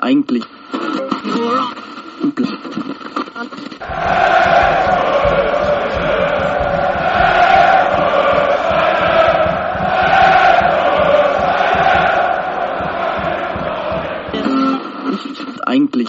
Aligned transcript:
Eigentlich. 0.00 0.44
Eigentlich. 15.66 16.08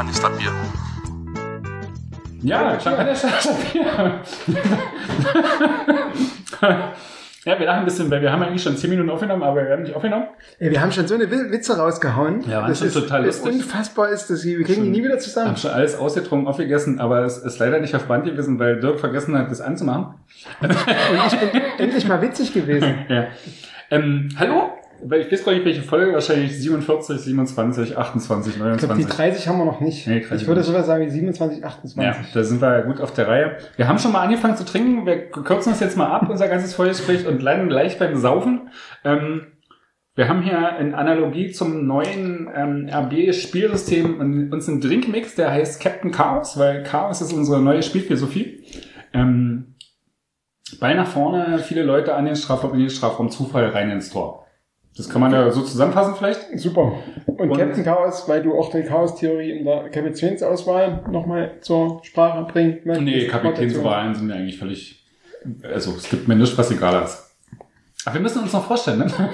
Champagner 0.00 0.14
statt 0.14 0.38
Bier. 0.38 0.50
Ja, 2.42 2.80
Champagner 2.80 3.14
statt 3.14 3.56
Bier. 3.70 3.84
ja, 7.44 7.58
wir 7.58 7.66
lachen 7.66 7.78
ein 7.80 7.84
bisschen, 7.84 8.10
weil 8.10 8.22
wir 8.22 8.32
haben 8.32 8.42
eigentlich 8.42 8.62
schon 8.62 8.78
10 8.78 8.88
Minuten 8.88 9.10
aufgenommen, 9.10 9.42
aber 9.42 9.62
wir 9.62 9.72
haben 9.72 9.82
nicht 9.82 9.94
aufgenommen. 9.94 10.28
Ey, 10.58 10.70
wir 10.70 10.80
haben 10.80 10.90
schon 10.90 11.06
so 11.06 11.16
eine 11.16 11.30
Wi- 11.30 11.50
Witze 11.52 11.76
rausgehauen. 11.76 12.42
Ja, 12.48 12.66
das 12.66 12.78
schon 12.78 12.88
ist, 12.88 12.94
total 12.94 13.24
das 13.24 13.42
lustig. 13.42 13.62
unfassbar 13.62 14.08
ist, 14.08 14.30
dass 14.30 14.40
sie, 14.40 14.56
wir 14.58 14.64
kriegen 14.64 14.84
die 14.84 14.88
nie 14.90 15.04
wieder 15.04 15.18
zusammen. 15.18 15.48
Haben 15.48 15.56
schon 15.58 15.70
alles 15.72 15.94
ausgetrunken, 15.98 16.48
aufgegessen, 16.48 16.98
aber 16.98 17.24
es 17.24 17.36
ist 17.36 17.58
leider 17.58 17.78
nicht 17.80 17.94
auf 17.94 18.04
Band 18.04 18.24
gewesen, 18.24 18.58
weil 18.58 18.80
Dirk 18.80 19.00
vergessen 19.00 19.36
hat, 19.36 19.50
das 19.50 19.60
anzumachen. 19.60 20.14
Und 20.62 20.70
ich 20.70 21.38
bin 21.38 21.60
endlich 21.78 22.08
mal 22.08 22.22
witzig 22.22 22.54
gewesen. 22.54 22.94
Ja. 23.10 23.26
Ähm, 23.90 24.28
hallo? 24.38 24.70
Ich 25.02 25.32
weiß 25.32 25.44
gar 25.44 25.52
nicht, 25.52 25.64
welche 25.64 25.82
Folge, 25.82 26.12
wahrscheinlich 26.12 26.58
47, 26.58 27.18
27, 27.20 27.96
28, 27.96 28.52
Ich 28.52 28.58
glaube, 28.58 28.72
die 28.74 28.80
29. 28.80 29.06
30 29.06 29.48
haben 29.48 29.58
wir 29.58 29.64
noch 29.64 29.80
nicht. 29.80 30.06
Nee, 30.06 30.20
30 30.20 30.42
ich 30.42 30.48
würde 30.48 30.62
sowas 30.62 30.86
sagen 30.86 31.04
wie 31.04 31.10
27, 31.10 31.60
Ja, 31.60 31.66
28. 31.66 32.32
da 32.32 32.44
sind 32.44 32.60
wir 32.60 32.78
ja 32.78 32.80
gut 32.82 33.00
auf 33.00 33.12
der 33.12 33.28
Reihe. 33.28 33.56
Wir 33.76 33.88
haben 33.88 33.98
schon 33.98 34.12
mal 34.12 34.22
angefangen 34.22 34.56
zu 34.56 34.64
trinken. 34.64 35.06
Wir 35.06 35.30
kürzen 35.30 35.72
das 35.72 35.80
jetzt 35.80 35.96
mal 35.96 36.08
ab, 36.08 36.28
unser 36.28 36.48
ganzes 36.48 36.74
Vorgespräch, 36.74 37.26
und 37.26 37.42
landen 37.42 37.68
gleich 37.68 37.98
beim 37.98 38.16
Saufen. 38.16 38.68
Ähm, 39.04 39.46
wir 40.14 40.28
haben 40.28 40.42
hier 40.42 40.76
in 40.78 40.94
Analogie 40.94 41.50
zum 41.50 41.86
neuen 41.86 42.50
ähm, 42.54 42.90
RB-Spielsystem 42.92 44.50
uns 44.52 44.68
einen 44.68 44.80
Drinkmix, 44.80 45.34
der 45.34 45.50
heißt 45.50 45.80
Captain 45.80 46.10
Chaos, 46.10 46.58
weil 46.58 46.82
Chaos 46.82 47.22
ist 47.22 47.32
unsere 47.32 47.62
neue 47.62 47.82
Spielphilosophie. 47.82 48.64
Ähm, 49.14 49.76
Ball 50.78 50.94
nach 50.94 51.06
vorne, 51.06 51.58
viele 51.58 51.82
Leute 51.82 52.14
an 52.14 52.26
den 52.26 52.36
Strafraum, 52.36 52.74
in 52.74 52.80
den 52.80 52.90
Strafraum, 52.90 53.30
Zufall 53.30 53.66
rein 53.70 53.90
ins 53.90 54.10
Tor. 54.10 54.46
Das 54.96 55.08
kann 55.08 55.20
man 55.20 55.32
ja 55.32 55.50
so 55.50 55.62
zusammenfassen 55.62 56.14
vielleicht. 56.16 56.58
Super. 56.58 56.92
Und, 57.26 57.50
Und- 57.50 57.56
Captain 57.58 57.84
Chaos, 57.84 58.28
weil 58.28 58.42
du 58.42 58.58
auch 58.58 58.70
die 58.70 58.82
Chaos-Theorie 58.82 59.52
in 59.58 59.64
der 59.64 59.88
Kapitänsauswahl 59.88 61.04
nochmal 61.10 61.52
zur 61.60 62.00
Sprache 62.04 62.44
bringen 62.52 62.80
möchtest. 62.84 63.04
Nee, 63.04 63.26
Kapitänswahlen 63.26 64.14
sind 64.14 64.26
mir 64.26 64.34
eigentlich 64.34 64.58
völlig. 64.58 65.02
Also, 65.62 65.92
es 65.96 66.10
gibt 66.10 66.28
mir 66.28 66.36
nichts, 66.36 66.58
was 66.58 66.70
egal 66.70 67.02
ist. 67.04 67.30
Aber 68.04 68.14
wir 68.14 68.20
müssen 68.20 68.42
uns 68.42 68.52
noch 68.52 68.64
vorstellen, 68.66 68.98
ne? 68.98 69.06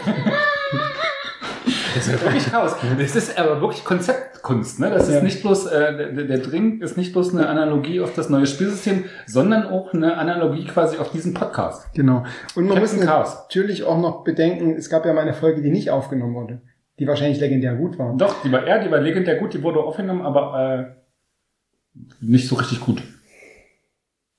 Das 1.97 2.07
ist 2.07 2.13
ja 2.13 2.21
wirklich 2.23 2.47
Chaos. 2.51 2.77
Das 2.99 3.17
ist 3.17 3.39
aber 3.39 3.61
wirklich 3.61 3.85
Konzeptkunst, 3.85 4.79
ne? 4.81 4.91
Das 4.91 5.09
ist 5.09 5.15
Ja. 5.15 5.23
nicht 5.23 5.41
bloß, 5.43 5.67
äh, 5.67 6.13
der, 6.15 6.25
der 6.25 6.39
Drink 6.39 6.83
ist 6.83 6.97
nicht 6.97 7.13
bloß 7.13 7.35
eine 7.35 7.49
Analogie 7.49 8.01
auf 8.01 8.15
das 8.15 8.29
neue 8.29 8.47
Spielsystem, 8.47 9.05
sondern 9.27 9.67
auch 9.67 9.93
eine 9.95 10.17
Analogie 10.19 10.65
quasi 10.67 10.99
auf 10.99 11.11
diesen 11.11 11.33
Podcast. 11.35 11.93
Genau. 11.95 12.25
Und 12.55 12.67
man 12.67 12.79
Captain 12.79 12.99
muss 12.99 13.07
Chaos. 13.07 13.35
natürlich 13.45 13.85
auch 13.85 13.99
noch 14.01 14.25
bedenken, 14.25 14.75
es 14.77 14.91
gab 14.91 15.07
ja 15.07 15.13
mal 15.13 15.23
eine 15.23 15.35
Folge, 15.35 15.63
die 15.63 15.71
nicht 15.71 15.91
aufgenommen 15.91 16.35
wurde, 16.35 16.61
die 16.99 17.07
wahrscheinlich 17.07 17.41
legendär 17.41 17.75
gut 17.75 17.99
war. 17.99 18.15
Doch, 18.17 18.43
die 18.43 18.53
war 18.53 18.67
er, 18.67 18.85
die 18.85 18.91
war 18.91 19.01
legendär 19.01 19.37
gut, 19.37 19.55
die 19.55 19.63
wurde 19.63 19.81
aufgenommen, 19.81 20.23
aber 20.23 20.97
äh, 21.95 22.05
nicht 22.21 22.49
so 22.49 22.57
richtig 22.57 22.81
gut. 22.81 23.03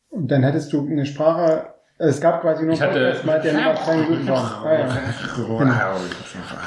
Und 0.09 0.31
dann 0.31 0.43
hättest 0.43 0.71
du 0.73 0.85
eine 0.87 1.05
Sprache, 1.05 1.73
es 1.99 2.21
gab 2.21 2.41
quasi 2.41 2.63
nur 2.65 2.79
hatte- 2.79 2.99
Podcast 2.99 3.25
mal, 3.25 3.41
der 3.41 3.53
nur 3.53 3.73
drei 3.73 3.97
Minuten 3.97 4.27
war. 4.27 4.63
Ah, 4.65 4.73
ja. 4.73 5.95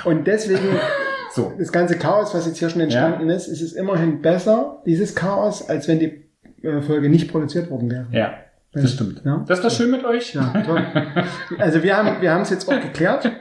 Und 0.04 0.26
deswegen, 0.26 0.68
So. 1.32 1.52
das 1.58 1.70
ganze 1.70 1.96
Chaos, 1.96 2.34
was 2.34 2.46
jetzt 2.46 2.58
hier 2.58 2.68
schon 2.70 2.80
entstanden 2.80 3.30
ist, 3.30 3.46
ist 3.46 3.60
es 3.62 3.72
immerhin 3.74 4.20
besser, 4.20 4.82
dieses 4.84 5.14
Chaos, 5.14 5.68
als 5.68 5.86
wenn 5.86 6.00
die 6.00 6.28
äh, 6.62 6.80
Folge 6.82 7.08
nicht 7.08 7.30
produziert 7.30 7.70
worden 7.70 7.91
wäre. 7.91 8.06
Ja, 8.10 8.34
das 8.72 8.92
stimmt. 8.92 9.22
Ja. 9.24 9.44
Das 9.46 9.62
war 9.62 9.70
schön 9.70 9.91
mit 9.92 10.04
euch. 10.04 10.34
Ja, 10.34 10.52
toll. 10.66 10.82
Also 11.58 11.82
wir 11.82 11.97
haben 11.97 12.20
wir 12.20 12.32
haben 12.32 12.42
es 12.42 12.50
jetzt 12.50 12.68
auch 12.68 12.80
geklärt. 12.80 13.30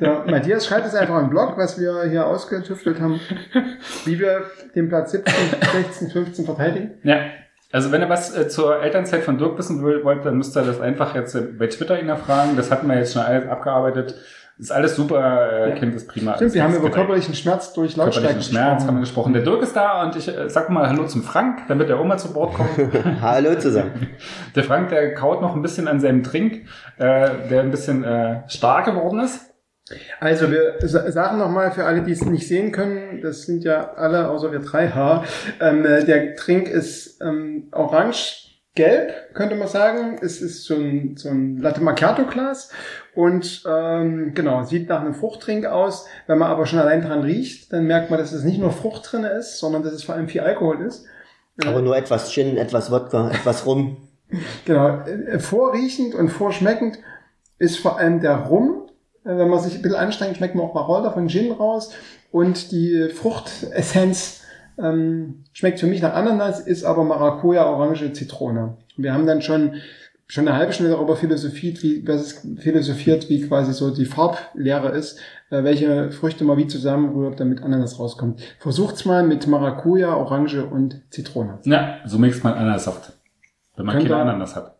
Der 0.00 0.24
Matthias 0.26 0.64
schreibt 0.66 0.86
es 0.86 0.94
einfach 0.94 1.20
im 1.20 1.28
Blog, 1.30 1.54
was 1.56 1.80
wir 1.80 2.04
hier 2.08 2.24
ausgetüftelt 2.24 3.00
haben, 3.00 3.18
wie 4.04 4.18
wir 4.20 4.42
den 4.76 4.88
Platz 4.88 5.10
17, 5.10 5.34
16, 5.72 6.10
15 6.10 6.44
verteidigen. 6.44 6.90
Ja. 7.02 7.16
Also 7.70 7.92
wenn 7.92 8.00
ihr 8.00 8.08
was 8.08 8.34
äh, 8.34 8.48
zur 8.48 8.80
Elternzeit 8.82 9.22
von 9.24 9.36
Dirk 9.38 9.58
wissen 9.58 9.84
will- 9.84 10.02
wollt, 10.04 10.24
dann 10.24 10.36
müsst 10.38 10.56
ihr 10.56 10.62
das 10.62 10.80
einfach 10.80 11.14
jetzt 11.14 11.34
äh, 11.34 11.42
bei 11.42 11.66
Twitter 11.66 12.00
ihn 12.00 12.08
erfragen. 12.08 12.56
Das 12.56 12.70
hatten 12.70 12.86
wir 12.88 12.96
jetzt 12.96 13.12
schon 13.12 13.22
alles 13.22 13.46
abgearbeitet. 13.48 14.14
Ist 14.58 14.72
alles 14.72 14.96
super, 14.96 15.52
äh, 15.52 15.68
Ja. 15.70 15.74
Kind 15.76 15.94
ist 15.94 16.08
prima. 16.08 16.34
Stimmt, 16.34 16.54
wir 16.54 16.64
haben 16.64 16.74
über 16.74 16.90
körperlichen 16.90 17.32
Schmerz 17.34 17.72
durch 17.74 17.94
Lautstärke 17.94 18.26
körperlichen 18.28 18.52
Schmerz 18.54 18.84
haben 18.86 18.96
wir 18.96 19.00
gesprochen. 19.02 19.32
Der 19.32 19.42
Dirk 19.42 19.62
ist 19.62 19.76
da 19.76 20.02
und 20.02 20.16
ich 20.16 20.26
äh, 20.28 20.48
sag 20.50 20.68
mal 20.70 20.88
Hallo 20.88 21.04
zum 21.06 21.22
Frank, 21.22 21.60
damit 21.68 21.88
er 21.90 22.00
auch 22.00 22.04
mal 22.04 22.18
zu 22.18 22.32
Bord 22.32 22.54
kommt. 22.54 22.70
Hallo 23.22 23.54
zusammen. 23.56 24.08
der 24.56 24.64
Frank, 24.64 24.88
der 24.88 25.14
kaut 25.14 25.42
noch 25.42 25.54
ein 25.54 25.62
bisschen 25.62 25.86
an 25.86 26.00
seinem 26.00 26.24
Trink, 26.24 26.66
äh, 26.96 27.28
der 27.50 27.60
ein 27.60 27.70
bisschen 27.70 28.02
äh, 28.02 28.40
stark 28.48 28.86
geworden 28.86 29.20
ist. 29.20 29.47
Also 30.20 30.50
wir 30.50 30.74
sa- 30.82 31.10
sagen 31.10 31.38
nochmal 31.38 31.70
für 31.72 31.84
alle, 31.84 32.02
die 32.02 32.12
es 32.12 32.24
nicht 32.24 32.46
sehen 32.48 32.72
können, 32.72 33.20
das 33.22 33.42
sind 33.42 33.64
ja 33.64 33.92
alle, 33.94 34.28
außer 34.28 34.52
wir 34.52 34.60
drei 34.60 34.88
H, 34.88 35.24
ähm, 35.60 35.84
äh, 35.84 36.04
der 36.04 36.36
Trink 36.36 36.68
ist 36.68 37.20
ähm, 37.22 37.68
orange-gelb, 37.72 39.34
könnte 39.34 39.54
man 39.56 39.68
sagen. 39.68 40.18
Es 40.22 40.40
ist 40.40 40.64
so 40.64 40.74
ein, 40.74 41.16
so 41.16 41.28
ein 41.30 41.58
Latte 41.58 41.80
Macchiato-Glas 41.82 42.70
und 43.14 43.62
ähm, 43.68 44.32
genau, 44.34 44.62
sieht 44.64 44.88
nach 44.88 45.00
einem 45.00 45.14
Fruchttrink 45.14 45.66
aus. 45.66 46.06
Wenn 46.26 46.38
man 46.38 46.50
aber 46.50 46.66
schon 46.66 46.78
allein 46.78 47.02
dran 47.02 47.22
riecht, 47.22 47.72
dann 47.72 47.84
merkt 47.86 48.10
man, 48.10 48.18
dass 48.18 48.32
es 48.32 48.44
nicht 48.44 48.60
nur 48.60 48.70
Frucht 48.72 49.10
drin 49.12 49.24
ist, 49.24 49.58
sondern 49.58 49.82
dass 49.82 49.92
es 49.92 50.04
vor 50.04 50.14
allem 50.14 50.28
viel 50.28 50.40
Alkohol 50.42 50.82
ist. 50.86 51.06
Aber 51.66 51.82
nur 51.82 51.96
etwas 51.96 52.30
Gin, 52.32 52.56
etwas 52.56 52.90
Wodka, 52.90 53.30
etwas 53.30 53.66
Rum. 53.66 53.96
Genau, 54.66 55.00
äh, 55.06 55.38
vorriechend 55.38 56.14
und 56.14 56.28
vorschmeckend 56.28 56.98
ist 57.58 57.78
vor 57.78 57.98
allem 57.98 58.20
der 58.20 58.36
Rum. 58.36 58.87
Äh, 59.28 59.36
Wenn 59.38 59.48
man 59.48 59.60
sich 59.60 59.74
ein 59.76 59.82
bisschen 59.82 59.98
anstrengt, 59.98 60.36
schmeckt 60.38 60.54
man 60.54 60.66
auch 60.66 60.74
Wacholder 60.74 61.12
von 61.12 61.28
Gin 61.28 61.52
raus. 61.52 61.90
Und 62.32 62.72
die 62.72 63.08
Fruchtessenz 63.14 64.40
ähm, 64.82 65.44
schmeckt 65.52 65.80
für 65.80 65.86
mich 65.86 66.02
nach 66.02 66.14
Ananas, 66.14 66.60
ist 66.60 66.84
aber 66.84 67.04
Maracuja, 67.04 67.64
Orange, 67.66 68.12
Zitrone. 68.12 68.76
Wir 68.96 69.12
haben 69.14 69.26
dann 69.26 69.42
schon 69.42 69.74
schon 70.30 70.46
eine 70.46 70.58
halbe 70.58 70.74
Stunde 70.74 70.92
darüber 70.92 71.16
philosophiert, 71.16 71.82
wie, 71.82 72.06
was 72.06 72.42
philosophiert, 72.58 73.30
wie 73.30 73.40
quasi 73.48 73.72
so 73.72 73.90
die 73.90 74.04
Farblehre 74.04 74.90
ist, 74.90 75.18
äh, 75.50 75.64
welche 75.64 76.10
Früchte 76.12 76.44
man 76.44 76.58
wie 76.58 76.66
zusammenrührt, 76.66 77.40
damit 77.40 77.62
Ananas 77.62 77.98
rauskommt. 77.98 78.42
Versucht's 78.58 79.06
mal 79.06 79.22
mit 79.26 79.46
Maracuja, 79.46 80.14
Orange 80.14 80.66
und 80.66 81.00
Zitrone. 81.10 81.60
Ja, 81.64 81.96
so 82.04 82.18
mixt 82.18 82.44
man 82.44 82.52
Ananassaft. 82.52 83.14
Wenn 83.74 83.86
man 83.86 83.94
Könnte- 83.96 84.10
keine 84.10 84.20
Ananas 84.22 84.54
hat. 84.54 84.76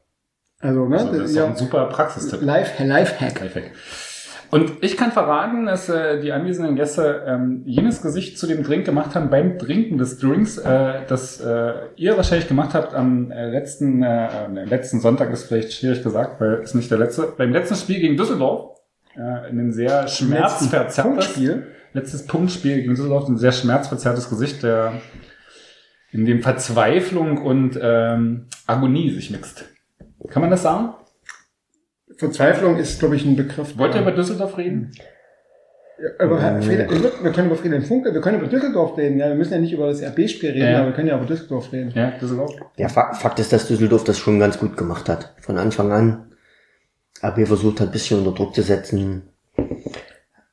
Also, 0.60 0.86
ne, 0.86 0.98
Also 0.98 1.12
das 1.18 1.30
ist 1.30 1.36
ja, 1.36 1.46
ein 1.46 1.56
super 1.56 1.86
Praxistipp. 1.86 2.42
Life, 2.42 2.84
Lifehack. 2.84 3.40
Lifehack. 3.40 3.70
Und 4.50 4.82
ich 4.82 4.96
kann 4.96 5.12
verraten, 5.12 5.66
dass 5.66 5.88
äh, 5.88 6.20
die 6.20 6.32
anwesenden 6.32 6.74
Gäste 6.74 7.24
ähm, 7.26 7.62
jenes 7.66 8.00
Gesicht 8.00 8.38
zu 8.38 8.46
dem 8.46 8.62
Drink 8.62 8.86
gemacht 8.86 9.14
haben 9.14 9.28
beim 9.28 9.58
Trinken 9.58 9.98
des 9.98 10.18
Drinks, 10.18 10.56
äh, 10.56 11.00
das 11.06 11.40
äh, 11.40 11.72
ihr 11.96 12.16
wahrscheinlich 12.16 12.48
gemacht 12.48 12.72
habt 12.72 12.94
am 12.94 13.30
äh, 13.30 13.50
letzten 13.50 14.02
äh, 14.02 14.26
äh, 14.26 14.64
letzten 14.64 15.00
Sonntag 15.00 15.30
ist 15.32 15.44
vielleicht 15.44 15.74
schwierig 15.74 16.02
gesagt, 16.02 16.40
weil 16.40 16.60
ist 16.62 16.74
nicht 16.74 16.90
der 16.90 16.98
letzte. 16.98 17.34
Beim 17.36 17.52
letzten 17.52 17.74
Spiel 17.74 18.00
gegen 18.00 18.16
Düsseldorf 18.16 18.78
äh, 19.16 19.50
in 19.50 19.58
ein 19.60 19.72
sehr 19.72 20.08
schmerzverzerrtes 20.08 21.02
Punktspiel. 21.02 21.66
letztes 21.92 22.26
Punktspiel 22.26 22.76
gegen 22.76 22.90
Düsseldorf 22.94 23.28
ein 23.28 23.36
sehr 23.36 23.52
schmerzverzerrtes 23.52 24.30
Gesicht, 24.30 24.62
der 24.62 24.94
in 26.10 26.24
dem 26.24 26.42
Verzweiflung 26.42 27.36
und 27.36 27.78
ähm, 27.82 28.46
Agonie 28.66 29.10
sich 29.10 29.30
mixt. 29.30 29.66
Kann 30.30 30.40
man 30.40 30.50
das 30.50 30.62
sagen? 30.62 30.94
Verzweiflung 32.18 32.76
ist, 32.76 32.98
glaube 32.98 33.16
ich, 33.16 33.24
ein 33.24 33.36
Begriff. 33.36 33.78
Wollt 33.78 33.94
ihr 33.94 34.02
über 34.02 34.12
Düsseldorf 34.12 34.58
reden? 34.58 34.92
Ja, 36.00 36.24
über 36.26 36.38
Friede, 36.62 36.88
wir 37.22 37.32
können 37.32 37.46
über 37.48 37.56
Friedhelm 37.56 37.82
Funke, 37.82 38.12
wir 38.14 38.20
können 38.20 38.38
über 38.38 38.46
Düsseldorf 38.48 38.96
reden. 38.96 39.18
Ja, 39.18 39.28
wir 39.28 39.34
müssen 39.34 39.52
ja 39.52 39.58
nicht 39.58 39.72
über 39.72 39.86
das 39.88 40.00
RB-Spiel 40.02 40.50
reden, 40.50 40.70
Ja. 40.72 40.78
aber 40.78 40.86
wir 40.88 40.92
können 40.94 41.08
ja 41.08 41.16
über 41.16 41.26
Düsseldorf 41.26 41.72
reden. 41.72 41.90
Ja, 41.94 42.10
Düsseldorf. 42.12 42.52
Ja, 42.76 42.88
Fakt, 42.88 43.38
ist, 43.40 43.52
dass 43.52 43.66
Düsseldorf 43.66 44.04
das 44.04 44.18
schon 44.18 44.38
ganz 44.38 44.58
gut 44.58 44.76
gemacht 44.76 45.08
hat. 45.08 45.34
Von 45.40 45.58
Anfang 45.58 45.90
an. 45.92 46.32
AB 47.20 47.46
versucht 47.46 47.80
hat, 47.80 47.88
ein 47.88 47.92
bisschen 47.92 48.18
unter 48.20 48.32
Druck 48.32 48.54
zu 48.54 48.62
setzen. 48.62 49.22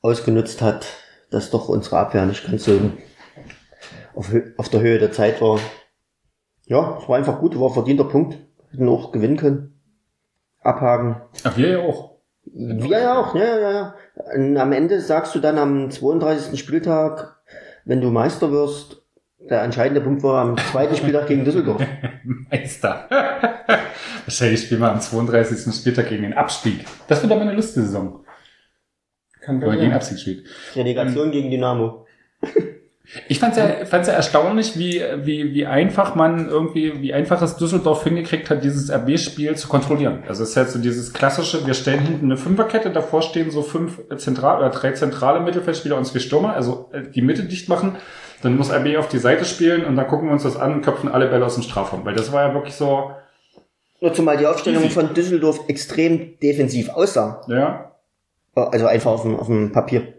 Ausgenutzt 0.02 0.62
hat, 0.62 0.86
dass 1.30 1.50
doch 1.50 1.68
unsere 1.68 1.98
Abwehr 1.98 2.26
nicht 2.26 2.44
ganz 2.46 2.64
so 2.64 2.80
auf, 4.14 4.32
auf 4.56 4.68
der 4.68 4.80
Höhe 4.80 4.98
der 4.98 5.12
Zeit 5.12 5.40
war. 5.40 5.60
Ja, 6.64 6.98
es 7.00 7.08
war 7.08 7.16
einfach 7.18 7.38
gut, 7.38 7.58
war 7.58 7.68
ein 7.68 7.74
verdienter 7.74 8.04
Punkt. 8.04 8.36
Hätten 8.72 8.88
auch 8.88 9.12
gewinnen 9.12 9.36
können. 9.36 9.75
Abhaken. 10.66 11.16
Ach, 11.44 11.56
wir 11.56 11.68
ja 11.68 11.78
auch. 11.78 12.16
Ja, 12.54 12.98
ja, 12.98 13.18
auch, 13.18 13.34
ja, 13.34 13.58
ja, 13.58 13.70
ja. 13.72 13.94
Und 14.34 14.56
am 14.56 14.72
Ende 14.72 15.00
sagst 15.00 15.34
du 15.34 15.40
dann 15.40 15.58
am 15.58 15.90
32. 15.90 16.58
Spieltag, 16.58 17.36
wenn 17.84 18.00
du 18.00 18.10
Meister 18.10 18.52
wirst, 18.52 19.02
der 19.38 19.62
entscheidende 19.62 20.00
Punkt 20.00 20.22
war 20.22 20.42
am 20.42 20.56
zweiten 20.56 20.96
Spieltag 20.96 21.26
gegen 21.26 21.44
Düsseldorf. 21.44 21.82
Meister. 22.50 23.06
Wahrscheinlich 24.24 24.62
spielen 24.62 24.80
wir 24.80 24.90
am 24.90 25.00
32. 25.00 25.74
Spieltag 25.74 26.08
gegen 26.08 26.22
den 26.22 26.34
Abstieg. 26.34 26.84
Das 27.08 27.22
wird 27.22 27.32
aber 27.32 27.42
eine 27.42 27.52
lustige 27.52 27.86
Saison, 27.86 28.24
Kann 29.40 29.60
wenn 29.60 29.68
man 29.68 29.78
gegen. 29.78 29.92
Abstieg 29.92 30.18
spielt. 30.18 30.46
Relegation 30.74 31.30
gegen 31.30 31.50
Dynamo. 31.50 32.06
Ich 33.28 33.38
fand's 33.38 33.56
ja, 33.56 33.84
fand's 33.84 34.08
ja 34.08 34.14
erstaunlich, 34.14 34.78
wie, 34.78 35.02
wie, 35.22 35.54
wie 35.54 35.66
einfach 35.66 36.14
man 36.14 36.48
irgendwie, 36.48 37.00
wie 37.02 37.12
einfach 37.12 37.40
es 37.42 37.56
Düsseldorf 37.56 38.04
hingekriegt 38.04 38.50
hat, 38.50 38.62
dieses 38.64 38.90
RB-Spiel 38.90 39.56
zu 39.56 39.68
kontrollieren. 39.68 40.22
Also 40.28 40.42
es 40.42 40.50
ist 40.50 40.56
halt 40.56 40.70
so 40.70 40.78
dieses 40.78 41.12
klassische, 41.12 41.66
wir 41.66 41.74
stellen 41.74 42.00
hinten 42.00 42.26
eine 42.26 42.36
Fünferkette, 42.36 42.90
davor 42.90 43.22
stehen 43.22 43.50
so 43.50 43.62
fünf 43.62 44.00
zentral 44.16 44.58
oder 44.58 44.70
drei 44.70 44.92
zentrale 44.92 45.40
Mittelfeldspieler 45.40 45.96
und 45.96 46.04
zwei 46.04 46.18
Stürmer, 46.18 46.54
also 46.54 46.90
äh, 46.92 47.02
die 47.02 47.22
Mitte 47.22 47.44
dicht 47.44 47.68
machen. 47.68 47.96
Dann 48.42 48.56
muss 48.56 48.70
RB 48.70 48.96
auf 48.98 49.08
die 49.08 49.18
Seite 49.18 49.44
spielen 49.44 49.84
und 49.84 49.96
dann 49.96 50.06
gucken 50.06 50.28
wir 50.28 50.32
uns 50.32 50.42
das 50.42 50.56
an 50.56 50.74
und 50.74 50.82
köpfen 50.82 51.10
alle 51.10 51.26
Bälle 51.28 51.44
aus 51.44 51.54
dem 51.54 51.62
Strafraum. 51.62 52.04
Weil 52.04 52.14
das 52.14 52.32
war 52.32 52.46
ja 52.48 52.54
wirklich 52.54 52.74
so, 52.74 53.12
Nur 54.00 54.12
zumal 54.12 54.36
die 54.36 54.46
Aufstellung 54.46 54.82
Easy. 54.84 54.92
von 54.92 55.14
Düsseldorf 55.14 55.60
extrem 55.68 56.38
defensiv 56.40 56.90
aussah. 56.90 57.40
ja, 57.48 57.92
Also 58.54 58.86
einfach 58.86 59.10
auf 59.12 59.22
dem, 59.22 59.36
auf 59.38 59.46
dem 59.46 59.72
Papier. 59.72 60.14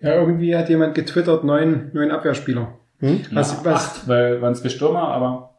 Ja, 0.00 0.14
irgendwie 0.14 0.54
hat 0.56 0.68
jemand 0.68 0.94
getwittert, 0.94 1.44
neun, 1.44 1.90
neun 1.92 2.10
Abwehrspieler. 2.10 2.74
Hm? 3.00 3.20
Was, 3.32 3.52
ja, 3.52 3.58
was, 3.64 3.74
acht, 3.98 4.08
weil 4.08 4.40
waren 4.42 4.54
zwei 4.54 4.68
Stürmer, 4.68 5.08
aber 5.08 5.54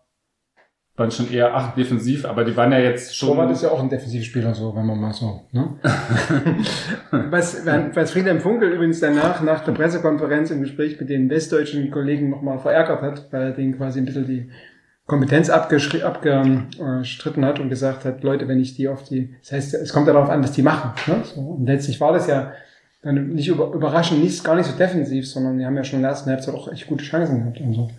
waren 0.96 1.12
schon 1.12 1.32
eher 1.32 1.54
acht 1.56 1.78
defensiv, 1.78 2.26
aber 2.26 2.44
die 2.44 2.58
waren 2.58 2.72
ja 2.72 2.80
jetzt 2.80 3.16
schon. 3.16 3.30
Torwart 3.30 3.52
ist 3.52 3.62
ja 3.62 3.70
auch 3.70 3.80
ein 3.80 3.90
Defensivspieler, 3.90 4.56
so, 4.56 4.76
wenn 4.76 4.86
man 4.86 5.00
mal 5.00 5.14
so, 5.14 5.42
ne? 5.52 5.76
was, 7.12 7.66
wenn- 7.66 7.96
was 7.96 8.12
Friedhelm 8.12 8.40
Funkel 8.40 8.72
übrigens 8.72 9.00
danach, 9.00 9.42
nach 9.42 9.64
der 9.64 9.74
Pressekonferenz 9.74 10.50
im 10.52 10.62
Gespräch 10.62 11.00
mit 11.00 11.10
den 11.10 11.30
westdeutschen 11.30 11.92
Kollegen 11.92 12.30
nochmal 12.32 12.58
verärgert 12.60 13.02
hat, 13.04 13.28
weil 13.32 13.42
er 13.44 13.52
denen 13.52 13.78
quasi 13.78 14.00
ein 14.00 14.06
bisschen 14.06 14.26
die 14.26 14.50
Kompetenz 15.06 15.50
abgestritten 15.50 17.46
hat 17.46 17.60
und 17.60 17.70
gesagt 17.70 18.04
hat, 18.04 18.24
Leute, 18.24 18.48
wenn 18.48 18.60
ich 18.60 18.76
die 18.76 18.88
auf 18.88 19.04
die, 19.04 19.36
das 19.42 19.52
heißt, 19.52 19.74
es 19.76 19.94
kommt 19.94 20.08
ja 20.08 20.14
darauf 20.14 20.30
an, 20.30 20.44
was 20.44 20.52
die 20.52 20.64
machen, 20.64 20.92
ne? 21.12 21.22
So, 21.24 21.42
und 21.42 21.66
letztlich 21.68 22.02
war 22.02 22.12
das 22.14 22.28
ja 22.28 22.52
nicht 23.14 23.48
über, 23.48 23.72
überraschend, 23.74 24.24
nicht, 24.24 24.44
gar 24.44 24.56
nicht 24.56 24.66
so 24.66 24.78
defensiv, 24.78 25.28
sondern 25.28 25.58
die 25.58 25.66
haben 25.66 25.76
ja 25.78 25.84
schon 25.84 25.98
in 25.98 26.04
der 26.04 26.12
ersten 26.12 26.30
Halbzeit 26.30 26.56
auch 26.56 26.72
echt 26.72 26.88
gute 26.88 27.04
Chancen 27.04 27.40
gehabt. 27.40 27.62
Also, 27.66 27.90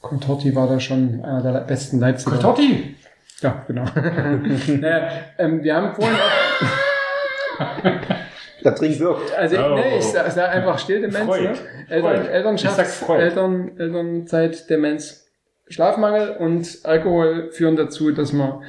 Contorti 0.00 0.54
war 0.54 0.68
da 0.68 0.78
schon 0.78 1.24
einer 1.24 1.42
der 1.42 1.60
besten 1.60 1.98
Leipziger. 2.00 2.38
Totti! 2.38 2.96
Ja, 3.40 3.64
genau. 3.66 3.84
naja, 4.80 5.08
ähm, 5.38 5.62
wir 5.62 5.74
haben 5.74 5.94
vorhin 5.94 6.16
auch, 6.16 7.58
Da 8.62 8.72
drin 8.72 8.98
wirkt. 8.98 9.36
also 9.36 9.56
Oh. 9.56 9.74
nee, 9.76 9.98
ich 9.98 10.04
sag, 10.04 10.30
sag 10.32 10.50
einfach 10.50 10.78
Stilldemenz, 10.78 11.26
Freud. 11.26 11.42
ne? 11.44 11.54
Eltern, 11.88 12.16
Freud. 12.16 12.28
Elternschaft. 12.28 13.08
Eltern, 13.08 13.70
Elternzeit, 13.78 14.68
Demenz, 14.68 15.28
Schlafmangel 15.68 16.30
und 16.38 16.80
Alkohol 16.84 17.50
führen 17.52 17.76
dazu, 17.76 18.10
dass 18.10 18.32
man 18.32 18.62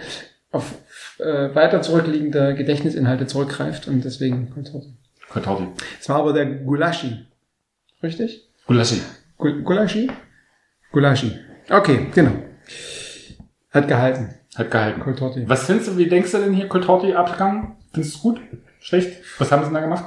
auf 0.51 0.75
äh, 1.19 1.53
weiter 1.55 1.81
zurückliegende 1.81 2.53
Gedächtnisinhalte 2.55 3.25
zurückgreift 3.25 3.87
und 3.87 4.05
deswegen 4.05 4.51
Contorti. 4.51 4.93
Totti. 5.33 5.67
Es 5.99 6.09
war 6.09 6.17
aber 6.17 6.33
der 6.33 6.45
Gulaschi. 6.45 7.25
Richtig? 8.03 8.49
Gulaschi. 8.67 9.01
Gul 9.37 9.61
Gulaschi? 9.63 10.09
Gulaschi. 10.91 11.37
Okay, 11.69 12.07
genau. 12.13 12.31
Hat 13.71 13.87
gehalten. 13.87 14.33
Hat 14.55 14.71
gehalten. 14.71 15.01
Coltorti. 15.01 15.47
Was 15.47 15.65
findest 15.65 15.89
du, 15.89 15.97
wie 15.97 16.07
denkst 16.07 16.31
du 16.31 16.39
denn 16.39 16.53
hier 16.53 16.67
Coltorti 16.67 17.13
abgegangen? 17.13 17.75
Findest 17.93 18.15
du 18.15 18.17
es 18.17 18.21
gut? 18.23 18.41
Schlecht? 18.79 19.21
Was 19.37 19.51
haben 19.51 19.61
sie 19.63 19.67
denn 19.67 19.75
da 19.75 19.81
gemacht? 19.81 20.05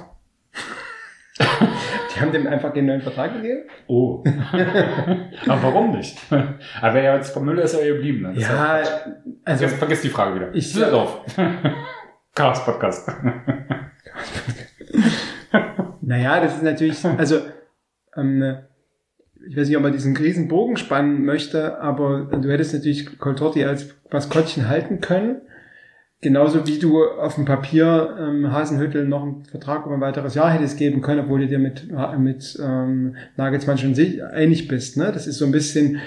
Die 1.39 2.21
haben 2.21 2.33
dem 2.33 2.47
einfach 2.47 2.73
den 2.73 2.87
neuen 2.87 3.01
Vertrag 3.01 3.33
gegeben? 3.35 3.63
Oh. 3.87 4.23
Aber 5.47 5.63
warum 5.63 5.93
nicht? 5.97 6.19
Aber 6.31 6.95
wer 6.95 7.03
ja 7.03 7.17
jetzt 7.17 7.33
von 7.33 7.45
Müller 7.45 7.63
ist 7.63 7.75
ja 7.75 7.85
geblieben. 7.85 8.23
Ne? 8.33 8.39
Ja, 8.41 8.83
also 9.45 9.61
Vergiss, 9.61 9.79
vergiss 9.79 10.01
die 10.03 10.09
Frage 10.11 10.35
wieder. 10.35 10.55
Ich- 10.55 10.73
Düsseldorf. 10.73 11.21
Chaos 12.35 12.65
Podcast. 12.65 13.11
Naja, 16.05 16.41
das 16.41 16.57
ist 16.57 16.63
natürlich, 16.65 17.05
also, 17.05 17.41
ähm, 18.17 18.57
ich 19.49 19.57
weiß 19.57 19.69
nicht, 19.69 19.77
ob 19.77 19.83
man 19.83 19.93
diesen 19.93 20.17
riesen 20.17 20.49
Bogen 20.49 20.77
spannen 20.77 21.25
möchte, 21.25 21.81
aber 21.81 22.25
du 22.25 22.51
hättest 22.51 22.75
natürlich 22.75 23.19
Coltorti 23.19 23.65
als 23.65 23.95
Maskottchen 24.11 24.69
halten 24.69 25.01
können. 25.01 25.43
Genauso 26.21 26.67
wie 26.67 26.79
du 26.79 27.05
auf 27.05 27.35
dem 27.35 27.45
Papier 27.45 28.17
ähm, 28.21 28.53
Hasenhüttel 28.53 29.07
noch 29.07 29.23
einen 29.23 29.45
Vertrag 29.45 29.87
über 29.87 29.95
ein 29.95 30.01
weiteres 30.01 30.35
Jahr 30.35 30.51
hättest 30.51 30.79
geben 30.79 31.03
können, 31.03 31.21
obwohl 31.21 31.41
du 31.41 31.49
dir 31.49 31.59
mit, 31.59 31.89
mit 32.19 32.59
ähm, 32.63 33.17
Nagelsmann 33.37 33.79
schon 33.79 33.97
einig 34.33 34.69
bist. 34.69 34.97
Ne? 34.97 35.11
Das 35.13 35.27
ist 35.27 35.39
so 35.39 35.45
ein 35.45 35.51
bisschen, 35.51 35.99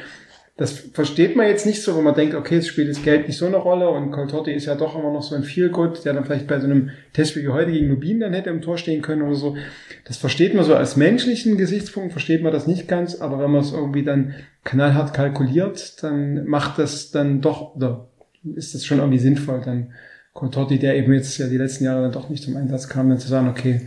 das 0.58 0.72
versteht 0.72 1.36
man 1.36 1.48
jetzt 1.48 1.66
nicht 1.66 1.84
so, 1.84 1.96
wo 1.96 2.02
man 2.02 2.16
denkt, 2.16 2.34
okay, 2.34 2.58
es 2.58 2.68
spielt 2.68 2.90
das 2.90 3.04
Geld 3.04 3.28
nicht 3.28 3.38
so 3.38 3.46
eine 3.46 3.58
Rolle 3.58 3.90
und 3.90 4.12
Coltorti 4.12 4.54
ist 4.54 4.68
ja 4.68 4.76
doch 4.76 4.98
immer 4.98 5.12
noch 5.12 5.22
so 5.22 5.36
ein 5.36 5.44
Feelgood, 5.44 6.06
der 6.06 6.14
dann 6.14 6.24
vielleicht 6.24 6.48
bei 6.48 6.60
so 6.62 6.66
einem 6.66 6.92
Testspiel 7.12 7.44
wie 7.44 7.50
heute 7.50 7.74
gegen 7.74 7.90
Lubin 7.90 8.22
dann 8.22 8.34
hätte 8.34 8.52
im 8.52 8.62
Tor 8.62 8.78
stehen 8.78 9.02
können 9.02 9.24
oder 9.24 9.36
so. 9.36 9.58
Das 10.06 10.16
versteht 10.16 10.54
man 10.54 10.64
so 10.64 10.74
als 10.74 10.96
menschlichen 10.96 11.58
Gesichtspunkt, 11.58 12.14
versteht 12.14 12.42
man 12.42 12.54
das 12.54 12.68
nicht 12.68 12.88
ganz, 12.88 13.16
aber 13.16 13.38
wenn 13.40 13.52
man 13.52 13.62
es 13.62 13.74
irgendwie 13.74 14.04
dann 14.04 14.34
knallhart 14.64 15.14
kalkuliert, 15.14 16.02
dann 16.02 16.46
macht 16.46 16.80
das 16.80 17.12
dann 17.12 17.42
doch, 17.42 17.76
oder 17.76 18.08
ist 18.56 18.74
das 18.76 18.86
schon 18.86 19.00
irgendwie 19.00 19.20
sinnvoll, 19.20 19.62
dann 19.64 19.92
Coltorti, 20.32 20.80
der 20.80 20.96
eben 20.96 21.12
jetzt 21.14 21.38
ja 21.38 21.48
die 21.48 21.58
letzten 21.58 21.84
Jahre 21.84 22.04
dann 22.04 22.12
doch 22.14 22.30
nicht 22.30 22.44
zum 22.44 22.56
Einsatz 22.56 22.88
kam, 22.88 23.10
dann 23.10 23.20
zu 23.20 23.28
sagen, 23.28 23.50
okay, 23.50 23.82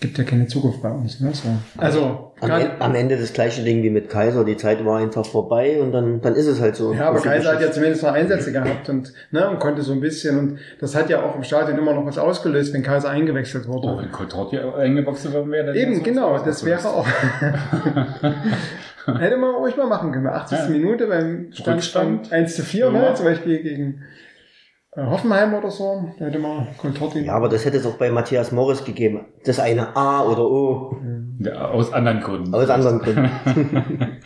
gibt 0.00 0.18
ja 0.18 0.24
keine 0.24 0.46
Zukunft 0.46 0.82
bei 0.82 0.90
uns. 0.90 1.20
Ne? 1.20 1.30
So. 1.32 1.48
Also, 1.78 2.32
Am, 2.40 2.48
gerade, 2.48 2.64
En- 2.66 2.70
am 2.82 2.94
Ende 2.94 3.16
das 3.16 3.32
gleiche 3.32 3.62
Ding 3.62 3.82
wie 3.82 3.90
mit 3.90 4.10
Kaiser. 4.10 4.44
Die 4.44 4.56
Zeit 4.56 4.84
war 4.84 4.98
einfach 4.98 5.24
vorbei 5.24 5.80
und 5.80 5.92
dann, 5.92 6.20
dann 6.20 6.34
ist 6.34 6.46
es 6.46 6.60
halt 6.60 6.76
so. 6.76 6.92
Ja, 6.92 7.08
aber 7.08 7.20
Kaiser 7.20 7.52
hat 7.54 7.60
ja 7.62 7.70
zumindest 7.70 8.02
noch 8.02 8.12
Einsätze 8.12 8.52
gehabt 8.52 8.88
und, 8.90 9.12
ne, 9.30 9.48
und 9.48 9.58
konnte 9.60 9.80
so 9.82 9.92
ein 9.92 10.00
bisschen 10.00 10.38
und 10.38 10.58
das 10.80 10.94
hat 10.94 11.08
ja 11.08 11.22
auch 11.22 11.36
im 11.36 11.42
Stadion 11.44 11.78
immer 11.78 11.94
noch 11.94 12.04
was 12.04 12.18
ausgelöst, 12.18 12.74
wenn 12.74 12.82
Kaiser 12.82 13.08
eingewechselt 13.08 13.66
wurde. 13.66 13.88
Oh, 13.88 13.98
wenn 13.98 14.10
Coltorti 14.12 14.58
eingeboxt 14.58 15.32
worden 15.32 15.50
wäre, 15.52 15.66
dann 15.68 15.76
Eben, 15.76 16.02
genau, 16.02 16.38
das 16.38 16.64
wäre 16.64 16.86
auch. 16.88 17.06
Hätte 19.06 19.36
man 19.36 19.54
ruhig 19.54 19.76
mal 19.76 19.86
machen 19.86 20.12
können. 20.12 20.26
80. 20.26 20.58
Ja. 20.58 20.68
Minute 20.68 21.06
beim 21.06 21.48
Stand, 21.52 21.76
Rückstand. 21.76 22.26
Stand 22.26 22.32
1 22.32 22.56
zu 22.56 22.62
4, 22.62 22.90
ne, 22.90 23.02
Ja. 23.04 23.14
zum 23.14 23.26
Beispiel 23.26 23.62
gegen 23.62 24.02
Hoffenheim 24.96 25.54
oder 25.54 25.70
so. 25.70 26.08
Da 26.18 26.26
hätte 26.26 26.38
man 26.38 26.68
Coltorti. 26.78 27.24
Ja, 27.24 27.34
aber 27.34 27.48
das 27.48 27.64
hätte 27.64 27.78
es 27.78 27.86
auch 27.86 27.96
bei 27.98 28.10
Matthias 28.10 28.52
Morris 28.52 28.84
gegeben. 28.84 29.26
Das 29.44 29.58
eine 29.58 29.96
A 29.96 30.22
oder 30.24 30.44
O. 30.44 30.96
Ja, 31.40 31.68
aus 31.68 31.92
anderen 31.92 32.20
Gründen. 32.20 32.54
Aus 32.54 32.70
anderen 32.70 33.00
Gründen. 33.00 33.28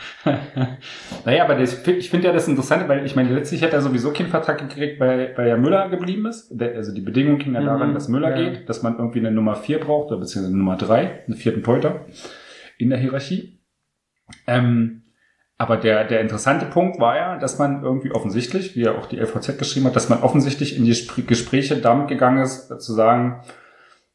naja, 1.24 1.44
aber 1.44 1.54
das, 1.54 1.86
ich 1.86 2.10
finde 2.10 2.26
ja 2.26 2.32
das 2.34 2.48
Interessante, 2.48 2.86
weil 2.86 3.06
ich 3.06 3.16
meine, 3.16 3.32
letztlich 3.32 3.62
hat 3.62 3.72
er 3.72 3.80
sowieso 3.80 4.12
keinen 4.12 4.28
Vertrag 4.28 4.58
gekriegt, 4.58 5.00
weil, 5.00 5.32
weil 5.36 5.48
ja 5.48 5.56
Müller 5.56 5.88
geblieben 5.88 6.26
ist. 6.26 6.48
Der, 6.50 6.74
also 6.74 6.92
die 6.94 7.00
Bedingung 7.00 7.38
ging 7.38 7.54
ja 7.54 7.60
Mhm, 7.60 7.66
daran, 7.66 7.94
dass 7.94 8.08
Müller 8.08 8.36
ja. 8.38 8.50
geht, 8.50 8.68
dass 8.68 8.82
man 8.82 8.98
irgendwie 8.98 9.20
eine 9.20 9.30
Nummer 9.30 9.56
4 9.56 9.80
braucht, 9.80 10.08
oder 10.08 10.18
beziehungsweise 10.20 10.52
eine 10.52 10.58
Nummer 10.58 10.76
3, 10.76 11.24
einen 11.26 11.36
vierten 11.36 11.62
Polter 11.62 12.04
in 12.76 12.90
der 12.90 12.98
Hierarchie. 12.98 13.58
Ähm, 14.46 14.97
aber 15.58 15.76
der, 15.76 16.04
der 16.04 16.20
interessante 16.20 16.66
Punkt 16.66 17.00
war 17.00 17.16
ja, 17.16 17.36
dass 17.36 17.58
man 17.58 17.82
irgendwie 17.82 18.12
offensichtlich, 18.12 18.76
wie 18.76 18.82
ja 18.82 18.96
auch 18.96 19.06
die 19.06 19.18
LVZ 19.18 19.58
geschrieben 19.58 19.86
hat, 19.86 19.96
dass 19.96 20.08
man 20.08 20.22
offensichtlich 20.22 20.76
in 20.76 20.84
die 20.84 20.94
Spr- 20.94 21.26
Gespräche 21.26 21.76
damit 21.76 22.06
gegangen 22.08 22.40
ist, 22.42 22.68
zu 22.80 22.92
sagen, 22.94 23.42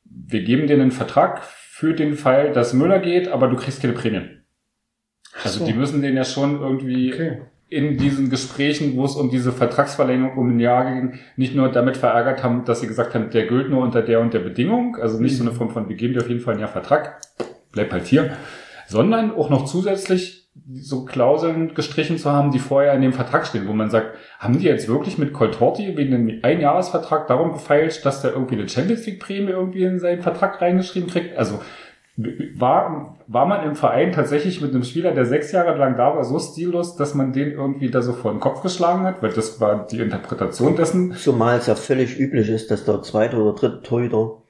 wir 0.05 0.43
geben 0.43 0.67
dir 0.67 0.75
einen 0.75 0.91
Vertrag 0.91 1.43
für 1.43 1.93
den 1.93 2.13
Fall, 2.15 2.53
dass 2.53 2.73
Müller 2.73 2.99
geht, 2.99 3.27
aber 3.27 3.47
du 3.49 3.57
kriegst 3.57 3.81
keine 3.81 3.93
Prämien. 3.93 4.45
Also 5.43 5.59
so. 5.59 5.65
die 5.65 5.73
müssen 5.73 6.01
den 6.01 6.15
ja 6.15 6.23
schon 6.23 6.61
irgendwie 6.61 7.11
Okay. 7.13 7.41
in 7.67 7.97
diesen 7.97 8.29
Gesprächen, 8.29 8.95
wo 8.95 9.03
es 9.03 9.15
um 9.15 9.29
diese 9.29 9.51
Vertragsverlängerung 9.51 10.37
um 10.37 10.55
ein 10.55 10.59
Jahr 10.59 10.85
ging, 10.93 11.19
nicht 11.35 11.55
nur 11.55 11.69
damit 11.69 11.97
verärgert 11.97 12.41
haben, 12.43 12.63
dass 12.63 12.79
sie 12.79 12.87
gesagt 12.87 13.15
haben, 13.15 13.31
der 13.31 13.47
gilt 13.47 13.69
nur 13.69 13.81
unter 13.81 14.01
der 14.01 14.21
und 14.21 14.33
der 14.33 14.39
Bedingung, 14.39 14.95
also 14.95 15.19
nicht 15.19 15.35
so 15.35 15.43
eine 15.43 15.51
Form 15.51 15.71
von, 15.71 15.89
wir 15.89 15.95
geben 15.97 16.13
dir 16.13 16.21
auf 16.21 16.29
jeden 16.29 16.39
Fall 16.39 16.53
ein 16.53 16.59
Jahr 16.61 16.69
Vertrag, 16.69 17.19
bleib 17.71 17.91
halt 17.91 18.05
hier, 18.05 18.37
sondern 18.87 19.31
auch 19.35 19.49
noch 19.49 19.65
zusätzlich 19.65 20.42
so 20.71 21.03
Klauseln 21.05 21.73
gestrichen 21.73 22.17
zu 22.17 22.31
haben, 22.31 22.51
die 22.51 22.59
vorher 22.59 22.93
in 22.93 23.01
dem 23.01 23.13
Vertrag 23.13 23.45
stehen, 23.45 23.67
wo 23.67 23.73
man 23.73 23.89
sagt, 23.89 24.15
haben 24.39 24.57
die 24.57 24.65
jetzt 24.65 24.87
wirklich 24.87 25.17
mit 25.17 25.33
Coltorti 25.33 25.97
wegen 25.97 26.13
einem 26.13 26.39
Einjahresvertrag 26.41 27.27
darum 27.27 27.53
gefeilt, 27.53 28.05
dass 28.05 28.21
der 28.21 28.33
irgendwie 28.33 28.55
eine 28.55 28.69
Champions 28.69 29.05
League 29.05 29.19
Prämie 29.19 29.51
irgendwie 29.51 29.83
in 29.83 29.99
seinen 29.99 30.21
Vertrag 30.21 30.61
reingeschrieben 30.61 31.09
kriegt? 31.09 31.37
Also 31.37 31.59
war, 32.55 33.17
war 33.27 33.45
man 33.47 33.65
im 33.65 33.75
Verein 33.75 34.11
tatsächlich 34.11 34.61
mit 34.61 34.71
einem 34.71 34.83
Spieler, 34.83 35.11
der 35.11 35.25
sechs 35.25 35.51
Jahre 35.51 35.75
lang 35.75 35.97
da 35.97 36.15
war, 36.15 36.23
so 36.23 36.37
stillos, 36.37 36.95
dass 36.95 37.15
man 37.15 37.33
den 37.33 37.51
irgendwie 37.51 37.89
da 37.89 38.03
so 38.03 38.13
vor 38.13 38.31
den 38.31 38.39
Kopf 38.39 38.61
geschlagen 38.61 39.03
hat? 39.03 39.23
Weil 39.23 39.33
das 39.33 39.59
war 39.59 39.87
die 39.87 39.99
Interpretation 39.99 40.75
dessen. 40.75 41.13
Zumal 41.13 41.57
es 41.57 41.65
ja 41.65 41.73
völlig 41.73 42.19
üblich 42.19 42.49
ist, 42.49 42.69
dass 42.69 42.85
der 42.85 43.01
zweite 43.01 43.37
oder 43.37 43.53
dritte 43.53 43.81
Torhüter 43.81 44.42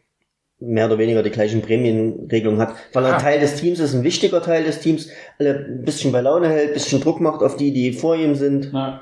mehr 0.65 0.85
oder 0.87 0.97
weniger 0.97 1.23
die 1.23 1.29
gleichen 1.29 1.61
Prämienregelungen 1.61 2.59
hat, 2.61 2.75
weil 2.93 3.05
er 3.05 3.15
Ah. 3.15 3.17
Teil 3.19 3.39
des 3.39 3.55
Teams 3.55 3.79
ist, 3.79 3.93
ein 3.93 4.03
wichtiger 4.03 4.41
Teil 4.41 4.63
des 4.63 4.79
Teams, 4.79 5.09
alle 5.39 5.65
ein 5.69 5.83
bisschen 5.83 6.11
bei 6.11 6.21
Laune 6.21 6.49
hält, 6.49 6.69
ein 6.69 6.73
bisschen 6.73 7.01
Druck 7.01 7.19
macht 7.21 7.41
auf 7.41 7.57
die, 7.57 7.71
die 7.73 7.91
vor 7.93 8.15
ihm 8.15 8.35
sind. 8.35 8.69
Na, 8.71 9.01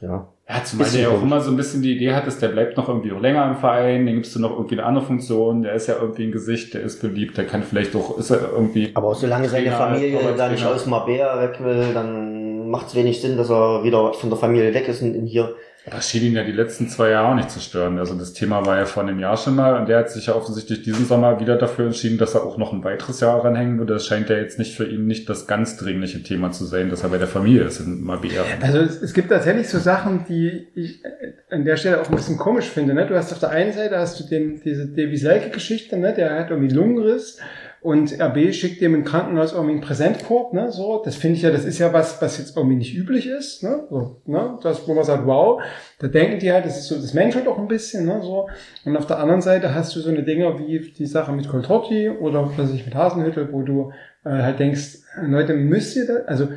Ja. 0.00 0.28
Ja, 0.48 0.62
zumal 0.62 0.88
der 0.88 1.00
ja 1.00 1.08
auch 1.08 1.22
immer 1.22 1.40
so 1.40 1.50
ein 1.50 1.56
bisschen 1.56 1.82
die 1.82 1.96
Idee 1.96 2.12
hat, 2.12 2.24
dass 2.24 2.38
der 2.38 2.48
bleibt 2.48 2.76
noch 2.76 2.88
irgendwie 2.88 3.10
auch 3.10 3.20
länger 3.20 3.48
im 3.48 3.56
Verein, 3.56 4.06
den 4.06 4.14
gibst 4.14 4.32
du 4.36 4.40
noch 4.40 4.52
irgendwie 4.52 4.76
eine 4.76 4.84
andere 4.84 5.04
Funktion, 5.04 5.62
der 5.64 5.74
ist 5.74 5.88
ja 5.88 5.96
irgendwie 6.00 6.22
ein 6.22 6.30
Gesicht, 6.30 6.72
der 6.74 6.82
ist 6.82 7.02
beliebt, 7.02 7.36
der 7.36 7.46
kann 7.46 7.64
vielleicht 7.64 7.96
auch, 7.96 8.16
ist 8.16 8.30
er 8.30 8.52
irgendwie. 8.52 8.92
Aber 8.94 9.12
solange 9.16 9.48
seine 9.48 9.64
Trainer, 9.64 9.76
Familie 9.76 10.18
da 10.36 10.48
nicht 10.48 10.64
aus 10.64 10.86
Marbella 10.86 11.42
weg 11.42 11.58
will, 11.64 11.92
dann 11.92 12.68
macht 12.70 12.86
es 12.88 12.94
wenig 12.94 13.20
Sinn, 13.20 13.36
dass 13.36 13.50
er 13.50 13.82
wieder 13.82 14.12
von 14.12 14.30
der 14.30 14.38
Familie 14.38 14.72
weg 14.72 14.86
ist 14.86 15.02
und 15.02 15.26
hier. 15.26 15.56
Das 15.88 16.10
schien 16.10 16.24
ihn 16.24 16.34
ja 16.34 16.42
die 16.42 16.52
letzten 16.52 16.88
zwei 16.88 17.10
Jahre 17.10 17.28
auch 17.28 17.34
nicht 17.36 17.50
zu 17.50 17.60
stören. 17.60 17.98
Also 17.98 18.14
das 18.14 18.32
Thema 18.32 18.66
war 18.66 18.76
ja 18.76 18.86
vor 18.86 19.04
einem 19.04 19.20
Jahr 19.20 19.36
schon 19.36 19.54
mal 19.54 19.78
und 19.78 19.88
der 19.88 19.98
hat 19.98 20.10
sich 20.10 20.26
ja 20.26 20.34
offensichtlich 20.34 20.82
diesen 20.82 21.06
Sommer 21.06 21.38
wieder 21.38 21.56
dafür 21.56 21.86
entschieden, 21.86 22.18
dass 22.18 22.34
er 22.34 22.42
auch 22.42 22.58
noch 22.58 22.72
ein 22.72 22.82
weiteres 22.82 23.20
Jahr 23.20 23.44
ranhängen 23.44 23.78
würde. 23.78 23.94
Das 23.94 24.06
scheint 24.06 24.28
ja 24.28 24.36
jetzt 24.36 24.58
nicht 24.58 24.76
für 24.76 24.84
ihn 24.84 25.06
nicht 25.06 25.28
das 25.28 25.46
ganz 25.46 25.76
dringliche 25.76 26.24
Thema 26.24 26.50
zu 26.50 26.64
sein, 26.64 26.90
dass 26.90 27.04
er 27.04 27.10
bei 27.10 27.18
der 27.18 27.28
Familie 27.28 27.62
ist 27.62 27.78
in 27.78 28.02
Marbella. 28.02 28.42
Also 28.60 28.78
es, 28.78 29.00
es 29.00 29.14
gibt 29.14 29.30
tatsächlich 29.30 29.68
so 29.68 29.78
Sachen, 29.78 30.24
die 30.28 30.66
ich 30.74 31.04
an 31.50 31.64
der 31.64 31.76
Stelle 31.76 32.00
auch 32.00 32.10
ein 32.10 32.16
bisschen 32.16 32.36
komisch 32.36 32.68
finde. 32.68 32.92
Ne? 32.92 33.06
Du 33.06 33.14
hast 33.14 33.32
auf 33.32 33.38
der 33.38 33.50
einen 33.50 33.72
Seite 33.72 33.96
hast 33.96 34.18
du 34.18 34.24
den, 34.24 34.60
diese 34.64 34.88
Davy 34.88 35.16
Selke-Geschichte, 35.16 35.96
ne? 35.96 36.12
der 36.12 36.36
hat 36.36 36.50
irgendwie 36.50 36.74
Lungenriss 36.74 37.38
und 37.86 38.20
RB 38.20 38.52
schickt 38.52 38.80
dem 38.80 38.96
im 38.96 39.04
Krankenhaus 39.04 39.52
irgendwie 39.52 39.74
einen 39.74 39.80
Präsentkorb. 39.80 40.52
Ne? 40.52 40.72
So, 40.72 41.02
das 41.04 41.14
finde 41.14 41.36
ich 41.36 41.42
ja, 41.42 41.52
das 41.52 41.64
ist 41.64 41.78
ja 41.78 41.92
was, 41.92 42.20
was 42.20 42.36
jetzt 42.36 42.56
irgendwie 42.56 42.74
nicht 42.74 42.96
üblich 42.96 43.28
ist. 43.28 43.62
Ne? 43.62 43.84
So, 43.88 44.20
ne? 44.24 44.58
Das, 44.60 44.88
wo 44.88 44.94
man 44.94 45.04
sagt, 45.04 45.24
wow, 45.24 45.62
da 46.00 46.08
denken 46.08 46.40
die 46.40 46.50
halt, 46.50 46.66
das 46.66 46.78
ist 46.78 46.88
so, 46.88 46.96
das 46.96 47.14
menschelt 47.14 47.46
auch 47.46 47.60
ein 47.60 47.68
bisschen. 47.68 48.04
Ne? 48.04 48.18
So. 48.24 48.48
Und 48.84 48.96
auf 48.96 49.06
der 49.06 49.20
anderen 49.20 49.40
Seite 49.40 49.72
hast 49.72 49.94
du 49.94 50.00
so 50.00 50.10
eine 50.10 50.24
Dinge 50.24 50.58
wie 50.58 50.80
die 50.80 51.06
Sache 51.06 51.30
mit 51.30 51.46
Coltorti 51.46 52.08
oder 52.08 52.50
was 52.56 52.72
ich 52.72 52.84
mit 52.84 52.96
Hasenhüttel, 52.96 53.52
wo 53.52 53.62
du 53.62 53.92
äh, 54.24 54.30
halt 54.30 54.58
denkst, 54.58 54.98
Leute, 55.22 55.54
müsst 55.54 55.94
ihr 55.94 56.08
da, 56.08 56.14
also 56.26 56.48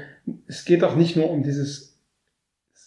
es 0.47 0.65
geht 0.65 0.81
doch 0.81 0.95
nicht 0.95 1.15
nur 1.15 1.29
um 1.29 1.43
dieses 1.43 1.88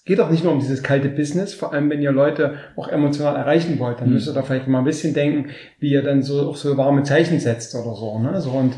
es 0.02 0.06
geht 0.06 0.18
doch 0.18 0.30
nicht 0.30 0.42
nur 0.42 0.52
um 0.52 0.58
dieses 0.58 0.82
kalte 0.82 1.08
Business, 1.08 1.54
vor 1.54 1.72
allem 1.72 1.88
wenn 1.88 2.02
ihr 2.02 2.10
Leute 2.10 2.54
auch 2.74 2.88
emotional 2.88 3.36
erreichen 3.36 3.78
wollt, 3.78 4.00
dann 4.00 4.08
Mhm. 4.08 4.14
müsst 4.14 4.26
ihr 4.26 4.32
da 4.34 4.42
vielleicht 4.42 4.66
mal 4.66 4.80
ein 4.80 4.84
bisschen 4.84 5.14
denken, 5.14 5.50
wie 5.78 5.92
ihr 5.92 6.02
dann 6.02 6.22
so 6.22 6.40
auch 6.50 6.56
so 6.56 6.76
warme 6.76 7.04
Zeichen 7.04 7.38
setzt 7.38 7.72
oder 7.76 7.94
so, 7.94 8.18
ne? 8.18 8.40
So 8.40 8.50
und 8.50 8.72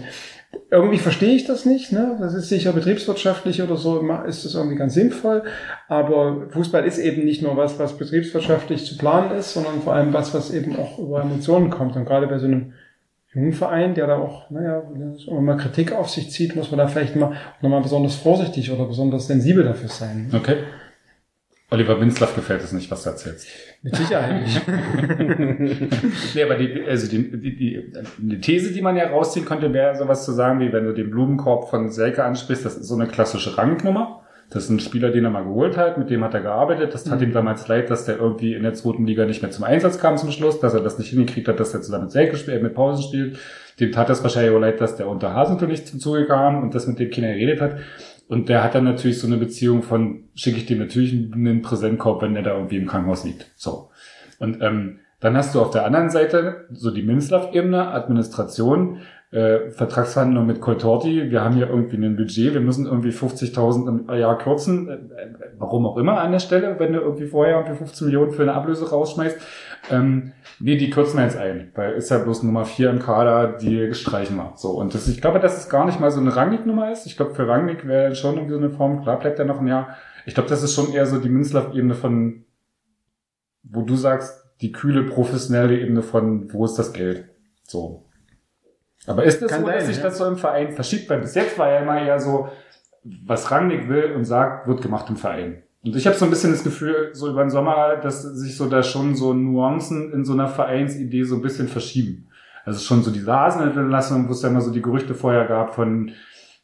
irgendwie 0.70 0.98
verstehe 0.98 1.34
ich 1.34 1.46
das 1.46 1.64
nicht, 1.64 1.92
ne? 1.92 2.18
Das 2.20 2.34
ist 2.34 2.50
sicher 2.50 2.72
betriebswirtschaftlich 2.74 3.62
oder 3.62 3.76
so, 3.76 4.06
ist 4.26 4.44
das 4.44 4.54
irgendwie 4.54 4.76
ganz 4.76 4.92
sinnvoll, 4.92 5.44
aber 5.88 6.48
Fußball 6.50 6.84
ist 6.84 6.98
eben 6.98 7.24
nicht 7.24 7.40
nur 7.40 7.56
was, 7.56 7.78
was 7.78 7.96
betriebswirtschaftlich 7.96 8.84
zu 8.84 8.98
planen 8.98 9.30
ist, 9.38 9.54
sondern 9.54 9.80
vor 9.80 9.94
allem 9.94 10.12
was, 10.12 10.34
was 10.34 10.52
eben 10.52 10.76
auch 10.76 10.98
über 10.98 11.22
Emotionen 11.22 11.70
kommt 11.70 11.96
und 11.96 12.04
gerade 12.04 12.26
bei 12.26 12.38
so 12.38 12.44
einem 12.44 12.74
jungen 13.32 13.54
Verein, 13.54 13.94
der 13.94 14.08
da 14.08 14.16
auch, 14.18 14.50
naja, 14.50 14.82
wenn 14.92 15.34
man 15.36 15.44
mal 15.44 15.56
Kritik 15.56 15.92
auf 15.92 16.10
sich 16.10 16.30
zieht, 16.30 16.54
muss 16.54 16.70
man 16.70 16.76
da 16.76 16.86
vielleicht 16.86 17.16
mal 17.16 17.32
nochmal 17.62 17.80
besonders 17.80 18.14
vorsichtig 18.14 18.70
oder 18.70 18.84
besonders 18.84 19.26
sensibel 19.26 19.64
dafür 19.64 19.88
sein. 19.88 20.30
Okay. 20.34 20.56
Oliver 21.70 22.00
Winslav 22.00 22.34
gefällt 22.34 22.62
es 22.62 22.72
nicht, 22.72 22.90
was 22.90 23.04
du 23.04 23.10
erzählst. 23.10 23.48
Mit 23.82 23.96
Sicherheit 23.96 24.42
nicht. 24.42 24.62
Nee, 26.34 26.42
aber 26.42 26.56
die, 26.56 26.84
also 26.86 27.08
die, 27.08 27.30
die, 27.30 27.56
die, 27.56 27.92
die 28.18 28.40
These, 28.40 28.72
die 28.72 28.82
man 28.82 28.96
ja 28.96 29.08
rausziehen 29.08 29.46
könnte, 29.46 29.72
wäre 29.72 29.96
sowas 29.96 30.24
zu 30.24 30.32
sagen, 30.32 30.60
wie 30.60 30.72
wenn 30.72 30.84
du 30.84 30.92
den 30.92 31.10
Blumenkorb 31.10 31.70
von 31.70 31.90
Selke 31.90 32.24
ansprichst, 32.24 32.64
das 32.64 32.76
ist 32.76 32.88
so 32.88 32.94
eine 32.94 33.06
klassische 33.06 33.56
Rangnicknummer. 33.56 34.20
Das 34.50 34.64
ist 34.64 34.70
ein 34.70 34.78
Spieler, 34.78 35.10
den 35.10 35.24
er 35.24 35.30
mal 35.30 35.44
geholt 35.44 35.76
hat, 35.76 35.98
mit 35.98 36.10
dem 36.10 36.22
hat 36.22 36.34
er 36.34 36.40
gearbeitet. 36.40 36.94
Das 36.94 37.04
tat 37.04 37.20
ihm 37.22 37.32
damals 37.32 37.66
leid, 37.66 37.90
dass 37.90 38.04
der 38.04 38.18
irgendwie 38.18 38.54
in 38.54 38.62
der 38.62 38.74
zweiten 38.74 39.06
Liga 39.06 39.24
nicht 39.24 39.42
mehr 39.42 39.50
zum 39.50 39.64
Einsatz 39.64 39.98
kam 39.98 40.16
zum 40.16 40.30
Schluss, 40.30 40.60
dass 40.60 40.74
er 40.74 40.80
das 40.80 40.98
nicht 40.98 41.10
hingekriegt 41.10 41.48
hat, 41.48 41.58
dass 41.58 41.74
er 41.74 41.82
zusammen 41.82 42.04
mit 42.04 42.12
Selke 42.12 42.36
spielt, 42.36 42.62
mit 42.62 42.74
Pausen 42.74 43.02
spielt. 43.02 43.38
Dem 43.80 43.90
tat 43.90 44.08
das 44.08 44.22
wahrscheinlich 44.22 44.54
auch 44.54 44.60
leid, 44.60 44.80
dass 44.80 44.96
der 44.96 45.08
unter 45.08 45.34
Hasentor 45.34 45.66
nicht 45.66 45.88
zum 45.88 45.98
Zuge 45.98 46.26
kam 46.26 46.62
und 46.62 46.74
das 46.74 46.86
mit 46.86 46.98
dem 46.98 47.10
keiner 47.10 47.32
geredet 47.32 47.60
hat. 47.60 47.76
Und 48.28 48.48
der 48.48 48.64
hat 48.64 48.74
dann 48.74 48.84
natürlich 48.84 49.18
so 49.18 49.26
eine 49.26 49.36
Beziehung 49.36 49.82
von, 49.82 50.24
schicke 50.34 50.58
ich 50.58 50.66
dem 50.66 50.78
natürlich 50.78 51.12
einen 51.12 51.62
Präsentkorb, 51.62 52.22
wenn 52.22 52.34
der 52.34 52.42
da 52.42 52.54
irgendwie 52.54 52.78
im 52.78 52.86
Krankenhaus 52.86 53.24
liegt. 53.24 53.50
So. 53.56 53.90
Und 54.38 54.62
ähm, 54.62 55.00
dann 55.20 55.36
hast 55.36 55.54
du 55.54 55.60
auf 55.60 55.70
der 55.70 55.86
anderen 55.86 56.10
Seite 56.10 56.66
so 56.72 56.90
die 56.90 57.02
Minslav-Ebene, 57.02 57.88
Administration, 57.88 59.00
äh, 59.30 59.70
Vertragsverhandlungen 59.70 60.46
mit 60.46 60.60
Coltorti. 60.60 61.30
Wir 61.30 61.42
haben 61.42 61.56
hier 61.56 61.68
irgendwie 61.68 61.96
ein 61.96 62.16
Budget, 62.16 62.54
wir 62.54 62.60
müssen 62.60 62.86
irgendwie 62.86 63.10
50.000 63.10 63.88
im 63.88 64.18
Jahr 64.18 64.38
kürzen. 64.38 64.88
Äh, 64.88 64.92
äh, 64.92 64.98
warum 65.58 65.86
auch 65.86 65.96
immer 65.96 66.20
an 66.20 66.32
der 66.32 66.38
Stelle, 66.38 66.76
wenn 66.78 66.92
du 66.92 67.00
irgendwie 67.00 67.26
vorher 67.26 67.56
irgendwie 67.56 67.76
15 67.76 68.06
Millionen 68.06 68.32
für 68.32 68.42
eine 68.42 68.54
Ablöse 68.54 68.88
rausschmeißt. 68.88 69.38
Ähm, 69.90 70.32
nee, 70.60 70.76
die 70.76 70.90
kürzen 70.90 71.18
wir 71.18 71.24
jetzt 71.24 71.36
ein, 71.36 71.72
weil 71.74 71.92
ist 71.94 72.10
ja 72.10 72.18
bloß 72.18 72.42
Nummer 72.42 72.64
4 72.64 72.90
im 72.90 72.98
Kader, 72.98 73.58
die 73.58 73.92
streichen 73.94 74.36
wir. 74.36 74.52
So, 74.56 74.70
und 74.70 74.94
das, 74.94 75.08
ich 75.08 75.20
glaube, 75.20 75.40
dass 75.40 75.58
es 75.58 75.68
gar 75.68 75.84
nicht 75.84 76.00
mal 76.00 76.10
so 76.10 76.20
eine 76.20 76.34
Rangnick-Nummer 76.34 76.92
ist. 76.92 77.06
Ich 77.06 77.16
glaube, 77.16 77.34
für 77.34 77.48
Rangnick 77.48 77.86
wäre 77.86 78.14
schon 78.14 78.34
irgendwie 78.34 78.54
so 78.54 78.58
eine 78.58 78.70
Form, 78.70 79.02
klar 79.02 79.18
bleibt 79.18 79.38
er 79.38 79.44
noch 79.44 79.60
ein 79.60 79.66
Jahr. 79.66 79.96
Ich 80.26 80.34
glaube, 80.34 80.48
das 80.48 80.62
ist 80.62 80.74
schon 80.74 80.92
eher 80.92 81.06
so 81.06 81.18
die 81.18 81.28
Minslav-Ebene 81.28 81.94
von, 81.94 82.44
wo 83.62 83.82
du 83.82 83.96
sagst, 83.96 84.44
die 84.60 84.72
kühle 84.72 85.04
professionelle 85.04 85.78
Ebene 85.78 86.02
von, 86.02 86.52
wo 86.52 86.64
ist 86.64 86.78
das 86.78 86.92
Geld? 86.92 87.28
So. 87.64 88.04
Aber 89.06 89.24
ist 89.24 89.42
das 89.42 89.50
Kann 89.50 89.62
so, 89.62 89.66
dass 89.66 89.84
sein, 89.84 89.86
sich 89.86 89.96
ja. 89.98 90.02
das 90.04 90.18
so 90.18 90.26
im 90.26 90.36
Verein 90.36 90.72
verschiebt? 90.72 91.10
Weil 91.10 91.20
bis 91.20 91.34
jetzt 91.34 91.58
war 91.58 91.70
ja 91.70 91.80
immer 91.80 92.00
eher 92.00 92.20
so, 92.20 92.48
was 93.02 93.50
Rangnick 93.50 93.88
will 93.88 94.12
und 94.12 94.24
sagt, 94.24 94.66
wird 94.66 94.80
gemacht 94.80 95.10
im 95.10 95.16
Verein. 95.16 95.63
Und 95.84 95.94
ich 95.94 96.06
habe 96.06 96.16
so 96.16 96.24
ein 96.24 96.30
bisschen 96.30 96.52
das 96.52 96.64
Gefühl, 96.64 97.10
so 97.12 97.28
über 97.28 97.42
den 97.42 97.50
Sommer, 97.50 97.96
dass 97.96 98.22
sich 98.22 98.56
so 98.56 98.66
da 98.66 98.82
schon 98.82 99.14
so 99.14 99.34
Nuancen 99.34 100.12
in 100.12 100.24
so 100.24 100.32
einer 100.32 100.48
Vereinsidee 100.48 101.24
so 101.24 101.36
ein 101.36 101.42
bisschen 101.42 101.68
verschieben. 101.68 102.28
Also 102.64 102.80
schon 102.80 103.02
so 103.02 103.10
diese 103.10 103.30
Hasenentlassung, 103.30 104.26
wo 104.26 104.32
es 104.32 104.40
ja 104.40 104.48
immer 104.48 104.62
so 104.62 104.72
die 104.72 104.80
Gerüchte 104.80 105.14
vorher 105.14 105.44
gab 105.44 105.74
von, 105.74 106.12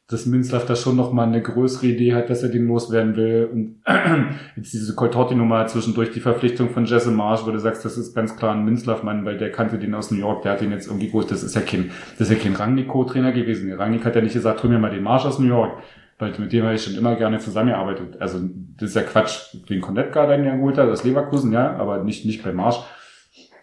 dass 0.09 0.25
Minzlaff 0.25 0.65
da 0.65 0.75
schon 0.75 0.97
noch 0.97 1.13
mal 1.13 1.27
eine 1.27 1.43
größere 1.43 1.89
Idee 1.89 2.15
hat, 2.15 2.31
dass 2.31 2.43
er 2.43 2.49
den 2.49 2.67
loswerden 2.67 3.15
will. 3.15 3.51
Und 3.53 3.83
jetzt 4.57 4.73
diese 4.73 4.95
Coltorti-Nummer 4.95 5.67
zwischendurch 5.67 6.11
die 6.13 6.21
Verpflichtung 6.21 6.71
von 6.71 6.87
Jesse 6.87 7.11
Marsch, 7.11 7.43
wo 7.45 7.51
du 7.51 7.61
sagst, 7.61 7.85
das 7.85 7.99
ist 7.99 8.15
ganz 8.15 8.37
klar 8.37 8.55
ein 8.55 8.65
Minzlaff-Mann, 8.65 9.27
weil 9.27 9.37
der 9.37 9.53
kannte 9.53 9.79
den 9.79 9.95
aus 9.95 10.11
New 10.11 10.19
York, 10.19 10.43
der 10.43 10.53
hat 10.53 10.63
den 10.63 10.73
jetzt 10.73 10.87
irgendwie 10.87 11.09
gut, 11.09 11.31
das 11.31 11.43
ist 11.43 11.55
ja 11.55 11.61
kein, 11.61 11.91
das 12.19 12.31
ist 12.31 12.39
ja 12.39 12.43
kein 12.43 12.57
Rangnick-Co-Trainer 12.57 13.33
gewesen. 13.33 13.69
Der 13.69 13.79
Rangnick 13.79 14.07
hat 14.07 14.17
ja 14.17 14.23
nicht 14.23 14.33
gesagt, 14.33 14.63
hol 14.63 14.71
mir 14.71 14.79
mal 14.79 14.91
den 14.91 15.03
Marsch 15.03 15.27
aus 15.27 15.39
New 15.39 15.47
York, 15.47 15.83
weil 16.21 16.39
mit 16.39 16.53
dem 16.53 16.65
habe 16.65 16.75
ich 16.75 16.83
schon 16.83 16.97
immer 16.97 17.17
gerne 17.17 17.39
zusammengearbeitet. 17.39 18.21
Also 18.21 18.39
das 18.77 18.91
ist 18.91 18.97
ja 18.97 19.03
Quatsch, 19.03 19.55
den 19.69 19.81
Kondetka, 19.81 20.27
den 20.27 20.45
er 20.45 20.57
geholt 20.57 20.79
hat, 20.79 20.89
aus 20.89 21.05
Leverkusen, 21.05 21.53
ja, 21.53 21.77
aber 21.77 22.05
nicht, 22.05 22.27
nicht 22.27 22.43
bei 22.45 22.53
Marsch. 22.53 22.81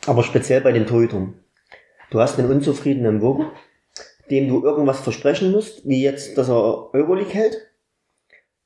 Aber 0.07 0.23
speziell 0.23 0.61
bei 0.61 0.71
den 0.71 0.87
Torhütern. 0.87 1.35
Du 2.09 2.19
hast 2.19 2.39
einen 2.39 2.49
unzufriedenen 2.51 3.21
Wogen, 3.21 3.47
dem 4.31 4.47
du 4.47 4.63
irgendwas 4.63 4.99
versprechen 5.01 5.51
musst, 5.51 5.87
wie 5.87 6.01
jetzt, 6.01 6.37
dass 6.37 6.49
er 6.49 6.93
Euroleague 6.93 7.33
hält. 7.33 7.57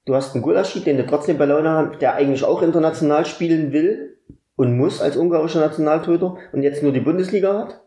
Du 0.05 0.15
hast 0.15 0.33
einen 0.33 0.43
Gulaschi, 0.43 0.79
den 0.79 0.97
du 0.97 1.05
trotzdem 1.05 1.37
bei 1.37 1.45
Laune 1.45 1.69
hast, 1.69 2.01
der 2.01 2.15
eigentlich 2.15 2.43
auch 2.43 2.61
international 2.61 3.25
spielen 3.25 3.71
will 3.71 4.17
und 4.55 4.77
muss 4.77 5.01
als 5.01 5.17
ungarischer 5.17 5.59
Nationaltorhüter 5.59 6.37
und 6.53 6.63
jetzt 6.63 6.81
nur 6.81 6.91
die 6.91 6.99
Bundesliga 6.99 7.59
hat. 7.59 7.81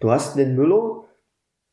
Du 0.00 0.10
hast 0.10 0.36
einen 0.36 0.56
Müller, 0.56 1.04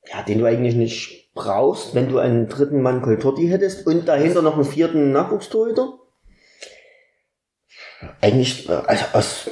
ja, 0.07 0.21
den 0.23 0.39
du 0.39 0.45
eigentlich 0.45 0.75
nicht 0.75 1.24
brauchst, 1.35 1.93
wenn 1.93 2.09
du 2.09 2.17
einen 2.17 2.49
dritten 2.49 2.81
Mann 2.81 3.01
Coltorti 3.03 3.47
hättest 3.47 3.85
und 3.85 4.07
dahinter 4.07 4.41
noch 4.41 4.55
einen 4.55 4.65
vierten 4.65 5.11
Nachwuchstorhüter. 5.11 5.99
Eigentlich, 8.21 8.67
äh, 8.69 8.73
also 8.87 9.05
aus 9.13 9.49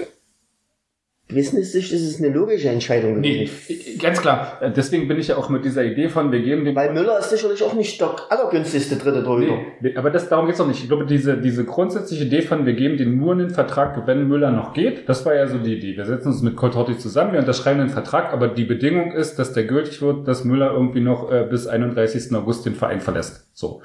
Business-Sicht 1.34 1.92
ist 1.92 2.02
es 2.02 2.20
eine 2.20 2.34
logische 2.34 2.70
Entscheidung 2.70 3.20
Nee, 3.20 3.46
gewesen. 3.46 4.00
ganz 4.00 4.22
klar. 4.22 4.60
Deswegen 4.76 5.08
bin 5.08 5.20
ich 5.20 5.28
ja 5.30 5.38
auch 5.38 5.50
mit 5.50 5.66
dieser 5.66 5.84
Idee 5.84 6.10
von, 6.10 6.32
wir 6.32 6.42
geben 6.42 6.66
dem 6.66 6.76
Weil 6.76 6.94
Müller 6.94 7.20
ist 7.20 7.30
sicherlich 7.30 7.62
auch 7.64 7.74
nicht 7.74 8.00
der 8.00 8.16
allergünstigste 8.30 8.96
dritte 8.96 9.24
Torhüter. 9.24 9.58
Nee, 9.82 9.96
aber 9.96 10.10
das, 10.10 10.30
darum 10.30 10.46
geht's 10.46 10.58
doch 10.60 10.68
nicht. 10.68 10.82
Ich 10.82 10.88
glaube, 10.88 11.06
diese, 11.06 11.38
diese 11.38 11.66
grundsätzliche 11.66 12.24
Idee 12.26 12.42
von, 12.42 12.66
wir 12.66 12.74
geben 12.74 12.98
den 12.98 13.18
nur 13.18 13.34
einen 13.34 13.50
Vertrag, 13.50 14.06
wenn 14.08 14.28
Müller 14.28 14.52
noch 14.52 14.74
geht, 14.74 15.08
das 15.10 15.26
war 15.26 15.36
ja 15.36 15.48
so 15.48 15.58
die 15.58 15.76
Idee. 15.78 15.98
Wir 15.98 16.06
setzen 16.06 16.30
uns 16.30 16.42
mit 16.42 16.56
Coltorti 16.56 16.98
zusammen, 16.98 17.34
wir 17.34 17.40
unterschreiben 17.40 17.80
den 17.80 17.90
Vertrag, 17.90 18.32
aber 18.34 18.48
die 18.48 18.66
Bedingung 18.66 19.12
ist, 19.12 19.38
dass 19.40 19.54
der 19.54 19.64
gültig 19.66 20.02
wird, 20.02 20.28
dass 20.28 20.44
Müller 20.44 20.72
irgendwie 20.74 21.02
noch 21.02 21.32
äh, 21.32 21.46
bis 21.50 21.68
31. 21.68 22.34
August 22.36 22.66
den 22.66 22.76
Verein 22.76 23.02
verlässt. 23.02 23.48
So. 23.54 23.82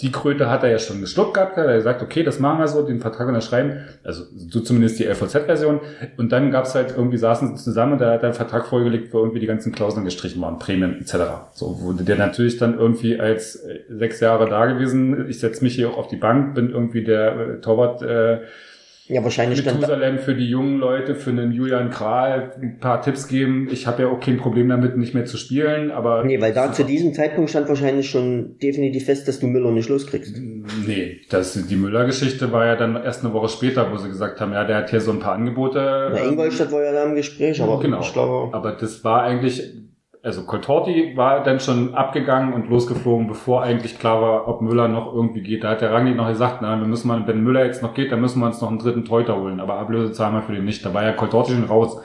Die 0.00 0.10
Kröte 0.10 0.50
hat 0.50 0.64
er 0.64 0.70
ja 0.70 0.78
schon 0.80 1.00
geschluckt 1.00 1.34
gehabt, 1.34 1.56
hat 1.56 1.66
er 1.66 1.76
gesagt, 1.76 2.02
okay, 2.02 2.24
das 2.24 2.40
machen 2.40 2.58
wir 2.58 2.66
so, 2.66 2.82
den 2.82 3.00
Vertrag 3.00 3.28
unterschreiben, 3.28 3.84
also 4.02 4.24
so 4.34 4.60
zumindest 4.60 4.98
die 4.98 5.04
LVZ-Version. 5.04 5.80
Und 6.16 6.32
dann 6.32 6.50
gab's 6.50 6.74
halt 6.74 6.94
irgendwie, 6.96 7.16
saßen 7.16 7.56
sie 7.56 7.62
zusammen 7.62 7.92
und 7.92 8.00
da 8.00 8.10
hat 8.10 8.22
er 8.22 8.30
einen 8.30 8.34
Vertrag 8.34 8.66
vorgelegt, 8.66 9.14
wo 9.14 9.18
irgendwie 9.18 9.38
die 9.38 9.46
ganzen 9.46 9.70
Klauseln 9.70 10.04
gestrichen 10.04 10.42
waren, 10.42 10.58
Prämien 10.58 11.00
etc. 11.00 11.14
So 11.52 11.80
wurde 11.80 12.02
der 12.02 12.16
natürlich 12.16 12.56
dann 12.58 12.76
irgendwie 12.76 13.20
als 13.20 13.54
äh, 13.56 13.80
sechs 13.88 14.18
Jahre 14.18 14.48
da 14.48 14.66
gewesen, 14.66 15.28
ich 15.28 15.38
setze 15.38 15.62
mich 15.62 15.76
hier 15.76 15.90
auch 15.90 15.96
auf 15.96 16.08
die 16.08 16.16
Bank, 16.16 16.56
bin 16.56 16.70
irgendwie 16.70 17.04
der 17.04 17.36
äh, 17.38 17.60
Torwart 17.60 18.02
äh, 18.02 18.40
Ja, 19.06 19.22
wahrscheinlich 19.22 19.62
Methusalem 19.62 20.18
für 20.18 20.34
die 20.34 20.48
jungen 20.48 20.78
Leute, 20.78 21.14
für 21.14 21.28
einen 21.28 21.52
Julian 21.52 21.90
Kral 21.90 22.52
ein 22.60 22.78
paar 22.78 23.02
Tipps 23.02 23.28
geben. 23.28 23.68
Ich 23.70 23.86
habe 23.86 24.04
ja 24.04 24.08
auch 24.08 24.18
kein 24.18 24.38
Problem 24.38 24.70
damit, 24.70 24.96
nicht 24.96 25.12
mehr 25.12 25.26
zu 25.26 25.36
spielen, 25.36 25.90
aber 25.90 26.24
Nee, 26.24 26.40
weil 26.40 26.54
da 26.54 26.72
zu 26.72 26.84
diesem 26.84 27.12
Zeitpunkt 27.12 27.50
stand 27.50 27.68
wahrscheinlich 27.68 28.08
schon 28.08 28.56
definitiv 28.62 29.04
fest, 29.04 29.28
dass 29.28 29.40
du 29.40 29.46
Müller 29.46 29.72
nicht 29.72 29.90
loskriegst. 29.90 30.36
Nee, 30.86 31.20
das, 31.28 31.52
die 31.66 31.76
Müller-Geschichte 31.76 32.50
war 32.50 32.64
ja 32.64 32.76
dann 32.76 32.96
erst 32.96 33.24
eine 33.24 33.34
Woche 33.34 33.48
später, 33.48 33.92
wo 33.92 33.98
sie 33.98 34.08
gesagt 34.08 34.40
haben, 34.40 34.54
ja, 34.54 34.64
der 34.64 34.76
hat 34.76 34.88
hier 34.88 35.02
so 35.02 35.10
ein 35.10 35.18
paar 35.18 35.34
Angebote. 35.34 36.10
Na, 36.12 36.20
ähm, 36.20 36.30
Ingolstadt 36.30 36.72
war 36.72 36.82
ja 36.82 36.92
da 36.92 37.04
im 37.04 37.14
Gespräch, 37.14 37.60
aber 37.60 37.80
genau. 37.80 38.00
ich 38.00 38.12
glaube, 38.12 38.56
Aber 38.56 38.72
das 38.72 39.04
war 39.04 39.22
eigentlich, 39.22 39.70
also 40.24 40.44
Coltorti 40.44 41.16
war 41.16 41.42
dann 41.42 41.60
schon 41.60 41.94
abgegangen 41.94 42.54
und 42.54 42.70
losgeflogen, 42.70 43.26
bevor 43.28 43.62
eigentlich 43.62 43.98
klar 43.98 44.22
war, 44.22 44.48
ob 44.48 44.62
Müller 44.62 44.88
noch 44.88 45.12
irgendwie 45.14 45.42
geht. 45.42 45.62
Da 45.62 45.68
hat 45.70 45.82
der 45.82 45.92
Rangnick 45.92 46.16
noch 46.16 46.28
gesagt, 46.28 46.60
na, 46.62 46.78
wir 46.80 46.86
müssen 46.86 47.08
mal, 47.08 47.26
wenn 47.26 47.42
Müller 47.44 47.66
jetzt 47.66 47.82
noch 47.82 47.92
geht, 47.92 48.10
dann 48.10 48.20
müssen 48.22 48.40
wir 48.40 48.46
uns 48.46 48.60
noch 48.60 48.70
einen 48.70 48.78
dritten 48.78 49.04
Torhüter 49.04 49.36
holen. 49.38 49.60
Aber 49.60 49.74
Ablöse 49.74 50.12
zahlen 50.12 50.34
wir 50.34 50.42
für 50.42 50.52
den 50.54 50.64
nicht. 50.64 50.84
Da 50.84 50.94
war 50.94 51.04
ja 51.04 51.12
Coltorti 51.12 51.52
schon 51.52 51.64
raus. 51.64 51.98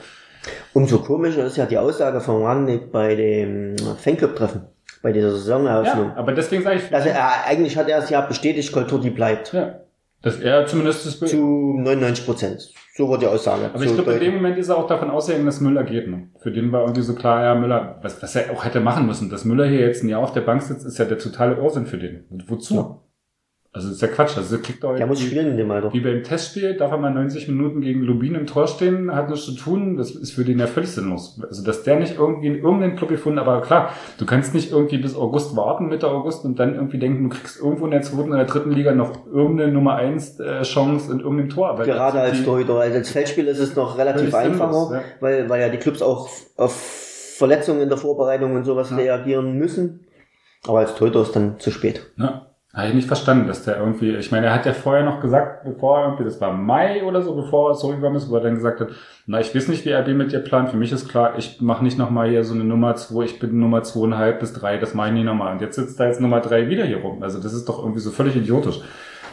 umso 0.74 0.98
komischer 0.98 1.46
ist 1.46 1.56
ja 1.56 1.64
die 1.64 1.78
Aussage 1.78 2.20
von 2.20 2.42
Rangnick 2.42 2.92
bei 2.92 3.14
dem 3.14 3.76
Fanclub-Treffen, 3.98 4.66
bei 5.02 5.12
dieser 5.12 5.30
Saisoneröffnung. 5.32 6.08
Ja, 6.08 6.16
aber 6.16 6.32
deswegen 6.32 6.62
sage 6.62 6.76
ich, 6.76 6.94
Also 6.94 7.08
er, 7.08 7.46
eigentlich 7.46 7.76
hat 7.78 7.88
er 7.88 7.98
es 8.00 8.10
ja 8.10 8.20
bestätigt, 8.20 8.70
Coltorti 8.70 9.08
bleibt. 9.10 9.54
ja, 9.54 9.80
dass 10.22 10.38
er 10.38 10.66
zumindest 10.66 11.06
das 11.06 11.18
Bild. 11.18 11.30
Zu 11.30 11.38
99 11.78 12.26
Prozent. 12.26 12.70
So 12.94 13.08
war 13.08 13.18
die 13.18 13.26
Aussage. 13.26 13.70
Aber 13.72 13.84
ich 13.84 13.94
glaube, 13.94 14.10
in 14.12 14.18
deutlich. 14.18 14.28
dem 14.28 14.34
Moment 14.34 14.58
ist 14.58 14.68
er 14.68 14.76
auch 14.76 14.86
davon 14.86 15.10
ausgegangen, 15.10 15.46
dass 15.46 15.60
Müller 15.60 15.84
geht. 15.84 16.08
Ne? 16.08 16.28
Für 16.40 16.50
den 16.50 16.72
war 16.72 16.82
irgendwie 16.82 17.02
so 17.02 17.14
klar, 17.14 17.44
ja, 17.44 17.54
Müller, 17.54 17.98
was, 18.02 18.20
was 18.22 18.34
er 18.34 18.50
auch 18.50 18.64
hätte 18.64 18.80
machen 18.80 19.06
müssen. 19.06 19.30
Dass 19.30 19.44
Müller 19.44 19.66
hier 19.66 19.80
jetzt 19.80 20.02
ein 20.02 20.08
Jahr 20.08 20.20
auf 20.20 20.32
der 20.32 20.40
Bank 20.40 20.62
sitzt, 20.62 20.84
ist 20.84 20.98
ja 20.98 21.04
der 21.04 21.18
totale 21.18 21.56
Irrsinn 21.56 21.86
für 21.86 21.98
den. 21.98 22.24
Und 22.30 22.50
wozu? 22.50 22.74
Ja. 22.74 23.00
Also 23.72 23.86
das 23.86 23.96
ist 23.96 24.02
ja 24.02 24.08
Quatsch. 24.08 24.36
Also 24.36 24.58
kriegt 24.58 24.82
doch 24.82 24.96
Der 24.96 25.06
muss 25.06 25.20
spielen 25.20 25.52
in 25.52 25.56
dem 25.56 25.70
Alter. 25.70 25.92
Wie 25.92 26.00
beim 26.00 26.24
Testspiel 26.24 26.76
darf 26.76 26.90
er 26.90 26.98
mal 26.98 27.14
90 27.14 27.46
Minuten 27.46 27.80
gegen 27.80 28.00
Lubin 28.02 28.34
im 28.34 28.46
Tor 28.48 28.66
stehen, 28.66 29.14
hat 29.14 29.30
nichts 29.30 29.44
zu 29.46 29.52
tun, 29.54 29.96
das 29.96 30.10
ist 30.10 30.32
für 30.32 30.44
den 30.44 30.58
ja 30.58 30.66
völlig 30.66 30.90
sinnlos. 30.90 31.40
Also, 31.48 31.62
dass 31.64 31.84
der 31.84 32.00
nicht 32.00 32.18
irgendwie 32.18 32.48
in 32.48 32.56
irgendeinen 32.56 32.96
Club 32.96 33.10
gefunden, 33.10 33.38
aber 33.38 33.60
klar, 33.62 33.90
du 34.18 34.26
kannst 34.26 34.54
nicht 34.54 34.72
irgendwie 34.72 34.98
bis 34.98 35.14
August 35.14 35.54
warten, 35.56 35.86
Mitte 35.86 36.08
August, 36.10 36.44
und 36.44 36.58
dann 36.58 36.74
irgendwie 36.74 36.98
denken, 36.98 37.28
du 37.30 37.36
kriegst 37.36 37.60
irgendwo 37.60 37.84
in 37.84 37.92
der 37.92 38.02
zweiten 38.02 38.32
oder 38.32 38.44
dritten 38.44 38.72
Liga 38.72 38.92
noch 38.92 39.24
irgendeine 39.32 39.70
Nummer 39.70 39.94
eins 39.94 40.40
äh, 40.40 40.62
Chance 40.62 41.12
in 41.12 41.20
irgendeinem 41.20 41.50
Tor. 41.50 41.68
Aber 41.70 41.84
Gerade 41.84 42.18
als 42.20 42.38
die- 42.38 42.44
Torhüter. 42.44 42.74
Also 42.74 42.96
als 42.98 43.10
Feldspieler 43.10 43.52
ist 43.52 43.60
es 43.60 43.76
noch 43.76 43.96
relativ 43.96 44.30
Völlig 44.30 44.52
sinnlos, 44.56 44.90
einfacher, 44.90 44.94
ja. 44.96 45.02
weil, 45.20 45.48
weil 45.48 45.60
ja 45.60 45.68
die 45.68 45.78
Clubs 45.78 46.02
auch 46.02 46.28
auf 46.56 46.74
Verletzungen 47.38 47.82
in 47.82 47.88
der 47.88 47.98
Vorbereitung 47.98 48.56
und 48.56 48.64
sowas 48.64 48.90
Ja. 48.90 48.96
reagieren 48.96 49.56
müssen. 49.58 50.06
Aber 50.66 50.80
als 50.80 50.94
Torhüter 50.96 51.22
ist 51.22 51.36
dann 51.36 51.60
zu 51.60 51.70
spät. 51.70 52.10
Ja. 52.18 52.46
Habe 52.72 52.86
ich 52.86 52.94
nicht 52.94 53.08
verstanden, 53.08 53.48
dass 53.48 53.64
der 53.64 53.78
irgendwie, 53.78 54.14
ich 54.14 54.30
meine, 54.30 54.46
er 54.46 54.54
hat 54.54 54.64
ja 54.64 54.72
vorher 54.72 55.04
noch 55.04 55.20
gesagt, 55.20 55.64
bevor 55.64 55.98
er 55.98 56.04
irgendwie, 56.04 56.22
das 56.22 56.40
war 56.40 56.52
Mai 56.52 57.02
oder 57.02 57.20
so, 57.20 57.34
bevor 57.34 57.72
er 57.72 57.74
zurückgekommen 57.74 58.14
ist, 58.14 58.30
wo 58.30 58.36
er 58.36 58.42
dann 58.42 58.54
gesagt 58.54 58.80
hat, 58.80 58.90
na, 59.26 59.40
ich 59.40 59.52
weiß 59.52 59.66
nicht, 59.66 59.84
wie 59.84 59.92
RB 59.92 60.08
mit 60.08 60.30
dir 60.30 60.38
plant, 60.38 60.68
für 60.68 60.76
mich 60.76 60.92
ist 60.92 61.08
klar, 61.08 61.34
ich 61.36 61.60
mache 61.60 61.82
nicht 61.82 61.98
nochmal 61.98 62.30
hier 62.30 62.44
so 62.44 62.54
eine 62.54 62.62
Nummer 62.62 62.94
zwei, 62.94 63.24
ich 63.24 63.40
bin 63.40 63.58
Nummer 63.58 63.82
zweieinhalb 63.82 64.38
bis 64.38 64.52
drei, 64.52 64.76
das 64.78 64.94
mache 64.94 65.08
ich 65.08 65.14
nie 65.14 65.24
nochmal. 65.24 65.52
Und 65.52 65.60
jetzt 65.60 65.74
sitzt 65.74 65.98
da 65.98 66.06
jetzt 66.06 66.20
Nummer 66.20 66.40
drei 66.40 66.68
wieder 66.68 66.84
hier 66.84 66.98
rum. 66.98 67.24
Also 67.24 67.40
das 67.42 67.54
ist 67.54 67.68
doch 67.68 67.80
irgendwie 67.80 68.00
so 68.00 68.12
völlig 68.12 68.36
idiotisch. 68.36 68.80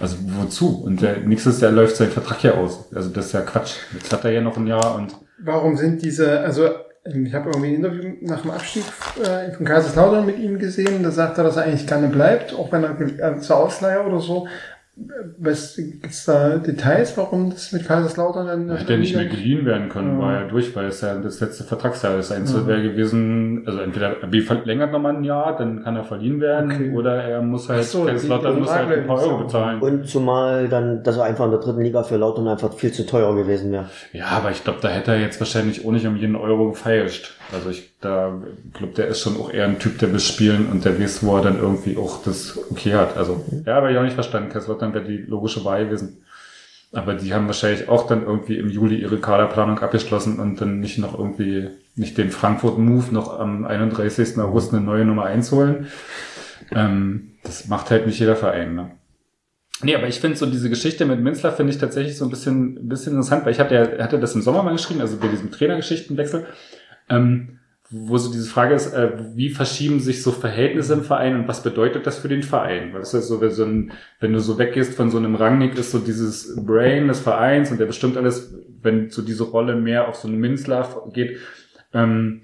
Also 0.01 0.17
wozu? 0.39 0.83
Und 0.83 1.03
der, 1.03 1.19
nächstes 1.19 1.61
Jahr 1.61 1.71
läuft 1.71 1.95
sein 1.95 2.09
Vertrag 2.09 2.41
ja 2.43 2.53
aus. 2.55 2.91
Also 2.93 3.09
das 3.11 3.27
ist 3.27 3.33
ja 3.33 3.41
Quatsch. 3.41 3.75
Jetzt 3.93 4.11
hat 4.11 4.25
er 4.25 4.31
ja 4.31 4.41
noch 4.41 4.57
ein 4.57 4.65
Jahr 4.65 4.95
und 4.95 5.15
Warum 5.39 5.77
sind 5.77 6.01
diese, 6.01 6.39
also 6.39 6.69
ich 7.13 7.33
habe 7.33 7.49
irgendwie 7.49 7.69
ein 7.69 7.75
Interview 7.75 8.13
nach 8.21 8.41
dem 8.41 8.51
Abstieg 8.51 8.83
äh, 9.23 9.51
von 9.51 9.65
Kaiserslautern 9.65 10.25
mit 10.25 10.39
ihm 10.39 10.59
gesehen, 10.59 11.03
da 11.03 11.11
sagt 11.11 11.37
er, 11.37 11.43
dass 11.43 11.57
er 11.57 11.63
eigentlich 11.63 11.87
gerne 11.87 12.07
bleibt, 12.07 12.53
auch 12.53 12.71
wenn 12.71 12.83
er 12.83 12.99
äh, 12.99 13.39
zur 13.39 13.57
Ausleihe 13.57 14.05
oder 14.05 14.19
so. 14.19 14.47
Was 15.37 15.75
gibt's 15.75 16.25
da 16.25 16.57
Details, 16.57 17.15
warum 17.17 17.51
das 17.51 17.71
mit 17.71 17.85
Kaiserslautern 17.87 18.47
dann 18.47 18.77
hätte 18.77 18.93
er 18.93 18.99
nicht 18.99 19.15
mehr 19.15 19.25
geliehen 19.25 19.63
werden 19.65 19.89
können, 19.89 20.15
Ja. 20.19 20.25
war 20.25 20.33
ja 20.41 20.47
durch, 20.47 20.75
weil 20.75 20.85
es 20.87 21.01
ja 21.01 21.15
das 21.15 21.39
letzte 21.39 21.63
Vertragsjahr 21.63 22.17
ist. 22.17 22.31
Einzel 22.31 22.65
wäre 22.65 22.81
gewesen, 22.81 23.63
also 23.67 23.79
entweder 23.79 24.15
verlängert 24.43 24.91
nochmal 24.91 25.15
ein 25.15 25.23
Jahr, 25.23 25.55
dann 25.55 25.83
kann 25.83 25.95
er 25.95 26.03
verliehen 26.03 26.41
werden, 26.41 26.71
Okay. 26.71 26.91
oder 26.95 27.15
er 27.23 27.41
muss 27.41 27.69
halt, 27.69 27.83
so, 27.83 28.05
Kaiserslautern 28.05 28.59
muss 28.59 28.71
halt 28.73 28.91
ein 28.91 29.05
paar 29.07 29.21
Euro 29.21 29.43
bezahlen. 29.43 29.79
Und 29.81 30.07
zumal 30.07 30.67
dann, 30.67 31.03
dass 31.03 31.17
er 31.17 31.25
einfach 31.25 31.45
in 31.45 31.51
der 31.51 31.59
dritten 31.59 31.81
Liga 31.81 32.01
für 32.03 32.17
Lautern 32.17 32.47
einfach 32.47 32.73
viel 32.73 32.91
zu 32.91 33.05
teuer 33.05 33.35
gewesen 33.35 33.71
wäre. 33.71 33.85
Ja, 34.13 34.25
aber 34.29 34.49
ich 34.51 34.63
glaube, 34.63 34.79
da 34.81 34.87
hätte 34.89 35.11
er 35.11 35.19
jetzt 35.19 35.39
wahrscheinlich 35.39 35.85
auch 35.85 35.91
nicht 35.91 36.07
um 36.07 36.15
jeden 36.15 36.35
Euro 36.35 36.69
gefeilscht. 36.71 37.35
Also 37.53 37.69
ich 37.69 37.93
da 38.01 38.41
glaube, 38.73 38.93
der 38.93 39.07
ist 39.07 39.21
schon 39.21 39.37
auch 39.37 39.51
eher 39.51 39.65
ein 39.65 39.79
Typ, 39.79 39.97
der 39.99 40.11
will 40.11 40.19
spielen 40.19 40.67
und 40.71 40.85
der 40.85 40.99
weiß, 40.99 41.23
wo 41.23 41.37
er 41.37 41.43
dann 41.43 41.57
irgendwie 41.59 41.97
auch 41.97 42.23
das 42.23 42.57
okay 42.69 42.93
hat. 42.93 43.17
Also, 43.17 43.43
ja, 43.65 43.77
aber 43.77 43.89
ich 43.89 43.97
auch 43.97 44.03
nicht 44.03 44.13
verstanden. 44.13 44.49
Kaiserslautern 44.49 44.93
wäre 44.93 45.05
die 45.05 45.17
logische 45.17 45.65
Wahl 45.65 45.85
gewesen. 45.85 46.23
Aber 46.93 47.15
die 47.15 47.33
haben 47.33 47.47
wahrscheinlich 47.47 47.89
auch 47.89 48.07
dann 48.07 48.23
irgendwie 48.23 48.57
im 48.57 48.69
Juli 48.69 49.01
ihre 49.01 49.17
Kaderplanung 49.17 49.79
abgeschlossen 49.79 50.39
und 50.39 50.61
dann 50.61 50.79
nicht 50.79 50.99
noch 50.99 51.17
irgendwie, 51.17 51.69
nicht 51.95 52.17
den 52.17 52.31
Frankfurt-Move 52.31 53.13
noch 53.13 53.37
am 53.37 53.65
31. 53.65 54.37
August 54.37 54.73
eine 54.73 54.81
neue 54.81 55.03
Nummer 55.03 55.25
1 55.25 55.51
holen. 55.51 55.87
Ähm, 56.73 57.33
das 57.43 57.67
macht 57.67 57.89
halt 57.89 58.07
nicht 58.07 58.19
jeder 58.19 58.35
Verein, 58.35 58.75
ne? 58.75 58.91
Nee, 59.83 59.95
aber 59.95 60.07
ich 60.07 60.19
finde 60.19 60.37
so 60.37 60.47
diese 60.47 60.69
Geschichte 60.69 61.05
mit 61.05 61.19
Minzler 61.19 61.51
finde 61.51 61.71
ich 61.71 61.77
tatsächlich 61.77 62.17
so 62.17 62.25
ein 62.25 62.31
bisschen, 62.31 62.77
ein 62.77 62.89
bisschen 62.89 63.13
interessant, 63.13 63.45
weil 63.45 63.51
ich 63.51 63.59
hatte 63.59 63.75
ja, 63.75 64.03
hatte 64.03 64.19
das 64.19 64.33
im 64.33 64.41
Sommer 64.41 64.63
mal 64.63 64.71
geschrieben, 64.71 65.01
also 65.01 65.17
bei 65.17 65.27
diesem 65.27 65.51
Trainergeschichtenwechsel, 65.51 66.47
ähm, 67.09 67.56
wo 67.89 68.17
so 68.17 68.31
diese 68.31 68.49
Frage 68.49 68.75
ist, 68.75 68.93
äh, 68.93 69.13
wie 69.35 69.49
verschieben 69.49 69.99
sich 69.99 70.21
so 70.21 70.31
Verhältnisse 70.31 70.93
im 70.93 71.03
Verein 71.03 71.35
und 71.35 71.47
was 71.47 71.63
bedeutet 71.63 72.05
das 72.05 72.17
für 72.17 72.27
den 72.27 72.43
Verein? 72.43 72.91
Weil 72.93 72.99
das 72.99 73.13
ist 73.13 73.27
so, 73.27 73.39
wenn, 73.39 73.51
so 73.51 73.63
ein, 73.63 73.91
wenn 74.19 74.33
du 74.33 74.39
so 74.39 74.57
weggehst 74.57 74.93
von 74.93 75.09
so 75.09 75.17
einem 75.17 75.35
Rangnick, 75.35 75.77
ist 75.77 75.91
so 75.91 75.99
dieses 75.99 76.55
Brain 76.65 77.07
des 77.07 77.19
Vereins 77.21 77.71
und 77.71 77.79
der 77.79 77.85
bestimmt 77.85 78.17
alles, 78.17 78.53
wenn 78.81 79.09
so 79.09 79.21
diese 79.21 79.43
Rolle 79.45 79.75
mehr 79.75 80.07
auf 80.09 80.15
so 80.15 80.27
einen 80.27 80.37
Minzler 80.39 81.03
geht, 81.13 81.37
ähm, 81.93 82.41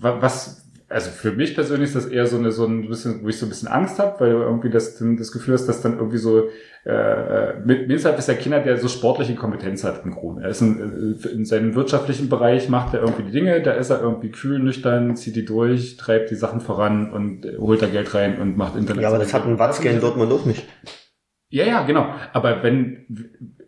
wa- 0.00 0.18
was, 0.20 0.61
also 0.92 1.10
für 1.10 1.32
mich 1.32 1.54
persönlich 1.54 1.88
ist 1.88 1.96
das 1.96 2.06
eher 2.06 2.26
so 2.26 2.36
eine 2.36 2.52
so 2.52 2.66
ein 2.66 2.88
bisschen, 2.88 3.22
wo 3.22 3.28
ich 3.28 3.38
so 3.38 3.46
ein 3.46 3.48
bisschen 3.48 3.68
Angst 3.68 3.98
habe, 3.98 4.20
weil 4.20 4.32
du 4.32 4.38
irgendwie 4.38 4.70
das, 4.70 4.98
das 4.98 5.32
Gefühl 5.32 5.54
hast, 5.54 5.66
dass 5.66 5.80
dann 5.80 5.96
irgendwie 5.96 6.18
so 6.18 6.48
äh, 6.84 7.58
mit 7.64 7.88
Minzlaff 7.88 8.18
ist 8.18 8.28
der 8.28 8.36
Kinder, 8.36 8.60
der 8.60 8.76
so 8.78 8.88
sportliche 8.88 9.34
Kompetenz 9.34 9.84
hat 9.84 10.04
im 10.04 10.12
Grunde. 10.12 10.42
Er 10.42 10.50
ist 10.50 10.60
ein, 10.60 11.16
äh, 11.22 11.28
in 11.28 11.44
seinem 11.44 11.74
wirtschaftlichen 11.74 12.28
Bereich 12.28 12.68
macht 12.68 12.94
er 12.94 13.00
irgendwie 13.00 13.22
die 13.24 13.30
Dinge, 13.30 13.62
da 13.62 13.72
ist 13.72 13.90
er 13.90 14.00
irgendwie 14.00 14.30
kühl, 14.30 14.58
nüchtern, 14.58 15.16
zieht 15.16 15.36
die 15.36 15.44
durch, 15.44 15.96
treibt 15.96 16.30
die 16.30 16.34
Sachen 16.34 16.60
voran 16.60 17.12
und 17.12 17.46
äh, 17.46 17.56
holt 17.58 17.82
da 17.82 17.86
Geld 17.86 18.14
rein 18.14 18.38
und 18.40 18.56
macht 18.56 18.76
Internet. 18.76 19.02
Ja, 19.02 19.08
aber 19.08 19.18
das 19.18 19.32
hat 19.32 19.46
ein 19.46 19.58
Watzke 19.58 19.88
in 19.88 20.00
Dortmund 20.00 20.32
auch 20.32 20.44
nicht. 20.44 20.66
Ja, 21.48 21.64
ja, 21.64 21.84
genau. 21.84 22.14
Aber 22.32 22.62
wenn 22.62 23.06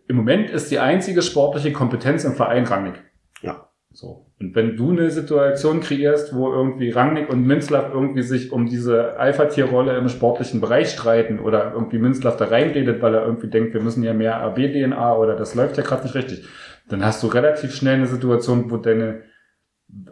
im 0.07 0.15
Moment 0.15 0.49
ist 0.49 0.69
die 0.71 0.79
einzige 0.79 1.21
sportliche 1.21 1.71
Kompetenz 1.71 2.23
im 2.23 2.33
Verein 2.33 2.65
Rangnick. 2.65 3.01
Ja. 3.41 3.69
So. 3.91 4.24
Und 4.39 4.53
wenn 4.53 4.75
du 4.75 4.91
eine 4.91 5.11
Situation 5.11 5.79
kreierst, 5.79 6.35
wo 6.35 6.51
irgendwie 6.51 6.89
Rangnick 6.89 7.29
und 7.29 7.47
Minzlaff 7.47 7.93
irgendwie 7.93 8.21
sich 8.21 8.51
um 8.51 8.65
diese 8.65 9.17
Alpha-Tier-Rolle 9.17 9.97
im 9.97 10.09
sportlichen 10.09 10.59
Bereich 10.59 10.89
streiten 10.89 11.39
oder 11.39 11.71
irgendwie 11.73 11.99
Minzlaff 11.99 12.35
da 12.35 12.45
reinredet, 12.45 13.01
weil 13.01 13.15
er 13.15 13.25
irgendwie 13.25 13.47
denkt, 13.47 13.73
wir 13.73 13.81
müssen 13.81 14.03
ja 14.03 14.13
mehr 14.13 14.41
AB-DNA 14.41 15.15
oder 15.15 15.35
das 15.35 15.55
läuft 15.55 15.77
ja 15.77 15.83
gerade 15.83 16.03
nicht 16.03 16.15
richtig, 16.15 16.45
dann 16.89 17.05
hast 17.05 17.23
du 17.23 17.27
relativ 17.27 17.73
schnell 17.73 17.95
eine 17.95 18.07
Situation, 18.07 18.69
wo 18.69 18.77
deine 18.77 19.21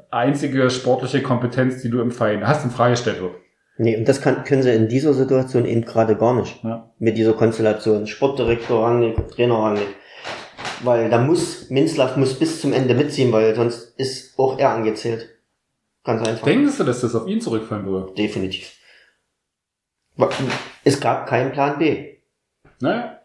einzige 0.10 0.70
sportliche 0.70 1.22
Kompetenz, 1.22 1.82
die 1.82 1.90
du 1.90 2.00
im 2.00 2.12
Verein 2.12 2.48
hast, 2.48 2.64
in 2.64 2.72
Frage 2.72 2.92
gestellt 2.92 3.22
wird. 3.22 3.34
Nee, 3.78 3.98
und 3.98 4.08
das 4.08 4.22
kann, 4.22 4.44
können 4.44 4.62
sie 4.62 4.74
in 4.74 4.88
dieser 4.88 5.14
Situation 5.14 5.66
eben 5.66 5.82
gerade 5.82 6.16
gar 6.16 6.36
nicht. 6.36 6.64
Ja. 6.64 6.92
Mit 7.00 7.18
dieser 7.18 7.34
Konstellation. 7.34 8.06
Sportdirektor 8.06 8.86
Rangnick, 8.86 9.28
Trainer 9.30 9.56
Rangnick. 9.56 9.96
Weil 10.84 11.10
da 11.10 11.20
muss, 11.20 11.70
Minzlaff 11.70 12.18
muss 12.18 12.38
bis 12.38 12.62
zum 12.62 12.74
Ende 12.74 12.94
mitziehen, 12.94 13.32
weil 13.32 13.56
sonst 13.56 13.98
ist 13.98 14.38
auch 14.38 14.60
er 14.60 14.72
angezählt. 14.72 15.30
Ganz 16.04 16.28
einfach. 16.28 16.46
Denkst 16.46 16.78
du, 16.78 16.84
dass 16.84 17.02
das 17.02 17.16
auf 17.16 17.28
ihn 17.28 17.40
zurückfallen 17.40 17.86
würde? 17.86 18.14
Definitiv. 18.14 18.74
Es 20.84 21.00
gab 21.00 21.28
keinen 21.28 21.52
Plan 21.52 21.78
B. 21.78 22.18
Naja. 22.80 23.20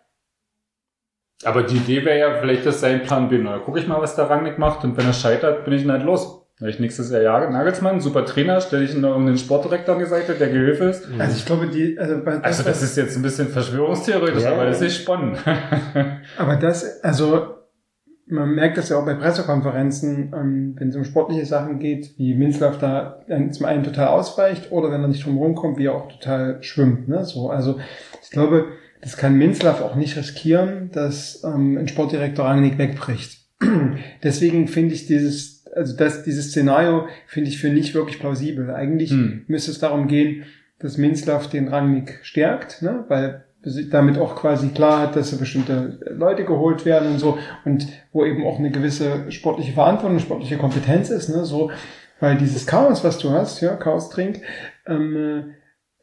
Aber 1.44 1.62
die 1.62 1.76
Idee 1.76 2.04
wäre 2.04 2.18
ja, 2.18 2.40
vielleicht 2.40 2.66
ist 2.66 2.80
sein 2.80 3.02
Plan 3.02 3.28
B. 3.28 3.38
Na, 3.38 3.58
guck 3.58 3.76
ich 3.76 3.86
mal, 3.86 4.00
was 4.00 4.16
der 4.16 4.30
Rangnick 4.30 4.58
macht 4.58 4.84
und 4.84 4.96
wenn 4.96 5.06
er 5.06 5.12
scheitert, 5.12 5.64
bin 5.64 5.74
ich 5.74 5.86
halt 5.86 6.02
los. 6.04 6.37
Ich 6.66 6.80
nächstes 6.80 7.10
Jahr 7.12 7.22
Jahr 7.22 7.50
Nagelsmann, 7.50 8.00
super 8.00 8.24
Trainer, 8.24 8.60
stelle 8.60 8.84
ich 8.84 8.92
irgendeinen 8.92 9.38
Sportdirektor 9.38 9.94
an 9.94 10.00
die 10.00 10.08
Seite, 10.08 10.34
der 10.34 10.48
Gehilfe 10.48 10.84
ist. 10.84 11.08
Also 11.16 11.36
ich 11.36 11.46
glaube, 11.46 11.68
die, 11.68 11.96
also, 11.96 12.24
bei 12.24 12.42
Also 12.42 12.64
das 12.64 12.82
ist 12.82 12.96
jetzt 12.96 13.16
ein 13.16 13.22
bisschen 13.22 13.48
verschwörungstheoretisch, 13.48 14.42
Ja, 14.42 14.54
aber 14.54 14.66
das 14.66 14.82
ist 14.82 14.96
spannend. 14.96 15.38
aber 16.36 16.56
das, 16.56 17.04
also 17.04 17.58
man 18.26 18.54
merkt 18.56 18.76
das 18.76 18.88
ja 18.88 18.98
auch 18.98 19.04
bei 19.04 19.14
Pressekonferenzen, 19.14 20.32
ähm, 20.34 20.74
wenn 20.76 20.88
es 20.88 20.96
um 20.96 21.04
sportliche 21.04 21.46
Sachen 21.46 21.78
geht, 21.78 22.18
wie 22.18 22.34
Minzlaff 22.34 22.78
da 22.78 23.20
zum 23.50 23.66
einen 23.66 23.84
total 23.84 24.08
ausweicht 24.08 24.72
oder 24.72 24.90
wenn 24.90 25.02
er 25.02 25.08
nicht 25.08 25.24
drum 25.24 25.38
rumkommt, 25.38 25.78
wie 25.78 25.86
er 25.86 25.94
auch 25.94 26.08
total 26.08 26.62
schwimmt. 26.62 27.08
Ne? 27.08 27.24
So, 27.24 27.50
also 27.50 27.78
ich 28.22 28.30
glaube, 28.30 28.66
das 29.00 29.16
kann 29.16 29.36
Minzlaff 29.36 29.80
auch 29.80 29.94
nicht 29.94 30.16
riskieren, 30.16 30.90
dass 30.92 31.42
ähm, 31.44 31.78
ein 31.78 31.88
Sportdirektor 31.88 32.44
Rangnick 32.44 32.78
wegbricht. 32.78 33.38
Deswegen 34.22 34.68
finde 34.68 34.94
ich 34.94 35.06
dieses, 35.06 35.57
also 35.78 35.96
das, 35.96 36.24
dieses 36.24 36.48
Szenario 36.48 37.06
finde 37.26 37.50
ich 37.50 37.58
für 37.58 37.70
nicht 37.70 37.94
wirklich 37.94 38.18
plausibel. 38.18 38.70
Eigentlich 38.70 39.10
Hm. 39.10 39.44
müsste 39.46 39.70
es 39.70 39.78
darum 39.78 40.08
gehen, 40.08 40.44
dass 40.78 40.98
Minzlaff 40.98 41.48
den 41.48 41.68
Rangnick 41.68 42.20
stärkt, 42.22 42.82
ne? 42.82 43.04
weil 43.08 43.44
damit 43.90 44.18
auch 44.18 44.36
quasi 44.36 44.68
klar 44.68 45.00
hat, 45.00 45.16
dass 45.16 45.36
bestimmte 45.36 45.98
Leute 46.10 46.44
geholt 46.44 46.84
werden 46.84 47.12
und 47.12 47.18
so 47.18 47.38
und 47.64 47.88
wo 48.12 48.24
eben 48.24 48.46
auch 48.46 48.58
eine 48.58 48.70
gewisse 48.70 49.30
sportliche 49.30 49.72
Verantwortung, 49.72 50.18
sportliche 50.20 50.56
Kompetenz 50.56 51.10
ist, 51.10 51.28
ne? 51.28 51.44
so, 51.44 51.70
weil 52.20 52.36
dieses 52.36 52.66
Chaos, 52.66 53.02
was 53.04 53.18
du 53.18 53.30
hast, 53.30 53.60
ja, 53.60 53.76
Chaos 53.76 54.10
trinkt, 54.10 54.40
ähm, 54.86 55.16
äh, 55.16 55.42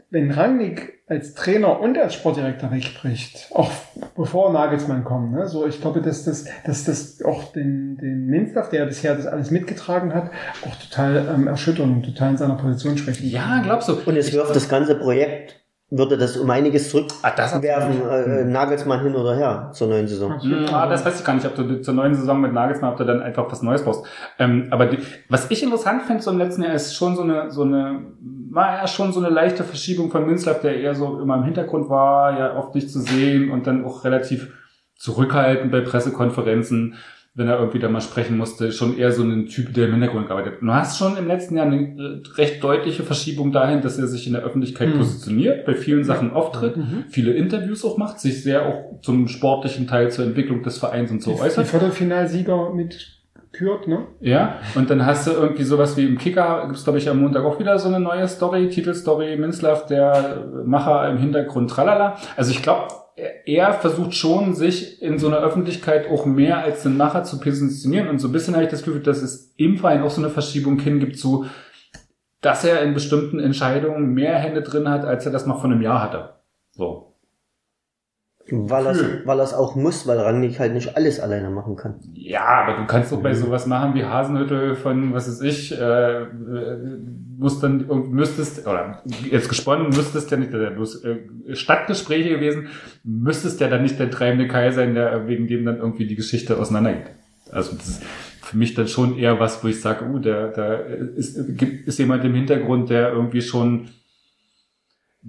wenn 0.10 0.32
Rangnick 0.32 0.95
als 1.08 1.36
Trainer 1.36 1.80
und 1.80 1.98
als 2.00 2.16
Sportdirektor 2.16 2.72
wegbricht, 2.72 3.50
auch 3.54 3.72
bevor 4.16 4.52
Nagelsmann 4.52 5.04
kommt, 5.04 5.34
ne? 5.34 5.48
so 5.48 5.68
ich 5.68 5.80
glaube, 5.80 6.02
dass 6.02 6.26
das, 6.26 6.46
dass 6.66 6.84
das 6.86 7.22
auch 7.24 7.52
den, 7.52 7.98
den 7.98 8.26
Minzlaff, 8.26 8.70
der 8.70 8.86
bisher 8.86 9.16
das 9.16 9.28
alles 9.28 9.52
mitgetragen 9.52 10.16
hat, 10.16 10.32
auch 10.68 10.76
total 10.76 11.28
ähm, 11.34 11.48
erschüttern 11.48 11.92
und 11.92 12.04
total 12.04 12.32
in 12.32 12.38
seiner 12.38 12.56
Position 12.56 12.98
schwächen. 12.98 13.30
Ja, 13.30 13.62
glaubst 13.64 13.88
du? 13.88 14.00
Und 14.04 14.18
es 14.18 14.34
wirft 14.34 14.56
das 14.56 14.68
ganze 14.68 14.96
Projekt, 14.96 15.65
würde 15.92 16.18
das 16.18 16.36
um 16.38 16.50
einiges 16.50 16.92
Ah, 17.22 17.36
zurückwerfen, 17.36 18.02
äh, 18.10 18.44
Nagelsmann 18.44 19.02
hin 19.02 19.16
oder 19.16 19.36
her 19.36 19.70
zur 19.72 19.88
neuen 19.88 20.08
Saison. 20.08 20.42
Hm, 20.42 20.66
Ah, 20.72 20.88
das 20.88 21.06
weiß 21.06 21.20
ich 21.20 21.26
gar 21.26 21.36
nicht, 21.36 21.46
ob 21.46 21.56
du 21.56 21.82
zur 21.82 21.94
neuen 21.94 22.16
Saison 22.16 22.42
mit 22.42 22.54
Nagelsmann, 22.54 22.92
ob 22.92 22.98
du 22.98 23.04
dann 23.04 23.22
einfach 23.22 23.52
was 23.52 23.62
Neues 23.62 23.84
brauchst. 23.84 24.04
Ähm, 24.40 24.68
aber 24.72 24.88
die, 24.88 24.98
was 25.30 25.52
ich 25.52 25.62
interessant 25.62 26.04
finde 26.04 26.24
so 26.24 26.32
im 26.32 26.40
letzten 26.40 26.64
Jahr 26.64 26.74
ist 26.74 26.96
schon 26.96 27.16
so 27.16 27.22
eine, 27.22 27.52
so 27.52 27.62
eine, 27.62 28.02
war 28.50 28.78
ja 28.80 28.88
schon 28.88 29.14
so 29.14 29.20
eine 29.20 29.30
leichte 29.30 29.64
Verschiebung 29.64 30.10
von 30.10 30.26
Münzlaff, 30.26 30.62
der 30.62 30.76
eher 30.80 30.96
so 30.96 31.20
immer 31.20 31.36
im 31.36 31.44
Hintergrund 31.44 31.90
war, 31.90 32.38
ja 32.38 32.58
oft 32.58 32.74
nicht 32.74 32.90
zu 32.90 33.00
sehen 33.00 33.52
und 33.52 33.68
dann 33.68 33.86
auch 33.86 34.04
relativ 34.06 34.52
zurückhaltend 34.98 35.72
bei 35.72 35.82
Pressekonferenzen, 35.82 36.96
wenn 37.38 37.48
er 37.50 37.60
irgendwie 37.60 37.80
da 37.80 37.90
mal 37.90 38.00
sprechen 38.02 38.38
musste, 38.38 38.72
schon 38.72 38.98
eher 38.98 39.12
so 39.12 39.22
ein 39.24 39.48
Typ, 39.48 39.74
der 39.74 39.86
im 39.88 39.92
Hintergrund 39.92 40.28
gearbeitet. 40.28 40.54
hat. 40.54 40.62
Du 40.62 40.74
hast 40.74 40.98
schon 40.98 41.18
im 41.18 41.28
letzten 41.28 41.58
Jahr 41.58 41.66
eine 41.66 41.82
äh, 41.82 42.24
recht 42.38 42.64
deutliche 42.64 43.04
Verschiebung 43.04 43.52
dahin, 43.52 43.82
dass 43.82 44.00
er 44.00 44.08
sich 44.08 44.26
in 44.26 44.34
der 44.34 44.44
Öffentlichkeit 44.44 44.90
Mhm. 44.94 44.98
positioniert, 45.00 45.66
bei 45.66 45.74
vielen 45.76 46.04
Sachen 46.06 46.32
auftritt, 46.32 46.76
viele 47.10 47.34
Interviews 47.34 47.84
auch 47.84 47.98
macht, 47.98 48.20
sich 48.22 48.42
sehr 48.42 48.66
auch 48.66 49.02
zum 49.02 49.28
sportlichen 49.28 49.86
Teil 49.86 50.10
zur 50.12 50.24
Entwicklung 50.26 50.64
des 50.64 50.78
Vereins 50.78 51.12
und 51.12 51.22
so 51.22 51.32
Die, 51.32 51.38
die 51.38 51.44
äußert. 51.44 51.68
Viertelfinalsieger 51.68 52.74
mit 52.74 53.12
Kürt, 53.52 53.88
ne? 53.88 54.08
Ja, 54.20 54.56
und 54.76 54.90
dann 54.90 55.06
hast 55.06 55.28
du 55.28 55.32
irgendwie 55.32 55.64
sowas 55.64 55.96
wie 55.98 56.06
im 56.06 56.18
Kicker, 56.18 56.64
gibt's 56.68 56.84
glaube 56.84 57.00
ich 57.00 57.10
am 57.10 57.22
Montag 57.22 57.44
auch 57.46 57.58
wieder 57.60 57.78
so 57.80 57.88
eine 57.88 58.00
neue 58.02 58.28
Story, 58.28 58.68
Titelstory, 58.70 59.38
Minzlaff, 59.38 59.86
der 59.88 60.46
Macher 60.66 61.10
im 61.10 61.18
Hintergrund, 61.18 61.70
tralala. 61.70 62.18
Also 62.36 62.52
ich 62.52 62.62
glaube, 62.62 62.88
er- 63.16 63.48
er 63.48 63.74
versucht 63.74 64.14
schon, 64.16 64.54
sich 64.56 65.02
in 65.02 65.18
so 65.18 65.28
einer 65.28 65.38
Öffentlichkeit 65.38 66.10
auch 66.10 66.26
mehr 66.26 66.60
als 66.60 66.84
den 66.84 66.98
Macher 66.98 67.24
zu 67.24 67.40
positionieren. 67.40 68.10
Und 68.10 68.20
so 68.20 68.28
ein 68.28 68.32
bisschen 68.32 68.54
habe 68.56 68.66
ich 68.66 68.72
das 68.72 68.84
Gefühl, 68.84 69.02
dass 69.02 69.22
es 69.22 69.54
im 69.58 69.78
Verein 69.78 70.04
auch 70.04 70.10
so 70.10 70.22
eine 70.22 70.30
Verschiebung 70.30 70.80
hingibt 70.80 71.18
zu, 71.18 71.46
dass 72.42 72.64
er 72.64 72.82
in 72.82 72.94
bestimmten 72.94 73.40
Entscheidungen 73.40 74.14
mehr 74.14 74.38
Hände 74.38 74.62
drin 74.62 74.90
hat, 74.90 75.06
als 75.06 75.26
er 75.26 75.32
das 75.32 75.46
noch 75.46 75.62
vor 75.62 75.70
einem 75.72 75.82
Jahr 75.82 76.02
hatte. 76.02 76.36
So. 76.72 77.15
Weil 78.52 78.86
er 78.86 78.94
Gefühl. 78.94 79.22
weil 79.26 79.40
er's 79.40 79.56
auch 79.56 79.76
muss, 79.76 80.06
weil 80.06 80.20
Rangnick 80.20 80.60
halt 80.60 80.74
nicht 80.74 80.96
alles 80.96 81.20
alleine 81.20 81.50
machen 81.50 81.76
kann. 81.76 81.96
Ja, 82.14 82.46
aber 82.46 82.78
du 82.78 82.86
kannst 82.86 83.12
doch 83.12 83.22
bei 83.22 83.34
sowas 83.34 83.66
machen 83.66 83.96
wie 83.96 84.06
Hasenhüttel 84.06 84.76
von, 84.76 85.14
was 85.14 85.28
weiß 85.28 85.42
ich, 85.42 85.72
äh, 85.72 86.22
äh, 86.22 86.28
musst 87.38 87.64
dann 87.64 87.88
müsstest, 88.12 88.68
oder 88.68 89.02
jetzt 89.32 89.50
gesponnen, 89.50 89.88
müsstest 89.88 90.30
ja 90.30 90.38
nicht, 90.38 90.54
der 90.54 90.70
bloß 90.70 91.04
äh, 91.04 91.18
Stadtgespräche 91.56 92.30
gewesen, 92.30 92.68
müsstest 93.04 93.60
ja 93.62 93.68
dann 93.68 93.82
nicht 93.82 93.98
der 93.98 94.12
treibende 94.12 94.48
Kai 94.48 94.70
sein, 94.72 94.94
der 94.94 95.28
wegen 95.28 95.48
dem 95.48 95.66
dann 95.66 95.78
irgendwie 95.78 96.06
die 96.06 96.16
Geschichte 96.16 96.60
auseinandergeht. 96.60 97.08
Also 97.52 97.76
das 97.76 97.88
ist 97.88 98.04
für 98.44 98.58
mich 98.58 98.76
dann 98.76 98.88
schon 98.88 99.18
eher 99.18 99.40
was, 99.40 99.64
wo 99.64 99.68
ich 99.68 99.82
sage, 99.82 100.06
uh, 100.06 100.20
da, 100.20 100.48
da 100.50 100.76
ist, 100.76 101.58
gibt, 101.58 101.88
ist 101.88 101.98
jemand 101.98 102.24
im 102.24 102.36
Hintergrund, 102.36 102.92
der 102.92 103.12
irgendwie 103.12 103.42
schon 103.42 103.90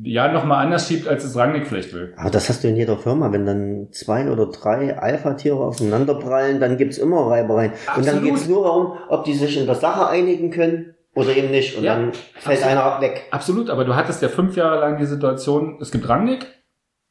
ja 0.02 0.30
nochmal 0.32 0.64
anders 0.64 0.88
schiebt, 0.88 1.08
als 1.08 1.24
es 1.24 1.36
Rangnick 1.36 1.66
vielleicht 1.66 1.92
will. 1.94 2.12
Aber 2.16 2.30
das 2.30 2.48
hast 2.48 2.62
du 2.64 2.68
in 2.68 2.76
jeder 2.76 2.96
Firma. 2.98 3.32
Wenn 3.32 3.46
dann 3.46 3.88
zwei 3.92 4.30
oder 4.30 4.46
drei 4.46 4.96
Alpha-Tiere 4.98 5.58
aufeinanderprallen, 5.58 6.60
dann 6.60 6.76
gibt's 6.76 6.98
immer 6.98 7.30
Reibereien. 7.30 7.72
Und 7.72 8.06
dann 8.06 8.16
Absolut. 8.16 8.24
geht's 8.24 8.48
nur 8.48 8.64
darum, 8.64 8.92
ob 9.08 9.24
die 9.24 9.34
sich 9.34 9.58
in 9.58 9.66
der 9.66 9.74
Sache 9.74 10.08
einigen 10.08 10.50
können 10.50 10.94
oder 11.14 11.34
eben 11.34 11.50
nicht. 11.50 11.76
Und 11.76 11.84
Ja, 11.84 11.96
dann 11.96 12.12
fällt 12.34 12.62
absolut. 12.62 12.84
einer 12.84 13.00
weg. 13.00 13.22
Absolut, 13.30 13.70
aber 13.70 13.84
du 13.84 13.94
hattest 13.94 14.22
ja 14.22 14.28
fünf 14.28 14.56
Jahre 14.56 14.80
lang 14.80 14.98
die 14.98 15.06
Situation, 15.06 15.78
es 15.80 15.90
gibt 15.90 16.08
Rangnick 16.08 16.46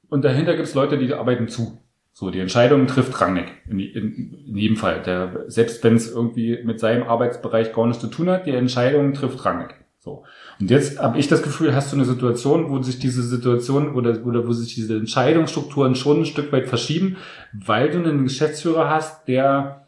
und 0.10 0.24
dahinter 0.24 0.56
gibt 0.56 0.68
es 0.68 0.76
Leute, 0.76 0.98
die 0.98 1.14
arbeiten 1.14 1.48
zu. 1.48 1.80
So, 2.14 2.30
die 2.30 2.40
Entscheidung 2.40 2.88
trifft 2.88 3.20
Rangnick 3.20 3.52
in, 3.70 3.80
in, 3.80 4.46
in 4.48 4.56
jedem 4.56 4.78
Fall. 4.78 5.02
Der, 5.02 5.44
selbst 5.48 5.84
wenn 5.84 5.96
es 5.96 6.10
irgendwie 6.10 6.64
mit 6.64 6.80
seinem 6.80 7.04
Arbeitsbereich 7.04 7.74
gar 7.74 7.88
nichts 7.88 8.02
zu 8.02 8.08
tun 8.08 8.30
hat, 8.30 8.46
die 8.46 8.56
Entscheidung 8.56 9.14
trifft 9.14 9.44
Rangnick. 9.44 9.76
So. 10.00 10.24
Und 10.60 10.72
jetzt 10.72 11.00
habe 11.00 11.18
ich 11.20 11.28
das 11.28 11.44
Gefühl, 11.44 11.76
hast 11.76 11.92
du 11.92 11.98
eine 11.98 12.06
Situation, 12.06 12.70
wo 12.70 12.82
sich 12.82 13.00
diese 13.00 13.24
Situation 13.24 13.94
oder, 13.94 14.26
oder 14.26 14.48
wo 14.48 14.54
sich 14.54 14.74
diese 14.74 14.96
Entscheidungsstrukturen 14.96 15.96
schon 15.96 16.22
ein 16.22 16.26
Stück 16.26 16.52
weit 16.52 16.68
verschieben, 16.68 17.18
weil 17.54 17.90
du 17.90 17.98
einen 18.00 18.24
Geschäftsführer 18.24 18.90
hast, 18.90 19.28
der 19.28 19.88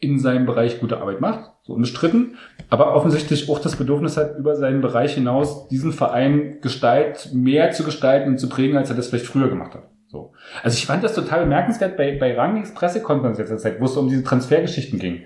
in 0.00 0.18
seinem 0.18 0.46
Bereich 0.46 0.80
gute 0.80 0.98
Arbeit 1.00 1.20
macht, 1.20 1.52
so 1.62 1.74
unbestritten, 1.74 2.36
aber 2.70 2.96
offensichtlich 2.96 3.48
auch 3.48 3.60
das 3.60 3.76
Bedürfnis 3.76 4.16
hat, 4.16 4.36
über 4.36 4.56
seinen 4.56 4.80
Bereich 4.80 5.14
hinaus 5.14 5.68
diesen 5.68 5.92
Verein 5.92 6.60
Gestalt 6.60 7.30
mehr 7.32 7.70
zu 7.70 7.84
gestalten 7.84 8.30
und 8.30 8.38
zu 8.38 8.48
prägen, 8.48 8.76
als 8.76 8.90
er 8.90 8.96
das 8.96 9.08
vielleicht 9.08 9.26
früher 9.26 9.48
gemacht 9.48 9.74
hat. 9.74 9.88
So. 10.08 10.32
Also 10.62 10.76
ich 10.76 10.86
fand 10.86 11.04
das 11.04 11.14
total 11.14 11.44
bemerkenswert 11.44 11.96
bei, 11.96 12.18
bei 12.18 12.36
Rangnicks 12.36 12.74
Pressekonferenz 12.74 13.38
letzter 13.38 13.58
Zeit, 13.58 13.80
wo 13.80 13.84
es 13.84 13.96
um 13.96 14.08
diese 14.08 14.24
Transfergeschichten 14.24 14.98
ging. 14.98 15.22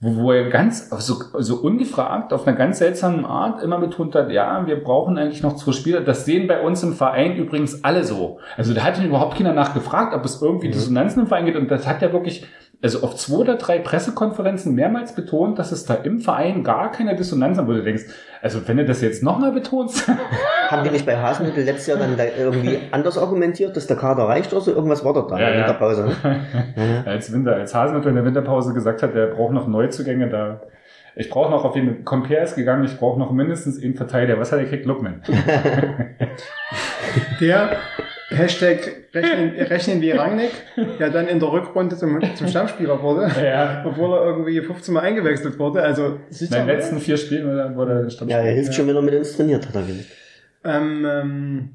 Wo, 0.00 0.16
wo 0.16 0.32
er 0.32 0.50
ganz, 0.50 0.90
so, 0.90 1.14
so 1.38 1.56
ungefragt, 1.56 2.32
auf 2.32 2.46
einer 2.46 2.56
ganz 2.56 2.78
seltsamen 2.78 3.24
Art 3.24 3.62
immer 3.62 3.78
betont 3.78 4.14
hat, 4.14 4.30
ja, 4.30 4.66
wir 4.66 4.82
brauchen 4.82 5.16
eigentlich 5.16 5.42
noch 5.42 5.56
zwei 5.56 5.72
Spieler. 5.72 6.00
Das 6.00 6.24
sehen 6.24 6.46
bei 6.46 6.60
uns 6.60 6.82
im 6.82 6.92
Verein 6.92 7.36
übrigens 7.36 7.84
alle 7.84 8.04
so. 8.04 8.38
Also 8.56 8.74
da 8.74 8.82
hat 8.82 8.98
ihn 8.98 9.06
überhaupt 9.06 9.36
keiner 9.36 9.52
nachgefragt, 9.52 10.14
ob 10.14 10.24
es 10.24 10.42
irgendwie 10.42 10.70
Dissonanzen 10.70 11.22
im 11.22 11.28
Verein 11.28 11.46
gibt. 11.46 11.56
Und 11.56 11.70
das 11.70 11.86
hat 11.86 12.02
er 12.02 12.12
wirklich, 12.12 12.46
also 12.82 13.02
auf 13.02 13.16
zwei 13.16 13.36
oder 13.36 13.56
drei 13.56 13.78
Pressekonferenzen 13.78 14.74
mehrmals 14.74 15.14
betont, 15.14 15.58
dass 15.58 15.72
es 15.72 15.84
da 15.84 15.94
im 15.94 16.20
Verein 16.20 16.64
gar 16.64 16.90
keine 16.90 17.16
Dissonanz 17.16 17.58
hat, 17.58 17.66
wo 17.66 17.72
du 17.72 17.82
denkst, 17.82 18.04
also 18.42 18.66
wenn 18.66 18.76
du 18.76 18.84
das 18.84 19.00
jetzt 19.00 19.22
nochmal 19.22 19.52
betonst, 19.52 20.08
Haben 20.68 20.84
die 20.84 20.90
nicht 20.90 21.06
bei 21.06 21.16
Hasenhüttl 21.16 21.60
letztes 21.60 21.86
Jahr 21.88 21.98
dann 21.98 22.16
da 22.16 22.24
irgendwie 22.24 22.78
anders 22.90 23.18
argumentiert, 23.18 23.76
dass 23.76 23.86
der 23.86 23.96
Kader 23.96 24.24
reicht 24.24 24.52
oder 24.52 24.62
so? 24.62 24.72
Irgendwas 24.72 25.04
war 25.04 25.12
dort 25.12 25.30
da 25.30 25.38
Ja, 25.38 25.48
in 25.48 25.52
der 25.52 25.60
ja. 25.60 25.68
Winterpause. 25.68 26.10
Ne? 26.24 27.04
als 27.06 27.32
Winter, 27.32 27.54
als 27.54 27.74
Hasenhüttl 27.74 28.08
in 28.08 28.14
der 28.14 28.24
Winterpause 28.24 28.72
gesagt 28.72 29.02
hat, 29.02 29.14
er 29.14 29.28
braucht 29.28 29.52
noch 29.52 29.68
Neuzugänge, 29.68 30.28
da 30.28 30.62
ich 31.16 31.30
brauche 31.30 31.50
noch 31.50 31.64
auf 31.64 31.76
jeden 31.76 32.04
Compare 32.04 32.42
ist 32.42 32.56
gegangen, 32.56 32.84
ich 32.84 32.98
brauche 32.98 33.20
noch 33.20 33.30
mindestens 33.30 33.80
einen 33.80 33.94
Verteidiger. 33.94 34.40
Was 34.40 34.50
hat 34.50 34.58
er 34.58 34.64
gekriegt? 34.64 34.84
Lookman. 34.84 35.22
Der 37.40 37.76
Hashtag 38.34 39.06
rechnen, 39.14 39.50
rechnen 39.66 40.00
wie 40.00 40.10
Rangnick, 40.10 40.50
der 40.98 41.10
dann 41.10 41.28
in 41.28 41.38
der 41.40 41.50
Rückrunde 41.52 41.96
zum, 41.96 42.18
zum 42.34 42.48
Stammspieler 42.48 43.00
wurde, 43.02 43.30
Ja. 43.42 43.82
obwohl 43.86 44.12
er 44.16 44.24
irgendwie 44.24 44.60
15 44.60 44.92
Mal 44.94 45.00
eingewechselt 45.00 45.58
wurde. 45.58 45.82
Also 45.82 46.18
In 46.40 46.50
den 46.50 46.66
letzten 46.66 46.98
vier 47.00 47.16
Spielen 47.16 47.46
oder 47.50 47.74
wurde 47.76 47.92
er 48.04 48.10
Stammspieler. 48.10 48.40
Ja, 48.42 48.46
er 48.48 48.54
hilft 48.54 48.74
schon, 48.74 48.86
wenn 48.88 48.96
er 48.96 49.02
mit 49.02 49.14
uns 49.14 49.36
trainiert, 49.36 49.66
hat 49.66 49.74
er 49.74 49.82
gesagt. 49.82 50.06
Ähm, 50.64 51.06
ähm, 51.08 51.68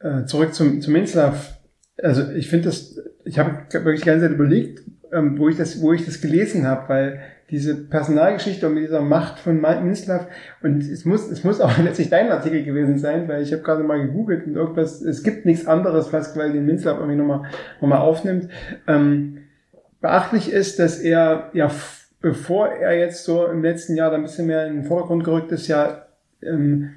äh, 0.00 0.24
zurück 0.26 0.54
zum, 0.54 0.80
zum 0.80 0.92
Minzlaff. 0.92 1.58
Also 2.02 2.30
ich 2.32 2.48
finde 2.48 2.66
das, 2.66 2.98
ich 3.24 3.38
habe 3.38 3.66
wirklich 3.72 4.00
die 4.02 4.06
ganze 4.06 4.26
Zeit 4.26 4.34
überlegt, 4.34 4.82
ähm, 5.12 5.38
wo 5.38 5.48
ich 5.48 5.56
das, 5.56 5.80
wo 5.80 5.92
ich 5.92 6.04
das 6.04 6.20
gelesen 6.20 6.66
habe, 6.66 6.88
weil 6.88 7.20
diese 7.50 7.74
Personalgeschichte 7.74 8.66
und 8.66 8.74
mit 8.74 8.84
dieser 8.84 9.00
Macht 9.00 9.38
von 9.38 9.60
Minzlaff 9.60 10.26
und 10.62 10.82
es 10.82 11.04
muss, 11.04 11.30
es 11.30 11.44
muss 11.44 11.60
auch 11.60 11.76
letztlich 11.82 12.10
dein 12.10 12.30
Artikel 12.30 12.64
gewesen 12.64 12.98
sein, 12.98 13.28
weil 13.28 13.42
ich 13.42 13.52
habe 13.52 13.62
gerade 13.62 13.82
mal 13.82 14.00
gegoogelt 14.00 14.46
und 14.46 14.56
irgendwas, 14.56 15.02
es 15.02 15.22
gibt 15.22 15.44
nichts 15.44 15.66
anderes, 15.66 16.12
was 16.12 16.34
quasi 16.34 16.52
den 16.52 16.66
Minzlaff 16.66 16.98
irgendwie 16.98 17.16
nochmal 17.16 17.42
noch 17.80 17.88
mal 17.88 17.98
aufnimmt. 17.98 18.48
Ähm, 18.86 19.38
beachtlich 20.00 20.52
ist, 20.52 20.78
dass 20.78 20.98
er 20.98 21.50
ja 21.52 21.70
bevor 22.20 22.68
er 22.68 22.98
jetzt 22.98 23.24
so 23.24 23.46
im 23.46 23.62
letzten 23.62 23.96
Jahr 23.96 24.10
da 24.10 24.16
ein 24.16 24.22
bisschen 24.22 24.46
mehr 24.46 24.66
in 24.66 24.76
den 24.76 24.84
Vordergrund 24.84 25.24
gerückt 25.24 25.52
ist, 25.52 25.68
ja 25.68 26.06
ähm, 26.42 26.94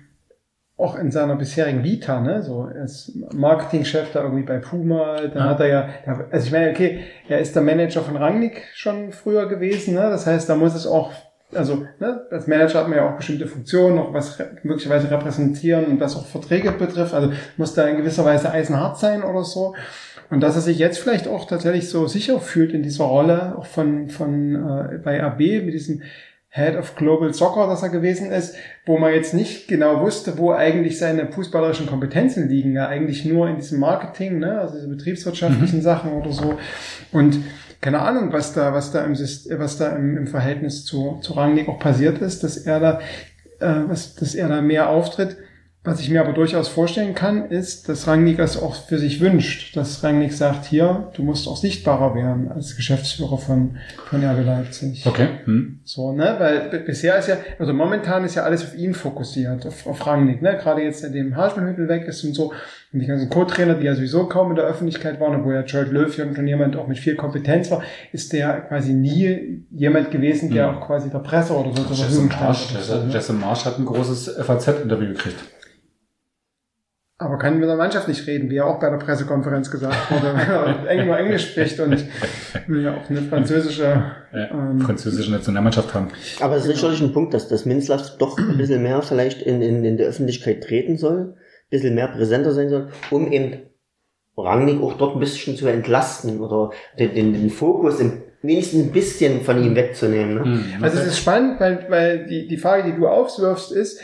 auch 0.77 0.95
in 0.97 1.09
seiner 1.09 1.35
bisherigen 1.35 1.83
Vita, 1.83 2.19
ne, 2.21 2.43
so 2.43 2.67
ist 2.67 3.13
Marketingchef 3.33 4.11
da 4.13 4.21
irgendwie 4.23 4.43
bei 4.43 4.57
Puma, 4.59 5.17
dann 5.21 5.31
Ja. 5.43 5.49
hat 5.49 5.59
er 5.59 5.67
ja, 5.67 5.89
also 6.31 6.45
ich 6.45 6.51
meine, 6.51 6.69
okay, 6.69 6.99
er 7.27 7.39
ist 7.39 7.55
der 7.55 7.63
Manager 7.63 8.01
von 8.01 8.15
Rangnick 8.15 8.63
schon 8.75 9.11
früher 9.11 9.47
gewesen, 9.47 9.95
ne, 9.95 10.01
das 10.01 10.27
heißt, 10.27 10.47
da 10.47 10.55
muss 10.55 10.75
es 10.75 10.85
auch, 10.85 11.11
also 11.55 11.85
ne, 11.99 12.21
als 12.29 12.45
Manager 12.45 12.79
hat 12.81 12.89
man 12.89 12.97
ja 12.99 13.09
auch 13.09 13.15
bestimmte 13.17 13.47
Funktionen, 13.47 13.97
auch 13.97 14.13
was 14.13 14.37
möglicherweise 14.61 15.09
repräsentieren 15.09 15.85
und 15.85 15.99
was 15.99 16.15
auch 16.15 16.27
Verträge 16.27 16.71
betrifft, 16.71 17.13
also 17.15 17.31
muss 17.57 17.73
da 17.73 17.87
in 17.87 17.97
gewisser 17.97 18.23
Weise 18.23 18.51
eisenhart 18.51 18.99
sein 18.99 19.23
oder 19.23 19.43
so. 19.43 19.73
Und 20.29 20.41
dass 20.41 20.55
er 20.55 20.61
sich 20.61 20.77
jetzt 20.77 20.99
vielleicht 20.99 21.25
auch 21.27 21.45
tatsächlich 21.47 21.89
so 21.89 22.05
sicher 22.05 22.41
fühlt 22.41 22.73
in 22.73 22.83
dieser 22.83 23.05
Rolle, 23.05 23.55
auch 23.57 23.65
von, 23.65 24.09
von 24.09 24.55
äh, 24.55 24.97
bei 24.97 25.23
AB 25.23 25.39
mit 25.39 25.73
diesem 25.73 26.01
Head 26.57 26.75
of 26.75 26.95
Global 26.95 27.33
Soccer, 27.33 27.67
dass 27.67 27.83
er 27.83 27.89
gewesen 27.89 28.31
ist, 28.31 28.55
wo 28.85 28.97
man 28.97 29.13
jetzt 29.13 29.33
nicht 29.33 29.67
genau 29.67 30.01
wusste, 30.01 30.37
wo 30.37 30.51
eigentlich 30.51 30.97
seine 30.97 31.31
fußballerischen 31.31 31.87
Kompetenzen 31.87 32.49
liegen. 32.49 32.73
Ja, 32.73 32.87
eigentlich 32.87 33.25
nur 33.25 33.47
in 33.47 33.57
diesem 33.57 33.79
Marketing, 33.79 34.39
ne, 34.39 34.59
also 34.59 34.75
diese 34.75 34.89
betriebswirtschaftlichen 34.89 35.81
Sachen 35.81 36.13
oder 36.13 36.31
so. 36.31 36.57
Und 37.11 37.39
keine 37.79 37.99
Ahnung, 37.99 38.33
was 38.33 38.53
da, 38.53 38.73
was 38.73 38.91
da 38.91 39.03
im, 39.05 39.13
was 39.13 39.77
da 39.77 39.95
im, 39.95 40.17
im 40.17 40.27
Verhältnis 40.27 40.83
zu, 40.83 41.19
zu 41.21 41.33
Rangnick 41.33 41.69
auch 41.69 41.79
passiert 41.79 42.19
ist, 42.19 42.43
dass 42.43 42.57
er 42.57 42.79
da, 42.79 42.99
äh, 43.59 43.87
was, 43.87 44.15
dass 44.15 44.35
er 44.35 44.49
da 44.49 44.61
mehr 44.61 44.89
auftritt. 44.89 45.37
Was 45.88 46.02
ich 46.02 46.10
mir 46.10 46.19
aber 46.19 46.34
durchaus 46.34 46.67
vorstellen 46.67 47.15
kann, 47.15 47.50
ist, 47.50 47.88
dass 47.88 48.08
Rangnick 48.08 48.38
das 48.38 48.62
auch 48.62 48.76
für 48.76 49.00
sich 49.00 49.21
wünscht. 49.21 49.76
Dass 49.78 50.04
Rangnick 50.04 50.34
sagt, 50.34 50.65
hier, 50.65 51.10
du 51.15 51.23
musst 51.23 51.47
auch 51.47 51.56
sichtbarer 51.56 52.13
werden 52.13 52.52
als 52.52 52.76
Geschäftsführer 52.76 53.38
von, 53.38 53.78
von 54.10 54.21
RB 54.21 54.45
Leipzig. 54.45 55.06
Okay. 55.06 55.28
Hm. 55.45 55.80
So, 55.86 56.12
ne, 56.12 56.36
weil 56.39 56.82
bisher 56.86 57.17
ist 57.17 57.30
ja, 57.30 57.38
also 57.58 57.71
momentan 57.73 58.26
ist 58.26 58.36
ja 58.36 58.43
alles 58.43 58.63
auf 58.65 58.76
ihn 58.76 58.93
fokussiert, 58.93 59.65
auf, 59.65 59.88
auf 59.88 60.06
Rangnick, 60.06 60.41
ne, 60.41 60.58
gerade 60.58 60.82
jetzt, 60.82 61.04
seitdem 61.04 61.38
Haselhüttel 61.38 61.88
weg 61.88 62.06
ist 62.06 62.21
und 62.26 62.34
so, 62.34 62.52
und 62.93 63.00
die 63.00 63.06
ganzen 63.06 63.30
Co-Trainer, 63.30 63.76
die 63.76 63.86
ja 63.86 63.95
sowieso 63.95 64.26
kaum 64.28 64.50
in 64.50 64.56
der 64.58 64.65
Öffentlichkeit 64.65 65.19
waren, 65.21 65.45
wo 65.45 65.52
ja 65.52 65.62
George 65.62 65.91
Löw 65.91 66.17
ja 66.17 66.26
schon 66.36 66.47
jemand 66.47 66.76
auch 66.76 66.88
mit 66.88 66.97
viel 67.00 67.15
Kompetenz 67.15 67.71
war, 67.71 67.82
ist 68.12 68.34
der 68.34 68.62
quasi 68.62 68.91
nie 68.93 69.65
jemand 69.71 70.12
gewesen, 70.12 70.52
der 70.54 70.69
Mhm. 70.71 70.78
auch 70.78 70.88
quasi 70.88 71.10
der 71.10 71.19
Presse 71.19 71.54
oder 71.54 71.69
so 71.76 71.84
zur 71.84 71.95
Verfügung 71.95 72.30
stand. 72.32 72.71
Jesse, 72.73 73.06
ne? 73.06 73.13
Jesse 73.13 73.34
Marsch 73.34 73.65
hat 73.65 73.80
ein 73.80 73.86
großes 73.86 74.38
FAZ-Interview 74.41 75.10
gekriegt. 75.13 75.38
Aber 77.19 77.39
kann 77.39 77.60
mit 77.60 77.67
der 77.67 77.75
Mannschaft 77.77 78.08
nicht 78.08 78.27
reden, 78.27 78.47
wie 78.51 78.56
ja 78.56 78.65
auch 78.65 78.80
bei 78.80 78.91
der 78.91 78.97
Pressekonferenz 78.97 79.71
gesagt 79.71 80.12
wurde, 80.12 80.34
wenn 80.38 80.49
er 80.49 80.88
Eng- 80.88 81.08
nur 81.08 81.17
Englisch 81.17 81.49
spricht 81.51 81.80
und 81.80 82.06
will 82.67 82.84
ja 82.84 82.95
auch 82.95 83.10
eine 83.10 83.21
französische, 83.23 84.03
Ähm, 84.34 84.80
französische 84.82 85.32
Nationalmannschaft 85.32 85.93
haben. 85.95 86.10
Aber 86.41 86.56
es 86.58 86.65
ist 86.67 86.75
sicherlich 86.75 87.01
ein 87.01 87.13
Punkt, 87.13 87.34
dass 87.34 87.47
das 87.47 87.65
Minzlaff 87.65 88.17
doch 88.19 88.38
ein 88.38 88.58
bisschen 88.58 88.84
mehr 88.84 89.01
vielleicht 89.01 89.41
in, 89.41 89.63
in, 89.63 89.84
in 89.84 89.97
der 89.97 90.08
Öffentlichkeit 90.10 90.63
treten 90.63 90.97
soll, 90.97 91.34
ein 91.34 91.69
bisschen 91.71 91.95
mehr 91.95 92.08
präsenter 92.10 92.51
sein 92.51 92.69
soll, 92.69 92.89
um 93.10 93.32
eben 93.32 93.62
Rangnick 94.38 94.80
auch 94.84 94.93
dort 94.93 95.15
ein 95.15 95.19
bisschen 95.19 95.56
zu 95.58 95.65
entlasten 95.67 96.39
oder 96.39 96.69
den, 96.99 97.15
den, 97.15 97.34
den 97.34 97.49
Fokus 97.49 97.99
im, 97.99 98.21
wenigstens 98.43 98.84
ein 98.84 98.91
bisschen 98.91 99.41
von 99.41 99.63
ihm 99.63 99.75
wegzunehmen. 99.75 100.36
Ne? 100.36 100.43
Hm, 100.43 100.84
Also 100.84 100.99
es 100.99 101.08
ist 101.08 101.17
spannend, 101.17 101.60
weil, 101.60 101.88
weil 101.89 102.27
die, 102.27 102.47
die 102.47 102.58
Frage, 102.58 102.84
die 102.91 102.95
du 102.95 103.08
aufwirfst, 103.08 103.71
ist, 103.71 103.99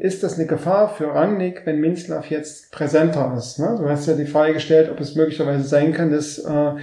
ist 0.00 0.22
das 0.22 0.36
eine 0.38 0.46
Gefahr 0.46 0.90
für 0.90 1.14
Rangnick, 1.14 1.62
wenn 1.64 1.80
Minzlaff 1.80 2.28
jetzt 2.30 2.70
präsenter 2.72 3.32
ist? 3.38 3.58
Ne? 3.58 3.74
Du 3.80 3.88
hast 3.88 4.06
ja 4.06 4.14
die 4.14 4.26
Frage 4.26 4.52
gestellt, 4.52 4.90
ob 4.92 5.00
es 5.00 5.14
möglicherweise 5.14 5.64
sein 5.64 5.94
kann, 5.94 6.10
dass 6.10 6.38
äh, 6.38 6.50
äh, 6.50 6.74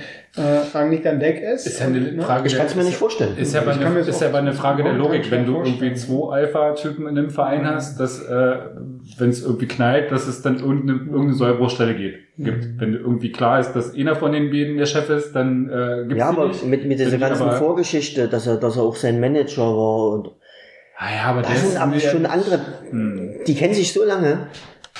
Rangnick 0.74 1.04
dann 1.04 1.22
weg 1.22 1.40
ist. 1.40 1.68
ist 1.68 1.80
ja 1.80 1.86
eine 1.86 2.00
Und, 2.00 2.16
ne? 2.18 2.24
Frage 2.24 2.48
Ich 2.48 2.58
kann 2.58 2.66
es 2.66 2.74
mir 2.74 2.82
ist- 2.82 2.88
nicht 2.88 2.98
vorstellen. 2.98 3.38
Ist 3.38 3.54
ja, 3.54 3.62
aber 3.62 3.74
eine, 3.74 4.00
ist 4.00 4.22
ja 4.22 4.30
aber 4.30 4.40
eine 4.40 4.54
Frage 4.54 4.82
der 4.82 4.94
Logik, 4.94 5.30
wenn 5.30 5.46
du 5.46 5.58
irgendwie 5.58 5.94
zwei 5.94 6.34
Alpha-Typen 6.38 7.08
in 7.08 7.16
einem 7.18 7.30
Verein 7.30 7.64
hast, 7.68 8.00
dass, 8.00 8.24
äh, 8.24 8.56
wenn 9.20 9.30
es 9.30 9.44
irgendwie 9.44 9.68
knallt, 9.68 10.12
dass 10.12 10.28
es 10.28 10.42
dann 10.42 10.58
irgendeine, 10.58 11.00
irgendeine 11.00 11.34
Sollbruchstelle 11.36 11.94
geht, 11.96 12.16
gibt. 12.40 12.66
Mhm. 12.66 12.80
Wenn 12.80 12.94
irgendwie 12.96 13.32
klar 13.32 13.60
ist, 13.60 13.74
dass 13.74 13.94
einer 13.94 14.16
von 14.16 14.32
den 14.32 14.50
beiden 14.50 14.78
der 14.78 14.88
Chef 14.88 15.08
ist, 15.12 15.34
dann 15.34 15.70
äh, 15.70 16.06
gibt's 16.08 16.18
Ja, 16.20 16.32
die 16.32 16.38
aber 16.38 16.48
nicht. 16.48 16.66
mit, 16.66 16.86
mit 16.88 16.98
dieser 17.00 17.20
ganzen 17.20 17.44
aber- 17.44 17.52
Vorgeschichte, 17.58 18.28
dass 18.28 18.48
er, 18.48 18.58
dass 18.58 18.78
er 18.78 18.82
auch 18.84 18.96
sein 18.96 19.20
Manager 19.20 19.62
war 19.62 20.10
und 20.14 20.32
ja, 21.00 21.26
aber 21.26 21.42
das 21.42 21.62
sind 21.62 21.80
aber 21.80 22.00
schon 22.00 22.26
andere, 22.26 22.60
Hm. 22.90 23.32
die 23.46 23.56
kennen 23.56 23.74
sich 23.74 23.94
so 23.94 24.04
lange, 24.04 24.48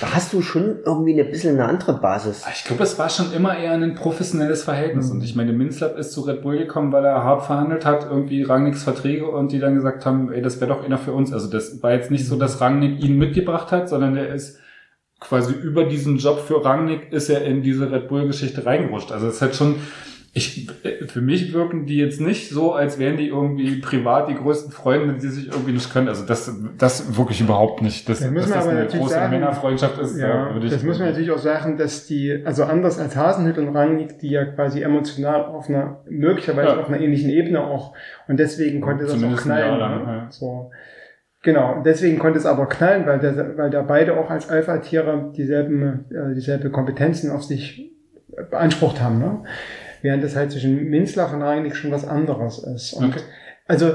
da 0.00 0.14
hast 0.14 0.32
du 0.32 0.42
schon 0.42 0.78
irgendwie 0.84 1.20
ein 1.20 1.30
bisschen 1.30 1.58
eine 1.58 1.68
andere 1.68 1.94
Basis. 1.94 2.44
Ich 2.54 2.64
glaube, 2.64 2.84
es 2.84 2.98
war 2.98 3.08
schon 3.10 3.32
immer 3.32 3.58
eher 3.58 3.72
ein 3.72 3.94
professionelles 3.94 4.62
Verhältnis. 4.62 5.10
Und 5.10 5.24
ich 5.24 5.34
meine, 5.34 5.52
Minzlapp 5.52 5.98
ist 5.98 6.12
zu 6.12 6.20
Red 6.20 6.42
Bull 6.42 6.58
gekommen, 6.58 6.92
weil 6.92 7.04
er 7.04 7.24
hart 7.24 7.46
verhandelt 7.46 7.84
hat, 7.84 8.06
irgendwie 8.08 8.42
Rangnicks 8.44 8.84
Verträge 8.84 9.28
und 9.28 9.50
die 9.50 9.58
dann 9.58 9.74
gesagt 9.74 10.06
haben, 10.06 10.32
ey, 10.32 10.40
das 10.40 10.60
wäre 10.60 10.72
doch 10.72 10.84
einer 10.84 10.98
für 10.98 11.12
uns. 11.12 11.32
Also 11.32 11.50
das 11.50 11.82
war 11.82 11.92
jetzt 11.92 12.10
nicht 12.10 12.26
so, 12.26 12.36
dass 12.36 12.60
Rangnick 12.60 13.02
ihn 13.02 13.18
mitgebracht 13.18 13.72
hat, 13.72 13.88
sondern 13.88 14.14
der 14.14 14.32
ist 14.32 14.58
quasi 15.20 15.52
über 15.52 15.84
diesen 15.84 16.18
Job 16.18 16.38
für 16.46 16.64
Rangnick 16.64 17.12
ist 17.12 17.28
er 17.28 17.44
in 17.44 17.62
diese 17.62 17.90
Red 17.90 18.08
Bull-Geschichte 18.08 18.64
reingerutscht. 18.64 19.10
Also 19.10 19.26
es 19.26 19.42
halt 19.42 19.56
schon, 19.56 19.76
ich, 20.38 20.70
für 21.08 21.20
mich 21.20 21.52
wirken 21.52 21.84
die 21.84 21.98
jetzt 21.98 22.20
nicht 22.20 22.48
so, 22.48 22.72
als 22.72 22.98
wären 22.98 23.18
die 23.18 23.28
irgendwie 23.28 23.76
privat 23.80 24.28
die 24.30 24.34
größten 24.34 24.72
Freunde, 24.72 25.14
die 25.14 25.28
sich 25.28 25.48
irgendwie 25.48 25.72
nicht 25.72 25.92
können. 25.92 26.08
Also 26.08 26.24
das, 26.24 26.50
das 26.78 27.16
wirklich 27.18 27.40
überhaupt 27.42 27.82
nicht. 27.82 28.08
Das, 28.08 28.20
Das 28.20 28.32
dass 28.32 28.50
das 28.50 28.66
eine 28.66 28.86
große 28.86 29.12
sagen. 29.14 29.30
Männerfreundschaft 29.32 29.98
ist, 29.98 30.16
Ja, 30.18 30.54
würde 30.54 30.66
ich 30.66 30.72
das 30.72 30.82
muss 30.82 30.98
man 30.98 31.08
natürlich 31.08 31.30
auch 31.30 31.38
sagen, 31.38 31.76
dass 31.76 32.06
die, 32.06 32.42
also 32.44 32.64
anders 32.64 32.98
als 32.98 33.14
Hasenhüttl 33.16 33.60
und 33.60 33.76
Rangnick, 33.76 34.18
die 34.18 34.30
ja 34.30 34.44
quasi 34.46 34.80
emotional 34.80 35.44
auf 35.44 35.68
einer, 35.68 36.00
möglicherweise 36.08 36.76
Ja. 36.76 36.80
auf 36.80 36.88
einer 36.88 37.00
ähnlichen 37.00 37.28
Ebene 37.28 37.60
auch, 37.62 37.94
und 38.28 38.38
deswegen 38.38 38.80
konnte 38.80 39.04
das 39.04 39.12
auch 39.12 39.16
Zumindest 39.18 39.44
ein 39.46 39.56
knallen. 39.56 39.78
Lang, 39.78 40.06
ne? 40.06 40.12
ja. 40.12 40.26
So. 40.30 40.70
Genau, 41.42 41.82
deswegen 41.84 42.18
konnte 42.18 42.38
es 42.38 42.46
aber 42.46 42.66
knallen, 42.66 43.06
weil, 43.06 43.20
der, 43.20 43.56
weil 43.56 43.70
da 43.70 43.82
beide 43.82 44.18
auch 44.18 44.28
als 44.30 44.48
Alpha-Tiere 44.48 45.32
dieselben, 45.36 46.04
äh, 46.10 46.34
dieselbe 46.34 46.70
Kompetenzen 46.70 47.30
auf 47.30 47.44
sich 47.44 47.92
beansprucht 48.50 49.00
haben. 49.00 49.18
Ne? 49.18 49.44
Während 50.02 50.24
es 50.24 50.36
halt 50.36 50.52
zwischen 50.52 50.88
Minzlaff 50.90 51.32
und 51.32 51.42
Rangnick 51.42 51.76
schon 51.76 51.90
was 51.90 52.06
anderes 52.06 52.58
ist. 52.58 52.92
Und 52.92 53.10
Okay. 53.10 53.20
also 53.66 53.94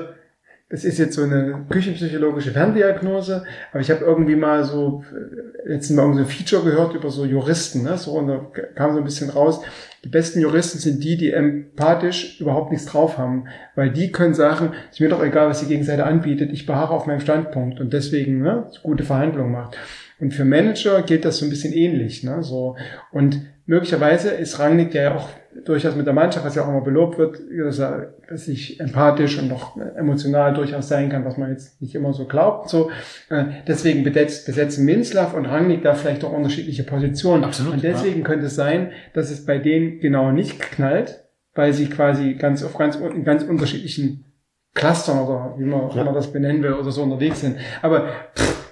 das 0.69 0.83
ist 0.85 0.97
jetzt 0.97 1.13
so 1.13 1.21
eine 1.21 1.65
küchenpsychologische 1.69 2.49
Ferndiagnose, 2.49 3.43
aber 3.71 3.81
ich 3.81 3.91
habe 3.91 4.03
irgendwie 4.03 4.35
mal 4.35 4.63
so 4.63 5.03
äh, 5.13 5.69
letztens 5.69 5.97
mal 5.97 6.01
irgendein 6.01 6.25
Feature 6.25 6.63
gehört 6.63 6.95
über 6.95 7.11
so 7.11 7.25
Juristen, 7.25 7.83
ne? 7.83 7.95
So 7.99 8.13
und 8.13 8.27
da 8.27 8.47
kam 8.73 8.91
so 8.93 8.97
ein 8.97 9.03
bisschen 9.03 9.29
raus. 9.29 9.61
Die 10.03 10.09
besten 10.09 10.41
Juristen 10.41 10.79
sind 10.79 11.03
die, 11.03 11.15
die 11.15 11.31
empathisch 11.31 12.41
überhaupt 12.41 12.71
nichts 12.71 12.87
drauf 12.87 13.19
haben, 13.19 13.45
weil 13.75 13.91
die 13.91 14.11
können 14.11 14.33
sagen, 14.33 14.71
ist 14.89 14.99
mir 14.99 15.09
doch 15.09 15.23
egal, 15.23 15.47
was 15.47 15.59
die 15.59 15.67
Gegenseite 15.67 16.05
anbietet, 16.05 16.51
ich 16.51 16.65
beharre 16.65 16.93
auf 16.93 17.05
meinem 17.05 17.19
Standpunkt 17.19 17.79
und 17.79 17.93
deswegen 17.93 18.41
ne, 18.41 18.71
gute 18.81 19.03
Verhandlungen 19.03 19.51
macht. 19.51 19.77
Und 20.19 20.33
für 20.33 20.43
Manager 20.45 21.03
gilt 21.03 21.23
das 21.23 21.37
so 21.37 21.45
ein 21.45 21.49
bisschen 21.51 21.73
ähnlich, 21.73 22.23
ne? 22.23 22.41
So 22.41 22.77
und 23.11 23.41
möglicherweise 23.65 24.29
ist 24.31 24.59
Rangnick, 24.59 24.91
der 24.91 25.03
ja 25.03 25.15
auch 25.15 25.29
durchaus 25.65 25.95
mit 25.95 26.05
der 26.07 26.13
Mannschaft, 26.13 26.45
was 26.45 26.55
ja 26.55 26.63
auch 26.63 26.69
immer 26.69 26.81
belobt 26.81 27.17
wird, 27.17 27.39
dass 27.63 27.79
er 27.79 28.13
dass 28.27 28.47
ich 28.47 28.79
empathisch 28.79 29.37
und 29.37 29.47
noch 29.49 29.77
emotional 29.95 30.53
durchaus 30.55 30.87
sein 30.87 31.09
kann, 31.09 31.23
was 31.25 31.37
man 31.37 31.51
jetzt 31.51 31.79
nicht 31.81 31.93
immer 31.93 32.13
so 32.13 32.25
glaubt. 32.25 32.69
So, 32.69 32.89
äh, 33.29 33.43
deswegen 33.67 34.03
besetzt, 34.03 34.47
besetzen 34.47 34.85
Minzlaff 34.85 35.35
und 35.35 35.45
Rangnick 35.45 35.83
da 35.83 35.93
vielleicht 35.93 36.23
auch 36.23 36.31
unterschiedliche 36.33 36.83
Positionen. 36.83 37.43
Absolut, 37.43 37.73
und 37.73 37.83
deswegen 37.83 38.23
könnte 38.23 38.47
es 38.47 38.55
sein, 38.55 38.91
dass 39.13 39.29
es 39.29 39.45
bei 39.45 39.59
denen 39.59 39.99
genau 39.99 40.31
nicht 40.31 40.59
knallt, 40.59 41.23
weil 41.53 41.73
sie 41.73 41.87
quasi 41.87 42.33
ganz 42.33 42.63
auf 42.63 42.75
ganz 42.77 42.95
in 42.95 43.23
ganz 43.23 43.43
unterschiedlichen 43.43 44.25
Clustern 44.73 45.19
oder 45.19 45.53
wie 45.59 45.65
man, 45.65 45.81
auch 45.81 45.95
Ja. 45.95 46.01
immer 46.01 46.13
das 46.13 46.33
benennen 46.33 46.63
will 46.63 46.73
oder 46.73 46.89
so 46.89 47.03
unterwegs 47.03 47.41
sind. 47.41 47.57
Aber 47.83 48.07
pff, 48.35 48.62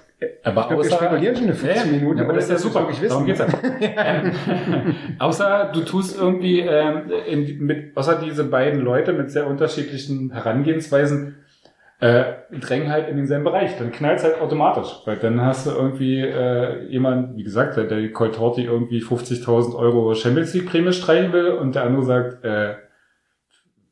Aber 0.44 0.60
ich 0.62 0.68
glaube, 0.68 0.84
wir 0.84 0.90
spekulieren 0.90 1.36
schon 1.36 1.44
eine 1.44 1.54
15 1.54 1.90
Minuten, 1.92 2.18
Ja, 2.18 2.24
aber 2.24 2.32
das 2.34 2.44
ist 2.44 2.50
ja 2.50 2.58
super. 2.58 2.80
wirklich 2.80 3.00
wissen. 3.00 3.10
Darum 3.10 3.26
geht's 3.26 3.40
ja. 3.40 3.48
ähm, 3.80 4.32
außer 5.18 5.70
du 5.72 5.80
tust 5.80 6.18
irgendwie 6.18 6.60
ähm, 6.60 7.10
in, 7.26 7.58
mit, 7.58 7.96
außer 7.96 8.20
diese 8.24 8.44
beiden 8.44 8.80
Leute 8.80 9.12
mit 9.12 9.30
sehr 9.30 9.46
unterschiedlichen 9.46 10.30
Herangehensweisen 10.32 11.36
äh, 12.02 12.24
drängen 12.50 12.90
halt 12.90 13.08
in 13.08 13.16
denselben 13.16 13.44
Bereich. 13.44 13.78
Dann 13.78 13.92
knallt's 13.92 14.24
halt 14.24 14.40
automatisch, 14.40 14.88
weil 15.04 15.16
dann 15.18 15.40
hast 15.40 15.66
du 15.66 15.70
irgendwie 15.70 16.20
äh, 16.20 16.84
jemand, 16.88 17.36
wie 17.36 17.44
gesagt, 17.44 17.76
der 17.76 17.84
der 17.84 18.10
Coltorti 18.12 18.64
irgendwie 18.64 19.00
50.000 19.00 19.76
Euro 19.76 20.12
Champions 20.14 20.52
League 20.52 20.68
Prämie 20.68 20.92
streichen 20.92 21.32
will 21.32 21.52
und 21.52 21.76
der 21.76 21.84
andere 21.84 22.04
sagt, 22.04 22.44
äh, 22.44 22.74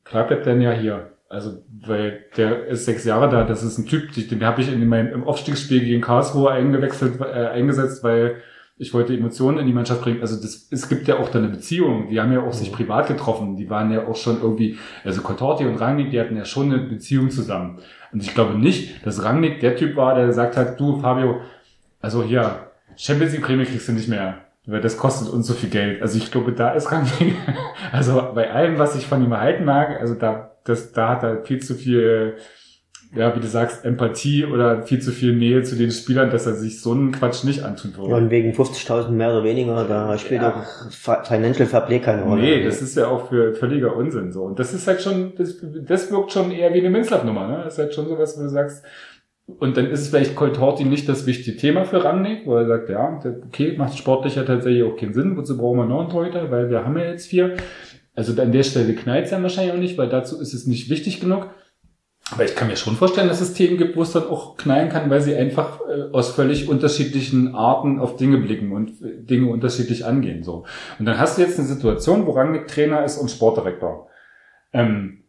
klar 0.02 0.26
bleibt 0.26 0.44
dann 0.46 0.60
ja 0.60 0.72
hier. 0.72 1.12
Also, 1.30 1.62
weil 1.86 2.24
der 2.36 2.66
ist 2.66 2.86
sechs 2.86 3.04
Jahre 3.04 3.28
da, 3.28 3.44
das 3.44 3.62
ist 3.62 3.78
ein 3.78 3.86
Typ, 3.86 4.12
den 4.12 4.44
habe 4.44 4.62
ich 4.62 4.70
in 4.70 4.86
meinem 4.88 5.12
im 5.12 5.22
Aufstiegsspiel 5.22 5.78
gegen 5.78 6.00
Karlsruhe 6.00 6.50
eingewechselt, 6.50 7.20
äh, 7.20 7.46
eingesetzt, 7.46 8.02
weil 8.02 8.42
ich 8.76 8.92
wollte 8.92 9.14
Emotionen 9.14 9.58
in 9.58 9.66
die 9.66 9.72
Mannschaft 9.72 10.02
bringen. 10.02 10.22
Also 10.22 10.42
das, 10.42 10.66
es 10.72 10.88
gibt 10.88 11.06
ja 11.06 11.18
auch 11.18 11.28
da 11.28 11.38
eine 11.38 11.48
Beziehung. 11.48 12.08
Die 12.08 12.20
haben 12.20 12.32
ja 12.32 12.42
auch 12.42 12.52
sich 12.52 12.72
privat 12.72 13.06
getroffen. 13.06 13.54
Die 13.54 13.70
waren 13.70 13.92
ja 13.92 14.08
auch 14.08 14.16
schon 14.16 14.40
irgendwie, 14.42 14.76
also 15.04 15.22
Contorti 15.22 15.66
und 15.66 15.76
Rangnick, 15.76 16.10
die 16.10 16.18
hatten 16.18 16.36
ja 16.36 16.44
schon 16.44 16.72
eine 16.72 16.82
Beziehung 16.82 17.30
zusammen. 17.30 17.78
Und 18.10 18.22
ich 18.22 18.34
glaube 18.34 18.58
nicht, 18.58 19.06
dass 19.06 19.22
Rangnick 19.22 19.60
der 19.60 19.76
Typ 19.76 19.94
war, 19.96 20.16
der 20.16 20.26
gesagt 20.26 20.56
hat, 20.56 20.80
du 20.80 20.98
Fabio, 20.98 21.42
also 22.00 22.24
hier, 22.24 22.70
Champions 22.96 23.34
League 23.34 23.44
Prämie 23.44 23.66
kriegst 23.66 23.86
du 23.86 23.92
nicht 23.92 24.08
mehr. 24.08 24.38
Weil 24.66 24.80
das 24.80 24.96
kostet 24.96 25.28
uns 25.32 25.46
so 25.46 25.54
viel 25.54 25.70
Geld. 25.70 26.02
Also 26.02 26.18
ich 26.18 26.32
glaube, 26.32 26.52
da 26.52 26.70
ist 26.70 26.90
Rangnick, 26.90 27.36
also 27.92 28.32
bei 28.34 28.50
allem, 28.50 28.78
was 28.78 28.96
ich 28.96 29.06
von 29.06 29.22
ihm 29.22 29.32
erhalten 29.32 29.64
mag, 29.64 30.00
also 30.00 30.14
da, 30.14 30.49
das, 30.70 30.92
da 30.92 31.08
hat 31.10 31.22
er 31.22 31.44
viel 31.44 31.60
zu 31.60 31.74
viel, 31.74 32.34
ja, 33.14 33.34
wie 33.34 33.40
du 33.40 33.46
sagst, 33.48 33.84
Empathie 33.84 34.44
oder 34.44 34.82
viel 34.84 35.00
zu 35.02 35.10
viel 35.10 35.34
Nähe 35.34 35.62
zu 35.64 35.74
den 35.76 35.90
Spielern, 35.90 36.30
dass 36.30 36.46
er 36.46 36.54
sich 36.54 36.80
so 36.80 36.92
einen 36.92 37.10
Quatsch 37.12 37.42
nicht 37.44 37.62
antun 37.64 37.96
würde. 37.96 38.10
Ja, 38.10 38.16
und 38.16 38.30
wegen 38.30 38.52
50.000 38.52 39.10
mehr 39.10 39.30
oder 39.32 39.42
weniger, 39.44 39.84
da 39.84 40.16
spielt 40.16 40.42
Ja. 40.42 40.54
auch 40.54 40.90
Fi- 40.92 41.24
Financial 41.26 41.66
Fair 41.66 41.80
Play 41.82 41.98
keine 41.98 42.22
Rolle. 42.22 42.42
Nee, 42.42 42.64
das 42.64 42.80
ist 42.80 42.96
ja 42.96 43.08
auch 43.08 43.28
für 43.28 43.54
völliger 43.54 43.96
Unsinn 43.96 44.30
so. 44.30 44.44
Und 44.44 44.58
das 44.60 44.72
ist 44.72 44.86
halt 44.86 45.02
schon, 45.02 45.32
das, 45.36 45.56
das 45.86 46.10
wirkt 46.12 46.32
schon 46.32 46.50
eher 46.52 46.72
wie 46.72 46.78
eine 46.78 46.90
Minzlaff-Nummer, 46.90 47.48
ne? 47.48 47.60
Das 47.64 47.74
ist 47.74 47.78
halt 47.80 47.94
schon 47.94 48.06
sowas, 48.08 48.38
wo 48.38 48.42
du 48.42 48.48
sagst, 48.48 48.84
Und 49.58 49.76
dann 49.76 49.86
ist 49.90 50.02
es 50.02 50.08
vielleicht 50.10 50.36
Colt 50.36 50.60
Horty 50.60 50.84
nicht 50.84 51.08
das 51.08 51.26
wichtige 51.26 51.56
Thema 51.56 51.84
für 51.84 52.04
Rangnick, 52.04 52.46
wo 52.46 52.54
er 52.54 52.66
sagt, 52.68 52.88
ja, 52.88 53.18
okay, 53.48 53.74
macht 53.76 53.98
sportlich 53.98 54.36
ja 54.36 54.44
tatsächlich 54.44 54.84
auch 54.84 54.94
keinen 54.96 55.12
Sinn, 55.14 55.36
wozu 55.36 55.58
brauchen 55.58 55.78
wir 55.78 55.86
noch 55.86 56.02
einen 56.02 56.10
Torhüter, 56.10 56.48
weil 56.52 56.70
wir 56.70 56.84
haben 56.84 56.96
ja 56.96 57.06
jetzt 57.06 57.26
vier. 57.26 57.56
Also 58.14 58.40
an 58.40 58.52
der 58.52 58.62
Stelle 58.64 58.94
knallt 58.94 59.24
es 59.24 59.30
dann 59.30 59.42
wahrscheinlich 59.42 59.72
auch 59.72 59.78
nicht, 59.78 59.98
weil 59.98 60.08
dazu 60.08 60.40
ist 60.40 60.54
es 60.54 60.66
nicht 60.66 60.90
wichtig 60.90 61.20
genug. 61.20 61.50
Aber 62.32 62.44
ich 62.44 62.54
kann 62.54 62.68
mir 62.68 62.76
schon 62.76 62.96
vorstellen, 62.96 63.28
dass 63.28 63.40
es 63.40 63.54
Themen 63.54 63.76
gibt, 63.76 63.96
wo 63.96 64.02
es 64.02 64.12
dann 64.12 64.28
auch 64.28 64.56
knallen 64.56 64.88
kann, 64.88 65.10
weil 65.10 65.20
sie 65.20 65.34
einfach 65.34 65.80
äh, 65.88 66.12
aus 66.12 66.30
völlig 66.30 66.68
unterschiedlichen 66.68 67.54
Arten 67.54 67.98
auf 67.98 68.16
Dinge 68.16 68.38
blicken 68.38 68.72
und 68.72 69.02
äh, 69.02 69.22
Dinge 69.22 69.50
unterschiedlich 69.50 70.04
angehen. 70.04 70.44
So. 70.44 70.64
Und 70.98 71.06
dann 71.06 71.18
hast 71.18 71.38
du 71.38 71.42
jetzt 71.42 71.58
eine 71.58 71.66
Situation, 71.66 72.26
wo 72.26 72.32
Rangnick 72.32 72.68
Trainer 72.68 73.04
ist 73.04 73.18
und 73.18 73.30
Sportdirektor. 73.30 74.08
Ähm, 74.72 75.24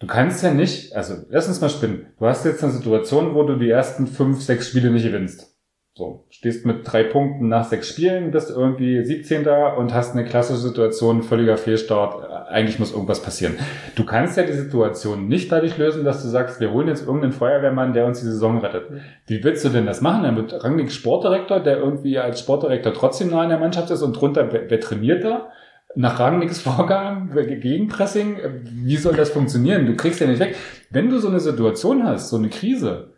du 0.00 0.06
kannst 0.08 0.42
ja 0.42 0.52
nicht, 0.52 0.96
also 0.96 1.14
lass 1.28 1.46
uns 1.46 1.60
mal 1.60 1.68
spinnen. 1.68 2.06
Du 2.18 2.26
hast 2.26 2.44
jetzt 2.44 2.64
eine 2.64 2.72
Situation, 2.72 3.34
wo 3.34 3.44
du 3.44 3.56
die 3.56 3.70
ersten 3.70 4.08
fünf, 4.08 4.42
sechs 4.42 4.68
Spiele 4.68 4.90
nicht 4.90 5.04
gewinnst. 5.04 5.53
So, 5.96 6.24
stehst 6.28 6.66
mit 6.66 6.80
drei 6.82 7.04
Punkten 7.04 7.46
nach 7.46 7.68
sechs 7.68 7.88
Spielen, 7.88 8.32
bist 8.32 8.50
irgendwie 8.50 9.04
17. 9.04 9.46
und 9.78 9.94
hast 9.94 10.10
eine 10.10 10.24
klassische 10.24 10.58
Situation, 10.58 11.22
völliger 11.22 11.56
Fehlstart. 11.56 12.48
Eigentlich 12.48 12.80
muss 12.80 12.92
irgendwas 12.92 13.22
passieren. 13.22 13.54
Du 13.94 14.04
kannst 14.04 14.36
ja 14.36 14.42
die 14.42 14.54
Situation 14.54 15.28
nicht 15.28 15.52
dadurch 15.52 15.78
lösen, 15.78 16.04
dass 16.04 16.20
du 16.20 16.28
sagst, 16.28 16.58
wir 16.58 16.72
holen 16.72 16.88
jetzt 16.88 17.06
irgendeinen 17.06 17.30
Feuerwehrmann, 17.30 17.92
der 17.92 18.06
uns 18.06 18.18
die 18.18 18.26
Saison 18.26 18.58
rettet. 18.58 18.88
Wie 19.28 19.44
willst 19.44 19.64
du 19.64 19.68
denn 19.68 19.86
das 19.86 20.00
machen? 20.00 20.24
Dann 20.24 20.34
wird 20.34 20.64
Rangnick 20.64 20.90
Sportdirektor, 20.90 21.60
der 21.60 21.78
irgendwie 21.78 22.18
als 22.18 22.40
Sportdirektor 22.40 22.92
trotzdem 22.92 23.30
nah 23.30 23.44
in 23.44 23.50
der 23.50 23.60
Mannschaft 23.60 23.92
ist 23.92 24.02
und 24.02 24.20
drunter, 24.20 24.52
wer, 24.52 24.68
wer 24.68 24.80
trainiert 24.80 25.22
da? 25.22 25.50
Nach 25.94 26.18
Rangnicks 26.18 26.60
Vorgaben, 26.60 27.30
Gegenpressing, 27.32 28.38
wie 28.64 28.96
soll 28.96 29.14
das 29.14 29.30
funktionieren? 29.30 29.86
Du 29.86 29.94
kriegst 29.94 30.18
ja 30.18 30.26
nicht 30.26 30.40
weg. 30.40 30.56
Wenn 30.90 31.08
du 31.08 31.18
so 31.18 31.28
eine 31.28 31.38
Situation 31.38 32.02
hast, 32.02 32.30
so 32.30 32.36
eine 32.36 32.48
Krise, 32.48 33.13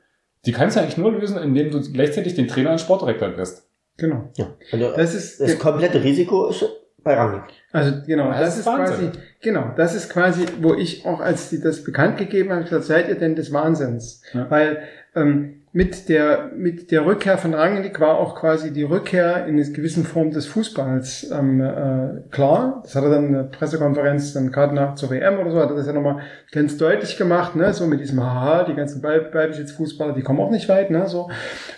die 0.47 0.53
kannst 0.53 0.77
du 0.77 0.81
eigentlich 0.81 0.97
nur 0.97 1.13
lösen, 1.13 1.37
indem 1.39 1.71
du 1.71 1.81
gleichzeitig 1.93 2.35
den 2.35 2.49
Trainer 2.49 2.73
und 2.73 2.81
Sportdirektor 2.81 3.29
lässt. 3.29 3.69
Genau. 3.99 4.31
Ja. 4.37 4.55
Also 4.73 4.93
Das 4.97 5.15
ist, 5.15 5.41
das 5.41 5.59
komplette 5.59 6.03
Risiko 6.05 6.49
ist 6.49 6.65
bei 7.03 7.15
Rangnick. 7.15 7.45
Also 7.73 7.93
genau, 8.07 8.31
Das 8.31 8.41
das, 8.41 8.49
ist 8.55 8.61
ist 8.61 8.67
Wahnsinn. 8.67 9.13
quasi, 9.13 9.19
genau, 9.41 9.71
das 9.77 9.95
ist 9.95 10.09
quasi, 10.11 10.45
wo 10.61 10.75
ich 10.75 11.07
auch, 11.07 11.21
als 11.21 11.51
die 11.51 11.61
das 11.61 11.85
bekannt 11.85 12.19
gegeben 12.19 12.51
haben, 12.51 12.65
gesagt, 12.65 12.85
seid 12.85 13.09
ihr 13.09 13.15
denn 13.15 13.37
des 13.37 13.53
Wahnsinns? 13.53 14.23
Ja. 14.33 14.51
Weil 14.51 14.83
ähm, 15.15 15.63
mit 15.77 16.09
der 16.09 16.53
mit 16.57 16.91
der 16.91 17.05
Rückkehr 17.05 17.37
von 17.37 17.53
Rangnick 17.53 18.01
war 18.01 18.17
auch 18.17 18.35
quasi 18.35 18.73
die 18.73 18.85
Rückkehr 18.85 19.47
in 19.47 19.61
einer 19.61 19.71
gewissen 19.71 20.05
Form 20.05 20.31
des 20.31 20.47
Fußballs 20.47 21.31
ähm, 21.31 21.61
äh, 21.61 22.31
klar. 22.31 22.81
Das 22.83 22.97
hat 22.97 23.05
er 23.05 23.11
dann 23.11 23.27
in 23.27 23.33
der 23.35 23.43
Pressekonferenz 23.43 24.33
dann 24.33 24.51
gerade 24.51 24.75
nach 24.75 24.95
zur 24.95 25.11
WM 25.11 25.39
oder 25.39 25.51
so, 25.51 25.61
hat 25.61 25.69
er 25.69 25.77
das 25.77 25.87
ja 25.87 25.93
nochmal 25.93 26.23
ganz 26.51 26.79
deutlich 26.79 27.19
gemacht, 27.19 27.57
ne, 27.57 27.75
so 27.75 27.87
mit 27.87 28.01
diesem 28.01 28.25
Haha, 28.25 28.65
die 28.65 28.73
ganzen 28.73 29.03
Ball- 29.03 29.29
Ballbesitzfußballer, 29.31 30.15
die 30.15 30.23
kommen 30.23 30.41
auch 30.41 30.51
nicht 30.51 30.67
weit, 30.71 30.91
ne, 30.91 31.07
so. 31.09 31.31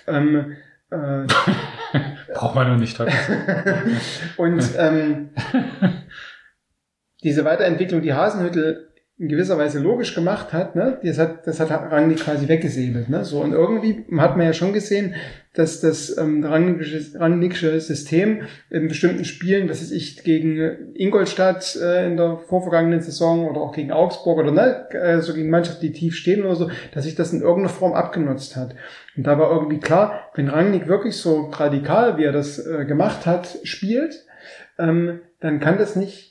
Ähm, 0.07 0.53
äh, 0.93 1.25
Braucht 2.35 2.55
man 2.55 2.69
nur 2.69 2.77
nicht. 2.77 3.01
Und 4.37 4.63
ähm, 4.79 5.31
diese 7.25 7.45
Weiterentwicklung, 7.45 8.01
die 8.01 8.15
Hasenhüttel 8.15 8.88
in 9.21 9.29
gewisser 9.29 9.59
Weise 9.59 9.81
logisch 9.81 10.15
gemacht 10.15 10.53
hat, 10.53 10.77
ne, 10.77 10.99
das 11.03 11.19
hat, 11.19 11.45
das 11.45 11.59
hat 11.59 11.71
Rangnick 11.71 12.21
quasi 12.21 12.47
weggesäbelt, 12.47 13.09
ne, 13.09 13.25
so. 13.25 13.41
Und 13.41 13.53
irgendwie 13.53 14.05
hat 14.17 14.37
man 14.37 14.47
ja 14.47 14.53
schon 14.53 14.73
gesehen, 14.73 15.15
dass 15.55 15.81
das 15.81 16.17
ähm, 16.17 16.45
Rangnickische, 16.45 17.19
Rangnickische 17.19 17.81
System 17.81 18.43
in 18.71 18.87
bestimmten 18.87 19.25
Spielen, 19.25 19.69
was 19.69 19.83
weiß 19.83 19.91
ich, 19.91 20.23
gegen 20.23 20.95
Ingolstadt 20.95 21.77
äh, 21.83 22.07
in 22.07 22.17
der 22.17 22.39
vorvergangenen 22.39 23.01
Saison 23.01 23.49
oder 23.51 23.61
auch 23.61 23.75
gegen 23.75 23.91
Augsburg 23.91 24.39
oder 24.39 24.53
ne, 24.53 24.89
äh, 24.93 25.21
so 25.21 25.35
gegen 25.35 25.51
Mannschaften, 25.51 25.85
die 25.85 25.93
tief 25.93 26.15
stehen 26.15 26.45
oder 26.45 26.55
so, 26.55 26.71
dass 26.95 27.03
sich 27.03 27.17
das 27.17 27.33
in 27.33 27.41
irgendeiner 27.41 27.75
Form 27.75 27.95
abgenutzt 27.95 28.55
hat. 28.55 28.77
Und 29.17 29.27
da 29.27 29.37
war 29.37 29.51
irgendwie 29.51 29.81
klar, 29.81 30.31
wenn 30.37 30.49
Rangnick 30.49 30.87
wirklich 30.87 31.17
so 31.17 31.51
radikal, 31.51 32.19
wie 32.19 32.25
er 32.25 32.33
das 32.33 32.65
äh, 32.65 32.85
gemacht 32.85 33.27
hat, 33.27 33.59
spielt, 33.65 34.25
ähm, 34.79 35.19
dann 35.41 35.59
kann 35.59 35.77
das 35.77 35.97
nicht 35.97 36.28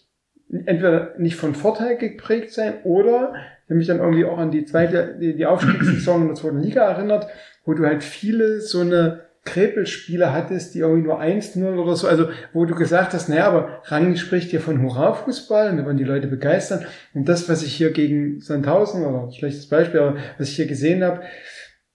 entweder 0.49 1.13
nicht 1.17 1.35
von 1.35 1.55
Vorteil 1.55 1.97
geprägt 1.97 2.53
sein 2.53 2.75
oder 2.83 3.33
wenn 3.67 3.77
mich 3.77 3.87
dann 3.87 3.99
irgendwie 3.99 4.25
auch 4.25 4.37
an 4.37 4.51
die 4.51 4.65
zweite, 4.65 5.17
die, 5.19 5.35
die 5.35 5.45
Aufstiegssaison 5.45 6.21
in 6.21 6.27
der 6.27 6.35
zweiten 6.35 6.59
Liga 6.59 6.89
erinnert, 6.89 7.27
wo 7.65 7.73
du 7.73 7.85
halt 7.85 8.03
viele 8.03 8.61
so 8.61 8.79
eine 8.79 9.27
Krepelspiele 9.43 10.33
hattest, 10.33 10.75
die 10.75 10.79
irgendwie 10.79 11.07
nur 11.07 11.21
1-0 11.21 11.77
oder 11.77 11.95
so, 11.95 12.07
also 12.07 12.29
wo 12.53 12.65
du 12.65 12.75
gesagt 12.75 13.13
hast, 13.13 13.29
naja, 13.29 13.47
aber 13.47 13.81
Rangnick 13.85 14.19
spricht 14.19 14.49
hier 14.51 14.59
von 14.59 14.81
Hurra-Fußball 14.81 15.71
und 15.71 15.77
wir 15.77 15.85
wollen 15.85 15.97
die 15.97 16.03
Leute 16.03 16.27
begeistern. 16.27 16.85
Und 17.13 17.29
das, 17.29 17.47
was 17.47 17.63
ich 17.63 17.73
hier 17.73 17.91
gegen 17.91 18.41
Sandhausen, 18.41 19.05
oder 19.05 19.31
schlechtes 19.31 19.67
Beispiel, 19.67 20.01
aber 20.01 20.17
was 20.37 20.49
ich 20.49 20.55
hier 20.57 20.67
gesehen 20.67 21.03
habe, 21.03 21.21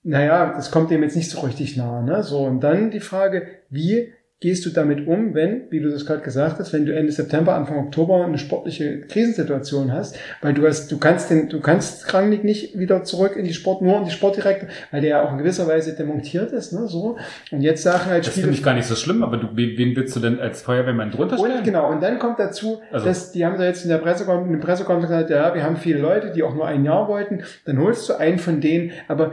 naja, 0.03 0.53
das 0.57 0.71
kommt 0.71 0.91
dem 0.91 1.03
jetzt 1.03 1.15
nicht 1.15 1.31
so 1.31 1.41
richtig 1.41 1.77
nahe. 1.77 2.03
Ne? 2.03 2.23
So, 2.23 2.38
und 2.38 2.61
dann 2.61 2.91
die 2.91 3.01
Frage, 3.01 3.47
wie 3.69 4.12
gehst 4.42 4.66
du 4.66 4.70
damit 4.70 5.07
um, 5.07 5.35
wenn, 5.35 5.70
wie 5.70 5.78
du 5.78 5.88
das 5.88 6.05
gerade 6.05 6.20
gesagt 6.20 6.59
hast, 6.59 6.72
wenn 6.72 6.85
du 6.85 6.92
Ende 6.92 7.12
September, 7.12 7.55
Anfang 7.55 7.78
Oktober 7.78 8.24
eine 8.24 8.38
sportliche 8.38 9.02
Krisensituation 9.02 9.92
hast, 9.92 10.18
weil 10.40 10.52
du 10.52 10.66
hast, 10.66 10.90
du 10.90 10.98
kannst 10.98 11.31
den, 11.31 11.48
du 11.48 11.61
kannst 11.61 12.12
Rangnick 12.12 12.42
nicht 12.42 12.76
wieder 12.76 13.05
zurück 13.05 13.37
in 13.37 13.44
die 13.44 13.55
Sport, 13.55 13.83
nur 13.83 13.98
in 13.98 14.05
die 14.05 14.11
Sportdirektor, 14.11 14.68
weil 14.90 15.00
der 15.00 15.11
ja 15.11 15.22
auch 15.22 15.31
in 15.31 15.38
gewisser 15.38 15.68
Weise 15.68 15.94
demontiert 15.94 16.50
ist, 16.50 16.72
ne, 16.72 16.88
so. 16.88 17.16
Und 17.52 17.61
jetzt 17.61 17.85
sagen 17.85 18.07
halt 18.07 18.26
Das 18.26 18.35
finde 18.35 18.50
ich 18.50 18.64
gar 18.64 18.74
nicht 18.74 18.87
so 18.87 18.96
schlimm, 18.96 19.22
aber 19.22 19.37
du, 19.37 19.48
wen 19.55 19.94
willst 19.94 20.16
du 20.16 20.20
denn 20.20 20.40
als 20.40 20.61
Feuerwehrmann 20.62 21.12
drunter 21.12 21.38
stellen? 21.38 21.59
und 21.59 21.64
genau, 21.64 21.88
und 21.90 22.02
dann 22.02 22.18
kommt 22.18 22.40
dazu, 22.40 22.81
Also- 22.90 23.07
dass 23.07 23.31
die 23.31 23.46
haben 23.46 23.57
da 23.57 23.64
jetzt 23.64 23.85
in 23.85 23.90
der 23.90 23.98
Pressekonferenz, 23.98 24.52
in 24.52 24.59
der 24.61 24.66
Pressekonferenz 24.66 25.28
gesagt, 25.28 25.31
ja, 25.31 25.55
wir 25.55 25.62
haben 25.62 25.76
viele 25.76 26.00
Leute, 26.00 26.33
die 26.33 26.42
auch 26.42 26.55
nur 26.55 26.66
ein 26.66 26.85
Jahr 26.85 27.07
wollten, 27.07 27.44
dann 27.64 27.78
holst 27.78 28.09
du 28.09 28.14
einen 28.14 28.40
von 28.40 28.61
denen, 28.61 28.90
aber 29.07 29.33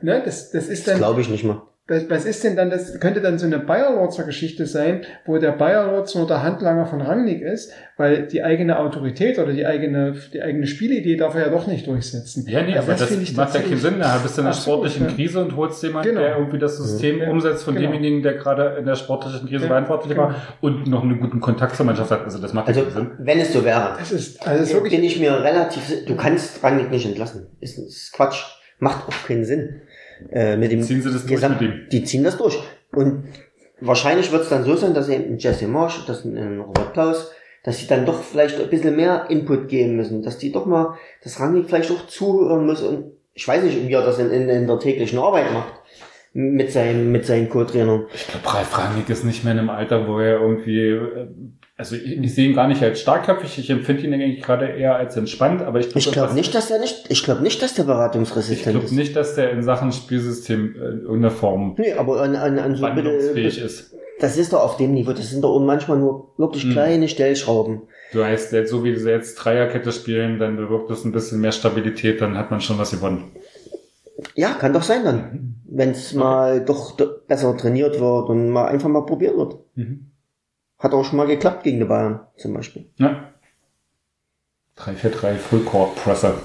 ne, 0.00 0.22
das, 0.24 0.50
das 0.50 0.68
ist 0.68 0.86
Das 0.86 0.94
dann, 0.94 0.98
glaube 1.02 1.20
ich 1.20 1.28
nicht 1.28 1.44
mal. 1.44 1.60
Was, 1.90 2.08
was 2.08 2.24
ist 2.24 2.44
denn 2.44 2.54
dann, 2.56 2.70
das 2.70 2.98
könnte 3.00 3.20
dann 3.20 3.38
so 3.38 3.44
eine 3.46 3.58
Bayerlorzer 3.58 4.22
Geschichte 4.22 4.64
sein, 4.64 5.02
wo 5.26 5.36
der 5.38 5.50
Bayerlorz 5.52 6.14
nur 6.14 6.26
der 6.26 6.42
Handlanger 6.42 6.86
von 6.86 7.00
Rangnick 7.00 7.42
ist, 7.42 7.72
weil 7.96 8.28
die 8.28 8.42
eigene 8.42 8.78
Autorität 8.78 9.38
oder 9.38 9.52
die 9.52 9.66
eigene, 9.66 10.14
die 10.32 10.40
eigene 10.40 10.66
Spielidee 10.66 11.16
darf 11.16 11.34
er 11.34 11.42
ja 11.42 11.48
doch 11.48 11.66
nicht 11.66 11.86
durchsetzen. 11.86 12.46
Ja, 12.48 12.62
nee, 12.62 12.74
Also 12.76 12.92
aber 12.92 12.98
das, 13.00 13.10
ich 13.10 13.36
macht 13.36 13.54
ja 13.54 13.60
keinen 13.60 13.76
Sinn. 13.76 13.98
Da 13.98 14.18
bist 14.22 14.36
du 14.38 14.40
in 14.42 14.46
einer 14.46 14.54
sportlichen 14.54 15.06
ja. 15.08 15.12
Krise 15.12 15.42
und 15.42 15.56
holst 15.56 15.82
jemanden, 15.82 16.08
Genau. 16.10 16.20
der 16.20 16.36
irgendwie 16.38 16.58
das 16.58 16.76
System 16.78 17.18
Ja. 17.18 17.28
umsetzt 17.30 17.64
von 17.64 17.74
Genau. 17.74 17.90
demjenigen, 17.90 18.22
der 18.22 18.34
gerade 18.34 18.76
in 18.78 18.86
der 18.86 18.94
sportlichen 18.94 19.48
Krise 19.48 19.62
Ja, 19.64 19.68
verantwortlich 19.68 20.14
genau. 20.14 20.28
war 20.28 20.36
und 20.60 20.86
noch 20.86 21.02
einen 21.02 21.18
guten 21.20 21.40
Kontakt 21.40 21.74
zur 21.76 21.86
Mannschaft 21.86 22.10
hat. 22.12 22.22
Also 22.24 22.38
das 22.38 22.52
macht 22.52 22.68
Also, 22.68 22.82
keinen 22.82 22.92
Sinn. 22.92 23.10
wenn 23.18 23.40
es 23.40 23.52
so 23.52 23.64
wäre, 23.64 23.96
Das 23.98 24.12
ist, 24.12 24.40
also 24.46 24.60
das 24.60 24.68
ist 24.68 24.74
wirklich, 24.74 24.94
bin 24.94 25.02
ich 25.04 25.18
mir 25.18 25.42
relativ, 25.42 25.82
du 26.06 26.14
kannst 26.14 26.62
Rangnick 26.62 26.90
nicht 26.90 27.06
entlassen. 27.06 27.48
Ist, 27.60 27.78
ist 27.78 28.12
Quatsch. 28.12 28.44
Macht 28.82 29.08
auch 29.08 29.26
keinen 29.26 29.44
Sinn. 29.44 29.82
Äh, 30.30 30.56
mit 30.56 30.72
dem 30.72 30.82
Ziehen 30.82 31.02
sie 31.02 31.12
das 31.12 31.26
durch 31.26 31.48
mit 31.48 31.60
ihm? 31.60 31.86
Die 31.90 32.04
ziehen 32.04 32.24
das 32.24 32.36
durch. 32.36 32.58
Und 32.92 33.24
wahrscheinlich 33.80 34.32
wird 34.32 34.42
es 34.42 34.48
dann 34.48 34.64
so 34.64 34.76
sein, 34.76 34.94
dass 34.94 35.08
eben 35.08 35.34
ein 35.34 35.38
Jesse 35.38 35.68
Marsch, 35.68 36.04
dass 36.06 36.24
ein 36.24 36.60
Robert 36.60 36.92
Klaus, 36.92 37.32
dass 37.62 37.78
sie 37.78 37.86
dann 37.86 38.06
doch 38.06 38.22
vielleicht 38.22 38.60
ein 38.60 38.70
bisschen 38.70 38.96
mehr 38.96 39.26
Input 39.28 39.68
geben 39.68 39.96
müssen, 39.96 40.22
dass 40.22 40.38
die 40.38 40.52
doch 40.52 40.66
mal, 40.66 40.96
dass 41.22 41.40
Rangnick 41.40 41.66
vielleicht 41.66 41.90
auch 41.90 42.06
zuhören 42.06 42.66
muss 42.66 42.82
und 42.82 43.12
ich 43.34 43.46
weiß 43.46 43.62
nicht, 43.62 43.88
wie 43.88 43.92
er 43.92 44.04
das 44.04 44.18
in, 44.18 44.30
in, 44.30 44.48
in 44.48 44.66
der 44.66 44.78
täglichen 44.78 45.18
Arbeit 45.18 45.52
macht. 45.52 45.74
Mit 46.32 46.70
seinen, 46.70 47.10
mit 47.10 47.26
seinen 47.26 47.48
Co-Trainern. 47.48 48.06
Ich 48.14 48.28
glaube, 48.28 48.54
Ralf 48.54 48.78
Rangnick 48.78 49.10
ist 49.10 49.24
nicht 49.24 49.42
mehr 49.42 49.52
in 49.52 49.58
einem 49.58 49.70
Alter, 49.70 50.06
wo 50.06 50.20
er 50.20 50.40
irgendwie, 50.40 50.90
äh, 50.90 51.26
also 51.80 51.96
ich, 51.96 52.16
ich 52.18 52.34
sehe 52.34 52.48
ihn 52.48 52.54
gar 52.54 52.68
nicht 52.68 52.80
als 52.82 53.00
starkköpfig, 53.00 53.58
ich 53.58 53.68
empfinde 53.70 54.04
ihn 54.04 54.14
eigentlich 54.14 54.40
gerade 54.42 54.66
eher 54.68 54.94
als 54.94 55.16
entspannt, 55.16 55.62
aber 55.62 55.80
ich 55.80 55.86
glaube, 55.86 55.98
Ich 55.98 56.12
glaube 56.12 56.34
nicht, 56.34 56.54
dass 56.54 56.70
er 56.70 56.78
nicht, 56.78 57.06
ich 57.08 57.24
glaube 57.24 57.42
nicht, 57.42 57.60
dass 57.62 57.74
der 57.74 57.84
ich 57.84 57.88
beratungsresistent 57.88 58.72
glaube 58.74 58.86
ist. 58.86 58.92
nicht, 58.92 59.16
dass 59.16 59.34
der 59.34 59.50
in 59.50 59.62
Sachen 59.64 59.90
Spielsystem 59.90 60.76
äh, 60.76 60.78
in 60.78 61.00
irgendeiner 61.02 61.30
Form 61.32 61.74
Nee, 61.76 61.94
aber 61.94 62.20
an, 62.22 62.36
an, 62.36 62.58
an 62.58 62.76
so 62.76 62.82
wandlungsfähig 62.82 63.54
bitte, 63.56 63.66
ist. 63.66 63.94
das 64.20 64.36
ist 64.36 64.52
doch 64.52 64.60
auf 64.62 64.76
dem 64.76 64.94
Niveau. 64.94 65.12
Das 65.12 65.30
sind 65.30 65.42
doch 65.42 65.58
manchmal 65.58 65.98
nur 65.98 66.28
wirklich 66.36 66.62
Hm. 66.62 66.72
kleine 66.72 67.08
Stellschrauben. 67.08 67.82
Du 68.12 68.24
heißt, 68.24 68.54
so 68.68 68.84
wie 68.84 68.94
sie 68.96 69.08
jetzt 69.10 69.36
Dreierkette 69.36 69.90
spielen, 69.92 70.38
dann 70.38 70.56
bewirkt 70.56 70.90
das 70.90 71.04
ein 71.04 71.12
bisschen 71.12 71.40
mehr 71.40 71.52
Stabilität, 71.52 72.20
dann 72.20 72.36
hat 72.36 72.50
man 72.50 72.60
schon 72.60 72.78
was 72.78 72.90
gewonnen. 72.92 73.32
Ja, 74.34 74.50
kann 74.54 74.72
doch 74.72 74.82
sein 74.82 75.04
dann. 75.04 75.54
Wenn 75.72 75.90
es 75.90 76.12
mal 76.14 76.64
doch 76.64 76.96
besser 77.28 77.56
trainiert 77.56 78.00
wird 78.00 78.28
und 78.28 78.50
mal 78.50 78.66
einfach 78.66 78.88
mal 78.88 79.06
probiert 79.06 79.36
wird. 79.36 79.56
Mhm. 79.76 80.09
Hat 80.80 80.94
auch 80.94 81.04
schon 81.04 81.18
mal 81.18 81.26
geklappt 81.26 81.62
gegen 81.62 81.78
die 81.78 81.84
Bayern 81.84 82.20
zum 82.36 82.54
Beispiel. 82.54 82.86
Ja. 82.96 83.28
3-4-3 84.78 85.34
Fullcourt 85.34 85.94
Presser. 85.96 86.40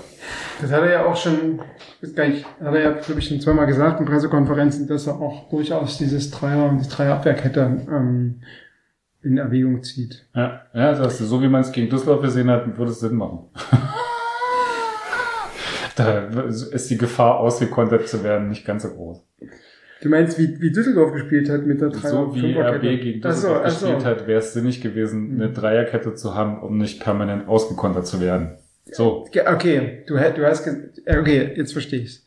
das 0.62 0.72
hat 0.72 0.84
er 0.84 0.92
ja 0.92 1.06
auch 1.06 1.16
schon, 1.16 1.62
ich 2.02 2.10
weiß 2.10 2.16
gar 2.16 2.28
nicht, 2.28 2.46
hat 2.46 2.74
er 2.74 2.82
ja, 2.82 2.92
glaube 2.92 3.20
ich, 3.20 3.30
schon 3.30 3.40
zweimal 3.40 3.66
gesagt 3.66 4.02
in 4.02 4.06
Pressekonferenzen, 4.06 4.88
dass 4.88 5.08
er 5.08 5.22
auch 5.22 5.50
durchaus 5.50 5.98
dieses 5.98 6.32
Dreier, 6.32 6.78
die 6.78 6.88
Dreierabwehrkette 6.88 7.62
ähm, 7.90 8.42
in 9.24 9.38
Erwägung 9.38 9.82
zieht. 9.84 10.28
Ja, 10.36 10.64
ja, 10.74 10.94
sagst 10.96 11.22
du, 11.22 11.26
so 11.26 11.42
wie 11.42 11.48
man 11.48 11.62
es 11.62 11.72
gegen 11.72 11.90
Düsseldorf 11.90 12.22
gesehen 12.22 12.50
hat, 12.50 12.78
würde 12.78 12.92
es 12.92 13.00
Sinn 13.00 13.16
machen. 13.16 13.46
da 15.96 16.20
ist 16.42 16.90
die 16.90 16.98
Gefahr, 16.98 17.40
ausgekontert 17.40 18.10
zu 18.10 18.22
werden, 18.22 18.50
nicht 18.50 18.66
ganz 18.66 18.84
so 18.84 18.90
groß. 18.90 19.24
Du 20.02 20.10
meinst, 20.10 20.38
wie, 20.38 20.60
wie 20.62 20.72
Düsseldorf 20.72 21.14
gespielt 21.14 21.50
hat 21.50 21.66
mit 21.66 21.80
der 21.82 21.90
Dreier- 21.90 22.10
So 22.10 22.36
wie 22.36 22.54
RB 22.54 22.82
gegen 23.02 23.22
Ach 23.24 23.32
so, 23.32 23.48
Düsseldorf 23.48 23.62
ach 23.66 23.70
so. 23.72 23.86
gespielt 23.88 24.06
hat, 24.06 24.28
wäre 24.28 24.40
es 24.40 24.54
sinnig 24.54 24.82
gewesen, 24.82 25.32
eine 25.36 25.52
Dreierkette 25.52 26.16
zu 26.16 26.36
haben, 26.36 26.62
um 26.62 26.78
nicht 26.78 27.02
permanent 27.02 27.48
ausgekontert 27.48 28.06
zu 28.06 28.20
werden. 28.20 28.58
So. 28.92 29.26
Okay, 29.48 30.04
du, 30.08 30.16
du 30.16 30.46
hast, 30.46 30.68
äh, 30.68 31.18
okay, 31.18 31.54
jetzt 31.56 31.72
verstehe 31.74 32.02
ich's. 32.02 32.24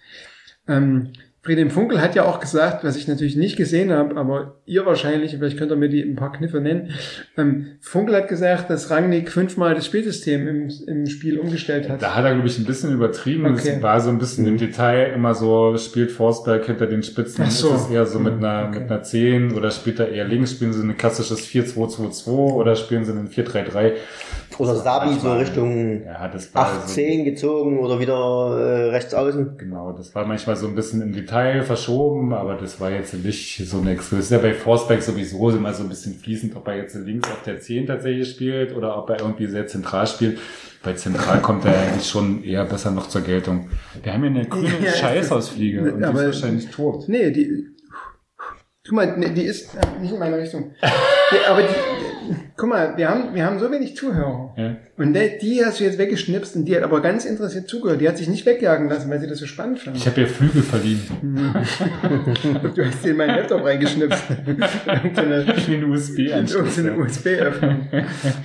Ähm, 0.67 1.13
Friedhelm 1.49 1.71
Funkel 1.71 2.03
hat 2.03 2.15
ja 2.15 2.27
auch 2.27 2.41
gesagt, 2.41 2.85
was 2.85 2.95
ich 2.99 3.09
natürlich 3.09 3.35
nicht 3.35 3.57
gesehen 3.57 3.91
habe, 3.91 4.19
aber 4.19 4.57
ihr 4.67 4.85
wahrscheinlich, 4.85 5.31
vielleicht 5.31 5.57
könnt 5.57 5.73
ihr 5.73 5.77
mir 5.77 5.89
die 5.89 6.03
ein 6.03 6.15
paar 6.15 6.31
Kniffe 6.31 6.61
nennen. 6.61 6.91
Ähm, 7.39 7.79
Funkel 7.81 8.15
hat 8.17 8.29
gesagt, 8.29 8.69
dass 8.69 8.91
Rangnick 8.91 9.33
fünfmal 9.33 9.75
das 9.75 9.87
Spielsystem 9.87 10.47
im, 10.47 10.71
im 10.87 11.07
Spiel 11.07 11.39
umgestellt 11.39 11.89
hat. 11.89 12.03
Da 12.03 12.15
hat 12.15 12.27
er, 12.27 12.35
glaube 12.35 12.49
ich, 12.49 12.59
ein 12.59 12.67
bisschen 12.67 12.93
übertrieben. 12.93 13.47
Okay. 13.47 13.77
Es 13.77 13.83
war 13.83 13.99
so 14.03 14.11
ein 14.11 14.19
bisschen 14.19 14.47
im 14.47 14.59
Detail 14.59 15.15
immer 15.15 15.35
so, 15.35 15.75
spielt 15.79 16.11
Forsberg 16.11 16.67
hinter 16.67 16.87
den 16.87 17.03
Spitzen, 17.03 17.45
Ach 17.47 17.51
so. 17.51 17.75
ist 17.75 17.87
es 17.87 17.91
eher 17.91 18.05
so 18.05 18.19
mit 18.19 18.35
einer, 18.35 18.67
Okay. 18.69 18.81
mit 18.81 18.91
einer 18.91 19.03
10 19.03 19.53
oder 19.53 19.71
spielt 19.71 20.01
er 20.01 20.11
eher 20.11 20.27
links, 20.27 20.51
spielen 20.51 20.75
sie 20.75 20.83
ein 20.83 20.99
klassisches 20.99 21.47
4-2-2-2 21.49 22.27
oder 22.29 22.77
spielen 22.77 23.07
sie 23.07 23.13
ein 23.13 23.31
4-3-3. 23.31 23.93
Oder 24.57 24.75
Sabi 24.75 25.15
so 25.21 25.33
Richtung 25.35 26.03
Ja, 26.05 26.29
das 26.29 26.55
war 26.55 26.67
8, 26.67 26.89
so, 26.89 26.95
10 26.95 27.25
gezogen 27.25 27.79
oder 27.79 28.01
wieder 28.01 28.59
äh, 28.59 28.91
rechts 28.91 29.15
außen. 29.15 29.57
Genau, 29.59 29.93
das 29.93 30.15
war 30.15 30.27
manchmal 30.27 30.57
so 30.57 30.67
ein 30.67 30.75
bisschen 30.75 31.03
im 31.03 31.13
Detail 31.13 31.63
verschoben, 31.63 32.33
aber 32.33 32.55
das 32.55 32.81
war 32.81 32.91
jetzt 32.91 33.15
nicht 33.15 33.69
so 33.69 33.81
eine 33.81 33.95
Das 33.95 34.13
ist 34.13 34.31
ja 34.31 34.39
bei 34.39 34.55
Forsberg 34.55 35.03
sowieso 35.03 35.51
immer 35.51 35.73
so 35.75 35.83
ein 35.83 35.89
bisschen 35.89 36.15
fließend, 36.15 36.57
ob 36.57 36.67
er 36.69 36.77
jetzt 36.77 36.95
links 36.97 37.31
auf 37.31 37.43
der 37.45 37.61
10 37.61 37.87
tatsächlich 37.87 38.31
spielt 38.31 38.75
oder 38.77 38.97
ob 38.99 39.11
er 39.11 39.21
irgendwie 39.21 39.47
sehr 39.47 39.67
zentral 39.67 40.07
spielt. 40.07 40.39
Bei 40.83 40.93
zentral 40.93 41.41
kommt 41.41 41.65
er 41.65 41.79
eigentlich 41.79 42.09
schon 42.09 42.43
eher 42.43 42.65
besser 42.65 42.91
noch 42.91 43.09
zur 43.09 43.23
Geltung. 43.23 43.69
Wir 44.03 44.13
haben 44.13 44.23
hier 44.23 44.31
eine 44.31 44.49
grüne 44.49 44.75
Ja, 44.83 44.93
Scheißhausfliege 44.93 45.93
und 45.93 45.99
die 46.01 46.05
ist 46.05 46.15
wahrscheinlich 46.15 46.71
tot. 46.71 47.09
Nee, 47.09 47.31
die. 47.31 47.78
Guck 48.89 48.97
mal, 48.97 49.19
nee, 49.19 49.29
die 49.31 49.43
ist 49.43 49.75
äh, 49.75 50.01
nicht 50.01 50.13
in 50.13 50.19
meine 50.19 50.39
Richtung. 50.39 50.73
Die, 51.31 51.47
aber 51.47 51.61
die, 51.61 51.69
guck 52.57 52.71
mal, 52.71 52.97
wir 52.97 53.07
haben, 53.11 53.35
wir 53.35 53.45
haben 53.45 53.59
so 53.59 53.71
wenig 53.71 53.95
Zuhörer. 53.95 54.55
Ja. 54.57 54.77
Und 54.97 55.13
der, 55.13 55.37
die 55.37 55.63
hast 55.63 55.79
du 55.79 55.85
jetzt 55.85 55.99
weggeschnipst 55.99 56.57
und 56.57 56.65
die 56.65 56.75
hat 56.75 56.83
aber 56.83 57.03
ganz 57.03 57.27
interessiert 57.27 57.69
zugehört. 57.69 58.01
Die 58.01 58.09
hat 58.09 58.17
sich 58.17 58.29
nicht 58.29 58.47
wegjagen 58.47 58.89
lassen, 58.89 59.11
weil 59.11 59.21
sie 59.21 59.27
das 59.27 59.37
so 59.41 59.45
spannend 59.45 59.81
fand. 59.81 59.99
Ich 59.99 60.07
habe 60.07 60.23
ihr 60.23 60.27
Flügel 60.27 60.63
verliehen. 60.63 61.03
Du 62.75 62.83
hast 62.85 63.05
dir 63.05 63.11
in 63.11 63.17
meinen 63.19 63.37
Laptop 63.37 63.63
reingeschnipst. 63.63 64.23
Irgendeine 64.87 65.45
Den 65.45 65.85
USB-Anschluss. 65.85 66.79
irgendeine 66.79 67.05
USB-Öffnung. 67.05 67.89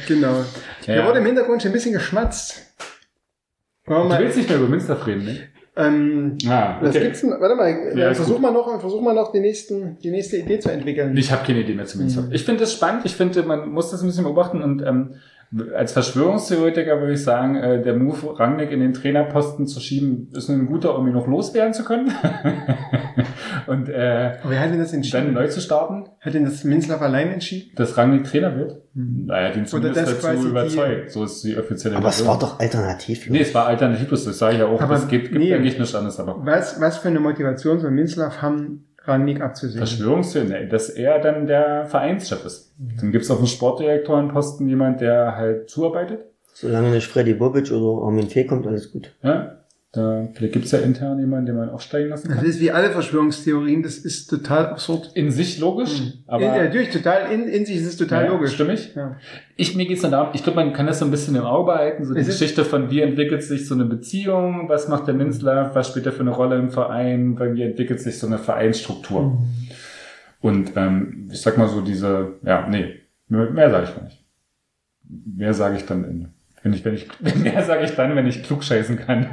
Genau. 0.09 0.39
Ja. 0.85 0.93
Hier 0.93 1.05
wurde 1.05 1.19
im 1.19 1.25
Hintergrund 1.25 1.61
schon 1.61 1.71
ein 1.71 1.73
bisschen 1.73 1.93
geschmatzt. 1.93 2.65
Wir 3.85 3.95
Du 3.95 4.09
willst 4.09 4.37
nicht 4.37 4.49
mehr 4.49 4.57
über 4.57 4.67
Münster 4.67 5.07
reden, 5.07 5.23
ne? 5.23 5.39
Ähm, 5.75 6.37
Ah, 6.47 6.77
was 6.81 6.89
okay. 6.91 7.05
gibt's 7.05 7.21
denn? 7.21 7.31
Warte 7.31 7.55
mal, 7.55 7.69
Ja, 7.97 8.09
äh, 8.09 8.15
versuch 8.15 8.33
gut. 8.33 8.41
mal 8.41 8.51
noch, 8.51 8.79
versuch 8.79 9.01
mal 9.01 9.13
noch 9.15 9.31
die, 9.31 9.39
nächsten, 9.39 9.97
die 10.03 10.11
nächste 10.11 10.37
Idee 10.37 10.59
zu 10.59 10.71
entwickeln. 10.71 11.15
Ich 11.17 11.31
habe 11.31 11.45
keine 11.45 11.59
Idee 11.61 11.73
mehr 11.73 11.85
zu 11.85 11.97
Münster. 11.97 12.21
Mhm. 12.23 12.31
Ich 12.31 12.43
finde 12.43 12.61
das 12.61 12.73
spannend. 12.73 13.05
Ich 13.05 13.15
finde, 13.15 13.41
man 13.43 13.69
muss 13.69 13.89
das 13.91 14.01
ein 14.01 14.07
bisschen 14.07 14.23
beobachten 14.23 14.61
und 14.61 14.81
ähm, 14.85 15.15
als 15.75 15.91
Verschwörungstheoretiker 15.93 16.99
würde 16.99 17.13
ich 17.13 17.23
sagen, 17.23 17.55
äh, 17.55 17.81
der 17.81 17.95
Move, 17.95 18.39
Rangnick 18.39 18.71
in 18.71 18.79
den 18.79 18.93
Trainerposten 18.93 19.67
zu 19.67 19.79
schieben, 19.79 20.29
ist 20.33 20.49
ein 20.49 20.65
guter, 20.65 20.97
um 20.97 21.05
ihn 21.07 21.13
noch 21.13 21.27
loswerden 21.27 21.73
zu 21.73 21.83
können. 21.83 22.11
und 23.67 23.89
äh, 23.89 24.37
Aber 24.41 24.49
wer 24.51 24.59
hat 24.59 24.71
denn 24.71 24.79
das 24.79 24.89
dann 24.91 24.97
entschieden? 24.99 25.33
neu 25.33 25.47
zu 25.47 25.61
starten, 25.61 26.05
Hat 26.19 26.33
denn 26.33 26.45
das 26.45 26.63
Minzlaff 26.63 27.01
allein 27.01 27.31
entschieden? 27.31 27.71
dass 27.75 27.97
Rangnick 27.97 28.25
Trainer 28.25 28.55
wird. 28.57 28.81
Mhm. 28.93 29.25
Naja, 29.27 29.51
den 29.51 29.65
zumindest 29.65 29.97
das 30.07 30.19
quasi 30.19 30.35
dazu 30.35 30.43
die- 30.43 30.49
überzeugt. 30.49 31.11
So 31.11 31.23
ist 31.23 31.43
die 31.43 31.57
offizielle 31.57 31.95
Aber 31.97 32.09
es 32.09 32.15
Version. 32.17 32.33
war 32.33 32.39
doch 32.39 32.59
alternativ. 32.59 33.29
Nee, 33.29 33.41
es 33.41 33.53
war 33.53 33.67
alternativlos, 33.67 34.25
das 34.25 34.37
sage 34.37 34.53
ich 34.53 34.59
ja 34.59 34.67
auch. 34.67 34.81
Aber 34.81 34.95
es 34.95 35.07
geht, 35.07 35.23
gibt 35.31 35.35
nee. 35.35 35.53
eigentlich 35.53 35.77
nichts 35.77 35.95
anderes, 35.95 36.19
aber 36.19 36.37
Was, 36.45 36.79
was 36.79 36.97
für 36.97 37.07
eine 37.09 37.19
Motivation 37.19 37.79
soll 37.79 37.91
Minzlaff 37.91 38.41
haben, 38.41 38.85
Rangnick 39.05 39.41
abzusehen? 39.41 39.85
Verschwörungstheorie, 39.85 40.67
dass 40.69 40.89
er 40.89 41.19
dann 41.19 41.47
der 41.47 41.85
Vereinschef 41.85 42.45
ist. 42.45 42.73
Mhm. 42.79 42.97
Dann 42.99 43.11
gibt's 43.11 43.29
auf 43.29 43.37
dem 43.37 43.47
Sportdirektorenposten 43.47 44.67
jemand, 44.67 45.01
der 45.01 45.35
halt 45.35 45.69
zuarbeitet. 45.69 46.25
Solange 46.53 46.89
nicht 46.89 47.07
Freddy 47.07 47.33
Bobic 47.33 47.71
oder 47.71 48.05
Armin 48.05 48.29
Fee 48.29 48.45
kommt, 48.45 48.67
alles 48.67 48.91
gut. 48.91 49.11
Ja, 49.23 49.62
da, 49.95 50.27
vielleicht 50.33 50.53
gibt's 50.53 50.71
ja 50.71 50.79
intern 50.79 51.19
jemanden, 51.19 51.45
den 51.45 51.55
man 51.55 51.69
aufsteigen 51.69 52.09
lassen 52.09 52.27
Das 52.27 52.37
kann. 52.37 52.45
ist 52.47 52.59
wie 52.59 52.71
alle 52.71 52.89
Verschwörungstheorien, 52.89 53.83
das 53.83 53.97
ist 53.99 54.25
total 54.27 54.65
absurd. 54.65 55.11
In 55.13 55.29
sich 55.29 55.59
logisch, 55.59 56.01
aber 56.25 56.43
in, 56.57 56.63
natürlich, 56.65 56.89
total, 56.89 57.31
in, 57.31 57.47
in 57.47 57.63
sich 57.63 57.75
ist 57.75 57.85
es 57.85 57.97
total 57.97 58.25
Ja, 58.25 58.31
logisch. 58.31 58.53
stimmig. 58.55 58.95
Ja. 58.95 59.17
Ich, 59.55 59.75
mir 59.75 59.85
geht's 59.85 60.01
nur 60.01 60.09
darum, 60.09 60.33
ich 60.33 60.43
glaube, 60.43 60.55
man 60.63 60.73
kann 60.73 60.87
das 60.87 60.97
so 60.97 61.05
ein 61.05 61.11
bisschen 61.11 61.35
im 61.35 61.43
Auge 61.43 61.71
behalten, 61.71 62.05
so 62.05 62.15
die 62.15 62.21
Es 62.21 62.25
Geschichte 62.25 62.65
von 62.65 62.89
wie 62.89 63.01
entwickelt 63.01 63.43
sich 63.43 63.67
so 63.67 63.75
eine 63.75 63.85
Beziehung, 63.85 64.67
was 64.67 64.87
macht 64.87 65.05
der 65.05 65.13
Minzler, 65.13 65.69
was 65.75 65.89
spielt 65.89 66.07
er 66.07 66.11
für 66.11 66.21
eine 66.21 66.31
Rolle 66.31 66.57
im 66.57 66.71
Verein, 66.71 67.37
wie 67.55 67.61
entwickelt 67.61 67.99
sich 68.01 68.17
so 68.17 68.25
eine 68.25 68.39
Vereinsstruktur. 68.39 69.21
Mhm. 69.21 69.37
Und 70.41 70.71
ähm, 70.75 71.29
ich 71.31 71.39
sag 71.41 71.57
mal 71.59 71.67
so 71.67 71.81
diese, 71.81 72.33
ja, 72.43 72.67
nee, 72.67 72.95
mehr, 73.27 73.51
mehr 73.51 73.69
sage 73.69 73.85
ich 73.87 73.95
gar 73.95 74.03
nicht. 74.05 74.23
Mehr 75.37 75.53
sage 75.53 75.75
ich 75.77 75.85
dann 75.85 76.03
in, 76.03 76.27
wenn 76.63 76.73
ich, 76.73 76.83
wenn 76.85 76.93
ich, 76.95 77.07
mehr 77.35 77.61
sage 77.63 77.83
ich 77.85 77.95
dann, 77.95 78.15
wenn 78.15 78.25
ich 78.25 78.41
klugscheißen 78.43 78.97
kann. 79.05 79.27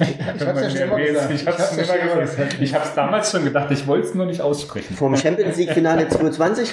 Ich 0.00 0.46
hab's 0.46 0.60
ja 0.60 0.70
schon 0.70 0.80
immer 0.88 0.98
gesagt. 1.00 1.30
Ich 1.32 1.46
hab's, 1.46 1.76
Ich 1.76 1.78
hab's 1.78 1.88
ja 1.88 1.94
immer 1.94 2.20
gesagt. 2.22 2.56
Ich 2.60 2.74
hab's 2.74 2.94
damals 2.94 3.30
schon 3.30 3.44
gedacht, 3.44 3.70
ich 3.70 3.86
wollte 3.86 4.06
es 4.08 4.14
nur 4.14 4.26
nicht 4.26 4.40
aussprechen. 4.40 4.94
Vom 4.94 5.16
Champions 5.16 5.56
League 5.56 5.72
Finale 5.72 6.08
2020? 6.08 6.72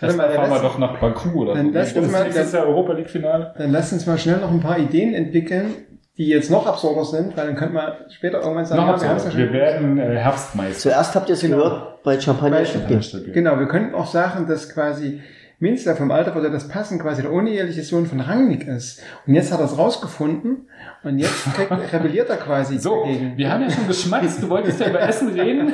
Das 0.00 0.16
mal, 0.16 0.30
fahren 0.30 0.48
wir 0.50 0.54
lass- 0.54 0.62
doch 0.62 0.78
nach 0.78 0.98
Baku 0.98 1.42
oder 1.42 1.54
dann 1.54 1.66
so. 1.72 1.78
lass 1.78 1.94
Das 1.94 2.02
uns 2.04 2.12
mal- 2.12 2.24
nächstes 2.24 2.52
Jahr 2.52 2.66
Europa 2.66 2.92
League 2.94 3.10
Finale. 3.10 3.54
Dann 3.56 3.72
lasst 3.72 3.92
uns 3.92 4.06
mal 4.06 4.18
schnell 4.18 4.38
noch 4.38 4.50
ein 4.50 4.60
paar 4.60 4.78
Ideen 4.78 5.14
entwickeln, 5.14 5.74
die 6.16 6.26
jetzt 6.28 6.50
noch 6.50 6.66
absurder 6.66 7.04
sind, 7.04 7.36
weil 7.36 7.46
dann 7.46 7.56
könnte 7.56 7.74
man 7.74 7.92
später 8.10 8.40
irgendwann 8.40 8.64
sagen, 8.64 8.84
Noch 8.86 9.00
ja, 9.02 9.16
wir, 9.32 9.36
wir 9.38 9.52
werden 9.52 9.98
äh, 9.98 10.16
Herbstmeister. 10.16 10.90
Zuerst 10.90 11.14
habt 11.14 11.28
ihr 11.28 11.34
es 11.34 11.40
Genau. 11.42 11.56
gehört 11.58 12.02
bei 12.02 12.20
Champagner 12.20 12.58
Bei- 12.58 12.64
Stuttgart. 12.64 13.32
Genau, 13.32 13.58
wir 13.58 13.66
könnten 13.68 13.94
auch 13.94 14.06
sagen, 14.06 14.46
dass 14.48 14.68
quasi 14.72 15.20
Minster 15.60 15.96
vom 15.96 16.12
Alter 16.12 16.34
würde 16.36 16.50
das 16.52 16.68
passen, 16.68 17.00
quasi 17.00 17.22
der 17.22 17.32
uneheliche 17.32 17.82
Sohn 17.82 18.06
von 18.06 18.20
Rangnick 18.20 18.68
ist. 18.68 19.02
Und 19.26 19.34
jetzt 19.34 19.52
hat 19.52 19.58
er 19.58 19.66
es 19.66 19.76
rausgefunden 19.76 20.68
und 21.02 21.18
jetzt 21.18 21.52
kriegt, 21.54 21.70
rebelliert 21.92 22.30
er 22.30 22.36
quasi 22.36 22.78
So, 22.78 23.02
dagegen. 23.04 23.36
wir 23.36 23.50
haben 23.52 23.62
ja 23.62 23.70
schon 23.70 23.88
geschmatzt. 23.88 24.40
Du 24.42 24.48
wolltest 24.50 24.78
ja 24.78 24.88
über 24.90 25.00
Essen 25.00 25.28
reden. 25.30 25.72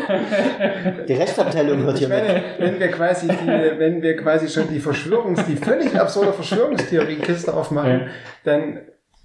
Die 1.06 1.12
Rechtsabteilung 1.12 1.82
hört 1.82 1.98
hier 1.98 2.08
meine, 2.08 2.32
mit. 2.34 2.42
wenn 2.60 2.80
wir 2.80 2.88
quasi 2.88 3.28
die, 3.28 3.46
wenn 3.78 4.00
wir 4.00 4.16
quasi 4.16 4.48
schon 4.48 4.68
die 4.68 4.80
Verschwörungs, 4.80 5.44
die 5.46 5.56
völlig 5.56 5.94
absurde 6.00 6.32
Verschwörungstheorie-Kiste 6.32 7.52
aufmachen, 7.52 7.90
Ja. 8.00 8.06
dann 8.44 8.78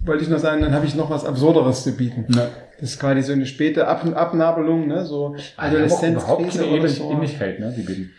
wollte 0.04 0.24
ich 0.24 0.30
nur 0.30 0.38
sagen, 0.38 0.60
dann 0.62 0.74
habe 0.74 0.84
ich 0.86 0.94
noch 0.94 1.10
was 1.10 1.24
Absurderes 1.24 1.84
zu 1.84 1.92
bieten. 1.96 2.26
Na, 2.28 2.48
Das 2.80 2.90
ist 2.90 3.00
quasi 3.00 3.22
so 3.22 3.32
eine 3.32 3.46
späte 3.46 3.86
Ab 3.86 4.04
Abnabelung, 4.14 4.86
ne, 4.88 5.04
so 5.04 5.34
also 5.56 5.76
überhaupt 5.76 6.04
Adoleszenzkrise 6.04 6.64
keine 6.64 6.80
oder 6.80 6.88
so. 6.88 7.10
Ähnlichkeit, 7.12 7.60
ne, 7.60 7.74
die 7.76 7.82
beiden. 7.82 8.12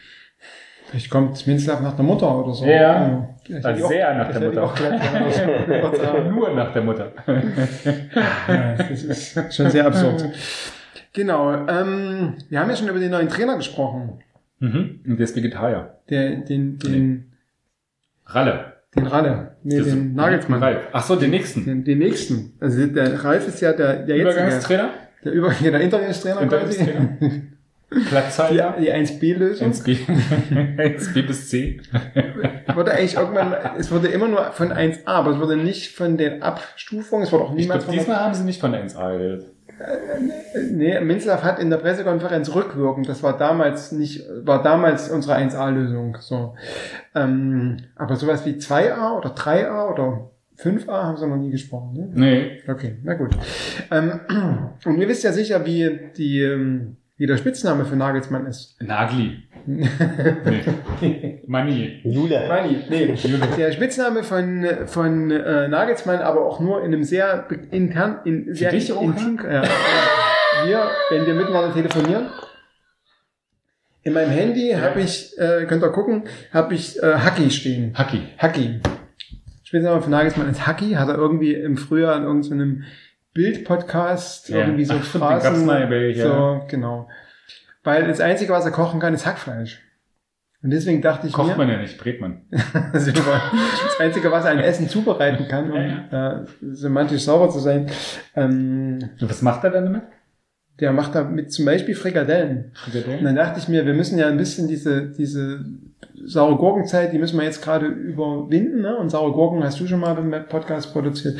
Vielleicht 0.91 1.09
kommt 1.09 1.47
Minzlaff 1.47 1.81
nach 1.81 1.95
der 1.95 2.03
Mutter 2.05 2.37
oder 2.43 2.53
so. 2.53 2.65
Ja, 2.65 3.29
Das 3.49 3.63
also 3.65 3.87
sehr 3.87 4.13
nach 4.17 4.27
das 4.27 4.39
der 4.39 4.49
Mutter. 4.49 4.63
auch 4.63 6.25
Nur 6.31 6.53
nach 6.53 6.73
der 6.73 6.81
Mutter. 6.83 7.11
ja, 8.47 8.73
das 8.75 9.03
ist 9.03 9.55
schon 9.55 9.69
sehr 9.69 9.85
absurd. 9.87 10.25
Genau. 11.13 11.53
Ähm, 11.67 12.35
wir 12.49 12.59
haben 12.59 12.69
ja 12.69 12.75
schon 12.75 12.89
über 12.89 12.99
den 12.99 13.11
neuen 13.11 13.29
Trainer 13.29 13.55
gesprochen. 13.55 14.19
Mhm. 14.59 14.99
Und 15.07 15.17
der 15.17 15.23
ist 15.23 15.35
Vegetarier. 15.35 15.95
Der, 16.09 16.35
den, 16.41 16.77
den, 16.77 17.31
Ralle. 18.25 18.73
den 18.95 19.07
Ralle. 19.07 19.55
Nee, 19.63 19.77
Das- 19.79 19.87
den 19.87 20.13
Nagelsmann. 20.13 20.61
Ralf. 20.61 20.87
Ach 20.91 21.03
so, 21.03 21.15
den 21.15 21.31
nächsten. 21.31 21.65
Den, 21.65 21.83
den 21.83 21.99
nächsten. 21.99 22.53
Also 22.59 22.85
der 22.85 23.23
Ralf 23.23 23.47
ist 23.47 23.61
ja 23.61 23.73
der, 23.73 24.05
der 24.05 24.17
jetzige. 24.17 24.21
Übergangstrainer. 24.41 24.89
Der, 25.23 25.31
Über, 25.31 25.51
ja, 25.61 25.71
der 25.71 25.81
Interimstrainer 25.81 26.45
quasi. 26.47 26.79
Interimstrainer. 26.81 27.41
Platzhalter. 27.91 28.75
die 28.79 28.91
1B-Lösung. 28.91 29.71
1B. 29.71 29.97
1B 30.77 31.27
bis 31.27 31.49
C. 31.49 31.81
wurde 32.73 32.91
eigentlich 32.91 33.15
irgendwann, 33.15 33.53
es 33.77 33.91
wurde 33.91 34.07
immer 34.07 34.29
nur 34.29 34.51
von 34.53 34.71
1A, 34.71 35.05
aber 35.05 35.31
es 35.31 35.39
wurde 35.39 35.57
nicht 35.57 35.93
von 35.93 36.17
den 36.17 36.41
Abstufungen, 36.41 37.25
es 37.25 37.31
wurde 37.31 37.43
auch 37.43 37.51
Ich 37.51 37.63
niemals 37.63 37.83
glaube, 37.83 37.97
von 37.97 38.05
diesmal 38.05 38.23
haben 38.23 38.33
sie 38.33 38.43
nicht 38.43 38.61
von 38.61 38.71
der 38.71 38.87
1A 38.87 39.17
geredet. 39.17 39.45
Nee, 40.71 40.99
Minzlaff 41.01 41.43
hat 41.43 41.59
in 41.59 41.69
der 41.69 41.77
Pressekonferenz 41.77 42.53
rückwirkend, 42.53 43.09
das 43.09 43.23
war 43.23 43.37
damals 43.37 43.91
nicht, 43.91 44.25
war 44.43 44.61
damals 44.61 45.09
unsere 45.09 45.37
1A-Lösung, 45.37 46.17
so. 46.19 46.55
Ähm, 47.15 47.77
aber 47.95 48.15
sowas 48.15 48.45
wie 48.45 48.51
2A 48.51 49.17
oder 49.17 49.31
3A 49.31 49.91
oder 49.91 50.31
5A 50.59 50.91
haben 50.91 51.17
sie 51.17 51.27
noch 51.27 51.37
nie 51.37 51.49
gesprochen, 51.49 51.93
ne? 51.93 52.09
Nee. 52.13 52.61
Okay, 52.71 52.97
na 53.03 53.15
gut. 53.15 53.31
Ähm, 53.89 54.19
und 54.85 54.97
ihr 54.99 55.07
wisst 55.07 55.23
ja 55.23 55.31
sicher, 55.31 55.65
wie 55.65 56.11
die, 56.15 56.41
ähm, 56.41 56.97
wie 57.21 57.27
der 57.27 57.37
Spitzname 57.37 57.85
für 57.85 57.95
Nagelsmann 57.95 58.47
ist. 58.47 58.81
Nagli. 58.81 59.43
Nee. 59.67 61.43
Mani. 61.45 62.01
Jule. 62.03 62.47
Mani, 62.47 62.77
nee. 62.89 63.13
Der 63.59 63.71
Spitzname 63.71 64.23
von, 64.23 64.65
von 64.87 65.29
äh, 65.29 65.67
Nagelsmann, 65.67 66.17
aber 66.17 66.43
auch 66.43 66.59
nur 66.59 66.79
in 66.79 66.87
einem 66.87 67.03
sehr 67.03 67.45
intern, 67.69 68.21
in 68.25 68.55
sehr 68.55 68.71
dich 68.71 68.91
auch, 68.91 69.03
intim, 69.03 69.39
ja. 69.43 69.61
Wir, 70.65 70.89
wenn 71.11 71.27
wir 71.27 71.35
miteinander 71.35 71.71
telefonieren, 71.71 72.25
in 74.01 74.13
meinem 74.13 74.31
Handy 74.31 74.71
Ja. 74.71 74.81
habe 74.81 75.01
ich, 75.01 75.37
äh, 75.37 75.67
könnt 75.67 75.83
ihr 75.83 75.89
gucken, 75.89 76.23
habe 76.51 76.73
ich 76.73 76.97
äh, 77.03 77.13
Haki 77.17 77.51
stehen. 77.51 77.93
Haki. 77.93 78.23
Haki. 78.39 78.79
Spitzname 79.61 80.01
von 80.01 80.09
Nagelsmann 80.09 80.49
ist 80.49 80.65
Haki, 80.65 80.93
hat 80.93 81.07
er 81.07 81.19
irgendwie 81.19 81.53
im 81.53 81.77
Frühjahr 81.77 82.17
in 82.17 82.23
irgendeinem 82.23 82.83
Bild-Podcast 83.33 84.49
Ja. 84.49 84.57
irgendwie 84.59 84.85
so 84.85 84.93
Ach, 84.99 85.03
Phrasen. 85.03 85.67
ja. 86.15 86.23
So, 86.27 86.65
genau. 86.67 87.07
Weil 87.83 88.07
das 88.07 88.19
Einzige, 88.19 88.53
was 88.53 88.65
er 88.65 88.71
kochen 88.71 88.99
kann, 88.99 89.13
ist 89.13 89.25
Hackfleisch. 89.25 89.79
Und 90.63 90.69
deswegen 90.69 91.01
dachte 91.01 91.25
ich 91.25 91.33
Kocht 91.33 91.47
mir, 91.47 91.55
man 91.57 91.69
ja 91.69 91.77
nicht, 91.81 91.97
brät 91.97 92.21
man. 92.21 92.41
Also, 92.93 93.11
das 93.11 93.99
Einzige, 93.99 94.31
was 94.31 94.45
ein 94.45 94.59
Essen 94.59 94.87
zubereiten 94.87 95.47
kann, 95.47 95.71
um 95.71 95.81
Ja, 95.81 96.41
äh, 96.41 96.45
semantisch 96.61 97.23
sauber 97.23 97.49
zu 97.49 97.57
sein, 97.59 97.87
ähm, 98.35 98.99
Und 99.19 99.29
was 99.29 99.41
macht 99.41 99.63
er 99.63 99.71
dann 99.71 99.85
damit? 99.85 100.03
der 100.79 100.93
macht 100.93 101.13
da 101.13 101.23
mit 101.23 101.51
zum 101.53 101.65
Beispiel 101.65 101.93
Frikadellen. 101.93 102.71
Und 102.91 103.23
dann 103.23 103.35
dachte 103.35 103.59
ich 103.59 103.67
mir, 103.67 103.85
wir 103.85 103.93
müssen 103.93 104.17
ja 104.17 104.27
ein 104.29 104.37
bisschen 104.37 104.67
diese, 104.67 105.09
diese 105.11 105.63
saure 106.25 106.55
Gurkenzeit, 106.55 107.13
die 107.13 107.17
müssen 107.17 107.37
wir 107.37 107.45
jetzt 107.45 107.61
gerade 107.61 107.85
überwinden. 107.85 108.81
Ne? 108.81 108.97
Und 108.97 109.09
saure 109.09 109.31
Gurken 109.31 109.63
hast 109.63 109.79
du 109.79 109.87
schon 109.87 109.99
mal 109.99 110.13
beim 110.15 110.47
Podcast 110.47 110.91
produziert, 110.93 111.37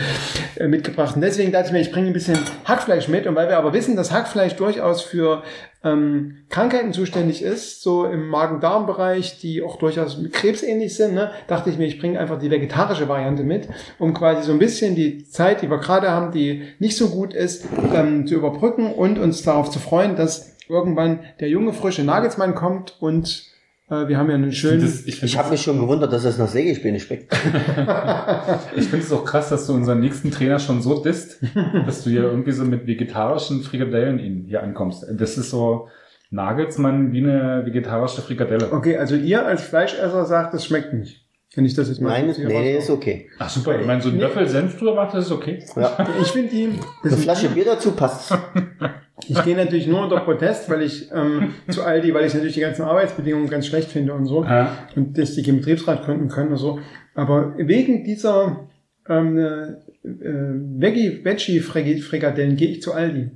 äh, 0.56 0.68
mitgebracht. 0.68 1.16
Und 1.16 1.22
deswegen 1.22 1.52
dachte 1.52 1.68
ich 1.68 1.74
mir, 1.74 1.82
ich 1.82 1.92
bringe 1.92 2.08
ein 2.08 2.14
bisschen 2.14 2.38
Hackfleisch 2.66 3.08
mit. 3.08 3.28
Und 3.28 3.36
weil 3.36 3.50
wir 3.50 3.58
aber 3.58 3.74
wissen, 3.74 3.96
dass 3.96 4.12
Hackfleisch 4.12 4.56
durchaus 4.56 5.02
für 5.02 5.44
ähm, 5.84 6.38
Krankheiten 6.50 6.94
zuständig 6.94 7.42
ist, 7.42 7.82
so 7.82 8.06
im 8.06 8.28
Magen-Darm-Bereich, 8.28 9.40
die 9.40 9.64
auch 9.64 9.78
durchaus 9.78 10.20
krebsähnlich 10.32 10.96
sind, 10.96 11.16
ne? 11.16 11.32
dachte 11.48 11.70
ich 11.70 11.78
mir, 11.78 11.88
ich 11.88 12.00
bringe 12.00 12.20
einfach 12.20 12.40
die 12.40 12.52
vegetarische 12.52 13.08
Variante 13.08 13.44
mit, 13.44 13.68
um 13.98 14.14
quasi 14.14 14.44
so 14.44 14.52
ein 14.52 14.60
bisschen 14.60 14.96
die 14.96 15.28
Zeit, 15.28 15.62
die 15.62 15.70
wir 15.70 15.80
gerade 15.80 16.12
haben, 16.12 16.32
die 16.32 16.64
nicht 16.80 16.98
so 16.98 17.10
gut 17.10 17.34
ist, 17.34 17.66
ähm, 17.94 18.28
zu 18.28 18.36
überbrücken 18.36 18.94
und 18.94 19.18
uns 19.18 19.42
darauf 19.44 19.72
zu 19.72 19.80
freuen, 19.80 20.16
dass 20.16 20.56
irgendwann 20.70 21.20
der 21.40 21.50
junge, 21.50 21.74
frische 21.74 22.04
Nagelsmann 22.04 22.56
kommt 22.56 22.96
und 23.02 23.51
wir 23.92 24.18
haben 24.18 24.30
ja 24.30 24.36
einen 24.36 24.54
schönen... 24.54 24.82
Das, 24.82 25.02
ich 25.02 25.08
Ich 25.08 25.20
finde 25.20 25.38
habe 25.38 25.50
mich 25.52 25.62
schon 25.62 25.80
gewundert, 25.80 26.14
dass 26.14 26.24
es 26.24 26.38
nach 26.38 26.48
Sägespäne 26.48 27.00
schmeckt. 27.00 27.34
ich 28.76 28.86
finde 28.86 29.06
es 29.06 29.12
auch 29.12 29.26
krass, 29.26 29.50
dass 29.50 29.68
du 29.68 29.74
unseren 29.74 30.00
nächsten 30.00 30.32
Trainer 30.32 30.60
schon 30.60 30.82
so 30.82 31.04
disst, 31.04 31.42
dass 31.86 32.04
du 32.04 32.10
hier 32.10 32.24
irgendwie 32.24 32.52
so 32.52 32.64
mit 32.64 32.88
vegetarischen 32.88 33.64
Frikadellen 33.64 34.20
ihn 34.20 34.46
hier 34.48 34.64
ankommst. 34.64 35.06
Das 35.12 35.38
ist 35.38 35.50
so 35.50 35.90
Nagelsmann 36.30 37.12
wie 37.12 37.20
eine 37.20 37.66
vegetarische 37.66 38.22
Frikadelle. 38.22 38.72
Okay, 38.72 38.98
also 38.98 39.16
ihr 39.16 39.46
als 39.46 39.62
Fleischesser 39.62 40.26
sagt, 40.26 40.54
das 40.54 40.66
schmeckt 40.66 40.94
nicht. 40.94 41.26
Wenn 41.54 41.66
ich 41.66 41.74
das 41.74 41.90
jetzt 41.90 42.00
mal 42.00 42.12
Nein, 42.12 42.34
nee, 42.48 42.78
ist 42.78 42.90
okay. 42.90 43.30
Ach 43.38 43.50
super, 43.50 43.78
ich 43.78 43.86
meine, 43.86 44.02
so 44.02 44.08
ein 44.08 44.16
Nee. 44.16 44.22
Löffel 44.22 44.48
Senf 44.48 44.78
drüber 44.78 44.96
macht, 44.96 45.14
das 45.14 45.26
ist 45.26 45.34
okay. 45.34 45.62
Ja. 45.76 45.98
Ich 46.22 46.30
finde 46.30 46.50
die... 46.50 46.80
das 47.04 47.12
Eine 47.12 47.22
Flasche 47.22 47.50
Bier 47.50 47.66
dazu 47.66 47.92
passt. 47.92 48.34
Ich 49.28 49.44
gehe 49.44 49.56
natürlich 49.56 49.88
nur 49.88 50.02
unter 50.02 50.20
Protest, 50.22 50.70
weil 50.70 50.82
ich 50.82 51.12
ähm, 51.12 51.54
zu 51.70 51.84
Aldi, 51.84 52.14
weil 52.14 52.26
ich 52.26 52.34
natürlich 52.34 52.56
die 52.56 52.62
ganzen 52.62 52.84
Arbeitsbedingungen 52.84 53.50
ganz 53.50 53.68
schlecht 53.68 53.90
finde 53.90 54.14
und 54.14 54.26
so. 54.26 54.44
Ja. 54.44 54.78
Und 54.96 55.18
dass 55.18 55.36
die 55.36 55.44
keinen 55.44 55.58
Betriebsrat 55.58 56.06
gründen 56.06 56.28
können 56.28 56.52
und 56.52 56.58
so. 56.58 56.80
Aber 57.14 57.54
wegen 57.58 58.04
dieser 58.04 58.68
ähm, 59.08 59.38
äh, 59.38 59.76
Veggie, 60.04 61.24
Veggie-Frikadellen 61.24 62.56
gehe 62.56 62.70
ich 62.70 62.82
zu 62.82 62.94
Aldi. 62.94 63.32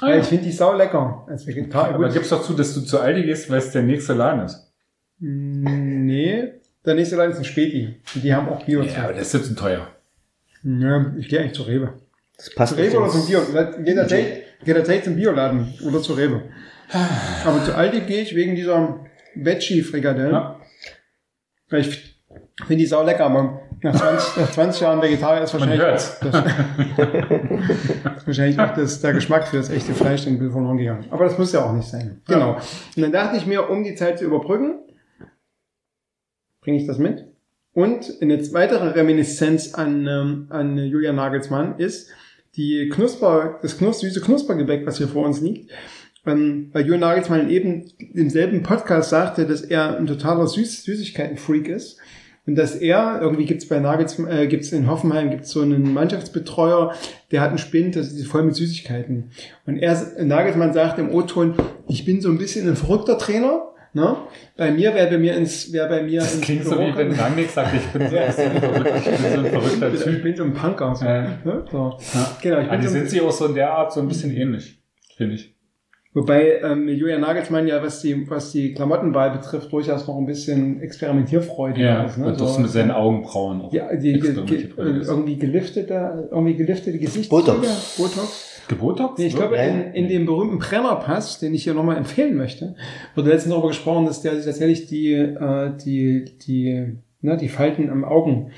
Ah, 0.00 0.06
weil 0.06 0.16
ja. 0.16 0.20
ich 0.20 0.26
finde 0.26 0.44
die 0.44 0.52
sau 0.52 0.74
lecker 0.74 1.26
als 1.28 1.46
Vegetarier. 1.46 1.94
Aber 1.94 2.04
Gut, 2.06 2.14
gib's 2.14 2.28
doch 2.28 2.42
zu, 2.42 2.52
dass 2.54 2.74
du 2.74 2.82
zu 2.82 2.98
Aldi 2.98 3.22
gehst, 3.22 3.50
weil 3.50 3.58
es 3.58 3.70
der 3.70 3.82
nächste 3.82 4.14
Laden 4.14 4.44
ist. 4.44 4.70
Nee, 5.18 6.48
der 6.84 6.94
nächste 6.94 7.16
Laden 7.16 7.32
ist 7.32 7.38
ein 7.38 7.44
Späti. 7.44 7.96
Und 8.14 8.24
die 8.24 8.34
haben 8.34 8.48
auch 8.48 8.64
Bio. 8.64 8.82
Ja, 8.82 9.04
aber 9.04 9.12
das 9.12 9.28
ist 9.28 9.32
jetzt 9.34 9.46
zu 9.48 9.54
teuer. 9.54 9.88
ja, 10.62 11.14
ich 11.18 11.28
gehe 11.28 11.40
eigentlich 11.40 11.54
zu 11.54 11.62
Rewe. 11.62 11.94
Das 12.36 12.54
passt 12.54 12.74
Zu 12.74 12.80
Rewe 12.80 12.98
oder 12.98 13.08
zum. 13.08 13.26
Bio? 13.26 13.40
Jederzeit, 14.64 14.66
jederzeit 14.66 15.04
zum 15.04 15.16
Bioladen 15.16 15.74
oder 15.86 16.00
zu 16.00 16.14
Rewe. 16.14 16.42
Aber 17.44 17.64
zu 17.64 17.74
Aldi 17.74 18.00
gehe 18.00 18.22
ich 18.22 18.34
wegen 18.34 18.54
dieser 18.54 19.00
Veggie-Frikadellen. 19.34 20.32
Ja. 20.32 20.60
Ich 21.72 22.16
finde 22.66 22.76
die 22.76 22.86
sau 22.86 23.04
lecker, 23.04 23.26
aber 23.26 23.62
nach 23.82 23.94
20, 23.94 24.36
nach 24.36 24.50
20 24.50 24.82
Jahren 24.82 25.02
Vegetarier 25.02 25.42
ist 25.42 25.52
wahrscheinlich, 25.52 25.80
das, 25.80 26.20
wahrscheinlich 28.26 28.58
auch 28.58 28.74
das, 28.74 29.00
der 29.00 29.12
Geschmack 29.12 29.48
für 29.48 29.56
das 29.56 29.70
echte 29.70 29.94
Fleisch 29.94 30.24
dann 30.24 30.38
verloren 30.50 30.76
gegangen. 30.76 31.06
Aber 31.10 31.24
das 31.24 31.38
muss 31.38 31.52
ja 31.52 31.64
auch 31.64 31.72
nicht 31.72 31.88
sein. 31.88 32.20
Genau. 32.26 32.56
Und 32.96 33.02
dann 33.02 33.12
dachte 33.12 33.36
ich 33.36 33.46
mir, 33.46 33.70
um 33.70 33.84
die 33.84 33.94
Zeit 33.94 34.18
zu 34.18 34.24
überbrücken, 34.24 34.80
bringe 36.60 36.78
ich 36.78 36.86
das 36.86 36.98
mit. 36.98 37.26
Und 37.72 38.16
eine 38.20 38.38
weitere 38.52 38.90
Reminiszenz 38.90 39.74
an, 39.74 40.06
ähm, 40.06 40.46
an 40.50 40.76
Julian 40.76 41.16
Nagelsmann 41.16 41.78
ist 41.78 42.10
die 42.56 42.88
Knusper, 42.88 43.58
das 43.62 43.78
Knus 43.78 44.00
süße 44.00 44.20
Knuspergebäck, 44.20 44.86
was 44.86 44.98
hier 44.98 45.08
vor 45.08 45.26
uns 45.26 45.40
liegt. 45.40 45.70
Ähm, 46.26 46.68
weil 46.72 46.82
Julian 46.82 47.00
Nagelsmann 47.00 47.48
eben 47.48 47.90
im 48.12 48.28
selben 48.28 48.62
Podcast 48.62 49.10
sagte, 49.10 49.46
dass 49.46 49.62
er 49.62 49.96
ein 49.96 50.06
totaler 50.06 50.46
Süß 50.46 50.84
Süßigkeiten-Freak 50.84 51.68
ist. 51.68 51.98
Und 52.46 52.56
dass 52.56 52.74
er, 52.74 53.20
irgendwie 53.22 53.44
gibt's 53.44 53.68
bei 53.68 53.78
Nagelsmann, 53.78 54.30
äh, 54.30 54.46
gibt's 54.46 54.72
in 54.72 54.90
Hoffenheim 54.90 55.30
gibt's 55.30 55.50
so 55.50 55.60
einen 55.60 55.92
Mannschaftsbetreuer, 55.94 56.94
der 57.30 57.40
hat 57.40 57.50
einen 57.50 57.58
Spind, 57.58 57.96
das 57.96 58.12
ist 58.12 58.26
voll 58.26 58.42
mit 58.42 58.54
Süßigkeiten. 58.56 59.30
Und 59.66 59.76
er, 59.76 60.24
Nagelsmann 60.24 60.72
sagt 60.72 60.98
im 60.98 61.14
O-Ton, 61.14 61.54
ich 61.88 62.04
bin 62.04 62.20
so 62.20 62.28
ein 62.28 62.38
bisschen 62.38 62.68
ein 62.68 62.76
verrückter 62.76 63.18
Trainer. 63.18 63.68
Ne? 63.92 64.16
Bei 64.56 64.70
mir, 64.70 64.94
wer 64.94 65.06
bei 65.06 65.18
mir 65.18 65.34
ins, 65.36 65.72
wer 65.72 65.88
bei 65.88 66.02
mir 66.02 66.20
Das 66.20 66.34
ins 66.36 66.42
klingt 66.44 66.64
so 66.64 66.70
Büro 66.76 66.86
wie 66.92 66.96
wenn 66.96 67.10
Rangnick 67.12 67.50
sagt, 67.50 67.74
ich 67.74 67.86
bin 67.88 68.08
so 68.08 68.16
ein 68.16 68.26
bisschen 68.26 68.52
verrückt, 68.60 68.92
ich 68.96 69.04
bin 69.04 69.16
so 69.32 69.38
ein 69.38 69.46
verrückter 69.46 69.94
ich 69.94 70.00
Typ. 70.02 70.22
bin 70.22 70.36
so 70.36 70.44
ein 70.44 70.52
Punker. 70.54 70.94
So. 70.94 71.04
Ja. 71.04 71.22
Ne? 71.44 71.64
So. 71.72 71.98
Ja. 72.14 72.36
Genau, 72.40 72.60
ich 72.60 72.66
Ah, 72.68 72.70
bin 72.70 72.80
die 72.82 72.86
so 72.86 72.92
sind 72.92 73.10
sich 73.10 73.20
auch 73.20 73.32
so 73.32 73.46
in 73.46 73.54
der 73.54 73.72
Art 73.72 73.92
so 73.92 74.00
ein 74.00 74.06
bisschen 74.08 74.30
ähnlich, 74.36 74.80
finde 75.16 75.34
ich. 75.34 75.54
Wobei 76.12 76.60
ähm, 76.62 76.88
Julian 76.88 77.20
Nagelsmann 77.20 77.68
ja, 77.68 77.80
was 77.82 78.00
die, 78.00 78.28
was 78.28 78.50
die 78.50 78.74
Klamottenwahl 78.74 79.30
betrifft, 79.30 79.72
durchaus 79.72 80.08
noch 80.08 80.18
ein 80.18 80.26
bisschen 80.26 80.80
experimentierfreudiger 80.80 81.84
Ja, 81.86 82.02
ist. 82.04 82.18
Ne? 82.18 82.26
und 82.26 82.40
das 82.40 82.54
So- 82.54 82.60
mit 82.60 82.70
seinen 82.70 82.90
Augenbrauen 82.90 83.60
auch. 83.62 83.72
ja, 83.72 83.94
die 83.94 84.14
ge, 84.14 84.30
ist. 84.30 85.08
irgendwie 85.08 85.36
geliftete, 85.36 86.28
irgendwie 86.32 86.56
geliftete 86.56 86.98
Gesichtszüge. 86.98 87.28
Botox. 87.44 87.96
Botox. 87.96 88.49
Gebotox? 88.70 89.18
Nee, 89.18 89.26
ich 89.26 89.34
glaube, 89.34 89.56
in, 89.56 89.92
in 89.94 90.08
dem 90.08 90.26
berühmten 90.26 90.58
Brennerpass, 90.58 91.40
den 91.40 91.52
ich 91.54 91.64
hier 91.64 91.74
nochmal 91.74 91.96
empfehlen 91.96 92.36
möchte, 92.36 92.76
wurde 93.14 93.30
letztens 93.30 93.52
darüber 93.52 93.68
gesprochen, 93.68 94.06
dass 94.06 94.22
der 94.22 94.36
sich 94.36 94.44
tatsächlich 94.44 94.86
die, 94.86 95.12
äh, 95.12 95.76
die, 95.84 96.24
die, 96.46 96.96
ne, 97.20 97.36
die 97.36 97.48
Falten 97.48 97.90
am 97.90 98.04
Augen, 98.04 98.52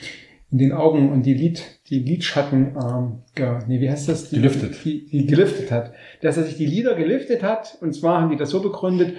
in 0.50 0.58
den 0.58 0.72
Augen 0.72 1.10
und 1.10 1.24
die 1.24 1.32
Lid, 1.32 1.80
die 1.88 2.00
Lidschatten, 2.00 2.76
ähm, 2.76 3.22
ge, 3.34 3.58
nee, 3.66 3.80
wie 3.80 3.90
heißt 3.90 4.10
das? 4.10 4.28
Die, 4.28 4.36
Geliftet. 4.36 4.84
Die, 4.84 5.06
die 5.06 5.26
geliftet 5.26 5.72
hat. 5.72 5.94
Dass 6.20 6.36
er 6.36 6.42
sich 6.42 6.58
die 6.58 6.66
Lider 6.66 6.94
geliftet 6.94 7.42
hat, 7.42 7.78
und 7.80 7.94
zwar 7.94 8.20
haben 8.20 8.30
die 8.30 8.36
das 8.36 8.50
so 8.50 8.60
begründet, 8.60 9.14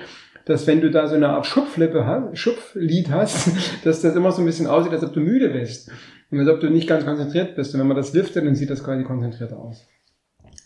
dass 0.46 0.68
wenn 0.68 0.80
du 0.80 0.92
da 0.92 1.08
so 1.08 1.16
eine 1.16 1.30
Art 1.30 1.48
Schupflippe 1.48 2.06
hast, 2.06 2.38
Schupflid 2.38 3.10
hast, 3.10 3.50
dass 3.84 4.02
das 4.02 4.16
immer 4.16 4.32
so 4.32 4.44
ein 4.44 4.46
bisschen 4.46 4.68
aussieht, 4.68 4.94
als 4.94 5.04
ob 5.04 5.14
du 5.14 5.22
müde 5.22 5.50
bist. 5.50 5.92
Und 6.30 6.40
als 6.40 6.50
ob 6.50 6.60
du 6.60 6.70
nicht 6.70 6.88
ganz 6.88 7.04
konzentriert 7.04 7.56
bist. 7.56 7.74
Und 7.74 7.80
wenn 7.80 7.88
man 7.88 7.98
das 7.98 8.14
liftet, 8.14 8.46
dann 8.46 8.56
sieht 8.56 8.70
das 8.70 8.84
quasi 8.84 9.04
konzentrierter 9.04 9.58
aus. 9.58 9.88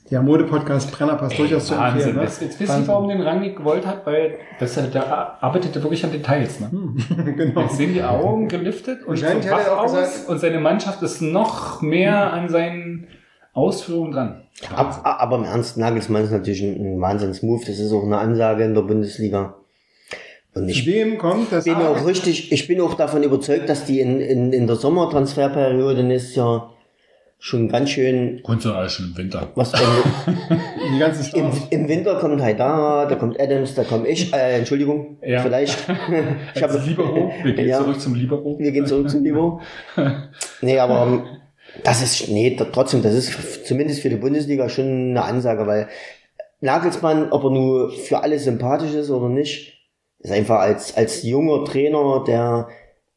Der 0.09 0.21
Mode-Podcast 0.21 0.91
Brennerpass 0.91 1.35
durchaus 1.35 1.67
zu 1.67 1.77
Wahnsinn. 1.77 1.99
empfehlen. 1.99 2.15
Ne? 2.15 2.23
Jetzt, 2.23 2.41
jetzt 2.41 2.59
wisst 2.59 2.77
ihr, 2.77 2.87
warum 2.87 3.09
den 3.09 3.21
Rangnick 3.21 3.57
gewollt 3.57 3.85
hat, 3.85 4.05
weil 4.05 4.35
das, 4.59 4.75
da 4.93 5.37
arbeitet 5.41 5.75
er 5.75 5.83
wirklich 5.83 6.03
an 6.05 6.11
Details. 6.11 6.61
Ne? 6.61 6.69
genau. 7.35 7.61
Jetzt 7.61 7.77
sehen 7.77 7.93
die 7.93 8.03
Augen 8.03 8.47
geliftet 8.47 9.03
und 9.03 9.17
so 9.17 9.25
wach 9.25 9.77
aus 9.77 9.91
gesagt- 9.91 10.29
und 10.29 10.39
seine 10.39 10.59
Mannschaft 10.59 11.01
ist 11.01 11.21
noch 11.21 11.81
mehr 11.81 12.31
an 12.31 12.47
seinen 12.47 13.07
Ausführungen 13.53 14.11
dran. 14.11 14.41
Ab, 14.73 15.01
aber 15.03 15.37
im 15.37 15.43
Ernst, 15.43 15.77
Nagelsmann 15.77 16.23
ist 16.23 16.31
natürlich 16.31 16.61
ein, 16.61 16.95
ein 16.95 17.01
Wahnsinns-Move. 17.01 17.65
Das 17.65 17.77
ist 17.77 17.91
auch 17.91 18.03
eine 18.03 18.17
Ansage 18.17 18.63
in 18.63 18.73
der 18.73 18.81
Bundesliga. 18.83 19.55
Und 20.53 20.69
ich 20.69 20.85
Zudem 20.85 21.17
kommt 21.17 21.51
das 21.51 21.65
bin 21.65 21.75
auch 21.75 22.05
richtig, 22.07 22.51
ich 22.51 22.67
bin 22.67 22.81
auch 22.81 22.95
davon 22.95 23.23
überzeugt, 23.23 23.69
dass 23.69 23.85
die 23.85 23.99
in, 23.99 24.19
in, 24.19 24.53
in 24.53 24.67
der 24.67 24.75
Sommertransferperiode 24.75 26.03
nächstes 26.03 26.35
Jahr 26.35 26.73
schon 27.39 27.69
ganz 27.69 27.91
schön 27.91 28.41
Und 28.43 28.61
so 28.61 28.73
alles 28.73 28.93
schon 28.93 29.07
im 29.11 29.17
Winter. 29.17 29.47
was 29.55 29.71
die 30.93 30.99
ganzen 30.99 31.21
im, 31.37 31.51
Stars. 31.51 31.67
im 31.69 31.87
Winter 31.87 32.15
kommt 32.19 32.41
Haidara, 32.41 33.05
da 33.05 33.15
kommt 33.15 33.39
Adams, 33.39 33.75
da 33.75 33.83
komme 33.83 34.07
ich, 34.07 34.33
äh, 34.33 34.57
Entschuldigung, 34.57 35.17
Ja. 35.25 35.41
vielleicht. 35.41 35.77
ich 36.55 36.63
habe 36.63 36.79
Libero. 36.79 37.31
Wir 37.43 37.53
gehen 37.53 37.67
Ja. 37.67 37.77
zurück 37.79 37.99
zum 38.01 38.15
Libero. 38.15 38.57
Wir 38.57 38.71
gehen 38.71 38.85
zurück 38.87 39.09
zum 39.09 39.21
Niveau. 39.21 39.61
Nee, 40.61 40.79
aber 40.79 41.03
ähm, 41.05 41.23
das 41.83 42.01
ist, 42.01 42.29
nee, 42.29 42.55
trotzdem, 42.73 43.03
das 43.03 43.13
ist 43.13 43.65
zumindest 43.67 44.01
für 44.01 44.09
die 44.09 44.15
Bundesliga 44.15 44.67
schon 44.69 45.11
eine 45.11 45.23
Ansage, 45.23 45.67
weil 45.67 45.87
Nagelsmann, 46.61 47.31
ob 47.31 47.43
er 47.43 47.51
nur 47.51 47.91
für 47.91 48.21
alle 48.23 48.39
sympathisch 48.39 48.93
ist 48.95 49.11
oder 49.11 49.29
nicht, 49.29 49.73
ist 50.19 50.31
einfach 50.31 50.59
als, 50.59 50.97
als 50.97 51.21
junger 51.21 51.63
Trainer, 51.65 52.23
der 52.25 52.67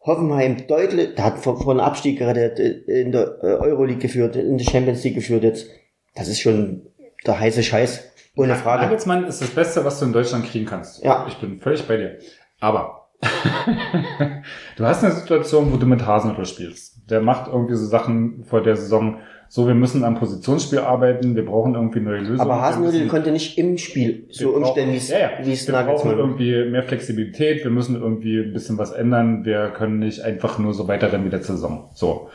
Hoffenheim 0.02 0.66
deutlich, 0.66 1.14
der 1.14 1.24
hat 1.26 1.38
vor, 1.38 1.60
vor 1.60 1.72
einem 1.72 1.80
Abstieg 1.80 2.18
gerettet, 2.18 2.58
äh, 2.58 3.02
in 3.02 3.12
der 3.12 3.38
äh, 3.42 3.46
Euroleague 3.46 4.00
geführt, 4.00 4.36
in 4.36 4.56
der 4.56 4.64
Champions 4.64 5.04
League 5.04 5.14
geführt 5.14 5.44
jetzt. 5.44 5.68
Das 6.14 6.28
ist 6.28 6.40
schon 6.40 6.86
der 7.26 7.38
heiße 7.38 7.62
Scheiß. 7.62 8.10
Ohne 8.36 8.54
Frage. 8.54 8.84
Nagelsmann 8.84 9.24
ist 9.24 9.42
das 9.42 9.50
Beste, 9.50 9.84
was 9.84 9.98
du 9.98 10.06
in 10.06 10.12
Deutschland 10.12 10.46
kriegen 10.46 10.64
kannst. 10.64 11.04
Ja. 11.04 11.26
Ich 11.28 11.36
bin 11.38 11.60
völlig 11.60 11.86
bei 11.86 11.96
dir. 11.96 12.18
Aber 12.60 13.10
du 14.76 14.84
hast 14.84 15.04
eine 15.04 15.12
Situation, 15.12 15.72
wo 15.72 15.76
du 15.76 15.86
mit 15.86 16.06
Hasenhüttl 16.06 16.46
spielst. 16.46 17.10
Der 17.10 17.20
macht 17.20 17.48
irgendwie 17.48 17.74
so 17.74 17.84
Sachen 17.84 18.44
vor 18.44 18.62
der 18.62 18.76
Saison. 18.76 19.18
So, 19.52 19.66
wir 19.66 19.74
müssen 19.74 20.04
am 20.04 20.14
Positionsspiel 20.14 20.78
arbeiten. 20.78 21.34
Wir 21.34 21.44
brauchen 21.44 21.74
irgendwie 21.74 21.98
neue 21.98 22.20
Lösungen. 22.20 22.40
Aber 22.40 22.60
Hasenhüttl 22.60 23.08
konnte 23.08 23.32
nicht 23.32 23.58
im 23.58 23.78
Spiel 23.78 24.28
so 24.30 24.50
umstellen, 24.50 24.92
wie 24.92 24.96
es 24.96 25.08
ja, 25.08 25.18
ja. 25.18 25.30
wie 25.42 25.50
es 25.50 25.66
Wir 25.66 25.74
brauchen 25.82 26.16
irgendwie 26.16 26.70
mehr 26.70 26.84
Flexibilität. 26.84 27.64
Wir 27.64 27.72
müssen 27.72 28.00
irgendwie 28.00 28.38
ein 28.38 28.52
bisschen 28.52 28.78
was 28.78 28.92
ändern. 28.92 29.44
Wir 29.44 29.70
können 29.70 29.98
nicht 29.98 30.20
einfach 30.20 30.60
nur 30.60 30.72
so 30.72 30.86
weiterrennen 30.86 31.26
wie 31.26 31.30
der 31.30 31.42
Saison. 31.42 31.90
So. 31.94 32.30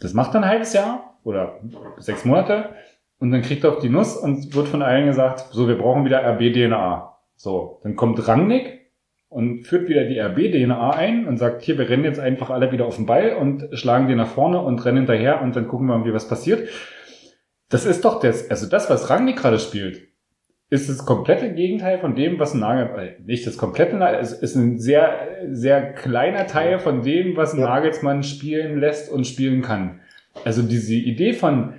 Das 0.00 0.12
macht 0.12 0.34
dann 0.34 0.44
ein 0.44 0.50
halbes 0.50 0.74
Jahr 0.74 1.14
oder 1.24 1.60
sechs 1.96 2.26
Monate. 2.26 2.68
Und 3.20 3.30
dann 3.30 3.40
kriegt 3.40 3.64
er 3.64 3.72
auf 3.72 3.78
die 3.78 3.88
Nuss 3.88 4.18
und 4.18 4.54
wird 4.54 4.68
von 4.68 4.82
allen 4.82 5.06
gesagt, 5.06 5.46
so, 5.52 5.66
wir 5.66 5.78
brauchen 5.78 6.04
wieder 6.04 6.22
RB-DNA. 6.22 7.16
So. 7.36 7.80
Dann 7.84 7.96
kommt 7.96 8.28
Rangnick 8.28 8.79
und 9.30 9.62
führt 9.62 9.88
wieder 9.88 10.04
die 10.04 10.18
RB-DNA 10.18 10.90
ein 10.90 11.26
und 11.26 11.38
sagt, 11.38 11.62
hier, 11.62 11.78
wir 11.78 11.88
rennen 11.88 12.04
jetzt 12.04 12.20
einfach 12.20 12.50
alle 12.50 12.72
wieder 12.72 12.84
auf 12.84 12.96
den 12.96 13.06
Ball 13.06 13.34
und 13.34 13.68
schlagen 13.72 14.08
die 14.08 14.16
nach 14.16 14.28
vorne 14.28 14.60
und 14.60 14.84
rennen 14.84 14.98
hinterher 14.98 15.40
und 15.40 15.54
dann 15.56 15.68
gucken 15.68 15.86
wir 15.86 15.96
mal, 15.96 16.04
wie 16.04 16.12
was 16.12 16.28
passiert. 16.28 16.68
Das 17.68 17.86
ist 17.86 18.04
doch 18.04 18.20
das, 18.20 18.50
also 18.50 18.68
das, 18.68 18.90
was 18.90 19.08
Rangnick 19.08 19.36
gerade 19.36 19.60
spielt, 19.60 20.08
ist 20.68 20.88
das 20.88 21.06
komplette 21.06 21.52
Gegenteil 21.52 21.98
von 21.98 22.16
dem, 22.16 22.40
was 22.40 22.54
ein 22.54 22.60
Nagel, 22.60 22.98
äh, 22.98 23.22
nicht 23.24 23.46
das 23.46 23.56
komplette, 23.56 23.98
es 24.20 24.32
ist 24.32 24.56
ein 24.56 24.78
sehr, 24.78 25.28
sehr 25.48 25.92
kleiner 25.92 26.46
Teil 26.48 26.80
von 26.80 27.02
dem, 27.02 27.36
was 27.36 27.54
ein. 27.54 27.60
Nagelsmann 27.60 28.24
spielen 28.24 28.80
lässt 28.80 29.10
und 29.10 29.26
spielen 29.26 29.62
kann. 29.62 30.00
Also 30.44 30.62
diese 30.62 30.94
Idee 30.94 31.34
von, 31.34 31.74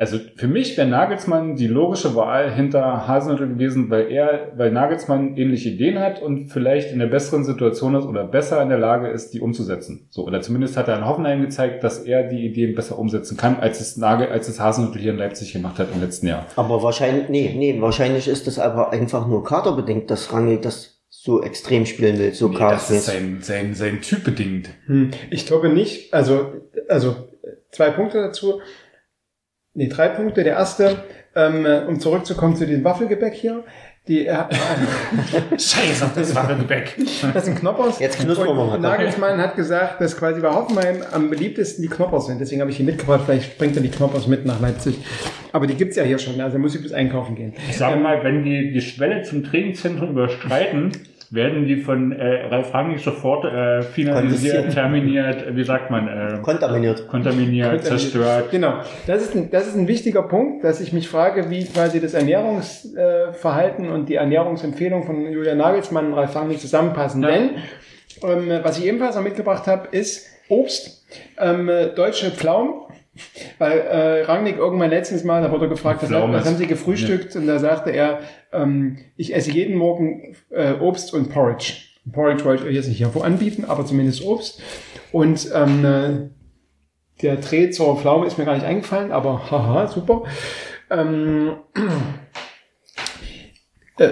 also 0.00 0.18
für 0.34 0.48
mich 0.48 0.78
wäre 0.78 0.88
Nagelsmann 0.88 1.56
die 1.56 1.66
logische 1.66 2.14
Wahl 2.14 2.50
hinter 2.50 3.06
Hasenhüttl 3.06 3.48
gewesen, 3.48 3.90
weil 3.90 4.10
er, 4.10 4.50
weil 4.56 4.72
Nagelsmann 4.72 5.36
ähnliche 5.36 5.68
Ideen 5.68 5.98
hat 5.98 6.22
und 6.22 6.48
vielleicht 6.48 6.90
in 6.90 7.00
der 7.00 7.06
besseren 7.06 7.44
Situation 7.44 7.94
ist 7.94 8.06
oder 8.06 8.24
besser 8.24 8.62
in 8.62 8.70
der 8.70 8.78
Lage 8.78 9.08
ist, 9.08 9.34
die 9.34 9.40
umzusetzen. 9.40 10.06
So, 10.08 10.26
oder 10.26 10.40
zumindest 10.40 10.78
hat 10.78 10.88
er 10.88 10.96
in 10.96 11.06
Hoffenheim 11.06 11.42
gezeigt, 11.42 11.84
dass 11.84 11.98
er 11.98 12.22
die 12.22 12.46
Ideen 12.46 12.74
besser 12.74 12.98
umsetzen 12.98 13.36
kann, 13.36 13.60
als 13.60 13.78
es 13.82 13.98
Nagel, 13.98 14.28
als 14.28 14.48
es 14.48 14.58
Hasenhüttl 14.58 14.98
hier 14.98 15.12
in 15.12 15.18
Leipzig 15.18 15.52
gemacht 15.52 15.78
hat 15.78 15.88
im 15.94 16.00
letzten 16.00 16.28
Jahr. 16.28 16.46
Aber 16.56 16.82
wahrscheinlich, 16.82 17.28
nee, 17.28 17.54
nee, 17.54 17.78
wahrscheinlich 17.78 18.26
ist 18.26 18.46
das 18.46 18.58
aber 18.58 18.92
einfach 18.92 19.26
nur 19.26 19.44
kaderbedingt, 19.44 20.10
dass 20.10 20.32
Rangnick 20.32 20.62
das 20.62 21.02
so 21.10 21.42
extrem 21.42 21.84
spielen 21.84 22.18
will, 22.18 22.32
so 22.32 22.48
Nee, 22.48 22.56
das 22.58 22.90
ist 22.90 23.04
sein, 23.04 23.40
sein, 23.42 23.74
sein 23.74 24.00
Typ 24.00 24.24
bedingt. 24.24 24.70
Hm, 24.86 25.10
Ich 25.28 25.44
glaube 25.44 25.68
nicht, 25.68 26.14
also, 26.14 26.52
also 26.88 27.16
zwei 27.70 27.90
Punkte 27.90 28.22
dazu. 28.22 28.60
Nee, 29.74 29.88
drei 29.88 30.08
Punkte. 30.08 30.42
Der 30.42 30.54
erste, 30.54 31.04
ähm, 31.34 31.66
um 31.88 32.00
zurückzukommen 32.00 32.56
zu 32.56 32.66
dem 32.66 32.82
Waffelgebäck 32.82 33.34
hier. 33.34 33.64
Die, 34.08 34.26
äh, 34.26 34.34
Scheiße, 35.52 36.10
das 36.14 36.34
war 36.34 36.48
ein 36.48 36.58
Gebäck. 36.58 36.96
das 37.34 37.44
sind 37.44 37.60
Knoppers. 37.60 38.00
Jetzt 38.00 38.18
knuspern 38.18 38.56
wir 38.56 38.64
mal. 38.64 38.78
Nagelsmann 38.78 39.38
hat 39.38 39.54
gesagt, 39.54 40.00
dass 40.00 40.16
quasi 40.16 40.40
bei 40.40 40.50
Hoffenheim 40.50 41.04
am 41.12 41.30
beliebtesten 41.30 41.82
die 41.82 41.88
Knoppers 41.88 42.26
sind. 42.26 42.40
Deswegen 42.40 42.62
habe 42.62 42.70
ich 42.70 42.78
die 42.78 42.82
mitgebracht. 42.82 43.22
Vielleicht 43.26 43.58
bringt 43.58 43.76
er 43.76 43.82
die 43.82 43.90
Knoppers 43.90 44.26
mit 44.26 44.46
nach 44.46 44.60
Leipzig. 44.60 44.98
Aber 45.52 45.66
die 45.66 45.74
gibt's 45.74 45.96
ja 45.96 46.02
hier 46.02 46.18
schon. 46.18 46.40
Also 46.40 46.58
muss 46.58 46.74
ich 46.74 46.82
bis 46.82 46.92
einkaufen 46.92 47.36
gehen. 47.36 47.52
Ich 47.68 47.76
sage 47.76 48.00
mal, 48.00 48.24
wenn 48.24 48.42
die 48.42 48.72
die 48.72 48.80
Schwelle 48.80 49.22
zum 49.22 49.44
Trainingszentrum 49.44 50.10
überschreiten, 50.10 50.92
werden 51.30 51.64
die 51.64 51.76
von 51.76 52.10
äh, 52.10 52.46
Ralf 52.46 52.74
Rangnick 52.74 52.98
sofort 52.98 53.44
äh, 53.44 53.82
finalisiert, 53.82 54.72
terminiert, 54.72 55.46
äh, 55.46 55.56
wie 55.56 55.62
sagt 55.62 55.88
man, 55.88 56.08
äh, 56.08 56.38
Kontaminiert. 56.42 57.06
kontaminiert, 57.06 57.84
zerstört. 57.84 58.50
Genau. 58.50 58.80
Das 59.06 59.22
ist, 59.22 59.36
ein, 59.36 59.48
das 59.48 59.68
ist 59.68 59.76
ein 59.76 59.86
wichtiger 59.86 60.24
Punkt, 60.24 60.64
dass 60.64 60.80
ich 60.80 60.92
mich 60.92 61.08
frage, 61.08 61.48
wie 61.48 61.64
quasi 61.66 62.00
das 62.00 62.14
Ernährungsverhalten 62.14 63.90
und 63.90 64.08
die 64.08 64.16
Ernährungsempfehlung 64.16 65.04
von 65.04 65.30
Julian 65.30 65.58
Nagelsmann 65.58 66.06
und 66.06 66.14
Ralf 66.14 66.34
Rangnick 66.34 66.58
zusammenpassen. 66.58 67.22
Ja. 67.22 67.28
Denn, 67.28 67.50
ähm, 68.24 68.60
was 68.64 68.78
ich 68.78 68.86
ebenfalls 68.86 69.14
noch 69.14 69.22
mitgebracht 69.22 69.68
habe, 69.68 69.86
ist 69.92 70.26
Obst, 70.48 71.06
ähm, 71.38 71.68
äh, 71.68 71.94
deutsche 71.94 72.32
Pflaumen. 72.32 72.89
Weil 73.58 73.78
äh, 73.78 74.22
Rangnick 74.22 74.56
irgendwann 74.56 74.90
letztens 74.90 75.24
mal, 75.24 75.42
da 75.42 75.50
wurde 75.50 75.68
gefragt, 75.68 76.02
was, 76.02 76.10
was 76.10 76.46
haben 76.46 76.56
Sie 76.56 76.66
gefrühstückt? 76.66 77.36
Und 77.36 77.46
da 77.46 77.58
sagte 77.58 77.90
er, 77.90 78.20
ähm, 78.52 78.98
ich 79.16 79.34
esse 79.34 79.50
jeden 79.50 79.76
Morgen 79.76 80.36
äh, 80.50 80.74
Obst 80.74 81.14
und 81.14 81.30
Porridge. 81.30 81.74
Porridge 82.10 82.44
wollte 82.44 82.62
ich 82.62 82.68
euch 82.68 82.74
jetzt 82.74 82.88
nicht 82.88 83.00
irgendwo 83.00 83.20
anbieten, 83.20 83.64
aber 83.66 83.84
zumindest 83.84 84.24
Obst. 84.24 84.62
Und 85.12 85.50
ähm, 85.54 85.84
äh, 85.84 87.22
der 87.22 87.36
Dreh 87.36 87.70
zur 87.70 87.98
Pflaume 87.98 88.26
ist 88.26 88.38
mir 88.38 88.44
gar 88.44 88.54
nicht 88.54 88.66
eingefallen, 88.66 89.12
aber 89.12 89.42
haha, 89.50 89.88
super. 89.88 90.24
Ähm, 90.90 91.56
äh, 93.98 94.10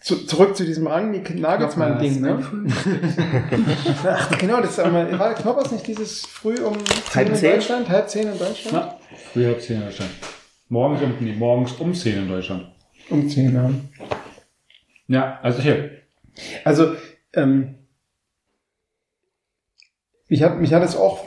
zu, 0.00 0.26
zurück 0.26 0.56
zu 0.56 0.64
diesem 0.64 0.86
Rangnick-Nagelsmann-Ding. 0.86 2.20
Ne? 2.20 2.42
Ach, 4.04 4.38
genau, 4.38 4.60
das 4.60 4.70
ist 4.70 4.80
aber, 4.80 5.18
war 5.18 5.34
Knoppers 5.34 5.72
nicht 5.72 5.86
dieses 5.86 6.24
früh 6.24 6.56
um 6.56 6.78
10 6.84 7.14
Halb 7.14 7.28
in 7.28 7.34
zehn? 7.36 7.52
Deutschland? 7.52 7.88
Halb 7.88 8.08
zehn 8.08 8.28
in 8.28 8.38
Deutschland? 8.38 8.72
Na, 8.72 8.98
früher 9.32 9.58
10 9.58 9.76
in 9.76 9.82
Deutschland. 9.82 10.10
Morgens 10.68 11.02
um, 11.02 11.14
nee, 11.20 11.32
morgens 11.32 11.72
um 11.72 11.94
10 11.94 12.16
in 12.16 12.28
Deutschland. 12.28 12.66
Um 13.10 13.28
10, 13.28 13.54
ja. 13.54 13.70
Ja, 15.08 15.40
also 15.42 15.60
hier. 15.60 15.90
Also, 16.64 16.94
ähm, 17.34 17.74
mich 20.28 20.42
hat, 20.42 20.58
mich 20.60 20.72
hat 20.72 20.82
es 20.82 20.96
auch 20.96 21.24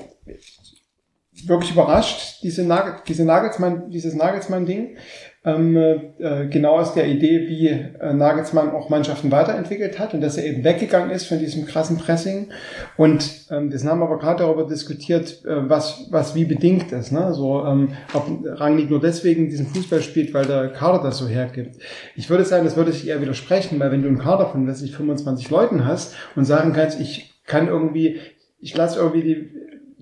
wirklich 1.46 1.72
überrascht, 1.72 2.42
diese 2.42 2.64
Nagel, 2.64 3.02
diese 3.08 3.26
Nagelsmann, 3.26 3.92
dieses 3.92 4.16
Nagelsmann-Ding. 4.16 4.98
Ähm, 5.46 5.76
äh, 5.76 6.48
genau 6.48 6.80
aus 6.80 6.94
der 6.94 7.06
Idee, 7.06 7.50
wie 7.50 7.68
äh, 7.68 8.14
Nagelsmann 8.14 8.72
auch 8.72 8.88
Mannschaften 8.88 9.30
weiterentwickelt 9.30 10.00
hat 10.00 10.14
und 10.14 10.22
dass 10.22 10.38
er 10.38 10.46
eben 10.46 10.64
weggegangen 10.64 11.12
ist 11.12 11.26
von 11.26 11.38
diesem 11.38 11.66
krassen 11.66 11.98
Pressing. 11.98 12.48
Und 12.96 13.48
ähm, 13.52 13.70
wir 13.70 13.80
haben 13.90 14.02
aber 14.02 14.20
gerade 14.20 14.44
darüber 14.44 14.66
diskutiert, 14.66 15.44
äh, 15.44 15.70
was, 15.70 16.08
was 16.12 16.34
wie 16.34 16.46
bedingt 16.46 16.94
ist. 16.94 17.12
Ne? 17.12 17.34
So, 17.34 17.66
ähm, 17.66 17.90
ob 18.14 18.26
Rangnick 18.46 18.90
nur 18.90 19.02
deswegen 19.02 19.50
diesen 19.50 19.68
Fußball 19.68 20.02
spielt, 20.02 20.34
weil 20.34 20.46
der 20.46 20.70
Kader 20.70 21.04
das 21.04 21.18
so 21.18 21.28
hergibt. 21.28 21.76
Ich 22.16 22.30
würde 22.30 22.46
sagen, 22.46 22.64
das 22.64 22.78
würde 22.78 22.94
sich 22.94 23.06
eher 23.10 23.22
widersprechen, 23.22 23.78
weil 23.82 23.92
wenn 23.92 24.02
du 24.02 24.08
einen 24.08 24.20
Kader 24.20 24.46
von, 24.46 24.66
weiß 24.66 24.82
ich, 24.82 24.96
25 24.96 25.50
Leuten 25.50 25.86
hast 25.86 26.16
und 26.38 26.46
sagen 26.46 26.72
kannst, 26.72 27.02
ich 27.02 27.34
kann 27.46 27.68
irgendwie, 27.68 28.22
ich 28.62 28.78
lasse 28.78 28.98
irgendwie 28.98 29.24
die, 29.24 29.50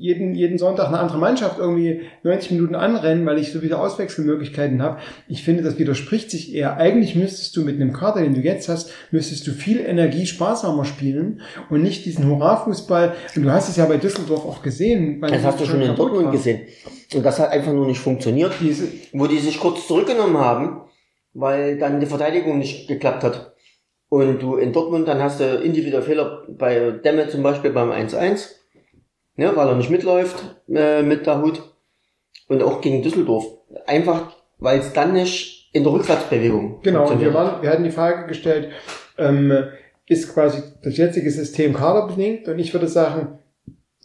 jeden, 0.01 0.33
jeden 0.33 0.57
Sonntag 0.57 0.87
eine 0.87 0.99
andere 0.99 1.19
Mannschaft 1.19 1.59
irgendwie 1.59 2.01
90 2.23 2.51
Minuten 2.51 2.73
anrennen, 2.75 3.25
weil 3.25 3.37
ich 3.37 3.51
so 3.51 3.59
viele 3.59 3.77
Auswechselmöglichkeiten 3.79 4.81
habe. 4.81 4.97
Ich 5.27 5.43
finde, 5.43 5.61
das 5.61 5.77
widerspricht 5.77 6.31
sich 6.31 6.55
eher. 6.55 6.77
Eigentlich 6.77 7.15
müsstest 7.15 7.55
du 7.55 7.61
mit 7.61 7.75
einem 7.75 7.93
Kader, 7.93 8.21
den 8.21 8.33
du 8.33 8.41
jetzt 8.41 8.67
hast, 8.67 8.91
müsstest 9.11 9.45
du 9.45 9.51
viel 9.51 9.79
Energie 9.79 10.25
sparsamer 10.25 10.85
spielen 10.85 11.41
und 11.69 11.83
nicht 11.83 12.03
diesen 12.05 12.27
Hurra-Fußball. 12.27 13.13
Und 13.35 13.43
du 13.43 13.51
hast 13.51 13.69
es 13.69 13.75
ja 13.77 13.85
bei 13.85 13.97
Düsseldorf 13.97 14.43
auch 14.45 14.63
gesehen. 14.63 15.21
weil 15.21 15.31
Das 15.31 15.43
hast 15.43 15.61
du 15.61 15.65
schon 15.65 15.81
in 15.81 15.95
Dortmund 15.95 16.25
war. 16.25 16.31
gesehen. 16.31 16.61
Und 17.13 17.23
das 17.23 17.39
hat 17.39 17.51
einfach 17.51 17.71
nur 17.71 17.85
nicht 17.85 17.99
funktioniert. 17.99 18.53
Diese, 18.59 18.87
wo 19.13 19.27
die 19.27 19.37
sich 19.37 19.59
kurz 19.59 19.87
zurückgenommen 19.87 20.37
haben, 20.37 20.81
weil 21.33 21.77
dann 21.77 21.99
die 21.99 22.07
Verteidigung 22.07 22.57
nicht 22.57 22.87
geklappt 22.87 23.23
hat. 23.23 23.53
Und 24.09 24.41
du 24.41 24.57
in 24.57 24.73
Dortmund, 24.73 25.07
dann 25.07 25.21
hast 25.21 25.39
du 25.39 25.45
individuelle 25.45 26.03
Fehler 26.03 26.43
bei 26.49 26.91
Demme 27.03 27.29
zum 27.29 27.43
Beispiel 27.43 27.71
beim 27.71 27.91
1-1, 27.91 28.60
ne, 29.35 29.51
weil 29.55 29.67
er 29.67 29.75
nicht 29.75 29.89
mitläuft 29.89 30.43
äh, 30.69 31.01
mit 31.01 31.25
der 31.25 31.41
Hut. 31.41 31.61
Und 32.47 32.63
auch 32.63 32.81
gegen 32.81 33.01
Düsseldorf. 33.01 33.45
Einfach, 33.85 34.33
weil 34.59 34.79
es 34.79 34.91
dann 34.93 35.13
nicht 35.13 35.69
in 35.73 35.83
der 35.83 35.93
Rückwärtsbewegung 35.93 36.81
Genau, 36.83 37.09
und 37.09 37.21
wir, 37.21 37.33
waren, 37.33 37.61
wir 37.61 37.69
hatten 37.69 37.85
die 37.85 37.91
Frage 37.91 38.27
gestellt, 38.27 38.69
ähm, 39.17 39.53
ist 40.05 40.33
quasi 40.33 40.61
das 40.83 40.97
jetzige 40.97 41.31
System 41.31 41.73
kaderbedingt? 41.73 42.49
Und 42.49 42.59
ich 42.59 42.73
würde 42.73 42.89
sagen, 42.89 43.39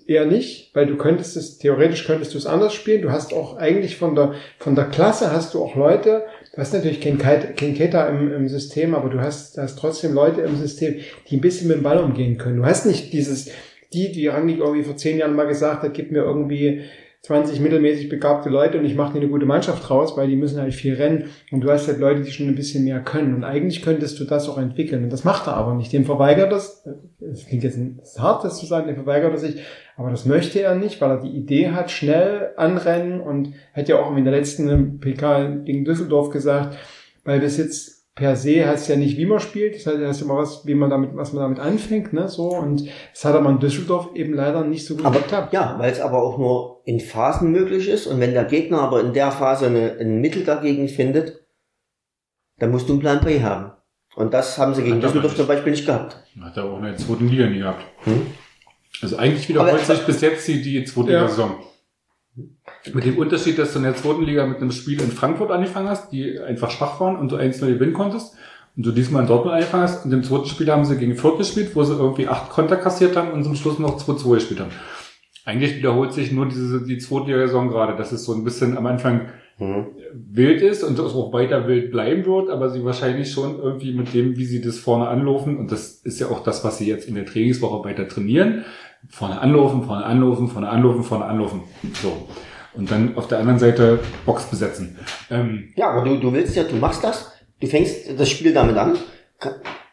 eher 0.07 0.27
nicht, 0.27 0.73
weil 0.77 0.87
du 0.87 0.97
könntest 0.97 1.37
es, 1.37 1.59
theoretisch 1.59 2.07
könntest 2.07 2.35
du 2.35 2.39
es 2.39 2.47
anders 2.47 2.73
spielen. 2.75 3.03
Du 3.03 3.11
hast 3.11 3.35
auch 3.35 3.57
eigentlich 3.57 3.97
von 3.97 4.15
der, 4.15 4.35
von 4.61 4.77
der 4.77 4.85
Klasse 4.85 5.33
hast 5.33 5.55
du 5.55 5.65
auch 5.65 5.75
Leute, 5.75 6.25
du 6.55 6.59
hast 6.59 6.73
natürlich 6.73 7.01
keinen 7.01 7.19
Kate- 7.19 7.55
keinen 7.55 7.75
Keter 7.75 8.09
im, 8.09 8.33
im 8.33 8.49
System, 8.49 8.95
aber 8.95 9.09
du 9.09 9.21
hast, 9.21 9.57
du 9.57 9.63
hast 9.63 9.77
trotzdem 9.77 10.15
Leute 10.15 10.43
im 10.43 10.55
System, 10.57 11.01
die 11.29 11.39
ein 11.39 11.41
bisschen 11.41 11.67
mit 11.67 11.79
dem 11.79 11.83
Ball 11.83 11.99
umgehen 11.99 12.39
können. 12.39 12.59
Du 12.59 12.65
hast 12.65 12.87
nicht 12.87 13.13
dieses, 13.13 13.51
die, 13.93 14.13
die 14.13 14.27
Rangnick 14.29 14.59
irgendwie 14.59 14.83
vor 14.83 14.97
zehn 14.97 15.19
Jahren 15.19 15.35
mal 15.35 15.47
gesagt 15.47 15.83
hat, 15.83 15.95
gib 15.95 16.11
mir 16.11 16.23
irgendwie 16.23 16.83
20 17.27 17.59
mittelmäßig 17.59 18.09
begabte 18.09 18.49
Leute 18.49 18.79
und 18.79 18.85
ich 18.85 18.95
mache 18.95 19.15
dir 19.15 19.21
eine 19.21 19.29
gute 19.29 19.47
Mannschaft 19.47 19.91
raus, 19.91 20.17
weil 20.17 20.29
die 20.29 20.37
müssen 20.37 20.61
halt 20.61 20.75
viel 20.75 20.95
rennen. 20.95 21.25
Und 21.51 21.61
du 21.63 21.71
hast 21.71 21.89
halt 21.89 21.99
Leute, 21.99 22.23
die 22.23 22.31
schon 22.31 22.47
ein 22.47 22.55
bisschen 22.55 22.85
mehr 22.85 23.01
können. 23.01 23.35
Und 23.35 23.43
eigentlich 23.43 23.83
könntest 23.83 24.21
du 24.21 24.25
das 24.25 24.49
auch 24.49 24.59
entwickeln. 24.59 25.03
Und 25.03 25.13
das 25.13 25.25
macht 25.25 25.49
er 25.49 25.55
aber 25.55 25.75
nicht. 25.75 25.93
Dem 25.93 26.05
verweigert 26.05 26.53
das, 26.53 26.87
es 27.21 27.47
klingt 27.47 27.65
jetzt 27.65 27.81
hart, 28.21 28.45
das 28.45 28.61
zu 28.61 28.67
sagen, 28.67 28.87
dem 28.87 28.95
verweigert 28.95 29.33
er 29.33 29.39
sich, 29.39 29.61
aber 29.97 30.11
das 30.11 30.25
möchte 30.25 30.61
er 30.61 30.77
nicht, 30.77 31.01
weil 31.01 31.11
er 31.11 31.21
die 31.21 31.37
Idee 31.37 31.71
hat, 31.71 31.91
schnell 31.91 32.53
anrennen. 32.57 33.21
Und 33.21 33.55
hat 33.75 33.89
ja 33.89 33.99
auch 33.99 34.17
in 34.17 34.25
der 34.25 34.35
letzten 34.35 35.01
PK 35.01 35.63
gegen 35.65 35.85
Düsseldorf 35.85 36.31
gesagt, 36.31 36.77
weil 37.25 37.41
bis 37.41 37.57
jetzt 37.57 37.96
per 38.17 38.35
se 38.35 38.67
heißt 38.67 38.89
ja 38.89 38.97
nicht, 38.97 39.17
wie 39.19 39.27
man 39.27 39.39
spielt, 39.41 39.77
das 39.77 39.87
heißt, 39.87 39.99
heißt 39.99 40.23
immer 40.23 40.39
was, 40.39 40.67
wie 40.67 40.75
man 40.75 40.91
damit, 40.91 41.11
was 41.15 41.33
man 41.35 41.43
damit 41.43 41.59
anfängt, 41.61 42.13
ne, 42.13 42.29
so, 42.29 42.49
und 42.49 42.89
das 43.13 43.25
hat 43.25 43.35
aber 43.37 43.51
in 43.51 43.61
Düsseldorf 43.61 44.09
eben 44.15 44.33
leider 44.35 44.65
nicht 44.65 44.85
so 44.87 44.97
gut 44.97 45.05
Aber 45.05 45.21
geklappt. 45.21 45.53
ja, 45.53 45.77
weil 45.79 45.93
es 45.93 46.01
aber 46.01 46.23
auch 46.23 46.39
nur 46.39 46.81
in 46.87 46.99
Phasen 46.99 47.53
möglich 47.53 47.89
ist 47.89 48.07
und 48.09 48.19
wenn 48.19 48.33
der 48.33 48.45
Gegner 48.47 48.81
aber 48.81 49.01
in 49.03 49.13
der 49.13 49.31
Phase 49.31 49.67
eine, 49.67 49.99
ein 50.01 50.21
Mittel 50.21 50.45
dagegen 50.45 50.89
findet, 50.89 51.47
dann 52.59 52.71
musst 52.71 52.89
du 52.89 52.95
einen 52.95 53.01
Plan 53.01 53.21
B 53.23 53.43
haben. 53.43 53.73
Und 54.15 54.33
das 54.33 54.57
haben 54.57 54.75
sie 54.75 54.83
gegen 54.83 54.97
Hat 54.97 55.03
Düsseldorf 55.05 55.37
zum 55.37 55.47
Beispiel 55.47 55.73
nicht 55.73 55.85
gehabt. 55.85 56.17
Hat 56.41 56.57
er 56.57 56.65
auch 56.65 56.79
in 56.79 56.85
der 56.85 56.97
zweiten 56.97 57.29
Liga 57.29 57.47
nie 57.47 57.59
gehabt. 57.59 57.85
Hm? 58.05 58.27
Also 59.03 59.19
eigentlich 59.19 59.47
wiederholt 59.47 59.75
Aber- 59.75 59.85
sich 59.95 60.07
bis 60.07 60.23
jetzt 60.23 60.49
die, 60.49 60.63
die 60.63 60.85
zweite 60.85 61.13
Ja. 61.13 61.19
Liga-Saison. 61.21 61.57
Mit 62.93 63.05
dem 63.05 63.19
Unterschied, 63.19 63.59
dass 63.59 63.73
du 63.73 63.79
in 63.79 63.85
der 63.85 63.97
zweiten 63.97 64.23
Liga 64.23 64.47
mit 64.47 64.59
einem 64.59 64.71
Spiel 64.71 65.01
in 65.01 65.11
Frankfurt 65.11 65.51
angefangen 65.51 65.89
hast, 65.89 66.13
die 66.13 66.39
einfach 66.39 66.71
schwach 66.71 67.01
waren 67.01 67.17
und 67.17 67.33
du 67.33 67.37
1-0 67.37 67.67
gewinnen 67.67 67.95
konntest. 67.95 68.35
Und 68.77 68.85
du 68.85 68.93
diesmal 68.93 69.23
in 69.23 69.29
Dortmund 69.29 69.55
angefangen 69.55 69.85
hast. 69.85 70.05
Und 70.05 70.13
im 70.13 70.23
zweiten 70.23 70.47
Spiel 70.47 70.71
haben 70.71 70.85
sie 70.85 70.99
gegen 70.99 71.17
Fürth 71.17 71.39
gespielt, 71.39 71.75
wo 71.75 71.83
sie 71.83 71.95
irgendwie 71.95 72.29
acht 72.29 72.51
Konter 72.51 72.77
kassiert 72.77 73.17
haben 73.17 73.31
und 73.31 73.43
zum 73.43 73.55
Schluss 73.55 73.79
noch 73.79 73.99
2-2 73.99 74.35
gespielt 74.35 74.61
haben. 74.61 74.71
Eigentlich 75.47 75.77
wiederholt 75.77 76.13
sich 76.13 76.31
nur 76.33 76.47
diese, 76.47 76.85
die 76.85 76.99
zweite 76.99 77.27
Liga-Saison 77.27 77.69
gerade. 77.69 77.97
Das 77.97 78.13
ist 78.13 78.25
so 78.25 78.35
ein 78.35 78.45
bisschen 78.45 78.77
am 78.77 78.87
Anfang 78.87 79.29
Mhm. 79.59 79.87
wild 80.13 80.61
ist 80.61 80.85
und 80.85 80.99
das 80.99 81.15
auch 81.15 81.33
weiter 81.33 81.67
wild 81.67 81.91
bleiben 81.91 82.27
wird, 82.27 82.51
aber 82.51 82.69
sie 82.69 82.85
wahrscheinlich 82.85 83.33
schon 83.33 83.59
irgendwie 83.59 83.95
mit 83.95 84.13
dem, 84.13 84.37
wie 84.37 84.45
sie 84.45 84.61
das 84.61 84.79
vorne 84.79 85.09
anlaufen, 85.09 85.57
und 85.57 85.73
das 85.73 85.93
ist 86.05 86.21
ja 86.21 86.27
auch 86.27 86.43
das, 86.43 86.63
was 86.63 86.77
sie 86.77 86.87
jetzt 86.87 87.09
in 87.09 87.15
der 87.15 87.25
Trainingswoche 87.25 87.83
weiter 87.83 88.07
trainieren, 88.07 88.67
vorne 89.11 89.41
anlaufen, 89.41 89.83
vorne 89.85 90.05
anlaufen, 90.05 90.49
vorne 90.49 90.69
anlaufen, 90.69 91.03
vorne 91.05 91.25
anlaufen. 91.25 91.63
So. 92.03 92.29
Und 92.75 92.91
dann 92.91 93.17
auf 93.17 93.27
der 93.29 93.39
anderen 93.39 93.59
Seite 93.59 94.01
Box 94.27 94.45
besetzen. 94.45 94.99
Ähm, 95.31 95.73
Ja, 95.77 95.91
aber 95.91 96.05
du, 96.09 96.19
du 96.21 96.33
willst 96.33 96.55
ja, 96.57 96.65
du 96.65 96.77
machst 96.77 97.03
das, 97.05 97.33
du 97.61 97.67
fängst 97.67 98.19
das 98.19 98.29
Spiel 98.29 98.53
damit 98.53 98.77
an, 98.77 98.97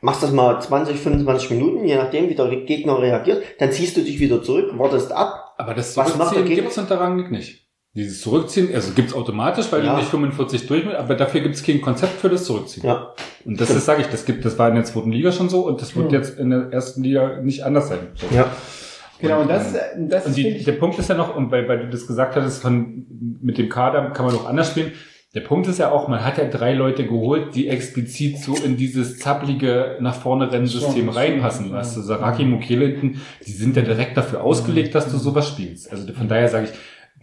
machst 0.02 0.22
das 0.24 0.32
mal 0.32 0.60
20, 0.62 0.98
25 1.00 1.52
Minuten, 1.52 1.86
je 1.86 1.96
nachdem, 1.96 2.30
wie 2.30 2.36
der 2.36 2.48
Gegner 2.66 3.00
reagiert, 3.00 3.44
dann 3.60 3.72
ziehst 3.72 3.96
du 3.96 4.02
dich 4.02 4.20
wieder 4.20 4.42
zurück, 4.44 4.78
wartest 4.78 5.12
ab. 5.14 5.54
aber 5.58 5.74
das 5.74 5.94
Zurückziehen 5.94 6.44
Gegner? 6.46 6.56
gibt's 6.64 6.78
unter 6.78 7.00
Rangnick 7.00 7.32
nicht. 7.32 7.62
Dieses 7.96 8.22
Zurückziehen, 8.22 8.74
also 8.74 8.92
gibt's 8.94 9.14
automatisch, 9.14 9.68
weil 9.72 9.86
Ja. 9.86 9.92
du 9.94 9.98
nicht 10.00 10.10
45 10.10 10.66
durch, 10.68 10.84
aber 10.98 11.14
dafür 11.16 11.42
gibt's 11.42 11.62
kein 11.64 11.80
Konzept 11.80 12.20
für 12.20 12.28
das 12.28 12.44
Zurückziehen. 12.44 12.86
Ja. 12.88 13.14
Und 13.46 13.62
das 13.62 13.70
ist, 13.70 13.86
sage 13.86 14.02
ich, 14.02 14.08
das 14.08 14.26
gibt, 14.26 14.44
das 14.44 14.58
war 14.58 14.68
in 14.70 14.76
der 14.76 14.84
zweiten 14.84 15.12
Liga 15.12 15.32
schon 15.32 15.48
so 15.48 15.68
und 15.68 15.80
das 15.80 15.96
wird 15.96 16.12
Ja. 16.12 16.18
jetzt 16.18 16.40
in 16.40 16.50
der 16.50 16.70
ersten 16.72 17.04
Liga 17.04 17.40
nicht 17.42 17.64
anders 17.64 17.90
sein. 17.90 18.00
So. 18.16 18.26
Ja. 18.36 18.48
Genau, 19.24 19.38
und 19.38 19.42
Und, 19.44 19.50
das, 19.50 19.74
ähm, 19.74 20.06
äh, 20.06 20.10
das 20.10 20.26
Und 20.28 20.38
die, 20.38 20.64
der 20.64 20.74
Punkt 20.74 21.00
ist 21.00 21.10
ja 21.10 21.16
noch, 21.16 21.36
und 21.36 21.50
weil, 21.52 21.68
weil 21.68 21.80
du 21.80 21.88
das 21.90 22.06
gesagt 22.06 22.36
hattest, 22.36 22.62
von, 22.62 23.06
mit 23.42 23.58
dem 23.58 23.70
Kader 23.70 24.12
kann 24.12 24.26
man 24.26 24.36
auch 24.36 24.46
anders 24.48 24.70
spielen. 24.72 24.92
Der 25.34 25.42
Punkt 25.42 25.68
ist 25.68 25.80
ja 25.80 25.92
auch, 25.92 26.08
man 26.08 26.24
hat 26.24 26.38
ja 26.38 26.46
drei 26.46 26.74
Leute 26.76 27.06
geholt, 27.06 27.56
die 27.56 27.68
explizit 27.68 28.38
so 28.38 28.56
in 28.56 28.78
dieses 28.78 29.18
zapplige 29.18 29.98
nach 30.00 30.14
vorne 30.14 30.52
Rennsystem 30.52 31.06
Schon, 31.06 31.10
reinpassen. 31.10 31.68
schon, 31.68 31.76
Weißt 31.76 31.98
du. 31.98 32.02
Saraki, 32.02 32.46
Mukele 32.46 32.86
hinten, 32.86 33.22
die 33.48 33.52
sind 33.52 33.76
ja 33.76 33.82
direkt 33.82 34.16
dafür 34.16 34.44
ausgelegt, 34.44 34.94
dass 34.94 35.12
du 35.12 35.18
sowas 35.18 35.48
spielst. 35.48 35.92
Also 35.92 36.12
von 36.14 36.28
daher 36.28 36.50
sage 36.50 36.66
ich, 36.66 36.72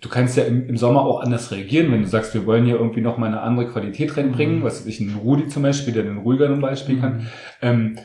du 0.00 0.08
kannst 0.08 0.36
ja 0.36 0.42
im, 0.42 0.68
im 0.68 0.76
Sommer 0.76 1.02
auch 1.02 1.20
anders 1.20 1.52
reagieren, 1.52 1.92
wenn 1.92 2.02
du 2.02 2.08
sagst, 2.08 2.34
wir 2.34 2.46
wollen 2.46 2.64
hier 2.64 2.76
irgendwie 2.76 3.00
noch 3.00 3.16
mal 3.16 3.26
eine 3.26 3.42
andere 3.42 3.68
Qualität 3.68 4.16
reinbringen, 4.16 4.64
was 4.64 4.80
weiß 4.80 4.86
ich, 4.86 5.00
einen 5.00 5.14
Rudi 5.14 5.46
zum 5.46 5.62
Beispiel, 5.62 5.92
der 5.94 6.02
den 6.02 6.18
ruhigeren 6.18 6.60
Ball 6.60 6.76
spielen 6.76 7.00
kann. 7.00 7.26
Ähm, 7.62 7.96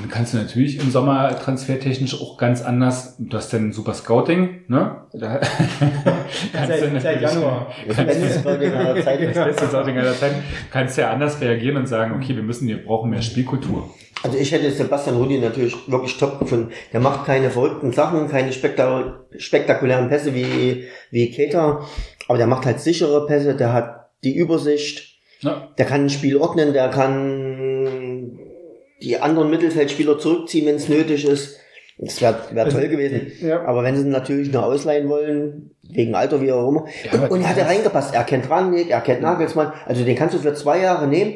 dann 0.00 0.10
kannst 0.10 0.34
du 0.34 0.38
natürlich 0.38 0.80
im 0.80 0.90
Sommer 0.90 1.38
transfertechnisch 1.38 2.20
auch 2.20 2.36
ganz 2.36 2.62
anders, 2.62 3.14
du 3.18 3.36
hast 3.36 3.52
dann 3.52 3.68
ein 3.68 3.72
super 3.72 3.94
Scouting, 3.94 4.62
ne? 4.68 5.02
Da 5.12 5.40
kannst 6.52 6.70
du 6.82 6.90
seit, 6.90 7.02
seit 7.02 7.22
Januar. 7.22 7.68
Zeiten. 7.88 8.06
Das 9.32 9.44
beste 9.46 9.68
Scouting 9.68 9.98
aller 9.98 10.14
Zeiten. 10.18 10.42
Kannst 10.70 10.98
ja 10.98 11.10
anders 11.10 11.40
reagieren 11.40 11.76
und 11.76 11.86
sagen, 11.86 12.14
okay, 12.20 12.34
wir 12.34 12.42
müssen, 12.42 12.66
wir 12.66 12.84
brauchen 12.84 13.10
mehr 13.10 13.22
Spielkultur. 13.22 13.88
Also 14.22 14.38
ich 14.38 14.50
hätte 14.52 14.70
Sebastian 14.70 15.16
Rudi 15.16 15.38
natürlich 15.38 15.76
wirklich 15.86 16.16
top 16.16 16.38
gefunden. 16.38 16.70
Der 16.92 17.00
macht 17.00 17.26
keine 17.26 17.50
verrückten 17.50 17.92
Sachen, 17.92 18.28
keine 18.28 18.52
spekta 18.52 19.20
spektakulären 19.36 20.08
Pässe 20.08 20.34
wie, 20.34 20.84
wie 21.10 21.30
Keter, 21.30 21.82
aber 22.28 22.38
der 22.38 22.46
macht 22.46 22.64
halt 22.66 22.80
sichere 22.80 23.26
Pässe, 23.26 23.54
der 23.54 23.72
hat 23.72 24.10
die 24.24 24.34
Übersicht, 24.34 25.18
Ja. 25.40 25.68
der 25.76 25.84
kann 25.86 26.04
ein 26.04 26.10
Spiel 26.10 26.36
ordnen, 26.38 26.72
der 26.72 26.88
kann 26.88 27.73
die 29.02 29.18
anderen 29.18 29.50
Mittelfeldspieler 29.50 30.18
zurückziehen, 30.18 30.66
wenn 30.66 30.76
es 30.76 30.88
nötig 30.88 31.24
ist. 31.26 31.58
Das 31.98 32.20
wäre 32.20 32.36
wär 32.50 32.68
toll 32.68 32.88
gewesen. 32.88 33.30
Ja. 33.40 33.64
Aber 33.64 33.84
wenn 33.84 33.94
sie 33.96 34.02
ihn 34.02 34.10
natürlich 34.10 34.52
nur 34.52 34.64
ausleihen 34.64 35.08
wollen, 35.08 35.70
wegen 35.88 36.14
Alter, 36.16 36.40
wie 36.40 36.50
auch 36.50 36.68
immer. 36.68 36.86
Ja, 37.12 37.26
und 37.28 37.42
er 37.42 37.50
hat 37.50 37.56
ja 37.56 37.66
reingepasst. 37.66 38.14
Er 38.14 38.24
kennt 38.24 38.50
Rangnick, 38.50 38.90
er 38.90 39.00
kennt 39.00 39.22
Nagelsmann. 39.22 39.72
Also 39.86 40.04
den 40.04 40.16
kannst 40.16 40.34
du 40.34 40.38
für 40.40 40.54
zwei 40.54 40.80
Jahre 40.80 41.06
nehmen, 41.06 41.34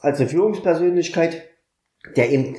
als 0.00 0.20
eine 0.20 0.28
Führungspersönlichkeit, 0.28 1.42
der 2.16 2.30
eben 2.30 2.56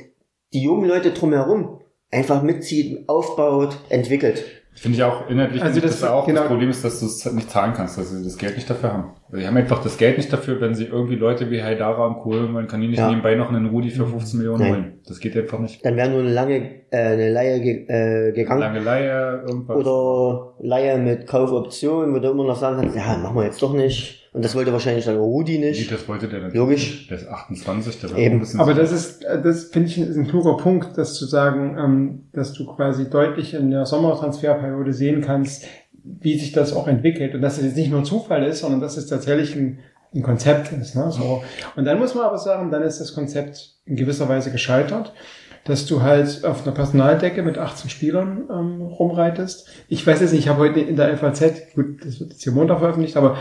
die 0.52 0.62
jungen 0.62 0.88
Leute 0.88 1.12
drumherum 1.12 1.80
einfach 2.10 2.42
mitzieht, 2.42 3.08
aufbaut, 3.08 3.76
entwickelt. 3.90 4.44
Finde 4.74 4.98
ich 4.98 5.04
auch 5.04 5.28
inhaltlich, 5.30 5.62
Also 5.62 5.80
das- 5.80 6.00
das 6.00 6.10
auch 6.10 6.26
genau. 6.26 6.40
das 6.40 6.48
Problem 6.48 6.70
ist, 6.70 6.84
dass 6.84 7.00
du 7.00 7.06
es 7.06 7.24
nicht 7.32 7.50
zahlen 7.50 7.74
kannst, 7.74 7.96
dass 7.96 8.10
sie 8.10 8.22
das 8.24 8.36
Geld 8.36 8.56
nicht 8.56 8.68
dafür 8.68 8.92
haben. 8.92 9.12
Also 9.28 9.38
die 9.40 9.46
haben 9.46 9.56
einfach 9.56 9.82
das 9.82 9.98
Geld 9.98 10.16
nicht 10.18 10.32
dafür, 10.32 10.60
wenn 10.60 10.74
sie 10.74 10.84
irgendwie 10.84 11.16
Leute 11.16 11.50
wie 11.50 11.62
Haidara 11.62 12.06
und 12.06 12.18
Kohl, 12.18 12.48
man 12.48 12.68
kann 12.68 12.80
die 12.80 12.88
nicht 12.88 12.98
Ja. 12.98 13.08
nebenbei 13.08 13.34
noch 13.34 13.48
einen 13.50 13.66
Rudi 13.66 13.90
für 13.90 14.06
15 14.06 14.38
Millionen 14.38 14.60
Nein. 14.60 14.70
holen. 14.72 14.92
Das 15.06 15.18
geht 15.20 15.36
einfach 15.36 15.58
nicht. 15.58 15.84
Dann 15.84 15.96
wäre 15.96 16.08
nur 16.10 16.20
eine 16.20 16.32
lange 16.32 16.56
äh, 16.90 16.96
eine 16.98 17.32
Leihe 17.32 17.60
ge 17.60 17.86
äh, 17.88 18.32
gegangen. 18.32 18.60
Lange 18.60 18.80
Leihe, 18.80 19.42
irgendwas. 19.48 19.76
Oder 19.76 20.54
Leihe 20.60 20.98
mit 20.98 21.26
Kaufoption, 21.26 22.14
wo 22.14 22.18
du 22.20 22.30
immer 22.30 22.44
noch 22.44 22.56
sagen 22.56 22.78
kannst, 22.80 22.96
ja, 22.96 23.16
machen 23.18 23.34
wir 23.36 23.44
jetzt 23.44 23.60
doch 23.60 23.72
nicht. 23.72 24.22
Und 24.32 24.44
das 24.44 24.54
wollte 24.54 24.70
wahrscheinlich 24.70 25.06
dann 25.06 25.16
Rudi 25.16 25.58
Nee, 25.58 25.70
nicht. 25.70 25.90
das 25.90 26.06
wollte 26.08 26.28
der 26.28 26.40
natürlich. 26.40 26.56
Logisch. 26.58 26.90
nicht. 27.08 27.10
Der 27.10 27.16
ist 27.18 27.26
28, 27.28 28.00
der 28.02 28.10
war 28.10 28.18
Eben. 28.18 28.34
ein 28.36 28.40
bisschen 28.40 28.60
Aber 28.60 28.74
das 28.74 28.92
ist, 28.92 29.24
äh, 29.24 29.40
das 29.42 29.64
finde 29.64 29.88
ich, 29.88 29.98
ist 29.98 30.16
ein 30.16 30.28
kluger 30.28 30.56
Punkt, 30.58 30.96
das 30.96 31.14
zu 31.14 31.24
sagen, 31.24 31.76
ähm, 31.82 32.24
dass 32.34 32.52
du 32.52 32.66
quasi 32.66 33.08
deutlich 33.10 33.54
in 33.54 33.70
der 33.70 33.86
Sommertransferperiode 33.86 34.92
sehen 34.92 35.22
kannst, 35.22 35.66
wie 36.20 36.38
sich 36.38 36.52
das 36.52 36.72
auch 36.72 36.88
entwickelt 36.88 37.34
und 37.34 37.42
dass 37.42 37.58
es 37.58 37.64
jetzt 37.64 37.76
nicht 37.76 37.90
nur 37.90 38.04
Zufall 38.04 38.44
ist, 38.44 38.60
sondern 38.60 38.80
dass 38.80 38.96
es 38.96 39.06
tatsächlich 39.06 39.54
ein, 39.56 39.78
ein 40.14 40.22
Konzept 40.22 40.72
ist. 40.72 40.94
Ne? 40.94 41.10
So. 41.10 41.42
Und 41.74 41.84
dann 41.84 41.98
muss 41.98 42.14
man 42.14 42.24
aber 42.24 42.38
sagen, 42.38 42.70
dann 42.70 42.82
ist 42.82 43.00
das 43.00 43.14
Konzept 43.14 43.74
in 43.84 43.96
gewisser 43.96 44.28
Weise 44.28 44.50
gescheitert, 44.50 45.12
dass 45.64 45.86
du 45.86 46.02
halt 46.02 46.44
auf 46.44 46.64
einer 46.64 46.74
Personaldecke 46.74 47.42
mit 47.42 47.58
18 47.58 47.90
Spielern 47.90 48.44
ähm, 48.50 48.82
rumreitest. 48.82 49.68
Ich 49.88 50.06
weiß 50.06 50.20
jetzt 50.20 50.32
nicht, 50.32 50.44
ich 50.44 50.48
habe 50.48 50.60
heute 50.60 50.80
in 50.80 50.96
der 50.96 51.16
FAZ, 51.16 51.74
gut, 51.74 52.04
das 52.04 52.20
wird 52.20 52.30
jetzt 52.30 52.42
hier 52.42 52.52
Montag 52.52 52.78
veröffentlicht, 52.78 53.16
aber 53.16 53.38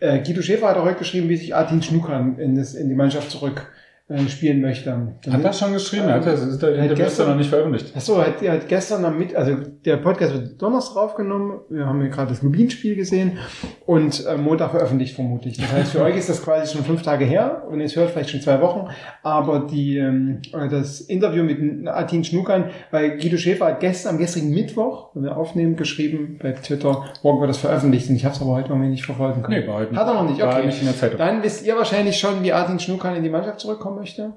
äh, 0.00 0.20
Guido 0.20 0.40
Schäfer 0.40 0.68
hat 0.68 0.76
auch 0.76 0.84
heute 0.84 0.98
geschrieben, 0.98 1.28
wie 1.28 1.36
sich 1.36 1.54
Artin 1.54 1.82
Schnuckern 1.82 2.38
in, 2.38 2.56
das, 2.56 2.74
in 2.74 2.88
die 2.88 2.94
Mannschaft 2.94 3.30
zurück 3.30 3.70
äh, 4.08 4.26
spielen 4.28 4.62
möchte. 4.62 4.90
Hat 5.30 5.44
er 5.44 5.52
schon 5.52 5.74
geschrieben? 5.74 6.06
Hat 6.06 6.24
er, 6.24 6.32
das 6.32 6.42
ist 6.42 6.62
der, 6.62 6.80
Hat 6.80 6.88
der 6.88 6.96
gestern- 6.96 7.28
noch 7.28 7.36
nicht 7.36 7.50
veröffentlicht. 7.50 7.92
Ach 7.94 8.00
so, 8.00 8.18
hat, 8.18 8.40
er 8.42 8.52
hat 8.54 8.66
gestern 8.66 9.04
am 9.04 9.18
mit, 9.18 9.34
also 9.36 9.54
der 9.84 9.98
Podcast 9.98 10.32
wird 10.32 10.62
Donnerstag 10.62 10.96
aufgenommen. 10.96 11.60
Wir 11.68 11.84
haben 11.84 12.00
hier 12.00 12.08
gerade 12.08 12.30
das 12.30 12.42
Lubin-Spiel 12.42 12.96
gesehen 12.96 13.38
und 13.84 14.24
äh, 14.26 14.36
Montag 14.38 14.70
veröffentlicht 14.70 15.14
vermutlich. 15.14 15.58
Das 15.58 15.70
heißt, 15.70 15.92
für 15.92 16.02
euch 16.04 16.16
ist 16.16 16.30
das 16.30 16.42
quasi 16.42 16.74
schon 16.74 16.86
fünf 16.86 17.02
Tage 17.02 17.26
her 17.26 17.64
und 17.70 17.82
es 17.82 17.96
hört 17.96 18.10
vielleicht 18.10 18.30
schon 18.30 18.40
zwei 18.40 18.60
Wochen. 18.62 18.88
Aber 19.22 19.66
die 19.70 19.98
ähm, 19.98 20.40
äh, 20.54 20.68
das 20.68 21.02
Interview 21.02 21.42
mit 21.42 21.86
Artin 21.86 22.24
Schnuckern, 22.24 22.70
weil 22.90 23.18
Guido 23.18 23.36
Schäfer 23.36 23.66
hat 23.66 23.80
gestern 23.80 24.14
am 24.14 24.18
gestrigen 24.18 24.50
Mittwoch, 24.54 25.10
wenn 25.14 25.24
wir 25.24 25.36
aufnehmen, 25.36 25.76
geschrieben 25.76 26.38
bei 26.42 26.52
Twitter, 26.52 27.04
morgen 27.22 27.40
wird 27.40 27.50
das 27.50 27.58
veröffentlicht. 27.58 28.08
Und 28.08 28.16
ich 28.16 28.24
habe 28.24 28.34
es 28.34 28.40
aber 28.40 28.52
heute 28.52 28.70
noch 28.70 28.78
nicht 28.78 29.04
verfolgen 29.04 29.42
können. 29.42 29.60
Nee, 29.60 29.68
war 29.68 29.80
heute 29.80 29.94
Hat 29.94 30.06
er 30.06 30.14
noch 30.14 30.30
nicht, 30.30 30.42
okay. 30.42 30.64
nicht. 30.64 31.18
Dann 31.18 31.42
wisst 31.42 31.66
ihr 31.66 31.76
wahrscheinlich 31.76 32.18
schon, 32.18 32.42
wie 32.42 32.54
Artin 32.54 32.78
Schnuckern 32.78 33.14
in 33.14 33.22
die 33.22 33.28
Mannschaft 33.28 33.60
zurückkommen 33.60 33.97
möchte. 33.98 34.32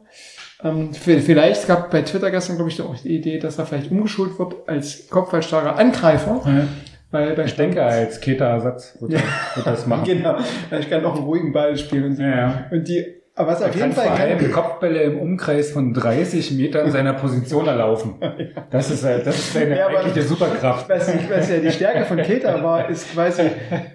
Ähm, 0.64 0.94
vielleicht 0.94 1.68
gab 1.68 1.92
bei 1.92 2.02
Twitter 2.02 2.32
gestern, 2.32 2.56
glaube 2.58 2.70
ich, 2.70 2.82
auch 2.82 2.96
die 2.96 3.16
Idee, 3.16 3.40
dass 3.40 3.58
er 3.58 3.66
vielleicht 3.66 3.92
umgeschult 3.92 4.38
wird 4.40 4.56
als 4.68 5.08
kopfballstarker 5.10 5.78
Angreifer. 5.78 6.42
Ja. 6.46 6.68
Weil 7.12 7.36
bei 7.36 7.46
Ich 7.46 7.56
denke, 7.56 7.84
als 7.84 8.22
Keta-Ersatz 8.22 8.98
wird, 9.02 9.12
Ja. 9.14 9.20
wird 9.56 9.68
das 9.68 9.86
machen. 9.86 10.06
Genau. 10.06 10.38
Ich 10.80 10.90
kann 10.90 11.04
auch 11.06 11.16
einen 11.16 11.26
ruhigen 11.26 11.52
Ball 11.52 11.78
spielen. 11.78 12.12
Und, 12.12 12.20
ja. 12.20 12.66
und 12.72 12.88
die, 12.88 13.21
aber 13.36 13.52
was 13.52 13.62
auf 13.62 13.68
jeden 13.74 13.80
kann 13.80 13.92
vor 13.94 14.04
Fall 14.04 14.22
allem 14.28 14.38
kann, 14.40 14.52
Kopfbälle 14.52 15.02
im 15.04 15.20
Umkreis 15.20 15.72
von 15.72 15.94
30 15.94 16.52
Metern 16.52 16.86
in 16.88 16.92
seiner 16.92 17.14
Position 17.14 17.68
erlaufen. 17.68 18.16
Das 18.72 18.90
ist, 18.90 19.04
äh, 19.04 19.22
das 19.24 19.36
ist 19.38 19.54
seine 19.54 19.78
Ja, 19.78 19.88
aber- 19.88 20.00
eigentliche 20.00 20.24
Superkraft. 20.28 20.88
was, 20.90 21.08
was 21.30 21.50
ja 21.50 21.58
die 21.58 21.72
Stärke 21.72 22.06
von 22.06 22.18
Keter 22.18 22.64
war, 22.64 22.90
ist 22.90 23.12
quasi 23.14 23.44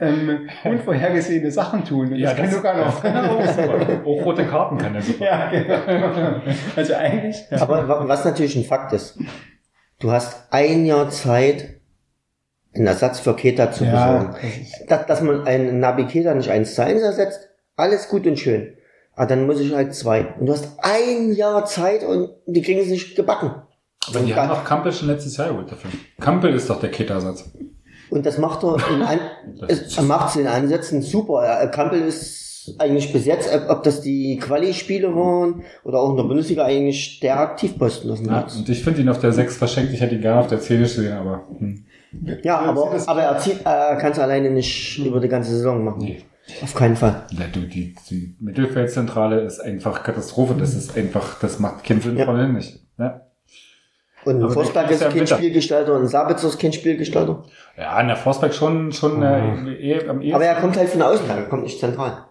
ähm, 0.00 0.48
unvorhergesehene 0.64 1.50
Sachen 1.50 1.82
tun. 1.84 2.12
Und 2.12 2.20
das 2.20 2.36
kann 2.36 2.50
sogar 2.50 2.76
noch. 2.76 3.02
Genau, 3.02 3.40
super. 3.46 4.00
Auch 4.04 4.24
rote 4.24 4.44
Karten 4.44 4.76
kann 4.78 4.94
er 4.94 5.00
super. 5.02 5.24
ja, 5.24 5.48
genau. 5.50 6.40
Also 6.76 6.94
eigentlich. 6.94 7.36
Ja. 7.50 7.62
Aber 7.62 7.88
wa- 7.88 8.04
was 8.06 8.24
natürlich 8.26 8.54
ein 8.56 8.64
Fakt 8.64 8.92
ist, 8.92 9.18
du 10.00 10.10
hast 10.10 10.52
ein 10.52 10.84
Jahr 10.84 11.08
Zeit, 11.08 11.80
einen 12.74 12.86
Ersatz 12.86 13.20
für 13.20 13.34
Keta 13.34 13.72
zu 13.72 13.84
besorgen. 13.84 14.34
Dass, 14.88 15.06
dass 15.06 15.20
man 15.22 15.46
einen 15.46 15.80
Nabi 15.80 16.04
Keta 16.04 16.34
nicht 16.34 16.50
1 16.50 16.74
zu 16.74 16.82
1 16.84 17.00
ersetzt, 17.02 17.48
alles 17.76 18.08
gut 18.10 18.26
und 18.26 18.38
schön. 18.38 18.75
Aber 19.16 19.26
dann 19.26 19.46
muss 19.46 19.58
ich 19.60 19.74
halt 19.74 19.94
zwei. 19.94 20.26
Und 20.38 20.46
du 20.46 20.52
hast 20.52 20.68
ein 20.78 21.32
Jahr 21.34 21.64
Zeit 21.64 22.04
und 22.04 22.30
die 22.46 22.62
kriegen 22.62 22.80
es 22.80 22.88
nicht 22.88 23.16
gebacken. 23.16 23.50
Aber 24.08 24.20
die 24.20 24.34
haben 24.34 24.48
doch 24.48 24.64
Kampel 24.64 24.92
schon 24.92 25.08
letztes 25.08 25.36
Jahr 25.36 25.48
geholt 25.48 25.72
dafür. 25.72 25.90
Kampel 26.20 26.54
ist 26.54 26.70
doch 26.70 26.78
der 26.78 26.90
Keta-Ersatz. 26.90 27.50
Und 28.10 28.24
das 28.24 28.38
macht 28.38 28.62
er 28.62 28.76
in, 28.94 29.02
an, 29.02 29.18
es, 29.68 29.96
er 29.96 30.04
macht 30.04 30.36
in 30.36 30.46
Ansätzen 30.46 31.02
super. 31.02 31.42
Er- 31.44 31.66
Kampel 31.68 32.02
ist 32.02 32.76
eigentlich 32.78 33.12
bis 33.12 33.24
jetzt, 33.26 33.48
ob 33.68 33.82
das 33.84 34.00
die 34.02 34.38
Quali-Spiele 34.38 35.14
waren 35.14 35.62
oder 35.84 35.98
auch 36.00 36.10
in 36.10 36.16
der 36.16 36.24
Bundesliga 36.24 36.64
eigentlich 36.64 37.20
der 37.20 37.38
Aktivposten 37.40 38.10
auf 38.10 38.18
dem 38.18 38.26
Ja, 38.28 38.46
und 38.56 38.68
ich 38.68 38.82
finde 38.84 39.00
ihn 39.00 39.08
auf 39.08 39.18
der 39.20 39.32
6 39.32 39.56
verschenkt. 39.56 39.92
Ich 39.92 40.00
hätte 40.00 40.14
ihn 40.16 40.20
gerne 40.20 40.40
auf 40.40 40.48
der 40.48 40.60
10 40.60 40.80
gesehen, 40.80 41.12
aber 41.12 41.46
hm. 41.58 41.84
Ja, 42.44 42.58
aber, 42.60 42.90
aber 43.06 43.22
er 43.22 43.38
zieht, 43.38 43.64
er 43.64 43.96
kann 43.96 44.12
es 44.12 44.18
alleine 44.18 44.50
nicht 44.50 44.98
über 44.98 45.20
die 45.20 45.28
ganze 45.28 45.50
Saison 45.52 45.82
machen. 45.84 46.02
nee. 46.02 46.22
Auf 46.62 46.74
keinen 46.74 46.96
Fall. 46.96 47.26
Na, 47.32 47.46
du, 47.52 47.60
die, 47.60 47.94
die 48.08 48.36
Mittelfeldzentrale 48.40 49.40
ist 49.40 49.60
einfach 49.60 50.02
Katastrophe. 50.02 50.54
Das 50.54 50.74
ist 50.74 50.96
einfach, 50.96 51.38
das 51.40 51.58
macht 51.58 51.84
keinen 51.84 52.00
Sinn 52.00 52.16
Ja. 52.16 52.24
von 52.24 52.52
nicht. 52.54 52.80
Ne? 52.96 53.20
Und 54.24 54.42
Aber 54.42 54.52
Forsberg 54.52 54.88
der 54.88 54.96
ist 54.96 55.02
ja 55.02 55.10
kein. 55.10 55.26
Spielgestalter 55.26 55.94
und 55.94 56.08
Sabitzer 56.08 56.48
ist 56.48 56.58
kein 56.58 56.72
Spielgestalter. 56.72 57.44
Ja, 57.76 58.00
in 58.00 58.08
der 58.08 58.16
Forsberg 58.16 58.54
schon, 58.54 58.90
schon 58.92 59.22
äh, 59.22 59.72
eh, 59.74 60.08
am 60.08 60.20
ehesten. 60.20 60.34
Aber 60.34 60.44
er 60.44 60.56
kommt 60.56 60.76
halt 60.76 60.88
von 60.88 61.02
außen, 61.02 61.28
er 61.28 61.42
kommt 61.44 61.62
nicht 61.62 61.78
zentral. 61.78 62.24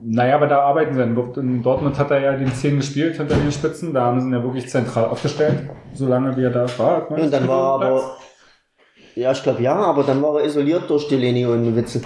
Naja, 0.00 0.36
aber 0.36 0.46
da 0.46 0.60
arbeiten 0.60 0.94
sie. 0.94 1.02
In 1.40 1.62
Dortmund 1.62 1.98
hat 1.98 2.10
er 2.10 2.20
ja 2.20 2.36
den 2.36 2.52
10 2.52 2.76
gespielt 2.76 3.16
hinter 3.16 3.36
den 3.36 3.52
Spitzen. 3.52 3.94
Da 3.94 4.02
haben 4.02 4.20
sie 4.20 4.26
ihn 4.28 4.32
ja 4.32 4.42
wirklich 4.42 4.68
zentral 4.68 5.06
aufgestellt, 5.06 5.68
solange 5.94 6.36
wie 6.36 6.44
er 6.44 6.50
da 6.50 6.66
war. 6.78 7.10
Und 7.10 7.32
dann 7.32 7.48
war 7.48 7.82
er 7.82 7.86
aber, 7.88 8.16
ja, 9.14 9.32
ich 9.32 9.42
glaube 9.42 9.62
ja, 9.62 9.74
aber 9.74 10.04
dann 10.04 10.22
war 10.22 10.40
er 10.40 10.46
isoliert 10.46 10.88
durch 10.88 11.08
Delaney 11.08 11.46
und 11.46 11.74
Witze. 11.74 12.02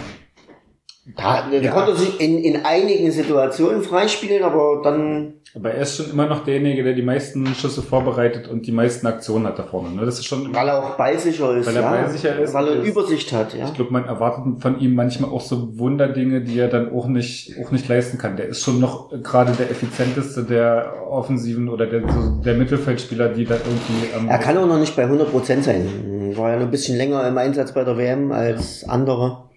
Da, 1.17 1.49
der 1.51 1.61
Ja. 1.61 1.73
konnte 1.73 1.97
sich 1.97 2.21
in, 2.21 2.39
in 2.39 2.65
einigen 2.65 3.11
Situationen 3.11 3.83
freispielen, 3.83 4.45
aber 4.45 4.83
dann, 4.85 5.33
Aber 5.53 5.73
er 5.73 5.83
ist 5.83 5.97
schon 5.97 6.11
immer 6.13 6.27
noch 6.27 6.45
derjenige, 6.45 6.85
der 6.85 6.93
die 6.93 7.03
meisten 7.03 7.45
Schüsse 7.57 7.83
vorbereitet 7.83 8.47
und 8.47 8.69
die 8.69 8.73
meisten 8.73 9.05
Aktionen 9.09 9.45
hat 9.49 9.59
da 9.59 9.65
vorne. 9.65 9.91
Ne? 9.97 10.07
Das 10.07 10.21
ist 10.21 10.27
schon, 10.27 10.55
weil 10.55 10.69
er 10.69 10.79
auch 10.79 10.97
ballsicher 10.97 11.57
ist, 11.57 11.67
Weil 11.67 11.75
er 11.75 11.83
ja, 11.83 11.91
ballsicher 11.91 12.39
ist 12.39 12.55
weil 12.55 12.69
er 12.69 12.83
Übersicht 12.83 13.33
hat, 13.33 13.53
ja. 13.53 13.65
ich 13.65 13.75
glaube, 13.75 13.93
man 13.93 14.05
erwartet 14.05 14.45
von 14.63 14.79
ihm 14.79 14.95
manchmal 14.95 15.31
auch 15.33 15.41
so 15.41 15.77
Wunderdinge, 15.77 16.43
die 16.43 16.57
er 16.61 16.69
dann 16.69 16.93
auch 16.93 17.09
nicht, 17.09 17.57
auch 17.61 17.73
nicht 17.73 17.89
leisten 17.89 18.17
kann. 18.19 18.37
Der 18.37 18.47
ist 18.47 18.63
schon 18.63 18.79
noch 18.79 19.11
gerade 19.25 19.53
der 19.53 19.73
effizienteste 19.73 20.45
der 20.45 20.95
Offensiven 21.11 21.69
oder 21.69 21.87
der, 21.87 22.03
so 22.09 22.41
der 22.45 22.55
Mittelfeldspieler, 22.55 23.31
die 23.31 23.45
da 23.45 23.57
irgendwie, 23.57 24.07
ähm, 24.17 24.29
Er 24.29 24.39
kann 24.39 24.57
auch 24.57 24.67
noch 24.69 24.79
nicht 24.79 24.95
bei 24.95 25.05
100% 25.05 25.63
sein. 25.63 26.33
War 26.37 26.51
ja 26.51 26.57
noch 26.59 26.67
ein 26.67 26.71
bisschen 26.71 26.97
länger 26.97 27.27
im 27.27 27.37
Einsatz 27.37 27.73
bei 27.73 27.83
der 27.83 27.99
WM 27.99 28.31
als 28.31 28.89
andere. 28.89 29.51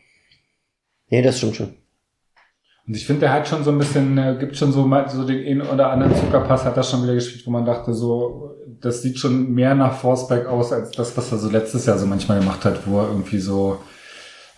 Nee, 1.16 1.22
das 1.22 1.38
stimmt 1.38 1.56
schon. 1.56 1.74
Und 2.86 2.98
ich 2.98 3.08
finde, 3.08 3.22
der 3.22 3.32
hat 3.32 3.48
schon 3.48 3.64
so 3.64 3.72
ein 3.72 3.78
bisschen, 3.78 4.18
äh, 4.18 4.36
gibt 4.38 4.58
schon 4.58 4.74
so 4.74 4.86
mal 4.86 5.08
so 5.08 5.26
den 5.26 5.48
einen 5.48 5.62
oder 5.62 5.92
anderen 5.92 6.14
Zuckerpass 6.14 6.66
hat 6.66 6.76
er 6.76 6.84
schon 6.84 7.04
wieder 7.04 7.14
gespielt, 7.14 7.48
wo 7.48 7.52
man 7.52 7.64
dachte, 7.64 7.94
so, 7.94 8.54
das 8.82 9.02
sieht 9.02 9.18
schon 9.18 9.54
mehr 9.54 9.76
nach 9.76 9.94
Forsberg 9.94 10.46
aus, 10.46 10.74
als 10.74 10.92
das, 10.92 11.16
was 11.16 11.32
er 11.32 11.38
so 11.38 11.50
letztes 11.50 11.86
Jahr 11.86 11.98
so 11.98 12.06
manchmal 12.06 12.40
gemacht 12.40 12.66
hat, 12.66 12.86
wo 12.86 13.00
er 13.00 13.08
irgendwie 13.08 13.40
so, 13.40 13.80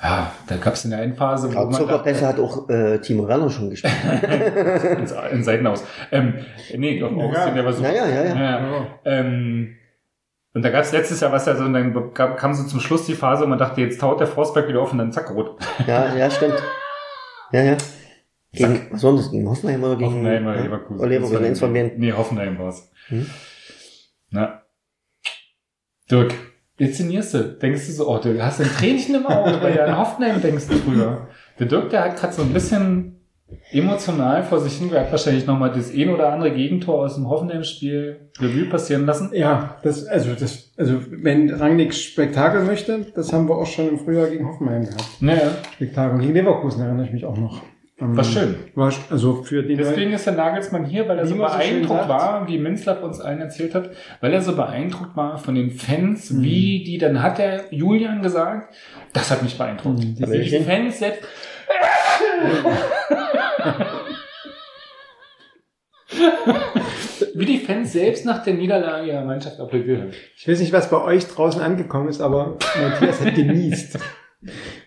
ja, 0.01 0.31
da 0.47 0.57
gab 0.57 0.73
es 0.73 0.83
in 0.83 0.91
der 0.91 1.03
Endphase, 1.03 1.53
wo 1.53 1.69
Zuckerpässe 1.69 2.25
hat 2.25 2.39
auch 2.39 2.67
äh, 2.69 2.97
Timo 3.01 3.27
Werner 3.27 3.51
schon 3.51 3.69
gespielt. 3.69 3.93
in 5.31 5.43
Seiten 5.43 5.67
aus. 5.67 5.83
Ähm, 6.11 6.33
nee, 6.75 7.01
auf 7.03 7.11
Augustin, 7.11 7.53
der 7.53 7.65
war 7.65 7.73
so. 7.73 7.83
Ja, 7.83 7.91
ja, 7.91 8.07
ja, 8.07 8.23
ja. 8.23 8.35
ja. 8.35 8.87
Ähm, 9.05 9.76
und 10.57 10.63
da 10.63 10.71
gab 10.71 10.83
es 10.83 10.91
letztes 10.91 11.19
Jahr 11.19 11.31
was 11.31 11.45
ja 11.45 11.55
so, 11.55 11.65
und 11.65 11.73
dann 11.73 12.13
kam, 12.15 12.35
kam 12.35 12.51
so 12.55 12.63
zum 12.63 12.79
Schluss 12.79 13.05
die 13.05 13.13
Phase, 13.13 13.43
wo 13.43 13.47
man 13.47 13.59
dachte, 13.59 13.79
jetzt 13.79 14.01
taut 14.01 14.19
der 14.19 14.25
Forsberg 14.25 14.67
wieder 14.67 14.81
auf 14.81 14.91
und 14.91 14.97
dann 14.97 15.11
zack, 15.11 15.29
rot. 15.29 15.55
Ja, 15.85 16.15
ja, 16.15 16.31
stimmt. 16.31 16.55
Ja, 17.51 17.61
ja. 17.61 17.77
Gegen, 18.53 18.87
was 18.89 19.03
war 19.03 19.15
das? 19.15 19.29
Gegen 19.29 19.47
Hoffenheim 19.47 19.83
oder 19.83 19.97
gegen 19.97 20.09
Hoffenheim 20.09 20.47
oder 20.47 20.55
ja? 20.55 20.61
Leverkusen. 20.63 20.99
Oder 20.99 21.09
Leverkusen, 21.09 21.45
eins 21.45 21.59
von 21.59 21.73
beiden. 21.73 21.99
Nee, 21.99 22.11
Hoffenheim 22.11 22.57
war's. 22.57 22.89
Hm? 23.09 23.29
Na. 24.31 24.63
Dirk, 26.09 26.33
inszenierst 26.77 27.35
du? 27.35 27.43
Denkst 27.43 27.85
du 27.85 27.91
so, 27.91 28.09
oh, 28.09 28.17
du 28.17 28.43
hast 28.43 28.59
ein 28.59 28.67
Tränchen 28.67 29.13
im 29.13 29.27
Auge, 29.27 29.61
weil 29.61 29.73
du 29.75 29.83
an 29.83 29.95
Hoffenheim 29.95 30.41
denkst 30.41 30.65
früher. 30.83 31.27
Der 31.59 31.67
Dirk, 31.67 31.91
der 31.91 32.03
hat 32.05 32.17
gerade 32.17 32.33
so 32.33 32.41
ein 32.41 32.51
bisschen 32.51 33.16
emotional 33.71 34.43
vor 34.43 34.59
sich 34.59 34.77
hin, 34.77 34.91
hat 34.91 35.11
wahrscheinlich 35.11 35.45
nochmal 35.45 35.71
das 35.71 35.93
ein 35.93 36.09
oder 36.09 36.31
andere 36.33 36.51
Gegentor 36.51 37.05
aus 37.05 37.15
dem 37.15 37.29
Hoffenheim-Spiel 37.29 38.29
Revue 38.39 38.65
passieren 38.65 39.05
lassen. 39.05 39.31
Ja, 39.33 39.77
das, 39.83 40.05
also, 40.05 40.31
das, 40.37 40.71
also, 40.77 40.99
wenn 41.09 41.49
Rangnick 41.53 41.93
Spektakel 41.93 42.63
möchte, 42.63 43.05
das 43.15 43.31
haben 43.33 43.47
wir 43.47 43.55
auch 43.55 43.65
schon 43.65 43.89
im 43.89 43.99
Frühjahr 43.99 44.27
gegen 44.27 44.47
Hoffenheim 44.47 44.83
gehabt. 44.85 45.03
Naja, 45.21 45.51
Spektakel. 45.75 46.19
Gegen 46.19 46.33
Leverkusen 46.33 46.83
erinnere 46.83 47.05
ich 47.05 47.13
mich 47.13 47.25
auch 47.25 47.37
noch. 47.37 47.61
Ähm, 47.99 48.15
war 48.15 48.23
schön. 48.23 48.55
War, 48.75 48.93
also, 49.09 49.41
für 49.41 49.63
den 49.63 49.75
Deswegen 49.77 50.13
ist 50.13 50.27
der 50.27 50.33
Nagelsmann 50.35 50.85
hier, 50.85 51.07
weil 51.07 51.17
er 51.17 51.25
so 51.25 51.35
so 51.35 51.41
beeindruckt 51.41 51.99
sagt. 52.01 52.09
war, 52.09 52.47
wie 52.47 52.59
Minzlaff 52.59 53.01
uns 53.01 53.19
allen 53.19 53.41
erzählt 53.41 53.73
hat, 53.73 53.89
weil 54.21 54.33
er 54.33 54.41
so 54.41 54.55
beeindruckt 54.55 55.15
war 55.17 55.39
von 55.39 55.55
den 55.55 55.71
Fans, 55.71 56.29
Mhm. 56.29 56.43
wie 56.43 56.83
die, 56.83 56.99
dann 56.99 57.23
hat 57.23 57.39
der 57.39 57.63
Julian 57.71 58.21
gesagt, 58.21 58.75
das 59.13 59.31
hat 59.31 59.41
mich 59.41 59.57
beeindruckt. 59.57 59.97
Mhm. 59.97 60.15
Wie 60.19 60.43
die? 60.43 60.59
Fans 60.59 60.99
selbst, 60.99 61.23
wie 67.36 67.45
die 67.45 67.59
Fans 67.59 67.91
selbst 67.93 68.26
nach 68.26 68.43
der 68.43 68.53
Niederlage 68.53 69.07
ihrer 69.07 69.24
Mannschaft 69.26 69.59
applaudiert 69.59 70.01
haben. 70.01 70.11
Ich 70.36 70.47
weiß 70.47 70.59
nicht, 70.59 70.74
was 70.74 70.89
bei 70.89 71.01
euch 71.01 71.28
draußen 71.28 71.61
angekommen 71.61 72.09
ist, 72.09 72.22
aber 72.22 72.57
Matthias 72.82 73.22
hat 73.22 73.36
genießt. 73.36 73.99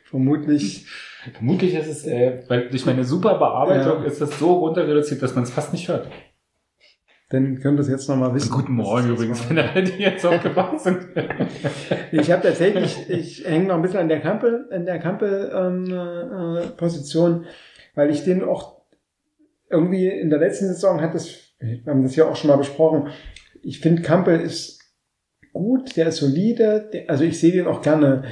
Vermutlich. 0.04 0.86
Vermutlich 1.34 1.74
ist 1.74 1.86
es, 1.86 2.06
äh, 2.06 2.42
weil 2.48 2.70
durch 2.70 2.86
meine 2.86 3.04
super 3.04 3.34
Bearbeitung 3.38 4.02
Ja. 4.02 4.08
ist 4.08 4.20
das 4.20 4.38
so 4.38 4.54
runter 4.54 4.88
reduziert, 4.88 5.22
dass 5.22 5.34
man 5.34 5.44
es 5.44 5.50
fast 5.50 5.72
nicht 5.72 5.86
hört. 5.88 6.08
Dann 7.30 7.60
könnt 7.60 7.78
ihr 7.78 7.82
es 7.82 7.88
jetzt 7.88 8.08
nochmal 8.08 8.34
wissen. 8.34 8.50
Guten 8.50 8.72
Morgen 8.72 9.08
übrigens, 9.08 9.48
wenn 9.48 9.58
alle, 9.60 9.84
die 9.84 10.02
jetzt 10.02 10.26
aufgewacht 10.26 10.80
sind. 10.80 11.06
Ich 12.10 12.28
habe 12.32 12.42
tatsächlich, 12.42 13.08
ich 13.08 13.44
hänge 13.44 13.68
noch 13.68 13.76
ein 13.76 13.82
bisschen 13.82 14.00
an 14.00 14.08
der 14.08 14.20
Kampel, 14.20 14.66
an 14.72 14.84
der 14.84 14.98
Kampel-Position, 14.98 15.86
ähm, 15.94 16.56
äh, 16.56 16.66
Position, 16.76 17.44
weil 17.94 18.10
ich 18.10 18.24
den 18.24 18.42
auch 18.42 18.80
irgendwie 19.70 20.08
in 20.08 20.28
der 20.28 20.40
letzten 20.40 20.66
Saison 20.66 21.00
hat 21.00 21.14
das, 21.14 21.28
wir 21.60 21.80
haben 21.86 22.02
das 22.02 22.16
ja 22.16 22.24
auch 22.26 22.34
schon 22.34 22.50
mal 22.50 22.56
besprochen. 22.56 23.10
Ich 23.62 23.78
finde 23.78 24.02
Kampel 24.02 24.40
ist 24.40 24.80
gut, 25.52 25.96
der 25.96 26.08
ist 26.08 26.16
solide, 26.16 26.90
der, 26.92 27.08
also 27.08 27.22
ich 27.22 27.38
sehe 27.38 27.52
den 27.52 27.68
auch 27.68 27.80
gerne. 27.80 28.24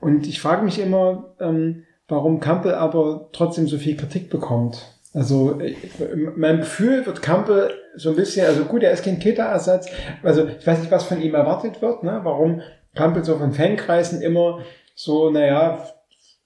Und 0.00 0.26
ich 0.26 0.38
frage 0.38 0.66
mich 0.66 0.78
immer, 0.78 1.34
ähm, 1.40 1.84
warum 2.08 2.40
Kampel 2.40 2.74
aber 2.74 3.30
trotzdem 3.32 3.68
so 3.68 3.78
viel 3.78 3.96
Kritik 3.96 4.28
bekommt. 4.28 5.00
Also 5.14 5.58
äh, 5.60 5.76
in 6.12 6.38
meinem 6.38 6.60
Gefühl 6.60 7.06
wird 7.06 7.22
Kampel 7.22 7.70
so 7.96 8.10
ein 8.10 8.16
bisschen, 8.16 8.46
also 8.46 8.64
gut, 8.64 8.82
er 8.82 8.90
ist 8.92 9.04
kein 9.04 9.18
Keter-Ersatz, 9.18 9.88
also 10.22 10.46
ich 10.46 10.66
weiß 10.66 10.80
nicht, 10.80 10.90
was 10.90 11.04
von 11.04 11.20
ihm 11.20 11.34
erwartet 11.34 11.80
wird, 11.82 12.02
ne? 12.02 12.20
warum 12.22 12.60
Kampel 12.94 13.24
so 13.24 13.36
von 13.38 13.52
Fankreisen 13.52 14.22
immer 14.22 14.60
so, 14.94 15.30
naja, 15.30 15.84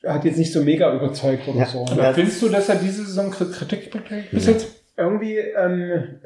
hat 0.07 0.25
jetzt 0.25 0.39
nicht 0.39 0.53
so 0.53 0.63
mega 0.63 0.93
überzeugt 0.95 1.47
oder 1.49 1.59
Ja. 1.61 1.67
so. 1.67 1.85
Aber 1.91 2.03
Ja. 2.03 2.13
findest 2.13 2.41
du, 2.43 2.49
dass 2.49 2.69
er 2.69 2.77
diese 2.77 3.05
Saison 3.05 3.31
Kritik 3.31 3.91
bekriegt 3.91 4.31
bis 4.31 4.47
jetzt? 4.47 4.69
irgendwie, 4.97 5.37
ähm, 5.39 6.21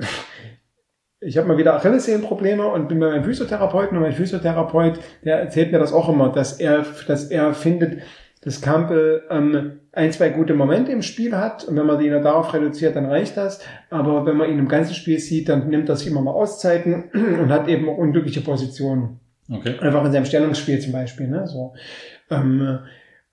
ich 1.20 1.36
habe 1.38 1.46
mal 1.46 1.58
wieder 1.58 1.74
Achillessehnenprobleme 1.74 2.66
und 2.66 2.88
bin 2.88 2.98
bei 2.98 3.08
meinem 3.10 3.24
Physiotherapeuten 3.24 3.96
und 3.96 4.02
mein 4.02 4.12
Physiotherapeut, 4.12 4.98
der 5.24 5.38
erzählt 5.40 5.70
mir 5.72 5.78
das 5.78 5.92
auch 5.92 6.08
immer, 6.08 6.30
dass 6.32 6.58
er, 6.58 6.84
dass 7.06 7.30
er 7.30 7.54
findet, 7.54 8.02
dass 8.42 8.60
Campbell 8.60 9.22
ähm, 9.30 9.80
ein, 9.92 10.12
zwei 10.12 10.30
gute 10.30 10.54
Momente 10.54 10.90
im 10.92 11.02
Spiel 11.02 11.36
hat 11.36 11.64
und 11.64 11.76
wenn 11.76 11.86
man 11.86 12.00
ihn 12.00 12.10
nur 12.10 12.20
darauf 12.20 12.52
reduziert, 12.52 12.96
dann 12.96 13.06
reicht 13.06 13.36
das. 13.36 13.60
Aber 13.90 14.26
wenn 14.26 14.36
man 14.36 14.50
ihn 14.50 14.58
im 14.58 14.68
ganzen 14.68 14.94
Spiel 14.94 15.18
sieht, 15.18 15.48
dann 15.48 15.68
nimmt 15.68 15.88
er 15.88 15.96
sich 15.96 16.08
immer 16.08 16.22
mal 16.22 16.32
Auszeiten 16.32 17.10
und 17.12 17.50
hat 17.50 17.68
eben 17.68 17.88
auch 17.88 17.98
unglückliche 17.98 18.40
Positionen. 18.40 19.20
Okay. 19.50 19.78
Einfach 19.80 20.04
in 20.04 20.12
seinem 20.12 20.24
Stellungsspiel 20.24 20.80
zum 20.80 20.92
Beispiel. 20.92 21.28
Ne? 21.28 21.46
So. 21.46 21.74
Ähm, 22.30 22.78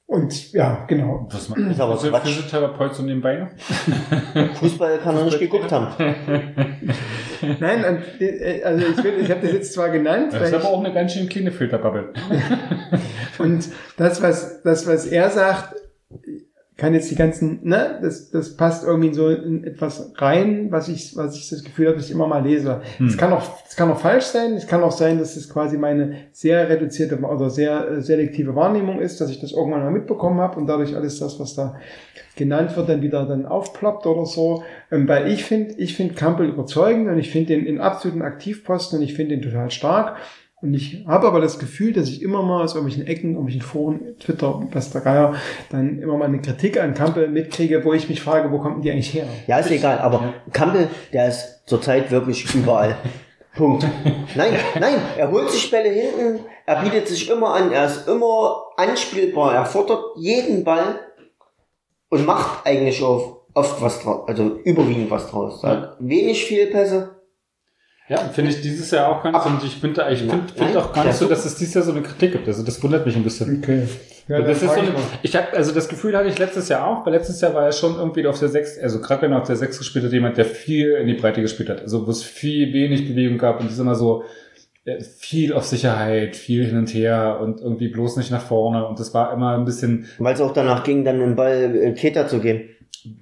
und 0.06 0.54
ja, 0.54 0.86
genau. 0.88 1.28
Was 1.32 1.50
macht 1.50 1.60
Ist 1.60 1.80
aber 1.80 1.96
Quatsch. 1.96 2.24
Physiotherapeut 2.24 2.96
so 2.96 3.04
nebenbei 3.04 3.38
noch? 3.38 4.56
Fußball 4.56 4.98
kann 4.98 5.16
er 5.16 5.26
nicht 5.26 5.40
geguckt 5.40 5.72
haben. 5.72 5.88
Nein, 7.60 7.86
und, 7.86 8.22
äh, 8.22 8.62
also 8.64 8.86
ich, 8.86 9.04
will- 9.04 9.20
ich 9.22 9.30
habe 9.32 9.42
das 9.42 9.54
jetzt 9.54 9.74
zwar 9.74 9.90
genannt, 9.90 10.34
Das 10.34 10.42
ist 10.44 10.50
ich, 10.50 10.56
aber 10.56 10.70
auch 10.70 10.84
eine 10.84 10.94
ganz 10.94 11.14
schön 11.14 11.30
kleine 11.30 11.52
Filterbubble. 11.52 12.14
Und 13.38 13.70
das, 13.98 14.22
was, 14.22 14.62
das, 14.64 14.86
was 14.88 15.06
er 15.06 15.30
sagt, 15.30 15.76
kann 16.80 16.94
jetzt 16.96 17.12
die 17.12 17.16
ganzen, 17.16 17.60
ne, 17.64 18.00
das, 18.02 18.32
das 18.32 18.58
passt 18.58 18.84
irgendwie 18.84 19.14
so 19.14 19.30
in 19.30 19.64
etwas 19.64 20.14
rein, 20.16 20.72
was 20.72 20.88
ich, 20.88 21.16
was 21.16 21.36
ich 21.36 21.50
das 21.50 21.64
Gefühl 21.64 21.88
habe, 21.88 21.98
dass 21.98 22.08
ich 22.08 22.12
immer 22.12 22.26
mal 22.26 22.44
lese. 22.44 22.82
Es 22.96 23.14
Hm. 23.14 23.18
kann 23.18 23.34
auch, 23.34 23.44
es 23.68 23.76
kann 23.76 23.92
auch 23.92 24.00
falsch 24.00 24.26
sein. 24.26 24.54
Es 24.54 24.66
kann 24.66 24.82
auch 24.82 24.92
sein, 24.92 25.20
dass 25.20 25.36
es 25.36 25.50
quasi 25.50 25.78
meine 25.78 26.16
sehr 26.32 26.68
reduzierte 26.70 27.20
oder 27.20 27.50
sehr 27.50 27.88
äh, 27.88 28.02
selektive 28.02 28.56
Wahrnehmung 28.56 29.00
ist, 29.00 29.22
dass 29.22 29.30
ich 29.30 29.40
das 29.40 29.52
irgendwann 29.52 29.84
mal 29.84 29.92
mitbekommen 29.92 30.40
habe 30.40 30.58
und 30.58 30.66
dadurch 30.68 30.96
alles 30.96 31.20
das, 31.20 31.40
was 31.40 31.54
da 31.54 31.76
genannt 32.36 32.76
wird, 32.78 32.88
dann 32.88 33.02
wieder 33.02 33.26
dann 33.26 33.46
aufploppt 33.46 34.06
oder 34.06 34.26
so. 34.26 34.64
Ähm, 34.92 35.08
weil 35.08 35.28
ich 35.32 35.44
finde, 35.44 35.74
ich 35.78 35.96
finde 35.96 36.16
Campbell 36.16 36.48
überzeugend 36.48 37.10
und 37.10 37.20
ich 37.20 37.30
finde 37.30 37.48
den 37.56 37.66
in 37.66 37.80
absoluten 37.80 38.22
Aktivposten 38.22 39.00
und 39.00 39.04
ich 39.06 39.14
finde 39.14 39.36
den 39.36 39.44
total 39.44 39.70
stark. 39.70 40.16
Und 40.62 40.74
ich 40.74 41.06
habe 41.08 41.28
aber 41.28 41.40
das 41.40 41.58
Gefühl, 41.58 41.94
dass 41.94 42.10
ich 42.10 42.22
immer 42.22 42.44
mal 42.44 42.64
aus 42.64 42.76
irgendwelchen 42.76 43.08
Ecken, 43.08 43.32
irgendwelchen 43.32 43.62
Foren, 43.62 44.18
Twitter, 44.20 44.62
was 44.72 44.92
der 44.92 45.02
Geier, 45.02 45.36
dann 45.70 46.00
immer 46.00 46.18
mal 46.18 46.26
eine 46.26 46.42
Kritik 46.42 46.80
an 46.82 46.94
Campbell 46.94 47.30
mitkriege, 47.30 47.86
wo 47.86 47.94
ich 47.94 48.10
mich 48.10 48.22
frage, 48.22 48.52
wo 48.52 48.60
kommt 48.60 48.84
die 48.84 48.92
eigentlich 48.92 49.14
her? 49.14 49.26
Ja, 49.48 49.60
ist 49.60 49.72
egal, 49.72 50.00
aber 50.00 50.34
Campbell, 50.52 50.90
der 51.14 51.30
ist 51.30 51.64
zurzeit 51.66 52.12
wirklich 52.12 52.54
überall. 52.54 52.98
Punkt. 53.56 53.86
Nein, 54.36 54.54
nein, 54.80 55.02
er 55.18 55.32
holt 55.32 55.50
sich 55.50 55.72
Bälle 55.72 55.90
hinten, 55.90 56.46
er 56.66 56.82
bietet 56.82 57.08
sich 57.08 57.30
immer 57.30 57.54
an, 57.54 57.72
er 57.72 57.86
ist 57.86 58.08
immer 58.08 58.64
anspielbar, 58.78 59.56
er 59.56 59.66
fordert 59.66 60.04
jeden 60.18 60.64
Ball 60.64 61.00
und 62.10 62.26
macht 62.26 62.66
eigentlich 62.66 63.02
auch 63.02 63.42
oft 63.54 63.82
was 63.82 64.02
draus, 64.02 64.28
also 64.28 64.60
überwiegend 64.64 65.10
was 65.10 65.30
draus. 65.30 65.64
Hat 65.64 65.98
wenig 66.00 66.46
Fehlpässe. 66.46 67.19
Ja, 68.10 68.18
finde 68.18 68.50
ich 68.50 68.62
dieses 68.62 68.90
Jahr 68.90 69.08
auch 69.08 69.24
ganz, 69.24 69.46
und 69.46 69.64
ich 69.64 69.76
finde 69.76 70.06
ich 70.10 70.22
Ja. 70.22 70.32
finde 70.32 70.54
find 70.54 70.74
Nein, 70.74 70.78
auch 70.78 70.92
gar 70.92 71.06
nicht 71.06 71.16
so, 71.16 71.28
dass 71.28 71.46
es 71.46 71.56
dieses 71.56 71.76
Jahr 71.76 71.84
so 71.84 71.92
eine 71.92 72.02
Kritik 72.02 72.32
gibt. 72.32 72.48
Also 72.48 72.64
das 72.64 72.82
wundert 72.82 73.06
mich 73.06 73.16
ein 73.16 73.24
bisschen. 73.24 73.60
Okay. 73.64 73.84
Ja, 74.28 74.42
das 74.42 74.62
ist 74.62 74.74
so 74.74 74.80
eine, 74.80 74.90
ich 75.24 75.36
habe 75.36 75.54
also 75.54 75.72
das 75.72 75.88
Gefühl 75.90 76.16
hatte 76.18 76.28
ich 76.28 76.38
letztes 76.38 76.70
Jahr 76.70 76.88
auch, 76.88 77.06
weil 77.06 77.14
letztes 77.14 77.40
Jahr 77.42 77.54
war 77.54 77.66
er 77.66 77.72
schon 77.72 77.96
irgendwie 77.96 78.26
auf 78.28 78.38
der 78.40 78.50
sechs, 78.50 78.78
also 78.80 79.00
gerade 79.00 79.24
wenn 79.24 79.32
er 79.32 79.42
auf 79.42 79.48
der 79.48 79.56
sechs 79.56 79.78
gespielt 79.78 80.06
hat, 80.06 80.12
jemand, 80.12 80.38
der 80.38 80.46
viel 80.46 80.94
in 80.94 81.08
die 81.08 81.16
Breite 81.16 81.42
gespielt 81.42 81.70
hat, 81.70 81.82
also 81.82 82.06
wo 82.06 82.12
es 82.12 82.24
viel 82.24 82.72
wenig 82.74 83.08
Bewegung 83.08 83.38
gab 83.38 83.60
und 83.60 83.68
es 83.68 83.74
ist 83.74 83.80
immer 83.80 83.96
so 83.96 84.24
äh, 84.86 85.02
viel 85.02 85.54
auf 85.54 85.66
Sicherheit, 85.66 86.36
viel 86.36 86.66
hin 86.66 86.78
und 86.78 86.94
her 86.94 87.40
und 87.42 87.60
irgendwie 87.60 87.88
bloß 87.88 88.18
nicht 88.18 88.30
nach 88.32 88.42
vorne 88.42 88.88
und 88.88 89.00
das 89.00 89.14
war 89.16 89.34
immer 89.34 89.56
ein 89.58 89.66
bisschen 89.66 90.08
Weil 90.20 90.36
es 90.36 90.42
auch 90.42 90.54
danach 90.54 90.84
ging, 90.84 91.04
dann 91.04 91.20
den 91.20 91.36
Ball 91.36 91.76
äh, 91.76 91.92
Keter 91.94 92.28
zu 92.28 92.40
geben. 92.40 92.70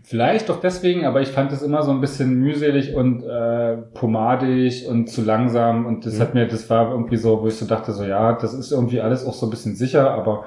Vielleicht 0.03 0.49
doch 0.49 0.59
deswegen, 0.59 1.05
aber 1.05 1.21
ich 1.21 1.27
fand 1.29 1.51
es 1.51 1.61
immer 1.61 1.83
so 1.83 1.91
ein 1.91 2.01
bisschen 2.01 2.33
mühselig 2.39 2.95
und 2.95 3.23
äh, 3.23 3.77
pomadig 3.93 4.87
und 4.87 5.07
zu 5.09 5.21
langsam 5.23 5.85
und 5.85 6.05
das 6.05 6.15
Mhm. 6.15 6.19
hat 6.19 6.33
mir, 6.33 6.47
das 6.47 6.69
war 6.69 6.91
irgendwie 6.91 7.17
so, 7.17 7.41
wo 7.41 7.47
ich 7.47 7.55
so 7.55 7.65
dachte, 7.65 7.91
so 7.93 8.03
ja, 8.03 8.33
das 8.33 8.53
ist 8.53 8.71
irgendwie 8.71 9.01
alles 9.01 9.25
auch 9.25 9.33
so 9.35 9.45
ein 9.45 9.49
bisschen 9.51 9.75
sicher, 9.75 10.09
aber 10.11 10.45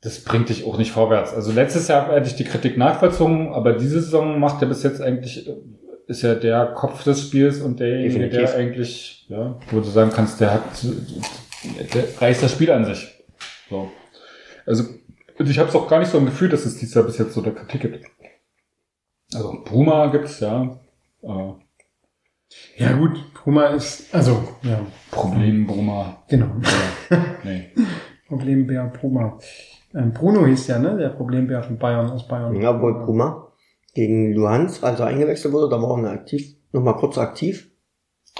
das 0.00 0.24
bringt 0.24 0.48
dich 0.48 0.64
auch 0.64 0.78
nicht 0.78 0.90
vorwärts. 0.92 1.32
Also 1.34 1.52
letztes 1.52 1.88
Jahr 1.88 2.12
hätte 2.12 2.28
ich 2.28 2.36
die 2.36 2.44
Kritik 2.44 2.76
nachvollzogen, 2.76 3.52
aber 3.52 3.72
diese 3.74 4.00
Saison 4.00 4.38
macht 4.40 4.62
er 4.62 4.68
bis 4.68 4.82
jetzt 4.82 5.00
eigentlich, 5.00 5.48
ist 6.06 6.22
ja 6.22 6.34
der 6.34 6.66
Kopf 6.66 7.04
des 7.04 7.22
Spiels 7.22 7.60
und 7.60 7.78
derjenige, 7.80 8.28
der 8.28 8.54
eigentlich, 8.54 9.26
ja, 9.28 9.58
wo 9.70 9.78
du 9.80 9.88
sagen 9.88 10.10
kannst, 10.14 10.40
der 10.40 10.54
hat, 10.54 10.62
der 11.94 12.04
reißt 12.20 12.42
das 12.42 12.52
Spiel 12.52 12.70
an 12.70 12.84
sich. 12.84 13.12
So. 13.70 13.90
Also, 14.66 14.84
und 15.38 15.48
ich 15.50 15.58
habe 15.58 15.68
es 15.68 15.74
auch 15.76 15.88
gar 15.88 15.98
nicht 15.98 16.10
so 16.10 16.18
im 16.18 16.26
Gefühl, 16.26 16.48
dass 16.48 16.64
es 16.64 16.76
dieses 16.76 16.94
Jahr 16.94 17.04
bis 17.04 17.18
jetzt 17.18 17.32
so 17.34 17.40
der 17.40 17.54
Kritik 17.54 17.82
gibt. 17.82 18.06
Also, 19.34 19.62
Bruma 19.64 20.06
gibt's, 20.06 20.40
ja. 20.40 20.78
Äh, 21.22 21.52
Ja 22.76 22.92
gut, 22.92 23.32
Bruma 23.34 23.66
ist, 23.66 24.14
also, 24.14 24.42
ja, 24.62 24.80
Problem 25.10 25.66
Bruma. 25.66 26.22
genau. 26.28 26.50
Nee. 27.44 27.70
Problembär 28.28 28.86
Bruma. 28.86 29.38
Ähm, 29.94 30.12
Bruno 30.12 30.44
hieß 30.46 30.66
ja, 30.68 30.78
ne? 30.78 30.96
Der 30.96 31.08
Problembär 31.10 31.62
von 31.62 31.78
Bayern 31.78 32.10
aus 32.10 32.28
Bayern. 32.28 32.54
Ja, 32.60 32.74
obwohl 32.74 33.04
Bruma 33.04 33.52
gegen 33.94 34.34
Luhansk, 34.34 34.84
als 34.84 35.00
er 35.00 35.06
eingewechselt 35.06 35.52
wurde, 35.54 35.68
da 35.70 35.80
war 35.82 35.98
er 36.04 36.10
aktiv, 36.12 36.56
nochmal 36.72 36.96
kurz 36.96 37.16
aktiv. 37.18 37.67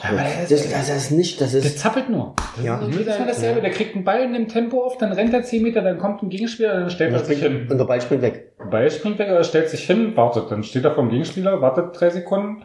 Aber 0.03 0.19
das, 0.19 0.49
das, 0.49 0.71
das 0.71 0.89
ist 0.97 1.11
nicht, 1.11 1.41
das 1.41 1.53
Der 1.53 1.61
ist, 1.61 1.79
zappelt 1.79 2.09
nur. 2.09 2.35
ja. 2.63 2.79
Das 2.81 2.89
ist 2.95 3.17
immer 3.17 3.27
dasselbe. 3.27 3.61
Der 3.61 3.71
kriegt 3.71 3.95
einen 3.97 4.05
Ball 4.05 4.23
in 4.23 4.33
dem 4.33 4.47
Tempo 4.49 4.83
auf, 4.85 4.97
dann 4.99 5.13
rennt 5.13 5.35
er 5.35 5.43
10 5.43 5.63
Meter, 5.63 5.83
dann 5.83 5.99
kommt 5.99 6.23
ein 6.23 6.29
Gegenspieler, 6.29 6.81
dann 6.81 6.91
stellt 6.91 7.13
er 7.13 7.25
sich 7.25 7.41
hin. 7.41 7.67
Und 7.71 7.79
der 7.79 7.85
Ball 7.85 8.01
springt 8.01 8.23
weg. 8.23 8.53
Ball 8.71 8.91
springt 8.91 9.19
weg, 9.19 9.29
aber 9.29 9.39
er 9.39 9.45
stellt 9.45 9.69
sich 9.71 9.85
hin, 9.87 10.17
wartet. 10.17 10.51
Dann 10.51 10.63
steht 10.63 10.85
er 10.85 10.95
vom 10.95 11.09
Gegenspieler, 11.11 11.61
wartet 11.61 11.99
drei 11.99 12.11
Sekunden, 12.11 12.65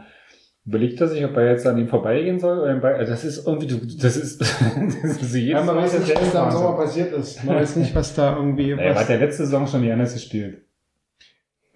überlegt 0.66 1.00
er 1.00 1.08
sich, 1.08 1.24
ob 1.24 1.36
er 1.36 1.50
jetzt 1.50 1.66
an 1.66 1.76
ihm 1.76 1.88
vorbeigehen 1.88 2.38
soll 2.38 2.58
oder 2.60 2.72
den 2.72 2.80
Ball. 2.80 2.94
Also 2.94 3.12
das 3.12 3.24
ist 3.24 3.46
irgendwie, 3.46 3.66
du- 3.66 3.80
das 4.00 4.16
ist, 4.16 4.40
das 5.02 5.22
ist 5.22 5.34
jedes 5.34 5.34
Ja, 5.50 5.62
man 5.62 5.74
Mal 5.76 5.82
weiß 5.82 5.98
nicht, 5.98 6.14
was 6.20 6.32
da 6.32 6.44
im 6.44 6.50
Sommer 6.52 6.76
passiert 6.76 7.12
ist. 7.12 7.44
Man 7.44 7.56
weiß 7.56 7.76
nicht, 7.76 7.94
was 7.94 8.14
da 8.14 8.36
irgendwie. 8.36 8.70
Er 8.78 8.94
Was, 8.94 9.02
hat 9.02 9.08
ja 9.10 9.16
letzte 9.16 9.44
Saison 9.44 9.66
schon 9.66 9.82
die 9.82 9.90
anders 9.90 10.14
gespielt. 10.14 10.63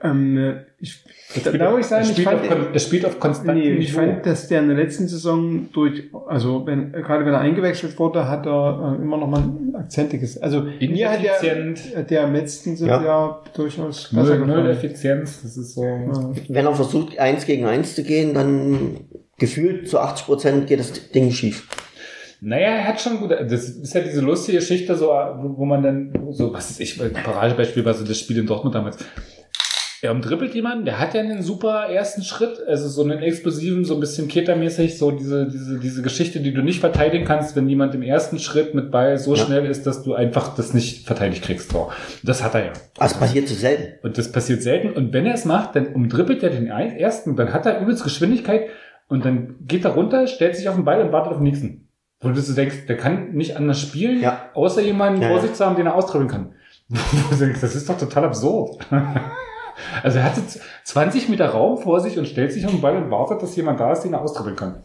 Ähm, 0.03 0.37
äh, 0.39 0.55
ich, 0.81 1.05
Er 1.35 1.41
da, 1.43 1.49
spielt 1.51 1.63
auf- 1.63 1.79
ich 1.81 1.87
sagen, 1.87 2.05
ich 2.05 2.11
spielt, 2.13 2.29
fand, 2.29 2.53
auf, 2.53 2.59
er 2.73 2.79
spielt 2.79 3.05
auf 3.05 3.19
konstantem 3.19 3.65
nee, 3.65 3.71
ich 3.81 3.93
fand, 3.93 4.25
dass 4.25 4.47
der 4.49 4.61
in 4.61 4.69
der 4.69 4.77
letzten 4.77 5.09
Saison 5.09 5.69
durch, 5.73 6.05
also 6.29 6.65
wenn, 6.67 6.93
gerade 6.93 7.25
wenn 7.27 7.33
er 7.35 7.41
eingewechselt 7.41 7.99
wurde, 7.99 8.29
hat 8.29 8.47
er 8.47 8.97
äh, 8.99 9.03
immer 9.03 9.17
noch 9.17 9.27
mal 9.29 9.43
Akzente 9.75 10.19
gesetzt. 10.19 10.43
Also 10.43 10.63
mir 10.81 11.11
hat 11.11 11.21
der, 11.23 12.05
der 12.05 12.25
im 12.25 12.33
letzten 12.33 12.77
Ja. 12.77 13.03
Jahr 13.03 13.45
durchaus 13.55 14.13
Null, 14.13 14.39
null. 14.47 14.71
Effizienz, 14.71 15.43
das 15.43 15.57
ist 15.57 15.75
so. 15.75 15.83
Ja. 15.85 16.33
Wenn 16.49 16.67
er 16.67 16.75
versucht, 16.75 17.19
eins 17.19 17.45
gegen 17.45 17.67
eins 17.67 17.95
zu 17.97 18.05
gehen, 18.05 18.35
dann 18.35 19.01
gefühlt 19.39 19.89
zu 19.89 19.99
80 19.99 20.27
Prozent 20.27 20.67
geht 20.69 20.79
das 20.81 21.11
Ding 21.11 21.31
schief. 21.33 21.67
Naja, 22.41 22.69
er 22.69 22.85
hat 22.87 23.01
schon 23.01 23.19
gut. 23.19 23.33
Das 23.33 23.69
ist 23.69 23.93
ja 23.95 24.01
diese 24.01 24.21
lustige 24.21 24.59
Geschichte, 24.59 24.95
so, 24.95 25.07
wo 25.09 25.59
wo 25.59 25.65
man 25.65 25.83
dann, 25.83 26.13
so, 26.31 26.53
was 26.53 26.71
ist 26.71 26.81
ich, 26.81 26.97
Paradebeispiel 27.13 27.85
war 27.85 27.95
so 27.95 28.05
das 28.05 28.17
Spiel 28.21 28.39
in 28.39 28.47
Dortmund 28.47 28.77
damals. 28.77 28.97
Er 30.01 30.13
umdribbelt 30.13 30.55
jemanden, 30.55 30.85
der 30.85 31.01
hat 31.01 31.15
ja 31.15 31.21
einen 31.21 31.43
super 31.43 31.87
ersten 31.89 32.23
Schritt, 32.23 32.61
also 32.69 32.89
so 32.89 33.03
einen 33.03 33.19
explosiven, 33.21 33.85
so 33.85 33.95
ein 33.95 34.01
bisschen 34.01 34.29
ketermäßig, 34.29 34.97
so 34.97 35.11
diese, 35.11 35.49
diese, 35.49 35.79
diese 35.81 36.03
Geschichte, 36.03 36.39
die 36.41 36.53
du 36.55 36.63
nicht 36.63 36.79
verteidigen 36.81 37.25
kannst, 37.25 37.57
wenn 37.57 37.69
jemand 37.69 37.95
im 37.97 38.03
ersten 38.03 38.39
Schritt 38.39 38.75
mit 38.75 38.93
Ball 38.93 39.19
so 39.19 39.35
Ja. 39.35 39.45
schnell 39.45 39.67
ist, 39.67 39.87
dass 39.87 40.05
du 40.05 40.15
einfach 40.15 40.55
das 40.55 40.73
nicht 40.73 41.05
verteidigt 41.07 41.43
kriegst. 41.43 41.73
So. 41.73 41.91
Das 42.23 42.45
hat 42.45 42.55
er 42.55 42.67
ja. 42.67 42.73
Das 42.97 43.15
passiert 43.19 43.49
zu 43.49 43.55
selten. 43.55 44.07
Und 44.07 44.19
das 44.19 44.31
passiert 44.31 44.63
selten. 44.63 44.93
Und 44.93 45.13
wenn 45.13 45.27
er 45.27 45.35
es 45.35 45.45
macht, 45.45 45.75
dann 45.75 45.89
umdribbelt 45.95 46.43
er 46.45 46.51
den 46.51 46.69
ersten, 46.69 47.35
dann 47.35 47.53
hat 47.53 47.67
er 47.67 47.81
übelst 47.81 48.05
Geschwindigkeit 48.05 48.69
und 49.09 49.25
dann 49.25 49.57
geht 49.67 49.85
er 49.85 49.93
runter, 49.93 50.27
stellt 50.29 50.55
sich 50.55 50.69
auf 50.69 50.77
den 50.77 50.85
Ball 50.85 51.01
und 51.03 51.11
wartet 51.13 51.33
auf 51.33 51.39
den 51.39 51.45
nächsten. 51.45 51.89
Wo 52.21 52.29
du 52.31 52.41
so 52.41 52.53
denkst, 52.55 52.87
der 52.89 52.97
kann 52.97 53.33
nicht 53.33 53.57
anders 53.57 53.81
spielen, 53.81 54.21
Ja. 54.21 54.51
außer 54.55 54.81
jemanden 54.81 55.23
Ja, 55.23 55.29
vor 55.29 55.41
sich 55.41 55.55
zu 55.55 55.65
haben, 55.65 55.77
den 55.77 55.87
er 55.87 55.95
austribbeln 55.97 56.31
kann. 56.31 56.53
Wo 56.89 57.35
du 57.35 57.37
denkst, 57.45 57.61
das 57.61 57.75
ist 57.75 57.89
doch 57.89 57.99
total 57.99 58.25
absurd. 58.25 58.79
Also 60.03 60.19
er 60.19 60.25
hat 60.25 60.37
jetzt 60.37 60.61
20 60.85 61.29
Meter 61.29 61.51
Raum 61.51 61.79
vor 61.79 62.01
sich 62.01 62.19
und 62.19 62.27
stellt 62.27 62.53
sich 62.53 62.65
auf 62.65 62.73
den 62.73 62.81
Ball 62.81 62.97
und 62.97 63.11
wartet, 63.11 63.43
dass 63.43 63.57
jemand 63.57 63.81
da 63.81 63.93
ist, 63.93 64.03
den 64.03 64.13
er 64.13 64.23
austribbeln 64.23 64.57
kann. 64.57 64.83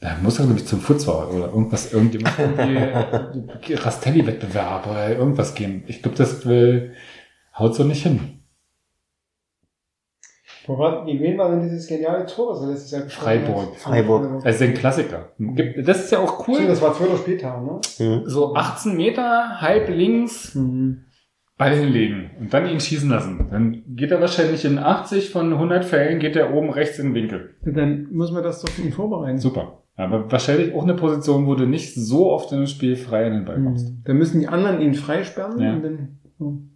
Da 0.00 0.16
muss 0.22 0.38
er, 0.38 0.44
glaube 0.44 0.60
ich, 0.60 0.66
zum 0.66 0.80
Futsal 0.80 1.28
oder 1.28 1.46
irgendwas, 1.46 1.92
irgendjemand, 1.92 2.38
irgendwie 2.38 3.74
Rastelli-Wettbewerb 3.74 4.86
oder 4.86 5.16
irgendwas 5.16 5.54
gehen. 5.54 5.84
Ich 5.86 6.02
glaube, 6.02 6.16
das 6.16 6.44
will, 6.44 6.92
haut 7.58 7.74
so 7.74 7.84
nicht 7.84 8.02
hin. 8.02 8.40
Wo 10.66 10.78
war, 10.78 11.04
gegen 11.04 11.22
wen 11.22 11.38
war 11.38 11.50
denn 11.50 11.62
dieses 11.62 11.86
geniale 11.86 12.24
Tor, 12.24 12.54
was 12.54 12.62
er 12.62 12.68
letztes 12.68 12.90
Jahr 12.90 13.02
geschossen 13.02 13.26
hat? 13.26 13.44
Freiburg. 13.44 13.76
Freiburg. 13.76 14.46
Also 14.46 14.64
ein 14.64 14.74
Klassiker. 14.74 15.28
Das 15.38 16.04
ist 16.04 16.10
ja 16.10 16.20
auch 16.20 16.48
cool. 16.48 16.66
das 16.66 16.80
war 16.80 16.94
zwölfter 16.94 17.18
Spieltag, 17.18 17.62
ne? 17.62 17.80
Mhm. 17.98 18.22
So 18.26 18.54
18 18.54 18.96
Meter, 18.96 19.60
halb 19.60 19.88
links, 19.90 20.54
Ball 21.56 21.74
hinlegen 21.76 22.30
und 22.40 22.52
dann 22.52 22.68
ihn 22.68 22.80
schießen 22.80 23.08
lassen. 23.08 23.46
Dann 23.50 23.82
geht 23.94 24.10
er 24.10 24.20
wahrscheinlich 24.20 24.64
in 24.64 24.78
80 24.78 25.30
von 25.30 25.52
100 25.52 25.84
Fällen, 25.84 26.18
geht 26.18 26.34
er 26.36 26.52
oben 26.52 26.70
rechts 26.70 26.98
in 26.98 27.08
den 27.08 27.14
Winkel. 27.14 27.54
Dann 27.64 28.08
muss 28.10 28.32
man 28.32 28.42
das 28.42 28.60
doch 28.60 28.68
für 28.70 28.82
ihn 28.82 28.92
vorbereiten. 28.92 29.38
Super. 29.38 29.82
Aber 29.96 30.30
wahrscheinlich 30.32 30.74
auch 30.74 30.82
eine 30.82 30.94
Position, 30.94 31.46
wo 31.46 31.54
du 31.54 31.66
nicht 31.66 31.94
so 31.94 32.32
oft 32.32 32.50
in 32.50 32.58
einem 32.58 32.66
Spiel 32.66 32.96
frei 32.96 33.28
in 33.28 33.32
den 33.34 33.44
Ball 33.44 33.62
kommst. 33.62 33.88
Mhm. 33.90 34.02
Dann 34.04 34.16
müssen 34.16 34.40
die 34.40 34.48
anderen 34.48 34.80
ihn 34.80 34.94
freisperren 34.94 35.60
Ja. 35.60 35.72
und 35.74 35.82
dann. 35.84 36.18
hm. 36.38 36.70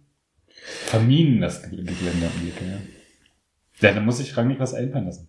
Verminen 0.85 1.41
das 1.41 1.61
Ge- 1.69 1.71
Gelände 1.77 2.27
am 2.33 2.45
Weg, 2.45 2.53
ja. 2.61 3.87
Ja, 3.89 3.93
dann 3.95 4.05
muss 4.05 4.17
sich 4.17 4.35
Rangnick 4.37 4.59
was 4.59 4.73
einfallen 4.73 5.05
lassen. 5.05 5.27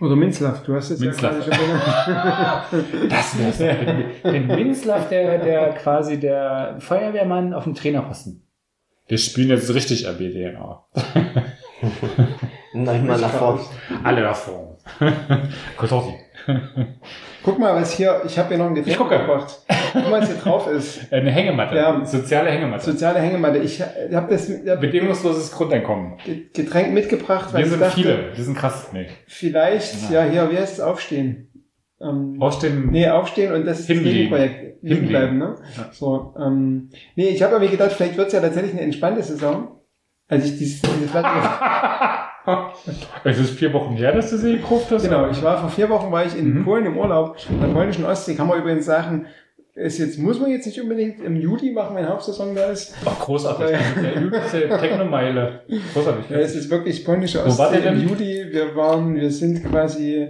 Oder 0.00 0.16
Minzlaff, 0.16 0.62
du 0.64 0.74
hast 0.74 0.90
es 0.90 1.00
Minzlaff. 1.00 1.46
ja. 1.46 2.64
Das 3.08 3.38
wär's. 3.38 3.58
Den, 4.24 4.32
den 4.32 4.46
Minzlaff, 4.46 5.08
der, 5.08 5.38
der 5.38 5.70
quasi 5.74 6.18
der 6.18 6.76
Feuerwehrmann 6.80 7.52
auf 7.54 7.64
dem 7.64 7.74
Trainerposten. 7.74 8.42
Wir 9.08 9.18
spielen 9.18 9.50
jetzt 9.50 9.72
richtig 9.74 10.06
RBDNA. 10.06 10.84
Neunmal 12.72 13.20
nach 13.20 13.30
vorn. 13.30 13.60
Alle 14.02 14.22
davor. 14.22 14.78
Kototti. 15.76 16.14
Guck 17.44 17.58
mal, 17.58 17.74
was 17.74 17.92
hier, 17.92 18.22
ich 18.24 18.38
habe 18.38 18.48
hier 18.48 18.58
noch 18.58 18.66
ein 18.66 18.76
Ich 18.76 18.84
Getränk 18.84 19.10
gebracht. 19.10 19.60
Guck 19.92 20.10
mal, 20.10 20.20
was 20.20 20.28
hier 20.28 20.38
drauf 20.38 20.68
ist. 20.68 21.00
Eine 21.12 21.30
Hängematte. 21.30 21.76
Ja. 21.76 22.04
Soziale 22.04 22.50
Hängematte. 22.50 22.84
Soziale 22.84 23.18
Hängematte. 23.18 23.58
Ich 23.58 23.80
habe 23.80 24.30
das 24.30 24.48
hab 24.48 24.80
Bedingungsloses 24.80 25.52
Grundeinkommen. 25.52 26.14
Getränk 26.52 26.92
mitgebracht, 26.92 27.52
weil 27.52 27.60
Wir 27.60 27.64
ich 27.66 27.70
sind 27.70 27.80
dachte, 27.82 27.94
viele. 27.94 28.36
Wir 28.36 28.44
sind 28.44 28.56
krass. 28.56 28.90
Nee. 28.92 29.08
vielleicht, 29.26 30.10
ja, 30.10 30.24
hier, 30.24 30.50
wie 30.50 30.58
heißt 30.58 30.74
es, 30.74 30.80
aufstehen? 30.80 31.48
Ähm, 32.02 32.36
Aufstehen. 32.40 32.88
Nee, 32.90 33.08
aufstehen 33.08 33.52
und 33.52 33.64
das 33.66 33.80
ist 33.80 33.86
Hinlegen. 33.86 34.30
das 34.30 34.40
Gegenprojekt. 34.40 34.82
Liegen 34.82 35.08
bleiben, 35.08 35.38
ne? 35.38 35.54
Ja. 35.76 35.88
So, 35.92 36.34
ähm, 36.38 36.90
nee, 37.14 37.28
ich 37.28 37.42
habe 37.42 37.58
mir 37.60 37.68
gedacht, 37.68 37.92
vielleicht 37.92 38.16
wird's 38.16 38.32
ja 38.32 38.40
tatsächlich 38.40 38.72
eine 38.72 38.80
entspannte 38.82 39.22
Saison. 39.22 39.68
Als 40.28 40.46
ich 40.46 40.58
diese, 40.58 40.86
diese 40.86 41.08
Flasche. 41.08 41.28
Es 43.22 43.38
ist 43.38 43.50
vier 43.50 43.72
Wochen 43.72 43.94
her, 43.94 44.12
dass 44.12 44.30
du 44.30 44.36
sie 44.36 44.54
gekauft 44.56 44.86
hast. 44.90 45.04
genau, 45.04 45.30
ich 45.30 45.40
war 45.44 45.58
vor 45.58 45.68
vier 45.68 45.88
Wochen 45.88 46.10
war 46.10 46.26
ich 46.26 46.36
in 46.36 46.52
Mhm. 46.54 46.64
Polen 46.64 46.86
im 46.86 46.96
Urlaub, 46.98 47.36
in 47.48 47.60
der 47.60 47.68
polnischen 47.68 48.04
Ostsee, 48.04 48.34
kann 48.34 48.48
man 48.48 48.58
übrigens 48.58 48.84
sagen, 48.84 49.26
ist 49.74 49.98
jetzt, 49.98 50.18
muss 50.18 50.40
man 50.40 50.50
jetzt 50.50 50.66
nicht 50.66 50.80
unbedingt 50.82 51.20
im 51.22 51.36
Juli 51.36 51.70
machen, 51.70 51.94
wenn 51.94 52.08
Hauptsaison 52.08 52.52
da 52.54 52.64
ist. 52.72 52.94
Ach, 53.06 53.20
großartig. 53.20 53.76
Der 54.02 54.20
übelste 54.20 54.68
Technomeile. 54.68 55.60
Großartig. 55.94 56.30
Ja, 56.30 56.38
es 56.38 56.56
ist 56.56 56.68
wirklich 56.68 57.04
polnische 57.04 57.38
Wo 57.44 57.46
Ostsee 57.48 57.76
ihr 57.76 57.80
denn? 57.82 58.00
im 58.00 58.08
Juli. 58.08 58.46
Wir 58.50 58.74
waren, 58.74 59.14
wir 59.14 59.30
sind 59.30 59.64
quasi 59.64 60.28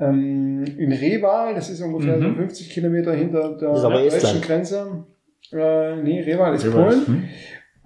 ähm, 0.00 0.64
in 0.78 0.92
Reval, 0.92 1.54
das 1.54 1.70
ist 1.70 1.80
ungefähr 1.80 2.16
Mhm. 2.16 2.22
so 2.22 2.34
50 2.34 2.70
Kilometer 2.70 3.12
hinter 3.14 3.56
der 3.56 3.68
deutschen. 4.28 4.40
Grenze. 4.42 5.04
Äh, 5.52 5.96
nee, 6.02 6.20
Reval 6.22 6.54
ist 6.54 6.64
Reval. 6.66 6.84
Polen. 6.86 7.06
Hm? 7.06 7.22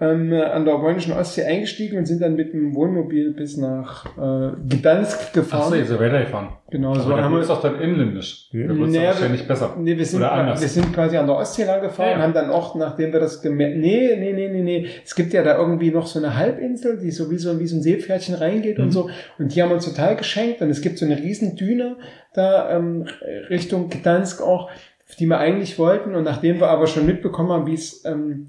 Ähm, 0.01 0.33
an 0.33 0.65
der 0.65 0.75
polnischen 0.77 1.13
Ostsee 1.13 1.43
eingestiegen 1.45 1.99
und 1.99 2.07
sind 2.07 2.23
dann 2.23 2.37
mit 2.37 2.53
dem 2.53 2.73
Wohnmobil 2.77 3.33
bis 3.33 3.57
nach 3.57 4.07
äh, 4.17 4.53
Gdansk 4.69 5.33
gefahren. 5.33 5.71
so, 5.71 5.75
ihr 5.75 5.85
seid 5.87 5.99
weitergefahren. 5.99 6.51
genau, 6.71 6.95
so 6.95 7.01
Aber 7.09 7.17
da 7.17 7.25
haben 7.25 7.35
wir. 7.37 7.45
doch 7.45 7.61
dann 7.61 7.81
inländisch. 7.81 8.49
Da 8.53 8.59
wird 8.61 8.71
es 8.81 8.95
Naja, 8.95 9.09
wahrscheinlich 9.09 9.49
besser. 9.49 9.75
Nee, 9.77 9.99
wir 9.99 10.05
sind, 10.07 10.21
Oder 10.21 10.31
anders. 10.31 10.61
wir 10.61 10.69
sind 10.69 10.93
quasi 10.95 11.17
an 11.17 11.27
der 11.27 11.35
Ostsee 11.35 11.65
lang 11.65 11.81
gefahren, 11.81 12.11
Ja, 12.13 12.17
ja. 12.19 12.23
haben 12.23 12.33
dann 12.33 12.51
auch, 12.51 12.77
nachdem 12.77 13.13
wir 13.13 13.19
das 13.19 13.43
gemerkt, 13.43 13.77
nee, 13.79 14.15
nee, 14.17 14.33
nee, 14.33 14.49
nee, 14.49 14.63
nee, 14.63 14.87
es 15.05 15.17
gibt 15.17 15.33
ja 15.33 15.43
da 15.43 15.57
irgendwie 15.59 15.91
noch 15.91 16.07
so 16.07 16.21
eine 16.21 16.37
Halbinsel, 16.37 16.99
die 16.99 17.11
so 17.11 17.29
wie 17.33 17.39
so, 17.39 17.59
wie 17.59 17.67
so 17.67 17.77
ein 17.77 17.83
Seepferdchen 17.83 18.37
reingeht 18.37 18.79
Mhm. 18.79 18.85
und 18.85 18.91
so, 18.93 19.11
und 19.41 19.53
die 19.55 19.61
haben 19.63 19.73
uns 19.73 19.85
total 19.85 20.15
geschenkt 20.15 20.63
und 20.63 20.71
es 20.71 20.81
gibt 20.81 20.99
so 20.99 21.07
eine 21.07 21.19
riesen 21.19 21.57
Düne 21.57 21.97
da 22.35 22.71
ähm, 22.77 23.07
Richtung 23.51 23.89
Gdansk 23.91 24.43
auch, 24.43 24.71
die 25.19 25.27
wir 25.27 25.39
eigentlich 25.39 25.77
wollten 25.77 26.15
und 26.15 26.23
nachdem 26.23 26.61
wir 26.61 26.69
aber 26.69 26.87
schon 26.87 27.05
mitbekommen 27.05 27.51
haben, 27.51 27.67
wie 27.67 27.75
es 27.75 28.05
ähm, 28.05 28.49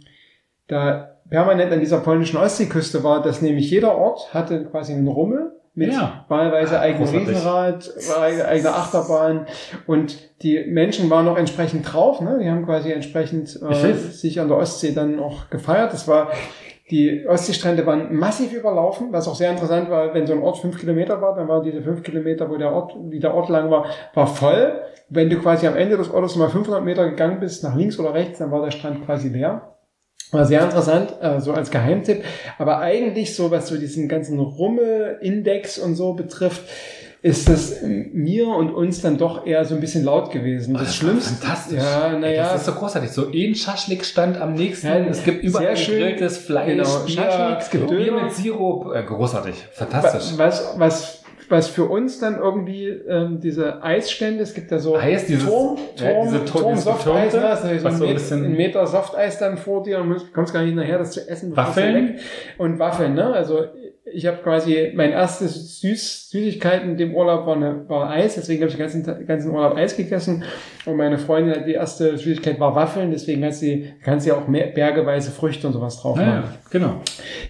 da 0.67 1.15
permanent 1.29 1.71
an 1.71 1.79
dieser 1.79 1.99
polnischen 1.99 2.37
Ostseeküste 2.37 3.03
war, 3.03 3.21
dass 3.21 3.41
nämlich 3.41 3.69
jeder 3.69 3.97
Ort 3.97 4.33
hatte 4.33 4.65
quasi 4.65 4.93
einen 4.93 5.07
Rummel 5.07 5.51
mit 5.75 5.93
Ja. 5.93 6.25
wahlweise 6.27 6.79
eigenem 6.79 7.05
Großartig. 7.05 7.29
Riesenrad, 7.29 7.91
eigene 8.47 8.73
Achterbahn 8.73 9.45
und 9.87 10.17
die 10.41 10.65
Menschen 10.67 11.09
waren 11.09 11.25
noch 11.25 11.37
entsprechend 11.37 11.91
drauf, 11.91 12.21
ne? 12.21 12.39
Die 12.41 12.49
haben 12.49 12.65
quasi 12.65 12.91
entsprechend 12.91 13.59
äh, 13.61 13.93
sich 13.93 14.39
an 14.41 14.47
der 14.49 14.57
Ostsee 14.57 14.93
dann 14.93 15.19
auch 15.19 15.49
gefeiert. 15.49 15.93
Das 15.93 16.07
war 16.07 16.29
die 16.89 17.27
Ostseestrände 17.27 17.85
waren 17.85 18.15
massiv 18.15 18.51
überlaufen, 18.51 19.09
was 19.11 19.27
auch 19.27 19.35
sehr 19.35 19.51
interessant 19.51 19.91
war, 19.91 20.13
wenn 20.15 20.25
so 20.25 20.33
ein 20.33 20.41
Ort 20.41 20.57
fünf 20.57 20.79
Kilometer 20.79 21.21
war, 21.21 21.35
dann 21.35 21.47
war 21.47 21.61
diese 21.61 21.83
fünf 21.83 22.01
Kilometer, 22.01 22.49
wo 22.49 22.57
der 22.57 22.73
Ort, 22.73 22.95
wie 23.09 23.19
der 23.19 23.35
Ort 23.35 23.49
lang 23.49 23.69
war, 23.69 23.85
war 24.15 24.25
voll. 24.25 24.81
Wenn 25.07 25.29
du 25.29 25.37
quasi 25.37 25.67
am 25.67 25.75
Ende 25.75 25.97
des 25.97 26.09
Ortes 26.11 26.35
mal 26.35 26.49
500 26.49 26.83
Meter 26.83 27.07
gegangen 27.07 27.39
bist, 27.39 27.63
nach 27.63 27.75
links 27.75 27.99
oder 27.99 28.13
rechts, 28.15 28.39
dann 28.39 28.51
war 28.51 28.63
der 28.63 28.71
Strand 28.71 29.05
quasi 29.05 29.29
leer. 29.29 29.75
War 30.31 30.45
sehr 30.45 30.63
interessant, 30.63 31.15
äh, 31.21 31.39
so 31.39 31.53
als 31.53 31.71
Geheimtipp. 31.71 32.23
Aber 32.59 32.79
eigentlich 32.79 33.35
so, 33.35 33.49
was 33.49 33.67
so 33.67 33.77
diesen 33.77 34.07
ganzen 34.07 34.39
Rumme-Index 34.39 35.79
und 35.79 35.95
so 35.95 36.13
betrifft, 36.13 36.61
ist 37.21 37.49
das 37.49 37.81
mir 37.81 38.47
und 38.47 38.71
uns 38.71 39.01
dann 39.01 39.17
doch 39.17 39.45
eher 39.45 39.65
so 39.65 39.75
ein 39.75 39.81
bisschen 39.81 40.05
laut 40.05 40.31
gewesen. 40.31 40.73
Das, 40.75 40.83
war 40.83 40.89
Schlimmste. 40.89 41.33
Fantastisch. 41.33 41.79
Ja, 41.83 42.17
naja. 42.17 42.43
Das 42.43 42.61
ist 42.61 42.65
so 42.67 42.71
großartig. 42.73 43.11
So 43.11 43.29
ein 43.29 43.55
Schaschlik-Stand 43.55 44.39
am 44.39 44.53
nächsten. 44.53 44.87
Ja, 44.87 44.99
es 44.99 45.23
gibt 45.23 45.43
überall 45.43 45.75
gegrilltes 45.75 46.37
Fleisch, 46.37 46.67
Genau, 46.67 46.99
Bier, 46.99 47.15
Schaschlik, 47.15 47.57
es 47.59 47.69
gibt 47.71 47.87
Bier 47.89 48.11
mit 48.13 48.31
Sirup. 48.31 48.95
Äh, 48.95 49.03
großartig. 49.03 49.55
Fantastisch. 49.71 50.37
Was, 50.37 50.75
was, 50.77 51.18
was 51.49 51.67
für 51.67 51.85
uns 51.85 52.19
dann 52.19 52.37
irgendwie 52.37 52.87
ähm, 52.87 53.39
diese 53.41 53.83
Eisstände, 53.83 54.43
es 54.43 54.53
gibt 54.53 54.71
ja 54.71 54.79
so 54.79 54.95
Eis, 54.95 55.25
dieses- 55.25 55.45
Turm, 55.45 55.77
ja, 55.97 56.11
Turm, 56.11 56.27
diese 56.27 56.45
Tur- 56.45 56.61
Turm 56.61 56.71
dieses 56.71 56.83
Softeis, 56.85 57.33
ne? 57.33 57.45
also 57.49 57.67
so 57.77 57.83
was 57.83 58.01
ein, 58.01 58.07
Met- 58.13 58.31
ein 58.31 58.51
Meter 58.57 58.87
Softeis 58.87 59.39
dann 59.39 59.57
vor 59.57 59.83
dir 59.83 59.99
und 59.99 60.33
kommst 60.33 60.53
gar 60.53 60.63
nicht 60.63 60.75
nachher, 60.75 60.97
das 60.99 61.11
zu 61.11 61.27
essen. 61.27 61.55
Waffeln? 61.55 62.19
Und 62.57 62.79
Waffeln, 62.79 63.15
ne? 63.15 63.25
Also 63.33 63.65
ich 64.11 64.25
habe 64.25 64.37
quasi 64.37 64.91
mein 64.95 65.11
erstes 65.11 65.81
Süß 65.81 66.29
Süßigkeiten 66.31 66.91
in 66.91 66.97
dem 66.97 67.13
Urlaub 67.13 67.45
war, 67.45 67.55
eine, 67.55 67.87
war 67.89 68.09
Eis, 68.09 68.35
deswegen 68.35 68.61
habe 68.63 68.69
ich 68.71 68.75
den 68.77 68.81
ganzen, 69.03 69.25
ganzen 69.27 69.51
Urlaub 69.51 69.75
Eis 69.75 69.95
gegessen. 69.95 70.43
Und 70.85 70.95
meine 70.97 71.17
Freundin 71.19 71.55
hat 71.55 71.67
die 71.67 71.73
erste 71.73 72.17
Süßigkeit 72.17 72.59
war 72.59 72.73
Waffeln, 72.75 73.11
deswegen 73.11 73.41
kannst 73.41 73.61
du, 73.61 73.83
kannst 74.03 74.25
ja 74.25 74.33
auch 74.35 74.47
mehr 74.47 74.67
bergeweise 74.67 75.29
Früchte 75.31 75.67
und 75.67 75.73
sowas 75.73 76.01
drauf 76.01 76.17
Naja, 76.17 76.41
machen. 76.41 76.55
genau. 76.71 77.01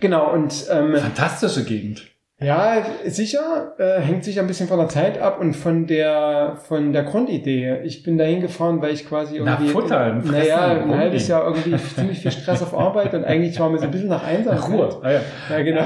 Genau, 0.01 0.33
und 0.33 0.65
ähm, 0.71 0.95
Fantastische 0.95 1.63
Gegend. 1.63 2.07
Ja, 2.41 2.77
sicher, 3.05 3.73
äh, 3.77 3.99
hängt 3.99 4.23
sich 4.23 4.39
ein 4.39 4.47
bisschen 4.47 4.67
von 4.67 4.77
der 4.79 4.87
Zeit 4.87 5.19
ab 5.21 5.39
und 5.41 5.55
von 5.55 5.87
der 5.87 6.57
von 6.67 6.93
der 6.93 7.03
Grundidee. 7.03 7.79
Ich 7.83 8.01
bin 8.03 8.17
dahin 8.17 8.39
gefahren, 8.41 8.81
weil 8.81 8.93
ich 8.93 9.07
quasi 9.07 9.39
Na, 9.43 9.53
irgendwie 9.53 9.71
futtern, 9.71 10.21
fressen, 10.23 10.39
naja, 10.49 10.81
ein 10.83 10.97
halbes 10.97 11.27
Jahr 11.27 11.45
irgendwie 11.45 11.75
ziemlich 11.77 12.19
viel 12.19 12.31
Stress 12.31 12.61
auf 12.63 12.77
Arbeit 12.77 13.13
und 13.13 13.25
eigentlich 13.25 13.59
war 13.59 13.69
mir 13.69 13.77
so 13.79 13.85
ein 13.85 13.91
bisschen 13.91 14.07
nach 14.09 14.25
Einsamkeit. 14.25 14.69
Ruhe. 14.71 14.99
Ah, 15.03 15.11
ja. 15.11 15.19
Ja, 15.49 15.61
genau. 15.63 15.85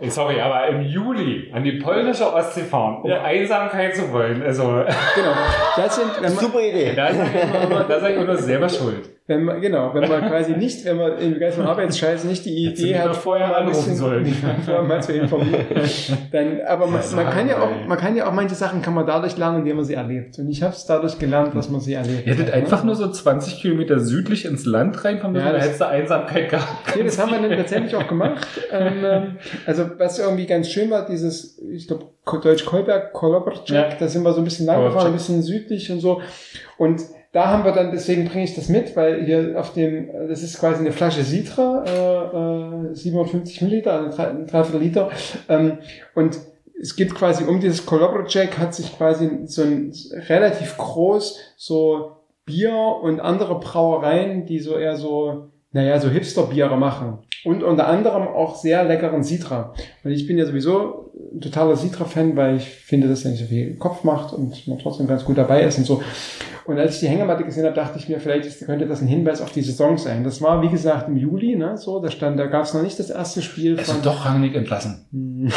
Ey, 0.00 0.10
sorry, 0.10 0.40
aber 0.40 0.66
im 0.68 0.82
Juli 0.82 1.50
an 1.52 1.62
die 1.62 1.72
polnische 1.72 2.32
Ostsee 2.32 2.62
fahren, 2.62 3.02
um 3.02 3.10
Ja. 3.10 3.22
Einsamkeit 3.22 3.94
zu 3.94 4.12
wollen, 4.12 4.42
also 4.42 4.62
genau. 5.14 5.32
Das 5.76 5.94
sind, 5.96 6.20
man, 6.20 6.30
Super 6.32 6.60
Idee. 6.60 6.92
da 6.96 7.12
sag 7.12 7.26
ich 7.34 7.70
immer, 7.70 7.84
da 7.84 8.00
sag 8.00 8.10
ich 8.10 8.16
immer 8.16 8.36
selber 8.36 8.68
schuld. 8.68 9.08
wenn 9.26 9.44
man, 9.44 9.60
genau, 9.60 9.94
wenn 9.94 10.08
man 10.08 10.28
quasi 10.28 10.52
nicht, 10.52 10.84
wenn 10.84 10.96
man 10.96 11.16
im 11.18 11.38
ganzen 11.38 11.64
Arbeitsscheiß 11.64 12.24
nicht 12.24 12.44
die 12.44 12.64
Idee 12.66 12.98
hat, 12.98 13.14
vorher 13.16 13.56
anrufen 13.56 13.94
sollen. 13.94 14.31
mal 14.88 15.02
zu 15.02 15.12
informieren, 15.12 15.64
dann, 16.30 16.60
aber 16.66 16.86
man, 16.86 17.00
man 17.14 17.30
kann 17.30 17.48
ja 17.48 17.60
auch, 17.60 17.86
man 17.86 17.98
kann 17.98 18.16
ja 18.16 18.28
auch 18.28 18.32
manche 18.32 18.54
Sachen 18.54 18.82
kann 18.82 18.94
man 18.94 19.06
dadurch 19.06 19.36
lernen, 19.36 19.58
indem 19.60 19.76
man 19.76 19.84
sie 19.84 19.94
erlebt. 19.94 20.38
Und 20.38 20.48
ich 20.48 20.62
habe 20.62 20.72
es 20.72 20.84
dadurch 20.86 21.18
gelernt, 21.18 21.54
dass 21.54 21.68
man 21.70 21.80
sie 21.80 21.94
erlebt. 21.94 22.26
Ihr 22.26 22.34
hättet 22.34 22.48
hat, 22.48 22.54
einfach 22.54 22.80
ne? 22.82 22.86
nur 22.86 22.94
so 22.94 23.10
20 23.10 23.60
Kilometer 23.60 23.98
südlich 24.00 24.44
ins 24.44 24.64
Land 24.64 25.04
reinfahren 25.04 25.32
müssen, 25.32 25.44
Ja, 25.46 25.52
da 25.52 25.58
das- 25.58 25.66
hättest 25.66 25.80
du 25.80 25.86
Einsamkeit 25.88 26.50
gehabt. 26.50 26.96
Nee, 26.96 27.04
das 27.04 27.18
haben 27.18 27.30
wir 27.32 27.48
dann 27.48 27.58
tatsächlich 27.58 27.94
auch 27.96 28.06
gemacht. 28.08 28.46
Ähm, 28.70 29.04
ähm, 29.04 29.36
also 29.66 29.84
was 29.98 30.18
irgendwie 30.18 30.46
ganz 30.46 30.68
schön 30.68 30.90
war, 30.90 31.06
dieses, 31.06 31.58
ich 31.70 31.86
glaube, 31.88 32.06
Deutsch 32.42 32.64
Kolberg, 32.64 33.12
Kolobrczek, 33.12 33.74
Ja. 33.76 33.88
da 33.98 34.08
sind 34.08 34.22
wir 34.22 34.32
so 34.32 34.40
ein 34.40 34.44
bisschen 34.44 34.66
lang 34.66 34.82
gefahren, 34.84 35.08
ein 35.08 35.12
bisschen 35.14 35.42
südlich 35.42 35.90
und 35.90 36.00
so. 36.00 36.20
Und 36.78 37.00
da 37.32 37.48
haben 37.48 37.64
wir 37.64 37.72
dann, 37.72 37.90
deswegen 37.90 38.26
bringe 38.26 38.44
ich 38.44 38.54
das 38.54 38.68
mit, 38.68 38.94
weil 38.94 39.24
hier 39.24 39.58
auf 39.58 39.72
dem, 39.72 40.10
das 40.28 40.42
ist 40.42 40.60
quasi 40.60 40.80
eine 40.80 40.92
Flasche 40.92 41.24
Citra, 41.24 41.84
äh, 41.86 42.90
äh, 42.90 42.94
750 42.94 43.62
Milliliter, 43.62 43.92
also 43.94 44.16
drei, 44.16 44.28
ein 44.28 44.46
Dreiviertel 44.46 44.82
Liter. 44.82 45.10
Ähm, 45.48 45.78
und 46.14 46.38
es 46.80 46.94
geht 46.94 47.14
quasi 47.14 47.44
um 47.44 47.58
dieses 47.58 47.86
Kolobrczek, 47.86 48.58
hat 48.58 48.74
sich 48.74 48.96
quasi 48.96 49.30
so 49.46 49.62
ein 49.62 49.94
relativ 50.28 50.76
groß 50.76 51.38
so 51.56 52.16
Bier 52.44 52.76
und 53.02 53.20
andere 53.20 53.58
Brauereien, 53.60 54.44
die 54.44 54.58
so 54.58 54.76
eher 54.76 54.96
so, 54.96 55.50
naja, 55.70 55.98
so 56.00 56.10
Hipster-Biere 56.10 56.76
machen. 56.76 57.18
Und 57.44 57.62
unter 57.64 57.88
anderem 57.88 58.22
auch 58.28 58.54
sehr 58.56 58.84
leckeren 58.84 59.24
Citra. 59.24 59.74
Und 60.04 60.10
ich 60.12 60.26
bin 60.26 60.38
ja 60.38 60.46
sowieso 60.46 61.10
ein 61.34 61.40
totaler 61.40 61.76
Citra-Fan, 61.76 62.36
weil 62.36 62.56
ich 62.56 62.68
finde, 62.68 63.08
dass 63.08 63.24
er 63.24 63.32
nicht 63.32 63.40
so 63.40 63.46
viel 63.46 63.76
Kopf 63.76 64.04
macht 64.04 64.32
und 64.32 64.66
man 64.68 64.78
trotzdem 64.78 65.06
ganz 65.08 65.24
gut 65.24 65.38
dabei 65.38 65.62
ist 65.64 65.78
und 65.78 65.84
so. 65.84 66.02
Und 66.64 66.78
als 66.78 66.94
ich 66.94 67.00
die 67.00 67.08
Hängematte 67.08 67.42
gesehen 67.44 67.64
habe, 67.64 67.74
dachte 67.74 67.98
ich 67.98 68.08
mir, 68.08 68.20
vielleicht 68.20 68.46
ist, 68.46 68.64
könnte 68.64 68.86
das 68.86 69.00
ein 69.02 69.08
Hinweis 69.08 69.40
auf 69.40 69.50
die 69.50 69.62
Saison 69.62 69.98
sein. 69.98 70.22
Das 70.22 70.40
war, 70.40 70.62
wie 70.62 70.68
gesagt, 70.68 71.08
im 71.08 71.16
Juli, 71.16 71.56
ne, 71.56 71.76
so, 71.76 71.98
da 72.00 72.08
stand, 72.08 72.38
da 72.38 72.46
gab 72.46 72.62
es 72.64 72.74
noch 72.74 72.82
nicht 72.82 72.98
das 73.00 73.10
erste 73.10 73.42
Spiel 73.42 73.76
Also 73.76 73.94
von. 73.94 74.02
doch 74.02 74.24
Rangnick 74.24 74.54
entlassen. 74.54 75.06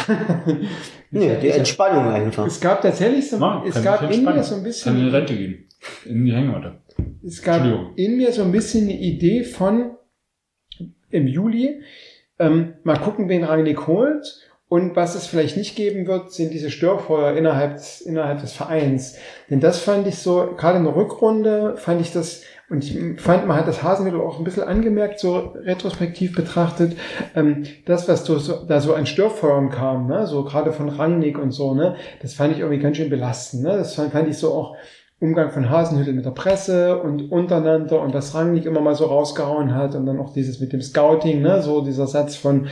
Nee, 1.11 1.37
die 1.41 1.49
Entspannung 1.49 2.11
einfach. 2.11 2.45
Es 2.45 2.59
gab 2.59 2.81
tatsächlich 2.81 3.29
so, 3.29 3.37
Ja, 3.37 3.63
es 3.65 3.81
gab 3.81 4.11
in 4.11 4.23
mir 4.23 4.43
so 4.43 4.55
ein 4.55 4.63
Kann 4.63 4.63
in 4.63 4.63
die 4.63 4.63
bisschen, 4.63 5.09
Rente 5.09 5.35
gehen. 5.37 5.65
In 6.05 6.25
die 6.25 6.33
Hängematte. 6.33 6.73
es 7.25 7.41
gab 7.41 7.57
Entschuldigung. 7.61 7.93
in 7.95 8.17
mir 8.17 8.31
so 8.31 8.41
ein 8.43 8.51
bisschen 8.51 8.83
eine 8.85 8.99
Idee 8.99 9.43
von 9.43 9.91
im 11.15 11.27
Juli, 11.27 11.81
ähm, 12.39 12.73
mal 12.83 12.97
gucken, 12.97 13.29
wen 13.29 13.43
Rangnick 13.43 13.87
holt. 13.87 14.41
Und 14.67 14.95
was 14.95 15.13
es 15.13 15.27
vielleicht 15.27 15.57
nicht 15.57 15.75
geben 15.75 16.07
wird, 16.07 16.31
sind 16.31 16.51
diese 16.51 16.71
Störfeuer 16.71 17.37
innerhalb 17.37 17.75
des, 17.75 18.01
innerhalb 18.01 18.41
des 18.41 18.53
Vereins. 18.53 19.15
Denn 19.49 19.59
das 19.59 19.79
fand 19.79 20.07
ich 20.07 20.17
so, 20.17 20.55
gerade 20.57 20.79
in 20.79 20.85
der 20.85 20.95
Rückrunde 20.95 21.77
fand 21.77 22.01
ich 22.01 22.11
das, 22.11 22.41
und 22.67 22.83
ich 22.83 23.21
fand, 23.21 23.47
man 23.47 23.57
hat 23.57 23.67
das 23.67 23.83
Hasenmittel 23.83 24.19
auch 24.19 24.39
ein 24.39 24.43
bisschen 24.43 24.63
angemerkt, 24.63 25.19
so 25.19 25.53
retrospektiv 25.55 26.35
betrachtet, 26.35 26.97
ähm, 27.35 27.63
das, 27.85 28.07
was 28.07 28.23
da 28.23 28.81
so 28.81 28.95
an 28.95 29.05
Störfeuern 29.05 29.69
kam, 29.69 30.07
ne, 30.07 30.25
so 30.25 30.43
gerade 30.43 30.73
von 30.73 30.89
Rangnick 30.89 31.37
und 31.37 31.51
so, 31.51 31.75
ne, 31.75 31.95
das 32.23 32.33
fand 32.33 32.53
ich 32.53 32.59
irgendwie 32.59 32.81
ganz 32.81 32.97
schön 32.97 33.11
belastend, 33.11 33.63
ne, 33.63 33.77
das 33.77 33.93
fand, 33.93 34.13
fand 34.13 34.27
ich 34.27 34.37
so 34.39 34.51
auch 34.51 34.75
Umgang 35.19 35.49
von 35.51 35.69
Hasenhüttel 35.69 36.13
mit 36.13 36.25
der 36.25 36.31
Presse 36.31 36.97
und 37.01 37.31
untereinander 37.31 38.01
und 38.01 38.13
was 38.13 38.35
Rangnick 38.35 38.65
immer 38.65 38.81
mal 38.81 38.95
so 38.95 39.05
rausgehauen 39.05 39.73
hat 39.73 39.95
und 39.95 40.05
dann 40.05 40.19
auch 40.19 40.33
dieses 40.33 40.59
mit 40.59 40.73
dem 40.73 40.81
Scouting, 40.81 41.41
ne, 41.41 41.61
so 41.61 41.81
dieser 41.83 42.05
Satz 42.05 42.35
von, 42.35 42.67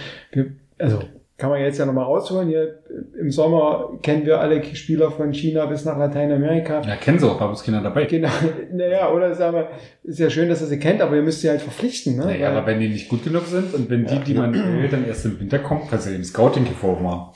also 0.78 1.00
kann 1.38 1.50
man 1.50 1.62
jetzt 1.62 1.80
ja 1.80 1.86
nochmal 1.86 2.06
rausholen. 2.06 2.48
Hier 2.48 2.80
im 3.20 3.32
Sommer 3.32 3.90
kennen 4.02 4.26
wir 4.26 4.40
alle 4.40 4.64
Spieler 4.76 5.10
von 5.10 5.34
China 5.34 5.66
bis 5.66 5.84
nach 5.84 5.98
Lateinamerika. 5.98 6.82
Ja, 6.82 6.96
kennen 6.96 7.18
sie 7.18 7.28
auch, 7.28 7.40
war 7.40 7.54
Kinder 7.56 7.82
dabei. 7.82 8.06
Genau, 8.06 8.30
naja, 8.72 9.12
oder 9.12 9.34
sagen 9.34 9.58
wir, 9.58 9.68
ist 10.04 10.20
ja 10.20 10.30
schön, 10.30 10.50
dass 10.50 10.62
er 10.62 10.68
sie 10.68 10.80
kennt, 10.80 11.02
aber 11.02 11.16
ihr 11.16 11.22
müsst 11.22 11.42
sie 11.42 11.50
halt 11.50 11.62
verpflichten, 11.62 12.18
ne? 12.18 12.26
Naja, 12.26 12.50
Weil- 12.50 12.58
aber 12.58 12.68
wenn 12.68 12.80
die 12.80 12.90
nicht 12.90 13.10
gut 13.10 13.24
genug 13.24 13.46
sind 13.48 13.74
und 13.74 13.90
wenn 13.90 14.06
die, 14.06 14.20
die 14.20 14.34
man 14.36 14.54
will, 14.54 14.88
dann 14.90 15.06
erst 15.08 15.26
im 15.26 15.40
Winter 15.40 15.60
kommt, 15.60 15.90
kannst 15.90 16.08
du 16.08 16.12
dem 16.12 16.24
Scouting 16.24 16.66
vorwurf 16.66 17.02
machen. 17.02 17.32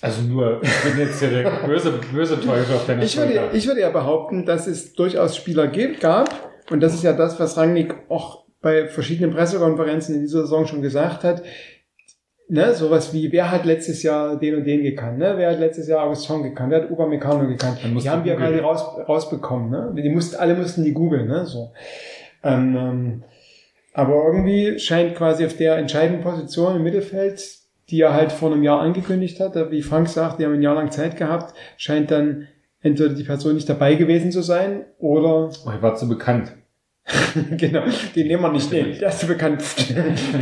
Also 0.00 0.22
nur, 0.22 0.60
ich 0.62 0.82
bin 0.84 0.98
jetzt 0.98 1.18
hier 1.18 1.30
der 1.30 1.66
böse, 1.66 1.92
böse 2.12 2.40
Teufel 2.40 2.76
auf 2.76 2.86
deiner 2.86 3.02
Ich 3.02 3.16
würde, 3.16 3.32
Schulter. 3.32 3.54
ich 3.54 3.66
würde 3.66 3.80
ja 3.80 3.90
behaupten, 3.90 4.46
dass 4.46 4.66
es 4.66 4.92
durchaus 4.92 5.36
Spieler 5.36 5.66
gibt, 5.66 6.00
gab, 6.00 6.28
und 6.70 6.80
das 6.80 6.94
ist 6.94 7.02
ja 7.02 7.12
das, 7.12 7.40
was 7.40 7.56
Rangnick 7.56 7.94
auch 8.08 8.44
bei 8.60 8.86
verschiedenen 8.86 9.32
Pressekonferenzen 9.32 10.14
in 10.14 10.20
dieser 10.20 10.42
Saison 10.42 10.66
schon 10.66 10.82
gesagt 10.82 11.24
hat, 11.24 11.42
ne, 12.48 12.74
sowas 12.74 13.12
wie, 13.12 13.30
wer 13.32 13.50
hat 13.50 13.64
letztes 13.64 14.02
Jahr 14.02 14.38
den 14.38 14.56
und 14.56 14.64
den 14.64 14.82
gekannt, 14.82 15.18
ne? 15.18 15.34
wer 15.36 15.50
hat 15.50 15.60
letztes 15.60 15.88
Jahr 15.88 16.04
August 16.04 16.22
Song 16.22 16.42
gekannt, 16.42 16.70
wer 16.70 16.82
hat 16.82 16.90
Upamecano 16.90 17.46
gekannt, 17.46 17.78
die 17.82 17.94
du 17.94 18.08
haben 18.08 18.24
wir 18.24 18.36
gerade 18.36 18.60
raus, 18.60 18.84
rausbekommen, 19.08 19.70
ne? 19.70 20.02
die 20.02 20.08
mussten, 20.08 20.36
alle 20.36 20.54
mussten 20.54 20.84
die 20.84 20.92
googeln, 20.92 21.28
ne, 21.28 21.46
so. 21.46 21.72
Ähm, 22.42 22.76
ähm, 22.76 23.24
aber 23.92 24.14
irgendwie 24.26 24.78
scheint 24.78 25.16
quasi 25.16 25.44
auf 25.44 25.56
der 25.56 25.76
entscheidenden 25.76 26.22
Position 26.22 26.76
im 26.76 26.82
Mittelfeld, 26.84 27.42
die 27.90 28.00
er 28.00 28.12
halt 28.12 28.32
vor 28.32 28.52
einem 28.52 28.62
Jahr 28.62 28.80
angekündigt 28.80 29.40
hat, 29.40 29.54
wie 29.70 29.82
Frank 29.82 30.08
sagt, 30.08 30.38
die 30.38 30.44
haben 30.44 30.54
ein 30.54 30.62
Jahr 30.62 30.74
lang 30.74 30.90
Zeit 30.90 31.16
gehabt, 31.16 31.54
scheint 31.76 32.10
dann 32.10 32.48
entweder 32.80 33.14
die 33.14 33.24
Person 33.24 33.54
nicht 33.54 33.68
dabei 33.68 33.94
gewesen 33.94 34.30
zu 34.30 34.42
sein 34.42 34.84
oder 34.98 35.50
Oh, 35.64 35.72
ich 35.74 35.82
war 35.82 35.96
zu 35.96 36.08
bekannt. 36.08 36.52
genau, 37.56 37.82
den 38.14 38.26
nehmen 38.26 38.42
wir 38.42 38.52
nicht. 38.52 38.70
Nee, 38.70 38.92
der 39.00 39.08
ist 39.08 39.20
zu 39.20 39.26
bekannt. 39.26 39.62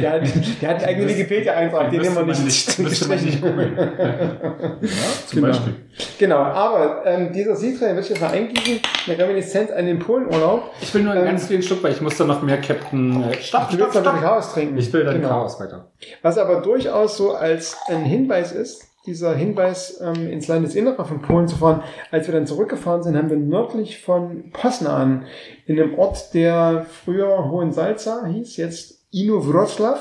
Der 0.01 0.11
hat, 0.13 0.23
der 0.61 0.69
hat 0.69 0.77
einen 0.79 0.85
eigenen 0.85 1.09
Wikipedia-Eintrag, 1.11 1.91
den 1.91 2.01
nehmen 2.01 2.17
wir 2.17 2.25
nicht. 2.25 2.79
nicht 2.79 3.41
googeln. 3.41 3.77
ja, 3.77 4.89
zum 5.27 5.37
Genau. 5.41 5.47
Beispiel. 5.49 5.75
Genau, 6.19 6.37
aber 6.39 7.03
ähm, 7.07 7.33
dieser 7.33 7.55
den 7.55 7.81
würde 7.81 8.01
ich 8.01 8.09
jetzt 8.09 8.21
mal 8.21 8.31
eingeben, 8.33 8.81
eine 9.07 9.19
Reminiszenz 9.19 9.71
an 9.71 9.87
den 9.87 9.99
Polenurlaub. 9.99 10.71
Ich 10.81 10.93
will 10.93 11.03
nur 11.03 11.13
einen 11.13 11.23
Ähm, 11.23 11.29
ganz 11.29 11.47
kleinen 11.47 11.63
Schluck, 11.63 11.83
weil 11.83 11.93
ich 11.93 12.01
muss 12.01 12.17
da 12.17 12.25
noch 12.25 12.43
mehr 12.43 12.59
Captain... 12.61 13.23
Äh, 13.31 13.35
stopp, 13.41 13.71
Du 13.71 13.77
stopp, 13.77 13.81
willst 13.81 13.93
bisschen 13.95 14.03
stopp. 14.03 14.21
Chaos 14.21 14.53
trinken. 14.53 14.79
Ich 14.79 14.93
will 14.93 15.05
dann 15.05 15.15
Genau. 15.17 15.29
Chaos 15.29 15.61
weiter. 15.61 15.91
Was 16.23 16.37
aber 16.37 16.61
durchaus 16.63 17.17
so 17.17 17.35
als 17.35 17.77
ein 17.89 18.05
Hinweis 18.05 18.53
ist, 18.53 18.85
dieser 19.07 19.35
Hinweis 19.35 20.01
ähm, 20.03 20.29
ins 20.29 20.49
Landesinnere 20.49 21.05
von 21.05 21.23
Polen 21.23 21.49
zu 21.49 21.57
fahren. 21.57 21.83
Als 22.11 22.27
wir 22.27 22.35
dann 22.35 22.47
zurückgefahren 22.47 23.03
sind, 23.03 23.17
haben 23.17 23.31
wir 23.31 23.37
nördlich 23.37 24.03
von 24.03 24.51
Poznan 24.53 25.27
in 25.67 25.81
einem 25.81 25.99
Ort, 25.99 26.35
der 26.35 26.87
früher 27.05 27.51
Hohensalza 27.51 28.27
hieß, 28.27 28.57
jetzt 28.57 29.07
Ino 29.11 29.47
Wroclaw. 29.47 29.99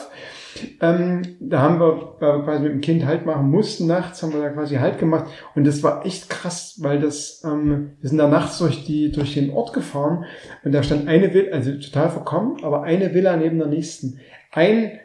Ähm, 0.82 1.36
da 1.40 1.61
haben 1.61 1.80
wir 1.80 2.15
quasi 2.19 2.64
mit 2.64 2.72
dem 2.72 2.82
Kind 2.82 3.06
Halt 3.06 3.26
machen 3.26 3.52
mussten, 3.52 3.88
nachts 3.88 4.23
haben 4.23 4.34
wir 4.34 4.41
da 4.41 4.49
quasi 4.49 4.76
Halt 4.77 4.99
gemacht 4.99 5.26
und 5.53 5.68
das 5.68 5.84
war 5.84 6.06
echt 6.06 6.30
krass, 6.30 6.77
weil 6.82 6.99
das, 6.99 7.44
ähm, 7.45 7.91
wir 7.99 8.10
sind 8.10 8.19
da 8.19 8.30
nachts 8.30 8.57
durch 8.60 8.86
die, 8.86 9.11
durch 9.11 9.34
den 9.34 9.52
Ort 9.52 9.73
gefahren 9.73 10.23
und 10.64 10.72
da 10.72 10.82
stand 10.82 11.10
eine 11.10 11.34
Villa, 11.34 11.52
also 11.52 11.73
total 11.73 12.10
verkommen, 12.10 12.64
aber 12.64 12.84
eine 12.84 13.14
Villa 13.14 13.36
neben 13.36 13.57
der 13.57 13.68
nächsten. 13.68 14.19
Ein 14.52 14.99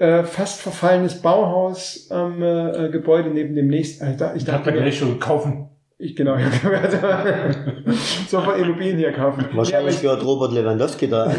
äh, 0.00 0.24
fast 0.24 0.62
verfallenes 0.62 1.20
Bauhaus 1.20 2.08
ähm, 2.10 2.42
äh, 2.42 2.88
Gebäude 2.88 3.28
neben 3.28 3.54
dem 3.54 3.68
nächsten. 3.68 4.04
Alter, 4.04 4.34
ich 4.34 4.42
Ich 4.42 4.44
dachte 4.46 4.72
gleich 4.72 4.98
schon 4.98 5.18
kaufen. 5.20 5.68
Ich 5.98 6.16
genau, 6.16 6.32
also, 6.82 6.96
sofort 8.26 8.58
Immobilien 8.58 8.96
hier 8.96 9.12
kaufen. 9.12 9.44
Wahrscheinlich 9.52 9.96
Ja, 9.96 10.00
gehört 10.00 10.24
Robert 10.24 10.52
Lewandowski 10.52 11.06
da. 11.06 11.30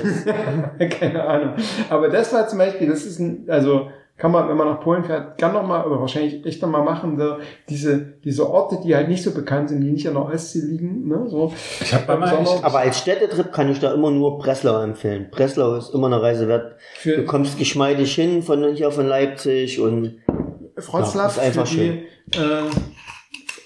keine 0.92 1.26
Ahnung. 1.26 1.56
Aber 1.90 2.10
das 2.10 2.32
war 2.32 2.48
zum 2.48 2.60
Beispiel, 2.60 2.88
das 2.88 3.04
ist 3.04 3.18
ein, 3.20 3.46
also 3.48 3.90
kann 4.22 4.32
man, 4.32 4.48
wenn 4.48 4.56
man 4.56 4.68
nach 4.68 4.80
Polen 4.82 5.04
fährt, 5.04 5.40
gern 5.40 5.52
noch 5.54 5.66
mal 5.66 5.84
oder 5.84 6.00
wahrscheinlich 6.00 6.46
echt 6.46 6.62
noch 6.62 6.70
mal 6.70 6.84
machen, 6.84 7.18
so 7.18 7.38
diese 7.68 8.14
diese 8.24 8.48
Orte, 8.48 8.78
die 8.84 8.96
halt 8.96 9.10
nicht 9.10 9.24
so 9.24 9.32
bekannt 9.32 9.70
sind, 9.70 9.82
die 9.82 9.90
nicht 9.90 10.08
an 10.08 10.14
der 10.14 10.26
Ostsee 10.26 10.60
liegen, 10.60 11.08
ne, 11.08 11.26
so. 11.28 11.52
Ich 11.82 11.92
einmal, 12.08 12.30
Sommer- 12.30 12.58
ich, 12.60 12.64
Aber 12.64 12.80
als 12.82 13.00
Städtetrip 13.00 13.52
kann 13.52 13.72
ich 13.72 13.80
da 13.80 13.92
immer 13.96 14.12
nur 14.12 14.38
Breslau 14.38 14.80
empfehlen. 14.84 15.30
Breslau 15.32 15.74
ist 15.74 15.92
immer 15.96 16.06
eine 16.06 16.22
Reise 16.22 16.48
wert. 16.48 16.76
Du 17.04 17.10
Für 17.16 17.26
kommst 17.26 17.58
geschmeidig 17.58 18.14
hin 18.14 18.44
von 18.44 18.76
hier 18.76 18.92
von 18.92 19.08
Leipzig 19.08 19.80
und 19.82 20.20
Wroclaw, 20.76 21.18
Ja, 21.18 21.26
ist 21.26 21.40
einfach 21.40 21.66
für 21.66 21.76
die, 21.80 22.06
äh, 22.38 22.70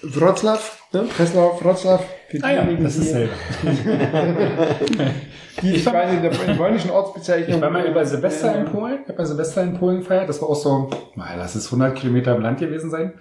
Wroclaw, 0.04 0.58
ne? 0.94 1.04
Breslau, 1.14 1.60
Wroclaw, 1.60 1.98
für 2.30 2.38
ah 2.42 2.50
ja, 2.50 2.62
diejenigen, 2.62 2.82
das 2.84 2.96
ist 2.96 3.10
selber. 3.10 3.32
die 5.62 5.74
Ich 5.76 5.86
war- 5.86 5.92
quasi 5.92 6.20
der 6.20 6.30
polnischen 6.54 6.90
Ortsbezeichnung. 6.90 7.56
Ich 7.56 7.62
war 7.62 7.70
mal 7.70 7.86
über 7.86 8.04
Silvester 8.04 8.54
in 8.58 8.64
Polen. 8.66 9.00
Ich 9.02 9.08
habe 9.08 9.18
mal 9.18 9.26
Silvester 9.26 9.62
in 9.62 9.74
Polen 9.74 9.98
gefeiert. 10.00 10.28
Das 10.28 10.40
war 10.42 10.48
auch 10.48 10.54
so, 10.56 10.90
na, 11.14 11.34
lass 11.36 11.54
es 11.54 11.66
100 11.66 11.94
Kilometer 11.96 12.34
im 12.36 12.42
Land 12.42 12.58
gewesen 12.60 12.90
sein. 12.90 13.14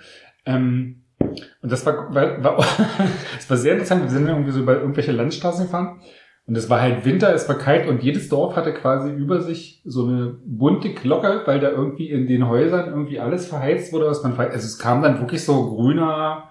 Ähm, 0.45 1.01
und 1.19 1.71
das 1.71 1.85
war, 1.85 2.13
war, 2.13 2.43
war, 2.43 2.57
das 3.35 3.49
war 3.49 3.57
sehr 3.57 3.73
interessant. 3.73 4.03
Wir 4.03 4.09
sind 4.09 4.27
irgendwie 4.27 4.51
so 4.51 4.59
über 4.59 4.73
irgendwelche 4.79 5.11
Landstraßen 5.11 5.65
gefahren. 5.65 6.01
Und 6.47 6.55
es 6.55 6.69
war 6.69 6.79
halt 6.79 7.05
Winter, 7.05 7.33
es 7.33 7.49
war 7.49 7.57
kalt 7.57 7.87
und 7.87 8.03
jedes 8.03 8.29
Dorf 8.29 8.55
hatte 8.55 8.71
quasi 8.73 9.09
über 9.11 9.41
sich 9.41 9.81
so 9.83 10.05
eine 10.05 10.37
bunte 10.45 10.93
Glocke, 10.93 11.41
weil 11.45 11.59
da 11.59 11.69
irgendwie 11.71 12.11
in 12.11 12.27
den 12.27 12.47
Häusern 12.47 12.89
irgendwie 12.89 13.19
alles 13.19 13.47
verheizt 13.47 13.91
wurde, 13.91 14.05
was 14.05 14.21
man 14.21 14.33
verheizt. 14.33 14.53
Also 14.53 14.67
es 14.67 14.77
kam 14.77 15.01
dann 15.01 15.19
wirklich 15.19 15.43
so 15.43 15.73
grüner, 15.75 16.49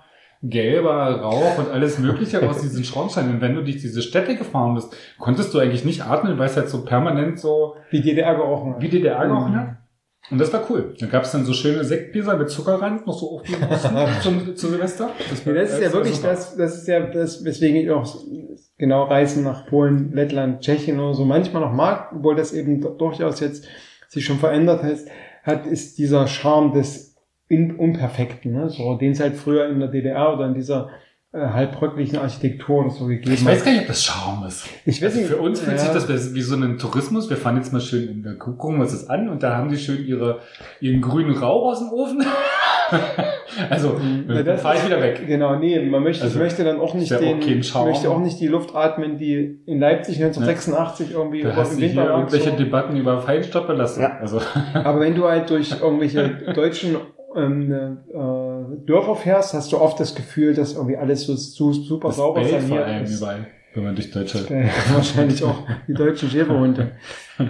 gelber 0.48 1.20
Rauch 1.20 1.58
und 1.58 1.70
alles 1.70 1.98
Mögliche 1.98 2.48
aus 2.48 2.60
diesen 2.60 2.84
Schornsteinen. 2.84 3.34
Und 3.34 3.40
wenn 3.40 3.54
du 3.54 3.62
durch 3.62 3.78
diese 3.78 4.02
Städte 4.02 4.36
gefahren 4.36 4.74
bist, 4.74 4.94
konntest 5.18 5.52
du 5.54 5.58
eigentlich 5.58 5.84
nicht 5.84 6.02
atmen, 6.04 6.38
weil 6.38 6.46
es 6.46 6.56
halt 6.56 6.68
so 6.68 6.84
permanent 6.84 7.38
so 7.38 7.76
Wie 7.90 8.00
DDR 8.00 8.34
gerochen 8.34 8.74
hat. 8.74 8.82
wie 8.82 8.88
DDR 8.88 9.26
gerochen 9.26 9.52
Mhm. 9.52 9.56
hat. 9.56 9.68
Und 10.30 10.40
das 10.40 10.50
war 10.54 10.62
cool. 10.70 10.94
Da 10.98 11.04
gab 11.06 11.24
es 11.24 11.32
dann 11.32 11.44
so 11.44 11.52
schöne 11.52 11.84
Sektgläser 11.84 12.36
mit 12.38 12.48
Zuckerrand, 12.48 13.06
noch 13.06 13.18
so 13.18 13.32
auf 13.32 13.42
die 13.42 13.54
Osten 13.70 13.94
zum, 14.22 14.56
zu 14.56 14.68
Silvester. 14.68 15.10
Ja, 15.18 15.52
das 15.52 15.72
ist 15.72 15.80
ja 15.82 15.86
war 15.88 15.92
wirklich 15.94 16.14
super. 16.16 16.28
das, 16.30 16.56
das 16.56 16.76
ist 16.76 16.88
ja 16.88 17.00
das, 17.00 17.44
weswegen 17.44 17.76
ich 17.76 17.90
auch 17.90 18.06
genau 18.78 19.04
Reisen 19.04 19.44
nach 19.44 19.66
Polen, 19.66 20.12
Lettland, 20.14 20.62
Tschechien 20.62 20.98
oder 20.98 21.12
so 21.12 21.26
manchmal 21.26 21.60
noch 21.62 21.72
mag, 21.74 22.10
obwohl 22.16 22.36
das 22.36 22.54
eben 22.54 22.80
durchaus 22.96 23.40
jetzt 23.40 23.66
sich 24.08 24.24
schon 24.24 24.38
verändert 24.38 24.82
hat, 24.82 24.96
hat 25.42 25.66
ist 25.66 25.98
dieser 25.98 26.26
Charme 26.26 26.72
des 26.72 27.13
In 27.48 27.76
Unperfekten, 27.76 28.52
ne? 28.52 28.70
so, 28.70 28.94
den 28.96 29.12
es 29.12 29.20
halt 29.20 29.34
früher 29.36 29.68
in 29.68 29.78
der 29.78 29.88
DDR 29.88 30.32
oder 30.32 30.46
in 30.46 30.54
dieser 30.54 30.88
äh, 31.32 31.38
halbrücklichen 31.40 32.18
Architektur 32.18 32.80
oder 32.80 32.90
so 32.90 33.06
gegeben 33.06 33.34
Ich 33.34 33.44
weiß 33.44 33.58
hat. 33.58 33.64
gar 33.66 33.72
nicht, 33.72 33.82
ob 33.82 33.88
das 33.88 34.04
Charme 34.04 34.46
ist. 34.46 34.66
Ich 34.86 35.02
weiß 35.02 35.04
Also 35.10 35.18
nicht, 35.18 35.28
für 35.28 35.36
uns 35.38 35.60
fühlt 35.60 35.78
sich 35.78 35.88
ja. 35.88 35.94
das 35.94 36.34
wie 36.34 36.40
so 36.40 36.56
ein 36.56 36.78
Tourismus. 36.78 37.28
Wir 37.28 37.36
fahren 37.36 37.56
jetzt 37.56 37.72
mal 37.72 37.80
schön 37.80 38.08
in 38.08 38.22
der 38.22 38.36
gucken 38.36 38.76
wir 38.76 38.82
uns 38.82 38.92
das 38.92 39.10
an 39.10 39.28
und 39.28 39.42
da 39.42 39.56
haben 39.56 39.68
die 39.68 39.76
schön 39.76 40.06
ihre, 40.06 40.40
ihren 40.80 41.00
grünen 41.00 41.36
Rauch 41.36 41.72
aus 41.72 41.80
dem 41.80 41.88
Ofen. 41.90 42.24
also, 43.70 44.00
Ja, 44.28 44.34
dann 44.34 44.44
das 44.44 44.62
fahre 44.62 44.76
ich 44.76 44.86
wieder 44.86 45.00
weg. 45.02 45.22
Genau, 45.26 45.56
nee, 45.56 45.78
man 45.80 46.02
möchte, 46.02 46.24
Also, 46.24 46.36
ich 46.36 46.42
möchte 46.42 46.64
dann 46.64 46.78
auch 46.80 46.94
nicht 46.94 47.10
ja 47.10 47.18
den, 47.18 47.42
auch 47.74 47.84
möchte 47.84 48.10
auch 48.10 48.20
nicht 48.20 48.40
die 48.40 48.46
Luft 48.48 48.74
atmen, 48.74 49.18
die 49.18 49.60
in 49.66 49.80
Leipzig 49.80 50.16
1986 50.22 51.12
irgendwie 51.12 51.42
Da 51.42 51.56
hast 51.56 51.78
du 51.78 51.84
hier 51.84 52.04
irgendwelche 52.04 52.50
so. 52.50 52.56
Debatten 52.56 52.96
über 52.96 53.20
Feinstaub 53.20 53.66
belassen. 53.66 54.02
Ja. 54.02 54.18
Also, 54.18 54.40
Aber 54.72 55.00
wenn 55.00 55.14
du 55.14 55.24
halt 55.28 55.50
durch 55.50 55.80
irgendwelche 55.80 56.28
deutschen 56.54 56.96
ähm, 57.36 57.72
äh, 57.72 58.86
Dörfer 58.86 59.16
fährst, 59.16 59.54
hast 59.54 59.72
du 59.72 59.78
oft 59.78 59.98
das 59.98 60.14
Gefühl, 60.14 60.54
dass 60.54 60.74
irgendwie 60.74 60.96
alles 60.96 61.22
so, 61.22 61.34
so 61.34 61.72
super 61.72 62.08
das 62.08 62.16
sauber 62.16 62.40
bellt 62.40 62.62
vor 62.62 62.78
saniert 62.78 63.08
ist. 63.08 63.18
überall, 63.18 63.46
wenn 63.74 63.84
man 63.84 63.94
durch 63.94 64.10
Deutsche... 64.10 64.38
Äh, 64.48 64.68
wahrscheinlich 64.94 65.42
auch 65.42 65.58
die 65.88 65.94
deutschen 65.94 66.30
Schäferhunde. 66.30 66.92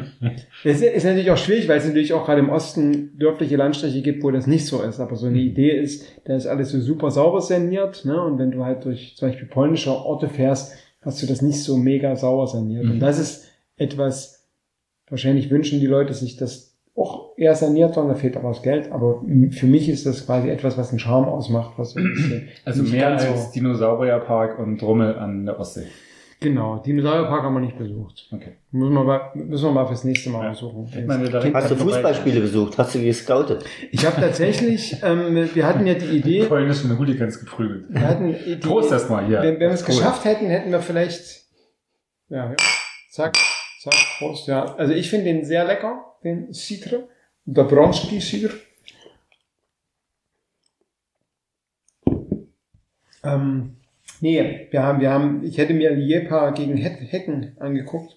Es 0.65 0.81
ist, 0.81 0.82
ist 0.82 1.05
natürlich 1.05 1.31
auch 1.31 1.36
schwierig, 1.36 1.69
weil 1.69 1.77
es 1.77 1.86
natürlich 1.86 2.15
auch 2.15 2.24
gerade 2.24 2.40
im 2.40 2.48
Osten 2.48 3.19
dörfliche 3.19 3.56
Landstriche 3.56 4.01
gibt, 4.01 4.24
wo 4.24 4.31
das 4.31 4.47
nicht 4.47 4.65
so 4.65 4.82
ist. 4.82 4.98
Aber 4.98 5.15
so 5.16 5.27
eine 5.27 5.39
Idee 5.39 5.78
ist, 5.78 6.06
da 6.24 6.35
ist 6.35 6.47
alles 6.47 6.70
so 6.70 6.81
super 6.81 7.11
sauber 7.11 7.43
saniert. 7.43 8.06
Ne? 8.06 8.19
Und 8.19 8.39
wenn 8.39 8.51
du 8.51 8.65
halt 8.65 8.86
durch 8.86 9.15
zum 9.16 9.28
Beispiel 9.28 9.47
polnische 9.47 9.90
Orte 9.90 10.31
fährst, 10.31 10.73
hast 11.02 11.23
du 11.23 11.27
das 11.27 11.43
nicht 11.43 11.62
so 11.62 11.77
mega 11.77 12.16
sauber 12.16 12.47
saniert. 12.47 12.85
Mhm. 12.85 12.93
Und 12.93 13.01
das 13.01 13.19
ist 13.19 13.51
etwas, 13.77 14.48
wahrscheinlich 15.09 15.51
wünschen 15.51 15.81
die 15.81 15.86
Leute 15.86 16.15
sich 16.15 16.39
das 16.39 16.73
auch 16.96 17.36
eher 17.36 17.54
saniert, 17.56 17.96
da 17.96 18.14
fehlt 18.14 18.36
aber 18.36 18.48
das 18.50 18.62
Geld. 18.62 18.92
Aber 18.92 19.22
für 19.50 19.66
mich 19.66 19.88
ist 19.88 20.06
das 20.06 20.24
quasi 20.26 20.48
etwas, 20.48 20.78
was 20.78 20.90
einen 20.90 20.98
Charme 21.00 21.26
ausmacht. 21.28 21.72
Was 21.76 21.94
Also 22.64 22.82
mehr 22.84 23.10
ganz 23.10 23.22
so- 23.24 23.30
als 23.30 23.50
Dinosaurierpark 23.50 24.58
und 24.58 24.82
Rummel 24.82 25.16
an 25.18 25.44
der 25.46 25.58
Ostsee. 25.58 25.86
Genau, 26.40 26.76
Dinosaurierpark 26.76 27.42
haben 27.42 27.54
wir 27.54 27.60
nicht 27.60 27.78
besucht. 27.78 28.28
Okay. 28.30 28.52
Müssen 28.70 28.92
wir 28.92 29.02
mal, 29.04 29.30
müssen 29.34 29.64
wir 29.64 29.72
mal 29.72 29.86
fürs 29.86 30.04
nächste 30.04 30.28
Mal 30.30 30.44
Ja. 30.44 30.50
besuchen. 30.50 30.86
Ich 30.94 31.06
meine, 31.06 31.28
direkt- 31.28 31.54
hast 31.54 31.70
du. 31.70 31.76
Fußballspiele 31.76 32.40
besucht? 32.40 32.76
Hast 32.76 32.94
du 32.94 33.00
gescoutet? 33.02 33.64
Ich 33.90 34.04
habe 34.04 34.20
tatsächlich, 34.20 34.96
ähm, 35.02 35.48
wir 35.54 35.66
hatten 35.66 35.86
ja 35.86 35.94
die 35.94 36.18
Idee, 36.18 36.44
polnischen 36.44 36.98
Hooligans 36.98 37.40
geprügelt. 37.40 37.86
wir 37.88 38.00
hatten 38.06 38.36
die, 38.46 38.56
Prost 38.56 38.92
erstmal 38.92 39.24
hier. 39.26 39.38
wenn, 39.40 39.54
wenn 39.54 39.60
wir 39.60 39.70
es 39.70 39.82
Cool. 39.88 39.94
geschafft 39.96 40.24
hätten, 40.26 40.46
hätten 40.46 40.70
wir 40.70 40.80
vielleicht, 40.80 41.44
ja, 42.28 42.50
ja, 42.50 42.56
zack, 43.10 43.38
Prost, 44.19 44.48
ja. 44.48 44.74
Also 44.77 44.93
ich 44.94 45.11
finde 45.11 45.27
den 45.27 45.44
sehr 45.44 45.65
lecker, 45.65 46.16
den 46.23 46.52
Citre, 46.52 47.09
der 47.44 47.65
Bronski 47.65 48.20
Citre. 48.20 48.55
Ähm, 53.23 53.77
nee, 54.20 54.69
wir 54.70 54.82
haben, 54.82 55.01
wir 55.01 55.11
haben, 55.11 55.43
ich 55.44 55.59
hätte 55.59 55.74
mir 55.74 55.90
Liepa 55.93 56.51
gegen 56.51 56.77
Hecken 56.77 57.56
angeguckt, 57.59 58.16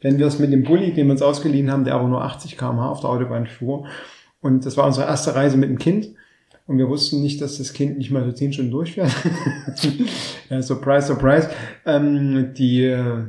wenn 0.00 0.18
wir 0.18 0.26
es 0.26 0.38
mit 0.38 0.52
dem 0.52 0.64
Bulli, 0.64 0.92
den 0.92 1.06
wir 1.06 1.12
uns 1.12 1.22
ausgeliehen 1.22 1.70
haben, 1.70 1.84
der 1.84 1.94
aber 1.94 2.08
nur 2.08 2.22
80 2.22 2.56
km/h 2.56 2.88
auf 2.88 3.00
der 3.00 3.10
Autobahn 3.10 3.46
fuhr. 3.46 3.86
Und 4.40 4.64
das 4.64 4.76
war 4.76 4.86
unsere 4.86 5.06
erste 5.06 5.34
Reise 5.34 5.56
mit 5.56 5.68
dem 5.68 5.78
Kind. 5.78 6.14
Und 6.66 6.78
wir 6.78 6.88
wussten 6.88 7.22
nicht, 7.22 7.40
dass 7.40 7.58
das 7.58 7.72
Kind 7.72 7.98
nicht 7.98 8.10
mal 8.10 8.24
so 8.24 8.32
10 8.32 8.52
Stunden 8.52 8.70
durchfährt. 8.70 9.10
ja, 10.50 10.62
surprise, 10.62 11.06
surprise. 11.06 11.50
Ähm, 11.86 12.52
die 12.54 12.84
äh, 12.84 13.24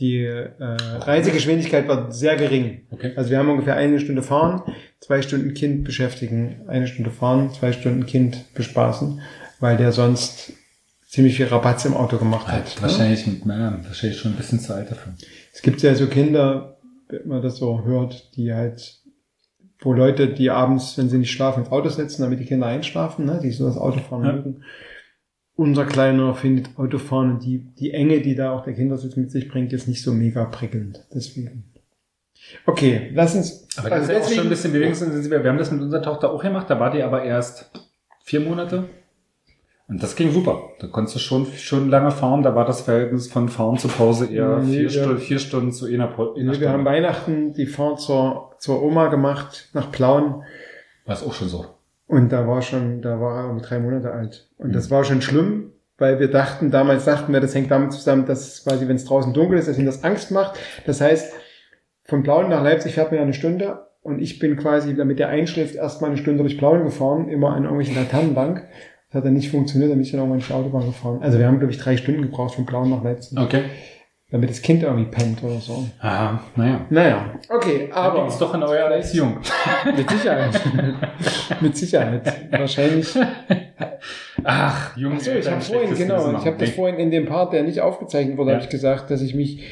die 0.00 0.24
äh, 0.24 0.48
Reisegeschwindigkeit 0.58 1.86
war 1.86 2.10
sehr 2.10 2.36
gering. 2.36 2.80
Okay. 2.90 3.12
Also 3.16 3.30
wir 3.30 3.38
haben 3.38 3.50
ungefähr 3.50 3.76
eine 3.76 4.00
Stunde 4.00 4.22
fahren, 4.22 4.62
zwei 5.00 5.20
Stunden 5.22 5.54
Kind 5.54 5.84
beschäftigen, 5.84 6.62
eine 6.66 6.86
Stunde 6.86 7.10
fahren, 7.10 7.52
zwei 7.52 7.72
Stunden 7.72 8.06
Kind 8.06 8.52
bespaßen, 8.54 9.20
weil 9.60 9.76
der 9.76 9.92
sonst 9.92 10.52
ziemlich 11.06 11.36
viel 11.36 11.46
Rabatz 11.46 11.84
im 11.84 11.94
Auto 11.94 12.16
gemacht 12.18 12.48
hat. 12.48 12.76
Ne? 12.76 12.82
wahrscheinlich 12.82 13.26
mit 13.26 13.44
Männern, 13.44 13.84
wahrscheinlich 13.86 14.18
schon 14.18 14.32
ein 14.32 14.36
bisschen 14.36 14.60
zu 14.60 14.74
alt 14.74 14.90
dafür. 14.90 15.12
Es 15.52 15.60
gibt 15.60 15.82
ja 15.82 15.94
so 15.94 16.06
Kinder, 16.06 16.78
wenn 17.08 17.28
man 17.28 17.42
das 17.42 17.56
so 17.56 17.84
hört, 17.84 18.36
die 18.36 18.52
halt, 18.54 19.00
wo 19.80 19.92
Leute, 19.92 20.28
die 20.28 20.50
abends, 20.50 20.96
wenn 20.96 21.08
sie 21.08 21.18
nicht 21.18 21.32
schlafen, 21.32 21.64
ins 21.64 21.72
Auto 21.72 21.88
setzen, 21.88 22.22
damit 22.22 22.40
die 22.40 22.44
Kinder 22.46 22.66
einschlafen, 22.66 23.26
ne, 23.26 23.40
die 23.42 23.50
so 23.50 23.66
das 23.66 23.76
Autofahren 23.76 24.24
Ja. 24.24 24.32
mögen. 24.32 24.62
Unser 25.60 25.84
Kleiner 25.84 26.34
findet 26.34 26.70
Autofahren 26.78 27.32
und 27.32 27.44
die, 27.44 27.58
die 27.78 27.90
Enge, 27.90 28.22
die 28.22 28.34
da 28.34 28.52
auch 28.52 28.64
der 28.64 28.72
Kindersitz 28.72 29.16
mit 29.16 29.30
sich 29.30 29.46
bringt, 29.46 29.74
ist 29.74 29.88
nicht 29.88 30.02
so 30.02 30.10
mega 30.10 30.46
prickelnd. 30.46 31.04
Deswegen. 31.14 31.64
Okay, 32.64 33.10
lass 33.12 33.34
uns. 33.34 33.68
Aber 33.76 33.90
das 33.90 34.04
ist 34.04 34.10
ja 34.10 34.20
auch 34.20 34.30
schon 34.30 34.44
ein 34.44 34.48
bisschen 34.48 34.72
bewegungsintensiv. 34.72 35.30
Wir 35.30 35.44
haben 35.44 35.58
das 35.58 35.70
mit 35.70 35.82
unserer 35.82 36.00
Tochter 36.00 36.32
auch 36.32 36.40
gemacht, 36.40 36.70
da 36.70 36.80
war 36.80 36.90
die 36.90 37.02
aber 37.02 37.24
erst 37.24 37.70
vier 38.24 38.40
Monate. 38.40 38.88
Und 39.86 40.02
das 40.02 40.16
ging 40.16 40.32
super. 40.32 40.62
Da 40.78 40.86
konntest 40.86 41.16
du 41.16 41.20
schon, 41.20 41.44
schon 41.44 41.90
lange 41.90 42.10
fahren. 42.10 42.42
Da 42.42 42.54
war 42.54 42.64
das 42.64 42.80
Verhältnis 42.80 43.30
von 43.30 43.50
Fahren 43.50 43.76
zu 43.76 43.88
Pause 43.88 44.32
eher 44.32 44.60
Nee, 44.60 44.72
vier, 44.72 44.82
ja. 44.84 44.88
Stunden, 44.88 45.18
vier 45.18 45.38
Stunden 45.38 45.72
zu 45.72 45.84
einer, 45.84 46.08
einer 46.08 46.32
Nee, 46.36 46.58
wir 46.58 46.70
haben 46.70 46.80
Stunde. 46.80 46.84
Weihnachten 46.86 47.52
die 47.52 47.66
Fahrt 47.66 48.00
zur, 48.00 48.52
zur 48.60 48.82
Oma 48.82 49.08
gemacht, 49.08 49.68
nach 49.74 49.92
Plauen. 49.92 50.42
War 51.04 51.14
es 51.14 51.22
auch 51.22 51.34
schon 51.34 51.48
so. 51.48 51.66
Und 52.10 52.32
da 52.32 52.48
war 52.48 52.60
schon, 52.60 53.02
da 53.02 53.20
war 53.20 53.36
er 53.36 53.44
irgendwie 53.44 53.64
drei 53.64 53.78
Monate 53.78 54.10
alt. 54.10 54.50
Und 54.58 54.74
das 54.74 54.90
war 54.90 55.04
schon 55.04 55.22
schlimm, 55.22 55.70
weil 55.96 56.18
wir 56.18 56.28
dachten, 56.28 56.72
damals 56.72 57.04
dachten 57.04 57.32
wir, 57.32 57.38
das 57.38 57.54
hängt 57.54 57.70
damit 57.70 57.92
zusammen, 57.92 58.26
dass 58.26 58.64
quasi, 58.64 58.88
wenn 58.88 58.96
es 58.96 59.04
draußen 59.04 59.32
dunkel 59.32 59.56
ist, 59.60 59.68
dass 59.68 59.78
ihm 59.78 59.86
das 59.86 60.02
Angst 60.02 60.32
macht. 60.32 60.58
Das 60.86 61.00
heißt, 61.00 61.32
von 62.02 62.24
Plauen 62.24 62.48
nach 62.48 62.64
Leipzig 62.64 62.94
fährt 62.94 63.12
man 63.12 63.18
ja 63.18 63.22
eine 63.22 63.32
Stunde 63.32 63.86
und 64.02 64.20
ich 64.20 64.40
bin 64.40 64.56
quasi, 64.56 64.96
damit 64.96 65.20
er 65.20 65.28
einschläft, 65.28 65.76
erstmal 65.76 66.10
eine 66.10 66.18
Stunde 66.18 66.42
durch 66.42 66.58
Plauen 66.58 66.82
gefahren, 66.82 67.28
immer 67.28 67.50
an 67.50 67.62
irgendwelchen 67.62 67.94
Laternenbank. 67.94 68.64
Das 69.10 69.18
hat 69.18 69.24
dann 69.24 69.34
nicht 69.34 69.52
funktioniert, 69.52 69.92
dann 69.92 69.98
bin 69.98 70.04
ich 70.04 70.10
dann 70.10 70.18
irgendwann 70.18 70.38
nicht 70.38 70.50
Autobahn 70.50 70.86
gefahren. 70.86 71.20
Also 71.22 71.38
wir 71.38 71.46
haben, 71.46 71.60
glaube 71.60 71.72
ich, 71.72 71.78
drei 71.78 71.96
Stunden 71.96 72.22
gebraucht 72.22 72.56
von 72.56 72.66
Plauen 72.66 72.90
nach 72.90 73.04
Leipzig, 73.04 73.38
Okay. 73.38 73.62
Damit 74.30 74.50
das 74.50 74.62
Kind 74.62 74.82
irgendwie 74.82 75.10
pennt 75.10 75.42
oder 75.42 75.58
so. 75.58 75.88
Aha, 76.00 76.40
naja. 76.56 76.86
Naja, 76.90 77.34
okay, 77.48 77.88
Aber 77.92 78.22
liegt's 78.22 78.38
doch 78.38 78.54
in 78.54 78.62
eurer 78.62 78.90
Erziehung. 78.94 79.38
mit 79.96 80.08
Sicherheit. 80.10 80.60
mit 81.60 81.76
Sicherheit. 81.76 82.50
Wahrscheinlich 82.52 83.14
Ach, 84.44 84.96
Junge. 84.96 85.16
Achso, 85.16 85.32
ich 85.32 85.50
habe 85.50 85.60
vorhin, 85.60 85.94
genau, 85.94 86.38
ich 86.38 86.46
habe 86.46 86.56
das 86.58 86.70
vorhin 86.70 86.98
in 86.98 87.10
dem 87.10 87.26
Part, 87.26 87.52
der 87.52 87.62
nicht 87.62 87.80
aufgezeichnet 87.80 88.36
wurde, 88.38 88.50
Ja. 88.50 88.56
habe 88.56 88.64
ich 88.64 88.70
gesagt, 88.70 89.10
dass 89.10 89.20
ich 89.20 89.34
mich 89.34 89.62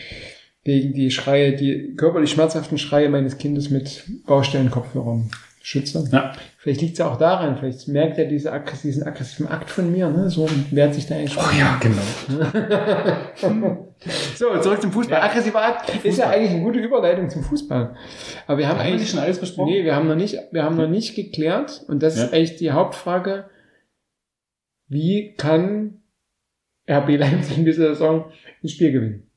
gegen 0.65 0.93
die 0.93 1.11
Schreie, 1.11 1.53
die 1.57 1.95
körperlich 1.97 2.31
schmerzhaften 2.31 2.77
Schreie 2.79 3.09
meines 3.09 3.39
Kindes 3.39 3.71
mit 3.71 4.05
Baustellenkopfhörern 4.27 5.31
Schütze. 5.63 6.09
Ja. 6.13 6.33
Vielleicht 6.69 6.83
liegt 6.83 6.93
es 6.93 6.99
ja 6.99 7.11
auch 7.11 7.17
daran, 7.17 7.57
vielleicht 7.57 7.89
merkt 7.89 8.19
er 8.19 8.27
diese 8.27 8.53
aggress 8.53 8.83
diesen 8.83 9.03
aggressiven 9.03 9.49
Akt 9.49 9.71
von 9.71 9.91
mir, 9.91 10.11
ne? 10.11 10.29
So 10.29 10.47
wehrt 10.71 10.93
sich 10.93 11.07
da 11.07 11.15
eigentlich 11.15 11.39
Oh 11.39 11.59
ja, 11.59 11.81
genau. 11.81 12.03
So, 14.37 14.61
zurück 14.61 14.83
zum 14.83 14.93
Fußball. 14.93 15.19
Ja. 15.19 15.25
Aggressiver 15.25 15.63
Akt 15.63 16.05
ist 16.05 16.19
ja 16.19 16.29
eigentlich 16.29 16.51
eine 16.51 16.63
gute 16.63 16.79
Überleitung 16.79 17.31
zum 17.31 17.43
Fußball. 17.43 17.97
Aber 18.47 18.59
wir 18.59 18.69
haben 18.69 18.73
Haben 18.77 18.85
wir 18.85 18.85
eigentlich 18.85 19.01
nicht 19.01 19.11
schon 19.13 19.21
alles 19.21 19.41
besprochen? 19.41 19.71
Nee, 19.71 19.83
wir 19.83 19.97
haben 19.97 20.09
noch 20.09 20.15
nicht, 20.15 20.37
wir 20.53 20.63
haben 20.63 20.77
noch 20.77 20.89
nicht 20.89 21.15
geklärt 21.17 21.87
und 21.89 22.03
das 22.03 22.17
ist 22.19 22.33
Ja. 22.33 22.37
eigentlich 22.37 22.57
die 22.57 22.71
Hauptfrage. 22.73 23.49
Wie 24.89 25.33
kann 25.39 26.03
RB 26.87 27.17
Leipzig 27.17 27.57
in 27.57 27.65
dieser 27.65 27.89
Saison 27.95 28.31
ein 28.63 28.69
Spiel 28.69 28.93
gewinnen? 28.93 29.31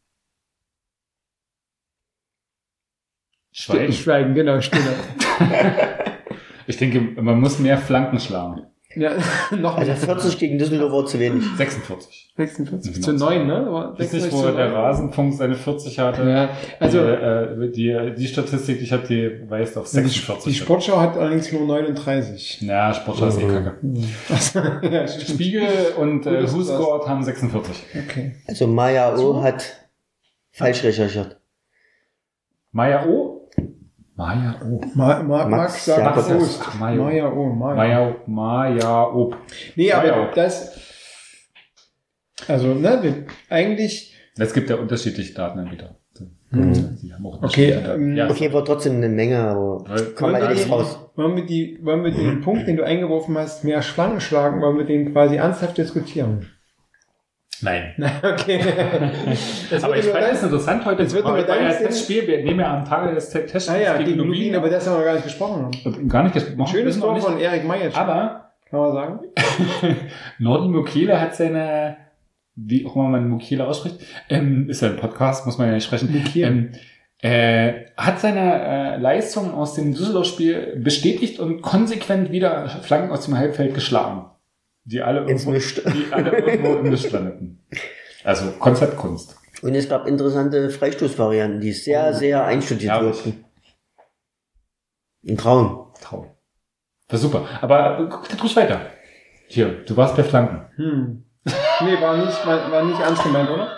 Schweigen. 3.53 3.93
Schweigen, 3.93 4.33
genau, 4.35 4.59
Stille. 4.59 4.83
Ich 6.71 6.77
denke, 6.77 7.21
man 7.21 7.39
muss 7.39 7.59
mehr 7.59 7.77
Flanken 7.77 8.19
schlagen. 8.19 8.61
ja, 8.95 9.11
noch 9.57 9.77
Also 9.77 9.91
mehr. 9.91 9.97
40 9.97 10.37
gegen 10.39 10.57
Düsseldorf 10.57 10.91
war 10.93 11.05
zu 11.05 11.19
wenig. 11.19 11.43
46. 11.57 12.33
46 12.37 12.93
Genau. 12.93 13.05
zu 13.05 13.13
9, 13.13 13.45
ne? 13.47 13.55
Aber 13.67 13.93
Ist 13.99 14.13
nicht, 14.13 14.23
46 14.23 14.33
wo 14.53 14.57
der 14.57 14.69
9. 14.69 14.73
Rasenfunk 14.75 15.33
seine 15.33 15.55
40 15.55 15.99
hatte. 15.99 16.29
Ja, 16.29 16.49
also 16.79 16.99
die, 17.67 17.89
äh, 17.89 18.11
die, 18.11 18.15
die 18.17 18.27
Statistik, 18.27 18.79
die 18.79 18.85
ich 18.85 18.91
habe, 18.93 19.05
die 19.07 19.49
weist 19.49 19.77
auf 19.77 19.85
die, 19.85 19.95
46. 19.97 20.43
die 20.53 20.59
Sportschau 20.59 20.99
hat 20.99 21.17
allerdings 21.17 21.51
nur 21.51 21.65
39. 21.67 22.61
Ja, 22.61 22.93
Sportschau 22.93 23.27
ist 23.27 23.39
eh 23.39 23.47
kacke. 23.47 23.75
Also, 24.29 24.59
ja, 24.59 25.07
stimmt. 25.07 25.29
Spiegel 25.29 25.67
und 25.97 26.25
äh, 26.25 26.47
Scored 26.47 27.07
haben 27.07 27.21
46. 27.23 27.75
Okay. 28.07 28.35
Also 28.47 28.65
Maya. 28.67 29.15
O 29.17 29.41
hat 29.43 29.63
falsch 30.51 30.83
recherchiert. 30.83 31.37
Maya 32.71 33.05
O? 33.05 33.30
Maya 34.21 34.55
O. 34.63 34.81
Ma, 34.93 35.23
Ma, 35.23 35.45
Max 35.47 35.49
Max 35.49 35.85
sagt. 35.85 36.17
Ach, 36.61 36.79
Mayo. 36.79 37.03
Maya, 37.03 37.31
oh, 37.31 37.49
Maya. 37.49 37.75
Maya, 37.75 38.15
Maya 38.27 39.03
O. 39.05 39.33
Nee, 39.75 39.91
aber 39.91 40.09
Maya 40.11 40.29
O. 40.29 40.35
das, 40.35 40.79
also, 42.47 42.73
ne, 42.73 42.99
wir, 43.01 43.25
eigentlich, 43.49 44.15
Es 44.37 44.53
gibt 44.53 44.69
ja 44.69 44.75
unterschiedliche 44.77 45.33
Datenanbieter. 45.33 45.95
Hm. 46.51 46.97
Auch 47.23 47.41
Okay, 47.43 47.71
ähm, 47.71 48.15
ja, 48.15 48.29
Okay, 48.29 48.51
war 48.51 48.63
trotzdem 48.65 48.97
eine 48.97 49.07
Menge, 49.09 49.39
aber 49.39 49.85
alles 49.87 50.65
die- 50.65 50.69
raus. 50.69 50.99
wollen 51.15 51.35
wir 51.37 51.45
die, 51.45 51.79
wollen 51.81 52.03
wir 52.03 52.11
den 52.11 52.41
Punkt, 52.41 52.67
den 52.67 52.75
du 52.77 52.83
eingeworfen 52.83 53.37
hast, 53.37 53.63
mehr 53.63 53.81
Schlangen 53.81 54.19
schlagen, 54.19 54.61
wollen 54.61 54.77
wir 54.77 54.85
den 54.85 55.13
quasi 55.13 55.37
ernsthaft 55.37 55.77
diskutieren? 55.77 56.47
Nein. 57.61 57.93
Okay. 58.23 58.59
Aber 59.81 59.97
ich 59.97 60.05
fand 60.05 60.25
es 60.31 60.43
interessant 60.43 60.85
heute. 60.85 61.03
das 61.03 61.13
wird 61.13 61.25
nur 61.25 61.37
Sinn- 61.37 61.47
Testspiel. 61.87 62.27
Wir 62.27 62.43
nehmen 62.43 62.59
ja 62.59 62.77
am 62.77 62.85
Tage 62.85 63.13
des 63.13 63.29
Testspiels 63.29 63.69
Ah 63.69 63.77
ja, 63.77 63.97
gegen 63.97 64.17
Lubin, 64.17 64.55
aber 64.55 64.69
das 64.69 64.87
haben 64.87 64.97
wir 64.97 65.05
gar 65.05 65.13
nicht 65.13 65.23
gesprochen. 65.25 65.71
Gar 66.07 66.23
nicht 66.23 66.33
gesprochen. 66.33 66.67
Schönes 66.67 66.99
Tor 66.99 67.15
von 67.19 67.39
Erik 67.39 67.65
Majic, 67.65 67.95
Aber 67.97 68.51
kann 68.69 68.79
man 68.79 68.93
sagen. 68.93 69.19
Nordi 70.39 70.67
Mukele 70.69 71.19
hat 71.19 71.35
seine, 71.35 71.97
wie 72.55 72.85
auch 72.85 72.95
immer 72.95 73.09
man 73.09 73.27
Mukele 73.29 73.67
ausspricht, 73.67 73.99
ähm, 74.29 74.69
ist 74.69 74.81
ja 74.81 74.89
ein 74.89 74.97
Podcast, 74.97 75.45
muss 75.45 75.57
man 75.57 75.67
ja 75.67 75.73
nicht 75.75 75.85
sprechen, 75.85 76.11
Mukele. 76.11 76.47
ähm, 76.47 76.71
äh, 77.23 77.85
hat 77.97 78.19
seine 78.19 78.95
äh, 78.95 78.97
Leistung 78.97 79.53
aus 79.53 79.75
dem 79.75 79.93
Düsseldorf-Spiel 79.93 80.79
bestätigt 80.83 81.39
und 81.39 81.61
konsequent 81.61 82.31
wieder 82.31 82.67
Flanken 82.69 83.11
aus 83.11 83.25
dem 83.25 83.37
Halbfeld 83.37 83.75
geschlagen. 83.75 84.25
Die 84.83 85.01
alle 85.01 85.29
Ins 85.29 85.45
irgendwo, 85.45 85.89
die 85.89 86.11
alle 86.11 86.37
irgendwo 86.37 86.75
im 86.77 86.89
Mist 86.89 87.11
landeten. 87.11 87.63
Also 88.23 88.51
Konzeptkunst. 88.51 89.37
Und 89.61 89.75
es 89.75 89.87
gab 89.87 90.07
interessante 90.07 90.69
Freistoßvarianten, 90.69 91.61
die 91.61 91.71
sehr, 91.71 92.13
sehr 92.13 92.43
einstudiert 92.45 92.91
Herrlich. 92.91 93.25
wirkten. 93.25 93.45
Ein 95.27 95.37
Traum. 95.37 95.93
Traum. 96.01 96.27
War 97.09 97.19
super. 97.19 97.47
Aber 97.61 97.99
äh, 97.99 98.07
guck 98.09 98.41
ruhig 98.41 98.55
weiter. 98.55 98.87
Hier, 99.47 99.83
du 99.85 99.95
warst 99.97 100.15
bei 100.15 100.23
Flanken. 100.23 100.65
Hm. 100.77 101.23
Nee, 101.43 102.01
war 102.01 102.17
nicht, 102.17 102.45
war, 102.45 102.71
war 102.71 102.83
nicht 102.83 102.99
ernst 102.99 103.23
gemeint, 103.23 103.49
oder? 103.49 103.77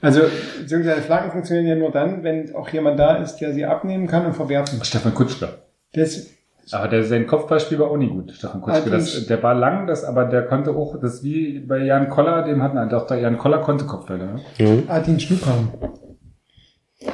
Also, 0.00 0.22
beziehungsweise 0.58 1.02
Flanken 1.02 1.30
funktionieren 1.30 1.66
ja 1.66 1.74
nur 1.76 1.92
dann, 1.92 2.24
wenn 2.24 2.54
auch 2.54 2.68
jemand 2.70 2.98
da 2.98 3.16
ist, 3.16 3.36
der 3.36 3.52
sie 3.52 3.64
abnehmen 3.64 4.08
kann 4.08 4.26
und 4.26 4.34
verwerten. 4.34 4.82
Stefan 4.84 5.14
Kutschke. 5.14 5.62
Das, 5.92 6.28
Aber 6.70 6.88
der, 6.88 7.02
sein 7.04 7.26
Kopfballspiel 7.26 7.78
war 7.80 7.90
auch 7.90 7.96
nicht 7.96 8.12
gut, 8.12 8.30
Stefan 8.32 8.60
Kutschke. 8.60 8.82
Allerdings- 8.82 9.14
Das, 9.14 9.26
der 9.26 9.42
war 9.42 9.54
lang, 9.54 9.86
das, 9.86 10.04
aber 10.04 10.24
der 10.26 10.42
konnte 10.46 10.70
auch, 10.70 10.96
das 11.00 11.22
wie 11.24 11.58
bei 11.58 11.78
Jan 11.78 12.08
Koller, 12.08 12.42
dem 12.44 12.62
hatten 12.62 12.88
doch 12.88 13.06
der 13.06 13.18
Jan 13.18 13.36
Koller 13.38 13.58
konnte 13.58 13.84
Kopfbälle. 13.84 14.26
Ne? 14.26 14.40
Mhm. 14.58 14.82
Adin 14.88 15.18
Schnuckern. 15.18 15.68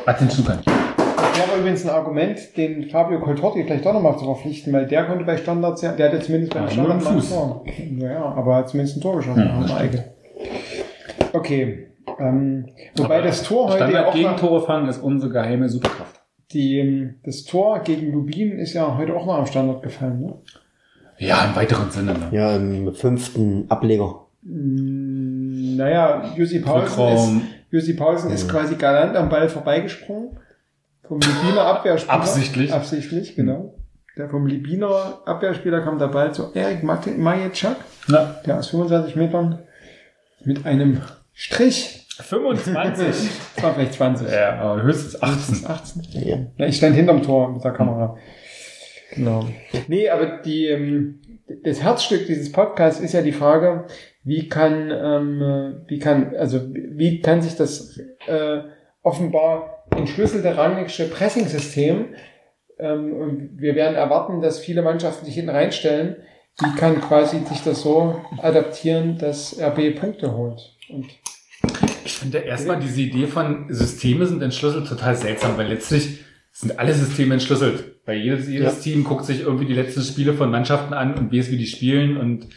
Hat 0.06 0.20
den 0.20 0.30
Schnuckern. 0.30 0.58
Der 0.66 1.48
war 1.48 1.58
übrigens 1.58 1.84
ein 1.84 1.90
Argument, 1.90 2.38
den 2.56 2.90
Fabio 2.90 3.20
Coltorti 3.20 3.64
vielleicht 3.64 3.86
doch 3.86 3.92
nochmal 3.94 4.18
zu 4.18 4.24
verpflichten, 4.26 4.72
weil 4.72 4.86
der 4.86 5.04
konnte 5.06 5.24
bei 5.24 5.36
Standards 5.36 5.80
ja, 5.82 5.92
der 5.92 6.08
hatte 6.08 6.20
zumindest 6.20 6.52
bei 6.52 6.60
im 6.60 6.68
Standards 6.68 7.06
Fuß. 7.06 7.32
ein 7.32 7.38
Tor. 7.38 7.64
Naja, 7.92 8.24
aber 8.36 8.52
er 8.52 8.58
hat 8.58 8.68
zumindest 8.68 8.96
ein 8.98 9.00
Tor 9.00 9.16
geschossen. 9.16 9.40
Ja, 9.40 9.46
Ja, 9.54 9.62
das 9.62 9.72
Eike. 9.76 10.04
Okay. 11.32 11.84
Ähm, 12.18 12.66
wobei 12.96 13.16
Aber 13.18 13.26
das 13.26 13.42
Tor 13.44 13.68
heute 13.68 13.78
ja 13.80 13.86
Standard 13.88 14.06
auch 14.08 14.14
gegen 14.14 14.30
noch, 14.30 14.40
Tore 14.40 14.66
fangen 14.66 14.88
ist 14.88 14.98
unsere 14.98 15.30
geheime 15.32 15.68
Superkraft. 15.68 16.17
Die, 16.52 17.14
das 17.24 17.44
Tor 17.44 17.80
gegen 17.80 18.12
Lubin 18.12 18.58
ist 18.58 18.72
ja 18.72 18.96
heute 18.96 19.14
auch 19.14 19.26
noch 19.26 19.38
am 19.38 19.46
Standard 19.46 19.82
gefallen, 19.82 20.20
ne? 20.20 20.34
Ja, 21.18 21.44
im 21.44 21.56
weiteren 21.56 21.90
Sinne. 21.90 22.12
Ne? 22.14 22.28
Ja, 22.30 22.56
im 22.56 22.94
fünften 22.94 23.68
Ableger. 23.68 24.26
Mm, 24.42 25.76
Naja, 25.76 26.32
Jussi 26.36 26.60
Paulsen 26.60 27.08
ist, 27.40 27.46
Jussi 27.70 27.94
Paulsen 27.94 28.30
ist 28.30 28.48
quasi 28.48 28.76
galant 28.76 29.16
am 29.16 29.28
Ball 29.28 29.48
vorbeigesprungen. 29.48 30.38
Vom 31.02 31.20
Libiner 31.20 31.62
Abwehrspieler. 31.62 32.14
Absichtlich. 32.14 32.72
Absichtlich, 32.72 33.34
genau. 33.34 33.74
Der 34.16 34.28
vom 34.28 34.46
Libiner 34.46 35.20
Abwehrspieler 35.24 35.80
kam 35.80 35.98
der 35.98 36.08
Ball 36.08 36.34
zu 36.34 36.52
Erik 36.54 36.82
Majeczak, 36.82 37.76
na, 38.08 38.36
der 38.44 38.58
aus 38.58 38.68
25 38.68 39.16
Metern 39.16 39.60
mit 40.44 40.66
einem 40.66 41.00
Strich, 41.32 41.97
25. 42.22 43.06
das 43.06 43.28
war 43.62 43.74
vielleicht 43.74 43.94
20, 43.94 44.30
ja, 44.30 44.58
aber 44.58 44.82
höchstens 44.82 45.22
18. 45.22 45.66
18. 45.66 46.02
Ja. 46.12 46.38
Ja, 46.56 46.66
ich 46.66 46.76
stand 46.76 46.96
hinterm 46.96 47.22
Tor 47.22 47.52
mit 47.52 47.64
der 47.64 47.72
Kamera. 47.72 48.16
Genau. 49.14 49.46
Nee, 49.86 50.08
aber 50.10 50.38
die, 50.38 50.66
ähm, 50.66 51.20
das 51.64 51.82
Herzstück 51.82 52.26
dieses 52.26 52.52
Podcasts 52.52 53.00
ist 53.00 53.12
ja 53.12 53.22
die 53.22 53.32
Frage, 53.32 53.86
wie 54.24 54.48
kann, 54.48 54.90
ähm, 54.90 55.84
wie 55.86 55.98
kann, 55.98 56.36
also 56.36 56.60
wie 56.72 57.20
kann 57.20 57.40
sich 57.40 57.56
das 57.56 57.98
äh, 58.26 58.60
offenbar 59.02 59.86
entschlüsselte 59.96 60.56
Rangnicksche 60.56 61.08
Pressing-System, 61.08 62.14
ähm, 62.78 63.12
und 63.12 63.60
wir 63.60 63.74
werden 63.74 63.96
erwarten, 63.96 64.40
dass 64.40 64.58
viele 64.58 64.82
Mannschaften 64.82 65.24
sich 65.24 65.34
hinten 65.34 65.50
reinstellen, 65.50 66.16
wie 66.60 66.74
kann 66.76 67.00
quasi 67.00 67.38
sich 67.40 67.62
das 67.62 67.82
so 67.82 68.20
adaptieren, 68.38 69.18
dass 69.18 69.60
RB 69.60 69.98
Punkte 69.98 70.36
holt? 70.36 70.76
Und 70.88 71.06
Ich 72.04 72.12
finde 72.12 72.38
erstmal 72.38 72.80
diese 72.80 73.00
Idee 73.00 73.26
von 73.26 73.66
Systeme 73.68 74.26
sind 74.26 74.42
entschlüsselt 74.42 74.86
total 74.86 75.16
seltsam, 75.16 75.56
weil 75.56 75.68
letztlich 75.68 76.20
sind 76.52 76.78
alle 76.78 76.94
Systeme 76.94 77.34
entschlüsselt. 77.34 77.84
Weil 78.04 78.18
jedes, 78.18 78.48
jedes 78.48 78.80
Team 78.80 79.04
guckt 79.04 79.24
sich 79.24 79.40
irgendwie 79.40 79.66
die 79.66 79.74
letzten 79.74 80.02
Spiele 80.02 80.34
von 80.34 80.50
Mannschaften 80.50 80.94
an 80.94 81.14
und 81.14 81.32
weiß, 81.32 81.50
wie 81.50 81.58
die 81.58 81.66
spielen 81.66 82.16
und 82.16 82.48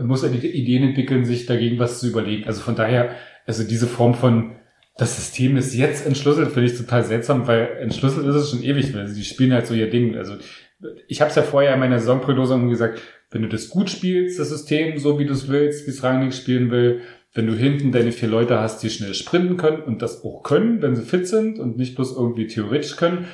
muss 0.00 0.22
ja 0.22 0.28
die 0.28 0.46
Ideen 0.46 0.82
entwickeln, 0.82 1.24
sich 1.24 1.46
dagegen 1.46 1.78
was 1.78 2.00
zu 2.00 2.08
überlegen. 2.08 2.46
Also 2.46 2.60
von 2.60 2.76
daher, 2.76 3.16
also 3.46 3.64
diese 3.64 3.86
Form 3.86 4.14
von 4.14 4.52
das 4.96 5.16
System 5.16 5.56
ist 5.56 5.74
jetzt 5.74 6.06
entschlüsselt, 6.06 6.52
finde 6.52 6.70
ich 6.70 6.76
total 6.76 7.04
seltsam, 7.04 7.46
weil 7.46 7.78
entschlüsselt 7.80 8.26
ist 8.26 8.34
es 8.34 8.50
schon 8.50 8.62
ewig, 8.62 8.92
weil 8.94 9.06
sie 9.06 9.24
spielen 9.24 9.52
halt 9.52 9.66
so 9.66 9.74
ihr 9.74 9.90
Ding. 9.90 10.16
Also 10.16 10.34
ich 11.06 11.20
habe 11.20 11.30
es 11.30 11.36
ja 11.36 11.42
vorher 11.42 11.74
in 11.74 11.80
meiner 11.80 11.98
Saisonprognose 11.98 12.58
gesagt, 12.68 13.00
wenn 13.30 13.42
du 13.42 13.48
das 13.48 13.68
gut 13.68 13.90
spielst, 13.90 14.38
das 14.38 14.48
System, 14.48 14.98
so 14.98 15.18
wie 15.18 15.26
du 15.26 15.32
es 15.32 15.48
willst, 15.48 15.86
wie 15.86 15.90
es 15.90 16.02
Rangnick 16.02 16.34
spielen 16.34 16.70
will, 16.70 17.00
wenn 17.38 17.46
du 17.46 17.54
hinten 17.54 17.92
deine 17.92 18.10
vier 18.10 18.28
Leute 18.28 18.58
hast, 18.58 18.82
die 18.82 18.90
schnell 18.90 19.14
sprinten 19.14 19.56
können 19.56 19.80
und 19.82 20.02
das 20.02 20.24
auch 20.24 20.42
können, 20.42 20.82
wenn 20.82 20.96
sie 20.96 21.02
fit 21.02 21.28
sind 21.28 21.60
und 21.60 21.78
nicht 21.78 21.94
bloß 21.94 22.16
irgendwie 22.16 22.48
theoretisch 22.48 22.96
können, 22.96 23.28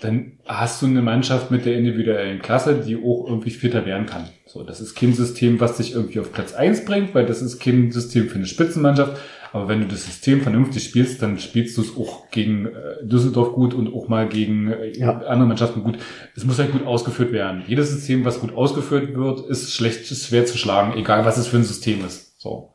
dann 0.00 0.38
hast 0.46 0.80
du 0.80 0.86
eine 0.86 1.02
Mannschaft 1.02 1.50
mit 1.50 1.66
der 1.66 1.76
individuellen 1.76 2.40
Klasse, 2.40 2.76
die 2.76 2.96
auch 2.96 3.26
irgendwie 3.28 3.50
fitter 3.50 3.84
werden 3.84 4.06
kann. 4.06 4.24
So, 4.46 4.62
das 4.62 4.80
ist 4.80 4.94
kein 4.94 5.12
System, 5.12 5.60
was 5.60 5.76
dich 5.76 5.92
irgendwie 5.92 6.20
auf 6.20 6.32
Platz 6.32 6.54
eins 6.54 6.86
bringt, 6.86 7.14
weil 7.14 7.26
das 7.26 7.42
ist 7.42 7.60
kein 7.60 7.92
System 7.92 8.30
für 8.30 8.36
eine 8.36 8.46
Spitzenmannschaft. 8.46 9.20
Aber 9.52 9.68
wenn 9.68 9.82
du 9.82 9.86
das 9.86 10.06
System 10.06 10.40
vernünftig 10.40 10.84
spielst, 10.84 11.20
dann 11.20 11.38
spielst 11.38 11.76
du 11.76 11.82
es 11.82 11.94
auch 11.94 12.30
gegen 12.30 12.68
äh, 12.68 13.04
Düsseldorf 13.06 13.52
gut 13.52 13.74
und 13.74 13.92
auch 13.92 14.08
mal 14.08 14.26
gegen 14.30 14.72
äh, 14.72 14.98
Ja. 14.98 15.18
andere 15.18 15.46
Mannschaften 15.48 15.82
gut. 15.82 15.98
Es 16.34 16.46
muss 16.46 16.58
halt 16.58 16.72
gut 16.72 16.86
ausgeführt 16.86 17.32
werden. 17.32 17.64
Jedes 17.66 17.90
System, 17.90 18.24
was 18.24 18.40
gut 18.40 18.54
ausgeführt 18.54 19.14
wird, 19.14 19.46
ist 19.50 19.74
schlecht, 19.74 20.10
ist 20.10 20.28
schwer 20.28 20.46
zu 20.46 20.56
schlagen, 20.56 20.98
egal 20.98 21.26
was 21.26 21.36
es 21.36 21.48
für 21.48 21.58
ein 21.58 21.64
System 21.64 22.02
ist. 22.02 22.40
So. 22.40 22.71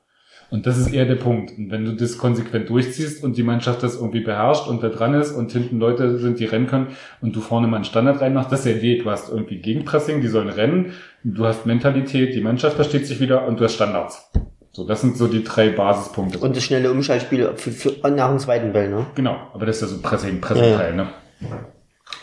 Und 0.50 0.66
das 0.66 0.78
ist 0.78 0.94
eher 0.94 1.06
der 1.06 1.16
Punkt. 1.16 1.58
Und 1.58 1.72
wenn 1.72 1.84
du 1.84 1.94
das 1.94 2.18
konsequent 2.18 2.70
durchziehst 2.70 3.24
und 3.24 3.36
die 3.36 3.44
Mannschaft 3.44 3.84
das 3.84 3.96
irgendwie 3.96 4.22
beherrscht 4.22 4.68
und 4.68 4.82
da 4.82 4.90
dran 4.90 5.14
ist 5.14 5.32
und 5.32 5.52
hinten 5.52 5.80
Leute 5.80 6.18
sind, 6.20 6.40
die 6.40 6.46
rennen 6.46 6.68
können 6.68 6.88
und 7.22 7.36
du 7.36 7.42
vorne 7.42 7.68
mal 7.68 7.78
einen 7.78 7.86
Standard 7.86 8.22
reinmachst, 8.22 8.52
das 8.52 8.66
ist 8.66 8.74
ja 8.74 8.80
die. 8.80 9.00
Du 9.00 9.10
hast 9.10 9.30
irgendwie 9.30 9.58
Gegenpressing, 9.58 10.22
die 10.22 10.28
sollen 10.28 10.50
rennen, 10.50 10.94
du 11.24 11.46
hast 11.46 11.66
Mentalität, 11.66 12.34
die 12.34 12.42
Mannschaft 12.42 12.76
versteht 12.76 13.06
sich 13.06 13.20
wieder 13.20 13.46
und 13.46 13.60
du 13.60 13.66
hast 13.66 13.74
Standards. 13.74 14.32
So, 14.72 14.86
das 14.86 15.02
sind 15.02 15.18
so 15.18 15.28
die 15.28 15.44
drei 15.44 15.70
Basispunkte. 15.70 16.38
Und 16.38 16.56
das 16.56 16.64
schnelle 16.64 16.92
Umschaltspiel 16.92 17.54
für, 17.56 17.72
für, 17.72 18.10
nach 18.10 18.30
dem 18.30 18.40
zweiten 18.40 18.72
Ball, 18.72 18.88
ne? 18.90 19.08
Genau, 19.16 19.36
aber 19.54 19.66
das 19.66 19.78
ist 19.78 19.82
ja 19.82 19.88
so 19.88 20.02
Pressing, 20.02 20.40
Pressing-Teil, 20.40 20.96
ne? 20.96 21.08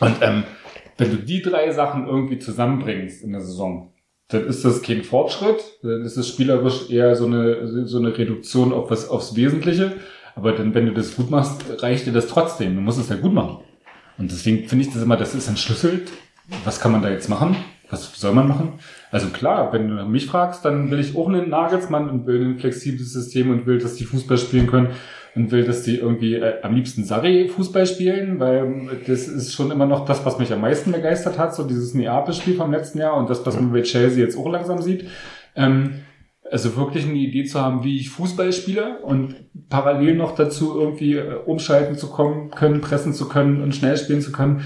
Und 0.01 0.17
ähm, 0.23 0.45
wenn 0.97 1.11
du 1.11 1.17
die 1.17 1.43
drei 1.43 1.73
Sachen 1.73 2.07
irgendwie 2.07 2.39
zusammenbringst 2.39 3.25
in 3.25 3.33
der 3.33 3.41
Saison, 3.41 3.93
dann 4.29 4.47
ist 4.47 4.65
das 4.65 4.83
kein 4.83 5.03
Fortschritt, 5.03 5.63
dann 5.83 6.03
ist 6.03 6.17
es 6.17 6.29
spielerisch 6.29 6.91
eher 6.91 7.15
so 7.15 7.27
eine, 7.27 7.87
so 7.87 7.99
eine 7.99 8.17
Reduktion 8.17 8.73
auf 8.73 8.91
was, 8.91 9.09
aufs 9.09 9.37
Wesentliche. 9.37 9.93
Aber 10.35 10.53
dann, 10.53 10.75
wenn 10.75 10.87
du 10.87 10.93
das 10.93 11.15
gut 11.15 11.31
machst, 11.31 11.83
reicht 11.83 12.07
dir 12.07 12.13
das 12.13 12.27
trotzdem. 12.27 12.75
Du 12.75 12.81
musst 12.81 12.99
es 12.99 13.09
ja 13.09 13.17
gut 13.17 13.33
machen. 13.33 13.59
Und 14.19 14.31
deswegen 14.31 14.69
finde 14.69 14.87
ich 14.87 14.93
das 14.93 15.03
immer, 15.03 15.17
das 15.17 15.35
ist 15.35 15.49
entschlüsselt. 15.49 16.11
Was 16.65 16.81
kann 16.81 16.93
man 16.93 17.03
da 17.03 17.11
jetzt 17.11 17.29
machen? 17.29 17.57
Was 17.91 18.19
soll 18.19 18.33
man 18.33 18.49
machen? 18.49 18.73
Also 19.11 19.29
klar, 19.29 19.73
wenn 19.73 19.89
du 19.89 20.05
mich 20.07 20.27
fragst, 20.27 20.65
dann 20.65 20.91
will 20.91 20.99
ich 20.99 21.17
auch 21.17 21.29
einen 21.29 21.51
Nagelsmann 21.51 22.09
und 22.09 22.27
will 22.27 22.45
ein 22.45 22.59
flexibles 22.59 23.13
System 23.13 23.51
und 23.51 23.67
will, 23.67 23.79
dass 23.79 23.95
die 23.95 24.05
Fußball 24.05 24.39
spielen 24.39 24.67
können 24.67 24.89
und 25.35 25.51
will, 25.51 25.65
dass 25.65 25.82
die 25.82 25.97
irgendwie 25.97 26.35
äh, 26.35 26.62
am 26.62 26.74
liebsten 26.74 27.05
Sarri 27.05 27.48
Fußball 27.48 27.86
spielen, 27.86 28.39
weil 28.39 29.01
das 29.06 29.27
ist 29.27 29.52
schon 29.52 29.70
immer 29.70 29.86
noch 29.86 30.05
das, 30.05 30.24
was 30.24 30.39
mich 30.39 30.52
am 30.52 30.61
meisten 30.61 30.93
begeistert 30.93 31.39
hat, 31.39 31.55
so 31.55 31.65
dieses 31.65 31.94
Neapel-Spiel 31.94 32.55
vom 32.55 32.70
letzten 32.70 32.98
Jahr 32.98 33.16
und 33.16 33.28
das, 33.28 33.44
was 33.44 33.56
man 33.56 33.73
bei 33.73 33.82
Chelsea 33.82 34.24
jetzt 34.24 34.39
auch 34.39 34.48
langsam 34.48 34.81
sieht. 34.81 35.06
Ähm, 35.56 36.05
also 36.51 36.77
wirklich 36.77 37.05
eine 37.05 37.15
Idee 37.15 37.44
zu 37.44 37.61
haben, 37.61 37.82
wie 37.85 37.98
ich 37.98 38.11
Fußball 38.11 38.52
spiele 38.52 39.01
und 39.01 39.35
parallel 39.69 40.15
noch 40.15 40.36
dazu 40.36 40.78
irgendwie 40.78 41.15
äh, 41.15 41.35
umschalten 41.47 41.97
zu 41.97 42.11
kommen 42.11 42.51
können, 42.51 42.81
pressen 42.81 43.12
zu 43.12 43.28
können 43.28 43.62
und 43.62 43.74
schnell 43.74 43.97
spielen 43.97 44.20
zu 44.20 44.31
können. 44.31 44.65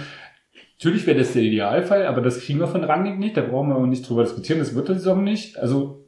Natürlich 0.78 1.07
wäre 1.07 1.19
das 1.19 1.32
der 1.32 1.43
Idealfall, 1.43 2.07
aber 2.07 2.20
das 2.20 2.40
kriegen 2.40 2.61
wir 2.61 2.69
von 2.69 2.85
Rangnick 2.85 3.19
nicht, 3.19 3.36
da 3.36 3.40
brauchen 3.40 3.70
wir 3.70 3.77
auch 3.77 3.86
nicht 3.86 4.09
drüber 4.09 4.23
diskutieren, 4.23 4.59
das 4.59 4.74
wird 4.74 4.89
die 4.89 4.95
Saison 4.95 5.24
nicht. 5.24 5.59
Also 5.59 6.08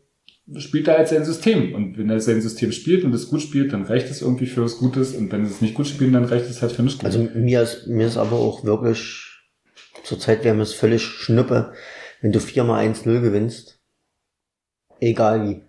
spielt 0.58 0.88
er 0.88 0.98
halt 0.98 1.08
sein 1.08 1.24
System. 1.24 1.74
Und 1.74 1.98
wenn 1.98 2.10
er 2.10 2.20
sein 2.20 2.40
System 2.40 2.72
spielt 2.72 3.04
und 3.04 3.14
es 3.14 3.28
gut 3.28 3.42
spielt, 3.42 3.72
dann 3.72 3.84
reicht 3.84 4.10
es 4.10 4.22
irgendwie 4.22 4.46
für 4.46 4.62
was 4.62 4.78
Gutes. 4.78 5.14
Und 5.14 5.30
wenn 5.32 5.44
sie 5.44 5.52
es 5.52 5.60
nicht 5.60 5.74
gut 5.74 5.86
spielen, 5.86 6.12
dann 6.12 6.24
reicht 6.24 6.46
es 6.46 6.62
halt 6.62 6.72
für 6.72 6.82
nichts. 6.82 7.04
Also 7.04 7.28
mir 7.34 7.62
ist, 7.62 7.86
mir 7.86 8.06
ist 8.06 8.16
aber 8.16 8.36
auch 8.36 8.64
wirklich, 8.64 9.24
zurzeit 10.02 10.44
wäre 10.44 10.54
mir 10.54 10.62
es 10.62 10.74
völlig 10.74 11.02
schnuppe, 11.02 11.72
wenn 12.20 12.32
du 12.32 12.40
viermal 12.40 12.86
1-0 12.86 13.20
gewinnst. 13.20 13.80
Egal 15.00 15.48
wie. 15.48 15.62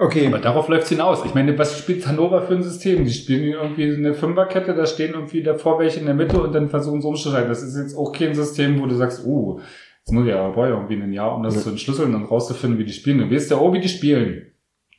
Okay. 0.00 0.28
Aber 0.28 0.38
darauf 0.38 0.68
läuft's 0.68 0.90
hinaus. 0.90 1.24
Ich 1.24 1.34
meine, 1.34 1.58
was 1.58 1.76
spielt 1.76 2.06
Hannover 2.06 2.42
für 2.42 2.54
ein 2.54 2.62
System? 2.62 3.04
Die 3.04 3.12
spielen 3.12 3.52
irgendwie 3.52 3.92
eine 3.92 4.14
Fünferkette, 4.14 4.74
da 4.74 4.86
stehen 4.86 5.14
irgendwie 5.14 5.42
davor 5.42 5.80
welche 5.80 5.98
in 5.98 6.06
der 6.06 6.14
Mitte 6.14 6.40
und 6.40 6.52
dann 6.54 6.68
versuchen 6.68 7.02
sie 7.02 7.08
umzuschalten. 7.08 7.48
Das 7.48 7.62
ist 7.62 7.76
jetzt 7.76 7.96
auch 7.96 8.12
kein 8.12 8.34
System, 8.34 8.80
wo 8.80 8.86
du 8.86 8.94
sagst, 8.94 9.26
oh, 9.26 9.60
jetzt 10.08 10.12
muss 10.14 10.26
ich 10.26 10.32
aber 10.32 10.52
brauche 10.54 10.66
ich 10.68 10.72
irgendwie 10.72 11.02
ein 11.02 11.12
Jahr, 11.12 11.36
um 11.36 11.42
das 11.42 11.56
Ja. 11.56 11.60
zu 11.62 11.70
entschlüsseln 11.70 12.14
und 12.14 12.24
rauszufinden, 12.24 12.78
wie 12.78 12.84
die 12.84 12.92
spielen. 12.92 13.18
Du 13.18 13.30
weißt 13.30 13.50
ja 13.50 13.58
auch, 13.58 13.72
wie 13.74 13.80
die 13.80 13.88
spielen. 13.88 14.46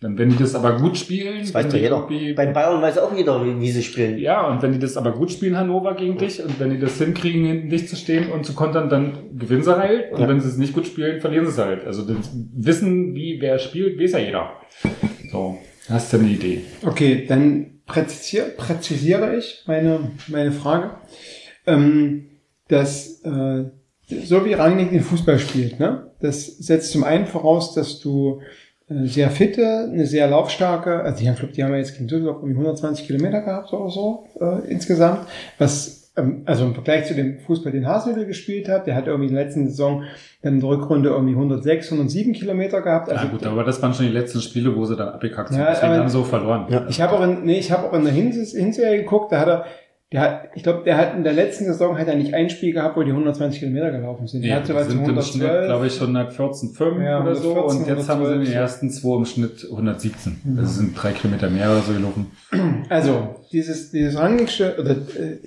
Dann, 0.02 0.18
wenn 0.18 0.30
die 0.30 0.38
das 0.38 0.56
aber 0.56 0.78
gut 0.78 0.98
spielen, 0.98 1.40
Das 1.40 1.54
weiß 1.54 1.68
doch 1.68 1.74
jeder. 1.78 2.08
Beim 2.36 2.54
Bayern 2.54 2.82
weiß 2.82 3.00
auch 3.00 3.14
jeder, 3.14 3.44
wie, 3.46 3.60
wie 3.60 3.70
sie 3.72 3.84
spielen. 3.84 4.18
Ja, 4.18 4.48
und 4.48 4.62
wenn 4.62 4.72
die 4.72 4.80
das 4.80 4.96
aber 4.96 5.12
gut 5.12 5.30
spielen, 5.30 5.58
Hannover 5.58 5.94
gegen 5.96 6.18
dich, 6.18 6.42
und 6.42 6.58
wenn 6.58 6.70
die 6.70 6.80
das 6.80 6.98
hinkriegen, 7.00 7.44
hinten 7.46 7.70
dich 7.70 7.90
zu 7.90 7.98
stehen 7.98 8.32
und 8.32 8.46
zu 8.46 8.54
kontern, 8.54 8.88
dann 8.88 9.12
gewinnen 9.38 9.64
sie 9.64 9.76
halt. 9.78 10.14
Und 10.14 10.22
Ja. 10.22 10.28
wenn 10.30 10.40
sie 10.40 10.48
es 10.48 10.58
nicht 10.58 10.74
gut 10.74 10.86
spielen, 10.86 11.20
verlieren 11.20 11.46
sie 11.48 11.52
es 11.52 11.58
halt. 11.58 11.86
Also 11.86 12.04
das 12.08 12.32
Wissen, 12.54 13.14
wie 13.16 13.42
wer 13.42 13.60
spielt, 13.60 14.00
weiß 14.00 14.14
ja 14.14 14.20
jeder. 14.20 14.52
So, 15.32 15.58
hast 15.90 16.14
du 16.14 16.18
eine 16.20 16.30
Idee. 16.30 16.62
Okay, 16.86 17.26
dann 17.28 17.82
präzisier, 17.86 18.44
präzisiere 18.56 19.36
ich 19.36 19.64
meine, 19.68 20.12
meine 20.28 20.52
Frage. 20.54 20.92
Ähm, 21.68 22.26
dass, 22.70 23.22
äh, 23.26 23.66
so 24.10 24.46
wie 24.46 24.54
Rangnick 24.54 24.92
den 24.92 25.02
Fußball 25.02 25.40
spielt, 25.40 25.80
ne? 25.80 26.12
das 26.20 26.46
setzt 26.46 26.92
zum 26.92 27.04
einen 27.04 27.26
voraus, 27.26 27.74
dass 27.74 28.00
du 28.00 28.42
äh, 28.90 29.06
sehr 29.06 29.30
fitte, 29.30 29.90
eine 29.92 30.06
sehr 30.06 30.28
laufstarke, 30.28 31.02
also 31.02 31.20
die 31.20 31.28
haben, 31.28 31.34
ich 31.36 31.40
glaub, 31.40 31.52
die 31.54 31.64
haben 31.64 31.72
ja 31.72 31.78
jetzt 31.78 31.94
gegen 31.94 32.08
Düsseldorf 32.08 32.38
irgendwie 32.38 32.60
120 32.60 33.06
Kilometer 33.06 33.42
gehabt 33.42 33.72
oder 33.74 33.90
so 33.90 34.26
äh, 34.40 34.68
insgesamt, 34.70 35.28
was 35.58 36.00
ähm, 36.18 36.42
also 36.46 36.66
im 36.66 36.74
Vergleich 36.74 37.06
zu 37.06 37.14
dem 37.14 37.40
Fußball, 37.40 37.72
den 37.72 37.88
Hasenhüttl 37.88 38.26
gespielt 38.26 38.68
hat, 38.68 38.88
der 38.88 38.96
hat 38.96 39.08
irgendwie 39.08 39.30
in 39.30 39.36
der 39.36 39.46
letzten 39.46 39.68
Saison 39.68 40.04
dann 40.42 40.56
in 40.56 40.60
der 40.60 40.70
Rückrunde 40.70 41.10
irgendwie 41.10 41.34
106, 41.34 41.92
107 41.92 42.34
Kilometer 42.34 42.82
gehabt. 42.82 43.10
Also 43.10 43.26
ja 43.26 43.32
gut, 43.32 43.46
aber 43.46 43.64
das 43.64 43.82
waren 43.82 43.94
schon 43.94 44.06
die 44.06 44.12
letzten 44.12 44.42
Spiele, 44.42 44.76
wo 44.76 44.86
sie 44.86 44.96
dann 44.96 45.10
abgekackt 45.10 45.50
sind. 45.50 45.60
Ja, 45.60 45.70
Deswegen 45.70 45.92
aber- 45.92 46.00
haben 46.02 46.10
sie 46.10 46.14
so 46.18 46.24
verloren. 46.24 46.66
Ja. 46.70 46.86
Ich 46.90 47.02
habe 47.02 47.14
auch 47.14 47.24
in, 47.24 47.44
nee, 47.44 47.60
ich 47.60 47.72
habe 47.72 47.88
auch 47.88 47.94
in 47.94 48.04
der 48.04 48.14
Hins 48.14 48.52
Hinserie 48.54 49.00
geguckt, 49.00 49.32
da 49.32 49.40
hat 49.40 49.48
er, 49.48 49.66
der 50.12 50.22
hat, 50.22 50.50
ich 50.56 50.64
glaube, 50.64 50.84
der 50.86 50.98
hat 50.98 51.16
in 51.16 51.24
der 51.24 51.34
letzten 51.34 51.66
Saison 51.66 51.96
hat 51.98 52.08
er 52.08 52.16
nicht 52.16 52.34
ein 52.34 52.50
Spiel 52.50 52.74
gehabt, 52.74 52.98
wo 52.98 53.04
die 53.04 53.12
120 53.12 53.60
Kilometer 53.60 53.92
gelaufen 53.92 54.26
sind. 54.28 54.42
Der 54.42 54.50
Ja, 54.50 54.56
hat 54.58 54.64
die 54.64 54.72
so 54.72 54.74
was 54.76 54.86
zu 54.88 54.92
sind 54.94 55.00
im 55.08 55.22
Schnitt, 55.22 55.44
112. 55.50 55.66
glaube 55.68 55.88
ich, 55.88 55.94
114,5 56.02 57.04
Ja, 57.04 57.22
oder 57.22 57.36
so. 57.36 57.50
114, 57.56 57.82
Und 57.82 57.88
jetzt 57.98 58.10
haben 58.10 58.26
sie 58.26 58.32
in 58.34 58.40
den 58.40 58.48
112. 58.48 58.56
ersten 58.56 58.90
zwei 58.90 59.18
im 59.18 59.26
Schnitt 59.26 59.68
117. 59.70 60.42
Mhm. 60.44 60.56
Das 60.58 60.76
sind 60.78 60.94
drei 60.96 61.12
Kilometer 61.12 61.50
mehr 61.52 61.70
oder 61.72 61.82
so 61.82 61.94
gelaufen. 61.94 62.32
Also, 62.90 63.36
dieses, 63.52 63.92
dieses 63.92 64.18
Rangnicksche, 64.18 64.76
oder, 64.80 64.92
äh, 64.92 65.38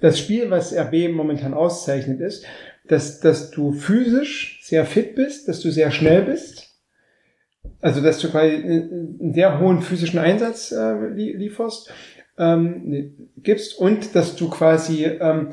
das 0.00 0.18
Spiel, 0.18 0.50
was 0.50 0.72
RB 0.74 1.12
momentan 1.12 1.52
auszeichnet, 1.52 2.20
ist, 2.20 2.44
dass, 2.88 3.20
dass 3.20 3.50
du 3.50 3.72
physisch 3.72 4.60
sehr 4.62 4.86
fit 4.86 5.14
bist, 5.14 5.48
dass 5.48 5.60
du 5.60 5.70
sehr 5.70 5.90
schnell 5.90 6.22
bist. 6.22 6.70
Also, 7.82 8.00
dass 8.00 8.18
du 8.20 8.30
quasi 8.30 8.54
einen 8.54 9.18
einen 9.20 9.34
sehr 9.34 9.60
hohen 9.60 9.82
physischen 9.82 10.18
Einsatz 10.18 10.72
äh, 10.72 11.08
lie- 11.14 11.36
lieferst, 11.36 11.92
ähm, 12.38 13.12
gibst 13.36 13.78
und 13.78 14.14
dass 14.14 14.36
du 14.36 14.48
quasi 14.48 15.04
ähm, 15.04 15.52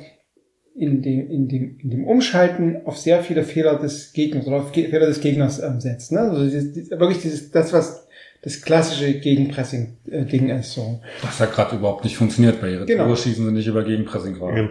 in, 0.76 1.02
dem, 1.02 1.30
in, 1.30 1.48
dem, 1.48 1.78
in 1.80 1.90
dem 1.90 2.08
Umschalten 2.08 2.86
auf 2.86 2.98
sehr 2.98 3.22
viele 3.22 3.44
Fehler 3.44 3.78
des 3.78 4.14
Gegners 4.14 4.48
oder 4.48 4.58
auf 4.58 4.72
Ge 4.72 4.90
Fehler 4.90 5.08
des 5.08 5.20
Gegners 5.20 5.62
ähm, 5.62 5.82
setzt. 5.82 6.12
Ne? 6.12 6.20
Also 6.20 6.44
dieses, 6.44 6.74
dieses, 6.74 6.92
wirklich 6.92 7.22
dieses, 7.22 7.52
das, 7.52 7.74
was 7.74 8.08
das 8.42 8.62
klassische 8.62 9.20
Gegenpressing-Ding 9.20 10.50
ist. 10.50 10.74
So. 10.74 11.02
Was 11.22 11.40
ja 11.40 11.48
gerade 11.48 11.76
überhaupt 11.76 12.06
nicht 12.06 12.16
funktioniert. 12.16 12.62
Bei 12.62 12.72
ihren 12.72 12.86
Genau. 12.86 13.06
Tore 13.06 13.18
schießen 13.18 13.46
sie 13.46 13.52
nicht 13.52 13.68
über 13.68 13.84
Gegenpressing 13.84 14.36
gerade. 14.36 14.62
Ja. 14.62 14.70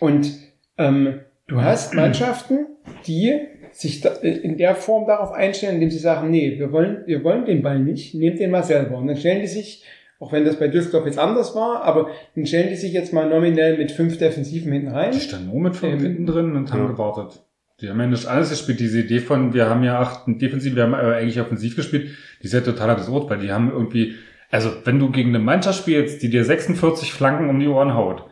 Und 0.00 0.32
ähm, 0.76 1.20
du 1.46 1.62
hast 1.62 1.94
Mannschaften, 1.94 2.66
die 3.06 3.40
sich 3.70 4.00
da, 4.00 4.10
äh, 4.22 4.30
in 4.30 4.58
der 4.58 4.74
Form 4.74 5.06
darauf 5.06 5.32
einstellen, 5.32 5.74
indem 5.74 5.90
sie 5.90 5.98
sagen, 5.98 6.30
nee, 6.30 6.58
wir 6.58 6.72
wollen, 6.72 7.06
wir 7.06 7.22
wollen 7.22 7.44
den 7.44 7.62
Ball 7.62 7.78
nicht, 7.78 8.14
nehmt 8.14 8.40
den 8.40 8.50
mal 8.50 8.64
selber. 8.64 8.98
Und 8.98 9.06
dann 9.06 9.16
stellen 9.16 9.40
die 9.40 9.46
sich, 9.46 9.84
auch 10.20 10.32
wenn 10.32 10.44
das 10.44 10.58
bei 10.58 10.68
Düsseldorf 10.68 11.06
jetzt 11.06 11.18
anders 11.18 11.54
war, 11.54 11.82
aber 11.82 12.08
dann 12.34 12.46
stellen 12.46 12.70
die 12.70 12.76
sich 12.76 12.92
jetzt 12.92 13.12
mal 13.12 13.28
nominell 13.28 13.76
mit 13.78 13.92
fünf 13.92 14.18
Defensiven 14.18 14.72
hinten 14.72 14.88
rein. 14.88 15.12
Die 15.12 15.20
standen 15.20 15.48
nur 15.48 15.60
mit 15.60 15.76
fünf 15.76 15.94
Ähm, 15.94 16.00
hinten 16.00 16.26
drin 16.26 16.56
und 16.56 16.72
haben 16.72 16.82
ja. 16.82 16.88
gewartet. 16.88 17.42
Die 17.80 17.90
haben 17.90 18.00
ja 18.00 18.06
nicht 18.06 18.26
alles 18.26 18.50
gespielt. 18.50 18.80
Diese 18.80 19.00
Idee 19.00 19.20
von, 19.20 19.52
wir 19.52 19.68
haben 19.68 19.82
ja 19.82 19.98
acht 19.98 20.22
defensiv, 20.26 20.76
wir 20.76 20.84
haben 20.84 20.94
aber 20.94 21.16
eigentlich 21.16 21.40
offensiv 21.40 21.74
gespielt, 21.76 22.10
die 22.40 22.46
ist 22.46 22.52
ja 22.52 22.60
total 22.60 22.90
absurd, 22.90 23.28
weil 23.28 23.40
die 23.40 23.52
haben 23.52 23.70
irgendwie, 23.70 24.14
also 24.50 24.70
wenn 24.84 24.98
du 24.98 25.10
gegen 25.10 25.30
eine 25.30 25.40
Mannschaft 25.40 25.80
spielst, 25.80 26.22
die 26.22 26.30
dir 26.30 26.44
46 26.44 27.12
Flanken 27.12 27.50
um 27.50 27.58
die 27.58 27.66
Ohren 27.66 27.94
haut, 27.94 28.24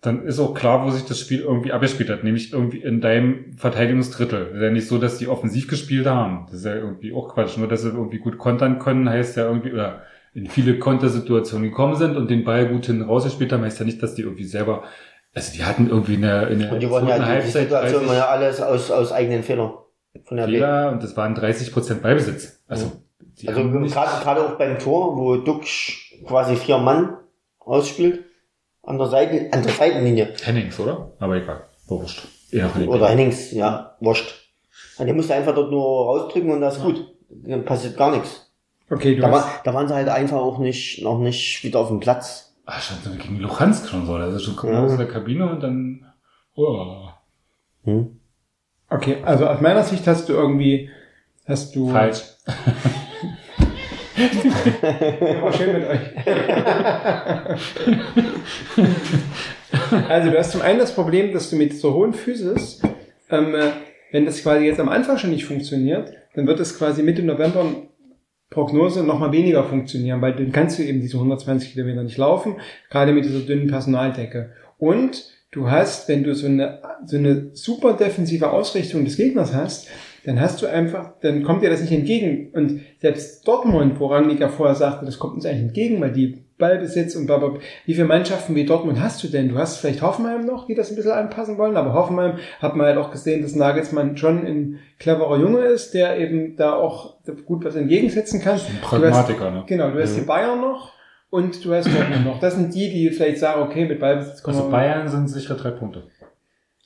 dann 0.00 0.24
ist 0.24 0.38
auch 0.38 0.54
klar, 0.54 0.86
wo 0.86 0.90
sich 0.90 1.04
das 1.04 1.18
Spiel 1.18 1.40
irgendwie 1.40 1.72
abgespielt 1.72 2.08
hat, 2.08 2.22
nämlich 2.22 2.52
irgendwie 2.52 2.78
in 2.78 3.00
deinem 3.00 3.56
Verteidigungsdrittel. 3.56 4.52
ist 4.54 4.62
ja 4.62 4.70
nicht 4.70 4.86
so, 4.86 4.98
dass 4.98 5.18
die 5.18 5.26
offensiv 5.26 5.66
gespielt 5.66 6.06
haben. 6.06 6.46
Das 6.46 6.60
ist 6.60 6.66
ja 6.66 6.76
irgendwie 6.76 7.12
auch 7.12 7.34
Quatsch. 7.34 7.56
Nur, 7.58 7.66
dass 7.66 7.82
sie 7.82 7.88
irgendwie 7.88 8.18
gut 8.18 8.38
kontern 8.38 8.78
können, 8.78 9.08
heißt 9.08 9.36
ja 9.36 9.46
irgendwie, 9.46 9.72
oder 9.72 10.02
in 10.38 10.46
viele 10.46 10.78
Kontersituationen 10.78 11.70
gekommen 11.70 11.96
sind 11.96 12.16
und 12.16 12.30
den 12.30 12.44
Ball 12.44 12.68
gut 12.68 12.86
hin 12.86 13.02
rausgespielt 13.02 13.52
haben, 13.52 13.64
heißt 13.64 13.80
ja 13.80 13.84
nicht, 13.84 14.02
dass 14.02 14.14
die 14.14 14.22
irgendwie 14.22 14.44
selber, 14.44 14.84
also 15.34 15.52
die 15.52 15.64
hatten 15.64 15.90
irgendwie 15.90 16.16
eine, 16.16 16.46
in 16.46 16.60
der 16.60 16.72
Und 16.72 16.80
die 16.80 16.88
wollen 16.88 17.08
ja, 17.08 17.40
die, 17.40 17.50
Situation 17.50 18.06
war 18.06 18.14
ja 18.14 18.28
alles 18.28 18.60
aus, 18.60 18.90
aus 18.90 19.12
eigenen 19.12 19.42
Fehlern. 19.42 19.72
Von 20.24 20.36
der 20.36 20.46
B. 20.46 20.52
Fehler 20.52 20.92
und 20.92 21.02
das 21.02 21.16
waren 21.16 21.34
30 21.34 21.72
Prozent 21.72 22.02
Ballbesitz. 22.02 22.60
Also, 22.68 22.92
die 23.20 23.48
Also 23.48 23.62
gerade 23.68 24.22
gerade 24.22 24.40
auch 24.42 24.56
beim 24.56 24.78
Tor, 24.78 25.16
wo 25.16 25.36
Duck 25.36 25.64
quasi 26.26 26.56
vier 26.56 26.78
Mann 26.78 27.16
ausspielt, 27.58 28.24
an 28.82 28.98
der 28.98 29.08
Seite, 29.08 29.48
an 29.52 29.62
der 29.62 29.72
Seitenlinie. 29.72 30.34
Hennings, 30.42 30.78
oder? 30.78 31.12
Aber 31.18 31.36
egal, 31.36 31.64
wurscht. 31.86 32.22
Eher 32.50 32.68
von 32.68 32.80
den 32.80 32.90
Oder 32.90 33.08
Hennings, 33.08 33.52
ja, 33.52 33.96
wurscht. 34.00 34.34
Und 34.98 35.06
der 35.06 35.14
musste 35.14 35.34
einfach 35.34 35.54
dort 35.54 35.70
nur 35.70 36.06
rausdrücken 36.06 36.50
und 36.50 36.60
das 36.60 36.78
ist 36.78 36.82
gut. 36.82 37.14
Dann 37.28 37.64
passiert 37.64 37.96
gar 37.96 38.10
nichts. 38.10 38.47
Okay, 38.90 39.14
du 39.16 39.22
Da, 39.22 39.30
war, 39.32 39.50
da 39.64 39.74
waren 39.74 39.86
sie 39.88 39.94
halt 39.94 40.08
einfach 40.08 40.38
auch 40.38 40.58
nicht, 40.58 41.02
noch 41.02 41.18
nicht 41.18 41.62
wieder 41.64 41.80
auf 41.80 41.88
dem 41.88 42.00
Platz. 42.00 42.54
Ah, 42.64 42.80
stand 42.80 43.02
so 43.04 43.10
gegen 43.10 43.38
Luhansk 43.40 43.88
schon 43.88 44.06
so. 44.06 44.14
Also 44.14 44.38
schon 44.38 44.56
kommen 44.56 44.72
Ja. 44.72 44.84
aus 44.84 44.96
der 44.96 45.06
Kabine 45.08 45.48
und 45.50 45.62
dann, 45.62 46.06
oh, 46.54 47.08
Hm? 47.84 48.18
okay, 48.90 49.18
also 49.24 49.46
aus 49.46 49.60
meiner 49.60 49.82
Sicht 49.84 50.06
hast 50.06 50.28
du 50.28 50.32
irgendwie, 50.34 50.90
hast 51.46 51.74
du, 51.76 51.90
falsch. 51.90 52.22
War 54.16 55.52
schön 55.52 55.72
mit 55.74 55.86
euch. 55.88 56.00
also 60.08 60.30
du 60.30 60.38
hast 60.38 60.52
zum 60.52 60.62
einen 60.62 60.78
das 60.78 60.94
Problem, 60.94 61.32
dass 61.32 61.50
du 61.50 61.56
mit 61.56 61.74
so 61.78 61.94
hohen 61.94 62.12
Physis, 62.14 62.80
ähm, 63.30 63.54
äh, 63.54 63.70
wenn 64.12 64.24
das 64.26 64.42
quasi 64.42 64.64
jetzt 64.64 64.80
am 64.80 64.88
Anfang 64.88 65.18
schon 65.18 65.30
nicht 65.30 65.44
funktioniert, 65.44 66.12
dann 66.34 66.46
wird 66.46 66.60
es 66.60 66.76
quasi 66.78 67.02
Mitte 67.02 67.22
November 67.22 67.66
Prognose 68.50 69.04
noch 69.04 69.18
mal 69.18 69.32
weniger 69.32 69.64
funktionieren, 69.64 70.22
weil 70.22 70.34
dann 70.34 70.52
kannst 70.52 70.78
du 70.78 70.82
eben 70.82 71.00
diese 71.00 71.16
120 71.16 71.72
Kilometer 71.72 72.02
nicht 72.02 72.16
laufen, 72.16 72.56
gerade 72.90 73.12
mit 73.12 73.24
dieser 73.24 73.40
dünnen 73.40 73.68
Personaldecke. 73.68 74.50
Und 74.78 75.30
du 75.50 75.70
hast, 75.70 76.08
wenn 76.08 76.24
du 76.24 76.34
so 76.34 76.46
eine, 76.46 76.80
so 77.04 77.18
eine 77.18 77.50
super 77.54 77.94
defensive 77.94 78.50
Ausrichtung 78.50 79.04
des 79.04 79.16
Gegners 79.16 79.54
hast, 79.54 79.88
dann 80.24 80.40
hast 80.40 80.62
du 80.62 80.66
einfach, 80.66 81.12
dann 81.20 81.42
kommt 81.42 81.62
dir 81.62 81.70
das 81.70 81.80
nicht 81.80 81.92
entgegen. 81.92 82.50
Und 82.52 82.80
selbst 83.00 83.46
Dortmund, 83.46 84.00
woran 84.00 84.30
ich 84.30 84.40
ja 84.40 84.48
vorher 84.48 84.74
sagte, 84.74 85.06
das 85.06 85.18
kommt 85.18 85.34
uns 85.34 85.46
eigentlich 85.46 85.62
entgegen, 85.62 86.00
weil 86.00 86.12
die 86.12 86.44
Ballbesitz 86.58 87.14
und 87.16 87.26
bla, 87.26 87.38
bla, 87.38 87.48
bla. 87.48 87.60
wie 87.86 87.94
viele 87.94 88.06
Mannschaften 88.06 88.54
wie 88.54 88.64
Dortmund 88.66 89.00
hast 89.00 89.22
du 89.22 89.28
denn? 89.28 89.48
Du 89.48 89.56
hast 89.58 89.78
vielleicht 89.78 90.02
Hoffenheim 90.02 90.44
noch, 90.44 90.66
die 90.66 90.74
das 90.74 90.90
ein 90.90 90.96
bisschen 90.96 91.12
anpassen 91.12 91.56
wollen, 91.56 91.76
aber 91.76 91.94
Hoffenheim 91.94 92.38
hat 92.60 92.76
man 92.76 92.86
halt 92.86 92.98
auch 92.98 93.10
gesehen, 93.10 93.42
dass 93.42 93.54
Nagelsmann 93.54 94.16
schon 94.16 94.44
ein 94.46 94.78
cleverer 94.98 95.36
Junge 95.38 95.60
ist, 95.60 95.94
der 95.94 96.18
eben 96.18 96.56
da 96.56 96.74
auch 96.74 97.16
gut 97.46 97.64
was 97.64 97.76
entgegensetzen 97.76 98.40
kann. 98.40 98.54
Ein 98.54 98.60
Du 98.60 98.72
hast, 98.72 98.82
Pragmatiker, 98.90 99.50
ne? 99.50 99.64
genau, 99.66 99.90
du 99.90 100.02
hast 100.02 100.16
die 100.16 100.22
Bayern 100.22 100.60
noch 100.60 100.92
und 101.30 101.64
du 101.64 101.72
hast 101.74 101.86
Dortmund 101.86 102.24
noch. 102.24 102.40
Das 102.40 102.54
sind 102.56 102.74
die, 102.74 102.90
die 102.90 103.10
vielleicht 103.10 103.38
sagen, 103.38 103.62
okay, 103.62 103.84
mit 103.86 104.00
Ballbesitz 104.00 104.42
kommen 104.42 104.56
Also 104.56 104.70
Bayern 104.70 105.08
sind 105.08 105.28
sichere 105.28 105.56
drei 105.56 105.70
Punkte. 105.70 106.04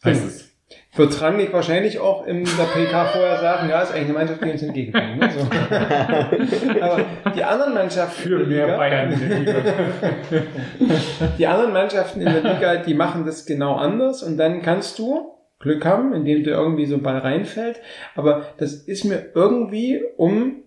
Heißt 0.04 0.20
Genau. 0.20 0.32
es. 0.32 0.51
Wird 0.94 1.22
Rangnick 1.22 1.52
wahrscheinlich 1.52 1.98
auch 1.98 2.26
in 2.26 2.44
der 2.44 2.64
PK 2.64 3.06
vorher 3.06 3.38
sagen, 3.38 3.68
ja, 3.70 3.80
ist 3.80 3.92
eigentlich 3.92 4.04
eine 4.04 4.12
Mannschaft, 4.12 4.44
die 4.44 4.50
uns 4.50 4.62
entgegenkommt. 4.62 5.18
Ne? 5.18 5.30
So. 5.30 6.80
Aber 6.80 7.04
die 7.34 7.42
anderen 7.42 7.74
Mannschaften 7.74 8.22
Für 8.22 8.42
in 8.42 8.50
der 8.50 8.66
mehr 8.66 8.66
Liga, 8.66 8.76
Bayern 8.76 9.12
in 9.12 9.28
der 9.28 9.38
Liga. 9.38 9.54
die 11.38 11.46
anderen 11.46 11.72
Mannschaften 11.72 12.20
in 12.20 12.26
der 12.26 12.42
Liga, 12.42 12.76
die 12.76 12.92
machen 12.92 13.24
das 13.24 13.46
genau 13.46 13.76
anders 13.76 14.22
und 14.22 14.36
dann 14.36 14.60
kannst 14.60 14.98
du 14.98 15.32
Glück 15.60 15.84
haben, 15.86 16.12
indem 16.12 16.44
du 16.44 16.50
irgendwie 16.50 16.84
so 16.84 16.96
ein 16.96 17.02
Ball 17.02 17.18
reinfällt. 17.18 17.80
Aber 18.14 18.46
das 18.58 18.74
ist 18.74 19.04
mir 19.04 19.30
irgendwie 19.34 20.02
um, 20.18 20.62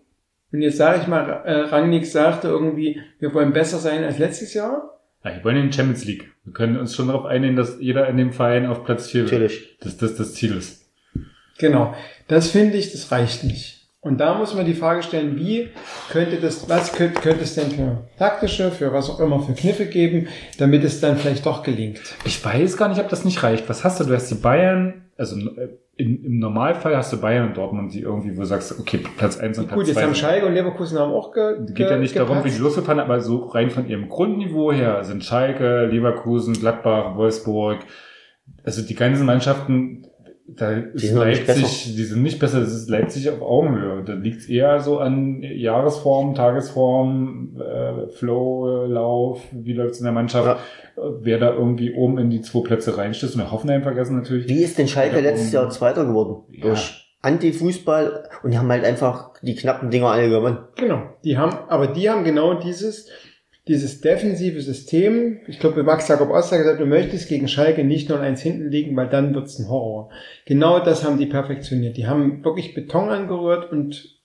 und 0.52 0.62
jetzt 0.62 0.78
sage 0.78 1.00
ich 1.02 1.08
mal, 1.08 1.44
äh, 1.46 1.54
Rangnick 1.68 2.08
sagte 2.08 2.48
irgendwie, 2.48 3.02
wir 3.20 3.34
wollen 3.34 3.54
besser 3.54 3.78
sein 3.78 4.04
als 4.04 4.18
letztes 4.18 4.56
Jahr. 4.56 4.95
Ja, 5.26 5.36
wir 5.36 5.44
wollen 5.44 5.58
in 5.58 5.72
die 5.72 5.76
Champions 5.76 6.06
League. 6.06 6.32
Wir 6.44 6.54
können 6.54 6.78
uns 6.78 6.96
schon 6.96 7.08
darauf 7.08 7.26
einigen, 7.26 7.56
dass 7.56 7.78
jeder 7.80 8.08
in 8.08 8.18
dem 8.18 8.32
Verein 8.32 8.68
auf 8.68 8.86
Platz 8.86 9.10
4 9.10 9.24
Natürlich. 9.24 9.78
dass 9.80 9.98
das 9.98 10.16
das 10.16 10.36
Ziel 10.36 10.56
ist. 10.56 10.86
Genau. 11.58 11.96
Das 12.28 12.52
finde 12.52 12.78
ich, 12.78 12.92
das 12.92 13.12
reicht 13.12 13.44
nicht. 13.44 13.88
Und 14.02 14.20
da 14.20 14.38
muss 14.38 14.54
man 14.54 14.68
die 14.68 14.76
Frage 14.76 15.02
stellen, 15.02 15.36
wie 15.36 15.70
könnte 16.12 16.36
das, 16.36 16.70
was 16.70 16.94
könnte, 16.94 17.20
könnte 17.22 17.44
es 17.44 17.56
denn 17.56 17.72
für 17.72 18.08
taktische, 18.20 18.70
für 18.70 18.94
was 18.94 19.10
auch 19.10 19.20
immer 19.20 19.40
für 19.40 19.54
Kniffe 19.54 19.88
geben, 19.88 20.28
damit 20.60 20.84
es 20.84 21.02
dann 21.02 21.18
vielleicht 21.18 21.48
doch 21.48 21.64
gelingt. 21.64 22.00
Ich 22.24 22.46
weiß 22.46 22.78
gar 22.78 22.88
nicht, 22.88 23.02
ob 23.02 23.10
das 23.10 23.26
nicht 23.26 23.42
reicht. 23.42 23.68
Was 23.68 23.84
hast 23.84 24.00
du? 24.00 24.04
Du 24.04 24.14
hast 24.14 24.30
die 24.30 24.36
Bayern, 24.36 25.06
also 25.18 25.38
äh, 25.38 25.70
in, 25.98 26.24
im 26.26 26.40
Normalfall 26.40 26.98
hast 26.98 27.14
du 27.14 27.22
Bayern 27.22 27.48
und 27.48 27.58
Dortmund, 27.58 27.94
die 27.94 28.02
irgendwie, 28.02 28.36
wo 28.36 28.42
du 28.42 28.46
sagst, 28.46 28.80
okay, 28.80 29.00
Platz 29.18 29.38
1 29.38 29.58
und 29.60 29.68
Platz 29.68 29.78
Gut, 29.78 29.88
jetzt 29.88 29.96
2. 29.98 30.04
haben 30.04 30.16
Schalke 30.16 30.46
und 30.46 30.54
Leverkusen 30.54 31.00
haben 31.00 31.12
auch 31.14 31.32
ge, 31.32 31.56
Es 31.66 31.74
geht 31.74 31.90
ja 31.90 31.98
nicht 31.98 32.16
darum, 32.16 32.40
wie 32.40 32.50
die 32.50 32.56
gepatzt. 32.56 32.60
losgefahren 32.60 33.00
aber 33.00 33.22
so 33.22 33.46
rein 33.46 33.70
von 33.70 33.88
ihrem 33.88 34.10
Grundniveau 34.10 34.74
her 34.74 35.04
sind 35.04 35.24
Schalke, 35.24 35.86
Leverkusen, 35.86 36.54
Gladbach, 36.54 37.16
Wolfsburg, 37.16 37.80
also 38.64 38.82
die 38.82 38.96
ganzen 38.96 39.26
Mannschaften, 39.26 40.05
da 40.48 40.72
ist 40.72 41.02
sind 41.02 41.16
noch 41.16 41.26
nicht 41.26 41.48
Leipzig, 41.48 41.96
die 41.96 42.04
sind 42.04 42.22
nicht 42.22 42.40
besser, 42.40 42.60
das 42.60 42.72
ist 42.72 42.88
Leipzig 42.88 43.30
auf 43.30 43.42
Augenhöhe. 43.42 44.04
Da 44.04 44.14
liegt 44.14 44.42
es 44.42 44.50
eher 44.50 44.80
so 44.80 45.00
an 45.00 45.42
Jahresform, 45.42 46.36
Tagesform, 46.36 47.60
äh, 47.60 48.08
Flow, 48.10 48.86
Lauf, 48.86 49.42
wie 49.52 49.74
läuft 49.74 49.94
es 49.94 50.00
in 50.00 50.04
der 50.04 50.14
Mannschaft, 50.14 50.60
äh, 50.98 51.02
wer 51.22 51.40
da 51.40 51.52
irgendwie 51.52 51.94
oben 51.94 52.20
in 52.20 52.30
die 52.30 52.42
zwei 52.42 52.60
Plätze 52.60 52.96
reinstößt. 52.96 53.36
Und 53.36 53.42
wir 53.42 53.52
Hoffenheim 53.52 53.82
vergessen 53.82 54.18
natürlich. 54.18 54.48
Wie 54.48 54.64
ist 54.64 54.78
denn 54.78 54.88
Schalke 54.88 55.16
Ja, 55.16 55.22
letztes 55.22 55.52
Jahr 55.52 55.70
Zweiter 55.72 56.06
geworden? 56.06 56.44
Ja. 56.52 56.68
Durch 56.68 57.06
Anti-Fußball 57.24 58.30
und 58.44 58.52
die 58.52 58.60
haben 58.60 58.70
halt 58.70 58.86
einfach 58.86 59.32
die 59.42 59.56
knappen 59.56 59.90
Dinger 59.90 60.12
alle 60.12 60.30
gewonnen. 60.30 60.60
Genau. 60.76 61.02
Die 61.24 61.40
haben, 61.40 61.58
aber 61.70 61.88
die 61.88 62.08
haben 62.08 62.24
genau 62.24 62.54
dieses, 62.54 63.10
dieses 63.68 64.02
defensive 64.02 64.62
System. 64.62 65.40
Ich 65.48 65.60
glaube, 65.60 65.82
Max 65.84 66.08
Jakob 66.08 66.30
Oster 66.30 66.56
hat 66.58 66.64
gesagt, 66.64 66.80
du 66.80 66.86
möchtest 66.86 67.28
gegen 67.30 67.48
Schalke 67.48 67.84
nicht 67.84 68.12
0-1 68.12 68.38
hinten 68.40 68.70
liegen, 68.70 68.96
weil 68.96 69.10
dann 69.10 69.34
wird's 69.34 69.58
ein 69.58 69.68
Horror. 69.70 70.10
Genau 70.46 70.80
das 70.80 71.04
haben 71.04 71.18
die 71.18 71.26
perfektioniert. 71.26 71.98
Die 71.98 72.06
haben 72.08 72.44
wirklich 72.44 72.76
Beton 72.76 73.10
angerührt 73.10 73.72
und 73.72 74.20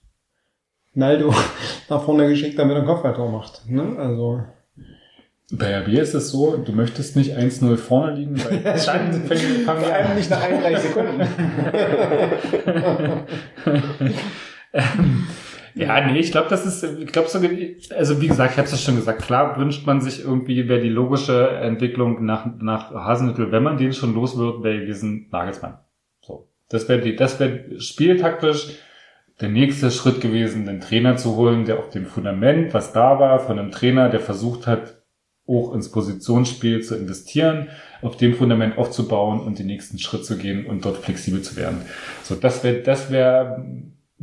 Naldo 0.93 1.33
nach 1.89 2.03
vorne 2.03 2.27
geschickt, 2.29 2.59
damit 2.59 2.75
er 2.75 2.81
ein 2.81 2.87
Kopfballtor 2.87 3.31
macht. 3.31 3.67
Ne? 3.67 3.95
Also, 3.97 4.43
Bei 5.51 5.75
RB 5.79 5.87
ist 5.87 6.13
es 6.13 6.29
so, 6.29 6.57
du 6.57 6.71
möchtest 6.73 7.15
nicht 7.15 7.35
1-0 7.35 7.77
vorne 7.77 8.13
liegen, 8.17 8.37
weil 8.43 8.59
dann 8.63 8.75
fangen 8.75 9.65
vor 9.65 9.81
wir 9.81 9.93
allem 9.95 10.07
an. 10.07 10.17
nicht 10.17 10.29
nach 10.29 10.43
31 10.43 10.89
Sekunden. 10.89 11.21
Ja, 15.75 16.05
nee, 16.05 16.19
ich 16.19 16.31
glaube, 16.31 16.49
das 16.49 16.65
ist, 16.65 16.83
ich 16.83 17.11
glaube 17.11 17.29
so, 17.29 17.39
also 17.95 18.21
wie 18.21 18.27
gesagt, 18.27 18.51
ich 18.51 18.57
habe 18.57 18.65
es 18.65 18.71
ja 18.71 18.77
schon 18.77 18.95
gesagt, 18.95 19.21
klar 19.21 19.57
wünscht 19.57 19.85
man 19.85 20.01
sich 20.01 20.23
irgendwie, 20.23 20.67
wäre 20.67 20.81
die 20.81 20.89
logische 20.89 21.49
Entwicklung 21.49 22.25
nach, 22.25 22.47
nach 22.59 22.91
Hasenhüttl, 22.91 23.51
wenn 23.51 23.63
man 23.63 23.77
den 23.77 23.93
schon 23.93 24.13
los 24.13 24.37
wird, 24.37 24.63
wäre 24.63 24.79
gewesen 24.81 25.27
Nagelsmann. 25.31 25.77
So. 26.21 26.47
Das 26.69 26.89
wäre 26.89 27.01
die, 27.01 27.15
das 27.15 27.39
wäre 27.39 27.79
spieltaktisch 27.79 28.77
der 29.39 29.49
nächste 29.49 29.91
Schritt 29.91 30.21
gewesen, 30.21 30.65
den 30.65 30.81
Trainer 30.81 31.17
zu 31.17 31.35
holen, 31.35 31.65
der 31.65 31.79
auf 31.79 31.89
dem 31.89 32.05
Fundament, 32.05 32.73
was 32.73 32.93
da 32.93 33.19
war, 33.19 33.39
von 33.39 33.57
einem 33.57 33.71
Trainer, 33.71 34.09
der 34.09 34.19
versucht 34.19 34.67
hat, 34.67 35.01
auch 35.47 35.73
ins 35.73 35.91
Positionsspiel 35.91 36.81
zu 36.81 36.95
investieren, 36.95 37.69
auf 38.01 38.15
dem 38.15 38.35
Fundament 38.35 38.77
aufzubauen 38.77 39.41
und 39.41 39.59
den 39.59 39.67
nächsten 39.67 39.99
Schritt 39.99 40.25
zu 40.25 40.37
gehen 40.37 40.65
und 40.65 40.85
dort 40.85 40.97
flexibel 40.97 41.41
zu 41.41 41.55
werden. 41.57 41.81
So, 42.23 42.35
das 42.35 42.63
wäre, 42.63 42.81
das 42.81 43.11
wäre 43.11 43.65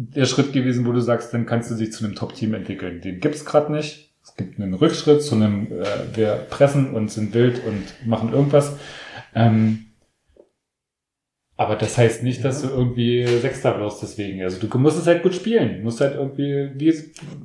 der 0.00 0.26
Schritt 0.26 0.52
gewesen, 0.52 0.86
wo 0.86 0.92
du 0.92 1.00
sagst, 1.00 1.34
dann 1.34 1.44
kannst 1.44 1.72
du 1.72 1.74
dich 1.74 1.92
zu 1.92 2.04
einem 2.04 2.14
Top-Team 2.14 2.54
entwickeln. 2.54 3.00
Den 3.00 3.18
gibt's 3.18 3.44
gerade 3.44 3.72
nicht. 3.72 4.14
Es 4.22 4.36
gibt 4.36 4.60
einen 4.60 4.74
Rückschritt 4.74 5.22
zu 5.22 5.34
einem, 5.34 5.66
äh, 5.72 6.16
wir 6.16 6.46
pressen 6.48 6.94
und 6.94 7.10
sind 7.10 7.34
wild 7.34 7.60
und 7.66 8.06
machen 8.06 8.32
irgendwas. 8.32 8.76
Ähm, 9.34 9.86
aber 11.56 11.74
das 11.74 11.98
heißt 11.98 12.22
nicht, 12.22 12.44
dass 12.44 12.62
du 12.62 12.68
irgendwie 12.68 13.26
Sechster 13.26 13.80
wirst 13.80 14.00
deswegen. 14.00 14.40
Also 14.44 14.64
du 14.64 14.78
musst 14.78 15.00
es 15.00 15.08
halt 15.08 15.24
gut 15.24 15.34
spielen. 15.34 15.78
Du 15.78 15.82
musst 15.82 16.00
halt 16.00 16.14
irgendwie, 16.14 16.70
wie 16.76 16.94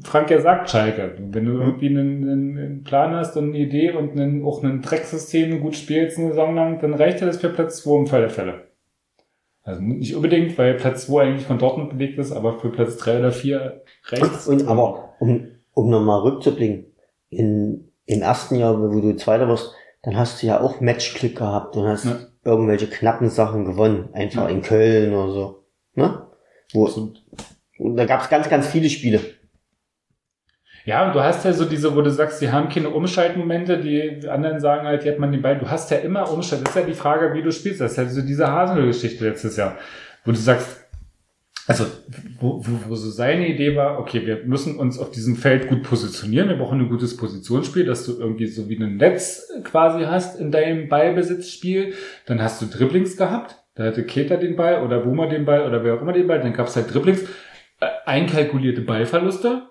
Frank 0.04 0.30
ja 0.30 0.40
sagt, 0.40 0.70
Schalke. 0.70 1.16
Wenn 1.18 1.46
du 1.46 1.54
irgendwie 1.54 1.88
einen, 1.88 2.30
einen, 2.30 2.58
einen 2.60 2.84
Plan 2.84 3.16
hast 3.16 3.36
und 3.36 3.50
eine 3.50 3.58
Idee 3.58 3.94
und 3.94 4.12
einen, 4.12 4.46
auch 4.46 4.64
ein 4.64 4.84
Drecksystem 4.84 5.60
gut 5.60 5.76
spielst 5.76 6.20
eine 6.20 6.28
Saison 6.30 6.54
lang, 6.54 6.80
dann 6.80 6.94
reicht 6.94 7.22
dir 7.22 7.26
das 7.26 7.38
für 7.38 7.50
Platz 7.50 7.82
2 7.82 8.00
im 8.02 8.06
Fall 8.06 8.22
der 8.22 8.30
Fälle. 8.30 8.73
Also 9.64 9.82
nicht 9.82 10.14
unbedingt, 10.16 10.58
weil 10.58 10.74
Platz 10.76 11.08
2 11.08 11.24
eigentlich 11.24 11.48
von 11.48 11.58
Dortmund 11.58 11.90
belegt 11.92 12.20
ist, 12.20 12.32
aber 12.34 12.60
für 12.60 12.70
Platz 12.70 12.98
3 12.98 13.20
oder 13.20 13.32
4 13.32 13.82
reicht 14.08 14.48
Und, 14.48 14.68
aber, 14.68 15.16
um, 15.20 15.48
um 15.74 15.90
nochmal 15.90 16.20
rückzublicken, 16.22 16.88
in, 17.30 17.90
im 18.06 18.22
ersten 18.22 18.56
Jahr, 18.56 18.78
wo 18.80 19.00
du 19.00 19.16
Zweiter 19.16 19.48
wirst, 19.48 19.72
dann 20.02 20.18
hast 20.18 20.44
du 20.44 20.48
ja 20.48 20.60
auch 20.60 20.82
Matchglück 20.82 21.38
gehabt 21.38 21.78
und 21.78 21.88
hast 21.88 22.06
Ja. 22.06 22.18
irgendwelche 22.44 22.88
knappen 22.88 23.30
Sachen 23.30 23.64
gewonnen. 23.64 24.10
Einfach 24.14 24.44
Ja. 24.44 24.50
in 24.50 24.62
Köln 24.62 25.14
oder 25.14 25.32
so. 25.32 25.64
Ne? 25.96 26.28
Wo, 26.74 26.86
Absolut. 26.86 27.24
und 27.80 27.96
da 27.96 28.06
gab 28.06 28.22
es 28.22 28.30
ganz, 28.30 28.50
ganz 28.50 28.68
viele 28.68 28.90
Spiele. 28.90 29.22
Ja, 30.86 31.14
du 31.14 31.22
hast 31.22 31.46
ja 31.46 31.54
so 31.54 31.64
diese, 31.64 31.96
wo 31.96 32.02
du 32.02 32.12
sagst, 32.12 32.42
die 32.42 32.52
haben 32.52 32.68
keine 32.68 32.90
Umschaltmomente, 32.90 33.78
die 33.78 34.28
anderen 34.28 34.60
sagen 34.60 34.86
halt, 34.86 35.06
hat 35.06 35.18
man 35.18 35.32
den 35.32 35.42
Ball. 35.42 35.58
Du 35.58 35.70
hast 35.70 35.90
ja 35.92 35.98
immer 35.98 36.30
Umschalt. 36.30 36.64
Das 36.64 36.76
ist 36.76 36.82
ja 36.82 36.86
die 36.86 36.94
Frage, 36.94 37.34
wie 37.34 37.42
du 37.42 37.52
spielst. 37.52 37.80
Das 37.80 37.92
ist 37.92 37.98
ja 37.98 38.06
so 38.06 38.22
diese 38.22 38.52
Hasenhüttl-Geschichte 38.52 39.24
letztes 39.28 39.56
Jahr, 39.56 39.78
wo 40.26 40.32
du 40.32 40.38
sagst, 40.38 40.84
also, 41.66 41.86
wo, 42.42 42.62
wo, 42.66 42.90
wo 42.90 42.96
so 42.96 43.10
seine 43.10 43.48
Idee 43.48 43.78
war, 43.78 43.98
okay, 43.98 44.26
wir 44.26 44.44
müssen 44.44 44.78
uns 44.78 45.00
auf 45.00 45.12
diesem 45.12 45.38
Feld 45.38 45.70
gut 45.70 45.84
positionieren. 45.84 46.50
Wir 46.50 46.58
brauchen 46.58 46.82
ein 46.82 46.90
gutes 46.90 47.16
Positionsspiel, 47.16 47.86
dass 47.86 48.06
du 48.06 48.20
irgendwie 48.20 48.48
so 48.48 48.68
wie 48.68 48.78
ein 48.78 48.98
Netz 48.98 49.50
quasi 49.64 50.04
hast 50.04 50.38
in 50.38 50.52
deinem 50.52 50.90
Ballbesitzspiel. 50.90 51.94
Dann 52.26 52.42
hast 52.42 52.62
du 52.62 52.66
Dribblings 52.66 53.16
gehabt. 53.16 53.64
Da 53.76 53.86
hatte 53.86 54.04
Keter 54.04 54.36
den 54.36 54.58
Ball 54.58 54.84
oder 54.84 55.00
Boomer 55.00 55.30
den 55.30 55.46
Ball 55.46 55.66
oder 55.66 55.86
wer 55.86 55.96
auch 55.96 56.02
immer 56.02 56.12
den 56.12 56.28
Ball. 56.28 56.42
Dann 56.42 56.54
gab 56.54 56.68
es 56.68 56.76
halt 56.76 56.94
Dribblings. 56.94 57.24
Äh, 57.80 57.88
Einkalkulierte 58.06 58.82
Ballverluste. 58.82 59.70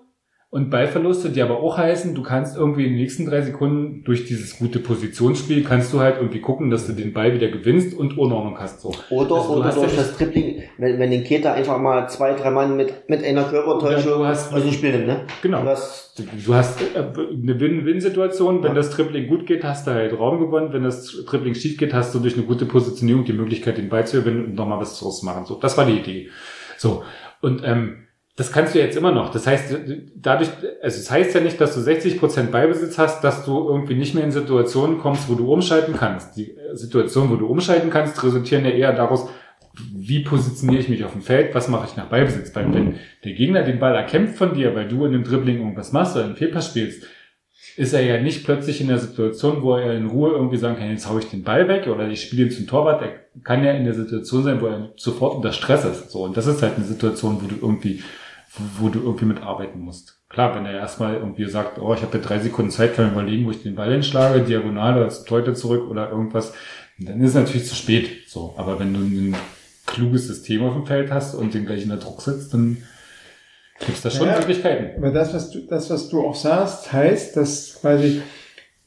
Und 0.55 0.69
Ballverluste, 0.69 1.31
die 1.31 1.41
aber 1.41 1.61
auch 1.61 1.79
heißen, 1.79 2.15
du 2.15 2.23
kannst 2.23 2.59
irgendwie 2.59 2.83
in 2.85 2.91
den 2.91 2.99
nächsten 2.99 3.25
drei 3.25 3.41
Sekunden 3.41 4.05
durch 4.05 4.27
dieses 4.27 4.59
gute 4.59 4.81
Positionsspiel, 4.81 5.65
kannst 5.65 5.95
du 5.95 6.01
halt 6.01 6.17
irgendwie 6.19 6.43
gucken, 6.43 6.69
dass 6.69 6.87
du 6.87 6.93
den 6.93 7.15
Ball 7.15 7.33
wieder 7.33 7.49
gewinnst 7.49 7.97
und 7.97 8.19
Unordnung 8.19 8.59
hast. 8.59 8.83
So. 8.83 8.93
Oder, 9.09 9.35
Also 9.37 9.55
du 9.55 9.61
oder 9.61 9.73
durch 9.73 9.93
ja 9.93 9.97
das 10.03 10.19
Dribbling, 10.19 10.63
wenn, 10.77 10.99
wenn 10.99 11.11
den 11.11 11.25
Keter 11.25 11.55
einfach 11.55 11.79
mal 11.79 12.07
zwei, 12.11 12.35
drei 12.35 12.51
Mann 12.51 12.77
mit, 12.77 13.09
mit 13.09 13.25
einer 13.25 13.45
Körpertäuschung 13.45 14.27
hast- 14.27 14.53
aus 14.53 14.63
dem 14.63 14.73
Spiel 14.73 14.93
nimmt, 14.93 15.07
ne? 15.07 15.21
Genau. 15.41 15.63
Du 15.63 15.69
hast, 15.71 16.23
Du 16.47 16.55
hast 16.55 16.83
äh, 16.83 16.99
eine 16.99 17.59
Win-Win-Situation. 17.59 18.63
Wenn 18.63 18.75
das 18.75 18.91
Dribbling 18.91 19.29
gut 19.29 19.47
geht, 19.47 19.65
hast 19.65 19.87
du 19.87 19.93
halt 19.93 20.13
Raum 20.19 20.39
gewonnen. 20.39 20.69
Wenn 20.75 20.83
das 20.83 21.25
Dribbling 21.25 21.55
schief 21.55 21.79
geht, 21.79 21.95
hast 21.95 22.15
du 22.15 22.19
durch 22.19 22.35
eine 22.37 22.45
gute 22.45 22.67
Positionierung 22.67 23.25
die 23.25 23.33
Möglichkeit, 23.33 23.79
den 23.79 23.89
Ball 23.89 24.07
zu 24.07 24.19
gewinnen 24.19 24.45
und 24.45 24.55
nochmal 24.57 24.79
was 24.81 25.01
draus 25.01 25.21
zu 25.21 25.25
machen. 25.25 25.47
So, 25.47 25.55
das 25.55 25.79
war 25.79 25.87
die 25.87 25.97
Idee. 25.97 26.29
So. 26.77 27.05
Und 27.41 27.63
ähm, 27.65 27.97
das 28.37 28.51
kannst 28.51 28.75
du 28.75 28.79
jetzt 28.79 28.97
immer 28.97 29.13
noch. 29.13 29.31
Das 29.31 29.47
heißt, 29.47 29.77
dadurch, 30.17 30.49
also 30.83 30.99
es 30.99 31.11
heißt 31.11 31.35
ja 31.35 31.41
nicht, 31.43 31.61
dass 31.61 31.75
du 31.75 31.81
60% 31.81 32.45
Ballbesitz 32.51 32.97
hast, 32.97 33.23
dass 33.23 33.45
du 33.45 33.69
irgendwie 33.69 33.95
nicht 33.95 34.15
mehr 34.15 34.25
in 34.25 34.33
Situationen 34.33 34.99
kommst, 34.99 35.29
wo 35.29 35.35
du 35.35 35.53
umschalten 35.53 35.95
kannst. 35.97 36.37
Die 36.37 36.53
äh, 36.53 36.75
Situationen, 36.75 37.31
wo 37.31 37.37
du 37.37 37.47
umschalten 37.47 37.91
kannst, 37.91 38.23
resultieren 38.25 38.65
ja 38.65 38.71
eher 38.71 38.93
daraus, 38.95 39.29
wie 39.95 40.21
positioniere 40.21 40.81
ich 40.81 40.89
mich 40.89 41.05
auf 41.05 41.13
dem 41.13 41.23
Feld, 41.23 41.55
was 41.55 41.69
mache 41.69 41.87
ich 41.91 41.97
nach 41.97 42.07
Ballbesitz. 42.07 42.55
Weil 42.55 42.73
wenn 42.73 42.95
der 43.25 43.33
Gegner 43.33 43.65
den 43.65 43.79
Ball 43.79 43.95
erkämpft 43.95 44.37
von 44.37 44.55
dir, 44.55 44.75
weil 44.75 44.89
du 44.89 45.05
in 45.05 45.13
dem 45.13 45.25
Dribbling 45.25 45.59
irgendwas 45.59 45.93
machst 45.93 46.17
oder 46.17 46.25
einen 46.25 46.37
Fehlpass 46.37 46.69
spielst, 46.69 47.07
ist 47.77 47.93
er 47.93 48.03
ja 48.03 48.21
nicht 48.21 48.45
plötzlich 48.45 48.81
in 48.81 48.89
der 48.89 48.99
Situation, 48.99 49.63
wo 49.63 49.77
er 49.77 49.95
in 49.95 50.07
Ruhe 50.07 50.33
irgendwie 50.33 50.57
sagen 50.57 50.77
kann, 50.77 50.91
jetzt 50.91 51.09
hau 51.09 51.19
ich 51.19 51.31
den 51.31 51.43
Ball 51.43 51.69
weg 51.69 51.87
oder 51.87 52.09
ich 52.09 52.23
spiele 52.23 52.45
ihn 52.45 52.51
zum 52.51 52.67
Torwart. 52.67 53.03
Er 53.03 53.41
kann 53.45 53.65
ja 53.65 53.73
in 53.73 53.85
der 53.85 53.95
Situation 53.95 54.43
sein, 54.43 54.61
wo 54.61 54.67
er 54.67 54.93
sofort 54.97 55.37
unter 55.37 55.53
Stress 55.53 55.85
ist. 55.85 56.11
So, 56.11 56.25
und 56.25 56.37
das 56.37 56.47
ist 56.47 56.63
halt 56.63 56.77
eine 56.77 56.85
Situation, 56.85 57.39
wo 57.41 57.47
du 57.47 57.57
irgendwie, 57.63 58.03
wo, 58.55 58.85
wo 58.85 58.89
du 58.89 59.01
irgendwie 59.01 59.27
mitarbeiten 59.27 59.81
musst. 59.81 60.21
Klar, 60.29 60.55
wenn 60.55 60.65
er 60.65 60.73
erstmal 60.73 61.15
irgendwie 61.15 61.47
sagt, 61.49 61.79
oh, 61.79 61.93
ich 61.95 62.03
habe 62.03 62.17
ja 62.19 62.25
drei 62.25 62.39
Sekunden 62.39 62.71
Zeit, 62.71 62.95
kann 62.97 63.13
überlegen, 63.13 63.47
wo 63.47 63.51
ich 63.51 63.63
den 63.63 63.75
Ball 63.75 63.93
hinschlage, 63.93 64.41
diagonal 64.43 64.97
oder 64.97 65.09
zum 65.11 65.27
Torhüter 65.27 65.55
zurück 65.55 65.91
oder 65.91 66.11
irgendwas, 66.11 66.55
dann 66.99 67.21
ist 67.21 67.31
es 67.31 67.35
natürlich 67.35 67.67
zu 67.67 67.75
spät. 67.75 68.29
So, 68.29 68.55
aber 68.57 68.79
wenn 68.79 68.95
du 68.95 69.01
ein 69.01 69.37
kluges 69.87 70.27
System 70.29 70.63
auf 70.63 70.75
dem 70.75 70.87
Feld 70.87 71.11
hast 71.11 71.35
und 71.35 71.53
den 71.53 71.67
gleich 71.67 71.83
in 71.83 71.91
der 71.91 71.99
Druck 71.99 72.23
sitzt, 72.23 72.55
dann 72.55 72.79
gibt's 73.85 74.03
da 74.03 74.11
schon 74.11 74.27
Ja. 74.27 74.39
Möglichkeiten. 74.39 74.97
Aber 74.97 75.11
das, 75.13 75.35
was 75.35 75.51
du, 75.51 75.61
das, 75.67 75.91
was 75.91 76.09
du 76.09 76.27
auch 76.27 76.35
sagst, 76.35 76.93
heißt, 76.93 77.37
dass 77.37 77.79
quasi 77.81 78.23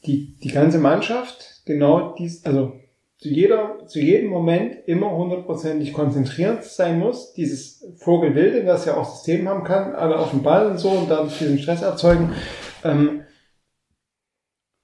die, 0.04 0.36
die 0.42 0.48
ganze 0.48 0.78
Mannschaft 0.78 1.62
genau 1.64 2.14
dies, 2.18 2.44
also 2.44 2.72
zu 3.18 3.28
jeder, 3.28 3.86
zu 3.86 3.98
jedem 3.98 4.28
Moment 4.30 4.76
immer 4.86 5.16
hundertprozentig 5.16 5.92
konzentriert 5.92 6.64
sein 6.64 6.98
muss. 6.98 7.32
Dieses 7.32 7.84
Vogelwilde, 7.98 8.64
das 8.64 8.84
ja 8.84 8.96
auch 8.96 9.08
System 9.08 9.48
haben 9.48 9.64
kann, 9.64 9.94
alle 9.94 10.18
auf 10.18 10.30
dem 10.30 10.42
Ball 10.42 10.70
und 10.70 10.78
so 10.78 10.90
und 10.90 11.10
dadurch 11.10 11.38
diesen 11.38 11.58
Stress 11.58 11.82
erzeugen. 11.82 12.34
Ähm, 12.84 13.22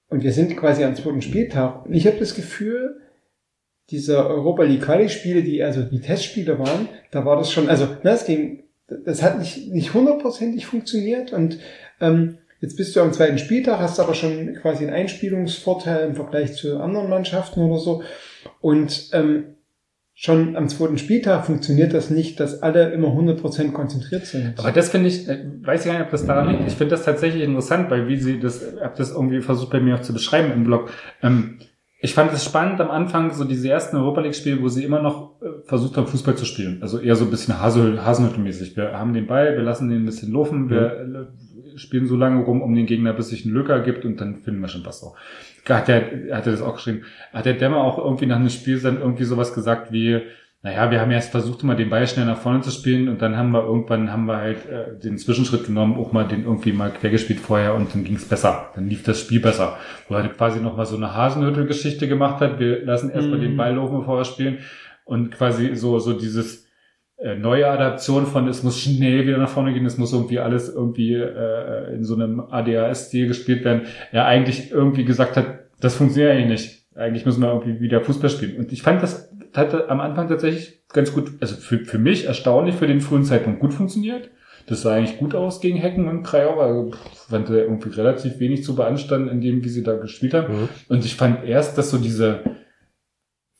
und 0.09 0.23
wir 0.23 0.31
sind 0.31 0.55
quasi 0.57 0.83
am 0.83 0.95
zweiten 0.95 1.21
Spieltag. 1.21 1.85
Und 1.85 1.93
ich 1.93 2.07
habe 2.07 2.17
das 2.17 2.35
Gefühl, 2.35 3.01
diese 3.89 4.25
Europa 4.27 4.63
League 4.63 4.83
Quali 4.83 5.09
Spiele, 5.09 5.43
die 5.43 5.63
also 5.63 5.83
die 5.83 6.01
Testspiele 6.01 6.57
waren, 6.57 6.87
da 7.11 7.25
war 7.25 7.37
das 7.37 7.51
schon, 7.51 7.69
also 7.69 7.85
ne, 8.03 8.11
es 8.11 8.25
ging, 8.25 8.63
das 8.87 9.21
hat 9.21 9.39
nicht 9.39 9.71
nicht 9.71 9.93
hundertprozentig 9.93 10.65
funktioniert 10.65 11.33
und 11.33 11.59
ähm, 11.99 12.37
jetzt 12.63 12.77
bist 12.77 12.95
du 12.95 13.01
am 13.01 13.11
zweiten 13.11 13.37
Spieltag, 13.37 13.79
hast 13.79 13.99
aber 13.99 14.13
schon 14.13 14.55
quasi 14.55 14.85
einen 14.85 14.93
Einspielungsvorteil 14.93 16.07
im 16.07 16.15
Vergleich 16.15 16.53
zu 16.53 16.79
anderen 16.79 17.09
Mannschaften 17.09 17.59
oder 17.59 17.77
so 17.77 18.03
und 18.61 19.09
ähm, 19.11 19.57
schon 20.13 20.55
am 20.55 20.69
zweiten 20.69 20.97
Spieltag 20.97 21.45
funktioniert 21.45 21.93
das 21.93 22.09
nicht, 22.09 22.39
dass 22.39 22.61
alle 22.61 22.91
immer 22.91 23.09
100% 23.09 23.73
konzentriert 23.73 24.25
sind. 24.25 24.57
Aber 24.57 24.71
das 24.71 24.89
finde 24.89 25.09
ich, 25.09 25.27
äh, 25.27 25.43
weiß 25.61 25.81
ich 25.81 25.91
gar 25.91 25.97
nicht, 25.97 26.05
ob 26.05 26.11
das 26.11 26.25
daran 26.25 26.49
liegt. 26.49 26.67
Ich 26.67 26.75
finde 26.75 26.91
das 26.91 27.03
tatsächlich 27.03 27.43
interessant, 27.43 27.91
weil 27.91 28.07
wie 28.07 28.17
sie 28.17 28.39
das, 28.39 28.63
hab 28.81 28.95
das 28.95 29.11
irgendwie 29.11 29.41
versucht 29.41 29.71
bei 29.71 29.81
mir 29.81 29.95
auch 29.95 30.01
zu 30.01 30.13
beschreiben 30.13 30.53
im 30.53 30.63
Blog. 30.63 30.89
Ähm, 31.21 31.59
ich 31.99 32.13
fand 32.13 32.31
es 32.31 32.45
spannend 32.45 32.79
am 32.79 32.91
Anfang, 32.91 33.33
so 33.33 33.43
diese 33.43 33.69
ersten 33.69 33.97
Europa 33.97 34.21
League-Spiele, 34.21 34.61
wo 34.61 34.69
sie 34.69 34.85
immer 34.85 35.01
noch 35.01 35.41
äh, 35.41 35.65
versucht 35.65 35.97
haben, 35.97 36.07
Fußball 36.07 36.35
zu 36.35 36.45
spielen. 36.45 36.79
Also 36.81 36.99
eher 36.99 37.15
so 37.15 37.25
ein 37.25 37.31
bisschen 37.31 37.59
Hasel, 37.59 38.05
Hasenhüttel-mäßig. 38.05 38.77
Wir 38.77 38.97
haben 38.97 39.13
den 39.13 39.27
Ball, 39.27 39.57
wir 39.57 39.63
lassen 39.63 39.89
den 39.89 40.03
ein 40.03 40.05
bisschen 40.05 40.31
laufen, 40.31 40.69
wir 40.69 40.91
äh, 40.99 41.42
spielen 41.77 42.07
so 42.07 42.15
lange 42.15 42.43
rum 42.43 42.61
um 42.61 42.73
den 42.75 42.85
Gegner, 42.85 43.13
bis 43.13 43.29
sich 43.29 43.45
ein 43.45 43.51
Lücker 43.53 43.79
gibt 43.81 44.05
und 44.05 44.19
dann 44.21 44.37
finden 44.37 44.61
wir 44.61 44.67
schon 44.67 44.85
was 44.85 45.03
auch. 45.03 45.15
Hat 45.67 45.89
er, 45.89 46.01
hat 46.35 46.45
er 46.45 46.51
das 46.51 46.61
auch 46.61 46.75
geschrieben. 46.75 47.03
Hat 47.31 47.45
der 47.45 47.53
Dämmer 47.53 47.77
auch 47.77 47.97
irgendwie 47.97 48.25
nach 48.25 48.35
einem 48.37 48.49
Spiel 48.49 48.79
dann 48.79 48.99
irgendwie 48.99 49.23
sowas 49.23 49.53
gesagt 49.53 49.91
wie, 49.91 50.21
naja, 50.61 50.89
wir 50.91 51.01
haben 51.01 51.11
erst 51.11 51.31
versucht, 51.31 51.61
immer 51.63 51.75
den 51.75 51.89
Ball 51.89 52.07
schnell 52.07 52.25
nach 52.25 52.37
vorne 52.37 52.61
zu 52.61 52.71
spielen 52.71 53.09
und 53.09 53.21
dann 53.21 53.35
haben 53.35 53.51
wir 53.51 53.63
irgendwann 53.63 54.11
haben 54.13 54.25
wir 54.25 54.37
halt 54.37 54.65
äh, 54.69 54.97
den 54.97 55.17
Zwischenschritt 55.17 55.65
genommen, 55.65 55.97
auch 55.97 56.13
mal 56.13 56.25
den 56.25 56.45
irgendwie 56.45 56.71
mal 56.71 56.89
quergespielt 56.89 57.41
vorher 57.41 57.73
und 57.75 57.93
dann 57.93 58.05
ging 58.05 58.15
es 58.15 58.25
besser. 58.25 58.69
Dann 58.73 58.87
lief 58.87 59.03
das 59.03 59.19
Spiel 59.19 59.41
besser. 59.41 59.77
Wo 60.07 60.15
er 60.15 60.25
quasi 60.29 60.61
nochmal 60.61 60.85
so 60.85 60.95
eine 60.95 61.13
Hasenhüttel-Geschichte 61.13 62.07
gemacht 62.07 62.39
hat. 62.39 62.59
Wir 62.59 62.85
lassen 62.85 63.09
erstmal 63.09 63.39
Mhm. 63.39 63.43
den 63.43 63.57
Ball 63.57 63.75
laufen, 63.75 63.99
bevor 63.99 64.19
wir 64.19 64.25
spielen. 64.25 64.59
Und 65.05 65.31
quasi 65.31 65.75
so, 65.75 65.99
so 65.99 66.13
dieses 66.13 66.65
neue 67.35 67.67
Adaption 67.67 68.25
von, 68.25 68.47
es 68.47 68.63
muss 68.63 68.79
schnell 68.79 69.25
wieder 69.25 69.37
nach 69.37 69.49
vorne 69.49 69.73
gehen, 69.73 69.85
es 69.85 69.97
muss 69.97 70.13
irgendwie 70.13 70.39
alles 70.39 70.73
irgendwie 70.73 71.13
äh, 71.15 71.93
in 71.93 72.03
so 72.03 72.15
einem 72.15 72.41
ADHS-Stil 72.41 73.27
gespielt 73.27 73.63
werden. 73.63 73.83
Er 74.11 74.25
eigentlich 74.25 74.71
irgendwie 74.71 75.05
gesagt 75.05 75.37
hat, 75.37 75.45
das 75.79 75.95
funktioniert 75.95 76.31
eigentlich 76.31 76.49
nicht. 76.49 76.83
Eigentlich 76.95 77.25
müssen 77.25 77.41
wir 77.41 77.49
irgendwie 77.49 77.79
wieder 77.79 78.01
Fußball 78.01 78.29
spielen. 78.29 78.57
Und 78.57 78.71
ich 78.71 78.83
fand 78.83 79.01
das 79.01 79.33
hatte 79.55 79.89
am 79.89 79.99
Anfang 79.99 80.27
tatsächlich 80.27 80.81
ganz 80.89 81.13
gut, 81.13 81.31
also 81.39 81.55
für, 81.55 81.79
für 81.79 81.99
mich 81.99 82.25
erstaunlich 82.25 82.75
für 82.75 82.87
den 82.87 83.01
frühen 83.01 83.23
Zeitpunkt 83.23 83.59
gut 83.59 83.73
funktioniert. 83.73 84.29
Das 84.65 84.81
sah 84.81 84.93
eigentlich 84.93 85.17
gut 85.17 85.35
aus 85.35 85.59
gegen 85.59 85.77
Hecken 85.77 86.07
und 86.07 86.23
Krajau, 86.23 86.59
also 86.61 86.91
fand 87.29 87.49
er 87.49 87.63
irgendwie 87.63 87.89
relativ 87.89 88.39
wenig 88.39 88.63
zu 88.63 88.75
beanstanden 88.75 89.27
in 89.27 89.41
dem, 89.41 89.63
wie 89.63 89.69
sie 89.69 89.83
da 89.83 89.95
gespielt 89.95 90.33
haben. 90.33 90.53
Mhm. 90.53 90.69
Und 90.87 91.05
ich 91.05 91.15
fand 91.15 91.43
erst, 91.43 91.77
dass 91.77 91.89
so 91.89 91.97
diese, 91.97 92.39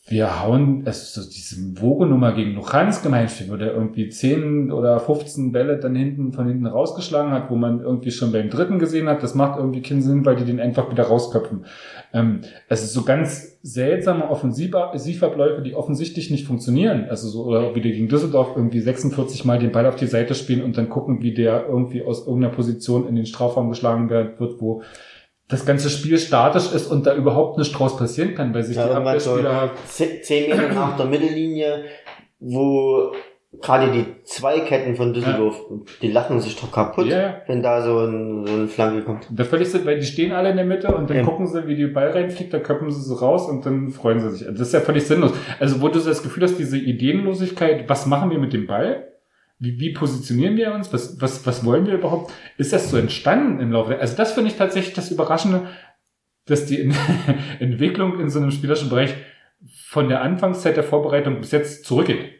wir 0.06 0.44
hauen, 0.44 0.84
also 0.86 1.22
so 1.22 1.30
diese 1.30 1.82
Wogenummer 1.82 2.34
gegen 2.34 2.56
Luchans 2.56 3.02
Gemeinstieg, 3.02 3.50
wo 3.50 3.56
der 3.56 3.74
irgendwie 3.74 4.10
10 4.10 4.70
oder 4.70 5.00
15 5.00 5.54
Bälle 5.54 5.78
dann 5.78 5.96
hinten 5.96 6.34
von 6.34 6.46
hinten 6.46 6.68
rausgeschlagen 6.68 7.32
hat, 7.32 7.50
wo 7.50 7.56
man 7.56 7.80
irgendwie 7.80 8.12
schon 8.12 8.34
beim 8.34 8.50
dritten 8.50 8.80
gesehen 8.80 9.08
hat, 9.08 9.24
das 9.24 9.34
macht 9.34 9.58
irgendwie 9.58 9.82
keinen 9.82 10.02
Sinn, 10.02 10.26
weil 10.26 10.36
die 10.36 10.44
den 10.44 10.60
einfach 10.60 10.92
wieder 10.92 11.04
rausköpfen. 11.04 11.66
Ähm, 12.14 12.42
es 12.68 12.84
ist 12.84 12.92
so 12.92 13.04
ganz 13.04 13.58
seltsame 13.62 14.30
Offensivabläufe, 14.30 15.62
die 15.62 15.74
offensichtlich 15.74 16.30
nicht 16.30 16.46
funktionieren. 16.46 17.06
Also 17.10 17.30
so, 17.30 17.46
oder 17.46 17.74
wie 17.74 17.82
die 17.82 17.94
gegen 17.94 18.10
Düsseldorf 18.10 18.58
irgendwie 18.58 18.82
46 18.82 19.46
Mal 19.46 19.58
den 19.58 19.72
Ball 19.72 19.86
auf 19.86 19.96
die 19.96 20.08
Seite 20.08 20.36
spielen 20.36 20.64
und 20.64 20.78
dann 20.78 20.90
gucken, 20.90 21.22
wie 21.22 21.34
der 21.34 21.66
irgendwie 21.70 22.04
aus 22.04 22.28
irgendeiner 22.28 22.54
Position 22.54 23.08
in 23.08 23.16
den 23.16 23.26
Strafraum 23.26 23.70
geschlagen 23.70 24.10
wird, 24.10 24.38
wo 24.60 24.82
das 25.50 25.66
ganze 25.66 25.90
Spiel 25.90 26.18
statisch 26.18 26.72
ist 26.74 26.88
und 26.92 27.06
da 27.06 27.16
überhaupt 27.16 27.58
nichts 27.58 27.74
draus 27.76 27.98
passieren 27.98 28.34
kann, 28.36 28.54
weil 28.54 28.64
sich 28.64 28.78
Ja, 28.78 28.84
die 28.86 28.90
irgendwann 28.94 29.20
so 29.20 29.32
Abwehrspieler 29.32 29.72
ze- 29.88 30.22
zehn 30.22 30.50
Meter 30.50 30.74
nach 30.74 30.96
der 30.98 31.06
Mittellinie, 31.06 31.84
wo 32.40 33.12
gerade 33.62 33.92
die 33.92 34.06
zwei 34.24 34.62
Ketten 34.62 34.96
von 34.96 35.14
Düsseldorf, 35.14 35.56
die 36.02 36.12
lachen 36.12 36.40
sich 36.40 36.56
doch 36.60 36.72
kaputt, 36.72 37.06
Ja, 37.06 37.22
ja. 37.22 37.42
wenn 37.46 37.62
da 37.62 37.82
so, 37.84 38.00
ein, 38.00 38.48
so 38.48 38.54
eine 38.54 38.68
Flanke 38.68 39.04
kommt. 39.04 39.28
Da 39.30 39.44
völlig 39.44 39.70
sind, 39.70 39.86
weil 39.86 40.00
die 40.00 40.06
stehen 40.06 40.32
alle 40.32 40.50
in 40.50 40.56
der 40.56 40.66
Mitte 40.66 40.88
und 40.96 41.08
dann 41.10 41.18
Ja. 41.18 41.24
gucken 41.24 41.46
sie, 41.46 41.68
wie 41.68 41.76
die 41.76 41.86
Ball 41.86 42.10
reinfliegt, 42.10 42.52
da 42.52 42.60
köppen 42.60 42.90
sie 42.90 43.02
so 43.02 43.14
raus 43.16 43.48
und 43.48 43.64
dann 43.66 43.92
freuen 43.92 44.20
sie 44.22 44.32
sich. 44.32 44.48
Das 44.48 44.60
ist 44.62 44.74
ja 44.74 44.80
völlig 44.80 45.06
sinnlos. 45.06 45.34
Also 45.60 45.82
wo 45.82 45.88
du 45.88 46.00
so 46.00 46.10
das 46.10 46.24
Gefühl 46.24 46.44
hast, 46.44 46.58
diese 46.58 46.78
Ideenlosigkeit, 46.80 47.88
was 47.88 48.06
machen 48.08 48.32
wir 48.32 48.40
mit 48.40 48.54
dem 48.54 48.66
Ball? 48.66 49.13
Wie, 49.64 49.80
wie 49.80 49.94
positionieren 49.94 50.58
wir 50.58 50.74
uns? 50.74 50.92
Was, 50.92 51.22
was, 51.22 51.46
was 51.46 51.64
wollen 51.64 51.88
wir 51.88 51.94
überhaupt? 51.94 52.34
Ist 52.58 52.74
das 52.74 52.90
so 52.90 52.98
entstanden 52.98 53.62
im 53.62 53.72
Laufe? 53.72 53.98
Also 53.98 54.18
das 54.18 54.34
finde 54.34 54.52
ich 54.52 54.58
tatsächlich 54.58 54.94
das 54.94 55.10
Überraschende, 55.10 55.70
dass 56.46 56.66
die 56.66 56.92
Entwicklung 57.60 58.20
in 58.20 58.30
so 58.30 58.40
einem 58.40 58.52
spielerischen 58.52 58.90
Bereich 58.90 59.16
von 59.86 60.10
der 60.10 60.22
Anfangszeit 60.22 60.76
der 60.76 60.84
Vorbereitung 60.84 61.40
bis 61.40 61.52
jetzt 61.52 61.86
zurückgeht. 61.86 62.32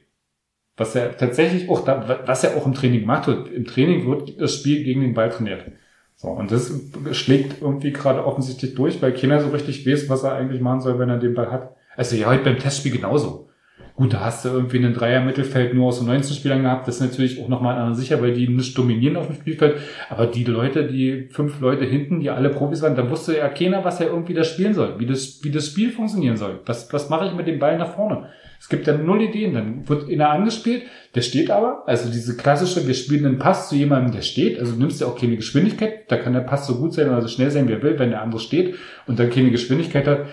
Was 0.76 0.96
ja 0.96 1.08
tatsächlich 1.10 1.70
auch 1.70 1.86
da, 1.86 2.24
was 2.26 2.44
er 2.44 2.58
auch 2.58 2.66
im 2.66 2.74
Training 2.74 3.02
gemacht 3.02 3.28
wird. 3.28 3.48
Im 3.48 3.64
Training 3.64 4.06
wird 4.06 4.42
das 4.42 4.56
Spiel 4.56 4.84
gegen 4.84 5.00
den 5.00 5.14
Ball 5.14 5.30
trainiert. 5.30 5.72
So, 6.18 6.28
und 6.28 6.52
das 6.52 6.74
schlägt 7.14 7.62
irgendwie 7.62 7.94
gerade 7.94 8.26
offensichtlich 8.26 8.76
durch, 8.76 9.02
weil 9.02 9.14
keiner 9.14 9.40
so 9.40 9.50
richtig 9.50 9.88
weiß, 9.88 10.10
was 10.10 10.24
er 10.24 10.34
eigentlich 10.34 10.60
machen 10.60 10.82
soll, 10.82 11.00
wenn 11.00 11.10
er 11.10 11.20
den 11.20 11.36
Ball 11.36 11.52
hat. 11.52 11.74
Also 11.96 12.18
ja, 12.18 12.28
heute 12.28 12.44
beim 12.44 12.60
Testspiel 12.60 12.92
genauso. 12.92 13.50
Gut, 13.96 14.12
da 14.12 14.22
hast 14.22 14.44
du 14.44 14.50
irgendwie 14.50 14.78
einen 14.78 14.96
Dreier-Mittelfeld 14.96 15.76
nur 15.76 15.90
aus 15.90 16.00
so 16.00 16.06
19 16.06 16.36
Spielern 16.36 16.64
gehabt. 16.64 16.88
Das 16.88 16.96
ist 16.96 17.02
natürlich 17.02 17.40
auch 17.44 17.48
nochmal 17.48 17.78
an 17.78 17.94
sicher, 17.94 18.20
weil 18.24 18.34
die 18.34 18.48
nicht 18.48 18.76
dominieren 18.76 19.18
auf 19.18 19.28
dem 19.28 19.36
Spielfeld. 19.36 19.78
Aber 20.10 20.26
die 20.26 20.46
Leute, 20.46 20.88
die 20.88 21.28
fünf 21.30 21.60
Leute 21.60 21.86
hinten, 21.86 22.20
die 22.20 22.32
alle 22.32 22.50
Profis 22.50 22.82
waren, 22.82 22.96
da 22.96 23.08
wusste 23.08 23.38
ja 23.38 23.50
keiner, 23.50 23.86
was 23.86 24.00
er 24.00 24.08
irgendwie 24.08 24.34
da 24.34 24.44
spielen 24.44 24.74
soll, 24.74 24.96
wie 24.98 25.06
das, 25.06 25.44
wie 25.44 25.52
das 25.52 25.68
Spiel 25.68 25.92
funktionieren 25.92 26.38
soll. 26.38 26.60
Was, 26.66 26.92
was 26.92 27.10
mache 27.10 27.28
ich 27.28 27.34
mit 27.36 27.46
dem 27.46 27.60
Ball 27.60 27.78
nach 27.78 27.94
vorne? 27.94 28.30
Es 28.64 28.70
gibt 28.70 28.88
ja 28.88 28.98
null 28.98 29.22
Ideen. 29.22 29.54
Dann 29.54 29.90
wird 29.90 30.10
einer 30.10 30.30
angespielt, 30.30 30.84
der 31.16 31.22
steht 31.22 31.52
aber. 31.52 31.84
Also 31.86 32.10
diese 32.10 32.38
klassische, 32.38 32.88
wir 32.88 32.94
spielen 32.94 33.26
einen 33.26 33.38
Pass 33.38 33.68
zu 33.68 33.76
jemandem, 33.76 34.14
der 34.14 34.22
steht. 34.22 34.58
Also 34.58 34.72
du 34.72 34.80
nimmst 34.80 35.02
ja 35.02 35.08
auch 35.08 35.20
keine 35.20 35.36
Geschwindigkeit. 35.36 36.10
Da 36.10 36.16
kann 36.16 36.32
der 36.32 36.40
Pass 36.40 36.66
so 36.66 36.76
gut 36.78 36.94
sein 36.94 37.10
oder 37.10 37.22
so 37.22 37.28
schnell 37.28 37.52
sein, 37.52 37.68
wie 37.68 37.74
er 37.74 37.84
will. 37.84 38.00
Wenn 38.00 38.12
der 38.12 38.22
andere 38.22 38.40
steht 38.40 38.76
und 39.06 39.20
dann 39.20 39.30
keine 39.30 39.52
Geschwindigkeit 39.52 40.08
hat, 40.08 40.28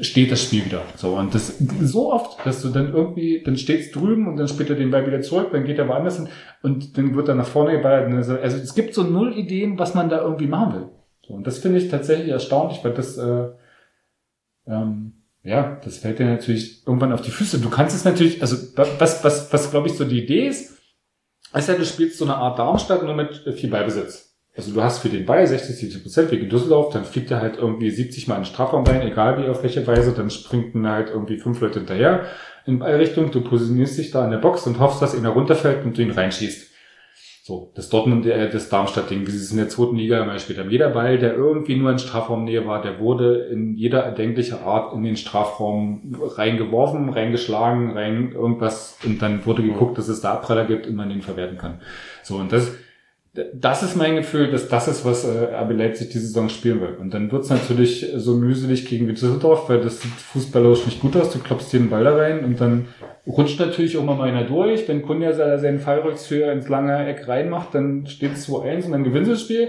steht 0.00 0.30
das 0.30 0.42
Spiel 0.42 0.64
wieder. 0.64 0.82
So, 0.96 1.16
und 1.16 1.34
das 1.34 1.58
so 1.58 2.12
oft, 2.12 2.44
dass 2.46 2.62
du 2.62 2.68
dann 2.68 2.92
irgendwie, 2.92 3.42
dann 3.42 3.56
steht's 3.56 3.90
drüben 3.90 4.28
und 4.28 4.36
dann 4.36 4.48
spielt 4.48 4.70
er 4.70 4.76
den 4.76 4.90
Ball 4.90 5.06
wieder 5.06 5.20
zurück, 5.22 5.48
dann 5.52 5.64
geht 5.64 5.78
er 5.78 5.88
woanders 5.88 6.16
hin 6.16 6.28
und 6.62 6.96
dann 6.96 7.14
wird 7.16 7.28
er 7.28 7.34
nach 7.34 7.46
vorne 7.46 7.72
geballert. 7.72 8.12
Also 8.12 8.56
es 8.56 8.74
gibt 8.74 8.94
so 8.94 9.02
null 9.02 9.36
Ideen, 9.36 9.78
was 9.78 9.94
man 9.94 10.08
da 10.08 10.20
irgendwie 10.20 10.46
machen 10.46 10.74
will. 10.74 10.88
So, 11.26 11.34
und 11.34 11.46
das 11.46 11.58
finde 11.58 11.78
ich 11.78 11.88
tatsächlich 11.88 12.28
erstaunlich, 12.28 12.84
weil 12.84 12.94
das, 12.94 13.18
äh, 13.18 13.48
ähm, 14.66 15.14
ja, 15.42 15.80
das 15.84 15.98
fällt 15.98 16.20
dir 16.20 16.26
natürlich 16.26 16.86
irgendwann 16.86 17.12
auf 17.12 17.22
die 17.22 17.32
Füße. 17.32 17.58
Du 17.58 17.70
kannst 17.70 17.96
es 17.96 18.04
natürlich, 18.04 18.40
also 18.40 18.56
was, 18.76 19.24
was, 19.24 19.52
was 19.52 19.70
glaube 19.70 19.88
ich 19.88 19.94
so 19.94 20.04
die 20.04 20.22
Idee 20.22 20.46
ist, 20.46 20.78
ist 21.54 21.68
ja, 21.68 21.74
du 21.74 21.84
spielst 21.84 22.18
so 22.18 22.24
eine 22.24 22.36
Art 22.36 22.58
Darmstadt 22.58 23.02
nur 23.02 23.14
mit 23.14 23.36
viel 23.56 23.68
Ballbesitz. 23.70 24.31
Also 24.54 24.72
du 24.72 24.82
hast 24.82 24.98
für 24.98 25.08
den 25.08 25.24
Ball 25.24 25.46
60, 25.46 25.76
70 25.76 26.02
Prozent 26.02 26.30
wegen 26.30 26.48
Düsseldorf, 26.48 26.92
dann 26.92 27.04
fliegt 27.04 27.30
er 27.30 27.40
halt 27.40 27.56
irgendwie 27.56 27.90
70 27.90 28.28
Mal 28.28 28.36
in 28.36 28.42
den 28.42 28.46
Strafraum 28.46 28.84
rein, 28.84 29.00
egal 29.02 29.42
wie 29.42 29.48
auf 29.48 29.62
welche 29.62 29.86
Weise, 29.86 30.12
dann 30.12 30.28
springt 30.30 30.74
halt 30.86 31.08
irgendwie 31.08 31.38
fünf 31.38 31.60
Leute 31.60 31.78
hinterher 31.78 32.26
in 32.66 32.78
Ballrichtung, 32.78 33.30
du 33.30 33.40
positionierst 33.40 33.98
dich 33.98 34.10
da 34.10 34.24
in 34.24 34.30
der 34.30 34.38
Box 34.38 34.66
und 34.66 34.78
hoffst, 34.78 35.02
dass 35.02 35.16
einer 35.16 35.30
runterfällt 35.30 35.84
und 35.84 35.96
du 35.96 36.02
ihn 36.02 36.10
reinschießt. 36.10 36.70
So, 37.44 37.72
das 37.74 37.88
Dortmund, 37.88 38.24
äh, 38.24 38.50
das 38.50 38.68
Darmstadt-Ding, 38.68 39.26
wie 39.26 39.32
sie 39.32 39.38
es 39.38 39.50
in 39.50 39.56
der 39.56 39.68
zweiten 39.68 39.96
Liga 39.96 40.22
immer 40.22 40.34
gespielt 40.34 40.60
haben. 40.60 40.70
Jeder 40.70 40.90
Ball, 40.90 41.18
der 41.18 41.34
irgendwie 41.34 41.74
nur 41.74 41.90
in 41.90 41.98
Strafraumnähe 41.98 42.64
war, 42.68 42.82
der 42.82 43.00
wurde 43.00 43.48
in 43.50 43.74
jeder 43.74 44.04
erdenklicher 44.04 44.64
Art 44.64 44.94
in 44.94 45.02
den 45.02 45.16
Strafraum 45.16 46.14
reingeworfen, 46.20 47.08
reingeschlagen, 47.08 47.90
rein 47.90 48.30
irgendwas 48.30 48.96
und 49.04 49.20
dann 49.20 49.44
wurde 49.44 49.64
geguckt, 49.64 49.98
dass 49.98 50.06
es 50.06 50.20
da 50.20 50.34
Abpraller 50.34 50.66
gibt 50.66 50.86
und 50.86 50.94
man 50.94 51.08
den 51.08 51.20
verwerten 51.20 51.58
kann. 51.58 51.80
So, 52.22 52.36
und 52.36 52.52
das, 52.52 52.76
das 53.34 53.82
ist 53.82 53.96
mein 53.96 54.16
Gefühl, 54.16 54.50
dass 54.50 54.68
das 54.68 54.88
ist, 54.88 55.06
was 55.06 55.24
äh, 55.24 55.54
RB 55.54 55.72
Leipzig 55.72 56.10
diese 56.10 56.26
Saison 56.26 56.50
spielen 56.50 56.82
will. 56.82 56.96
Und 57.00 57.14
dann 57.14 57.32
wird's 57.32 57.48
natürlich 57.48 58.12
so 58.16 58.34
mühselig 58.34 58.86
gegen 58.86 59.06
Düsseldorf, 59.06 59.70
weil 59.70 59.80
das 59.80 60.02
sieht 60.02 60.12
fußballerisch 60.12 60.84
nicht 60.84 61.00
gut 61.00 61.16
aus. 61.16 61.32
Du 61.32 61.38
klopfst 61.38 61.72
dir 61.72 61.80
den 61.80 61.88
Ball 61.88 62.04
da 62.04 62.14
rein 62.14 62.44
und 62.44 62.60
dann 62.60 62.88
rutscht 63.26 63.58
natürlich 63.58 63.96
auch 63.96 64.04
mal 64.04 64.20
einer 64.20 64.44
durch. 64.44 64.86
Wenn 64.86 65.00
Kunja 65.00 65.32
seinen 65.32 65.80
Fallrückzieher 65.80 66.52
ins 66.52 66.68
lange 66.68 67.06
Eck 67.06 67.26
reinmacht, 67.26 67.74
dann 67.74 68.06
steht 68.06 68.34
es 68.34 68.48
2-1 68.48 68.86
und 68.86 68.92
dann 68.92 69.04
gewinnst 69.04 69.28
du 69.28 69.32
das 69.32 69.42
Spiel. 69.42 69.68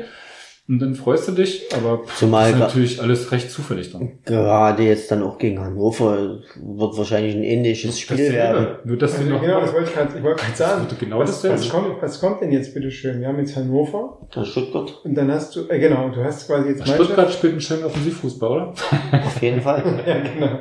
Und 0.65 0.79
dann 0.79 0.95
freust 0.95 1.27
du 1.27 1.33
dich, 1.33 1.65
aber 1.75 2.03
Zumal 2.15 2.45
das 2.45 2.53
ist 2.53 2.59
natürlich 2.59 3.01
alles 3.01 3.31
recht 3.33 3.51
zufällig 3.51 3.91
dann. 3.91 4.13
Gerade 4.23 4.83
jetzt 4.83 5.11
dann 5.11 5.21
auch 5.21 5.37
gegen 5.37 5.59
Hannover 5.59 6.39
wird 6.55 6.97
wahrscheinlich 6.97 7.35
ein 7.35 7.43
ähnliches 7.43 7.99
Spiel 7.99 8.31
werden. 8.31 8.77
Nur, 8.85 8.97
dass 8.97 9.11
du 9.11 9.17
Also 9.23 9.29
noch 9.29 9.41
genau, 9.41 9.59
das 9.59 9.73
wollte 9.73 9.89
ich 9.89 9.93
gerade 9.93 10.17
ich 10.17 10.23
wollte 10.23 10.41
gerade 10.41 10.55
sagen. 10.55 10.81
Das 10.83 10.91
wird 10.91 10.99
genau 11.01 11.19
was, 11.19 11.31
dasselbe. 11.31 11.57
was, 11.59 11.69
kommt, 11.69 12.01
was 12.01 12.19
kommt 12.21 12.41
denn 12.41 12.51
jetzt 12.53 12.73
bitte 12.73 12.89
schön? 12.91 13.19
Wir 13.19 13.27
haben 13.27 13.39
jetzt 13.39 13.57
Hannover 13.57 14.19
Ja, 14.33 14.45
Stuttgart, 14.45 15.01
und 15.03 15.15
dann 15.15 15.29
hast 15.33 15.53
du, 15.53 15.67
äh, 15.67 15.79
genau, 15.79 16.07
du 16.09 16.23
hast 16.23 16.47
quasi 16.47 16.69
jetzt 16.69 16.87
Stuttgart 16.87 17.29
spielt 17.33 17.53
einen 17.53 17.61
schönen 17.61 17.83
Offensivfußball, 17.83 18.49
oder? 18.51 18.73
auf 19.11 19.41
jeden 19.41 19.59
Fall. 19.61 19.83
Ja, 20.07 20.19
genau. 20.21 20.59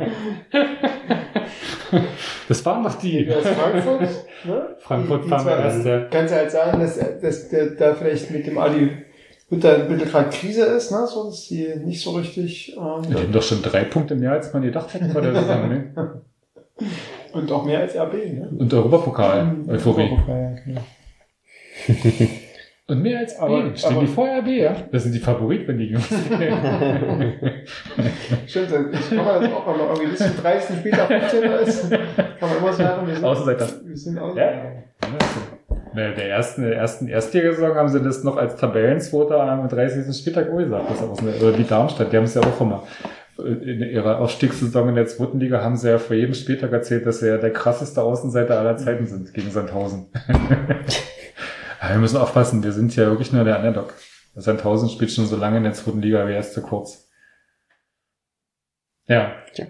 Das 2.49 2.65
waren 2.65 2.83
doch 2.83 2.95
die. 2.95 3.29
Hast 3.31 3.47
Frankfurt, 3.49 4.01
ne? 4.45 4.77
Frankfurt 4.81 5.21
Die- 5.21 5.25
die 5.25 5.29
fahren 5.31 5.47
wir 5.47 5.53
zwei- 5.57 5.63
erst, 5.63 5.87
ja. 5.87 6.01
Kannst 6.11 6.33
du 6.33 6.39
halt 6.39 6.51
sagen, 6.51 6.81
dass, 6.81 6.99
dass 7.21 7.49
der 7.51 7.67
da 7.67 7.95
vielleicht 7.95 8.31
mit 8.31 8.47
dem 8.47 8.59
Ali 8.59 8.91
ein 9.53 9.89
bisschen 9.89 10.09
gerade 10.11 10.31
Krise 10.31 10.63
ist, 10.65 10.91
ne? 10.91 11.07
So, 11.07 11.25
dass 11.27 11.47
die 11.49 11.69
nicht 11.85 12.01
so 12.03 12.13
richtig, 12.13 12.67
Die 12.67 12.73
ähm, 12.79 13.15
haben 13.15 13.33
doch 13.33 13.43
schon 13.43 13.63
drei 13.63 13.85
Punkte 13.85 14.15
mehr, 14.15 14.33
als 14.33 14.53
man 14.53 14.63
gedacht 14.63 14.93
hätte 14.95 15.09
vor 15.11 15.21
der 15.23 15.35
Saison, 15.35 15.69
ne? 15.69 16.23
und 17.33 17.53
auch 17.53 17.65
mehr 17.65 17.81
als 17.81 17.95
RB, 17.97 18.13
ne? 18.15 18.49
Und 18.59 18.73
Europapokal, 18.73 19.55
Euphorie. 19.69 20.11
Ja, 20.29 20.55
genau. 20.65 20.81
Und 22.89 23.01
mehr 23.01 23.21
als 23.21 23.39
Aber- 23.39 23.63
B. 23.71 23.77
Stehen 23.77 23.93
aber- 23.93 24.01
die 24.01 24.07
vor 24.09 24.27
RB, 24.27 24.49
ja? 24.49 24.75
Das 24.91 25.05
sind 25.05 25.15
die 25.15 25.21
Favoriten, 25.21 25.69
wenn 25.69 25.79
die 25.79 25.85
Jungs. 25.87 26.05
Stimmt, 28.47 28.69
ich 28.93 29.09
kann 29.09 29.25
man 29.25 29.41
das 29.41 29.53
auch, 29.53 29.67
wenn 29.69 29.77
man 29.79 29.87
irgendwie 29.89 30.07
bis 30.11 30.19
zum 30.19 30.37
30. 30.37 30.77
Spieltag 30.79 31.09
15. 31.09 31.43
ist, 31.53 31.91
kann 31.91 32.01
man 32.41 32.59
immer 32.59 32.73
sagen, 32.73 33.07
wir 33.07 33.15
sind, 33.15 33.25
Außenseiter. 33.25 33.69
wir 33.85 33.97
sind 33.97 34.19
Außenseiter. 34.19 34.65
Ja, 34.65 35.09
der 35.95 36.29
ersten, 36.29 36.63
der 36.63 36.77
ersten 36.77 37.09
Erstligasaison 37.09 37.75
haben 37.77 37.89
sie 37.89 38.03
das 38.03 38.25
noch 38.25 38.37
als 38.37 38.57
Tabellenzweiter 38.57 39.41
am 39.43 39.69
30. 39.69 40.17
Spieltag 40.17 40.55
gesagt. 40.57 40.91
Das 40.91 41.01
ist 41.01 41.03
auch 41.03 41.17
so 41.17 41.27
eine, 41.27 41.37
oder 41.37 41.59
wie 41.59 41.65
Darmstadt, 41.65 42.13
die 42.13 42.17
haben 42.17 42.25
es 42.25 42.35
ja 42.35 42.43
auch 42.43 42.61
immer. 42.61 42.87
In 43.39 43.83
ihrer 43.83 44.19
Aufstiegssaison 44.21 44.91
in 44.91 44.95
der 44.95 45.07
zweiten 45.07 45.41
Liga 45.41 45.63
haben 45.63 45.77
sie 45.77 45.89
ja 45.89 45.99
vor 45.99 46.15
jedem 46.15 46.35
Spieltag 46.35 46.73
erzählt, 46.73 47.07
dass 47.07 47.21
sie 47.21 47.29
ja 47.29 47.39
der 47.39 47.53
krasseste 47.53 48.03
Außenseiter 48.03 48.59
aller 48.59 48.77
Zeiten 48.77 49.07
sind 49.07 49.33
gegen 49.35 49.51
Sandhausen. 49.51 50.07
Aber 51.81 51.91
wir 51.91 51.99
müssen 51.99 52.19
aufpassen, 52.19 52.63
wir 52.63 52.73
sind 52.73 52.95
ja 52.95 53.07
wirklich 53.07 53.33
nur 53.33 53.45
der 53.45 53.59
Underdog. 53.59 53.95
Sandhausen 54.35 54.89
spielt 54.89 55.11
schon 55.11 55.27
so 55.27 55.37
lange 55.37 55.59
in 55.59 55.65
der 55.65 55.73
zweiten 55.73 56.01
Liga, 56.01 56.27
wie 56.29 56.33
erst 56.33 56.55
zu 56.55 56.63
kurz. 56.63 57.11
Ja. 59.07 59.33
Tja. 59.53 59.67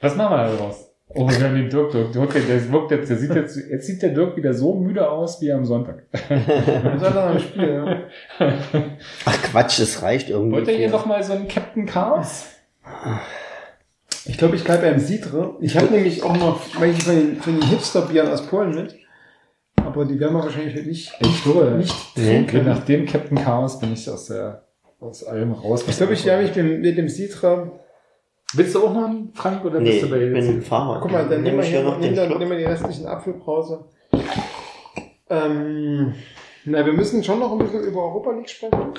Was 0.00 0.16
machen 0.16 0.36
wir 0.36 0.48
da 0.48 0.56
draus? 0.56 0.93
Oh, 1.16 1.28
wir 1.28 1.40
haben 1.46 1.54
den 1.54 1.70
Dirk, 1.70 1.92
Dirk, 1.92 2.12
Dirk, 2.12 2.32
der 2.32 2.72
wirkt 2.72 2.90
jetzt, 2.90 3.08
der 3.10 3.16
sieht 3.16 3.34
jetzt, 3.34 3.56
jetzt 3.56 3.86
sieht 3.86 4.02
der 4.02 4.10
Dirk 4.10 4.36
wieder 4.36 4.52
so 4.52 4.74
müde 4.74 5.08
aus 5.08 5.40
wie 5.40 5.52
am 5.52 5.64
Sonntag. 5.64 6.02
Sind 6.28 7.00
noch 7.14 7.30
im 7.32 7.38
Spiel, 7.38 7.68
ja. 7.72 8.02
Ach 9.24 9.42
Quatsch, 9.44 9.80
das 9.80 10.02
reicht 10.02 10.28
irgendwie. 10.30 10.56
Wollt 10.56 10.68
ihr 10.68 10.74
hier 10.74 10.88
für- 10.88 10.96
noch 10.96 11.06
mal 11.06 11.22
so 11.22 11.34
einen 11.34 11.46
Captain 11.48 11.86
Chaos? 11.86 12.46
Ich 14.26 14.38
glaube, 14.38 14.56
ich 14.56 14.64
bleibe 14.64 14.82
beim 14.88 14.98
Sidre. 14.98 15.56
Ich 15.60 15.76
habe 15.76 15.86
nämlich 15.92 16.22
auch 16.22 16.36
noch 16.36 16.60
welche 16.80 17.02
von 17.02 17.14
den, 17.16 17.36
von 17.36 17.60
den 17.60 17.68
Hipster-Bieren 17.68 18.28
aus 18.32 18.46
Polen 18.46 18.74
mit. 18.74 18.96
Aber 19.76 20.04
die 20.06 20.18
werden 20.18 20.34
wir 20.34 20.42
wahrscheinlich 20.42 20.86
nicht, 20.86 21.12
Ich 21.20 21.44
glaube, 21.44 21.72
nicht 21.72 21.94
Nee. 22.16 22.42
okay, 22.42 22.62
nach 22.62 22.84
dem 22.84 23.04
Captain 23.06 23.36
Chaos 23.38 23.78
bin 23.78 23.92
ich 23.92 24.08
aus 24.08 24.26
der, 24.26 24.64
aus 24.98 25.24
allem 25.24 25.52
raus. 25.52 25.84
Ich 25.86 25.96
glaube, 25.96 26.14
ich 26.14 26.24
werde 26.24 26.42
mich 26.44 26.56
mit, 26.56 26.80
mit 26.80 26.98
dem 26.98 27.08
Sidre. 27.08 27.70
Willst 28.56 28.74
du 28.74 28.86
auch 28.86 28.94
noch 28.94 29.08
einen, 29.08 29.32
Frank, 29.34 29.64
oder 29.64 29.80
Nee, 29.80 29.90
bist 29.90 30.04
ich 30.04 30.10
du 30.10 30.10
bei 30.10 30.26
bin 30.26 30.62
Fahrer. 30.62 31.00
Guck 31.00 31.10
mal, 31.10 31.28
dann 31.28 31.42
nehmen 31.42 31.58
wir 31.58 31.64
ich 31.64 31.70
hier 31.70 31.82
noch 31.82 32.00
den 32.00 32.14
dann, 32.14 32.28
nehmen 32.38 32.50
wir 32.50 32.58
die 32.58 32.64
restlichen 32.64 33.06
Apfelbrause. 33.06 33.84
Ähm, 35.28 36.14
na, 36.64 36.86
wir 36.86 36.92
müssen 36.92 37.24
schon 37.24 37.40
noch 37.40 37.52
ein 37.52 37.58
bisschen 37.58 37.82
über 37.84 38.02
Europa 38.02 38.30
League 38.32 38.48
sprechen. 38.48 38.94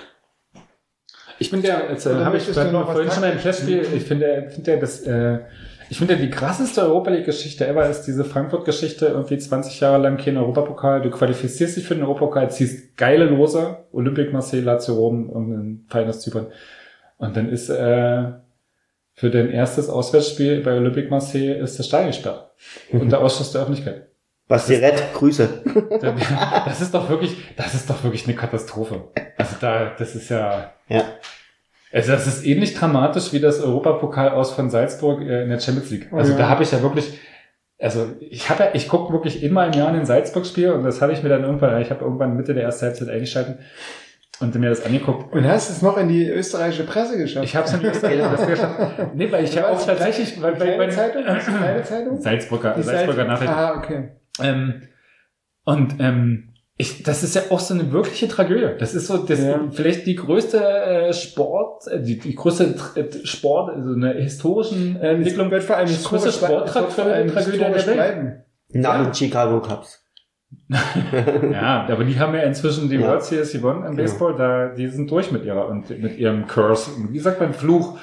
Ich 1.39 1.51
bin 1.51 1.61
der, 1.61 1.89
jetzt 1.89 2.05
äh, 2.05 2.15
habe 2.15 2.37
ich 2.37 2.45
du 2.45 2.71
noch 2.71 2.91
vorhin 2.91 3.11
schon 3.11 3.23
ein 3.23 3.33
taktisch? 3.33 3.43
Festspiel, 3.43 3.85
ich 3.95 4.03
finde, 4.03 4.49
finde 4.53 4.71
ja, 4.71 4.77
das, 4.77 5.01
äh, 5.01 5.39
ich 5.89 5.97
finde 5.97 6.13
ja, 6.13 6.19
die 6.19 6.29
krasseste 6.29 6.81
Europa 6.81 7.11
League 7.11 7.25
Geschichte 7.25 7.67
ever 7.67 7.89
ist 7.89 8.03
diese 8.03 8.23
Frankfurt-Geschichte, 8.23 9.07
irgendwie 9.07 9.37
20 9.37 9.79
Jahre 9.79 10.01
lang 10.01 10.17
kein 10.17 10.37
Europapokal, 10.37 11.01
du 11.01 11.09
qualifizierst 11.09 11.77
dich 11.77 11.85
für 11.85 11.95
den 11.95 12.03
Europapokal, 12.03 12.49
ziehst 12.51 12.97
geile 12.97 13.25
Lose, 13.25 13.85
Olympique 13.91 14.31
Marseille, 14.31 14.61
Lazio 14.61 14.95
Rom, 14.95 15.29
irgendein 15.29 15.85
feines 15.89 16.21
Zypern. 16.21 16.47
Und 17.17 17.35
dann 17.35 17.49
ist, 17.49 17.69
äh, 17.69 18.31
für 19.15 19.29
dein 19.29 19.49
erstes 19.49 19.89
Auswärtsspiel 19.89 20.61
bei 20.61 20.73
Olympique 20.73 21.09
Marseille 21.09 21.53
ist 21.57 21.79
das 21.79 21.87
Stadion 21.87 22.11
gesperrt. 22.11 22.51
Unter 22.91 23.19
Ausschuss 23.21 23.51
der 23.51 23.61
Öffentlichkeit. 23.61 24.07
Basti 24.47 24.75
Rett, 24.75 25.01
Grüße. 25.15 25.49
Das 26.65 26.81
ist 26.81 26.93
doch 26.93 27.09
wirklich, 27.09 27.35
das 27.57 27.73
ist 27.73 27.89
doch 27.89 28.03
wirklich 28.03 28.25
eine 28.27 28.35
Katastrophe. 28.35 29.05
Also 29.37 29.55
da, 29.59 29.93
das 29.97 30.15
ist 30.15 30.29
ja, 30.29 30.73
Ja. 30.87 31.03
also 31.91 32.11
das 32.11 32.27
ist 32.27 32.45
ähnlich 32.45 32.75
dramatisch 32.75 33.33
wie 33.33 33.39
das 33.39 33.59
Europapokal 33.61 34.29
aus 34.29 34.51
von 34.53 34.69
Salzburg 34.69 35.21
äh, 35.21 35.43
in 35.43 35.49
der 35.49 35.59
Champions 35.59 35.89
League. 35.89 36.09
Oh 36.11 36.17
Also 36.17 36.33
ja. 36.33 36.37
da 36.37 36.49
habe 36.49 36.61
ich 36.63 36.71
ja 36.71 36.81
wirklich, 36.83 37.17
also 37.79 38.07
ich 38.19 38.49
habe 38.49 38.65
ja, 38.65 38.69
ich 38.73 38.87
gucke 38.87 39.11
wirklich 39.13 39.41
immer 39.41 39.65
im 39.65 39.73
Jahr 39.73 39.89
in 39.89 39.95
den 39.95 40.05
Salzburg-Spiel 40.05 40.71
und 40.73 40.83
das 40.83 41.01
habe 41.01 41.13
ich 41.13 41.23
mir 41.23 41.29
dann 41.29 41.43
irgendwann, 41.43 41.81
ich 41.81 41.89
habe 41.89 42.03
irgendwann 42.03 42.35
Mitte 42.35 42.53
der 42.53 42.63
ersten 42.63 42.85
Halbzeit 42.85 43.09
eingeschaltet 43.09 43.57
und 44.41 44.53
mir 44.55 44.69
das 44.69 44.85
angeguckt. 44.85 45.33
Und 45.33 45.45
hast 45.45 45.69
es 45.69 45.81
noch 45.81 45.97
in 45.97 46.07
die 46.09 46.27
österreichische 46.27 46.83
Presse 46.85 47.17
geschafft? 47.17 47.45
Ich 47.45 47.55
habe 47.55 47.65
es 47.67 47.73
in 47.73 47.79
die 47.79 47.87
Presse 47.87 48.45
geschafft. 48.47 49.15
Nee, 49.15 49.31
weil 49.31 49.43
ich 49.45 49.53
ja 49.55 49.69
auch 49.69 49.83
tatsächlich, 49.85 50.41
weil, 50.41 50.53
weil, 50.53 50.57
Kleine 50.67 50.77
weil 50.79 50.91
Zeitung? 50.91 51.23
Kleine 51.23 51.83
Zeitung? 51.83 52.21
Salzburger, 52.21 52.73
Die 52.77 52.83
Salzburger 52.83 53.25
Nachrichten. 53.25 53.53
Ah, 53.55 53.75
okay. 53.77 54.09
Ähm, 54.41 54.81
und 55.63 55.95
ähm, 55.99 56.49
ich, 56.77 57.03
das 57.03 57.23
ist 57.23 57.35
ja 57.35 57.43
auch 57.51 57.59
so 57.61 57.73
eine 57.73 57.91
wirkliche 57.93 58.27
Tragödie. 58.27 58.67
Das 58.77 58.93
ist 58.93 59.07
so 59.07 59.17
das, 59.17 59.39
Ja. 59.41 59.61
vielleicht 59.71 60.05
die 60.05 60.15
größte 60.15 60.57
äh, 60.61 61.13
Sport, 61.13 61.87
äh, 61.87 62.01
die, 62.01 62.19
die 62.19 62.35
größte 62.35 62.75
Tr- 62.75 63.25
Sport, 63.25 63.73
also 63.73 63.93
eine 63.93 64.13
historischen 64.15 64.99
äh, 64.99 65.11
Entwicklung, 65.11 65.45
Es 65.47 65.51
wird 65.53 65.63
vor 65.63 65.77
allem 65.77 65.87
die 65.87 66.03
größte 66.03 66.31
Sporttragödie 66.33 67.57
der 67.57 67.73
Welt. 67.75 67.93
bleiben. 67.93 68.43
Nach 68.73 69.01
den 69.03 69.13
Chicago 69.13 69.61
Cubs. 69.61 70.04
Ja, 71.51 71.85
aber 71.89 72.03
die 72.03 72.19
haben 72.19 72.33
ja 72.35 72.41
inzwischen 72.41 72.89
die 72.89 72.95
Ja. 72.95 73.07
World 73.07 73.23
Series 73.23 73.51
gewonnen 73.53 73.79
im 73.83 73.91
Genau. 73.91 74.03
Baseball, 74.03 74.35
da, 74.35 74.69
die 74.69 74.87
sind 74.87 75.09
durch 75.11 75.31
mit 75.31 75.45
ihrer 75.45 75.67
und 75.67 75.89
mit 76.01 76.17
ihrem 76.17 76.47
Curse. 76.47 76.91
Wie 77.09 77.19
sagt 77.19 77.39
man, 77.39 77.53
Fluch? 77.53 77.97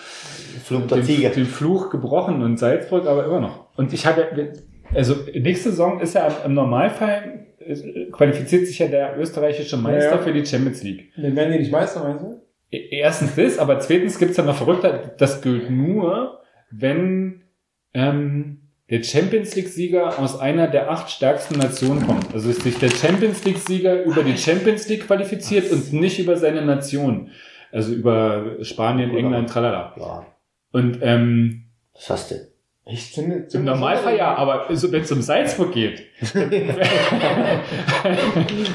Flug 0.64 0.86
der 0.88 0.98
den, 0.98 1.04
Ziege. 1.04 1.28
den 1.30 1.46
Fluch 1.46 1.90
gebrochen 1.90 2.42
und 2.42 2.58
Salzburg 2.58 3.06
aber 3.06 3.24
immer 3.24 3.40
noch. 3.40 3.76
Und 3.76 3.92
ich 3.92 4.06
habe, 4.06 4.20
ja- 4.36 4.46
also 4.94 5.14
nächste 5.34 5.70
Saison 5.70 6.00
ist 6.00 6.14
ja 6.14 6.28
im, 6.44 6.54
Normalfall 6.54 7.46
äh, 7.58 8.10
qualifiziert 8.12 8.66
sich 8.66 8.78
ja 8.78 8.86
der 8.88 9.18
österreichische 9.18 9.76
Meister 9.76 10.10
Ja, 10.10 10.16
ja. 10.16 10.22
für 10.22 10.32
die 10.32 10.44
Champions 10.44 10.82
League. 10.82 11.10
Dann 11.16 11.34
werden 11.34 11.52
die 11.52 11.58
nicht 11.60 11.72
Meister, 11.72 12.02
meinst 12.04 12.22
du? 12.22 12.42
E- 12.70 12.88
Erstens 12.98 13.34
das, 13.34 13.58
aber 13.58 13.80
zweitens 13.80 14.18
gibt's 14.18 14.36
dann 14.36 14.46
noch 14.46 14.56
verrückter, 14.56 15.12
das 15.18 15.40
gilt 15.42 15.70
nur, 15.70 16.40
wenn 16.70 17.42
ähm, 17.94 18.61
der 18.92 19.02
Champions 19.02 19.56
League-Sieger 19.56 20.18
aus 20.18 20.38
einer 20.38 20.68
der 20.68 20.90
acht 20.90 21.10
stärksten 21.10 21.58
Nationen 21.58 22.06
kommt. 22.06 22.34
Also 22.34 22.50
ist 22.50 22.60
sich 22.60 22.78
der 22.78 22.90
Champions 22.90 23.42
League-Sieger 23.42 24.04
über 24.04 24.22
die 24.22 24.36
Champions 24.36 24.86
League 24.86 25.06
qualifiziert 25.06 25.72
und 25.72 25.94
nicht 25.94 26.18
über 26.18 26.36
seine 26.36 26.62
Nation. 26.62 27.30
Also 27.70 27.94
über 27.94 28.62
Spanien, 28.62 29.16
England, 29.16 29.48
tralala. 29.48 29.94
Ja, 29.98 30.26
Und 30.72 30.98
ähm, 31.00 31.70
das 31.94 32.10
hast 32.10 32.30
du. 32.32 32.51
Sind, 32.84 33.48
sind 33.48 33.60
Im 33.60 33.64
Normalfall 33.64 34.16
ja, 34.16 34.34
aber 34.34 34.66
so, 34.74 34.90
wenn 34.90 35.02
es 35.02 35.12
um 35.12 35.22
Salzburg 35.22 35.70
geht, 35.70 36.02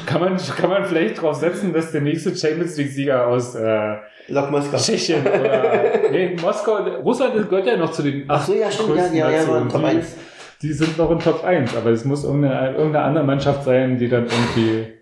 kann, 0.06 0.20
man, 0.20 0.38
kann 0.38 0.70
man 0.70 0.86
vielleicht 0.86 1.20
drauf 1.20 1.36
setzen, 1.36 1.74
dass 1.74 1.92
der 1.92 2.00
nächste 2.00 2.34
Champions 2.34 2.78
League-Sieger 2.78 3.26
aus 3.26 3.54
äh, 3.54 3.96
Lok 4.28 4.50
Moskau. 4.50 4.78
Tschechien 4.78 5.20
oder 5.20 6.10
nee, 6.10 6.34
Moskau, 6.40 6.76
Russland 7.02 7.50
gehört 7.50 7.66
ja 7.66 7.76
noch 7.76 7.92
zu 7.92 8.02
den 8.02 8.24
Ach 8.28 8.42
so, 8.46 8.54
ja, 8.54 8.70
stimmt, 8.70 8.88
ja, 8.88 8.94
größten 8.94 9.16
ja, 9.16 9.30
ja, 9.30 9.38
Nationen. 9.40 9.68
Top 9.68 9.80
die, 9.82 9.86
1. 9.86 10.16
die 10.62 10.72
sind 10.72 10.96
noch 10.96 11.10
in 11.10 11.18
Top 11.18 11.44
1, 11.44 11.76
aber 11.76 11.90
es 11.90 12.06
muss 12.06 12.24
irgendeine, 12.24 12.76
irgendeine 12.76 13.04
andere 13.04 13.24
Mannschaft 13.24 13.64
sein, 13.64 13.98
die 13.98 14.08
dann 14.08 14.24
irgendwie 14.24 14.98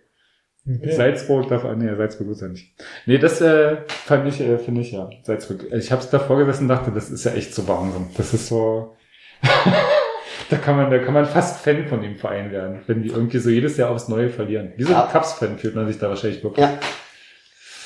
Salzburg 0.67 1.49
darf, 1.49 1.65
nee, 1.77 1.95
Salzburg 1.95 2.31
ist 2.31 2.41
ja 2.41 2.49
nicht. 2.49 2.75
Nee, 3.07 3.19
das 3.19 3.41
äh, 3.41 3.77
fand 3.87 4.27
ich, 4.27 4.41
äh, 4.41 4.59
finde 4.59 4.81
ich 4.81 4.91
ja, 4.91 5.09
Salzburg. 5.23 5.65
Ich 5.73 5.93
habe 5.93 6.03
es 6.03 6.11
davor 6.11 6.39
gesessen 6.39 6.63
und 6.63 6.69
dachte, 6.69 6.91
das 6.91 7.09
ist 7.09 7.25
ja 7.25 7.33
echt 7.33 7.55
so 7.55 7.69
Wahnsinn. 7.69 8.09
Das 8.17 8.35
ist 8.35 8.49
so, 8.49 8.96
da 10.51 10.57
kann 10.57 10.77
man, 10.77 10.91
da 10.91 10.99
kann 10.99 11.15
man 11.15 11.27
fast 11.27 11.61
Fan 11.63 11.87
von 11.87 12.01
dem 12.03 12.17
Verein 12.17 12.51
werden, 12.53 12.81
wenn 12.87 13.03
die 13.03 13.09
irgendwie 13.11 13.39
so 13.39 13.51
jedes 13.51 13.77
Jahr 13.77 13.91
aufs 13.91 14.09
Neue 14.09 14.29
verlieren. 14.31 14.73
Wie 14.77 14.83
so 14.85 14.91
ein 14.91 14.95
Ja. 14.95 15.09
Cups-Fan 15.11 15.59
fühlt 15.59 15.75
man 15.75 15.87
sich 15.87 15.99
da 15.99 16.09
wahrscheinlich 16.09 16.43
wirklich. 16.43 16.65
Ja. 16.67 16.79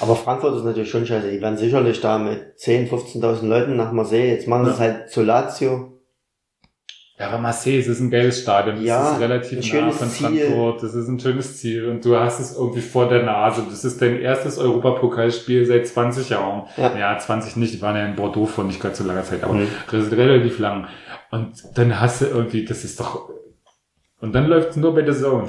Aber 0.00 0.16
Frankfurt 0.16 0.56
ist 0.56 0.64
natürlich 0.64 0.90
schon 0.90 1.04
scheiße. 1.04 1.30
Die 1.30 1.42
werden 1.42 1.58
sicherlich 1.58 2.00
da 2.00 2.18
mit 2.18 2.56
10.000, 2.58 2.88
15.000 3.20 3.46
Leuten 3.46 3.76
nach 3.76 3.92
Marseille. 3.92 4.30
Jetzt 4.30 4.48
machen 4.48 4.64
sie 4.64 4.70
es 4.70 4.78
halt 4.78 5.10
zu 5.10 5.22
Lazio. 5.22 5.92
Ja, 7.18 7.28
aber 7.28 7.36
Marseille, 7.36 7.78
es 7.80 7.86
ist 7.86 8.00
ein 8.00 8.10
geiles 8.10 8.40
Stadion. 8.40 8.76
Es 8.78 8.82
Ja, 8.84 9.12
ist 9.12 9.20
relativ 9.20 9.74
nah 9.74 9.90
von 9.90 10.08
Ziel. 10.08 10.26
Frankfurt. 10.46 10.82
Das 10.82 10.94
ist 10.94 11.06
ein 11.06 11.20
schönes 11.20 11.58
Ziel. 11.58 11.86
Und 11.86 12.02
du 12.02 12.16
hast 12.16 12.40
es 12.40 12.56
irgendwie 12.56 12.80
vor 12.80 13.10
der 13.10 13.24
Nase. 13.24 13.62
Das 13.68 13.84
ist 13.84 14.00
dein 14.00 14.18
erstes 14.22 14.56
Europapokalspiel 14.56 15.66
seit 15.66 15.86
20 15.86 16.30
Jahren. 16.30 16.62
Ja. 16.78 17.18
20 17.18 17.56
nicht. 17.56 17.74
Die 17.74 17.82
waren 17.82 17.94
ja 17.96 18.06
in 18.06 18.16
Bordeaux 18.16 18.46
vor 18.46 18.64
nicht 18.64 18.80
ganz 18.80 18.96
so 18.96 19.04
langer 19.04 19.24
Zeit, 19.24 19.44
aber 19.44 19.52
Mhm. 19.52 19.68
relativ 19.92 20.58
lang. 20.60 20.86
Und 21.30 21.62
dann 21.74 22.00
hast 22.00 22.22
du 22.22 22.26
irgendwie, 22.26 22.64
das 22.64 22.84
ist 22.84 22.98
doch, 23.00 23.30
und 24.20 24.32
dann 24.34 24.46
läuft 24.46 24.70
es 24.70 24.76
nur 24.76 24.94
bei 24.94 25.02
der 25.02 25.14
Zone. 25.14 25.46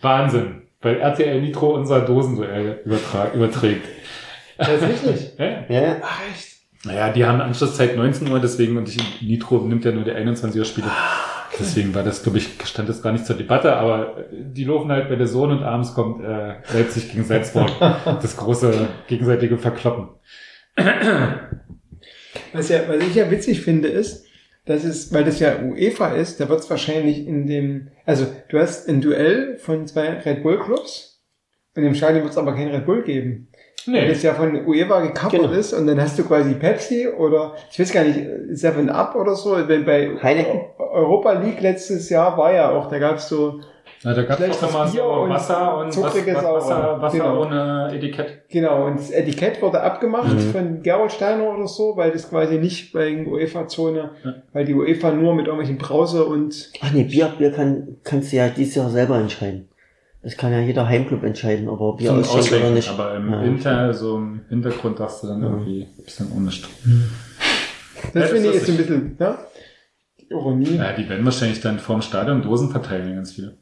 Wahnsinn. 0.00 0.62
Weil 0.80 0.98
RTL 0.98 1.40
Nitro 1.40 1.74
unser 1.74 2.00
Dosenduell 2.00 2.82
überträgt. 2.84 3.86
Tatsächlich. 4.58 5.32
Ja? 5.38 5.64
Ja, 5.68 5.96
Ach, 6.02 6.20
echt? 6.30 6.52
Naja, 6.84 7.10
die 7.12 7.24
haben 7.24 7.40
Anschlusszeit 7.40 7.96
19 7.96 8.28
Uhr, 8.30 8.40
deswegen, 8.40 8.76
und 8.76 8.88
ich, 8.88 9.22
Nitro 9.22 9.58
nimmt 9.58 9.84
ja 9.84 9.92
nur 9.92 10.02
die 10.04 10.10
21 10.10 10.58
Uhr 10.58 10.64
Spiele. 10.64 10.88
Deswegen 11.58 11.94
war 11.94 12.02
das, 12.02 12.22
glaube 12.22 12.38
ich, 12.38 12.48
stand 12.64 12.88
das 12.88 13.02
gar 13.02 13.12
nicht 13.12 13.26
zur 13.26 13.36
Debatte, 13.36 13.76
aber 13.76 14.24
die 14.32 14.64
laufen 14.64 14.90
halt 14.90 15.08
bei 15.08 15.16
der 15.16 15.28
Sohn 15.28 15.52
und 15.52 15.62
abends 15.62 15.94
kommt 15.94 16.24
äh, 16.24 16.54
Leipzig 16.72 17.12
gegen 17.12 17.24
Salzburg. 17.24 17.70
das 18.04 18.36
große 18.36 18.88
gegenseitige 19.06 19.58
Verkloppen. 19.58 20.08
Was, 22.52 22.68
ja, 22.68 22.80
was 22.88 23.02
ich 23.02 23.14
ja 23.14 23.30
witzig 23.30 23.62
finde, 23.62 23.88
ist, 23.88 24.26
dass 24.66 24.84
es, 24.84 25.12
weil 25.12 25.24
das 25.24 25.40
ja 25.40 25.56
UEFA 25.60 26.12
ist, 26.14 26.40
da 26.40 26.48
wird 26.48 26.60
es 26.60 26.70
wahrscheinlich 26.70 27.26
in 27.26 27.46
dem, 27.46 27.88
also 28.06 28.26
du 28.48 28.58
hast 28.58 28.88
ein 28.88 29.00
Duell 29.00 29.56
von 29.58 29.86
zwei 29.86 30.08
Red 30.20 30.42
Bull 30.42 30.58
Clubs 30.60 31.22
und 31.74 31.82
im 31.84 31.94
Stadion 31.94 32.22
wird 32.22 32.32
es 32.32 32.38
aber 32.38 32.54
kein 32.54 32.68
Red 32.68 32.86
Bull 32.86 33.02
geben. 33.02 33.48
Weil 33.86 34.08
das 34.10 34.22
ja 34.22 34.32
von 34.34 34.64
UEFA 34.64 35.00
gekappert 35.00 35.40
Genau. 35.40 35.52
ist 35.52 35.72
und 35.72 35.88
dann 35.88 36.00
hast 36.00 36.16
du 36.16 36.22
quasi 36.22 36.54
Pepsi 36.54 37.08
oder 37.08 37.56
ich 37.72 37.80
weiß 37.80 37.92
gar 37.92 38.04
nicht, 38.04 38.20
Seven 38.50 38.88
Up 38.88 39.16
oder 39.16 39.34
so. 39.34 39.56
Wenn 39.66 39.84
bei 39.84 40.10
Heineken. 40.22 40.60
Europa 40.78 41.32
League 41.32 41.60
letztes 41.60 42.08
Jahr 42.08 42.38
war 42.38 42.52
ja 42.54 42.70
auch, 42.70 42.88
da 42.88 43.00
gab 43.00 43.16
es 43.16 43.28
so, 43.28 43.60
Na, 44.04 44.14
da 44.14 44.22
gab 44.24 44.40
es 44.40 44.60
immer 44.62 44.84
Bier 44.84 45.02
so 45.02 45.28
Wasser 45.28 45.76
und 45.78 45.92
zuckriges 45.92 46.34
was, 46.34 46.44
Wasser, 46.44 46.94
auch. 46.96 47.02
Wasser 47.02 47.18
Genau. 47.18 47.42
ohne 47.42 47.90
Etikett. 47.94 48.48
genau, 48.48 48.86
und 48.86 48.98
das 48.98 49.10
Etikett 49.12 49.62
wurde 49.62 49.80
abgemacht 49.80 50.32
Mhm. 50.34 50.38
von 50.52 50.82
Gerald 50.82 51.12
Steiner 51.12 51.44
oder 51.54 51.68
so, 51.68 51.96
weil 51.96 52.10
das 52.10 52.28
quasi 52.28 52.58
nicht 52.58 52.92
bei 52.92 53.10
der 53.14 53.26
UEFA-Zone, 53.28 54.10
Ja. 54.24 54.34
weil 54.52 54.64
die 54.64 54.74
UEFA 54.74 55.12
nur 55.12 55.34
mit 55.34 55.46
irgendwelchen 55.46 55.78
Brause 55.78 56.24
und 56.24 56.70
Ach 56.80 56.90
nee, 56.92 57.04
Bier, 57.04 57.32
Bier 57.38 57.52
kann, 57.52 57.96
kannst 58.02 58.32
du 58.32 58.36
ja 58.38 58.48
dieses 58.48 58.74
Jahr 58.74 58.90
selber 58.90 59.18
entscheiden. 59.18 59.68
Das 60.24 60.36
kann 60.36 60.52
ja 60.52 60.60
jeder 60.60 60.88
Heimclub 60.88 61.22
entscheiden, 61.24 61.68
ob 61.68 61.80
er 61.80 61.96
Bier 61.96 62.08
Zum 62.08 62.18
ausschenkt 62.20 62.46
oder 62.48 62.56
Ausschenken, 62.56 62.74
nicht. 62.74 62.90
aber 62.90 63.14
im 63.16 63.30
Ja. 63.32 63.42
Inter, 63.42 63.94
so 63.94 64.16
im 64.16 64.40
Hintergrund 64.48 64.98
darfst 64.98 65.22
du 65.22 65.28
dann 65.28 65.42
irgendwie 65.42 65.82
ein 65.98 66.04
bisschen 66.04 66.26
unmischt. 66.32 66.68
das 68.12 68.12
das 68.22 68.30
finde 68.30 68.48
ich 68.50 68.54
ist 68.56 68.62
ist 68.62 68.68
ein 68.70 68.76
bisschen, 68.78 69.16
ja, 69.20 69.38
die 70.20 70.26
Ironie. 70.30 70.76
Ja, 70.76 70.92
die 70.92 71.08
werden 71.08 71.24
wahrscheinlich 71.24 71.60
dann 71.60 71.78
vorm 71.78 72.02
Stadion 72.02 72.42
Dosen 72.42 72.70
verteilen, 72.70 73.14
ganz 73.14 73.32
viele. 73.32 73.56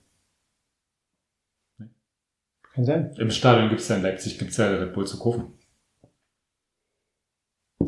Kann 2.81 2.85
sein. 2.87 3.15
Im 3.19 3.31
Stadion 3.31 3.69
gibt's 3.69 3.89
ja 3.89 3.97
in 3.97 4.03
Leipzig 4.03 4.39
gibt's 4.39 4.57
ja 4.57 4.69
Red 4.71 4.95
Bull 4.95 5.07
zu 5.07 5.19
kaufen. 5.19 5.53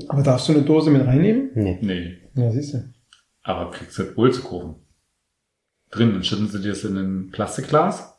Aber 0.09 0.23
darfst 0.23 0.49
du 0.49 0.53
eine 0.53 0.63
Dose 0.63 0.91
mit 0.91 1.07
reinnehmen? 1.07 1.51
Nee. 1.55 1.79
Nee, 1.83 2.19
Ja, 2.35 2.51
siehst 2.51 2.75
du. 2.75 2.93
aber 3.43 3.71
kriegst 3.71 3.99
Red 3.99 4.15
Bull 4.15 4.33
zu 4.33 4.43
kaufen. 4.43 4.77
Drin, 5.91 6.13
dann 6.13 6.25
schütten 6.25 6.49
sie 6.49 6.61
dir 6.61 6.71
das 6.71 6.85
in 6.85 6.97
ein 6.97 7.31
Plastikglas 7.31 8.12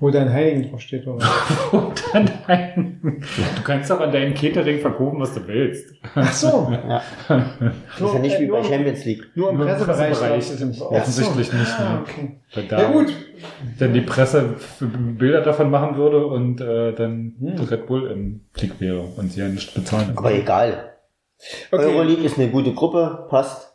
Wo 0.00 0.10
dein 0.10 0.32
Heiligen 0.32 0.70
drauf 0.70 0.80
steht, 0.80 1.06
oder? 1.06 1.26
und 1.72 2.02
dann 2.12 2.30
ein, 2.46 3.20
Du 3.22 3.62
kannst 3.62 3.92
auch 3.92 4.00
an 4.00 4.10
deinem 4.10 4.32
Catering 4.34 4.78
verkaufen, 4.80 5.20
was 5.20 5.34
du 5.34 5.46
willst. 5.46 5.94
Ach 6.14 6.32
so. 6.32 6.72
Ja. 6.88 7.02
Das 7.28 8.08
ist 8.08 8.14
ja 8.14 8.18
nicht 8.20 8.40
wie 8.40 8.46
bei 8.46 8.62
Champions 8.64 9.04
League. 9.04 9.24
Nur 9.34 9.50
im 9.50 9.58
Nur 9.58 9.66
im 9.68 9.72
Pressebereich. 9.76 10.08
Pressebereich. 10.18 10.50
es 10.50 10.60
nicht. 10.60 10.80
Offensichtlich 10.80 11.52
nicht, 11.52 11.78
Ah, 11.78 11.92
ne? 11.92 12.00
okay. 12.02 12.66
Da 12.68 12.80
Ja 12.82 12.90
gut. 12.90 13.12
dann 13.78 13.92
die 13.92 14.00
Presse 14.00 14.54
Bilder 14.80 15.42
davon 15.42 15.70
machen 15.70 15.96
würde 15.96 16.26
und 16.26 16.60
äh, 16.62 16.92
dann 16.94 17.34
Hm. 17.38 17.58
Red 17.66 17.86
Bull 17.86 18.10
im 18.10 18.40
Klick 18.54 18.80
wäre 18.80 19.00
und 19.02 19.30
sie 19.30 19.40
ja 19.40 19.48
nicht 19.48 19.74
bezahlen. 19.74 20.12
Aber 20.16 20.32
egal. 20.32 20.92
Okay. 21.70 21.84
Euroleague 21.84 22.24
ist 22.24 22.38
eine 22.38 22.48
gute 22.48 22.72
Gruppe, 22.72 23.26
passt. 23.28 23.74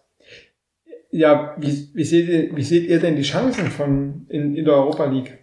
Ja, 1.12 1.56
wie, 1.60 1.90
wie, 1.94 2.04
seht 2.04 2.28
ihr, 2.28 2.56
wie 2.56 2.64
seht 2.64 2.88
ihr 2.90 3.00
denn 3.00 3.16
die 3.16 3.22
Chancen 3.22 3.68
von 3.68 4.26
in, 4.30 4.56
in 4.56 4.66
der 4.66 4.74
Europa 4.74 5.06
League? 5.06 5.38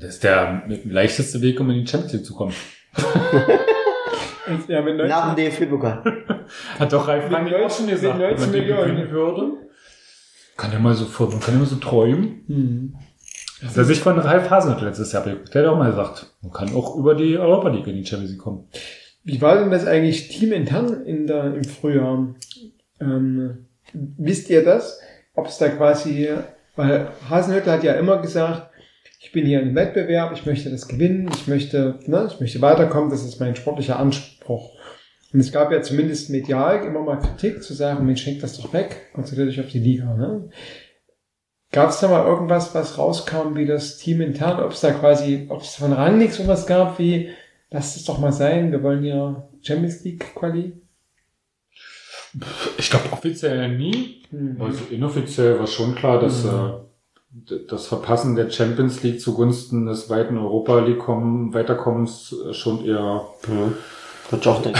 Das 0.00 0.14
ist 0.14 0.24
der 0.24 0.62
leichteste 0.84 1.40
Weg, 1.42 1.60
um 1.60 1.70
in 1.70 1.84
die 1.84 1.86
Champions 1.86 2.12
League 2.14 2.24
zu 2.24 2.34
kommen. 2.34 2.54
Ja, 4.66 4.82
mit 4.82 4.96
19, 4.96 5.08
Nach 5.08 5.34
dem 5.34 5.44
DFB-Pokal. 5.44 6.02
Hat 6.78 6.92
doch 6.92 7.06
Ralf 7.06 7.30
Rangnick 7.30 7.54
auch 7.54 7.70
schon 7.70 7.86
19 7.86 7.88
gesagt, 7.88 8.18
mit 8.18 8.26
wenn 8.26 8.30
man 8.30 8.38
19 8.40 8.52
den 8.52 8.60
Millionen. 8.60 8.88
gewinnen 8.96 9.10
würde. 9.12 9.52
Kann 10.56 10.72
ja 10.72 10.78
mal 10.80 10.94
so 10.94 11.04
vor, 11.04 11.28
man 11.30 11.38
kann 11.38 11.54
ja 11.54 11.60
mal 11.60 11.66
so 11.66 11.76
träumen. 11.76 12.42
hm. 12.48 12.94
Das 13.62 13.76
hat 13.76 13.86
sich 13.86 14.00
von 14.00 14.18
Ralf 14.18 14.48
Hasenhüttl 14.50 14.86
letztes 14.86 15.12
Jahr 15.12 15.22
beguckt. 15.22 15.54
Der 15.54 15.62
hat 15.62 15.68
auch 15.70 15.76
mal 15.76 15.90
gesagt, 15.90 16.26
man 16.40 16.50
kann 16.50 16.74
auch 16.74 16.96
über 16.96 17.14
die 17.14 17.36
Europa 17.38 17.68
League 17.68 17.86
in 17.86 17.94
die 17.96 18.06
Champions 18.06 18.32
League 18.32 18.40
kommen. 18.40 18.64
Wie 19.22 19.40
war 19.42 19.56
denn 19.60 19.70
das 19.70 19.86
eigentlich 19.86 20.28
teamintern 20.28 21.04
in 21.04 21.26
der, 21.26 21.54
im 21.54 21.64
Frühjahr? 21.64 22.34
Ähm, 23.00 23.66
wisst 23.92 24.48
ihr 24.48 24.64
das? 24.64 24.98
Ob 25.34 25.46
es 25.46 25.58
da 25.58 25.68
quasi, 25.68 26.30
weil 26.74 27.08
Hasenhüttl 27.28 27.70
hat 27.70 27.84
ja 27.84 27.92
immer 27.92 28.16
gesagt, 28.22 28.69
ich 29.22 29.32
bin 29.32 29.44
hier 29.44 29.60
im 29.60 29.74
Wettbewerb, 29.74 30.32
ich 30.32 30.46
möchte 30.46 30.70
das 30.70 30.88
gewinnen, 30.88 31.28
ich 31.34 31.46
möchte, 31.46 31.98
ne, 32.06 32.28
ich 32.32 32.40
möchte 32.40 32.62
weiterkommen, 32.62 33.10
das 33.10 33.22
ist 33.22 33.38
mein 33.38 33.54
sportlicher 33.54 33.98
Anspruch. 33.98 34.78
Und 35.32 35.40
es 35.40 35.52
gab 35.52 35.70
ja 35.70 35.82
zumindest 35.82 36.30
medial 36.30 36.84
immer 36.84 37.02
mal 37.02 37.18
Kritik 37.18 37.62
zu 37.62 37.74
sagen, 37.74 38.06
Mensch, 38.06 38.22
schenkt 38.22 38.42
das 38.42 38.56
doch 38.58 38.72
weg, 38.72 39.10
konzentriert 39.12 39.50
euch 39.50 39.60
auf 39.60 39.68
die 39.68 39.78
Liga. 39.78 40.14
Ne? 40.16 40.48
Gab 41.70 41.90
es 41.90 42.00
da 42.00 42.08
mal 42.08 42.26
irgendwas, 42.26 42.74
was 42.74 42.96
rauskam, 42.96 43.54
wie 43.54 43.66
das 43.66 43.98
Team 43.98 44.22
intern, 44.22 44.58
ob 44.58 44.72
es 44.72 44.80
da 44.80 44.90
quasi, 44.90 45.46
ob 45.50 45.60
es 45.60 45.76
von 45.76 45.92
Rangnick 45.92 46.32
sowas 46.32 46.66
gab, 46.66 46.98
wie, 46.98 47.28
lasst 47.70 47.96
es 47.96 48.04
doch 48.06 48.18
mal 48.18 48.32
sein, 48.32 48.72
wir 48.72 48.82
wollen 48.82 49.04
ja 49.04 49.48
Champions 49.60 50.02
League 50.02 50.34
Quali? 50.34 50.72
Ich 52.78 52.88
glaube 52.90 53.12
offiziell 53.12 53.76
nie. 53.76 54.22
Hm. 54.30 54.56
Also 54.60 54.80
inoffiziell 54.90 55.58
war 55.58 55.66
schon 55.66 55.94
klar, 55.94 56.20
dass 56.20 56.44
Mhm. 56.44 56.50
äh, 56.50 56.89
das 57.68 57.86
Verpassen 57.86 58.34
der 58.34 58.50
Champions 58.50 59.02
League 59.02 59.20
zugunsten 59.20 59.86
des 59.86 60.10
weiten 60.10 60.36
Europa 60.36 60.80
League 60.80 60.98
kommen, 60.98 61.54
Weiterkommens 61.54 62.34
äh, 62.48 62.52
schon 62.52 62.84
eher 62.84 63.26
Mhm. 63.46 63.74
Ich 64.32 64.46
auch 64.46 64.62
denken. 64.62 64.78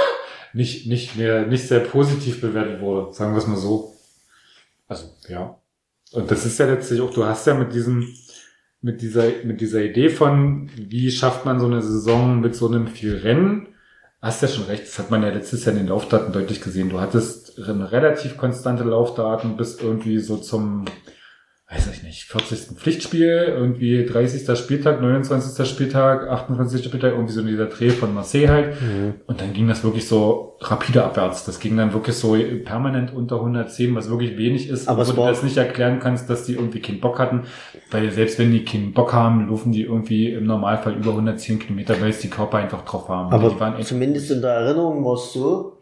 nicht, 0.52 0.86
nicht 0.86 1.16
mehr, 1.16 1.46
nicht 1.46 1.68
sehr 1.68 1.80
positiv 1.80 2.40
bewertet 2.40 2.80
wurde, 2.80 3.12
sagen 3.12 3.32
wir 3.32 3.38
es 3.38 3.46
mal 3.46 3.56
so. 3.56 3.94
Also, 4.88 5.04
ja. 5.28 5.56
Und 6.12 6.30
das 6.30 6.44
ist 6.46 6.58
ja 6.58 6.66
letztlich 6.66 7.00
auch, 7.00 7.12
du 7.12 7.24
hast 7.24 7.46
ja 7.46 7.54
mit 7.54 7.74
diesem, 7.74 8.08
mit 8.80 9.02
dieser, 9.02 9.24
mit 9.44 9.60
dieser 9.60 9.82
Idee 9.82 10.08
von, 10.08 10.70
wie 10.76 11.10
schafft 11.10 11.44
man 11.44 11.60
so 11.60 11.66
eine 11.66 11.82
Saison 11.82 12.40
mit 12.40 12.56
so 12.56 12.66
einem 12.66 12.88
viel 12.88 13.16
Rennen, 13.18 13.68
hast 14.20 14.42
ja 14.42 14.48
schon 14.48 14.64
recht, 14.64 14.84
das 14.84 14.98
hat 14.98 15.10
man 15.10 15.22
ja 15.22 15.28
letztes 15.28 15.64
Jahr 15.64 15.74
in 15.74 15.82
den 15.82 15.88
Laufdaten 15.88 16.32
deutlich 16.32 16.60
gesehen. 16.60 16.88
Du 16.88 17.00
hattest 17.00 17.58
relativ 17.58 18.36
konstante 18.36 18.84
Laufdaten 18.84 19.56
bis 19.56 19.80
irgendwie 19.80 20.18
so 20.18 20.38
zum, 20.38 20.86
weiß 21.70 21.86
ich 21.92 22.02
nicht, 22.02 22.24
40. 22.24 22.78
Pflichtspiel, 22.78 23.44
irgendwie 23.46 24.06
30. 24.06 24.58
Spieltag, 24.58 25.02
29. 25.02 25.68
Spieltag, 25.68 26.26
28. 26.26 26.82
Spieltag, 26.82 27.12
irgendwie 27.12 27.32
so 27.32 27.42
in 27.42 27.46
dieser 27.46 27.66
Dreh 27.66 27.90
von 27.90 28.14
Marseille 28.14 28.48
halt. 28.48 28.80
Mhm. 28.80 29.16
Und 29.26 29.42
dann 29.42 29.52
ging 29.52 29.68
das 29.68 29.84
wirklich 29.84 30.08
so 30.08 30.56
rapide 30.60 31.04
abwärts. 31.04 31.44
Das 31.44 31.60
ging 31.60 31.76
dann 31.76 31.92
wirklich 31.92 32.16
so 32.16 32.38
permanent 32.64 33.14
unter 33.14 33.36
110, 33.36 33.94
was 33.94 34.08
wirklich 34.08 34.38
wenig 34.38 34.70
ist. 34.70 34.88
Aber 34.88 35.06
wo 35.06 35.12
du 35.12 35.26
das 35.26 35.42
nicht 35.42 35.58
erklären 35.58 36.00
kannst, 36.00 36.30
dass 36.30 36.46
die 36.46 36.54
irgendwie 36.54 36.80
keinen 36.80 37.00
Bock 37.00 37.18
hatten. 37.18 37.42
Weil 37.90 38.10
selbst 38.12 38.38
wenn 38.38 38.50
die 38.50 38.64
keinen 38.64 38.94
Bock 38.94 39.12
haben, 39.12 39.50
laufen 39.50 39.70
die 39.70 39.82
irgendwie 39.82 40.32
im 40.32 40.46
Normalfall 40.46 40.94
über 40.94 41.10
110 41.10 41.58
Kilometer, 41.58 42.00
weil 42.00 42.10
es 42.10 42.20
die 42.20 42.30
Körper 42.30 42.56
einfach 42.58 42.86
drauf 42.86 43.10
haben. 43.10 43.30
Aber 43.30 43.54
zumindest 43.82 44.30
in 44.30 44.40
der 44.40 44.52
Erinnerung 44.52 45.04
war 45.04 45.14
es 45.14 45.34
so, 45.34 45.74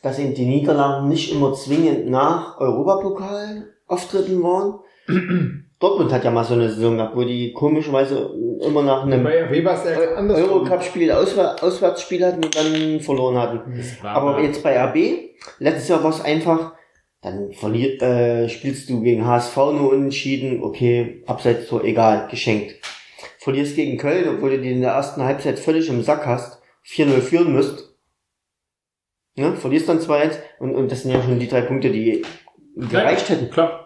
dass 0.00 0.20
eben 0.20 0.34
die 0.34 0.46
Niederlagen 0.46 1.08
nicht 1.08 1.32
immer 1.32 1.54
zwingend 1.54 2.08
nach 2.08 2.60
Europapokal-Auftritten 2.60 4.40
waren. 4.44 4.78
Dortmund 5.80 6.12
hat 6.12 6.24
ja 6.24 6.30
mal 6.30 6.44
so 6.44 6.54
eine 6.54 6.70
Saison 6.70 6.96
gehabt, 6.96 7.16
wo 7.16 7.24
die 7.24 7.52
komischerweise 7.52 8.30
immer 8.64 8.82
nach 8.82 9.02
einem. 9.02 9.22
Eurocup-Spiel 10.30 11.12
Auswär 11.12 11.56
Auswärtsspiel 11.60 12.24
hatten 12.24 12.44
und 12.44 12.56
dann 12.56 13.00
verloren 13.00 13.36
hatten. 13.36 13.84
Aber 14.02 14.40
jetzt 14.40 14.62
bei 14.62 14.80
RB, 14.82 15.34
letztes 15.58 15.88
Jahr 15.88 16.02
war 16.02 16.10
es 16.10 16.22
einfach, 16.22 16.74
dann 17.20 17.52
verliert, 17.52 18.02
äh, 18.02 18.48
spielst 18.48 18.88
du 18.88 19.02
gegen 19.02 19.26
HSV 19.26 19.56
nur 19.56 19.92
unentschieden, 19.92 20.62
okay, 20.62 21.22
abseits 21.26 21.68
so 21.68 21.82
egal, 21.82 22.28
geschenkt. 22.30 22.76
Verlierst 23.38 23.76
gegen 23.76 23.98
Köln, 23.98 24.26
obwohl 24.28 24.50
du 24.50 24.60
die 24.60 24.72
in 24.72 24.80
der 24.80 24.92
ersten 24.92 25.22
Halbzeit 25.22 25.58
völlig 25.58 25.88
im 25.88 26.02
Sack 26.02 26.26
hast, 26.26 26.62
4-0 26.86 27.20
führen 27.20 27.52
müsst. 27.52 27.94
Ne? 29.36 29.54
Verlierst 29.56 29.88
dann 29.88 30.00
2-1 30.00 30.38
und, 30.60 30.74
und 30.74 30.90
das 30.90 31.02
sind 31.02 31.12
ja 31.12 31.22
schon 31.22 31.38
die 31.38 31.48
drei 31.48 31.62
Punkte, 31.62 31.90
die 31.90 32.22
gereicht 32.76 33.28
hätten. 33.28 33.50
Klar. 33.50 33.83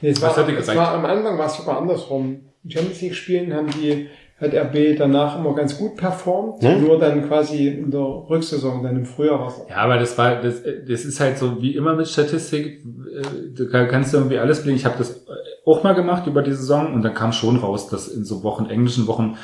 Nee, 0.00 0.10
es 0.10 0.22
Was 0.22 0.36
war, 0.36 0.48
es 0.48 0.68
war 0.74 0.94
am 0.94 1.04
Anfang 1.04 1.38
war 1.38 1.46
es 1.46 1.56
sogar 1.56 1.78
andersrum. 1.80 2.40
In 2.64 2.70
Champions 2.70 3.00
League 3.02 3.14
Spielen 3.14 3.52
haben 3.54 3.68
die 3.70 4.08
hat 4.40 4.54
RB 4.54 4.96
danach 4.96 5.36
immer 5.40 5.52
ganz 5.52 5.76
gut 5.76 5.96
performt, 5.96 6.62
Ne? 6.62 6.76
nur 6.78 6.96
dann 7.00 7.26
quasi 7.26 7.66
in 7.66 7.90
der 7.90 8.00
Rücksaison, 8.00 8.84
dann 8.84 8.94
im 8.96 9.04
Frühjahr 9.04 9.40
war 9.40 9.52
Ja, 9.68 9.78
aber 9.78 9.98
das 9.98 10.16
war, 10.16 10.36
das, 10.40 10.62
das 10.62 11.04
ist 11.04 11.18
halt 11.18 11.38
so 11.38 11.60
wie 11.60 11.74
immer 11.74 11.96
mit 11.96 12.06
Statistik, 12.06 12.66
äh, 12.84 13.22
du 13.52 13.68
kann- 13.68 13.88
kannst 13.88 14.12
du 14.12 14.18
irgendwie 14.18 14.38
alles 14.38 14.62
blicken. 14.62 14.76
Ich 14.78 14.84
habe 14.84 14.94
das 14.96 15.24
auch 15.66 15.82
mal 15.82 15.94
gemacht 15.94 16.28
über 16.28 16.42
die 16.42 16.52
Saison 16.52 16.94
und 16.94 17.02
dann 17.02 17.14
kam 17.14 17.32
schon 17.32 17.56
raus, 17.56 17.88
dass 17.88 18.06
in 18.06 18.24
so 18.24 18.44
Wochen, 18.44 18.66
englischen 18.70 19.08
Wochen, 19.08 19.36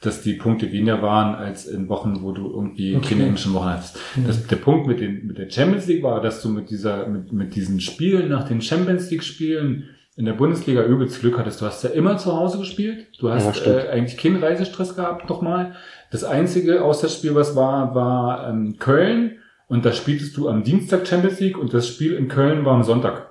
dass 0.00 0.22
die 0.22 0.34
Punkte 0.34 0.70
weniger 0.70 1.02
waren 1.02 1.34
als 1.34 1.66
in 1.66 1.88
Wochen, 1.88 2.18
wo 2.22 2.32
du 2.32 2.48
irgendwie 2.50 2.94
Okay. 2.96 3.10
keine 3.14 3.24
englischen 3.24 3.52
Wochen 3.54 3.66
hattest. 3.66 3.98
Das, 4.26 4.46
der 4.46 4.56
Punkt 4.56 4.86
mit, 4.86 5.00
den, 5.00 5.26
mit 5.26 5.38
der 5.38 5.50
Champions 5.50 5.86
League 5.86 6.02
war, 6.04 6.20
dass 6.20 6.40
du 6.42 6.48
mit 6.50 6.70
dieser, 6.70 7.06
mit, 7.08 7.32
mit 7.32 7.54
diesen 7.56 7.80
Spielen 7.80 8.28
nach 8.28 8.46
den 8.46 8.60
Champions 8.62 9.10
League 9.10 9.24
Spielen 9.24 9.88
in 10.16 10.24
der 10.24 10.32
Bundesliga 10.34 10.84
übelst 10.84 11.20
Glück 11.20 11.38
hattest. 11.38 11.60
Du 11.60 11.66
hast 11.66 11.82
ja 11.84 11.90
immer 11.90 12.16
zu 12.16 12.32
Hause 12.36 12.58
gespielt. 12.58 13.06
Du 13.20 13.28
Ja, 13.28 13.34
hast 13.34 13.56
stimmt. 13.56 13.76
äh, 13.76 13.88
eigentlich 13.90 14.16
keinen 14.16 14.42
Reisestress 14.42 14.94
gehabt 14.96 15.28
nochmal. 15.28 15.74
Das 16.10 16.24
einzige 16.24 16.82
Auswärtsspiel, 16.84 17.34
was 17.34 17.54
war, 17.56 17.94
war 17.94 18.48
ähm, 18.48 18.76
Köln. 18.78 19.32
Und 19.68 19.84
da 19.84 19.92
spieltest 19.92 20.36
du 20.36 20.48
am 20.48 20.64
Dienstag 20.64 21.06
Champions 21.06 21.40
League 21.40 21.58
und 21.58 21.74
das 21.74 21.86
Spiel 21.88 22.14
in 22.14 22.28
Köln 22.28 22.64
war 22.64 22.74
am 22.74 22.82
Sonntag. 22.84 23.27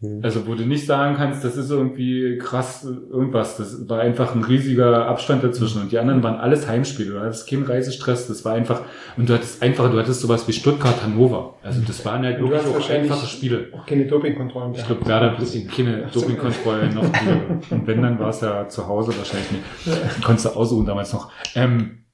Mhm. 0.00 0.20
Also 0.22 0.46
wo 0.46 0.54
du 0.54 0.66
nicht 0.66 0.86
sagen 0.86 1.16
kannst, 1.16 1.42
das 1.42 1.56
ist 1.56 1.70
irgendwie 1.70 2.36
krass 2.38 2.84
irgendwas. 2.84 3.56
Das 3.56 3.88
war 3.88 4.00
einfach 4.00 4.34
ein 4.34 4.44
riesiger 4.44 5.06
Abstand 5.06 5.42
dazwischen. 5.42 5.80
Und 5.80 5.92
die 5.92 5.98
anderen 5.98 6.22
waren 6.22 6.36
alles 6.36 6.68
Heimspiele. 6.68 7.12
Du 7.12 7.20
hattest 7.20 7.48
keinen 7.48 7.64
Reisestress. 7.64 8.28
Das 8.28 8.44
war 8.44 8.54
einfach, 8.54 8.82
und 9.16 9.28
du 9.28 9.34
hattest 9.34 9.62
einfach, 9.62 9.90
du 9.90 9.98
hattest 9.98 10.20
sowas 10.20 10.46
wie 10.48 10.52
Stuttgart, 10.52 11.02
Hannover. 11.02 11.54
Also 11.62 11.80
das 11.86 12.04
waren 12.04 12.24
halt 12.24 12.40
wirklich 12.40 12.60
auch 12.60 12.90
einfache 12.90 13.26
Spiele. 13.26 13.68
auch 13.72 13.86
keine 13.86 14.06
Dopingkontrollen 14.06 14.74
Ich 14.74 14.86
glaube, 14.86 15.06
Werder 15.06 15.32
hat 15.32 15.74
keine 15.74 16.06
Dopingkontrollen 16.12 16.94
noch. 16.94 17.04
Die, 17.04 17.70
und 17.74 17.86
wenn, 17.86 18.02
dann 18.02 18.18
war 18.18 18.28
es 18.30 18.42
ja 18.42 18.68
zu 18.68 18.86
Hause 18.86 19.16
wahrscheinlich 19.16 19.50
nicht. 19.52 20.22
Konntest 20.22 20.46
du 20.46 20.50
aussuchen 20.50 20.86
damals 20.86 21.12
noch. 21.12 21.32
Ähm, 21.54 22.05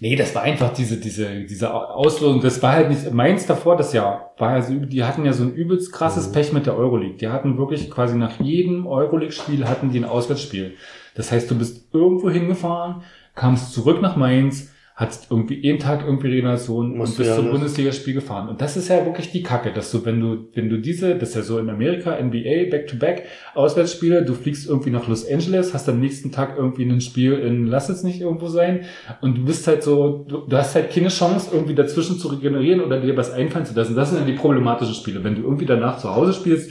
nee, 0.00 0.16
das 0.16 0.34
war 0.34 0.42
einfach 0.42 0.72
diese, 0.72 0.98
diese, 0.98 1.44
diese 1.44 1.72
Auslosung. 1.72 2.40
Das 2.40 2.62
war 2.62 2.72
halt 2.72 2.88
nicht, 2.88 3.12
Mainz 3.12 3.46
davor 3.46 3.76
das 3.76 3.92
Jahr, 3.92 4.34
war 4.38 4.56
ja 4.56 4.62
so, 4.62 4.74
die 4.74 5.04
hatten 5.04 5.24
ja 5.24 5.32
so 5.32 5.44
ein 5.44 5.54
übelst 5.54 5.92
krasses 5.92 6.32
Pech 6.32 6.52
mit 6.52 6.66
der 6.66 6.76
Euroleague. 6.76 7.16
Die 7.16 7.28
hatten 7.28 7.58
wirklich 7.58 7.90
quasi 7.90 8.16
nach 8.16 8.40
jedem 8.40 8.86
Euroleague-Spiel 8.86 9.66
hatten 9.68 9.90
die 9.90 9.98
ein 9.98 10.04
Auswärtsspiel. 10.04 10.76
Das 11.14 11.30
heißt, 11.30 11.50
du 11.50 11.56
bist 11.56 11.94
irgendwo 11.94 12.30
hingefahren, 12.30 13.02
kamst 13.34 13.72
zurück 13.72 14.02
nach 14.02 14.16
Mainz, 14.16 14.73
hattest 14.96 15.26
irgendwie 15.28 15.54
jeden 15.54 15.80
Tag 15.80 16.04
irgendwie 16.04 16.40
und 16.40 16.96
Musst 16.96 17.18
bist 17.18 17.18
du 17.18 17.24
ja 17.24 17.36
zum 17.36 17.50
Bundesligaspiel 17.50 18.14
gefahren. 18.14 18.48
Und 18.48 18.60
das 18.60 18.76
ist 18.76 18.88
ja 18.88 19.04
wirklich 19.04 19.32
die 19.32 19.42
Kacke, 19.42 19.72
dass 19.72 19.90
du, 19.90 20.04
wenn 20.04 20.20
du, 20.20 20.48
wenn 20.54 20.68
du 20.68 20.78
diese, 20.78 21.16
das 21.16 21.30
ist 21.30 21.34
ja 21.34 21.42
so 21.42 21.58
in 21.58 21.68
Amerika, 21.68 22.16
NBA, 22.16 22.70
Back-to-Back, 22.70 23.24
Auswärtsspiele, 23.56 24.24
du 24.24 24.34
fliegst 24.34 24.68
irgendwie 24.68 24.90
nach 24.90 25.08
Los 25.08 25.28
Angeles, 25.28 25.74
hast 25.74 25.88
am 25.88 25.98
nächsten 25.98 26.30
Tag 26.30 26.54
irgendwie 26.56 26.84
ein 26.84 27.00
Spiel 27.00 27.32
in, 27.32 27.66
lass 27.66 27.88
es 27.88 28.04
nicht 28.04 28.20
irgendwo 28.20 28.46
sein, 28.46 28.84
und 29.20 29.38
du 29.38 29.44
bist 29.44 29.66
halt 29.66 29.82
so, 29.82 30.24
du, 30.28 30.46
du 30.46 30.56
hast 30.56 30.76
halt 30.76 30.92
keine 30.92 31.08
Chance, 31.08 31.50
irgendwie 31.52 31.74
dazwischen 31.74 32.16
zu 32.18 32.28
regenerieren 32.28 32.80
oder 32.80 33.00
dir 33.00 33.16
was 33.16 33.32
einfallen 33.32 33.66
zu 33.66 33.74
lassen. 33.74 33.96
Das 33.96 34.10
sind 34.10 34.20
dann 34.20 34.28
die 34.28 34.34
problematischen 34.34 34.94
Spiele. 34.94 35.24
Wenn 35.24 35.34
du 35.34 35.42
irgendwie 35.42 35.66
danach 35.66 35.98
zu 35.98 36.14
Hause 36.14 36.32
spielst, 36.32 36.70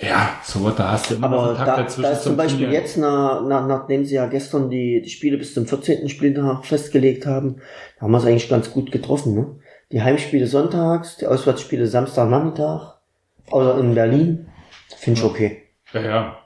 ja, 0.00 0.40
so 0.44 0.62
what, 0.62 0.78
da 0.78 0.92
hast 0.92 1.10
du 1.10 1.14
immer 1.14 1.26
Aber 1.26 1.48
einen 1.48 1.56
Tag 1.56 1.66
da, 1.66 1.76
dazwischen 1.76 2.02
da 2.02 2.10
ist 2.10 2.22
zum 2.22 2.36
Beispiel 2.36 2.66
Turnier. 2.66 2.80
jetzt, 2.80 2.96
na, 2.96 3.40
na, 3.46 3.66
nachdem 3.66 4.04
sie 4.04 4.14
ja 4.14 4.26
gestern 4.26 4.70
die, 4.70 5.02
die 5.02 5.10
Spiele 5.10 5.38
bis 5.38 5.54
zum 5.54 5.66
14. 5.66 6.08
Spieltag 6.08 6.64
festgelegt 6.64 7.26
haben, 7.26 7.56
da 7.96 8.02
haben 8.02 8.12
wir 8.12 8.18
es 8.18 8.24
eigentlich 8.24 8.48
ganz 8.48 8.70
gut 8.70 8.92
getroffen. 8.92 9.34
Ne? 9.34 9.56
Die 9.92 10.02
Heimspiele 10.02 10.46
sonntags, 10.46 11.16
die 11.16 11.26
Auswärtsspiele 11.26 11.86
Samstagnachmittag, 11.86 12.98
oder 13.50 13.78
in 13.78 13.94
Berlin, 13.94 14.48
finde 14.96 15.20
ich 15.20 15.24
okay. 15.24 15.62
Ja, 15.92 16.00
ja. 16.02 16.36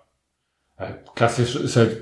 Ja, 0.79 0.89
Klassisch 1.15 1.55
ist 1.57 1.77
halt, 1.77 2.01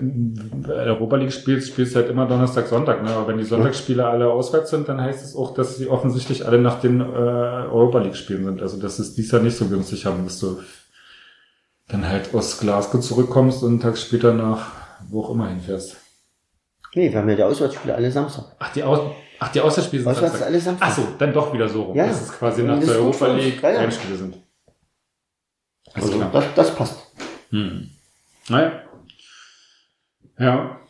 Europa 0.68 1.16
League 1.16 1.32
spielst, 1.32 1.68
spielst 1.68 1.96
halt 1.96 2.08
immer 2.08 2.26
Donnerstag, 2.26 2.66
Sonntag, 2.66 3.02
ne? 3.02 3.10
Aber 3.10 3.28
wenn 3.28 3.38
die 3.38 3.44
Sonntagsspiele 3.44 4.06
alle 4.06 4.30
auswärts 4.30 4.70
sind, 4.70 4.88
dann 4.88 5.00
heißt 5.00 5.24
es 5.24 5.36
auch, 5.36 5.54
dass 5.54 5.76
sie 5.76 5.88
offensichtlich 5.88 6.46
alle 6.46 6.58
nach 6.58 6.80
den 6.80 7.00
äh, 7.00 7.04
Europa 7.04 7.98
League 7.98 8.16
Spielen 8.16 8.44
sind. 8.44 8.62
Also 8.62 8.80
das 8.80 8.98
ist 9.00 9.18
dies 9.18 9.30
Jahr 9.32 9.42
nicht 9.42 9.56
so 9.56 9.66
günstig 9.66 10.06
haben, 10.06 10.24
dass 10.24 10.38
du 10.38 10.60
dann 11.90 12.06
halt 12.08 12.34
aus 12.34 12.58
Glasgow 12.60 13.00
zurückkommst 13.00 13.62
und 13.62 13.70
einen 13.70 13.80
Tag 13.80 13.98
später 13.98 14.32
nach 14.32 14.80
wo 15.08 15.24
auch 15.24 15.30
immer 15.30 15.48
hinfährst. 15.48 15.96
Nee, 16.94 17.10
wir 17.10 17.18
haben 17.18 17.28
ja 17.28 17.36
die 17.36 17.42
Auswärtsspiele 17.42 17.94
alle 17.94 18.10
Samstag. 18.10 18.44
Ach, 18.58 18.72
die, 18.72 18.82
Aus 18.82 19.00
Ach, 19.38 19.50
die 19.52 19.60
Auswärtsspiele 19.60 20.02
sind 20.02 20.12
Auswärts 20.12 20.32
Samstag. 20.32 20.48
alle 20.48 20.60
Samstag. 20.60 20.88
Ach 20.88 20.96
so, 20.96 21.08
dann 21.18 21.32
doch 21.32 21.52
wieder 21.52 21.68
so 21.68 21.82
rum. 21.84 21.96
Ja, 21.96 22.06
dass 22.06 22.22
es 22.22 22.32
quasi 22.32 22.62
nach 22.62 22.76
Das 22.76 22.86
der 22.86 22.94
ist 22.96 23.00
Europa. 23.00 23.26
League 23.34 23.62
Ja, 23.62 23.70
ja. 23.70 23.80
Heimspiele 23.80 24.16
sind. 24.16 24.36
Alles 25.92 26.10
Also, 26.12 26.24
das, 26.24 26.44
das 26.54 26.74
passt. 26.74 27.12
Hm. 27.50 27.90
Naja. 28.48 28.82
Ja. 30.38 30.80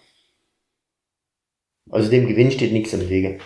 Also 1.91 2.11
dem 2.11 2.27
Gewinn 2.29 2.51
steht 2.51 2.73
nichts 2.73 2.93
im 2.93 3.09
Wege. 3.09 3.41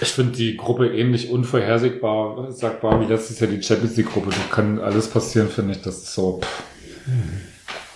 Ich 0.00 0.08
finde 0.08 0.32
die 0.32 0.56
Gruppe 0.56 0.88
ähnlich 0.88 1.30
unvorhersehbar 1.30 2.50
sagbar 2.50 3.00
wie 3.00 3.04
letztes 3.04 3.38
Jahr 3.40 3.50
die 3.50 3.62
Champions 3.62 3.96
League 3.96 4.12
Gruppe. 4.12 4.30
Da 4.30 4.54
kann 4.54 4.78
alles 4.78 5.08
passieren, 5.08 5.48
finde 5.48 5.72
ich. 5.72 5.82
Das 5.82 5.98
ist 5.98 6.14
so. 6.14 6.40
Pff. 6.40 6.62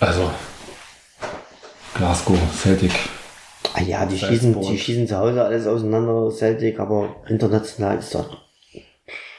Also. 0.01 0.31
Glasgow, 1.95 2.39
Celtic. 2.53 2.93
Ah 3.73 3.83
ja, 3.83 4.07
die 4.07 4.19
schießen, 4.19 4.61
die 4.61 4.79
schießen 4.79 5.09
zu 5.09 5.17
Hause 5.17 5.45
alles 5.45 5.67
auseinander, 5.67 6.31
Celtic, 6.31 6.79
aber 6.79 7.17
international 7.29 7.99
ist 7.99 8.15
das. 8.15 8.27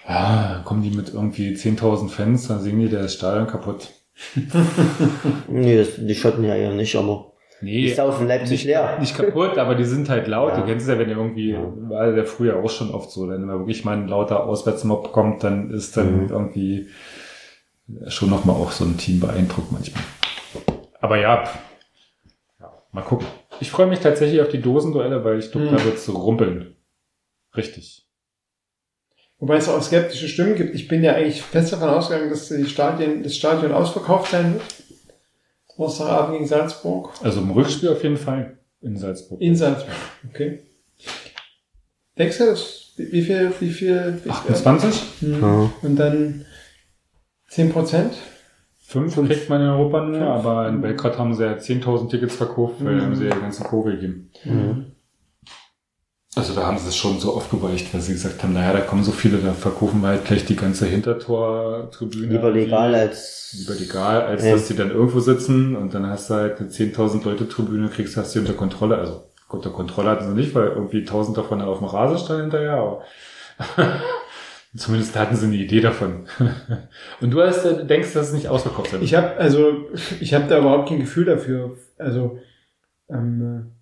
Ja, 0.08 0.62
kommen 0.66 0.82
die 0.82 0.92
mit 0.92 1.14
irgendwie 1.14 1.56
10.000 1.56 2.10
Fans, 2.10 2.48
dann 2.48 2.62
singen 2.62 2.82
die 2.82 2.90
das 2.90 3.14
Stadion 3.14 3.48
kaputt. 3.48 3.90
Nee, 5.48 5.78
das, 5.78 5.90
die 5.98 6.16
Schotten 6.16 6.44
ja 6.44 6.56
eher 6.56 6.72
nicht, 6.72 6.96
aber 6.96 7.34
Nee, 7.66 7.82
die 7.82 7.94
saufen 7.94 8.28
Leipzig 8.28 8.52
nicht, 8.52 8.66
leer. 8.66 8.98
nicht 9.00 9.16
kaputt, 9.18 9.58
aber 9.58 9.76
die 9.76 9.84
sind 9.86 10.08
halt 10.10 10.28
laut. 10.28 10.52
Ja. 10.54 10.60
Du 10.62 10.66
kennst 10.66 10.88
es 10.88 10.94
ja, 10.94 11.00
wenn 11.00 11.10
ihr 11.10 11.18
irgendwie, 11.18 11.56
war 11.90 12.12
der 12.12 12.26
früher 12.26 12.58
auch 12.64 12.70
schon 12.70 12.92
oft 12.92 13.10
so, 13.12 13.28
wenn 13.28 13.44
mal 13.44 13.58
wirklich 13.60 13.84
mal 13.84 13.98
ein 13.98 14.08
lauter 14.08 14.46
Auswärtsmob 14.46 15.12
kommt, 15.12 15.44
dann 15.44 15.72
ist 15.72 15.98
dann 15.98 16.26
Mhm. 16.26 16.30
irgendwie 16.30 16.88
schon 18.08 18.30
nochmal 18.30 18.56
auch 18.56 18.72
so 18.72 18.86
ein 18.86 18.98
Team 18.98 19.20
beeindruckt 19.20 19.72
manchmal. 19.72 20.04
Aber 21.02 21.18
ja, 21.18 21.44
ja, 22.60 22.72
mal 22.92 23.02
gucken. 23.02 23.28
Ich 23.60 23.72
freue 23.72 23.88
mich 23.88 24.00
tatsächlich 24.00 24.42
auf 24.42 24.50
die 24.50 24.62
Dosenduelle, 24.62 25.24
weil 25.24 25.40
ich 25.40 25.52
glaube, 25.52 25.68
Mhm. 25.68 25.76
da 25.78 25.84
wird's 25.86 26.08
rumpeln. 26.14 26.76
Richtig. 27.56 28.06
Wobei 29.40 29.58
es 29.58 29.68
auch 29.70 29.82
skeptische 29.82 30.28
Stimmen 30.30 30.56
gibt. 30.56 30.76
Ich 30.76 30.88
bin 30.88 31.04
ja 31.04 31.14
eigentlich 31.14 31.42
fest 31.42 31.74
davon 31.74 31.90
ausgegangen, 31.90 32.30
dass 32.30 32.48
die 32.48 32.66
Stadien, 32.66 33.22
das 33.24 33.36
Stadion 33.36 33.72
ausverkauft 33.74 34.32
sein 34.32 34.54
wird. 34.54 34.64
Donnerstagabend 35.78 36.34
gegen 36.34 36.48
Salzburg. 36.48 37.10
Also 37.24 37.42
im 37.42 37.52
Rückspiel 37.52 37.90
auf 37.90 38.04
jeden 38.04 38.18
Fall 38.18 38.58
in 38.82 38.98
Salzburg. 38.98 39.42
In 39.42 39.56
Salzburg. 39.56 39.94
Okay. 40.30 40.60
Denkst 42.18 42.38
du, 42.38 42.46
das, 42.46 42.94
wie 42.98 43.22
viel, 43.22 43.52
wie 43.60 43.70
viel? 43.70 44.16
Wie 44.24 44.30
viel 44.30 44.32
28? 44.32 45.04
Hm. 45.22 45.42
Ja. 45.42 45.70
Und 45.82 45.96
dann 45.98 46.46
10 47.50 47.72
Prozent? 47.72 48.14
Fünf 48.88 49.16
kriegt 49.16 49.50
man 49.50 49.62
in 49.62 49.68
Europa 49.68 50.02
nur, 50.06 50.20
Fünf. 50.20 50.30
aber 50.30 50.70
in 50.70 50.80
Belgrad 50.82 51.18
haben 51.18 51.34
sie 51.34 51.44
ja 51.44 51.54
10.000 51.58 52.10
Tickets 52.10 52.36
verkauft, 52.36 52.76
weil 52.80 52.96
Mhm. 52.96 53.02
haben 53.02 53.16
sie 53.16 53.26
ja 53.26 53.34
die 53.36 53.42
ganzen 53.42 53.64
Kurve 53.64 53.92
gegeben. 53.92 54.30
Mhm. 54.44 54.86
Also 56.36 56.54
da 56.54 56.66
haben 56.66 56.78
sie 56.78 56.90
es 56.90 56.98
schon 56.98 57.18
so 57.20 57.34
aufgeweicht, 57.34 57.94
weil 57.94 58.02
sie 58.02 58.12
gesagt 58.12 58.44
haben, 58.44 58.52
naja, 58.52 58.74
da 58.74 58.82
kommen 58.82 59.04
so 59.06 59.14
viele, 59.14 59.38
da 59.38 59.54
verkaufen 59.54 60.02
wir 60.02 60.10
halt 60.10 60.26
gleich 60.26 60.44
die 60.44 60.58
ganze 60.58 60.86
Hintertor-Tribüne. 60.86 62.28
Lieber 62.34 62.52
legal 62.52 62.94
als. 62.94 63.56
Lieber 63.58 63.80
legal, 63.80 64.22
als 64.22 64.44
Ja. 64.44 64.52
dass 64.52 64.68
die 64.68 64.76
dann 64.76 64.92
irgendwo 64.92 65.22
sitzen 65.22 65.78
und 65.78 65.94
dann 65.94 66.08
hast 66.08 66.30
du 66.30 66.34
halt 66.34 66.60
eine 66.60 66.70
10.000 66.70 67.24
Leute 67.24 67.48
Tribüne, 67.48 67.88
kriegst 67.88 68.18
hast 68.18 68.36
du 68.36 68.40
unter 68.40 68.54
Kontrolle. 68.54 68.98
Also 68.98 69.24
unter 69.48 69.70
Kontrolle 69.70 70.10
hatten 70.10 70.28
sie 70.28 70.34
nicht, 70.36 70.54
weil 70.54 70.68
irgendwie 70.68 71.06
1.000 71.06 71.36
davon 71.36 71.62
auf 71.62 71.78
dem 71.78 71.88
Rasen 71.88 72.18
standen 72.18 72.42
hinterher, 72.44 72.74
aber 72.74 73.04
zumindest 74.76 75.16
hatten 75.18 75.38
sie 75.38 75.46
eine 75.46 75.56
Idee 75.56 75.80
davon. 75.80 76.28
und 77.22 77.32
du 77.32 77.42
hast, 77.42 77.64
äh, 77.64 77.86
denkst, 77.86 78.12
dass 78.12 78.28
es 78.28 78.34
nicht 78.34 78.50
ausverkauft 78.50 78.92
sein 78.92 79.00
wird? 79.00 79.10
Ich 79.10 79.16
habe 79.16 79.38
also 79.38 79.72
ich 80.20 80.34
habe 80.34 80.48
da 80.48 80.60
überhaupt 80.60 80.90
kein 80.90 81.00
Gefühl 81.00 81.24
dafür. 81.24 81.78
Also 81.98 82.40
ähm, 83.10 83.75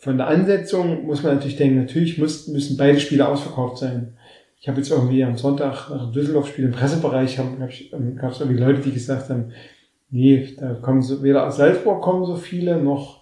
von 0.00 0.16
der 0.16 0.26
Ansetzung 0.28 1.06
muss 1.06 1.22
man 1.22 1.34
natürlich 1.34 1.56
denken, 1.56 1.76
natürlich 1.78 2.18
muss, 2.18 2.48
müssen 2.48 2.76
beide 2.76 2.98
Spiele 2.98 3.28
ausverkauft 3.28 3.78
sein. 3.78 4.14
Ich 4.60 4.68
habe 4.68 4.78
jetzt 4.78 4.90
irgendwie 4.90 5.22
am 5.24 5.36
Sonntag 5.36 5.88
nach 5.90 6.04
dem 6.04 6.12
Düsseldorf-Spiel 6.12 6.64
im 6.66 6.72
Pressebereich 6.72 7.38
haben, 7.38 7.58
gab 7.58 7.70
es 7.70 7.80
ähm, 7.92 8.16
gab's 8.16 8.40
irgendwie 8.40 8.60
Leute, 8.60 8.80
die 8.80 8.92
gesagt 8.92 9.30
haben, 9.30 9.52
nee, 10.10 10.54
da 10.58 10.74
kommen 10.74 11.00
so, 11.02 11.22
weder 11.22 11.46
aus 11.46 11.56
Salzburg 11.56 12.02
kommen 12.02 12.24
so 12.26 12.34
viele, 12.36 12.76
noch 12.82 13.20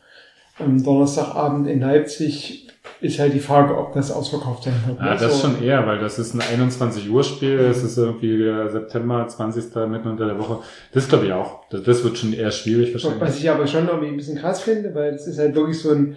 am 0.59 0.83
Donnerstagabend 0.83 1.69
in 1.69 1.81
Leipzig 1.81 2.65
ist 3.01 3.19
halt 3.21 3.33
die 3.35 3.39
Frage, 3.39 3.77
ob 3.79 3.93
das 3.93 4.11
ausverkauft 4.11 4.65
sein 4.65 4.75
wird. 4.87 4.99
Ja, 4.99 5.15
das 5.15 5.41
So- 5.41 5.49
schon 5.49 5.63
eher, 5.63 5.87
weil 5.87 6.01
das 6.01 6.19
ist 6.19 6.35
ein 6.35 6.41
21 6.41 7.09
Uhr 7.09 7.23
Spiel, 7.23 7.59
es 7.61 7.85
ist 7.85 7.97
irgendwie 7.97 8.39
der 8.39 8.69
September, 8.71 9.27
20. 9.29 9.89
mitten 9.89 10.09
unter 10.09 10.27
der 10.27 10.39
Woche. 10.39 10.59
Das 10.93 11.09
glaube 11.09 11.27
ich 11.27 11.33
auch. 11.33 11.69
Das, 11.71 11.83
das 11.85 12.03
wird 12.03 12.19
schon 12.19 12.33
eher 12.33 12.51
schwierig 12.51 12.93
wahrscheinlich. 12.93 13.21
Was 13.21 13.39
ich 13.39 13.49
aber 13.49 13.67
schon 13.69 13.87
irgendwie 13.87 14.09
ein 14.09 14.17
bisschen 14.17 14.39
krass 14.39 14.63
finde, 14.63 14.93
weil 14.97 15.15
es 15.15 15.27
ist 15.29 15.39
halt 15.39 15.55
wirklich 15.55 15.79
so 15.79 15.93
ein, 15.93 16.17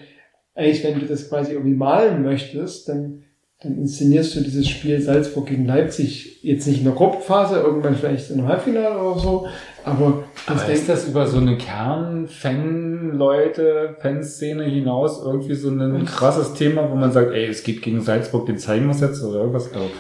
eigentlich 0.56 0.84
wenn 0.84 1.00
du 1.00 1.06
das 1.06 1.30
quasi 1.30 1.54
irgendwie 1.54 1.76
malen 1.76 2.24
möchtest, 2.24 2.90
dann 2.90 3.24
dann 3.64 3.78
inszenierst 3.78 4.36
du 4.36 4.42
dieses 4.42 4.68
Spiel 4.68 5.00
Salzburg 5.00 5.46
gegen 5.46 5.66
Leipzig 5.66 6.44
jetzt 6.44 6.66
nicht 6.66 6.80
in 6.80 6.86
der 6.86 6.96
Gruppenphase, 6.96 7.58
irgendwann 7.58 7.96
vielleicht 7.96 8.32
im 8.32 8.48
Halbfinale 8.48 8.98
oder 8.98 9.20
so, 9.20 9.48
aber, 9.84 10.24
Aber 10.48 10.68
ist 10.68 10.90
das 10.90 11.08
über 11.08 11.28
so 11.28 11.38
eine 11.38 11.58
Kern-Fan-Leute, 11.58 13.98
Fanszene 14.00 14.64
hinaus 14.64 15.22
irgendwie 15.24 15.54
so 15.54 15.70
ein 15.70 16.06
krasses 16.06 16.54
Thema, 16.54 16.90
wo 16.90 16.96
man 16.96 17.12
sagt, 17.12 17.32
ey, 17.32 17.46
es 17.46 17.62
geht 17.64 17.84
gegen 17.84 18.02
Salzburg, 18.02 18.48
den 18.48 18.58
zeigen 18.58 18.88
wir 18.88 18.96
jetzt 18.96 19.24
oder 19.24 19.38
irgendwas? 19.40 19.70
Glaube 19.72 19.92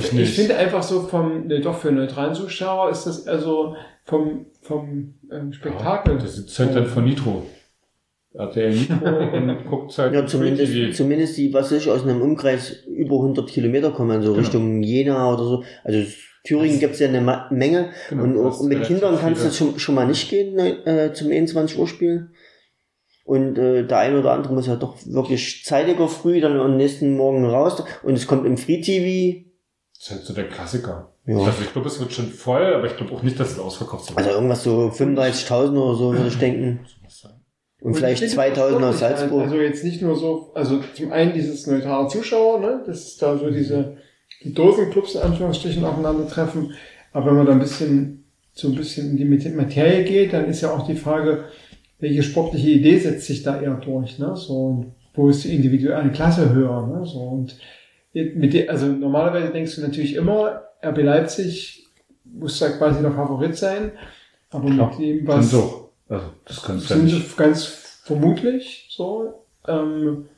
ich, 0.00 0.12
nicht. 0.12 0.30
Ich 0.30 0.34
finde 0.34 0.56
einfach 0.56 0.82
so 0.82 1.02
vom, 1.02 1.46
ne, 1.46 1.60
doch 1.60 1.78
für 1.78 1.92
neutralen 1.92 2.34
Zuschauer 2.34 2.90
ist 2.90 3.04
das 3.04 3.28
also 3.28 3.76
vom, 4.04 4.46
vom 4.60 5.14
ähm, 5.30 5.52
Spektakel. 5.52 6.18
das 6.18 6.36
ist 6.36 6.58
halt 6.58 6.74
dann 6.74 6.86
von 6.86 7.04
Nitro. 7.04 7.46
RTL 8.34 8.70
Nitro 8.74 9.36
und 9.36 9.66
guckt 9.68 9.98
halt 9.98 10.14
Ja, 10.14 10.26
zumindest, 10.26 10.72
TV. 10.72 10.92
zumindest 10.92 11.36
die, 11.36 11.52
was 11.52 11.70
ich, 11.72 11.90
aus 11.90 12.02
einem 12.02 12.22
Umkreis 12.22 12.84
über 12.86 13.16
100 13.16 13.48
Kilometer 13.48 13.90
kommen, 13.90 14.22
so 14.22 14.30
Genau. 14.30 14.40
Richtung 14.40 14.82
Jena 14.82 15.32
oder 15.32 15.44
so. 15.44 15.64
Also 15.84 16.02
Thüringen 16.44 16.80
gibt's 16.80 16.98
ja 16.98 17.08
eine 17.08 17.20
Ma 17.20 17.46
Menge. 17.50 17.90
Genau, 18.10 18.24
und 18.24 18.38
auch 18.38 18.62
mit 18.62 18.82
Kindern 18.84 19.18
kannst 19.20 19.44
du 19.44 19.50
schon, 19.50 19.78
schon 19.78 19.94
mal 19.94 20.06
nicht 20.06 20.28
gehen 20.28 20.54
ne, 20.54 20.84
äh, 20.86 21.12
zum 21.12 21.30
21 21.30 21.78
Uhr 21.78 21.86
Spiel. 21.86 22.30
Und 23.24 23.56
äh, 23.58 23.86
der 23.86 23.98
eine 23.98 24.18
oder 24.18 24.32
andere 24.32 24.52
muss 24.52 24.66
ja 24.66 24.74
doch 24.76 24.96
wirklich 25.06 25.62
zeitiger 25.64 26.08
früh 26.08 26.40
dann 26.40 26.58
am 26.58 26.76
nächsten 26.76 27.16
Morgen 27.16 27.44
raus. 27.44 27.84
Und 28.02 28.14
es 28.14 28.26
kommt 28.26 28.46
im 28.46 28.56
Free 28.56 28.80
TV. 28.80 29.44
Das 29.94 30.06
ist 30.06 30.10
halt 30.10 30.22
so 30.24 30.34
der 30.34 30.48
Klassiker. 30.48 31.12
Ja. 31.26 31.36
Also 31.38 31.62
ich 31.62 31.72
glaube, 31.72 31.86
es 31.86 32.00
wird 32.00 32.12
schon 32.12 32.26
voll, 32.26 32.74
aber 32.74 32.86
ich 32.86 32.96
glaube 32.96 33.12
auch 33.14 33.22
nicht, 33.22 33.38
dass 33.38 33.52
es 33.52 33.58
ausverkauft 33.60 34.06
sein 34.06 34.16
Also 34.16 34.30
irgendwas 34.30 34.64
so 34.64 34.88
35.000 34.88 35.78
oder 35.80 35.94
so, 35.96 36.12
würde 36.12 36.26
ich 36.26 36.38
denken. 36.38 36.80
Und 37.82 37.88
Und 37.90 37.94
vielleicht 37.96 38.22
ich 38.22 38.30
finde 38.30 38.50
das 38.54 38.58
2.000 38.70 38.84
aus. 38.88 38.98
Salzburg. 39.00 39.42
Also 39.42 39.56
jetzt 39.56 39.82
nicht 39.84 40.02
nur 40.02 40.14
so, 40.16 40.50
also 40.54 40.80
zum 40.94 41.10
einen 41.12 41.32
dieses 41.34 41.66
neutrale 41.66 42.06
Zuschauer, 42.08 42.60
ne, 42.60 42.82
das 42.86 43.08
ist 43.08 43.22
da 43.22 43.36
so 43.36 43.50
diese, 43.50 43.96
die 44.44 44.54
Dosenclubs 44.54 45.16
in 45.16 45.22
Anführungsstrichen 45.22 45.84
aufeinandertreffen. 45.84 46.72
Aber 47.12 47.26
wenn 47.26 47.36
man 47.36 47.46
da 47.46 47.52
ein 47.52 47.58
bisschen, 47.58 48.24
so 48.52 48.68
ein 48.68 48.74
bisschen 48.76 49.10
in 49.10 49.16
die 49.16 49.24
Mat- 49.24 49.54
Materie 49.56 50.04
geht, 50.04 50.32
dann 50.32 50.46
ist 50.46 50.60
ja 50.60 50.70
auch 50.70 50.86
die 50.86 50.94
Frage, 50.94 51.44
welche 51.98 52.22
sportliche 52.22 52.70
Idee 52.70 52.98
setzt 52.98 53.26
sich 53.26 53.42
da 53.42 53.60
eher 53.60 53.74
durch, 53.74 54.18
ne, 54.18 54.36
so, 54.36 54.54
und 54.54 54.86
wo 55.14 55.28
ist 55.28 55.44
die 55.44 55.54
individuelle 55.54 56.10
Klasse 56.10 56.52
höher, 56.52 56.86
ne, 56.86 57.04
so, 57.06 57.18
und 57.20 57.56
mit 58.12 58.52
der, 58.54 58.70
also 58.70 58.86
normalerweise 58.86 59.52
denkst 59.52 59.74
du 59.76 59.80
natürlich 59.82 60.14
immer, 60.16 60.62
RB 60.84 60.98
Leipzig 61.02 61.86
muss 62.24 62.58
da 62.58 62.68
quasi 62.70 63.00
der 63.02 63.12
Favorit 63.12 63.56
sein, 63.56 63.92
aber 64.50 64.70
Klar, 64.70 64.90
mit 64.90 64.98
dem, 65.00 65.26
was, 65.26 65.50
so. 65.50 65.81
Also, 66.12 66.26
das 66.44 66.62
kannst 66.62 66.90
du 66.90 66.94
ja 66.94 67.00
nicht. 67.00 67.36
ganz 67.36 67.64
vermutlich 68.04 68.88
so. 68.90 69.46
Ähm, 69.66 70.28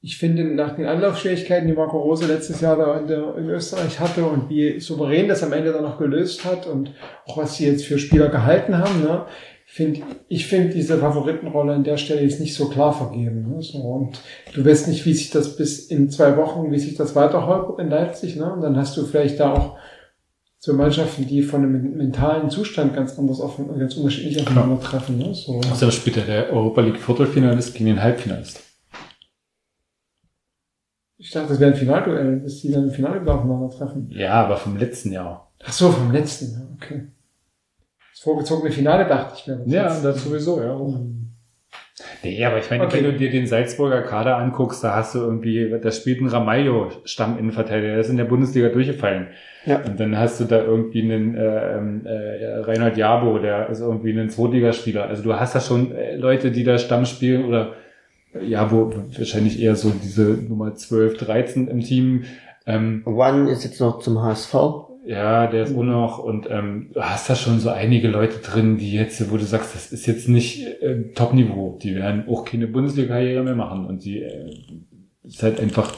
ich 0.00 0.18
finde, 0.18 0.44
nach 0.44 0.76
den 0.76 0.84
Anlaufschwierigkeiten, 0.84 1.68
die 1.68 1.74
Marco 1.74 1.98
Rose 1.98 2.26
letztes 2.26 2.60
Jahr 2.60 2.76
da 2.76 2.98
in, 2.98 3.06
der, 3.06 3.36
in 3.36 3.48
Österreich 3.48 4.00
hatte 4.00 4.24
und 4.24 4.50
wie 4.50 4.78
souverän 4.80 5.28
das 5.28 5.42
am 5.42 5.52
Ende 5.52 5.72
dann 5.72 5.84
noch 5.84 5.98
gelöst 5.98 6.44
hat 6.44 6.66
und 6.66 6.92
auch 7.26 7.38
was 7.38 7.56
sie 7.56 7.66
jetzt 7.66 7.86
für 7.86 7.98
Spieler 7.98 8.28
gehalten 8.28 8.76
haben, 8.76 9.02
ne, 9.02 9.24
find, 9.64 10.02
ich 10.28 10.46
finde 10.46 10.74
diese 10.74 10.98
Favoritenrolle 10.98 11.72
an 11.72 11.84
der 11.84 11.96
Stelle 11.96 12.20
jetzt 12.20 12.40
nicht 12.40 12.54
so 12.54 12.68
klar 12.68 12.92
vergeben. 12.92 13.48
Ne, 13.48 13.62
so, 13.62 13.78
und 13.78 14.20
du 14.54 14.64
weißt 14.64 14.88
nicht, 14.88 15.06
wie 15.06 15.14
sich 15.14 15.30
das 15.30 15.56
bis 15.56 15.86
in 15.86 16.10
zwei 16.10 16.36
Wochen, 16.36 16.70
wie 16.70 16.78
sich 16.78 16.96
das 16.96 17.14
weiterholpert 17.14 17.78
in 17.78 17.88
Leipzig. 17.88 18.36
Ne, 18.36 18.52
und 18.52 18.60
dann 18.60 18.76
hast 18.76 18.96
du 18.96 19.06
vielleicht 19.06 19.40
da 19.40 19.54
auch 19.54 19.78
so 20.64 20.72
Mannschaften, 20.72 21.26
die 21.26 21.42
von 21.42 21.62
einem 21.62 21.94
mentalen 21.94 22.48
Zustand 22.48 22.94
ganz 22.94 23.18
anders 23.18 23.38
auf, 23.38 23.58
ganz 23.78 23.96
unterschiedlich 23.96 24.40
aufeinandertreffen. 24.40 25.18
Ne? 25.18 25.34
So. 25.34 25.58
Außerdem 25.58 25.90
spielt 25.90 26.16
ja 26.16 26.22
der 26.22 26.52
Europa 26.54 26.80
League 26.80 26.98
Viertelfinalist 26.98 27.74
gegen 27.74 27.84
den 27.84 28.02
Halbfinalist. 28.02 28.62
Ich 31.18 31.30
dachte, 31.30 31.48
das 31.48 31.60
wäre 31.60 31.72
ein 31.72 31.76
Finalduell, 31.76 32.40
dass 32.40 32.62
die 32.62 32.70
dann 32.70 32.84
im 32.84 32.90
Finale 32.90 33.20
aufeinandertreffen. 33.20 34.08
Ja, 34.10 34.42
aber 34.42 34.56
vom 34.56 34.78
letzten 34.78 35.12
Jahr. 35.12 35.52
Ach 35.62 35.72
so, 35.72 35.90
vom 35.90 36.10
letzten, 36.10 36.54
ja, 36.54 36.66
okay. 36.74 37.08
Das 38.12 38.20
vorgezogene 38.20 38.72
Finale 38.72 39.06
dachte 39.06 39.34
ich 39.36 39.46
mir. 39.46 39.62
Ja, 39.66 40.00
das 40.00 40.24
sowieso, 40.24 40.62
ja. 40.62 40.78
Mhm. 40.78 41.33
Nee, 42.24 42.44
aber 42.44 42.58
ich 42.58 42.68
meine, 42.70 42.84
Okay. 42.86 42.96
wenn 42.96 43.04
du 43.04 43.12
dir 43.12 43.30
den 43.30 43.46
Salzburger 43.46 44.02
Kader 44.02 44.36
anguckst, 44.38 44.82
da 44.82 44.96
hast 44.96 45.14
du 45.14 45.20
irgendwie, 45.20 45.72
da 45.80 45.90
spielt 45.92 46.20
ein 46.20 46.26
Ramallo, 46.26 46.90
Stamminnenverteidiger, 47.04 47.92
der 47.92 48.00
ist 48.00 48.08
in 48.08 48.16
der 48.16 48.24
Bundesliga 48.24 48.68
durchgefallen. 48.68 49.28
Ja. 49.64 49.80
Und 49.80 50.00
dann 50.00 50.18
hast 50.18 50.40
du 50.40 50.44
da 50.44 50.60
irgendwie 50.62 51.02
einen 51.02 51.36
äh, 51.36 51.76
ähm, 51.76 52.02
äh, 52.04 52.56
Reinhard 52.62 52.96
Jabo, 52.96 53.38
der 53.38 53.68
ist 53.68 53.80
irgendwie 53.80 54.10
ein 54.18 54.28
Zweitligaspieler. 54.28 55.04
Also 55.06 55.22
du 55.22 55.34
hast 55.34 55.54
da 55.54 55.60
schon 55.60 55.92
äh, 55.92 56.16
Leute, 56.16 56.50
die 56.50 56.64
da 56.64 56.78
Stamm 56.78 57.06
spielen 57.06 57.44
oder 57.44 57.74
äh, 58.34 58.44
Jabo 58.44 58.92
wahrscheinlich 59.16 59.62
eher 59.62 59.76
so 59.76 59.90
diese 59.90 60.24
Nummer 60.48 60.74
12, 60.74 61.16
13 61.16 61.68
im 61.68 61.80
Team. 61.80 62.24
Ähm, 62.66 63.02
One 63.06 63.48
ist 63.50 63.62
jetzt 63.62 63.80
noch 63.80 64.00
zum 64.00 64.20
HSV. 64.20 64.54
Ja, 65.06 65.46
der 65.46 65.64
ist 65.64 65.76
auch 65.76 65.82
noch 65.82 66.18
und 66.18 66.48
ähm, 66.50 66.90
du 66.94 67.02
hast 67.02 67.28
da 67.28 67.34
schon 67.34 67.60
so 67.60 67.70
einige 67.70 68.08
Leute 68.08 68.38
drin, 68.38 68.78
die 68.78 68.92
jetzt, 68.92 69.30
wo 69.30 69.36
du 69.36 69.44
sagst, 69.44 69.74
das 69.74 69.92
ist 69.92 70.06
jetzt 70.06 70.28
nicht 70.28 70.66
äh, 70.82 71.12
Top-Niveau, 71.14 71.78
die 71.82 71.94
werden 71.94 72.24
auch 72.28 72.44
keine 72.44 72.66
Bundesliga-Karriere 72.66 73.42
mehr 73.42 73.54
machen 73.54 73.86
und 73.86 74.04
die 74.04 74.22
äh, 74.22 74.50
ist 75.22 75.42
halt 75.42 75.60
einfach 75.60 75.94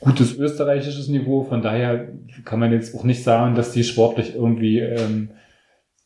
gutes 0.00 0.36
österreichisches 0.36 1.08
Niveau, 1.08 1.44
von 1.44 1.62
daher 1.62 2.08
kann 2.44 2.58
man 2.58 2.72
jetzt 2.72 2.94
auch 2.94 3.04
nicht 3.04 3.22
sagen, 3.22 3.54
dass 3.54 3.72
die 3.72 3.84
sportlich 3.84 4.34
irgendwie 4.34 4.80
ähm, 4.80 5.30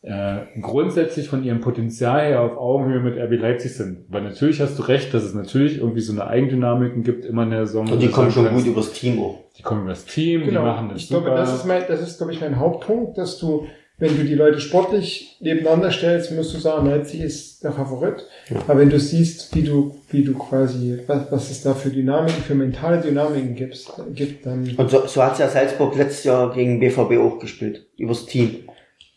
äh, 0.07 0.61
grundsätzlich 0.61 1.29
von 1.29 1.43
ihrem 1.43 1.61
Potenzial 1.63 2.21
her 2.27 2.43
auf 2.43 2.59
Augenhöhe 2.59 3.01
mit 3.01 3.17
RB 3.17 3.41
Leipzig 3.41 3.75
sind. 3.75 4.05
Weil 4.09 4.23
natürlich 4.23 4.61
hast 4.61 4.79
du 4.79 4.83
recht, 4.83 5.15
dass 5.15 5.23
es 5.23 5.33
natürlich 5.35 5.79
irgendwie 5.79 6.03
so 6.03 6.13
eine 6.13 6.27
Eigendynamiken 6.27 7.03
gibt, 7.03 7.25
immer 7.25 7.45
in 7.45 7.51
der 7.51 7.67
Saison. 7.67 7.89
Und 7.91 8.03
die 8.03 8.09
kommen 8.09 8.31
schon 8.31 8.49
gut 8.55 8.67
übers 8.67 8.93
Team 8.93 9.19
auch. 9.23 9.45
Die 9.57 9.63
kommen 9.63 9.81
über 9.83 9.91
das 9.91 10.05
Team, 10.05 10.43
die 10.43 10.49
Genau. 10.49 10.63
machen 10.63 10.91
das 10.91 11.03
ich 11.03 11.09
glaube, 11.09 11.27
super. 11.27 11.37
das 11.39 11.55
ist 11.55 11.65
mein, 11.65 11.83
das 11.89 12.03
ist, 12.03 12.19
glaube 12.19 12.33
ich, 12.35 12.41
mein 12.41 12.59
Hauptpunkt, 12.59 13.17
dass 13.17 13.39
du, 13.39 13.67
wenn 13.97 14.15
du 14.17 14.25
die 14.25 14.35
Leute 14.35 14.61
sportlich 14.61 15.39
nebeneinander 15.41 15.91
stellst, 15.91 16.33
musst 16.33 16.53
du 16.53 16.59
sagen, 16.59 16.91
Leipzig 16.91 17.21
ist 17.23 17.63
der 17.65 17.73
Favorit. 17.73 18.27
Ja. 18.51 18.57
Aber 18.67 18.81
wenn 18.81 18.91
du 18.91 18.99
siehst, 18.99 19.55
wie 19.55 19.63
du, 19.63 19.97
wie 20.11 20.23
du 20.23 20.35
quasi, 20.35 20.99
was, 21.07 21.31
was 21.33 21.51
es 21.51 21.63
da 21.63 21.73
für 21.73 21.89
Dynamiken, 21.91 22.43
für 22.43 22.55
mentale 22.57 23.01
Dynamiken 23.01 23.55
gibt, 23.55 23.79
gibt 24.15 24.45
dann, 24.45 24.69
Und 24.77 24.91
so, 24.91 25.07
so 25.07 25.23
hat's 25.23 25.39
ja 25.39 25.49
Salzburg 25.49 25.97
letztes 25.97 26.25
Jahr 26.25 26.53
gegen 26.53 26.79
BVB 26.81 27.17
auch 27.19 27.39
gespielt. 27.39 27.87
Übers 27.97 28.27
Team. 28.27 28.64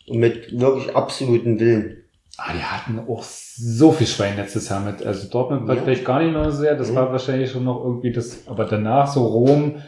Und 0.08 0.18
mit 0.18 0.58
wirklich 0.58 0.94
absoluten 0.94 1.58
Willen. 1.60 2.04
Ah, 2.36 2.52
die 2.52 2.62
hatten 2.62 3.00
auch 3.08 3.22
so 3.24 3.90
viel 3.92 4.06
Schwein 4.06 4.36
letztes 4.36 4.68
Jahr 4.68 4.80
mit. 4.80 5.04
Also 5.04 5.28
Dortmund 5.28 5.66
war 5.66 5.74
Ja. 5.76 5.82
vielleicht 5.82 6.04
gar 6.04 6.22
nicht 6.22 6.32
mehr 6.32 6.50
so 6.50 6.58
sehr. 6.58 6.76
Das 6.76 6.90
Mhm. 6.90 6.94
war 6.94 7.10
wahrscheinlich 7.12 7.50
schon 7.50 7.64
noch 7.64 7.82
irgendwie 7.84 8.12
das, 8.12 8.46
aber 8.46 8.64
danach 8.64 9.08
so 9.12 9.26
Rom 9.26 9.82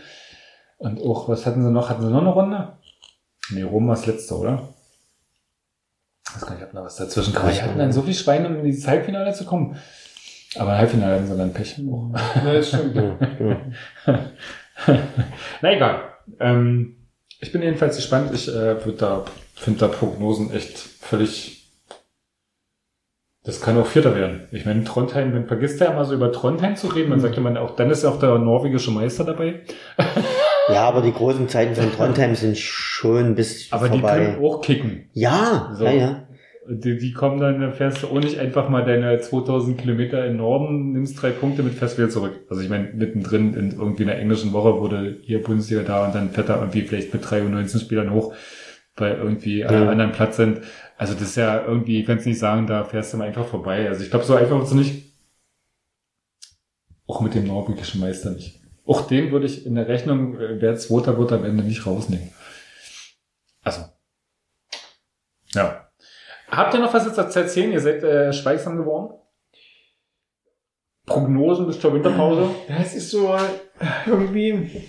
und 0.79 1.01
auch, 1.01 1.29
was 1.29 1.47
hatten 1.47 1.63
sie 1.63 1.71
noch? 1.71 1.89
Hatten 1.91 2.03
sie 2.03 2.11
noch 2.11 2.21
eine 2.23 2.31
Runde? 2.31 2.73
Nee, 3.51 3.63
Rom 3.63 3.87
war 3.89 3.95
das 3.95 4.07
letzte, 4.07 4.35
oder? 4.37 4.69
Ich 6.29 6.35
weiß 6.37 6.47
gar 6.47 6.55
nicht, 6.55 6.65
ob 6.65 6.73
da 6.73 6.83
was 6.85 6.97
dazwischen 6.97 7.35
kam. 7.35 7.51
Die 7.51 7.61
hatten 7.63 7.79
dann 7.79 7.93
so 7.93 8.03
viel 8.03 8.15
Schwein, 8.15 8.47
um 8.47 8.57
in 8.57 8.65
dieses 8.65 8.87
Halbfinale 8.87 9.33
zu 9.33 9.45
kommen. 9.45 9.77
Aber 10.57 10.73
im 10.73 10.79
Halbfinale 10.79 11.15
hatten 11.17 11.27
sie 11.29 11.37
dann 11.37 11.53
Pech. 11.53 11.79
ja, 11.79 12.53
das 12.53 12.69
stimmt. 12.75 12.97
Na 15.63 15.73
egal. 15.73 16.01
Ähm, 16.39 16.97
ich 17.41 17.53
bin 17.53 17.63
jedenfalls 17.63 17.97
gespannt. 17.97 18.31
Ich 18.35 18.49
äh, 18.49 18.85
würd 18.85 19.01
da, 19.03 19.25
finde 19.61 19.81
da 19.81 19.89
Prognosen 19.89 20.53
echt 20.53 20.79
völlig. 20.79 21.57
Das 23.43 23.61
kann 23.63 23.79
auch 23.79 23.87
Vierter 23.87 24.15
werden. 24.15 24.43
Ich 24.53 24.67
meine, 24.67 24.85
Trondheim, 24.85 25.33
man 25.33 25.47
vergisst 25.47 25.81
ja 25.81 25.91
immer 25.93 26.05
so 26.05 26.15
über 26.15 26.31
Trondheim 26.31 26.77
zu 26.77 26.89
reden. 26.89 27.09
Man 27.09 27.21
sagt 27.21 27.37
ja 27.37 27.41
immer 27.41 27.59
auch, 27.61 27.75
dann 27.75 27.91
ist 27.91 28.03
ja 28.05 28.11
auch 28.11 28.19
der 28.19 28.39
norwegische 28.39 28.91
Meister 28.91 29.25
dabei. 29.25 29.61
Ja, 30.69 30.83
aber 30.87 31.03
die 31.03 31.13
großen 31.13 31.49
Zeiten 31.49 31.75
von 31.75 31.91
Trondheim 31.91 32.37
sind 32.37 32.57
schon 32.57 33.17
ein 33.19 33.35
bisschen 33.35 33.73
Aber 33.73 33.89
die 33.89 33.99
vorbei. 33.99 34.19
können 34.37 34.45
auch 34.45 34.61
kicken. 34.61 35.09
ja, 35.15 35.73
So. 35.77 35.85
ja, 35.85 35.91
ja. 35.91 36.27
Die, 36.69 36.97
die 36.99 37.13
kommen 37.13 37.41
dann, 37.41 37.61
dann 37.61 37.73
fährst 37.73 38.03
du 38.03 38.07
auch 38.07 38.21
nicht 38.21 38.39
einfach 38.39 38.69
mal 38.69 38.85
deine 38.85 39.19
2000 39.19 39.79
Kilometer 39.81 40.25
im 40.27 40.37
Norden, 40.37 40.93
nimmst 40.93 41.21
drei 41.21 41.31
Punkte 41.31 41.65
mit, 41.65 41.75
fährst 41.75 41.99
wieder 41.99 42.11
zurück. 42.11 42.39
Also 42.49 42.63
ich 42.63 42.69
meine, 42.69 42.93
mittendrin 42.95 43.55
in 43.55 43.73
irgendwie 43.73 44.05
einer 44.05 44.17
englischen 44.17 44.53
Woche 44.53 44.79
wurde 44.79 45.17
hier 45.23 45.43
Bundesliga 45.43 45.83
da 45.83 46.07
und 46.07 46.15
dann 46.15 46.31
fährt 46.31 46.51
er 46.51 46.59
irgendwie 46.59 46.83
vielleicht 46.83 47.13
mit 47.13 47.29
3 47.29 47.43
und 47.43 47.53
19 47.53 47.81
Spielern 47.81 48.13
hoch, 48.13 48.33
weil 48.97 49.17
irgendwie 49.17 49.65
alle 49.65 49.85
Ja. 49.85 49.91
anderen 49.91 50.13
Platz 50.13 50.37
sind. 50.37 50.61
Also 50.97 51.15
das 51.15 51.23
ist 51.23 51.37
ja 51.37 51.65
irgendwie, 51.65 52.05
kannst 52.05 52.27
nicht 52.27 52.39
sagen, 52.39 52.67
da 52.67 52.85
fährst 52.85 53.13
du 53.13 53.17
mal 53.17 53.29
einfach 53.29 53.47
vorbei. 53.47 53.89
Also 53.89 54.03
ich 54.05 54.11
glaube, 54.11 54.25
so 54.25 54.35
einfach 54.35 54.59
wird's 54.59 54.73
nicht. 54.73 55.15
Auch 57.07 57.21
mit 57.21 57.35
dem 57.35 57.47
norwegischen 57.47 58.01
Meister 58.01 58.31
nicht. 58.31 58.61
Auch 58.87 59.07
den 59.07 59.31
würde 59.33 59.47
ich 59.47 59.67
in 59.67 59.75
der 59.75 59.89
Rechnung, 59.89 60.39
äh, 60.39 60.61
wer 60.61 60.77
Zweiter 60.77 61.19
wird, 61.19 61.33
am 61.33 61.45
Ende 61.45 61.63
nicht 61.65 61.87
rausnehmen. 61.87 62.31
Also. 63.63 63.83
Ja. 65.55 65.89
Habt 66.49 66.75
ihr 66.75 66.81
noch 66.81 66.93
was 66.93 67.05
jetzt 67.07 67.33
zu 67.33 67.39
erzählen? 67.41 67.73
Ihr 67.73 67.81
seid 67.81 68.03
äh, 68.03 68.33
schweigsam 68.33 68.77
geworden? 68.77 69.15
Prognosen 71.07 71.67
bis 71.67 71.81
zur 71.81 71.95
Winterpause? 71.95 72.49
Ja, 72.69 72.77
es 72.81 72.95
ist 72.95 73.11
so 73.11 73.35
äh, 73.35 73.39
irgendwie, 74.07 74.83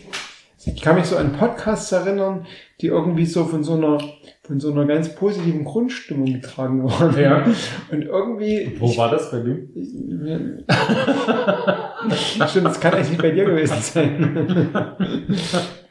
Ich 0.66 0.82
kann 0.82 0.96
mich 0.96 1.06
so 1.06 1.18
an 1.18 1.34
Podcasts 1.34 1.92
erinnern, 1.92 2.48
die 2.82 2.88
irgendwie 2.88 3.26
so 3.26 3.46
von 3.46 3.64
so 3.64 3.74
einer, 3.74 4.00
von 4.44 4.60
so 4.60 4.72
einer 4.72 4.86
ganz 4.86 5.16
positiven 5.16 5.64
Grundstimmung 5.64 6.26
getragen 6.26 6.84
wurden. 6.84 7.20
Ja. 7.20 7.44
Und 7.92 8.04
irgendwie, 8.04 8.76
Wo 8.80 8.96
war 8.98 9.10
das 9.10 9.32
bei 9.32 9.40
dir? 9.40 9.58
Stimmt, 12.48 12.68
das 12.68 12.80
kann 12.80 12.94
eigentlich 12.94 13.10
nicht 13.10 13.22
bei 13.22 13.32
dir 13.32 13.46
gewesen 13.46 13.82
sein. 13.82 14.38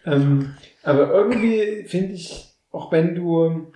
ähm, 0.06 0.54
aber 0.84 1.12
irgendwie 1.12 1.84
finde 1.86 2.14
ich, 2.14 2.54
auch 2.70 2.92
wenn 2.92 3.16
du 3.16 3.72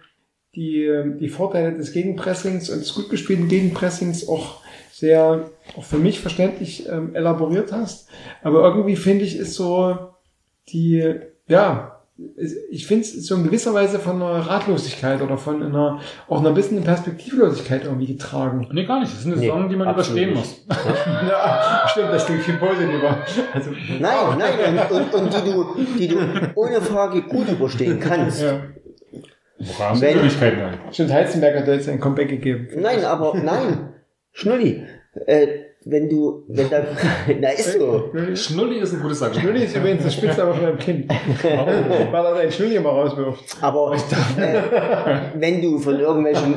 die, 0.55 0.89
die 1.19 1.29
Vorteile 1.29 1.77
des 1.77 1.93
Gegenpressings 1.93 2.71
und 2.71 2.79
des 2.81 2.95
gut 2.95 3.11
gespielten 3.11 3.49
Gegenpressings 3.49 4.29
auch 4.29 4.63
sehr, 4.93 5.51
auch 5.77 5.83
für 5.83 5.99
mich 5.99 6.21
verständlich 6.21 6.89
ähm, 6.89 7.17
elaboriert 7.17 7.73
hast, 7.73 8.09
aber 8.45 8.63
irgendwie 8.63 8.95
finde 8.95 9.25
ich, 9.25 9.37
ist 9.37 9.55
so 9.55 10.14
die, 10.69 11.15
ja, 11.47 11.91
ich 12.71 12.87
finde 12.87 13.03
es 13.03 13.27
so 13.27 13.35
in 13.35 13.43
gewisser 13.45 13.75
Weise 13.75 13.99
von 13.99 14.23
einer 14.23 14.39
Ratlosigkeit 14.39 15.21
oder 15.21 15.37
von 15.37 15.61
einer, 15.63 15.99
auch 16.29 16.39
einer 16.41 16.53
bisschen 16.53 16.83
Perspektivlosigkeit 16.85 17.85
irgendwie 17.85 18.07
getragen. 18.07 18.69
Nee, 18.73 18.85
gar 18.85 19.01
nicht. 19.01 19.11
Das 19.13 19.21
ist 19.21 19.27
eine 19.27 19.35
Nee, 19.35 19.47
Saison, 19.47 19.69
die 19.69 19.75
man 19.77 19.91
überstehen 19.93 20.33
muss. 20.35 20.65
Ja, 21.29 21.83
stimmt, 21.89 22.11
das 22.13 22.25
klingt 22.27 22.43
viel 22.43 22.55
positiver. 22.55 23.19
Also, 23.53 23.71
Nein, 23.99 24.39
nein, 24.39 24.79
und, 24.91 25.13
und, 25.13 25.15
und 25.25 25.35
die, 25.35 25.51
du, 25.53 25.67
die 25.99 26.09
du 26.09 26.17
ohne 26.55 26.81
Frage 26.81 27.23
gut 27.23 27.49
überstehen 27.49 27.99
kannst. 27.99 28.43
ja. 28.43 28.61
Woran 29.59 30.01
Wenn- 30.01 30.15
Möglichkeiten. 30.17 30.61
Stimmt, 30.93 31.13
Heizenberg 31.13 31.57
hat 31.61 31.67
jetzt 31.69 31.89
ein 31.89 31.99
Comeback 32.01 32.29
gegeben. 32.29 32.69
Nein, 32.77 33.05
aber 33.05 33.35
nein. 33.37 33.89
Schnulli, 34.33 34.85
äh, 35.27 35.47
wenn 35.87 36.09
du, 36.09 36.45
wenn 36.49 36.71
da, 36.71 36.83
na 37.41 37.51
ist 37.51 37.79
so. 37.79 38.11
Schnulli 38.35 38.79
ist 38.79 38.95
ein 38.95 39.01
gutes 39.01 39.23
Argument. 39.23 39.45
Schnulli 39.45 39.65
ist 39.65 39.77
übrigens 39.77 40.05
das 40.05 40.15
Spitzname 40.15 40.55
von 40.55 40.63
meinem 40.63 40.79
Kind. 40.79 41.11
Weil 41.11 42.25
er 42.25 42.35
seinen 42.37 42.53
Schnulli 42.53 42.77
immer 42.77 42.91
rauswirft. 42.91 43.57
Aber 43.61 43.95
äh, 43.95 44.63
wenn 45.35 45.61
du 45.61 45.79
von 45.79 46.01
irgendwelchen 46.01 46.55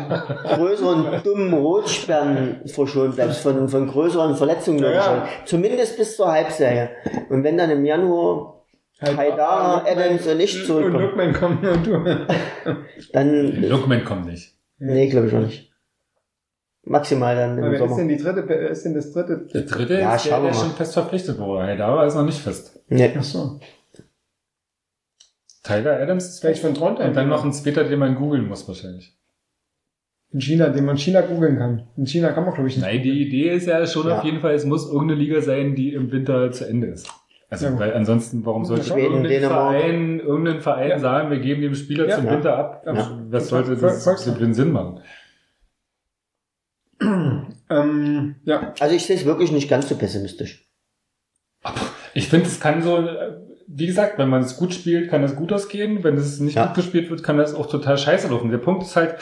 größeren 0.56 1.22
dummen 1.24 1.54
Rotsperren 1.54 2.62
verschont 2.68 3.16
bleibst, 3.16 3.42
von, 3.42 3.68
von 3.68 3.88
größeren 3.88 4.36
Verletzungen 4.36 4.80
Ja, 4.80 4.92
ja. 4.92 5.28
zumindest 5.46 5.98
bis 5.98 6.16
zur 6.16 6.32
Halbserie. 6.32 6.90
Und 7.30 7.44
wenn 7.44 7.58
dann 7.58 7.70
im 7.70 7.84
Januar 7.86 8.64
Haidara, 9.02 9.84
Adams 9.86 10.26
und 10.26 10.40
ich 10.40 10.58
Und 10.62 10.66
zurückkommen, 10.66 11.02
Lookman 11.04 11.34
kommt 11.34 11.66
und 11.68 11.86
du. 11.86 12.28
dann, 13.14 13.62
Lookman 13.62 14.04
kommt 14.06 14.26
nicht. 14.26 14.54
nee, 14.80 15.08
glaube 15.08 15.28
ich 15.28 15.34
noch 15.34 15.42
nicht. 15.42 15.67
Maximal 16.90 17.36
dann 17.36 17.58
im 17.58 17.64
Wer 17.64 17.74
ist 17.74 17.80
Sommer. 17.80 17.96
denn 17.98 18.08
die 18.10 18.18
dritte, 18.18 18.44
wer 18.48 18.70
ist 18.70 18.84
denn 18.86 18.94
das 18.94 19.12
dritte? 19.12 19.48
Der 19.54 19.62
dritte 19.64 20.00
Ja, 20.00 20.16
ist 20.16 20.26
der, 20.26 20.42
der 20.42 20.54
schon 20.54 20.72
fest 20.72 20.94
verpflichtet 20.94 21.38
wurde. 21.40 21.66
Hey, 21.66 21.78
da 21.78 22.04
ist 22.06 22.16
noch 22.16 22.26
nicht 22.26 22.40
fest. 22.40 22.80
Nee. 22.90 23.12
Ach 23.18 23.24
so. 23.24 23.60
Tyler 25.64 26.00
Adams 26.00 26.26
ist 26.30 26.40
Vielleicht 26.40 26.62
von 26.62 26.74
Trondheim. 26.74 27.10
Und 27.10 27.16
dann 27.16 27.28
noch 27.30 27.44
ein 27.44 27.52
zweiter, 27.54 27.84
den 27.84 28.00
man 28.00 28.16
googeln 28.16 28.48
muss 28.48 28.68
wahrscheinlich. 28.68 29.14
In 30.32 30.42
China, 30.42 30.70
den 30.70 30.86
man 30.86 30.96
in 30.96 31.00
China 31.00 31.22
googeln 31.22 31.58
kann. 31.58 31.88
In 31.98 32.06
China 32.06 32.32
kann 32.32 32.46
man, 32.46 32.54
glaube 32.54 32.70
ich, 32.70 32.76
nicht. 32.78 32.86
Nein, 32.86 33.02
die 33.02 33.22
Idee 33.28 33.50
ist 33.52 33.68
ja 33.68 33.86
schon 33.86 34.08
Ja. 34.08 34.20
auf 34.20 34.24
jeden 34.24 34.40
Fall, 34.40 34.54
es 34.56 34.66
muss 34.66 34.86
irgendeine 34.90 35.20
Liga 35.20 35.42
sein, 35.42 35.76
die 35.76 35.94
im 35.94 36.12
Winter 36.12 36.52
zu 36.52 36.68
Ende 36.68 36.88
ist. 36.88 37.10
Also, 37.50 37.68
Ja, 37.68 37.80
weil 37.80 37.94
ansonsten, 37.94 38.46
warum 38.46 38.66
sollte 38.66 38.84
Schweden, 38.86 39.24
irgendein. 39.26 39.42
Verein, 39.50 40.20
irgendein 40.20 40.60
Verein 40.62 40.90
Ja. 40.90 41.00
sagen, 41.00 41.30
wir 41.32 41.40
geben 41.40 41.62
dem 41.62 41.76
Spieler 41.76 42.08
Ja. 42.10 42.16
zum 42.18 42.26
Ja. 42.26 42.32
Winter 42.34 42.58
ab? 42.58 42.84
Ja. 42.86 43.20
Was 43.30 43.48
sollte 43.48 43.78
das 43.78 44.04
Volkswagen. 44.04 44.40
den 44.40 44.54
Sinn 44.54 44.72
machen? 44.74 45.00
Ähm, 47.70 48.36
ja. 48.46 48.74
Also 48.80 48.96
ich 48.96 49.06
sehe 49.06 49.18
es 49.18 49.26
wirklich 49.26 49.52
nicht 49.52 49.70
ganz 49.70 49.90
so 49.90 49.96
pessimistisch. 49.96 50.66
Ich 52.14 52.30
finde, 52.30 52.48
es 52.48 52.60
kann 52.62 52.82
so, 52.82 52.98
äh, 52.98 53.38
wie 53.68 53.88
gesagt, 53.88 54.18
wenn 54.18 54.30
man 54.30 54.42
es 54.42 54.56
gut 54.56 54.74
spielt, 54.74 55.10
kann 55.10 55.24
es 55.24 55.36
gut 55.36 55.52
ausgehen. 55.52 56.02
Wenn 56.04 56.16
es 56.16 56.40
nicht 56.40 56.56
Ja. 56.56 56.68
gut 56.68 56.76
gespielt 56.76 57.10
wird, 57.10 57.24
kann 57.24 57.38
das 57.38 57.54
auch 57.54 57.68
total 57.68 57.98
scheiße 57.98 58.30
laufen. 58.30 58.52
Der 58.52 58.60
Punkt 58.60 58.84
ist 58.84 58.96
halt, 58.96 59.18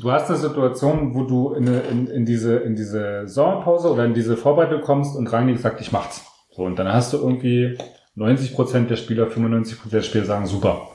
du 0.00 0.12
hast 0.12 0.28
eine 0.28 0.38
Situation, 0.38 1.14
wo 1.14 1.24
du 1.24 1.54
in, 1.54 1.66
in, 1.66 2.06
in 2.06 2.24
diese, 2.24 2.56
in 2.58 2.76
diese 2.76 3.26
Sommerpause 3.26 3.90
oder 3.90 4.04
in 4.04 4.14
diese 4.14 4.36
Vorbereitung 4.36 4.82
kommst 4.82 5.16
und 5.16 5.26
Rangnick 5.26 5.58
sagt, 5.58 5.80
ich 5.80 5.90
mach's. 5.90 6.24
So, 6.52 6.62
und 6.62 6.78
dann 6.78 6.92
hast 6.92 7.12
du 7.12 7.16
irgendwie 7.18 7.76
90 8.14 8.54
Prozent 8.54 8.90
der 8.90 8.96
Spieler, 8.96 9.26
95 9.26 9.76
Prozent 9.76 9.92
der 9.94 10.02
Spieler 10.02 10.24
sagen, 10.24 10.46
super. 10.46 10.88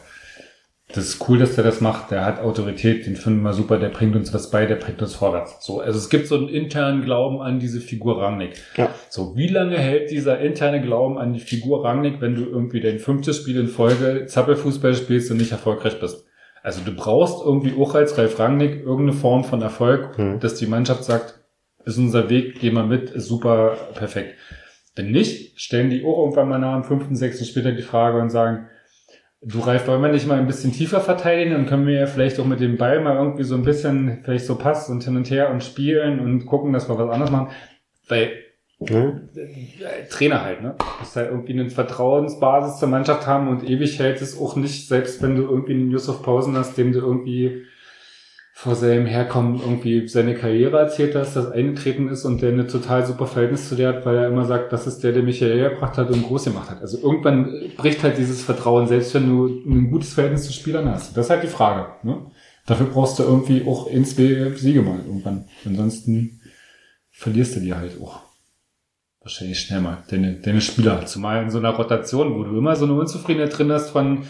Das 0.94 1.06
ist 1.06 1.28
cool, 1.28 1.40
dass 1.40 1.56
der 1.56 1.64
das 1.64 1.82
macht. 1.82 2.12
Der 2.12 2.24
hat 2.26 2.40
Autorität, 2.40 3.06
den 3.08 3.16
finden 3.16 3.42
wir 3.42 3.54
super, 3.54 3.78
der 3.80 3.90
bringt 3.90 4.16
uns 4.16 4.34
was 4.34 4.52
bei, 4.52 4.66
der 4.68 4.76
bringt 4.76 5.02
uns 5.02 5.16
vorwärts. 5.16 5.58
So, 5.66 5.80
also 5.80 5.98
es 5.98 6.10
gibt 6.10 6.28
so 6.28 6.36
einen 6.36 6.50
internen 6.50 7.02
Glauben 7.04 7.42
an 7.42 7.60
diese 7.60 7.82
Figur 7.82 8.22
Rangnick. 8.22 8.52
Ja. 8.78 8.90
So, 9.10 9.36
wie 9.36 9.48
lange 9.48 9.78
hält 9.78 10.12
dieser 10.12 10.40
interne 10.40 10.82
Glauben 10.82 11.18
an 11.18 11.34
die 11.34 11.40
Figur 11.40 11.84
Rangnick, 11.84 12.22
wenn 12.22 12.36
du 12.36 12.44
irgendwie 12.46 12.80
dein 12.80 13.00
fünftes 13.00 13.38
Spiel 13.38 13.60
in 13.60 13.68
Folge 13.68 14.26
Zappelfußball 14.28 14.94
spielst 14.94 15.32
und 15.32 15.38
nicht 15.38 15.52
erfolgreich 15.52 16.00
bist? 16.00 16.26
Also 16.62 16.82
du 16.86 16.96
brauchst 16.96 17.44
irgendwie 17.44 17.74
auch 17.78 17.94
als 17.96 18.18
Ralf 18.18 18.40
Rangnick 18.40 18.82
irgendeine 18.84 19.14
Form 19.14 19.44
von 19.44 19.62
Erfolg, 19.62 20.18
Mhm. 20.18 20.40
dass 20.40 20.56
die 20.56 20.68
Mannschaft 20.68 21.04
sagt, 21.04 21.40
ist 21.86 21.98
unser 21.98 22.30
Weg, 22.30 22.60
gehen 22.60 22.76
wir 22.76 22.86
mit, 22.86 23.10
ist 23.10 23.28
super, 23.28 23.76
perfekt. 23.96 24.36
Wenn 24.96 25.12
nicht, 25.12 25.60
stellen 25.60 25.90
die 25.90 26.06
auch 26.06 26.20
irgendwann 26.20 26.48
mal 26.50 26.60
nach 26.60 26.76
dem 26.76 26.84
fünften, 26.84 27.16
sechsten 27.16 27.46
Spieltag 27.46 27.76
die 27.76 27.82
Frage 27.82 28.20
und 28.22 28.30
sagen, 28.30 28.68
du 29.46 29.60
Ralf, 29.60 29.88
wollen 29.88 30.02
wir 30.02 30.12
nicht 30.12 30.28
mal 30.28 30.40
ein 30.40 30.48
bisschen 30.48 30.72
tiefer 30.72 31.02
verteidigen? 31.02 31.52
Dann 31.52 31.66
können 31.66 31.88
wir 31.88 31.94
ja 31.94 32.06
vielleicht 32.06 32.40
auch 32.40 32.46
mit 32.46 32.60
dem 32.60 32.78
Ball 32.78 33.02
mal 33.02 33.16
irgendwie 33.16 33.44
so 33.44 33.56
ein 33.56 33.64
bisschen, 33.64 34.20
vielleicht 34.24 34.46
so 34.46 34.56
Pass 34.56 34.90
und 34.90 35.04
hin 35.04 35.18
und 35.18 35.30
her 35.30 35.50
und 35.52 35.64
spielen 35.64 36.20
und 36.20 36.46
gucken, 36.46 36.74
dass 36.74 36.90
wir 36.90 36.98
was 36.98 37.10
anderes 37.10 37.32
machen. 37.32 37.50
Weil 38.08 38.32
äh, 38.80 40.08
Trainer 40.10 40.44
halt, 40.44 40.62
ne? 40.62 40.76
Du 40.78 40.86
musst 41.00 41.16
halt 41.16 41.32
irgendwie 41.32 41.54
eine 41.54 41.70
Vertrauensbasis 41.70 42.80
zur 42.80 42.90
Mannschaft 42.90 43.28
haben 43.28 43.48
und 43.48 43.68
ewig 43.70 44.00
hält 44.00 44.22
es 44.22 44.40
auch 44.40 44.56
nicht, 44.56 44.88
selbst 44.88 45.22
wenn 45.22 45.36
du 45.36 45.44
irgendwie 45.44 45.74
einen 45.74 45.92
Yusuf 45.92 46.22
Pausen 46.24 46.58
hast, 46.58 46.78
dem 46.78 46.92
du 46.92 47.00
irgendwie 47.00 47.64
vor 48.64 48.78
seinem 48.78 49.06
Herkommen 49.06 49.60
irgendwie 49.60 50.08
seine 50.08 50.36
Karriere 50.36 50.80
erzählt 50.80 51.16
hast, 51.16 51.36
das 51.36 51.52
eingetreten 51.52 52.08
ist 52.08 52.24
und 52.24 52.42
der 52.42 52.54
eine 52.54 52.66
total 52.66 53.06
super 53.06 53.28
Verhältnis 53.28 53.68
zu 53.68 53.76
dir 53.76 53.90
hat, 53.90 54.06
weil 54.06 54.16
er 54.16 54.30
immer 54.30 54.46
sagt, 54.46 54.72
das 54.72 54.88
ist 54.88 55.04
der, 55.04 55.12
der 55.12 55.22
mich 55.22 55.40
hierher 55.40 55.72
gebracht 55.72 55.98
hat 55.98 56.10
und 56.10 56.24
groß 56.24 56.46
gemacht 56.46 56.70
hat. 56.70 56.80
Also 56.80 56.98
irgendwann 56.98 57.54
bricht 57.76 58.04
halt 58.04 58.18
dieses 58.18 58.42
Vertrauen, 58.42 58.88
selbst 58.88 59.14
wenn 59.16 59.28
du 59.28 59.48
ein 59.48 59.92
gutes 59.92 60.14
Verhältnis 60.14 60.46
zu 60.46 60.54
Spielern 60.54 60.90
hast. 60.90 61.18
Das 61.18 61.26
ist 61.26 61.30
halt 61.30 61.44
die 61.44 61.48
Frage, 61.48 61.88
ne? 62.04 62.32
Dafür 62.66 62.86
brauchst 62.86 63.20
du 63.20 63.24
irgendwie 63.24 63.68
auch 63.68 63.90
zwei 63.92 64.54
Siege 64.56 64.82
mal 64.82 65.00
irgendwann. 65.06 65.50
Ansonsten 65.66 66.40
verlierst 67.12 67.58
du 67.58 67.60
die 67.60 67.74
halt 67.74 68.00
auch. 68.02 68.22
Wahrscheinlich 69.20 69.60
schnell 69.60 69.82
mal, 69.82 70.04
deine, 70.10 70.36
deine 70.36 70.62
Spieler. 70.62 71.06
Zumal 71.06 71.44
in 71.44 71.50
so 71.50 71.58
einer 71.58 71.72
Rotation, 71.72 72.34
wo 72.36 72.44
du 72.44 72.58
immer 72.58 72.78
so 72.78 72.86
eine 72.86 72.94
Unzufriedenheit 72.94 73.58
drin 73.58 73.74
hast 73.74 73.90
von, 73.90 74.24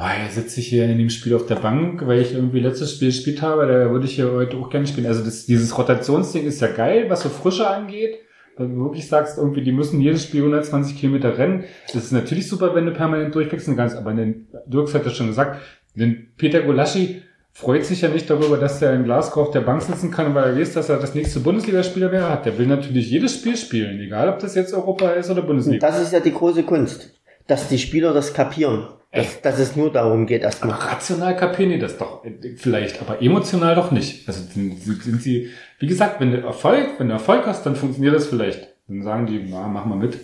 oh, 0.00 0.22
jetzt 0.24 0.34
sitze 0.34 0.60
ich 0.60 0.68
hier 0.68 0.84
in 0.86 0.98
dem 0.98 1.10
Spiel 1.10 1.34
auf 1.34 1.46
der 1.46 1.56
Bank, 1.56 2.06
weil 2.06 2.20
ich 2.20 2.34
irgendwie 2.34 2.60
letztes 2.60 2.92
Spiel 2.92 3.08
gespielt 3.08 3.42
habe, 3.42 3.66
da 3.66 3.90
würde 3.90 4.06
ich 4.06 4.14
hier 4.14 4.32
heute 4.32 4.56
auch 4.56 4.70
gerne 4.70 4.86
spielen. 4.86 5.06
Also 5.06 5.22
das, 5.22 5.46
dieses 5.46 5.76
Rotationsding 5.76 6.46
ist 6.46 6.60
ja 6.60 6.68
geil, 6.68 7.06
was 7.08 7.22
so 7.22 7.28
Frische 7.28 7.68
angeht. 7.68 8.18
Wenn 8.56 8.74
du 8.74 8.84
wirklich 8.84 9.08
sagst, 9.08 9.38
irgendwie, 9.38 9.62
die 9.62 9.72
müssen 9.72 10.00
jedes 10.00 10.24
Spiel 10.24 10.40
120 10.40 10.98
Kilometer 10.98 11.38
rennen. 11.38 11.64
Das 11.86 12.04
ist 12.04 12.12
natürlich 12.12 12.48
super, 12.48 12.74
wenn 12.74 12.86
du 12.86 12.92
permanent 12.92 13.34
durchwechseln 13.34 13.76
kannst, 13.76 13.96
aber 13.96 14.12
den, 14.12 14.48
Dirks 14.66 14.94
hat 14.94 15.06
das 15.06 15.16
schon 15.16 15.28
gesagt, 15.28 15.60
den 15.94 16.28
Peter 16.36 16.60
Golaschi 16.60 17.22
freut 17.52 17.84
sich 17.84 18.02
ja 18.02 18.08
nicht 18.08 18.28
darüber, 18.28 18.56
dass 18.56 18.78
der 18.78 18.94
in 18.94 19.04
Glasgow 19.04 19.48
auf 19.48 19.50
der 19.50 19.60
Bank 19.60 19.82
sitzen 19.82 20.10
kann, 20.10 20.34
weil 20.34 20.52
er 20.52 20.60
weiß, 20.60 20.74
dass 20.74 20.88
er 20.88 20.98
das 20.98 21.14
nächste 21.14 21.40
Bundesligaspieler 21.40 22.12
wäre. 22.12 22.40
Der 22.44 22.56
will 22.58 22.66
natürlich 22.66 23.10
jedes 23.10 23.34
Spiel 23.34 23.56
spielen, 23.56 23.98
egal 24.00 24.28
ob 24.28 24.38
das 24.38 24.54
jetzt 24.54 24.74
Europa 24.74 25.10
ist 25.10 25.30
oder 25.30 25.40
Und 25.40 25.48
Bundesliga. 25.48 25.86
das 25.86 26.00
ist 26.00 26.12
ja 26.12 26.20
die 26.20 26.32
große 26.32 26.62
Kunst, 26.62 27.14
dass 27.46 27.68
die 27.68 27.78
Spieler 27.78 28.12
das 28.12 28.34
kapieren, 28.34 28.88
dass, 29.12 29.40
dass 29.42 29.58
es 29.58 29.74
nur 29.76 29.92
darum 29.92 30.26
geht, 30.26 30.42
Aber 30.42 30.46
erstmal. 30.46 30.70
rational 30.76 31.36
kapieren 31.36 31.70
die 31.72 31.78
das 31.78 31.98
doch 31.98 32.22
vielleicht, 32.56 33.00
aber 33.00 33.20
emotional 33.20 33.74
doch 33.74 33.90
nicht. 33.90 34.28
Also 34.28 34.42
sind, 34.42 34.80
sie, 35.20 35.50
wie 35.78 35.86
gesagt, 35.86 36.20
wenn 36.20 36.30
du 36.32 36.38
Erfolg, 36.42 36.90
wenn 36.98 37.08
du 37.08 37.14
Erfolg 37.14 37.46
hast, 37.46 37.64
dann 37.66 37.74
funktioniert 37.76 38.14
das 38.14 38.26
vielleicht. 38.26 38.68
Dann 38.86 39.02
sagen 39.02 39.26
die, 39.26 39.44
na, 39.48 39.66
mach 39.66 39.84
mal 39.84 39.96
mit. 39.96 40.18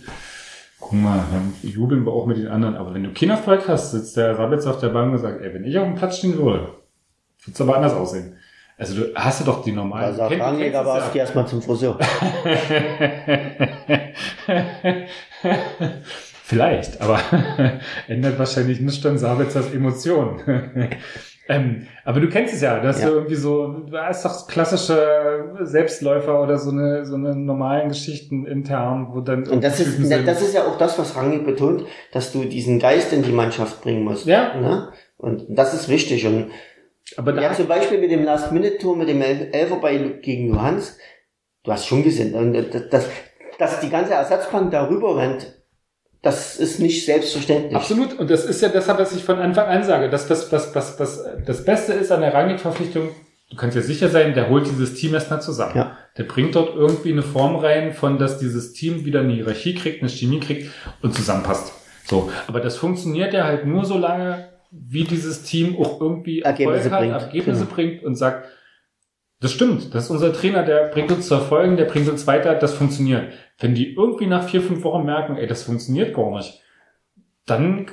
Guck 0.79 0.93
mal, 0.93 1.19
dann 1.31 1.53
jubeln 1.63 2.05
wir 2.05 2.13
auch 2.13 2.27
mit 2.27 2.37
den 2.37 2.47
anderen. 2.47 2.75
Aber 2.75 2.93
wenn 2.93 3.03
du 3.03 3.11
keinen 3.11 3.31
Erfolg 3.31 3.67
hast, 3.67 3.91
sitzt 3.91 4.15
der 4.15 4.35
Sabitz 4.35 4.65
auf 4.67 4.79
der 4.79 4.89
Bank 4.89 5.11
und 5.11 5.17
sagt, 5.17 5.41
ey, 5.41 5.53
wenn 5.53 5.65
ich 5.65 5.77
auf 5.77 5.85
dem 5.85 5.95
Platz 5.95 6.19
stehen 6.19 6.37
würde, 6.37 6.59
würde 6.59 7.51
es 7.53 7.59
aber 7.61 7.75
anders 7.75 7.93
aussehen. 7.93 8.37
Also 8.77 8.93
du 8.95 9.15
hast 9.15 9.41
du 9.41 9.45
doch 9.45 9.63
die 9.63 9.71
normalen. 9.71 10.15
Du 10.15 10.21
kenn- 10.21 10.37
du 10.37 10.43
Rangnick, 10.45 10.75
aber 10.75 10.95
erst 10.99 11.11
geh 11.13 11.19
erstmal 11.19 11.47
zum 11.47 11.61
Friseur. 11.63 11.97
Vielleicht, 16.49 17.01
aber 17.01 17.19
ändert 18.07 18.39
wahrscheinlich 18.39 18.79
nicht 18.79 19.05
an 19.05 19.17
Sabitzers 19.17 19.73
Emotionen. 19.73 20.39
ähm, 21.49 21.87
aber 22.05 22.21
du 22.21 22.29
kennst 22.29 22.53
es 22.53 22.61
ja, 22.61 22.79
dass 22.79 23.01
Ja. 23.01 23.09
du 23.09 23.15
irgendwie 23.15 23.35
so, 23.35 23.67
du 23.89 23.97
hast 23.97 24.23
doch 24.23 24.47
klassische 24.47 25.43
Selbstläufer 25.63 26.41
oder 26.41 26.57
so 26.57 26.71
eine, 26.71 27.05
so 27.05 27.15
eine 27.15 27.35
normalen 27.35 27.89
Geschichten 27.89 28.45
intern, 28.45 29.09
wo 29.11 29.19
dann 29.19 29.45
Und 29.45 29.61
das 29.61 29.81
ist, 29.81 29.97
sind. 29.97 30.25
das 30.25 30.41
ist 30.41 30.53
ja 30.53 30.63
auch 30.63 30.77
das, 30.77 30.97
was 30.97 31.17
Rangnick 31.17 31.45
betont, 31.45 31.83
dass 32.13 32.31
du 32.31 32.45
diesen 32.45 32.79
Geist 32.79 33.11
in 33.11 33.23
die 33.23 33.33
Mannschaft 33.33 33.81
bringen 33.81 34.05
musst. 34.05 34.25
Ja. 34.25 34.55
Ne? 34.57 34.93
Und 35.17 35.43
das 35.49 35.73
ist 35.73 35.89
wichtig. 35.89 36.25
Und 36.25 36.51
aber 37.17 37.33
da 37.33 37.41
ja, 37.41 37.51
zum 37.53 37.67
Beispiel 37.67 37.99
mit 37.99 38.09
dem 38.11 38.23
Last-Minute-Tor, 38.23 38.95
mit 38.95 39.09
dem 39.09 39.21
El- 39.21 39.49
Elfer 39.51 39.77
bei, 39.81 39.97
gegen 40.21 40.47
Johannes, 40.53 40.97
du 41.65 41.73
hast 41.73 41.87
schon 41.87 42.03
gesehen, 42.03 42.33
und 42.35 42.53
das, 42.53 42.87
das, 42.89 43.09
dass 43.59 43.81
die 43.81 43.89
ganze 43.89 44.13
Ersatzbank 44.13 44.71
darüber 44.71 45.17
rennt, 45.17 45.56
Das 46.21 46.57
ist 46.57 46.79
nicht 46.79 47.05
selbstverständlich. 47.05 47.75
Absolut. 47.75 48.17
Und 48.17 48.29
das 48.29 48.45
ist 48.45 48.61
ja 48.61 48.69
deshalb, 48.69 48.99
was 48.99 49.15
ich 49.15 49.23
von 49.23 49.37
Anfang 49.39 49.67
an 49.67 49.83
sage, 49.83 50.09
dass 50.09 50.27
das, 50.27 50.51
was, 50.51 50.73
was, 50.75 50.99
was 50.99 51.23
das 51.45 51.63
Beste 51.63 51.93
ist 51.93 52.11
an 52.11 52.21
der 52.21 52.33
Rangnick-Verpflichtung, 52.33 53.09
du 53.49 53.55
kannst 53.55 53.75
ja 53.75 53.81
sicher 53.81 54.09
sein, 54.09 54.33
der 54.33 54.49
holt 54.49 54.67
dieses 54.67 54.95
Team 54.95 55.13
erstmal 55.13 55.41
zusammen. 55.41 55.77
Ja. 55.77 55.97
Der 56.17 56.23
bringt 56.23 56.55
dort 56.55 56.75
irgendwie 56.75 57.11
eine 57.11 57.21
Form 57.21 57.55
rein, 57.55 57.93
von 57.93 58.17
dass 58.17 58.39
dieses 58.39 58.73
Team 58.73 59.05
wieder 59.05 59.19
eine 59.21 59.33
Hierarchie 59.33 59.75
kriegt, 59.75 60.01
eine 60.01 60.09
Chemie 60.09 60.39
kriegt 60.39 60.71
und 61.01 61.13
zusammenpasst. 61.13 61.71
So. 62.05 62.31
Aber 62.47 62.59
das 62.59 62.77
funktioniert 62.77 63.33
ja 63.33 63.45
halt 63.45 63.65
nur 63.65 63.85
so 63.85 63.97
lange, 63.97 64.49
wie 64.71 65.03
dieses 65.03 65.43
Team 65.43 65.77
auch 65.79 66.01
irgendwie 66.01 66.41
Ergebnisse 66.41 66.91
hat, 66.91 66.99
bringt. 66.99 67.13
Ergebnisse 67.13 67.63
Genau. 67.65 67.75
bringt 67.75 68.03
und 68.03 68.15
sagt, 68.15 68.47
das 69.39 69.51
stimmt, 69.51 69.93
das 69.93 70.05
ist 70.05 70.09
unser 70.09 70.33
Trainer, 70.33 70.63
der 70.63 70.87
bringt 70.87 71.11
uns 71.11 71.27
zu 71.27 71.35
Erfolgen, 71.35 71.77
der 71.77 71.85
bringt 71.85 72.09
uns 72.09 72.25
weiter, 72.25 72.55
das 72.55 72.73
funktioniert. 72.73 73.33
Wenn 73.59 73.75
die 73.75 73.93
irgendwie 73.93 74.25
nach 74.25 74.47
vier, 74.47 74.61
fünf 74.61 74.83
Wochen 74.83 75.05
merken, 75.05 75.37
ey, 75.37 75.45
das 75.45 75.63
funktioniert 75.63 76.15
gar 76.15 76.35
nicht, 76.35 76.61
dann 77.45 77.87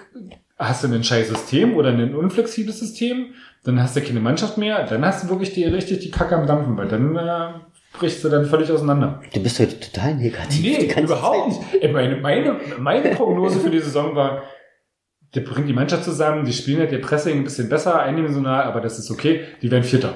hast 0.56 0.84
du 0.84 0.88
ein 0.88 1.04
scheiß 1.04 1.28
System 1.28 1.76
oder 1.76 1.90
ein 1.90 2.14
unflexibles 2.14 2.78
System, 2.78 3.34
dann 3.64 3.82
hast 3.82 3.96
du 3.96 4.00
keine 4.00 4.20
Mannschaft 4.20 4.56
mehr, 4.56 4.84
dann 4.86 5.04
hast 5.04 5.24
du 5.24 5.28
wirklich 5.28 5.52
die, 5.52 5.64
richtig 5.64 6.00
die 6.00 6.10
Kacke 6.10 6.36
am 6.36 6.46
Dampfen, 6.46 6.76
weil 6.76 6.88
dann 6.88 7.16
äh, 7.16 7.60
brichst 7.98 8.24
du 8.24 8.28
dann 8.28 8.46
völlig 8.46 8.70
auseinander. 8.70 9.20
Du 9.32 9.42
bist 9.42 9.58
heute 9.60 9.78
total 9.80 10.14
negativ. 10.14 10.62
Nee, 10.62 11.02
überhaupt 11.02 11.52
Zeit. 11.52 11.82
nicht. 11.82 11.92
Meine, 11.92 12.16
meine, 12.16 12.56
meine 12.78 13.10
Prognose 13.10 13.60
für 13.60 13.70
die 13.70 13.80
Saison 13.80 14.14
war, 14.14 14.44
der 15.34 15.40
bringt 15.40 15.68
die 15.68 15.72
Mannschaft 15.72 16.04
zusammen, 16.04 16.44
die 16.44 16.52
spielen 16.52 16.78
halt 16.78 16.92
ihr 16.92 17.00
Pressing 17.00 17.38
ein 17.38 17.44
bisschen 17.44 17.68
besser, 17.68 18.00
eindimensional, 18.00 18.64
aber 18.64 18.80
das 18.80 18.98
ist 18.98 19.10
okay, 19.10 19.44
die 19.62 19.70
werden 19.70 19.84
Vierter. 19.84 20.14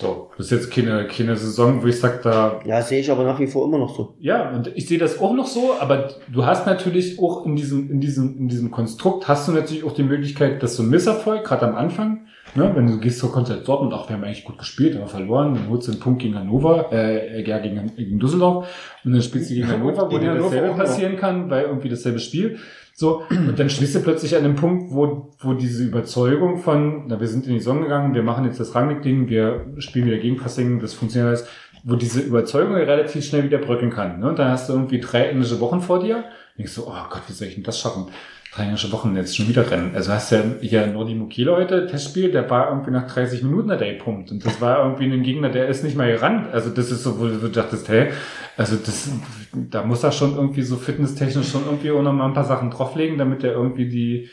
So, 0.00 0.30
das 0.36 0.46
ist 0.46 0.52
jetzt 0.52 0.70
keine, 0.72 1.06
keine 1.06 1.36
Saison, 1.36 1.82
wo 1.82 1.86
ich 1.86 2.00
sag, 2.00 2.22
da 2.22 2.60
Ja, 2.64 2.80
sehe 2.80 3.00
ich 3.00 3.10
aber 3.10 3.24
nach 3.24 3.38
wie 3.38 3.46
vor 3.46 3.66
immer 3.66 3.78
noch 3.78 3.94
so. 3.94 4.14
ja, 4.18 4.50
und 4.50 4.68
ich 4.74 4.88
sehe 4.88 4.98
das 4.98 5.20
auch 5.20 5.34
noch 5.34 5.46
so, 5.46 5.74
aber 5.78 6.08
du 6.32 6.46
hast 6.46 6.66
natürlich 6.66 7.18
auch 7.20 7.44
in 7.44 7.54
diesem, 7.56 7.90
in 7.90 8.00
diesem, 8.00 8.38
in 8.38 8.48
diesem 8.48 8.70
Konstrukt 8.70 9.28
hast 9.28 9.46
du 9.48 9.52
natürlich 9.52 9.84
auch 9.84 9.92
die 9.92 10.02
Möglichkeit, 10.02 10.62
dass 10.62 10.76
so 10.76 10.82
ein 10.82 10.88
Misserfolg, 10.88 11.44
gerade 11.44 11.66
am 11.68 11.74
Anfang, 11.74 12.26
ne, 12.54 12.72
wenn 12.74 12.86
du 12.86 12.98
gehst 12.98 13.18
zur 13.18 13.30
Konzert 13.30 13.68
Dortmund, 13.68 13.92
ach, 13.94 14.08
wir 14.08 14.16
haben 14.16 14.24
eigentlich 14.24 14.44
gut 14.44 14.58
gespielt, 14.58 14.96
aber 14.96 15.06
verloren, 15.06 15.54
dann 15.54 15.68
holst 15.68 15.86
du 15.88 15.92
einen 15.92 16.00
Punkt 16.00 16.22
gegen 16.22 16.34
Hannover, 16.34 16.90
äh, 16.92 17.46
ja, 17.46 17.58
gegen, 17.58 17.94
gegen 17.94 18.18
Düsseldorf, 18.18 18.66
und 19.04 19.12
dann 19.12 19.22
spielst 19.22 19.50
du 19.50 19.54
gegen 19.54 19.68
Hannover, 19.68 20.10
wo 20.10 20.18
dir 20.18 20.34
dasselbe 20.34 20.72
auch 20.72 20.76
passieren 20.76 21.16
kann, 21.16 21.50
weil 21.50 21.64
irgendwie 21.64 21.88
dasselbe 21.90 22.18
Spiel. 22.20 22.58
So, 23.00 23.22
und 23.30 23.58
dann 23.58 23.70
stehst 23.70 23.94
du 23.94 24.00
plötzlich 24.00 24.36
an 24.36 24.44
einem 24.44 24.56
Punkt, 24.56 24.92
wo, 24.92 25.32
wo 25.38 25.54
diese 25.54 25.82
Überzeugung 25.84 26.58
von, 26.58 27.06
na, 27.06 27.18
wir 27.18 27.28
sind 27.28 27.46
in 27.46 27.54
die 27.54 27.58
Saison 27.58 27.80
gegangen, 27.80 28.12
wir 28.12 28.22
machen 28.22 28.44
jetzt 28.44 28.60
das 28.60 28.74
Rangnick-Ding, 28.74 29.30
wir 29.30 29.72
spielen 29.78 30.04
wieder 30.04 30.18
Gegenpressing, 30.18 30.80
das 30.80 30.92
funktioniert 30.92 31.28
alles, 31.28 31.48
wo 31.82 31.96
diese 31.96 32.20
Überzeugung 32.20 32.74
relativ 32.74 33.24
schnell 33.24 33.44
wieder 33.44 33.56
bröckeln 33.56 33.90
kann. 33.90 34.20
Ne? 34.20 34.28
Und 34.28 34.38
dann 34.38 34.50
hast 34.50 34.68
du 34.68 34.74
irgendwie 34.74 35.00
drei 35.00 35.28
englische 35.28 35.60
Wochen 35.60 35.80
vor 35.80 36.00
dir, 36.00 36.24
denkst 36.58 36.74
du, 36.74 36.82
oh 36.88 37.04
Gott, 37.08 37.22
wie 37.26 37.32
soll 37.32 37.48
ich 37.48 37.54
denn 37.54 37.64
das 37.64 37.80
schaffen? 37.80 38.08
Drei 38.52 38.64
englische 38.64 38.90
Wochen 38.90 39.14
jetzt 39.14 39.36
schon 39.36 39.48
wieder 39.48 39.70
rennen. 39.70 39.92
Also 39.94 40.12
hast 40.12 40.32
ja 40.32 40.42
hier 40.60 40.84
Nordi 40.88 41.14
Mukele 41.14 41.54
heute, 41.54 41.86
Testspiel, 41.86 42.32
der 42.32 42.50
war 42.50 42.70
irgendwie 42.70 42.90
nach 42.90 43.06
30 43.06 43.44
Minuten 43.44 43.70
hat 43.70 43.80
er 43.80 43.92
gepumpt. 43.92 44.32
Und 44.32 44.44
das 44.44 44.60
war 44.60 44.84
irgendwie 44.84 45.04
ein 45.04 45.22
Gegner, 45.22 45.50
der 45.50 45.68
ist 45.68 45.84
nicht 45.84 45.96
mal 45.96 46.10
gerannt. 46.10 46.52
Also 46.52 46.70
das 46.70 46.90
ist 46.90 47.04
so, 47.04 47.20
wo 47.20 47.26
du 47.26 47.48
dachtest, 47.48 47.88
hey, 47.88 48.08
also 48.56 48.74
das, 48.74 49.08
da 49.52 49.84
muss 49.84 50.02
er 50.02 50.10
schon 50.10 50.34
irgendwie 50.34 50.62
so 50.62 50.76
fitnesstechnisch 50.76 51.48
schon 51.48 51.64
irgendwie 51.64 51.92
auch 51.92 52.02
noch 52.02 52.12
mal 52.12 52.26
ein 52.26 52.34
paar 52.34 52.44
Sachen 52.44 52.70
drauflegen, 52.70 53.18
damit 53.18 53.44
er 53.44 53.52
irgendwie 53.52 53.88
die, 53.88 54.28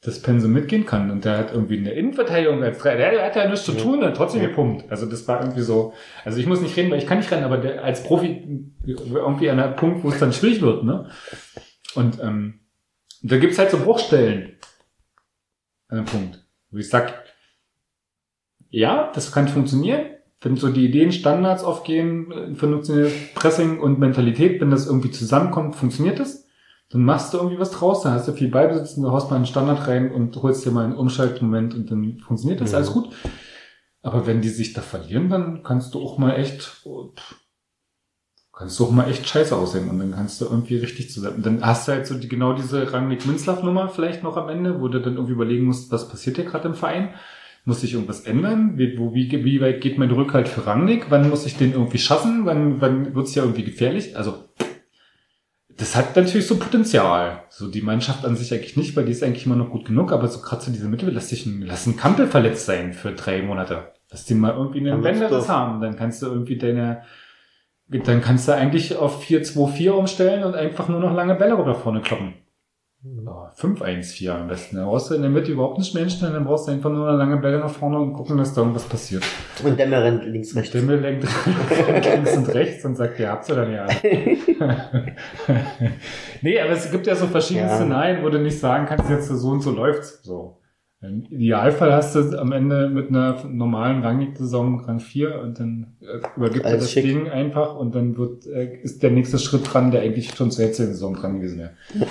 das 0.00 0.22
Pensum 0.22 0.54
mitgehen 0.54 0.86
kann. 0.86 1.10
Und 1.10 1.26
der 1.26 1.36
hat 1.36 1.52
irgendwie 1.52 1.76
eine 1.76 1.90
Innenverteidigung 1.90 2.62
als 2.62 2.78
drei, 2.78 2.96
der, 2.96 3.10
der 3.10 3.26
hat 3.26 3.36
ja 3.36 3.46
nichts 3.46 3.66
zu 3.66 3.72
tun, 3.72 4.02
und 4.02 4.16
trotzdem 4.16 4.40
gepumpt. 4.40 4.90
Also 4.90 5.04
das 5.04 5.28
war 5.28 5.40
irgendwie 5.40 5.60
so, 5.60 5.92
also 6.24 6.38
ich 6.38 6.46
muss 6.46 6.62
nicht 6.62 6.76
reden, 6.78 6.90
weil 6.90 6.98
ich 6.98 7.06
kann 7.06 7.18
nicht 7.18 7.30
rennen, 7.30 7.44
aber 7.44 7.58
der, 7.58 7.84
als 7.84 8.02
Profi 8.02 8.70
irgendwie 8.86 9.50
an 9.50 9.60
einem 9.60 9.76
Punkt, 9.76 10.02
wo 10.02 10.08
es 10.08 10.18
dann 10.18 10.32
schwierig 10.32 10.62
wird, 10.62 10.84
ne? 10.84 11.10
Und 11.94 12.18
ähm, 12.22 12.61
da 13.22 13.38
gibt's 13.38 13.58
halt 13.58 13.70
so 13.70 13.78
Bruchstellen 13.78 14.56
an 15.88 15.98
einem 15.98 16.06
Punkt, 16.06 16.44
wo 16.70 16.78
ich 16.78 16.88
sag, 16.88 17.22
ja, 18.70 19.10
das 19.14 19.32
kann 19.32 19.48
funktionieren, 19.48 20.06
wenn 20.40 20.56
so 20.56 20.70
die 20.70 20.86
Ideen 20.86 21.12
Standards 21.12 21.62
aufgehen, 21.62 22.56
funktioniertes 22.56 23.12
Pressing 23.34 23.78
und 23.80 23.98
Mentalität, 23.98 24.60
wenn 24.60 24.70
das 24.70 24.86
irgendwie 24.86 25.10
zusammenkommt, 25.10 25.76
funktioniert 25.76 26.18
das. 26.18 26.46
Dann 26.90 27.04
machst 27.04 27.32
du 27.32 27.38
irgendwie 27.38 27.58
was 27.58 27.70
draus, 27.70 28.02
dann 28.02 28.12
hast 28.12 28.28
du 28.28 28.32
viel 28.32 28.48
Beibesitz, 28.50 28.96
du 28.96 29.10
haust 29.10 29.30
mal 29.30 29.36
einen 29.36 29.46
Standard 29.46 29.86
rein 29.86 30.10
und 30.10 30.36
holst 30.42 30.64
dir 30.66 30.72
mal 30.72 30.84
einen 30.84 30.96
Umschaltmoment 30.96 31.74
und 31.74 31.90
dann 31.90 32.18
funktioniert 32.18 32.60
das 32.60 32.72
Ja. 32.72 32.78
alles 32.78 32.92
gut. 32.92 33.14
Aber 34.02 34.26
wenn 34.26 34.40
die 34.42 34.48
sich 34.48 34.72
da 34.72 34.80
verlieren, 34.80 35.28
dann 35.30 35.62
kannst 35.62 35.94
du 35.94 36.02
auch 36.02 36.18
mal 36.18 36.32
echt, 36.32 36.80
oh, 36.84 37.12
pff, 37.16 37.36
kannst 38.62 38.78
du 38.78 38.84
auch 38.84 38.92
mal 38.92 39.10
echt 39.10 39.28
scheiße 39.28 39.56
aussehen 39.56 39.90
und 39.90 39.98
dann 39.98 40.12
kannst 40.12 40.40
du 40.40 40.44
irgendwie 40.44 40.76
richtig 40.76 41.10
zusammen. 41.10 41.42
Dann 41.42 41.66
hast 41.66 41.88
du 41.88 41.92
halt 41.92 42.06
so 42.06 42.14
die, 42.14 42.28
genau 42.28 42.52
diese 42.52 42.92
Rangnick-Minzlaff-Nummer 42.92 43.88
vielleicht 43.88 44.22
noch 44.22 44.36
am 44.36 44.48
Ende, 44.48 44.80
wo 44.80 44.86
du 44.86 45.00
dann 45.00 45.14
irgendwie 45.14 45.32
überlegen 45.32 45.64
musst, 45.64 45.90
was 45.90 46.08
passiert 46.08 46.36
hier 46.36 46.44
gerade 46.44 46.68
im 46.68 46.74
Verein? 46.74 47.08
Muss 47.64 47.80
sich 47.80 47.94
irgendwas 47.94 48.20
ändern? 48.20 48.78
Wie, 48.78 48.96
wo, 48.96 49.14
wie, 49.14 49.28
wie 49.44 49.60
weit 49.60 49.80
geht 49.80 49.98
mein 49.98 50.12
Rückhalt 50.12 50.46
für 50.46 50.64
Rangnick? 50.64 51.06
Wann 51.08 51.28
muss 51.28 51.44
ich 51.44 51.56
den 51.56 51.72
irgendwie 51.72 51.98
schaffen? 51.98 52.42
Wann, 52.44 52.80
wann 52.80 53.16
wird's 53.16 53.34
ja 53.34 53.42
irgendwie 53.42 53.64
gefährlich? 53.64 54.16
Also, 54.16 54.44
das 55.76 55.96
hat 55.96 56.14
natürlich 56.14 56.46
so 56.46 56.56
Potenzial. 56.56 57.42
So 57.50 57.66
die 57.66 57.82
Mannschaft 57.82 58.24
an 58.24 58.36
sich 58.36 58.54
eigentlich 58.54 58.76
nicht, 58.76 58.94
weil 58.94 59.06
die 59.06 59.12
ist 59.12 59.24
eigentlich 59.24 59.46
immer 59.46 59.56
noch 59.56 59.70
gut 59.70 59.86
genug, 59.86 60.12
aber 60.12 60.28
so 60.28 60.40
gerade 60.40 60.62
so 60.62 60.70
diese 60.70 60.88
Mitte, 60.88 61.10
lass 61.10 61.28
dich 61.28 61.46
ein, 61.46 61.62
lass 61.62 61.88
einen 61.88 61.96
Kampel 61.96 62.28
verletzt 62.28 62.66
sein 62.66 62.92
für 62.92 63.10
drei 63.10 63.42
Monate. 63.42 63.92
Lass 64.12 64.24
den 64.24 64.38
mal 64.38 64.54
irgendwie 64.54 64.88
einen 64.88 65.02
Bänderriss 65.02 65.48
haben. 65.48 65.80
Dann 65.80 65.96
kannst 65.96 66.22
du 66.22 66.26
irgendwie 66.26 66.58
deine, 66.58 67.02
dann 67.92 68.20
kannst 68.20 68.48
du 68.48 68.52
eigentlich 68.52 68.96
auf 68.96 69.22
4-2-4 69.22 69.90
umstellen 69.90 70.44
und 70.44 70.54
einfach 70.54 70.88
nur 70.88 71.00
noch 71.00 71.14
lange 71.14 71.34
Bälle 71.34 71.58
rüber 71.58 71.74
vorne 71.74 72.00
kloppen. 72.00 72.34
Oh, 73.04 73.48
5-1-4 73.58 74.30
am 74.30 74.46
besten. 74.46 74.76
Dann 74.76 74.86
brauchst 74.86 75.10
du 75.10 75.14
in 75.14 75.22
der 75.22 75.30
Mitte 75.30 75.50
überhaupt 75.50 75.76
nicht 75.76 75.92
mehr 75.92 76.04
hinstellen, 76.04 76.34
dann 76.34 76.44
brauchst 76.44 76.68
du 76.68 76.72
einfach 76.72 76.88
nur 76.88 77.10
noch 77.10 77.18
lange 77.18 77.36
Bälle 77.38 77.58
nach 77.58 77.70
vorne 77.70 77.98
und 77.98 78.12
gucken, 78.12 78.38
dass 78.38 78.54
da 78.54 78.60
irgendwas 78.60 78.84
passiert. 78.84 79.24
Und 79.64 79.76
Dämmer 79.76 80.04
rennt 80.04 80.24
links, 80.24 80.54
rechts. 80.54 80.68
Stimme 80.68 80.94
lenkt 80.94 81.26
links 82.04 82.36
und 82.36 82.48
rechts 82.54 82.84
und 82.84 82.96
sagt, 82.96 83.18
ihr 83.18 83.28
habt's 83.28 83.50
oder 83.50 83.68
ja. 83.68 83.88
nee, 86.42 86.60
aber 86.60 86.70
es 86.70 86.92
gibt 86.92 87.08
ja 87.08 87.16
so 87.16 87.26
verschiedene 87.26 87.66
Ja. 87.66 87.74
Szenarien, 87.74 88.22
wo 88.22 88.28
du 88.28 88.38
nicht 88.38 88.60
sagen 88.60 88.86
kannst, 88.86 89.10
jetzt 89.10 89.26
so 89.26 89.48
und 89.48 89.62
so 89.62 89.72
läuft's. 89.72 90.22
So. 90.22 90.61
Im 91.02 91.24
Idealfall 91.30 91.92
hast 91.92 92.14
du 92.14 92.38
am 92.38 92.52
Ende 92.52 92.88
mit 92.88 93.08
einer 93.08 93.44
normalen 93.48 94.02
Rangnick-Saison 94.02 94.84
Rang 94.84 95.00
4 95.00 95.40
und 95.40 95.58
dann 95.58 95.96
äh, 96.00 96.20
übergibt 96.36 96.64
er 96.64 96.76
das 96.76 96.92
schick. 96.92 97.04
Ding 97.04 97.28
einfach 97.28 97.76
und 97.76 97.94
dann 97.94 98.16
wird, 98.16 98.46
äh, 98.46 98.76
ist 98.82 99.02
der 99.02 99.10
nächste 99.10 99.38
Schritt 99.38 99.72
dran, 99.72 99.90
der 99.90 100.02
eigentlich 100.02 100.34
schon 100.34 100.52
zur 100.52 100.64
jetzigen 100.64 100.92
Saison 100.92 101.14
dran 101.14 101.36
gewesen 101.36 101.58
wäre. 101.58 101.72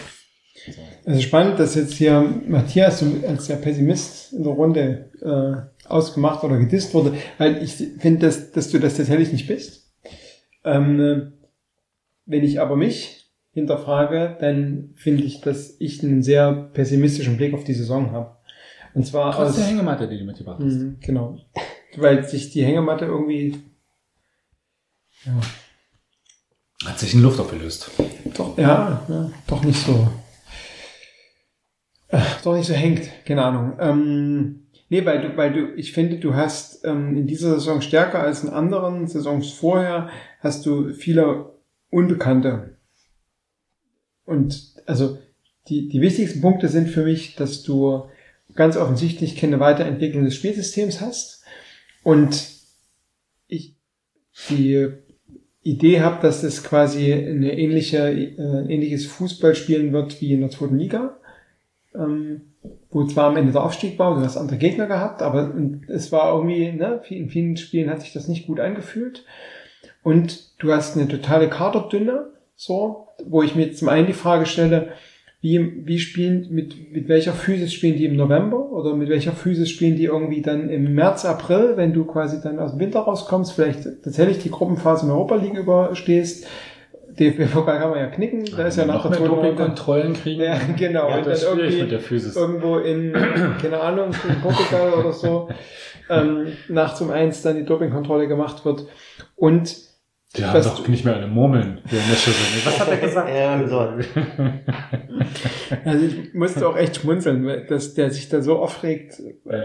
Also 1.06 1.22
spannend, 1.22 1.58
dass 1.58 1.74
jetzt 1.74 1.94
hier 1.94 2.24
Matthias 2.48 3.00
so 3.00 3.08
als 3.28 3.48
der 3.48 3.56
Pessimist 3.56 4.32
in 4.32 4.44
der 4.44 4.54
Runde 4.54 5.10
äh, 5.20 5.88
ausgemacht 5.90 6.44
oder 6.44 6.60
gedisst 6.60 6.94
wurde, 6.94 7.14
weil 7.40 7.64
ich 7.64 7.74
finde, 7.98 8.28
dass, 8.28 8.52
dass 8.52 8.70
du 8.70 8.78
das 8.78 8.96
tatsächlich 8.96 9.32
nicht 9.32 9.48
bist. 9.48 9.92
Ähm, 10.64 11.00
äh, 11.00 11.22
wenn 12.28 12.44
ich 12.44 12.62
aber 12.62 12.76
mich 12.76 13.32
hinterfrage, 13.54 14.38
dann 14.40 14.92
finde 14.96 15.24
ich, 15.24 15.42
dass 15.42 15.76
ich 15.80 16.04
einen 16.04 16.22
sehr 16.22 16.70
pessimistischen 16.74 17.38
Blick 17.38 17.54
auf 17.54 17.64
die 17.64 17.74
Saison 17.74 18.12
habe. 18.12 18.38
Und 18.94 19.06
zwar 19.06 19.34
Trotz 19.34 19.50
aus, 19.50 19.56
der 19.56 19.66
Hängematte, 19.66 20.08
die 20.08 20.18
du 20.18 20.26
mitgebracht 20.26 20.62
hast. 20.64 20.74
Mhm, 20.74 20.98
genau, 21.00 21.38
weil 21.98 22.28
sich 22.28 22.52
die 22.52 22.64
Hängematte 22.64 23.06
irgendwie 23.06 23.62
ja, 25.26 25.40
Hat 26.86 27.00
sich 27.00 27.14
in 27.14 27.22
Luft 27.22 27.40
aufgelöst. 27.40 27.92
doch, 28.36 28.58
ja, 28.58 29.06
ja, 29.08 29.32
doch 29.48 29.64
nicht 29.64 29.86
so. 29.86 30.08
Äh, 32.08 32.22
doch 32.44 32.56
nicht 32.56 32.68
so 32.68 32.74
hängt, 32.74 33.10
keine 33.26 33.44
Ahnung. 33.44 33.74
Ähm, 33.80 34.68
nee, 34.90 35.06
weil 35.06 35.22
du, 35.22 35.38
weil 35.38 35.54
du, 35.54 35.74
ich 35.76 35.94
finde, 35.94 36.18
du 36.18 36.34
hast 36.34 36.84
ähm, 36.86 37.16
in 37.16 37.28
dieser 37.28 37.52
Saison 37.52 37.82
stärker 37.82 38.20
als 38.20 38.44
in 38.44 38.50
anderen 38.50 39.08
Saisons 39.08 39.52
vorher, 39.52 40.10
hast 40.40 40.66
du 40.66 40.94
viele 40.94 41.54
Unbekannte. 41.90 42.78
Und 44.26 44.74
also 44.88 45.20
die, 45.68 45.88
die 45.88 46.02
wichtigsten 46.02 46.42
Punkte 46.42 46.68
sind 46.68 46.90
für 46.90 47.04
mich, 47.04 47.36
dass 47.36 47.64
du 47.64 48.06
ganz 48.56 48.78
offensichtlich 48.78 49.36
keine 49.36 49.60
Weiterentwicklung 49.60 50.24
des 50.24 50.36
Spielsystems 50.36 51.02
hast. 51.02 51.44
Und 52.04 52.50
ich 53.48 53.76
die 54.50 54.90
Idee 55.64 56.02
habe, 56.02 56.22
dass 56.22 56.44
es 56.44 56.64
quasi 56.64 57.14
eine 57.14 57.58
ähnliche, 57.58 58.10
äh, 58.10 58.36
ein 58.38 58.70
ähnliches 58.70 59.06
Fußball 59.06 59.56
spielen 59.56 59.94
wird 59.94 60.20
wie 60.22 60.34
in 60.34 60.42
der 60.42 60.50
zweiten 60.50 60.78
Liga, 60.78 61.18
ähm, 61.94 62.54
wo 62.90 63.06
zwar 63.06 63.30
am 63.30 63.38
Ende 63.38 63.52
der 63.52 63.64
Aufstieg 63.64 64.00
war, 64.00 64.16
du 64.16 64.22
hast 64.22 64.38
andere 64.38 64.58
Gegner 64.58 64.88
gehabt, 64.88 65.22
aber 65.22 65.54
es 65.88 66.12
war 66.12 66.34
irgendwie, 66.34 66.72
ne, 66.72 67.02
in 67.10 67.30
vielen 67.30 67.58
Spielen 67.58 67.90
hat 67.90 68.02
sich 68.02 68.14
das 68.14 68.28
nicht 68.28 68.48
gut 68.48 68.60
angefühlt. 68.60 69.26
Und 70.04 70.60
du 70.60 70.74
hast 70.74 70.98
eine 70.98 71.08
totale 71.08 71.48
Kaderdünne, 71.48 72.32
so, 72.56 73.08
wo 73.24 73.44
ich 73.44 73.56
mir 73.56 73.72
zum 73.74 73.90
einen 73.90 74.08
die 74.08 74.14
Frage 74.14 74.48
stelle, 74.48 74.94
wie, 75.42 75.88
wie 75.88 75.98
spielen, 75.98 76.48
mit, 76.52 76.92
mit 76.92 77.08
welcher 77.10 77.34
Physis 77.34 77.74
spielen 77.74 77.98
die 77.98 78.06
im 78.06 78.16
November 78.16 78.72
oder 78.72 78.96
mit 78.96 79.10
welcher 79.10 79.32
Physis 79.32 79.70
spielen 79.72 79.96
die 79.96 80.06
irgendwie 80.06 80.44
dann 80.44 80.70
im 80.70 80.94
März, 80.94 81.26
April, 81.26 81.74
wenn 81.78 81.94
du 81.94 82.06
quasi 82.06 82.40
dann 82.42 82.60
aus 82.60 82.72
dem 82.72 82.80
Winter 82.80 83.00
rauskommst, 83.00 83.54
vielleicht 83.54 83.84
tatsächlich 84.04 84.38
die 84.38 84.52
Gruppenphase 84.52 85.08
in 85.08 85.12
Europa 85.12 85.36
League 85.36 85.58
überstehst, 85.58 86.46
DFB-Pokal 87.20 87.80
kann 87.80 87.90
man 87.90 88.00
ja 88.00 88.08
knicken, 88.08 88.46
da 88.56 88.68
ist 88.68 88.78
ja 88.78 88.86
nach 88.86 89.04
noch 89.04 89.12
der. 89.12 89.28
Dopingkontrollen 89.28 90.14
kriegen. 90.14 90.42
Ja, 90.42 90.58
genau. 90.78 91.10
Ja, 91.10 91.18
und 91.18 91.26
das 91.26 91.42
ist 91.42 91.50
dann 91.50 91.60
irgendwie 91.60 91.82
mit 91.82 91.92
der 91.92 92.00
Physis. 92.00 92.36
irgendwo 92.36 92.78
in, 92.78 93.14
keine 93.62 93.82
Ahnung, 93.82 94.12
in 94.28 94.42
Portugal 94.42 94.94
oder 94.94 95.12
so, 95.12 95.50
ähm, 96.10 96.54
nachts 96.70 97.02
um 97.02 97.10
eins 97.10 97.42
dann 97.42 97.58
die 97.58 97.66
Dopingkontrolle 97.66 98.28
gemacht 98.28 98.64
wird. 98.64 98.86
Und 99.36 99.76
Die 100.38 100.46
haben 100.46 100.64
doch 100.64 100.88
nicht 100.88 101.04
mehr 101.04 101.16
alle 101.16 101.28
Murmeln. 101.28 101.82
Was 102.64 102.80
hat 102.80 102.88
er 102.88 102.98
gesagt? 102.98 103.30
Ja, 103.30 103.68
so. 103.68 103.88
Also 105.86 106.06
ich 106.06 106.34
musste 106.34 106.68
auch 106.68 106.76
echt 106.76 106.98
schmunzeln, 106.98 107.66
dass 107.68 107.94
der 107.94 108.12
sich 108.12 108.30
da 108.30 108.42
so 108.42 108.60
aufregt. 108.60 109.22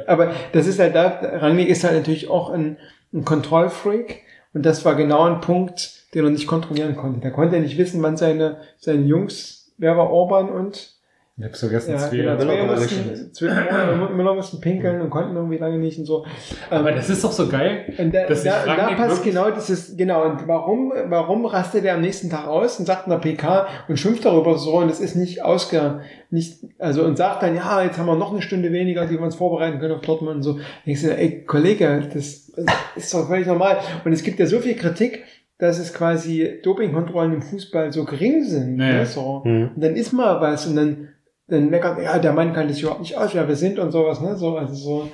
Aber 0.07 0.33
das 0.53 0.67
ist 0.67 0.79
halt 0.79 0.95
da, 0.95 1.07
Rangnick 1.09 1.69
ist 1.69 1.85
halt 1.85 1.95
natürlich 1.95 2.31
auch 2.31 2.51
ein, 2.51 2.79
ein 3.13 3.25
Kontrollfreak 3.25 4.23
und 4.55 4.65
das 4.65 4.85
war 4.85 4.95
genau 4.95 5.25
ein 5.25 5.41
Punkt, 5.41 6.05
den 6.15 6.25
er 6.25 6.31
nicht 6.31 6.47
kontrollieren 6.47 6.97
konnte. 6.97 7.21
Der 7.21 7.33
konnte 7.33 7.57
ja 7.57 7.63
nicht 7.63 7.79
wissen, 7.79 8.03
wann 8.03 8.17
seine, 8.17 8.59
seine 8.79 9.03
Jungs, 9.03 9.73
wer 9.79 9.97
war 9.97 10.11
Orban 10.11 10.49
und 10.49 10.96
Ich 11.39 11.45
hab's 11.45 11.61
vergessen, 11.61 11.91
ja, 11.91 11.99
zwei. 11.99 12.17
genau, 12.17 12.37
Müller 12.37 12.65
mussten, 12.65 13.35
zwischen 13.35 14.17
Müller 14.17 14.35
mussten 14.35 14.59
pinkeln 14.63 15.03
und 15.03 15.11
konnten 15.11 15.37
irgendwie 15.37 15.59
lange 15.59 15.77
nicht 15.77 15.99
und 15.99 16.07
so. 16.07 16.25
Aber 16.71 16.89
Ähm, 16.89 16.97
das 16.97 17.11
ist 17.11 17.23
doch 17.23 17.33
so 17.33 17.47
geil. 17.47 17.93
und 17.99 18.15
da, 18.15 18.25
dass 18.27 18.43
da, 18.43 18.65
da 18.65 18.95
passt 18.95 19.23
genau 19.23 19.51
dieses, 19.51 19.99
genau, 19.99 20.25
und 20.25 20.49
warum, 20.49 20.95
warum 21.09 21.45
rastet 21.45 21.85
er 21.85 21.97
am 21.97 22.01
nächsten 22.01 22.31
Tag 22.31 22.47
aus 22.47 22.79
und 22.79 22.87
sagt 22.87 23.07
in 23.07 23.11
der 23.11 23.19
PK 23.19 23.67
und 23.87 23.99
schimpft 23.99 24.25
darüber 24.25 24.57
so 24.57 24.79
und 24.79 24.89
es 24.89 24.99
ist 25.01 25.15
nicht 25.15 25.45
ausge, 25.45 26.01
nicht, 26.31 26.61
also 26.79 27.05
und 27.05 27.19
sagt 27.19 27.43
dann, 27.43 27.55
ja, 27.55 27.83
jetzt 27.83 27.99
haben 27.99 28.07
wir 28.07 28.17
noch 28.17 28.33
eine 28.33 28.41
Stunde 28.41 28.73
weniger, 28.73 29.05
die 29.05 29.19
wir 29.19 29.23
uns 29.23 29.35
vorbereiten 29.35 29.79
können 29.79 29.95
auf 29.95 30.01
Dortmund 30.01 30.37
und 30.37 30.43
so. 30.43 30.59
Denkst 30.87 31.03
du, 31.03 31.15
ey, 31.15 31.45
Kollege, 31.45 32.09
das 32.15 32.51
ist 32.97 33.13
doch 33.13 33.29
völlig 33.29 33.47
normal. 33.47 33.77
Und 34.07 34.13
es 34.15 34.23
gibt 34.23 34.39
ja 34.39 34.47
so 34.47 34.61
viel 34.61 34.75
Kritik, 34.75 35.25
dass 35.59 35.79
es 35.79 35.93
quasi 35.93 36.61
Dopingkontrollen 36.63 37.35
im 37.35 37.43
Fußball 37.43 37.93
so 37.93 38.07
gering 38.07 38.43
sind. 38.43 38.77
Nee. 38.77 38.93
Ne, 38.93 39.07
so. 39.07 39.43
Hm. 39.45 39.71
Und 39.75 39.83
dann 39.83 39.97
ist 39.97 40.13
mal 40.13 40.41
was 40.41 40.67
und 40.67 40.77
dann, 40.77 41.09
dann 41.49 41.71
meckert, 41.71 42.01
ja, 42.03 42.19
der 42.19 42.33
Mann 42.33 42.53
kann 42.53 42.69
das 42.69 42.81
überhaupt 42.81 43.01
nicht 43.01 43.17
aus, 43.17 43.35
wer 43.35 43.47
wir 43.49 43.57
sind 43.57 43.79
und 43.79 43.91
sowas, 43.93 44.21
ne, 44.21 44.37
so, 44.37 44.57
also 44.57 44.75
so, 44.75 45.09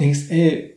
denkst, 0.00 0.30
ey, 0.30 0.76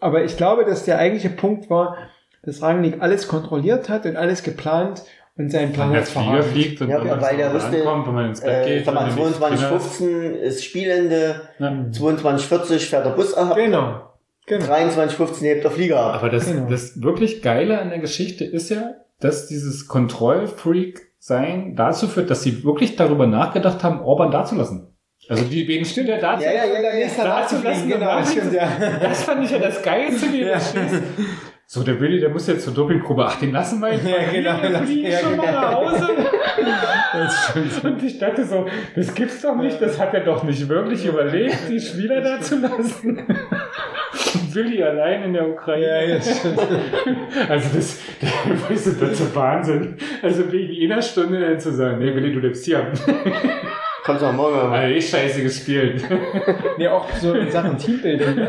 aber 0.00 0.24
ich 0.24 0.36
glaube, 0.36 0.64
dass 0.64 0.84
der 0.84 0.98
eigentliche 0.98 1.30
Punkt 1.30 1.70
war, 1.70 1.96
dass 2.42 2.62
Rangnick 2.62 3.00
alles 3.00 3.28
kontrolliert 3.28 3.88
hat 3.88 4.06
und 4.06 4.16
alles 4.16 4.42
geplant 4.42 5.02
und 5.36 5.50
seinen 5.52 5.72
Plan 5.72 5.92
hat 5.94 6.04
verraten. 6.08 6.42
fliegt 6.42 6.80
und 6.80 6.88
Ja, 6.88 7.00
wenn 7.00 7.08
man 7.08 7.20
weil 7.20 7.36
der 7.36 7.52
wusste, 7.54 7.76
ankommt, 7.78 8.06
wenn 8.08 8.14
man 8.14 8.26
ins 8.30 8.40
Bett 8.40 8.66
Äh, 8.66 8.76
geht. 8.78 8.86
sag 8.86 8.94
mal, 8.94 9.08
die 9.10 9.20
22.15 9.20 10.30
ist 10.34 10.64
Spielende, 10.64 11.40
Kinder- 11.58 11.70
Ja. 11.70 11.90
22.40 11.92 12.78
fährt 12.88 13.06
der 13.06 13.10
Bus 13.10 13.34
ab, 13.34 13.54
Genau. 13.56 14.02
Genau. 14.46 14.64
23.15 14.64 15.42
hebt 15.44 15.62
der 15.64 15.70
Flieger 15.70 16.00
ab. 16.00 16.14
Aber 16.16 16.30
das, 16.30 16.46
Genau. 16.50 16.68
das 16.70 17.02
wirklich 17.02 17.42
Geile 17.42 17.78
an 17.80 17.90
der 17.90 17.98
Geschichte 17.98 18.44
ist 18.44 18.70
ja, 18.70 18.94
dass 19.20 19.46
dieses 19.46 19.88
Kontrollfreak-Sein 21.20 21.74
dazu 21.76 22.06
führt, 22.08 22.30
dass 22.30 22.42
sie 22.42 22.64
wirklich 22.64 22.96
darüber 22.96 23.26
nachgedacht 23.26 23.82
haben, 23.82 24.00
Orban 24.00 24.30
dazulassen. 24.30 24.94
Also 25.28 25.44
die 25.44 25.64
beiden 25.64 25.84
Spieler 25.84 26.18
dazu, 26.18 26.44
Ja, 26.44 26.52
ja, 26.52 26.64
ja, 26.64 26.90
ist 27.06 27.18
er 27.18 27.24
dazulassen. 27.24 27.88
nachzufliegen, 27.88 27.92
und 27.92 27.98
genau, 28.00 28.24
stimmt, 28.24 28.52
ja. 28.52 28.68
Das 29.02 29.24
fand 29.24 29.44
ich 29.44 29.50
ja 29.50 29.58
das 29.58 29.82
Geilste, 29.82 30.32
wie 30.32 30.40
du 30.40 30.48
das 30.48 30.70
stehst. 30.70 31.02
So, 31.66 31.82
der 31.82 32.00
Willi, 32.00 32.18
der 32.18 32.30
muss 32.30 32.46
jetzt 32.46 32.64
zur 32.64 32.72
Dopingprobe. 32.72 33.26
Ach, 33.26 33.38
den 33.38 33.52
lassen 33.52 33.80
wir 33.80 33.92
jetzt 33.92 34.04
mal 34.04 34.12
Ja, 34.12 34.30
genau, 34.32 34.60
hier, 34.62 34.78
fliegen 34.78 35.10
ja, 35.10 35.18
schon 35.18 35.36
mal 35.36 35.46
genau. 35.48 35.60
nach 35.60 35.74
Hause. 35.74 36.08
Das 37.12 37.48
stimmt. 37.50 37.84
Und 37.84 38.02
ich 38.02 38.18
dachte 38.18 38.44
so, 38.46 38.66
das 38.96 39.14
gibt's 39.14 39.42
doch 39.42 39.54
nicht, 39.56 39.80
das 39.82 39.98
hat 40.00 40.14
er 40.14 40.20
doch 40.24 40.44
nicht 40.44 40.66
wirklich 40.68 41.04
überlegt, 41.04 41.68
die 41.68 41.78
Spieler 41.80 42.22
da 42.22 42.40
zu 42.40 42.58
lassen. 42.60 43.22
Willi 44.52 44.82
allein 44.82 45.22
in 45.24 45.32
der 45.32 45.48
Ukraine. 45.48 45.86
Ja, 45.86 46.00
ja. 46.02 46.18
Also 47.48 47.68
das, 47.74 48.00
weißt 48.68 48.86
du, 48.86 48.90
das 48.92 49.20
ist 49.20 49.34
Wahnsinn. 49.34 49.96
Also 50.22 50.50
wegen 50.50 50.92
einer 50.92 51.02
Stunde 51.02 51.56
zu 51.58 51.72
sagen, 51.72 51.98
nee, 51.98 52.14
Willi, 52.14 52.32
du 52.32 52.40
lebst 52.40 52.64
hier. 52.64 52.92
Kommst 54.08 54.22
du 54.22 54.26
am 54.26 54.36
Morgen. 54.36 54.58
aber- 54.58 54.72
Also 54.72 54.94
ich 54.94 55.08
scheiße 55.08 55.42
gespielt. 55.42 56.02
Nee, 56.78 56.86
auch 56.88 57.06
so 57.20 57.32
in 57.34 57.50
Sachen 57.50 57.76
Teambuilding, 57.76 58.36
ne? 58.36 58.48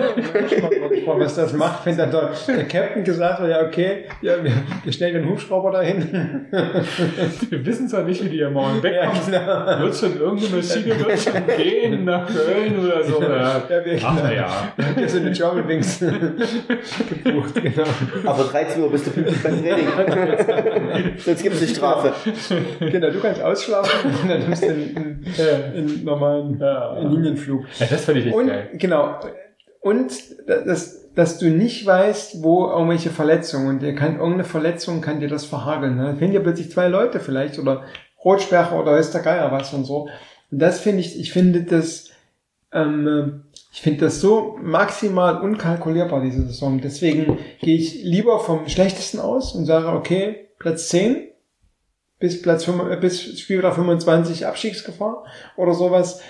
Was 1.18 1.36
das 1.36 1.52
macht, 1.54 1.86
wenn 1.86 1.98
dann 1.98 2.12
der, 2.12 2.30
der 2.48 2.66
Captain 2.68 3.04
gesagt 3.04 3.40
hat, 3.40 3.50
ja, 3.50 3.62
okay, 3.66 4.06
ja, 4.22 4.34
wir, 4.44 4.92
stellen 4.94 5.16
den 5.16 5.30
Hubschrauber 5.30 5.72
dahin. 5.72 6.46
Wir 7.50 7.66
wissen 7.66 7.88
zwar 7.90 8.04
nicht, 8.04 8.24
wie 8.24 8.30
die 8.30 8.38
hier 8.38 8.50
morgen 8.52 8.78
Ja, 8.78 8.84
wegkommen. 8.84 9.22
genau. 9.26 9.82
Wird 9.82 9.96
schon 9.96 10.20
irgendeine 10.20 10.56
Maschine 10.58 11.00
wird 11.00 11.20
schon 11.20 11.48
gehen 11.58 12.06
nach 12.06 12.28
Köln 12.28 12.80
oder 12.86 13.04
so. 13.04 13.22
Ja, 13.22 13.62
Ja, 13.70 13.86
wir, 13.86 14.00
Ach, 14.04 14.18
na 14.24 14.32
ja. 14.34 14.48
Wir 14.96 15.10
sind 15.10 15.26
in 15.28 15.34
German 15.34 15.68
Wings 15.68 16.00
gebucht, 17.24 17.56
genau. 17.56 17.84
Aber 18.26 18.44
13 18.44 18.82
Uhr 18.84 18.92
bist 18.92 19.08
du 19.08 19.12
pünktlich 19.12 19.42
beim 19.44 19.62
Training. 19.62 19.88
Sonst 21.18 21.42
gibt's 21.44 21.62
eine 21.62 21.68
Strafe. 21.70 22.14
Genau, 22.80 23.10
du 23.10 23.20
kannst 23.20 23.42
ausschlafen 23.42 24.12
und 24.22 24.30
dann 24.30 24.40
nimmst 24.40 24.64
du 24.64 24.68
einen, 24.70 25.26
einen 25.56 26.04
normalen 26.04 26.60
Ja. 26.60 26.92
einen 26.94 27.12
Linienflug. 27.12 27.66
Ja, 27.80 27.86
das 27.90 28.06
fand 28.06 28.18
ich 28.20 28.28
echt 28.28 28.36
Und 28.36 28.48
geil. 28.48 28.70
genau. 28.74 29.20
Und 29.82 30.12
dass, 30.48 31.14
dass 31.14 31.38
du 31.40 31.50
nicht 31.50 31.86
weißt, 31.86 32.44
wo 32.44 32.68
irgendwelche 32.68 33.10
Verletzungen 33.10 33.68
und 33.70 33.82
dir 33.82 33.96
kann 33.96 34.16
irgendeine 34.18 34.44
Verletzung 34.44 35.02
kann 35.02 35.20
dir 35.20 35.30
das 35.30 35.46
verhageln. 35.46 35.96
Ne? 35.96 36.04
Dann 36.04 36.18
finden 36.18 36.34
dir 36.34 36.42
plötzlich 36.42 36.72
zwei 36.72 36.88
Leute 36.88 37.20
vielleicht 37.20 37.60
oder 37.60 37.84
Rotsperre 38.24 38.76
oder 38.76 38.98
ist 38.98 39.14
der 39.14 39.22
Geier 39.22 39.52
was 39.52 39.74
und 39.74 39.86
so. 39.86 40.10
Und 40.52 40.60
das 40.62 40.80
finde 40.82 41.00
ich, 41.02 41.18
ich 41.20 41.32
finde 41.32 41.64
das, 41.64 42.10
ähm, 42.74 43.44
ich 43.72 43.82
finde 43.82 44.02
das 44.02 44.20
so 44.20 44.58
maximal 44.62 45.40
unkalkulierbar, 45.42 46.22
diese 46.22 46.46
Saison. 46.46 46.82
Deswegen 46.82 47.38
gehe 47.62 47.78
ich 47.78 48.04
lieber 48.04 48.40
vom 48.40 48.68
Schlechtesten 48.68 49.20
aus 49.20 49.56
und 49.56 49.66
sage, 49.66 49.88
okay, 49.88 50.48
Platz 50.60 50.90
10 50.90 51.29
bis 52.20 52.42
Platz 52.42 52.66
5, 52.66 52.92
äh, 52.92 52.98
bis 52.98 53.40
Spieltag 53.40 53.76
25 53.76 54.46
Abstiegsgefahr 54.46 55.26
oder 55.56 55.74
sowas. 55.74 56.22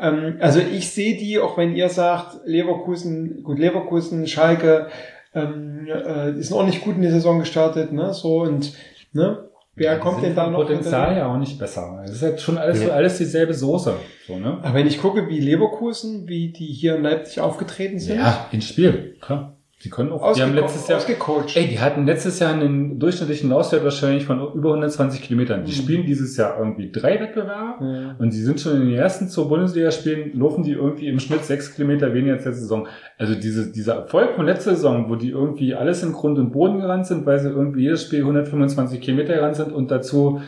Ähm, 0.00 0.36
also 0.40 0.60
ich 0.60 0.90
sehe 0.90 1.16
die, 1.16 1.38
auch 1.38 1.56
wenn 1.58 1.74
ihr 1.74 1.88
sagt, 1.88 2.36
Leverkusen, 2.44 3.42
gut, 3.42 3.58
Leverkusen, 3.58 4.26
Schalke, 4.26 4.88
ähm, 5.34 5.86
äh, 5.88 6.32
sind 6.40 6.56
auch 6.56 6.64
nicht 6.64 6.82
gut 6.82 6.96
in 6.96 7.02
die 7.02 7.10
Saison 7.10 7.38
gestartet, 7.38 7.92
ne, 7.92 8.14
so 8.14 8.40
und, 8.42 8.72
ne, 9.12 9.48
wer 9.74 9.96
Die 9.96 10.00
kommt 10.00 10.22
denn 10.22 10.34
da 10.34 10.48
noch? 10.48 10.60
Potenzial 10.60 11.16
ja 11.16 11.32
auch 11.32 11.36
nicht 11.38 11.58
besser. 11.58 12.00
Es 12.04 12.12
ist 12.12 12.22
halt 12.22 12.40
schon 12.40 12.56
alles, 12.58 12.80
so, 12.80 12.88
Ja. 12.88 12.94
alles 12.94 13.18
dieselbe 13.18 13.52
Soße. 13.54 13.94
So, 14.26 14.38
ne? 14.38 14.58
Aber 14.62 14.74
wenn 14.74 14.86
ich 14.86 15.00
gucke, 15.00 15.28
wie 15.28 15.38
Leverkusen, 15.40 16.26
wie 16.28 16.52
die 16.52 16.66
hier 16.66 16.96
in 16.96 17.02
Leipzig 17.02 17.40
aufgetreten 17.40 17.98
sind, 17.98 18.16
Ja, 18.18 18.46
ins 18.52 18.64
Spiel. 18.68 19.16
Klar. 19.20 19.57
Die 19.84 19.90
können 19.90 20.10
auch, 20.10 20.32
die 20.32 20.42
haben 20.42 20.54
letztes 20.56 20.88
Jahr, 20.88 20.98
ausgecoacht. 20.98 21.56
ey, 21.56 21.68
die 21.68 21.78
hatten 21.78 22.04
letztes 22.04 22.40
Jahr 22.40 22.52
einen 22.52 22.98
durchschnittlichen 22.98 23.48
Laufwert 23.50 23.84
wahrscheinlich 23.84 24.24
von 24.24 24.40
über 24.52 24.70
120 24.70 25.22
Kilometern. 25.22 25.64
Die 25.64 25.70
Mhm. 25.70 25.76
spielen 25.76 26.04
dieses 26.04 26.36
Jahr 26.36 26.58
irgendwie 26.58 26.90
drei 26.90 27.20
Wettbewerbe. 27.20 27.84
Ja. 27.84 28.16
Und 28.18 28.32
sie 28.32 28.42
sind 28.42 28.60
schon 28.60 28.74
in 28.82 28.88
den 28.88 28.96
ersten 28.98 29.28
zur 29.28 29.48
Bundesliga 29.48 29.92
spielen, 29.92 30.32
laufen 30.36 30.64
die 30.64 30.72
irgendwie 30.72 31.06
im 31.06 31.20
Schnitt 31.20 31.44
sechs 31.44 31.76
Kilometer 31.76 32.12
weniger 32.12 32.32
als 32.34 32.44
letzte 32.44 32.62
Saison. 32.62 32.88
Also 33.18 33.36
diese, 33.36 33.70
dieser 33.70 33.94
Erfolg 33.94 34.34
von 34.34 34.46
letzter 34.46 34.74
Saison, 34.74 35.08
wo 35.08 35.14
die 35.14 35.30
irgendwie 35.30 35.74
alles 35.76 36.02
in 36.02 36.12
Grund 36.12 36.38
und 36.40 36.50
Boden 36.50 36.80
gerannt 36.80 37.06
sind, 37.06 37.24
weil 37.24 37.38
sie 37.38 37.48
irgendwie 37.48 37.82
jedes 37.82 38.02
Spiel 38.02 38.20
125 38.20 39.00
Kilometer 39.00 39.34
gerannt 39.34 39.54
sind 39.54 39.70
und 39.72 39.92
dazu 39.92 40.40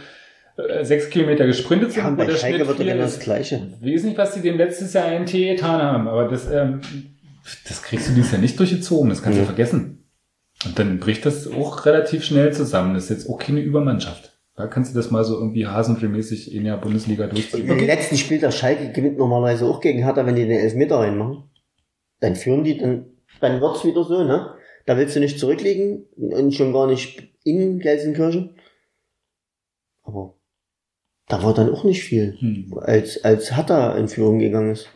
äh, 0.56 0.84
sechs 0.84 1.08
Kilometer 1.08 1.46
gesprintet 1.46 1.92
sind, 1.92 2.02
Ja, 2.02 2.08
und 2.08 2.14
wo 2.16 2.18
bei 2.22 2.26
der 2.26 2.32
Schalke 2.36 2.56
Schnitt 2.56 2.68
wird 2.68 2.80
doch 2.80 2.84
genau 2.84 3.02
das 3.04 3.20
Gleiche. 3.20 3.60
Ich 3.80 3.94
weiß 3.94 4.02
nicht, 4.02 4.18
was 4.18 4.34
die 4.34 4.40
dem 4.40 4.56
letztes 4.58 4.92
Jahr 4.92 5.12
in 5.12 5.24
TE 5.24 5.54
getan 5.54 5.80
haben, 5.80 6.08
aber 6.08 6.26
das, 6.26 6.50
ähm, 6.52 6.80
das 7.68 7.82
kriegst 7.82 8.08
du 8.08 8.12
dieses 8.14 8.32
Jahr 8.32 8.40
nicht 8.40 8.58
durchgezogen, 8.58 9.08
das 9.10 9.22
kannst 9.22 9.36
du 9.38 9.42
Ja. 9.42 9.46
vergessen. 9.46 10.08
Und 10.66 10.78
dann 10.78 10.98
bricht 11.00 11.24
das 11.24 11.46
auch 11.50 11.86
relativ 11.86 12.22
schnell 12.24 12.52
zusammen. 12.52 12.94
Das 12.94 13.04
ist 13.04 13.10
jetzt 13.10 13.28
auch 13.30 13.38
keine 13.38 13.60
Übermannschaft. 13.60 14.38
Da 14.56 14.66
kannst 14.66 14.92
du 14.92 14.98
das 14.98 15.10
mal 15.10 15.24
so 15.24 15.34
irgendwie 15.38 15.66
hasenfilmmäßig 15.66 16.52
in 16.54 16.64
der 16.64 16.76
Bundesliga 16.76 17.26
durchziehen. 17.28 17.66
Den 17.66 17.86
letzten 17.86 18.18
Spiel 18.18 18.38
der 18.40 18.50
Schalke 18.50 18.92
gewinnt 18.92 19.16
normalerweise 19.16 19.64
auch 19.66 19.80
gegen 19.80 20.00
Hertha, 20.04 20.26
wenn 20.26 20.36
die 20.36 20.42
den 20.46 20.58
Elfmeter 20.60 20.96
reinmachen. 20.98 21.44
Dann 22.20 22.36
führen 22.36 22.64
die, 22.64 22.76
dann, 22.76 23.06
dann 23.40 23.60
wird's 23.62 23.84
wieder 23.86 24.04
so, 24.04 24.22
ne? 24.22 24.54
Da 24.84 24.98
willst 24.98 25.16
du 25.16 25.20
nicht 25.20 25.38
zurückliegen 25.38 26.04
und 26.16 26.54
schon 26.54 26.74
gar 26.74 26.86
nicht 26.86 27.22
in 27.44 27.78
Gelsenkirchen. 27.78 28.56
Aber 30.02 30.34
da 31.28 31.42
war 31.42 31.54
dann 31.54 31.70
auch 31.72 31.84
nicht 31.84 32.02
viel, 32.02 32.36
Hm. 32.38 32.74
als, 32.80 33.24
als 33.24 33.56
Hertha 33.56 33.96
in 33.96 34.08
Führung 34.08 34.38
gegangen 34.40 34.72
ist. 34.72 34.88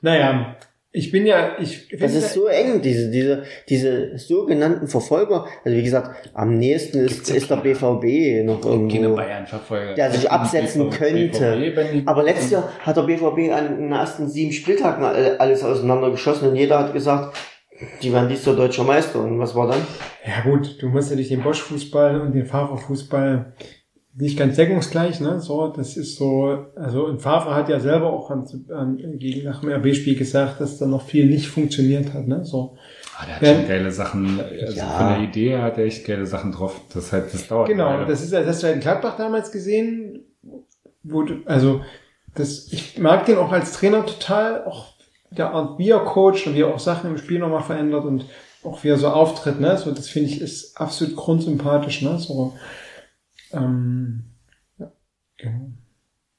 Naja, 0.00 0.56
ich 0.90 1.10
bin 1.12 1.26
ja, 1.26 1.56
ich 1.60 1.88
Das 2.00 2.14
ist 2.14 2.32
so 2.32 2.46
eng, 2.46 2.80
diese, 2.80 3.10
diese, 3.10 3.42
diese 3.68 4.16
sogenannten 4.18 4.88
Verfolger. 4.88 5.44
Also 5.64 5.76
wie 5.76 5.82
gesagt, 5.82 6.30
am 6.34 6.56
nächsten 6.56 7.00
ist, 7.04 7.30
ist 7.30 7.50
der 7.50 7.56
BVB 7.56 8.44
noch 8.46 8.60
Keine 8.62 8.74
irgendwo. 8.74 9.16
Bayern-Verfolger. 9.16 9.94
Der 9.94 10.10
sich 10.10 10.30
absetzen 10.30 10.88
könnte. 10.90 12.02
Aber 12.06 12.22
letztes 12.22 12.50
Jahr 12.52 12.72
hat 12.80 12.96
der 12.96 13.02
BVB 13.02 13.52
an 13.52 13.76
den 13.78 13.92
ersten 13.92 14.28
sieben 14.28 14.52
Spieltagen 14.52 15.04
alle- 15.04 15.38
alles 15.38 15.62
auseinandergeschossen 15.62 16.48
und 16.48 16.56
jeder 16.56 16.78
hat 16.78 16.92
gesagt, 16.94 17.36
die 18.02 18.12
werden 18.12 18.28
dies 18.28 18.44
Jahr 18.46 18.56
deutscher 18.56 18.82
Meister. 18.84 19.20
Und 19.20 19.38
was 19.38 19.54
war 19.54 19.68
dann? 19.68 19.80
Ja 20.26 20.42
gut, 20.50 20.82
du 20.82 20.88
musst 20.88 21.10
ja 21.10 21.16
durch 21.16 21.28
den 21.28 21.42
Bosch-Fußball 21.42 22.20
und 22.22 22.32
den 22.32 22.46
Fahrerfußball 22.46 23.52
nicht 24.20 24.36
ganz 24.38 24.56
deckungsgleich, 24.56 25.20
ne? 25.20 25.40
So, 25.40 25.68
das 25.68 25.96
ist 25.96 26.16
so, 26.16 26.66
also 26.74 27.04
und 27.06 27.22
Favre 27.22 27.54
hat 27.54 27.68
ja 27.68 27.78
selber 27.78 28.12
auch 28.12 28.30
an, 28.30 28.44
an, 28.74 29.18
gegen 29.18 29.44
nach 29.44 29.60
dem 29.60 29.70
RB-Spiel 29.70 30.16
gesagt, 30.16 30.60
dass 30.60 30.78
da 30.78 30.86
noch 30.86 31.02
viel 31.02 31.26
nicht 31.26 31.46
funktioniert 31.48 32.12
hat, 32.14 32.26
ne? 32.26 32.44
So. 32.44 32.76
Ah, 33.16 33.26
der 33.26 33.34
hat 33.36 33.42
Wenn- 33.42 33.56
schon 33.60 33.68
geile 33.68 33.90
Sachen, 33.92 34.40
also 34.40 34.76
Ja. 34.76 34.84
von 34.90 35.08
der 35.08 35.20
Idee 35.28 35.50
her 35.50 35.62
hat 35.62 35.78
er 35.78 35.84
echt 35.84 36.04
geile 36.06 36.26
Sachen 36.26 36.52
drauf. 36.52 36.80
Das 36.92 37.12
halt, 37.12 37.32
das 37.32 37.46
dauert. 37.48 37.68
Genau, 37.68 37.90
leider. 37.90 38.06
das 38.06 38.22
ist, 38.22 38.32
das 38.32 38.46
hast 38.46 38.62
du 38.62 38.66
halt 38.66 38.76
in 38.76 38.80
Gladbach 38.82 39.16
damals 39.16 39.52
gesehen, 39.52 40.24
wo 41.02 41.22
du, 41.22 41.36
also, 41.46 41.80
das, 42.34 42.72
ich 42.72 42.98
mag 42.98 43.24
den 43.26 43.38
auch 43.38 43.52
als 43.52 43.72
Trainer 43.72 44.04
total, 44.04 44.64
auch 44.64 44.94
der 45.30 45.50
Art, 45.50 45.78
wie 45.78 45.90
er 45.90 46.00
coacht 46.00 46.46
und 46.46 46.54
wie 46.54 46.60
er 46.62 46.74
auch 46.74 46.78
Sachen 46.78 47.10
im 47.10 47.18
Spiel 47.18 47.38
nochmal 47.38 47.62
verändert 47.62 48.04
und 48.04 48.24
auch 48.64 48.82
wie 48.82 48.88
er 48.88 48.98
so 48.98 49.08
auftritt, 49.08 49.60
ne, 49.60 49.76
so, 49.76 49.92
das 49.92 50.08
finde 50.08 50.30
ich 50.30 50.40
ist 50.40 50.76
absolut 50.80 51.14
grundsympathisch, 51.16 52.02
ne, 52.02 52.18
so, 52.18 52.54
ähm, 53.52 54.24
ja, 54.78 54.92
genau. 55.36 55.70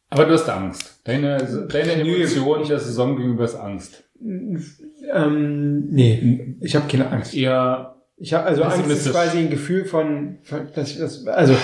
Aber 0.09 0.25
du 0.25 0.33
hast 0.33 0.49
Angst. 0.49 1.01
Deine, 1.03 1.37
deine. 1.69 1.93
Emotion 1.93 2.67
der 2.67 2.79
Saison 2.79 3.15
gegenüber 3.15 3.45
ist 3.45 3.55
Angst. 3.55 4.03
Ähm, 4.21 5.87
nee, 5.89 6.55
ich 6.61 6.75
habe 6.75 6.87
keine 6.87 7.09
Angst. 7.09 7.35
Eher, 7.35 7.95
Ich 8.17 8.33
habe 8.33 8.45
also 8.45 8.63
Angst 8.63 8.89
ist 8.89 9.11
quasi 9.11 9.37
ein 9.37 9.49
Gefühl 9.49 9.85
von, 9.85 10.39
von 10.43 10.67
dass 10.73 10.91
ich 10.91 10.97
das, 10.97 11.25
also 11.27 11.55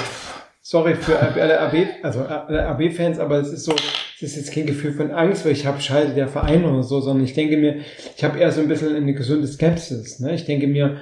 sorry 0.61 0.95
für 0.95 1.19
alle 1.19 1.59
RB, 1.67 2.03
also 2.03 2.22
alle 2.22 2.67
RB-Fans, 2.69 3.19
aber 3.19 3.39
es 3.39 3.51
ist 3.51 3.65
so, 3.65 3.73
es 3.73 4.22
ist 4.22 4.35
jetzt 4.38 4.53
kein 4.53 4.65
Gefühl 4.65 4.93
von 4.93 5.11
Angst, 5.11 5.43
weil 5.43 5.51
ich 5.51 5.65
habe 5.65 5.81
schalte 5.81 6.13
der 6.13 6.27
Verein 6.27 6.63
oder 6.63 6.84
so, 6.84 7.01
sondern 7.01 7.26
ich 7.26 7.34
denke 7.34 7.57
mir, 7.57 7.81
ich 8.15 8.23
habe 8.23 8.39
eher 8.39 8.51
so 8.51 8.61
ein 8.61 8.67
bisschen 8.67 8.95
eine 8.95 9.13
gesunde 9.13 9.47
Skepsis. 9.47 10.19
Ne? 10.19 10.34
Ich 10.34 10.45
denke 10.45 10.67
mir, 10.67 10.97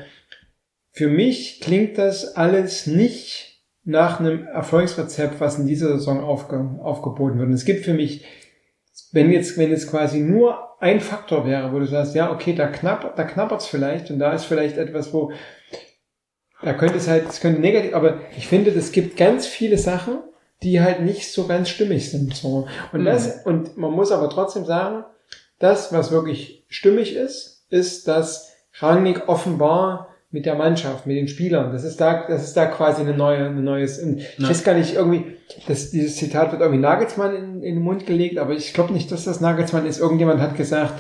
für 0.92 1.08
mich 1.08 1.60
klingt 1.62 1.98
das 1.98 2.36
alles 2.36 2.88
nicht 2.88 3.53
nach 3.86 4.20
einem 4.20 4.48
Erfolgsrezept, 4.48 5.40
was 5.42 5.60
in 5.60 5.68
dieser 5.68 5.90
Saison 5.98 6.24
aufge, 6.24 6.80
aufgeboten 6.82 7.38
wird. 7.38 7.50
Und 7.50 7.54
es 7.54 7.66
gibt 7.66 7.84
für 7.84 7.94
mich, 7.94 8.24
wenn 9.12 9.32
jetzt, 9.32 9.58
wenn 9.58 9.72
jetzt 9.72 9.90
quasi 9.90 10.20
nur 10.20 10.58
ein 10.80 11.00
Faktor 11.02 11.46
wäre, 11.46 11.74
wo 11.74 11.80
du 11.80 11.86
sagst, 11.86 12.16
ja, 12.16 12.32
okay, 12.32 12.54
da 12.54 12.68
knapp, 12.68 13.16
da 13.16 13.24
knappert's 13.24 13.68
vielleicht 13.68 14.10
und 14.12 14.20
da 14.20 14.34
ist 14.34 14.46
vielleicht 14.46 14.78
etwas, 14.78 15.14
wo 15.14 15.32
da 16.62 16.74
könnte 16.74 16.96
es 16.98 17.10
halt, 17.10 17.28
es 17.28 17.42
könnte 17.42 17.60
negativ, 17.60 17.94
aber 17.94 18.22
ich 18.38 18.48
finde, 18.48 18.72
es 18.72 18.94
gibt 18.94 19.18
ganz 19.18 19.46
viele 19.46 19.78
Sachen, 19.78 20.20
die 20.62 20.80
halt 20.80 21.02
nicht 21.02 21.32
so 21.32 21.46
ganz 21.46 21.68
stimmig 21.68 22.10
sind. 22.10 22.36
So. 22.36 22.68
Und 22.94 23.02
Mhm. 23.02 23.06
das, 23.06 23.46
und 23.46 23.76
man 23.78 23.92
muss 23.92 24.12
aber 24.14 24.30
trotzdem 24.30 24.64
sagen, 24.64 25.04
das, 25.60 25.92
was 25.92 26.12
wirklich 26.12 26.66
stimmig 26.70 27.16
ist, 27.16 27.66
ist, 27.70 28.08
dass 28.08 28.54
Rangnick 28.80 29.28
offenbar 29.28 30.08
mit 30.34 30.46
der 30.46 30.56
Mannschaft, 30.56 31.06
mit 31.06 31.16
den 31.16 31.28
Spielern, 31.30 31.72
das 31.72 31.84
ist 31.86 32.02
da, 32.02 32.26
das 32.28 32.44
ist 32.44 32.58
da 32.58 32.66
quasi 32.66 33.02
eine 33.02 33.16
neue, 33.16 33.46
eine 33.46 33.62
neues, 33.62 34.00
ich 34.00 34.40
Ja. 34.40 34.50
weiß 34.50 34.64
gar 34.66 34.74
nicht, 34.74 34.96
irgendwie, 34.96 35.38
das, 35.68 35.92
dieses 35.92 36.18
Zitat 36.18 36.52
wird 36.52 36.62
irgendwie 36.62 36.82
Nagelsmann 36.82 37.36
in, 37.36 37.64
in 37.64 37.76
den 37.76 37.84
Mund 37.84 38.06
gelegt, 38.08 38.40
aber 38.40 38.54
ich 38.54 38.74
glaube 38.74 38.92
nicht, 38.94 39.12
dass 39.12 39.24
das 39.26 39.40
Nagelsmann 39.42 39.86
ist. 39.86 40.00
Irgendjemand 40.00 40.42
hat 40.42 40.58
gesagt, 40.58 41.00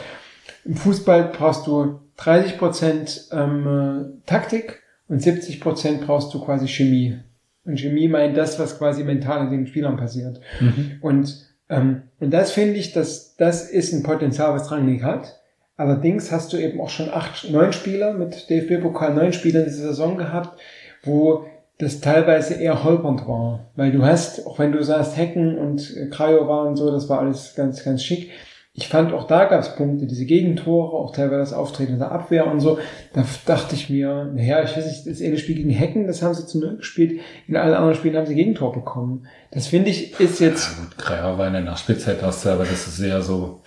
im 0.64 0.76
Fußball 0.76 1.32
brauchst 1.36 1.66
du 1.68 2.00
30 2.18 2.58
Prozent 2.60 3.28
ähm, 3.32 3.68
äh, 3.68 4.28
Taktik 4.28 4.84
und 5.10 5.22
70 5.22 5.60
Prozent 5.60 6.02
brauchst 6.06 6.34
du 6.34 6.40
quasi 6.40 6.68
Chemie. 6.68 7.18
Und 7.66 7.80
Chemie 7.80 8.08
meint 8.08 8.38
das, 8.38 8.60
was 8.60 8.78
quasi 8.78 9.04
mental 9.04 9.46
in 9.46 9.52
den 9.52 9.68
Spielern 9.68 9.98
passiert. 9.98 10.40
Mhm. 10.60 10.98
Und, 11.02 11.48
ähm, 11.70 12.04
und 12.20 12.32
das 12.32 12.52
finde 12.52 12.76
ich, 12.76 12.94
dass 12.94 13.36
das 13.36 13.70
ist 13.70 13.94
ein 13.94 14.04
Potenzial, 14.04 14.54
was 14.54 14.70
Rangnick 14.72 15.02
hat. 15.04 15.40
Allerdings 15.76 16.32
hast 16.32 16.54
du 16.54 16.58
eben 16.58 16.80
auch 16.80 16.90
schon 16.90 17.10
acht, 17.10 17.50
neun 17.50 17.74
Spieler 17.74 18.14
mit 18.14 18.50
DFB-Pokal, 18.50 19.14
neun 19.14 19.34
Spieler 19.34 19.62
in 19.62 19.66
dieser 19.66 19.88
Saison 19.88 20.18
gehabt, 20.18 20.60
wo 21.04 21.46
das 21.80 22.00
teilweise 22.00 22.54
eher 22.56 22.84
holpernd 22.84 23.28
war. 23.28 23.72
Weil 23.76 23.92
du 23.92 24.04
hast, 24.04 24.46
auch 24.46 24.60
wenn 24.60 24.72
du 24.72 24.84
sagst, 24.84 25.18
Hecken 25.18 25.58
und 25.58 26.12
Krajo 26.12 26.48
waren 26.48 26.76
so, 26.76 26.92
das 26.92 27.10
war 27.10 27.20
alles 27.20 27.56
ganz, 27.56 27.84
ganz 27.84 28.04
schick. 28.04 28.32
Ich 28.76 28.88
fand 28.88 29.14
auch 29.14 29.28
da 29.28 29.46
gab 29.46 29.62
es 29.62 29.76
Punkte, 29.76 30.08
diese 30.08 30.26
Gegentore, 30.26 30.98
auch 30.98 31.16
teilweise 31.16 31.40
das 31.42 31.54
Auftreten 31.54 32.00
der 32.00 32.12
Abwehr 32.12 32.48
und 32.48 32.60
so. 32.60 32.80
Da 33.14 33.24
dachte 33.46 33.76
ich 33.76 33.88
mir, 33.92 34.32
naja, 34.34 34.64
ich 34.64 34.76
weiß 34.76 34.88
nicht, 34.88 35.06
das 35.06 35.22
eine 35.22 35.38
Spiel 35.38 35.58
gegen 35.58 35.70
Hecken, 35.70 36.08
das 36.08 36.24
haben 36.24 36.34
sie 36.34 36.48
zu 36.48 36.60
null 36.60 36.78
gespielt. 36.78 37.22
In 37.48 37.56
allen 37.56 37.76
anderen 37.76 37.94
Spielen 37.94 38.16
haben 38.16 38.26
sie 38.26 38.34
Gegentor 38.34 38.74
bekommen. 38.74 39.28
Das 39.52 39.68
finde 39.68 39.92
ich 39.92 40.20
ist 40.20 40.40
jetzt, 40.40 40.72
Ja 40.72 40.84
gut, 40.84 40.98
Kreier 40.98 41.38
war 41.38 41.48
in 41.48 41.54
der 41.54 41.62
Nachspielzeit 41.62 42.24
hast 42.24 42.46
du, 42.46 42.50
aber 42.50 42.64
das 42.64 42.88
ist 42.88 42.98
sehr 42.98 43.22
so 43.22 43.62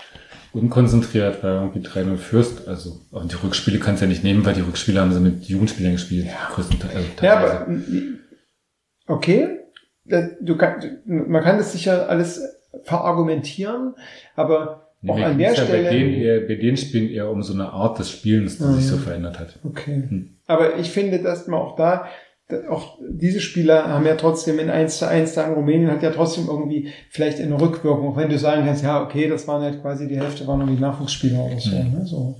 unkonzentriert, 0.53 1.43
weil 1.43 1.55
irgendwie 1.55 1.81
3-0 1.81 2.17
führst. 2.17 2.67
Also, 2.69 3.01
und 3.11 3.33
die 3.33 3.37
Rückspiele 3.37 3.79
kannst 3.79 4.01
du 4.01 4.07
ja 4.07 4.09
nicht 4.09 4.25
nehmen, 4.25 4.45
weil 4.45 4.55
die 4.55 4.61
Rückspiele 4.63 5.01
haben 5.01 5.13
sie 5.13 5.21
mit 5.21 5.45
Jugendspielern 5.45 5.93
gespielt. 5.93 6.29
Größtenteils. 6.55 6.95
Also 6.95 7.09
Ja, 7.23 7.37
aber 7.39 7.67
okay, 9.07 9.59
Da- 10.09 10.29
du 10.41 10.57
kann, 10.57 10.99
man 11.05 11.43
kann 11.43 11.59
das 11.59 11.73
sicher 11.73 12.09
alles 12.09 12.41
verargumentieren, 12.85 13.95
aber 14.37 14.83
Nee, 15.03 15.11
auch 15.11 15.19
an 15.21 15.37
der 15.39 15.49
ja 15.49 15.55
Stelle. 15.57 15.85
Bei 15.85 15.91
denen, 15.91 16.15
eher, 16.15 16.41
bei 16.47 16.55
den 16.55 16.77
Spielen 16.77 17.11
eher 17.11 17.29
um 17.31 17.43
so 17.43 17.53
eine 17.53 17.71
Art 17.71 17.99
des 17.99 18.11
Spielens, 18.11 18.59
die 18.59 18.65
sich 18.65 18.85
Mhm. 18.85 18.89
so 18.89 18.97
verändert 18.99 19.39
hat. 19.41 19.59
Okay. 19.65 20.05
Hm. 20.09 20.37
Aber 20.47 20.77
ich 20.79 20.91
finde, 20.91 21.19
dass 21.23 21.47
man 21.49 21.61
auch 21.61 21.77
da- 21.77 22.07
auch 22.69 22.99
diese 23.09 23.41
Spieler 23.41 23.89
haben 23.89 24.07
ja 24.07 24.15
trotzdem 24.15 24.59
in 24.61 24.71
1 24.71 24.99
zu 24.99 25.09
1 25.09 25.35
da 25.35 25.47
in 25.47 25.55
Rumänien 25.55 25.91
hat 25.91 26.03
ja 26.03 26.11
trotzdem 26.11 26.47
irgendwie 26.47 26.93
vielleicht 27.11 27.41
eine 27.41 27.61
Rückwirkung, 27.61 28.09
auch 28.13 28.17
wenn 28.17 28.29
du 28.29 28.39
sagen 28.39 28.65
kannst, 28.65 28.85
ja, 28.85 29.03
okay, 29.03 29.29
das 29.29 29.49
waren 29.49 29.63
halt 29.63 29.81
quasi 29.83 30.07
die 30.07 30.19
Hälfte 30.19 30.47
waren 30.47 30.61
irgendwie 30.61 30.81
Nachwuchsspieler 30.81 31.41
oder 31.45 31.59
so, 31.59 31.71
Mhm. 31.71 31.93
ne, 31.93 32.07
so. 32.07 32.37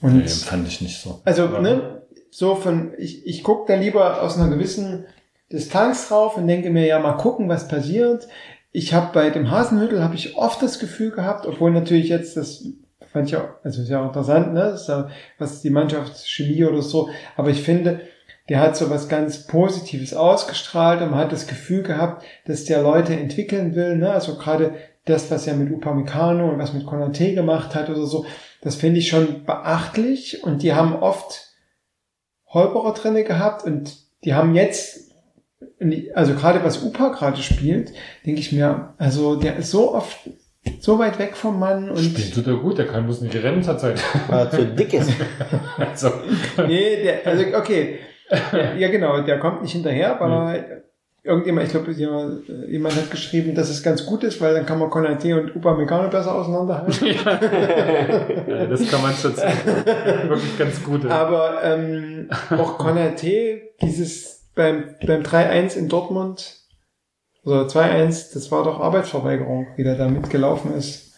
Nee, 0.00 0.08
Und, 0.20 0.30
fand 0.30 0.68
ich 0.68 0.80
nicht 0.80 1.00
so. 1.00 1.20
also, 1.24 1.44
Aber- 1.44 1.60
ne, 1.60 2.02
so 2.30 2.54
von, 2.54 2.92
ich, 2.98 3.26
ich 3.26 3.42
gucke 3.42 3.72
da 3.72 3.78
lieber 3.80 4.22
aus 4.22 4.36
einer 4.38 4.50
gewissen 4.54 5.06
Distanz 5.50 6.08
drauf 6.08 6.36
und 6.36 6.46
denke 6.46 6.68
mir, 6.70 6.86
ja, 6.86 6.98
mal 6.98 7.14
gucken, 7.14 7.48
was 7.48 7.66
passiert. 7.68 8.28
Ich 8.70 8.92
habe 8.92 9.08
bei 9.14 9.30
dem 9.30 9.50
Hasenhüttel 9.50 10.04
habe 10.04 10.14
ich 10.16 10.36
oft 10.36 10.62
das 10.62 10.78
Gefühl 10.78 11.10
gehabt, 11.10 11.46
obwohl 11.46 11.70
natürlich 11.70 12.10
jetzt 12.10 12.36
das 12.36 12.64
fand 13.10 13.28
ich 13.28 13.36
auch, 13.36 13.48
also 13.64 13.80
ist 13.80 13.88
ja 13.88 14.02
auch 14.02 14.08
interessant, 14.08 14.52
ne, 14.52 14.78
ja, 14.86 15.08
was 15.38 15.62
die 15.62 15.70
Mannschaftschemie 15.70 16.64
oder 16.64 16.82
so, 16.82 17.08
aber 17.38 17.48
ich 17.48 17.62
finde, 17.62 18.00
der 18.48 18.60
hat 18.60 18.76
so 18.76 18.90
was 18.90 19.08
ganz 19.08 19.46
Positives 19.46 20.14
ausgestrahlt 20.14 21.02
und 21.02 21.10
man 21.10 21.20
hat 21.20 21.32
das 21.32 21.46
Gefühl 21.46 21.82
gehabt, 21.82 22.24
dass 22.46 22.64
der 22.64 22.82
Leute 22.82 23.14
entwickeln 23.14 23.74
will, 23.74 23.96
ne, 23.96 24.10
also 24.10 24.36
gerade 24.36 24.74
das, 25.04 25.30
was 25.30 25.46
er 25.46 25.54
mit 25.54 25.72
Upamecano 25.72 26.48
und 26.48 26.58
was 26.58 26.72
mit 26.72 26.86
Konate 26.86 27.34
gemacht 27.34 27.74
hat 27.74 27.90
oder 27.90 28.06
so, 28.06 28.26
das 28.62 28.76
finde 28.76 29.00
ich 29.00 29.08
schon 29.08 29.44
beachtlich 29.44 30.42
und 30.44 30.62
die 30.62 30.74
haben 30.74 30.94
oft 30.96 31.54
Holperer 32.46 32.94
drinne 32.94 33.24
gehabt 33.24 33.64
und 33.64 33.96
die 34.24 34.34
haben 34.34 34.54
jetzt, 34.54 35.12
also 36.14 36.34
gerade 36.34 36.64
was 36.64 36.82
Upa 36.82 37.08
gerade 37.08 37.42
spielt, 37.42 37.92
denke 38.26 38.40
ich 38.40 38.52
mir, 38.52 38.94
also 38.98 39.36
der 39.36 39.56
ist 39.56 39.70
so 39.70 39.94
oft 39.94 40.16
so 40.80 40.98
weit 40.98 41.18
weg 41.18 41.36
vom 41.36 41.58
Mann 41.58 41.90
und 41.90 41.98
Spielt 41.98 42.34
tut 42.34 42.46
er 42.46 42.56
gut, 42.56 42.78
der 42.78 42.86
kann 42.86 43.04
bloß 43.04 43.20
nicht 43.22 43.34
rennen 43.36 43.62
zur 43.62 43.78
Zeit. 43.78 44.02
Weil 44.28 44.46
er 44.46 44.50
zu 44.50 44.66
dick 44.66 44.92
ist. 44.92 45.10
also, 45.78 46.10
nee, 46.66 47.02
der, 47.02 47.26
also 47.26 47.44
okay, 47.56 48.00
ja 48.30 48.88
genau, 48.88 49.20
der 49.22 49.38
kommt 49.38 49.62
nicht 49.62 49.72
hinterher, 49.72 50.16
weil 50.20 50.30
er 50.30 50.82
irgendjemand, 51.24 51.66
ich 51.66 51.72
glaube, 51.72 51.92
jemand, 51.92 52.48
jemand 52.68 52.96
hat 52.96 53.10
geschrieben, 53.10 53.54
dass 53.54 53.68
es 53.68 53.82
ganz 53.82 54.06
gut 54.06 54.24
ist, 54.24 54.40
weil 54.40 54.54
dann 54.54 54.66
kann 54.66 54.78
man 54.78 54.90
Konate 54.90 55.40
und 55.40 55.54
Upamecano 55.54 56.08
besser 56.08 56.34
auseinanderhalten. 56.34 57.06
ja, 58.48 58.66
das 58.66 58.90
kann 58.90 59.02
man 59.02 59.14
schon 59.14 59.34
sagen. 59.34 59.58
Wirklich 60.28 60.58
ganz 60.58 60.82
gut. 60.82 61.04
ja. 61.04 61.10
Aber 61.10 61.62
ähm, 61.62 62.30
auch 62.50 62.78
Konate, 62.78 63.62
dieses 63.82 64.48
beim, 64.54 64.94
beim 65.06 65.22
3-1 65.22 65.76
in 65.76 65.88
Dortmund, 65.88 66.58
oder 67.44 67.62
2-1, 67.62 68.34
das 68.34 68.50
war 68.50 68.64
doch 68.64 68.80
Arbeitsverweigerung, 68.80 69.68
wie 69.76 69.84
der 69.84 69.96
da 69.96 70.08
mitgelaufen 70.08 70.74
ist. 70.74 71.14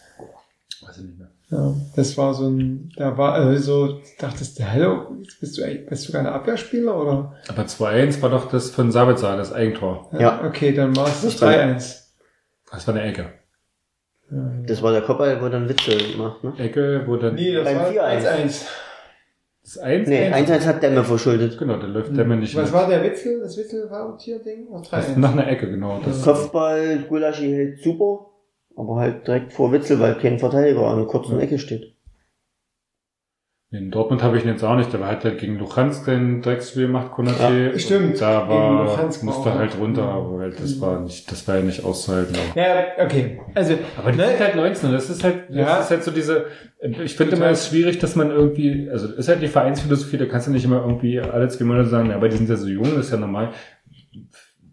Ja, 1.51 1.73
das 1.97 2.17
war 2.17 2.33
so 2.33 2.47
ein, 2.47 2.89
da 2.95 3.17
war 3.17 3.33
also 3.33 3.57
so, 3.87 3.99
dachtest 4.19 4.57
du, 4.57 4.63
hallo, 4.71 5.17
bist 5.41 5.57
du 5.57 5.63
eigentlich, 5.63 5.85
bist 5.87 6.07
du 6.07 6.13
gar 6.13 6.21
ein 6.21 6.27
Abwehrspieler 6.27 6.95
oder? 6.95 7.35
Aber 7.49 7.63
2-1 7.63 8.21
war 8.21 8.29
doch 8.29 8.47
das 8.49 8.69
von 8.71 8.89
Sabitzer, 8.91 9.35
das 9.35 9.51
Eigentor. 9.51 10.09
Ja. 10.17 10.41
Okay, 10.47 10.71
dann 10.73 10.95
war 10.95 11.07
es 11.07 11.21
das 11.21 11.33
Das 11.33 11.41
war- 11.41 11.49
3-1. 11.53 11.97
Das 12.71 12.87
war 12.87 12.95
eine 12.95 13.03
Ecke. 13.03 13.25
Das 14.65 14.81
war 14.81 14.93
der 14.93 15.01
Kopfball, 15.01 15.41
wo 15.41 15.49
dann 15.49 15.67
Witze 15.67 15.91
macht, 16.17 16.41
ne? 16.45 16.53
Ecke, 16.57 17.03
wo 17.05 17.17
dann 17.17 17.35
Nee, 17.35 17.53
das 17.53 17.65
Beim 17.65 17.77
war 17.79 17.87
4-1. 17.89 18.25
1-1. 18.25 18.65
das 19.63 19.77
1 19.77 20.07
Nee, 20.07 20.31
1-1 20.31 20.65
hat 20.65 20.81
Demme 20.81 21.03
verschuldet. 21.03 21.57
Genau, 21.59 21.75
da 21.75 21.85
läuft 21.85 22.13
mir 22.13 22.23
nicht 22.37 22.55
Was 22.55 22.63
mit. 22.67 22.73
war 22.73 22.87
der 22.87 23.03
Witzel? 23.03 23.41
Das 23.41 23.57
Witzel-Ding? 23.57 24.67
Oder 24.69 24.83
Das 24.89 25.07
ist 25.09 25.17
3-1? 25.17 25.19
nach 25.19 25.33
einer 25.33 25.47
Ecke, 25.49 25.69
genau. 25.69 25.99
Das, 26.05 26.23
Kopfball, 26.23 26.99
Gulaschi 27.09 27.51
hält 27.51 27.83
super, 27.83 28.27
aber 28.75 28.95
halt 28.97 29.27
direkt 29.27 29.53
vor 29.53 29.71
Witzel, 29.71 29.99
weil 29.99 30.15
kein 30.15 30.39
Verteidiger 30.39 30.87
an 30.87 30.97
der 30.97 31.07
kurzen 31.07 31.39
Ecke 31.39 31.59
steht. 31.59 31.95
in 33.73 33.89
Dortmund 33.89 34.21
habe 34.21 34.37
ich 34.37 34.43
ihn 34.43 34.49
jetzt 34.49 34.63
auch 34.65 34.75
nicht, 34.75 34.91
der 34.91 35.05
hat 35.07 35.23
halt 35.23 35.39
gegen 35.39 35.57
Luchans 35.57 36.03
den 36.03 36.41
Drecksspiel 36.41 36.87
gemacht, 36.87 37.11
Konate. 37.13 37.71
Ja, 37.71 37.79
stimmt. 37.79 38.19
Da 38.19 38.49
war, 38.49 38.83
Luhansk 38.83 39.21
war 39.21 39.33
musste 39.33 39.49
auch- 39.49 39.57
halt 39.57 39.77
runter, 39.79 40.03
aber 40.03 40.39
halt, 40.39 40.59
das 40.59 40.81
war 40.81 40.99
nicht, 40.99 41.31
das 41.31 41.47
war 41.47 41.55
ja 41.55 41.61
nicht 41.63 41.81
auszuhalten. 41.85 42.35
Aber, 42.35 42.59
Ja, 42.61 42.85
okay. 43.05 43.39
Also, 43.55 43.75
aber 43.97 44.11
die 44.11 44.17
ne? 44.17 44.27
sind 44.27 44.39
halt 44.41 44.55
19, 44.57 44.91
das 44.91 45.09
ist 45.09 45.23
halt, 45.23 45.47
das 45.49 45.55
Ja. 45.55 45.79
ist 45.79 45.89
halt 45.89 46.03
so 46.03 46.11
diese, 46.11 46.47
ich 47.01 47.15
finde 47.15 47.37
immer, 47.37 47.45
es 47.49 47.61
ist 47.61 47.69
schwierig, 47.69 47.97
dass 47.99 48.17
man 48.17 48.29
irgendwie, 48.29 48.89
also, 48.89 49.07
ist 49.13 49.29
halt 49.29 49.41
die 49.41 49.47
Vereinsphilosophie, 49.47 50.17
da 50.17 50.25
kannst 50.25 50.47
du 50.47 50.51
nicht 50.51 50.65
immer 50.65 50.81
irgendwie 50.81 51.21
alle 51.21 51.47
zwei 51.47 51.63
Monate 51.63 51.87
sagen, 51.87 52.09
ja, 52.09 52.17
aber 52.17 52.27
die 52.27 52.35
sind 52.35 52.49
ja 52.49 52.57
so 52.57 52.67
jung, 52.67 52.83
das 52.95 53.05
ist 53.05 53.11
ja 53.11 53.17
normal. 53.17 53.51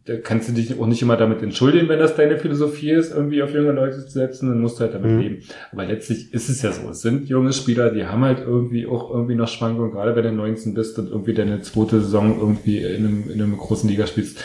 Da 0.09 0.16
kannst 0.16 0.48
du 0.48 0.52
dich 0.52 0.78
auch 0.80 0.86
nicht 0.86 1.02
immer 1.02 1.16
damit 1.16 1.43
entschuldigen, 1.43 1.89
wenn 1.89 1.98
das 1.98 2.16
deine 2.16 2.39
Philosophie 2.39 2.90
ist, 2.90 3.12
irgendwie 3.14 3.43
auf 3.43 3.52
junge 3.52 3.72
Leute 3.72 3.98
zu 4.05 4.10
setzen, 4.10 4.48
dann 4.48 4.60
musst 4.60 4.78
du 4.78 4.85
halt 4.85 4.94
damit 4.94 5.10
Mhm. 5.12 5.18
leben. 5.20 5.43
Aber 5.70 5.85
letztlich 5.85 6.32
ist 6.32 6.48
es 6.48 6.62
ja 6.62 6.72
so. 6.72 6.89
Es 6.89 7.02
sind 7.02 7.28
junge 7.28 7.52
Spieler, 7.52 7.90
die 7.90 8.06
haben 8.06 8.24
halt 8.24 8.40
irgendwie 8.40 8.86
auch 8.86 9.10
irgendwie 9.12 9.35
noch 9.35 9.48
Schwankungen, 9.48 9.90
gerade 9.93 10.16
wenn 10.16 10.24
du 10.24 10.32
19 10.32 10.74
bist 10.74 10.98
und 10.98 11.09
irgendwie 11.09 11.35
deine 11.35 11.60
zweite 11.60 12.01
Saison 12.01 12.39
irgendwie 12.39 12.78
in 12.78 13.06
einem, 13.06 13.30
in 13.30 13.43
einem 13.43 13.56
großen 13.56 13.89
Liga 13.89 14.06
spielst. 14.06 14.43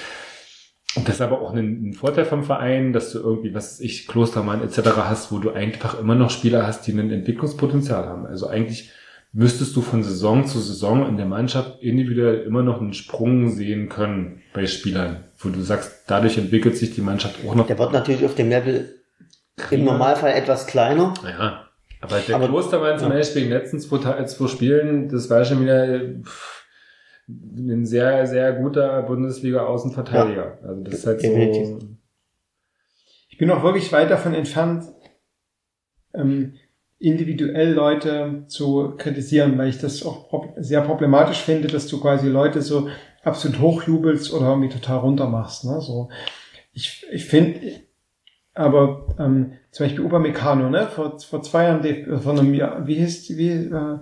Und 0.95 1.07
das 1.07 1.15
ist 1.15 1.21
aber 1.21 1.41
auch 1.41 1.53
ein, 1.53 1.89
ein 1.89 1.93
Vorteil 1.93 2.25
vom 2.25 2.43
Verein, 2.43 2.93
dass 2.93 3.11
du 3.13 3.19
irgendwie, 3.19 3.55
was 3.55 3.79
ich, 3.79 4.07
Klostermann 4.07 4.61
etc. 4.61 4.79
hast, 4.97 5.31
wo 5.31 5.39
du 5.39 5.49
einfach 5.51 5.99
immer 5.99 6.13
noch 6.13 6.29
Spieler 6.29 6.67
hast, 6.67 6.85
die 6.85 6.91
ein 6.91 7.09
Entwicklungspotenzial 7.09 8.05
haben. 8.05 8.27
Also 8.27 8.47
eigentlich 8.47 8.91
müsstest 9.35 9.75
du 9.75 9.81
von 9.81 10.03
Saison 10.03 10.45
zu 10.45 10.59
Saison 10.59 11.09
in 11.09 11.17
der 11.17 11.25
Mannschaft 11.25 11.81
individuell 11.81 12.41
immer 12.41 12.61
noch 12.61 12.79
einen 12.79 12.93
Sprung 12.93 13.49
sehen 13.49 13.89
können 13.89 14.41
bei 14.53 14.67
Spielern, 14.67 15.23
wo 15.45 15.49
du 15.49 15.61
sagst, 15.61 16.03
dadurch 16.07 16.37
entwickelt 16.37 16.77
sich 16.77 16.93
die 16.95 17.01
Mannschaft 17.01 17.39
auch 17.45 17.55
noch. 17.55 17.67
Der 17.67 17.77
wird 17.79 17.91
natürlich 17.93 18.25
auf 18.25 18.35
dem 18.35 18.49
Level 18.49 18.99
im 19.71 19.83
Normalfall 19.85 20.31
etwas 20.33 20.65
kleiner. 20.67 21.13
Naja, 21.23 21.67
aber 22.01 22.19
der 22.19 22.35
Aber- 22.35 22.47
Klostermann 22.47 22.97
zum 22.99 23.09
ja. 23.09 23.15
Beispiel 23.15 23.43
in 23.43 23.49
den 23.49 23.57
letzten 23.59 23.79
zwei, 23.79 23.97
Ta- 23.99 24.25
zwei 24.25 24.47
Spielen, 24.47 25.09
das 25.09 25.29
war 25.29 25.43
schon 25.45 25.61
wieder 25.61 25.99
pff, 26.23 26.63
ein 27.27 27.85
sehr, 27.85 28.25
sehr 28.27 28.51
guter 28.53 29.01
Bundesliga-Außenverteidiger. 29.03 30.57
Also 30.63 30.81
das 30.83 30.93
ist 30.95 31.07
halt 31.07 31.21
so. 31.21 31.79
Ich 33.29 33.37
bin 33.37 33.49
auch 33.49 33.63
wirklich 33.63 33.91
weit 33.91 34.11
davon 34.11 34.33
entfernt, 34.33 34.85
ähm, 36.13 36.53
individuell 36.99 37.71
Leute 37.73 38.43
zu 38.47 38.93
kritisieren, 38.97 39.57
weil 39.57 39.69
ich 39.69 39.79
das 39.79 40.05
auch 40.05 40.29
sehr 40.57 40.81
problematisch 40.81 41.41
finde, 41.41 41.67
dass 41.67 41.87
du 41.87 41.99
quasi 41.99 42.29
Leute 42.29 42.61
so 42.61 42.89
absolut 43.23 43.59
hochjubelst 43.59 44.33
oder 44.33 44.47
irgendwie 44.47 44.69
total 44.69 44.99
runtermachst. 44.99 45.65
Ne? 45.65 45.81
So, 45.81 46.09
ich 46.73 47.05
ich 47.11 47.25
finde, 47.25 47.59
aber 48.53 49.07
ähm, 49.19 49.53
zum 49.71 49.85
Beispiel 49.85 50.05
Upamecano, 50.05 50.69
ne? 50.69 50.87
vor, 50.87 51.19
vor 51.19 51.41
zwei 51.41 51.63
Jahren, 51.65 51.83
äh, 51.83 52.17
vor 52.17 52.33
einem 52.33 52.53
Jahr, 52.53 52.85
wie 52.85 52.95
hieß, 52.95 53.37
wie, 53.37 53.49
äh, 53.49 53.97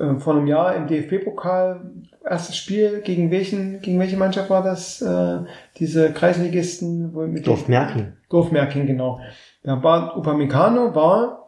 äh, 0.00 0.18
vor 0.18 0.34
einem 0.34 0.46
Jahr 0.46 0.74
im 0.74 0.86
DFB-Pokal, 0.86 1.92
erstes 2.24 2.56
Spiel, 2.56 3.00
gegen 3.00 3.30
welchen, 3.30 3.80
gegen 3.80 3.98
welche 3.98 4.16
Mannschaft 4.16 4.50
war 4.50 4.62
das? 4.62 5.00
Äh, 5.00 5.40
diese 5.78 6.12
Kreisligisten, 6.12 7.14
wo 7.14 7.22
mit 7.26 7.46
Dorf 7.46 7.68
Merkel. 7.68 8.16
Dorfmerking, 8.28 8.86
genau. 8.86 9.20
Da 9.62 9.82
war 9.82 10.16
Upamecano 10.16 10.94
war 10.94 11.45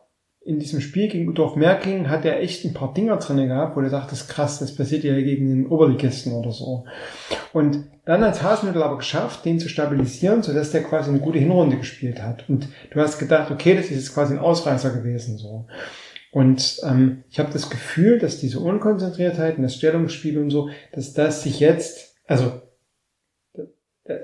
in 0.48 0.58
diesem 0.58 0.80
Spiel 0.80 1.08
gegen 1.08 1.34
Dorfmerking 1.34 2.08
hat 2.08 2.24
er 2.24 2.40
echt 2.40 2.64
ein 2.64 2.72
paar 2.72 2.94
Dinger 2.94 3.18
drinne 3.18 3.48
gehabt, 3.48 3.76
wo 3.76 3.82
du 3.82 3.90
dachtest, 3.90 4.30
krass, 4.30 4.58
das 4.58 4.74
passiert 4.74 5.04
ja 5.04 5.14
gegen 5.20 5.46
den 5.46 5.66
Oberligisten 5.66 6.32
oder 6.32 6.52
so. 6.52 6.86
Und 7.52 7.84
dann 8.06 8.22
hat 8.22 8.42
Hasenhüttl 8.42 8.82
aber 8.82 8.96
geschafft, 8.96 9.44
den 9.44 9.60
zu 9.60 9.68
stabilisieren, 9.68 10.42
sodass 10.42 10.70
der 10.70 10.84
quasi 10.84 11.10
eine 11.10 11.18
gute 11.18 11.38
Hinrunde 11.38 11.76
gespielt 11.76 12.22
hat. 12.22 12.48
Und 12.48 12.66
du 12.90 12.98
hast 12.98 13.18
gedacht, 13.18 13.50
okay, 13.50 13.74
das 13.74 13.86
ist 13.86 13.96
jetzt 13.96 14.14
quasi 14.14 14.32
ein 14.32 14.38
Ausreißer 14.38 14.88
gewesen, 14.88 15.36
so. 15.36 15.66
Und 16.30 16.80
ähm, 16.82 17.24
ich 17.28 17.38
habe 17.38 17.52
das 17.52 17.68
Gefühl, 17.68 18.18
dass 18.18 18.40
diese 18.40 18.60
Unkonzentriertheit 18.60 19.58
und 19.58 19.64
das 19.64 19.74
Stellungsspiel 19.74 20.38
und 20.38 20.48
so, 20.48 20.70
dass 20.92 21.12
das 21.12 21.42
sich 21.42 21.60
jetzt, 21.60 22.16
also 22.26 22.62
da, 23.52 23.64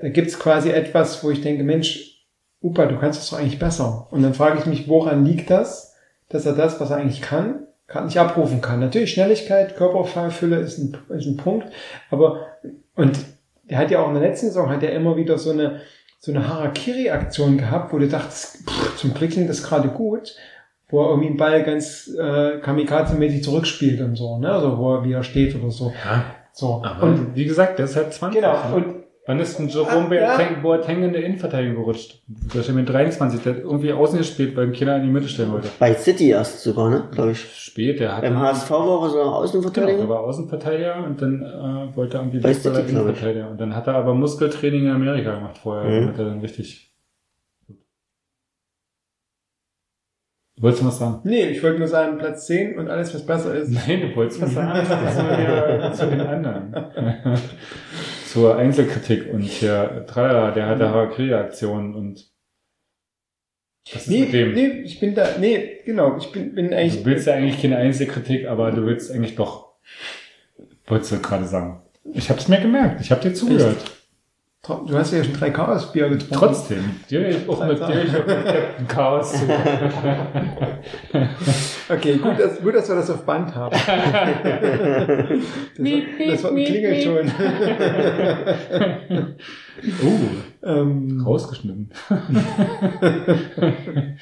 da 0.01 0.09
gibt 0.09 0.29
es 0.29 0.39
quasi 0.39 0.71
etwas, 0.71 1.23
wo 1.23 1.29
ich 1.29 1.41
denke, 1.41 1.63
Mensch, 1.63 2.25
Upa, 2.63 2.87
du 2.87 2.97
kannst 2.97 3.19
das 3.19 3.29
doch 3.29 3.37
eigentlich 3.37 3.59
besser. 3.59 4.07
Und 4.09 4.23
dann 4.23 4.33
frage 4.33 4.57
ich 4.57 4.65
mich, 4.65 4.87
woran 4.87 5.23
liegt 5.23 5.51
das, 5.51 5.94
dass 6.29 6.45
er 6.45 6.53
das, 6.53 6.79
was 6.79 6.89
er 6.91 6.97
eigentlich 6.97 7.21
kann, 7.21 7.67
gerade 7.87 8.05
nicht 8.05 8.19
abrufen 8.19 8.61
kann. 8.61 8.79
Natürlich 8.79 9.11
Schnelligkeit, 9.13 9.77
Körperfülle 9.77 10.57
ist 10.57 10.77
ein, 10.79 10.97
ist 11.09 11.27
ein 11.27 11.37
Punkt, 11.37 11.67
aber 12.09 12.47
und 12.95 13.19
er 13.67 13.79
hat 13.79 13.91
ja 13.91 13.99
auch 13.99 14.07
in 14.07 14.15
der 14.15 14.23
letzten 14.23 14.47
Saison 14.47 14.69
hat 14.69 14.83
er 14.83 14.93
immer 14.93 15.17
wieder 15.17 15.37
so 15.37 15.51
eine 15.51 15.81
so 16.19 16.31
eine 16.31 16.47
Harakiri-Aktion 16.47 17.57
gehabt, 17.57 17.93
wo 17.93 17.99
du 17.99 18.07
dachtest, 18.07 18.67
pff, 18.67 18.97
zum 18.97 19.13
Glück 19.13 19.31
klingt 19.31 19.47
das 19.49 19.61
gerade 19.61 19.89
gut, 19.89 20.35
wo 20.89 21.03
er 21.03 21.09
irgendwie 21.09 21.27
einen 21.27 21.37
Ball 21.37 21.63
ganz 21.63 22.09
äh, 22.17 22.59
kamikaze-mäßig 22.61 23.43
zurückspielt 23.43 24.01
und 24.01 24.15
so, 24.15 24.39
ne? 24.39 24.51
Also 24.51 24.77
wo 24.79 24.95
er 24.95 25.03
wieder 25.03 25.21
steht 25.21 25.55
oder 25.55 25.69
so. 25.69 25.93
Ja, 26.03 26.25
So. 26.51 26.81
aber 26.83 27.03
Und 27.03 27.35
wie 27.35 27.45
gesagt, 27.45 27.77
der 27.77 27.85
ist 27.85 27.95
halt 27.95 28.11
20. 28.11 28.41
genau, 28.41 28.69
ne? 28.69 28.75
und 28.75 29.04
Wann 29.27 29.39
ist 29.39 29.59
ein 29.59 29.67
Jerome 29.69 30.07
Ah, 30.21 30.39
ja. 30.39 30.49
Boateng, 30.61 31.01
in 31.01 31.11
der 31.13 31.23
Innenverteidigung 31.25 31.77
gerutscht? 31.77 32.21
Der 32.27 32.61
ist 32.61 32.69
mit 32.71 32.87
23, 32.87 33.41
der 33.41 33.55
hat 33.55 33.61
irgendwie 33.63 33.91
außen 33.91 34.19
gespielt, 34.19 34.55
weil 34.55 34.71
Kinder 34.71 34.97
in 34.97 35.03
die 35.03 35.09
Mitte 35.09 35.27
stellen 35.27 35.51
wollte. 35.51 35.69
Bei 35.79 35.95
City 35.95 36.29
erst 36.29 36.61
sogar, 36.61 36.91
ne? 36.91 37.07
Glaube 37.11 37.31
ich. 37.31 37.39
Spät, 37.39 37.99
der 37.99 38.15
hat 38.15 38.21
Beim 38.21 38.37
HSV 38.39 38.69
war 38.69 39.03
er 39.03 39.09
so 39.09 39.17
Genau, 39.17 39.31
Außenverteidiger. 39.31 39.97
er 39.99 40.09
war 40.09 40.19
Außenverteidiger 40.19 41.03
und 41.05 41.19
dann 41.21 41.41
äh, 41.41 41.95
wollte 41.95 42.17
er 42.17 42.21
irgendwie 42.21 42.39
Bei 42.39 42.53
City. 42.53 42.79
Innenverteidiger. 42.91 43.49
Und 43.49 43.59
dann 43.59 43.75
hat 43.75 43.87
er 43.87 43.95
aber 43.95 44.13
Muskeltraining 44.13 44.83
in 44.85 44.91
Amerika 44.91 45.33
gemacht 45.33 45.57
vorher, 45.57 45.89
Mhm. 45.89 46.01
damit 46.05 46.19
er 46.19 46.25
dann 46.25 46.39
richtig. 46.41 46.93
Du 50.57 50.61
wolltest 50.63 50.83
du 50.83 50.87
was 50.87 50.99
sagen? 50.99 51.19
nee, 51.23 51.47
ich 51.49 51.61
wollte 51.63 51.79
nur 51.79 51.87
sagen, 51.87 52.17
Platz 52.19 52.45
10 52.45 52.77
und 52.77 52.89
alles, 52.89 53.13
was 53.13 53.25
besser 53.25 53.55
ist. 53.55 53.71
Nein, 53.71 54.01
du 54.01 54.15
wolltest 54.15 54.39
was 54.41 54.53
sagen. 54.53 54.87
Das 54.87 55.15
sind 55.17 55.27
wir 55.29 55.91
zu 55.93 56.07
den 56.15 56.21
anderen. 56.21 56.75
Zur 58.35 58.57
Einzelkritik 58.57 59.31
und 59.33 59.43
hier, 59.43 60.05
Tralala, 60.09 60.51
der 60.51 60.67
hatte 60.67 60.89
Harakiri-Aktion 60.89 61.95
und 61.95 62.29
was 63.93 64.01
ist 64.01 64.09
Nee, 64.09 64.19
mit 64.25 64.33
dem? 64.33 64.53
nee, 64.53 64.67
ich 64.83 64.99
bin 64.99 65.15
da, 65.15 65.37
nee, 65.39 65.79
genau, 65.85 66.17
ich 66.17 66.33
bin, 66.33 66.53
bin 66.53 66.73
eigentlich, 66.73 67.01
Du 67.01 67.05
willst 67.09 67.27
ja 67.27 67.35
eigentlich 67.35 67.61
keine 67.61 67.77
Einzelkritik, 67.77 68.45
aber 68.45 68.73
du 68.73 68.85
willst 68.85 69.09
eigentlich 69.09 69.35
doch, 69.35 69.75
wolltest 70.85 71.13
du 71.13 71.19
gerade 71.21 71.45
sagen. 71.45 71.81
Ich 72.13 72.29
hab's 72.29 72.49
mir 72.49 72.59
gemerkt, 72.59 72.99
ich 72.99 73.09
hab 73.09 73.21
dir 73.21 73.33
zugehört. 73.33 73.77
Du 74.67 74.97
hast 74.97 75.13
ja 75.13 75.23
schon 75.23 75.33
drei 75.33 75.51
Chaos-Bier 75.51 76.09
getrunken. 76.09 76.35
Trotzdem, 76.35 76.83
dir 77.09 77.29
ich 77.29 77.47
auch 77.47 77.65
mit 77.65 77.79
dir 77.79 78.03
ich 78.03 78.13
auch 78.15 78.25
mit 78.25 78.89
Chaos 78.89 79.31
zu. 79.33 79.47
Okay, 81.87 82.17
gut, 82.17 82.39
dass, 82.39 82.59
gut, 82.61 82.73
dass 82.73 82.89
wir 82.89 82.95
das 82.95 83.11
auf 83.11 83.23
Band 83.25 83.53
haben. 83.53 83.71
das, 83.71 83.85
das 86.27 86.43
war 86.43 86.51
ein 86.51 86.65
Klingelton. 86.65 87.31
uh, 90.01 90.19
ähm, 90.63 91.21
rausgeschnitten. 91.23 91.91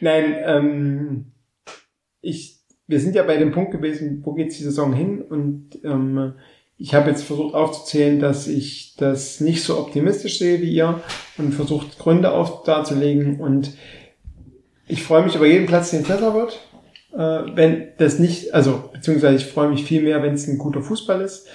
nein, 0.00 0.34
ähm, 0.44 1.32
ich, 2.20 2.60
wir 2.86 3.00
sind 3.00 3.14
ja 3.14 3.22
bei 3.22 3.38
dem 3.38 3.52
Punkt 3.52 3.72
gewesen, 3.72 4.20
wo 4.22 4.34
geht's 4.34 4.58
die 4.58 4.64
Saison 4.64 4.92
hin? 4.92 5.22
Und 5.22 5.82
ähm, 5.82 6.34
ich 6.78 6.94
habe 6.94 7.10
jetzt 7.10 7.24
versucht 7.24 7.54
aufzuzählen, 7.54 8.20
dass 8.20 8.46
ich 8.46 8.94
das 8.96 9.40
nicht 9.40 9.62
so 9.62 9.78
optimistisch 9.78 10.38
sehe 10.38 10.60
wie 10.60 10.72
ihr 10.72 11.00
und 11.38 11.52
versucht 11.52 11.98
Gründe 11.98 12.32
auf 12.32 12.64
darzulegen. 12.64 13.40
Und 13.40 13.72
ich 14.86 15.02
freue 15.02 15.24
mich 15.24 15.34
über 15.34 15.46
jeden 15.46 15.66
Platz, 15.66 15.90
den 15.90 16.02
es 16.02 16.08
besser 16.08 16.34
wird. 16.34 16.60
Äh, 17.14 17.56
wenn 17.56 17.88
das 17.96 18.18
nicht, 18.18 18.52
also 18.52 18.90
beziehungsweise 18.92 19.36
ich 19.36 19.46
freue 19.46 19.70
mich 19.70 19.84
viel 19.84 20.02
mehr, 20.02 20.22
wenn 20.22 20.34
es 20.34 20.46
ein 20.46 20.58
guter 20.58 20.82
Fußball 20.82 21.22
ist. 21.22 21.46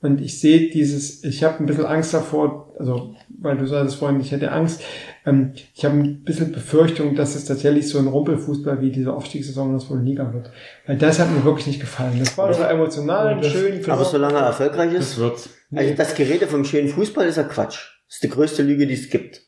Und 0.00 0.22
ich 0.22 0.40
sehe 0.40 0.70
dieses, 0.70 1.24
ich 1.24 1.44
habe 1.44 1.58
ein 1.58 1.66
bisschen 1.66 1.84
Angst 1.84 2.14
davor, 2.14 2.74
also 2.78 3.14
weil 3.38 3.58
du 3.58 3.66
sagtest 3.66 3.96
vorhin, 3.96 4.20
ich 4.20 4.32
hätte 4.32 4.50
Angst. 4.50 4.82
Ähm, 5.26 5.52
ich 5.74 5.84
habe 5.84 5.96
ein 5.96 6.22
bisschen 6.24 6.50
Befürchtung, 6.52 7.14
dass 7.14 7.34
es 7.34 7.44
tatsächlich 7.44 7.88
so 7.88 7.98
ein 7.98 8.06
Rumpelfußball 8.06 8.80
wie 8.80 8.90
diese 8.90 9.12
Aufstiegssaison 9.12 9.78
in 9.78 9.86
der 9.88 9.96
Liga 9.98 10.32
wird. 10.32 10.50
Weil 10.86 10.96
das 10.96 11.18
hat 11.18 11.30
mir 11.30 11.44
wirklich 11.44 11.66
nicht 11.66 11.80
gefallen. 11.80 12.18
Das 12.18 12.36
war 12.38 12.52
so 12.54 12.62
emotional 12.62 13.34
und 13.34 13.44
Das- 13.44 13.52
schön. 13.52 13.90
Aber 13.90 14.04
solange 14.04 14.38
er 14.38 14.46
erfolgreich 14.46 14.92
Das 14.94 15.08
ist, 15.10 15.18
wird's. 15.18 15.50
also 15.74 15.94
das 15.94 16.14
Gerede 16.14 16.46
vom 16.46 16.64
schönen 16.64 16.88
Fußball 16.88 17.26
ist 17.26 17.36
ja 17.36 17.42
Quatsch. 17.44 17.88
Das 18.06 18.16
ist 18.16 18.22
die 18.24 18.30
größte 18.30 18.62
Lüge, 18.62 18.86
die 18.86 18.94
es 18.94 19.10
gibt. 19.10 19.42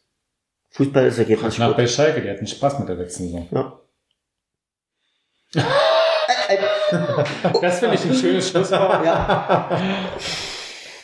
Fußball 0.70 1.06
ist 1.06 1.14
Nach 1.18 1.20
Ergebnissport. 1.28 1.76
bei 1.76 1.86
Schalke, 1.86 2.20
die 2.22 2.30
hatten 2.30 2.46
Spaß 2.46 2.78
mit 2.78 2.88
der 2.88 2.96
letzten 2.96 3.24
Saison. 3.24 3.48
Ja. 3.50 3.78
Das 7.62 7.78
finde 7.78 7.94
ich 7.94 8.04
ein 8.04 8.14
schönes 8.14 8.50
Schlusswort. 8.50 9.04
ja. 9.04 9.80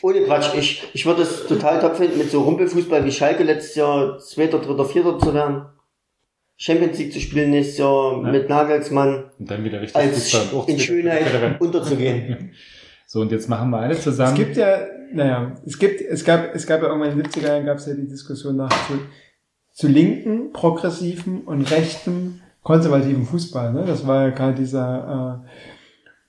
Ohne 0.03 0.23
Quatsch. 0.23 0.55
Ich, 0.57 0.89
ich 0.93 1.07
würde 1.07 1.23
es 1.23 1.47
total 1.47 1.81
top 1.81 1.97
finden, 1.97 2.19
mit 2.19 2.31
so 2.31 2.43
Rumpelfußball 2.43 3.05
wie 3.05 3.13
Schalke 3.13 3.43
letztes 3.45 3.75
Jahr 3.77 4.19
Zweiter, 4.19 4.59
Dritter, 4.59 4.85
Vierter 4.85 5.19
zu 5.19 5.35
werden. 5.35 5.63
Champions 6.57 6.99
League 6.99 7.13
zu 7.13 7.21
spielen 7.21 7.51
nächstes 7.51 7.79
Jahr 7.79 8.23
Ja. 8.25 8.31
mit 8.33 8.49
Nagelsmann 8.49 9.25
Und 9.39 9.51
dann 9.51 9.63
wieder 9.65 9.81
richtig 9.81 9.97
als 9.97 10.31
Fußball. 10.33 10.65
In 10.69 10.79
Schönheit 10.81 11.27
unterzugehen. 11.61 12.51
So, 13.07 13.21
und 13.21 13.31
jetzt 13.33 13.49
machen 13.49 13.71
wir 13.71 13.79
alle 13.79 13.95
Es 13.95 14.03
zusammen. 14.03 14.35
gibt 14.37 14.57
ja, 14.57 14.81
naja, 15.13 15.53
es 15.65 15.79
gibt, 15.79 16.01
es 16.01 16.25
gab, 16.25 16.55
es 16.55 16.67
gab 16.67 16.83
ja 16.83 16.89
irgendwann 16.89 17.13
in 17.13 17.19
den 17.23 17.27
70er 17.31 17.47
Jahren 17.47 17.65
gab 17.67 17.79
es 17.79 17.87
ja 17.87 17.95
die 17.95 18.07
Diskussion 18.09 18.57
nach 18.57 18.69
zu, 18.89 18.99
zu 19.73 19.87
linken, 19.89 20.53
progressiven 20.53 21.43
und 21.43 21.71
rechten, 21.71 22.43
konservativen 22.63 23.25
Fußball, 23.25 23.73
ne? 23.73 23.85
Das 23.87 24.07
war 24.07 24.25
ja 24.25 24.31
gerade 24.31 24.55
dieser, 24.55 25.43
äh, 25.47 25.49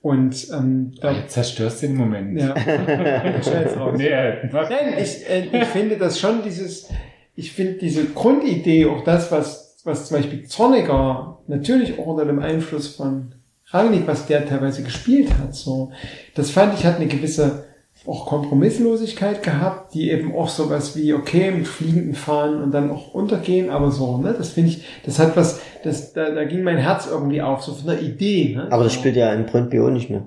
und, 0.02 0.48
ähm, 0.52 0.92
Ah, 0.96 1.00
da, 1.02 1.12
jetzt 1.12 1.34
zerstörst 1.34 1.82
du 1.82 1.88
den 1.88 1.96
Moment. 1.96 2.40
ja. 2.40 2.54
Nee, 3.96 4.06
äh, 4.08 4.48
Nein, 4.52 4.94
ich, 4.98 5.28
äh, 5.28 5.48
ich 5.52 5.64
finde 5.68 5.96
das 5.98 6.18
schon 6.18 6.42
dieses, 6.42 6.88
ich 7.34 7.52
finde 7.52 7.74
diese 7.74 8.06
Grundidee, 8.06 8.86
auch 8.86 9.04
das, 9.04 9.30
was, 9.30 9.80
was 9.84 10.08
zum 10.08 10.16
Beispiel 10.18 10.44
Zorniger 10.44 11.38
natürlich 11.46 11.98
auch 11.98 12.06
unter 12.06 12.24
dem 12.24 12.38
Einfluss 12.38 12.96
von 12.96 13.34
Rangnick, 13.66 14.06
was 14.06 14.26
der 14.26 14.46
teilweise 14.46 14.82
gespielt 14.82 15.30
hat, 15.38 15.54
so, 15.54 15.92
das 16.34 16.50
fand 16.50 16.74
ich 16.78 16.84
hat 16.84 16.96
eine 16.96 17.06
gewisse 17.06 17.66
auch 18.06 18.26
Kompromisslosigkeit 18.26 19.42
gehabt, 19.42 19.94
die 19.94 20.10
eben 20.10 20.34
auch 20.34 20.48
sowas 20.48 20.96
wie, 20.96 21.12
okay, 21.12 21.50
mit 21.50 21.68
fliegenden 21.68 22.14
Fahnen 22.14 22.62
und 22.62 22.72
dann 22.72 22.90
auch 22.90 23.12
untergehen, 23.12 23.70
aber 23.70 23.90
so, 23.90 24.16
ne, 24.18 24.34
das 24.36 24.50
finde 24.50 24.70
ich, 24.70 24.84
das 25.04 25.18
hat 25.18 25.36
was, 25.36 25.60
das, 25.84 26.12
da, 26.12 26.30
da 26.30 26.44
ging 26.44 26.62
mein 26.62 26.78
Herz 26.78 27.06
irgendwie 27.10 27.42
auf, 27.42 27.62
so 27.62 27.74
von 27.74 27.86
der 27.86 28.00
Idee, 28.00 28.54
ne. 28.56 28.68
Aber 28.70 28.84
das 28.84 28.94
spielt 28.94 29.16
ja 29.16 29.32
in 29.32 29.46
auch 29.46 29.90
nicht 29.90 30.08
mehr. 30.08 30.26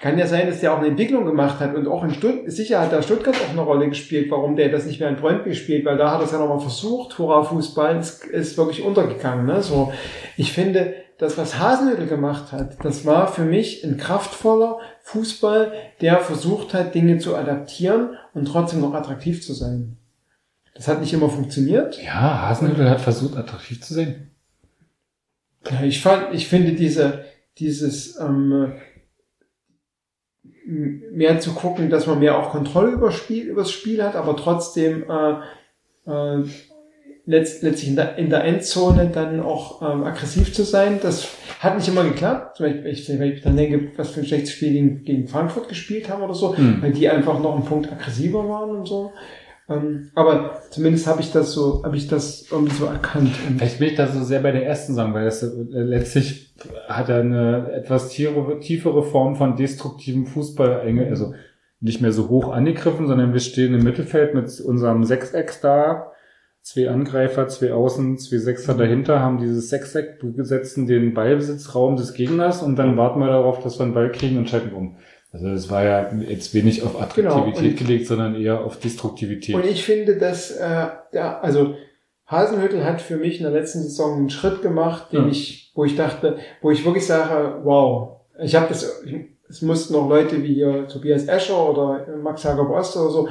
Kann 0.00 0.18
ja 0.18 0.26
sein, 0.26 0.48
dass 0.48 0.60
der 0.60 0.72
auch 0.74 0.78
eine 0.78 0.88
Entwicklung 0.88 1.24
gemacht 1.24 1.60
hat 1.60 1.74
und 1.74 1.86
auch 1.86 2.02
in 2.02 2.12
Stuttgart, 2.12 2.50
sicher 2.50 2.80
hat 2.80 2.92
der 2.92 3.02
Stuttgart 3.02 3.36
auch 3.36 3.52
eine 3.52 3.60
Rolle 3.60 3.88
gespielt, 3.88 4.30
warum 4.30 4.56
der 4.56 4.70
das 4.70 4.86
nicht 4.86 5.00
mehr 5.00 5.08
in 5.08 5.16
Brøndby 5.16 5.54
spielt, 5.54 5.84
weil 5.84 5.96
da 5.96 6.10
hat 6.10 6.20
er 6.20 6.24
es 6.24 6.32
ja 6.32 6.38
nochmal 6.38 6.60
versucht, 6.60 7.18
Hurra 7.18 7.42
Fußball, 7.42 7.98
ist, 7.98 8.24
ist 8.24 8.56
wirklich 8.56 8.82
untergegangen, 8.82 9.46
ne, 9.46 9.62
so. 9.62 9.92
Ich 10.36 10.52
finde, 10.52 10.94
das, 11.24 11.38
was 11.38 11.58
Hasenhüttl 11.58 12.06
gemacht 12.06 12.52
hat, 12.52 12.84
das 12.84 13.06
war 13.06 13.28
für 13.32 13.44
mich 13.44 13.82
ein 13.82 13.96
kraftvoller 13.96 14.78
Fußball, 15.02 15.72
der 16.02 16.20
versucht 16.20 16.74
hat, 16.74 16.94
Dinge 16.94 17.16
zu 17.16 17.34
adaptieren 17.34 18.16
und 18.34 18.44
trotzdem 18.44 18.82
noch 18.82 18.92
attraktiv 18.92 19.42
zu 19.44 19.54
sein. 19.54 19.96
Das 20.74 20.86
hat 20.86 21.00
nicht 21.00 21.14
immer 21.14 21.30
funktioniert. 21.30 22.02
Ja, 22.02 22.48
Hasenhüttl 22.48 22.90
hat 22.90 23.00
versucht, 23.00 23.38
attraktiv 23.38 23.80
zu 23.80 23.94
sein. 23.94 24.32
Ja, 25.70 25.82
ich 25.82 26.02
fand, 26.02 26.34
ich 26.34 26.46
finde 26.46 26.72
diese, 26.72 27.24
dieses 27.56 28.20
ähm, 28.20 28.74
mehr 30.66 31.40
zu 31.40 31.54
gucken, 31.54 31.88
dass 31.88 32.06
man 32.06 32.18
mehr 32.18 32.36
auch 32.36 32.50
Kontrolle 32.50 32.90
über 32.90 33.12
Spiel, 33.12 33.46
übers 33.46 33.72
Spiel 33.72 34.04
hat, 34.04 34.14
aber 34.14 34.36
trotzdem 34.36 35.04
äh, 35.08 36.10
äh, 36.10 36.44
letzt, 37.26 37.62
letztlich 37.62 37.90
in 37.90 37.96
der, 37.96 38.16
in 38.16 38.30
der 38.30 38.44
Endzone 38.44 39.10
dann 39.12 39.40
auch 39.40 39.80
ähm, 39.82 40.04
aggressiv 40.04 40.52
zu 40.52 40.62
sein. 40.62 40.98
Das 41.02 41.28
hat 41.60 41.76
nicht 41.76 41.88
immer 41.88 42.04
geklappt. 42.04 42.56
Zum 42.56 42.66
Beispiel, 42.66 42.86
ich, 42.86 43.08
wenn 43.08 43.32
ich 43.32 43.42
dann 43.42 43.56
denke, 43.56 43.92
was 43.96 44.10
für 44.10 44.20
ein 44.20 44.26
schlechtes 44.26 44.52
Spiel 44.52 44.72
gegen, 44.72 45.04
gegen 45.04 45.28
Frankfurt 45.28 45.68
gespielt 45.68 46.08
haben 46.08 46.22
oder 46.22 46.34
so, 46.34 46.56
Hm. 46.56 46.82
weil 46.82 46.92
die 46.92 47.08
einfach 47.08 47.40
noch 47.40 47.54
einen 47.54 47.64
Punkt 47.64 47.90
aggressiver 47.90 48.48
waren 48.48 48.70
und 48.76 48.86
so. 48.86 49.12
Ähm, 49.66 50.10
aber 50.14 50.60
zumindest 50.70 51.06
habe 51.06 51.22
ich 51.22 51.32
das 51.32 51.52
so, 51.52 51.82
habe 51.84 51.96
ich 51.96 52.06
das 52.06 52.46
irgendwie 52.50 52.74
so 52.74 52.84
erkannt. 52.84 53.34
Und 53.48 53.56
Vielleicht 53.56 53.78
bin 53.78 53.88
ich 53.88 53.94
da 53.94 54.06
so 54.06 54.22
sehr 54.22 54.40
bei 54.40 54.52
der 54.52 54.66
ersten 54.66 54.92
Saison, 54.94 55.14
weil 55.14 55.24
das 55.24 55.42
äh, 55.42 55.46
letztlich 55.72 56.54
hat 56.86 57.08
er 57.08 57.20
eine 57.20 57.72
etwas 57.72 58.10
tiefere, 58.10 58.60
tiefere 58.60 59.02
Form 59.02 59.36
von 59.36 59.56
destruktivem 59.56 60.26
Fußball, 60.26 60.82
also 61.08 61.32
nicht 61.80 62.00
mehr 62.02 62.12
so 62.12 62.28
hoch 62.28 62.52
angegriffen, 62.52 63.06
sondern 63.06 63.32
wir 63.32 63.40
stehen 63.40 63.74
im 63.74 63.82
Mittelfeld 63.82 64.34
mit 64.34 64.60
unserem 64.60 65.04
Sechseck 65.04 65.58
da, 65.62 66.12
zwei 66.64 66.88
Angreifer, 66.88 67.46
zwei 67.46 67.72
Außen, 67.74 68.18
zwei 68.18 68.38
Sechser 68.38 68.74
dahinter, 68.74 69.20
haben 69.20 69.38
dieses 69.38 69.68
Sechseck 69.68 70.18
gesetzt 70.34 70.78
in 70.78 70.86
den 70.86 71.12
Ballbesitzraum 71.12 71.96
des 71.96 72.14
Gegners 72.14 72.62
und 72.62 72.76
dann 72.76 72.96
warten 72.96 73.20
wir 73.20 73.26
darauf, 73.26 73.62
dass 73.62 73.78
wir 73.78 73.84
einen 73.84 73.94
Ball 73.94 74.10
kriegen 74.10 74.38
und 74.38 74.48
schalten 74.48 74.74
um. 74.74 74.96
Also 75.30 75.48
das 75.48 75.70
war 75.70 75.84
ja 75.84 76.10
jetzt 76.28 76.54
wenig 76.54 76.82
auf 76.82 77.00
Attraktivität 77.00 77.76
Genau, 77.76 77.86
gelegt, 77.86 78.06
sondern 78.06 78.34
eher 78.34 78.64
auf 78.64 78.78
Destruktivität. 78.78 79.54
Und 79.54 79.66
ich 79.66 79.84
finde, 79.84 80.16
dass, 80.16 80.52
äh, 80.52 80.86
ja, 81.12 81.38
also 81.40 81.74
Hasenhüttel 82.26 82.82
hat 82.84 83.02
für 83.02 83.18
mich 83.18 83.38
in 83.38 83.42
der 83.42 83.52
letzten 83.52 83.82
Saison 83.82 84.16
einen 84.16 84.30
Schritt 84.30 84.62
gemacht, 84.62 85.12
den 85.12 85.24
Ja. 85.24 85.28
ich, 85.28 85.70
wo 85.74 85.84
ich 85.84 85.96
dachte, 85.96 86.38
wo 86.62 86.70
ich 86.70 86.84
wirklich 86.84 87.04
sage, 87.06 87.60
wow, 87.64 88.20
ich 88.42 88.54
habe 88.54 88.68
das, 88.68 89.02
ich, 89.04 89.16
es 89.48 89.60
mussten 89.60 89.92
noch 89.92 90.08
Leute 90.08 90.42
wie 90.42 90.54
hier 90.54 90.88
Tobias 90.88 91.26
Escher 91.26 91.68
oder 91.68 92.06
Max 92.22 92.42
Jakob 92.44 92.70
Oster 92.70 93.02
oder 93.02 93.10
so, 93.10 93.28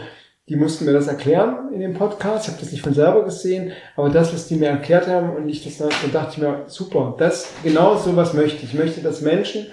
die 0.50 0.56
mussten 0.58 0.86
mir 0.86 0.92
das 0.92 1.08
erklären 1.08 1.72
in 1.74 1.80
dem 1.80 1.94
Podcast. 1.94 2.46
Ich 2.46 2.52
habe 2.52 2.62
das 2.62 2.72
nicht 2.72 2.82
von 2.82 2.94
selber 2.94 3.24
gesehen, 3.24 3.72
aber 3.96 4.10
das, 4.10 4.34
was 4.34 4.48
die 4.48 4.56
mir 4.56 4.68
erklärt 4.68 5.08
haben 5.08 5.36
und 5.36 5.48
ich 5.48 5.64
das 5.64 5.78
dann, 5.78 5.90
dann 6.02 6.12
dachte 6.12 6.34
ich 6.34 6.38
mir, 6.40 6.64
super, 6.68 7.16
das 7.18 7.50
genau 7.64 7.96
sowas 7.96 8.34
möchte 8.34 8.58
ich. 8.58 8.74
Ich 8.74 8.80
möchte, 8.80 9.02
dass 9.02 9.22
Menschen 9.22 9.68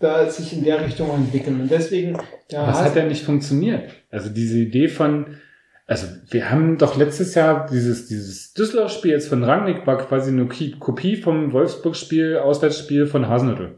da 0.00 0.28
sich 0.28 0.52
in 0.52 0.64
der 0.64 0.84
Richtung 0.84 1.10
entwickeln. 1.10 1.60
Und 1.60 1.70
deswegen, 1.70 2.18
ja, 2.50 2.66
Was 2.66 2.82
hat 2.82 2.96
denn 2.96 3.08
nicht 3.08 3.24
funktioniert? 3.24 3.90
Also 4.10 4.30
diese 4.30 4.58
Idee 4.58 4.88
von, 4.88 5.36
also 5.86 6.06
wir 6.30 6.50
haben 6.50 6.78
doch 6.78 6.96
letztes 6.96 7.34
Jahr 7.34 7.68
dieses, 7.70 8.08
dieses 8.08 8.52
Düsseldorf-Spiel 8.54 9.12
jetzt 9.12 9.28
von 9.28 9.44
Rangnick 9.44 9.86
war 9.86 9.98
quasi 9.98 10.32
eine 10.32 10.46
Kopie 10.46 11.16
vom 11.16 11.52
Wolfsburg-Spiel, 11.52 12.38
Auswärtsspiel 12.38 13.06
von 13.06 13.28
Hasenhüttl. 13.28 13.76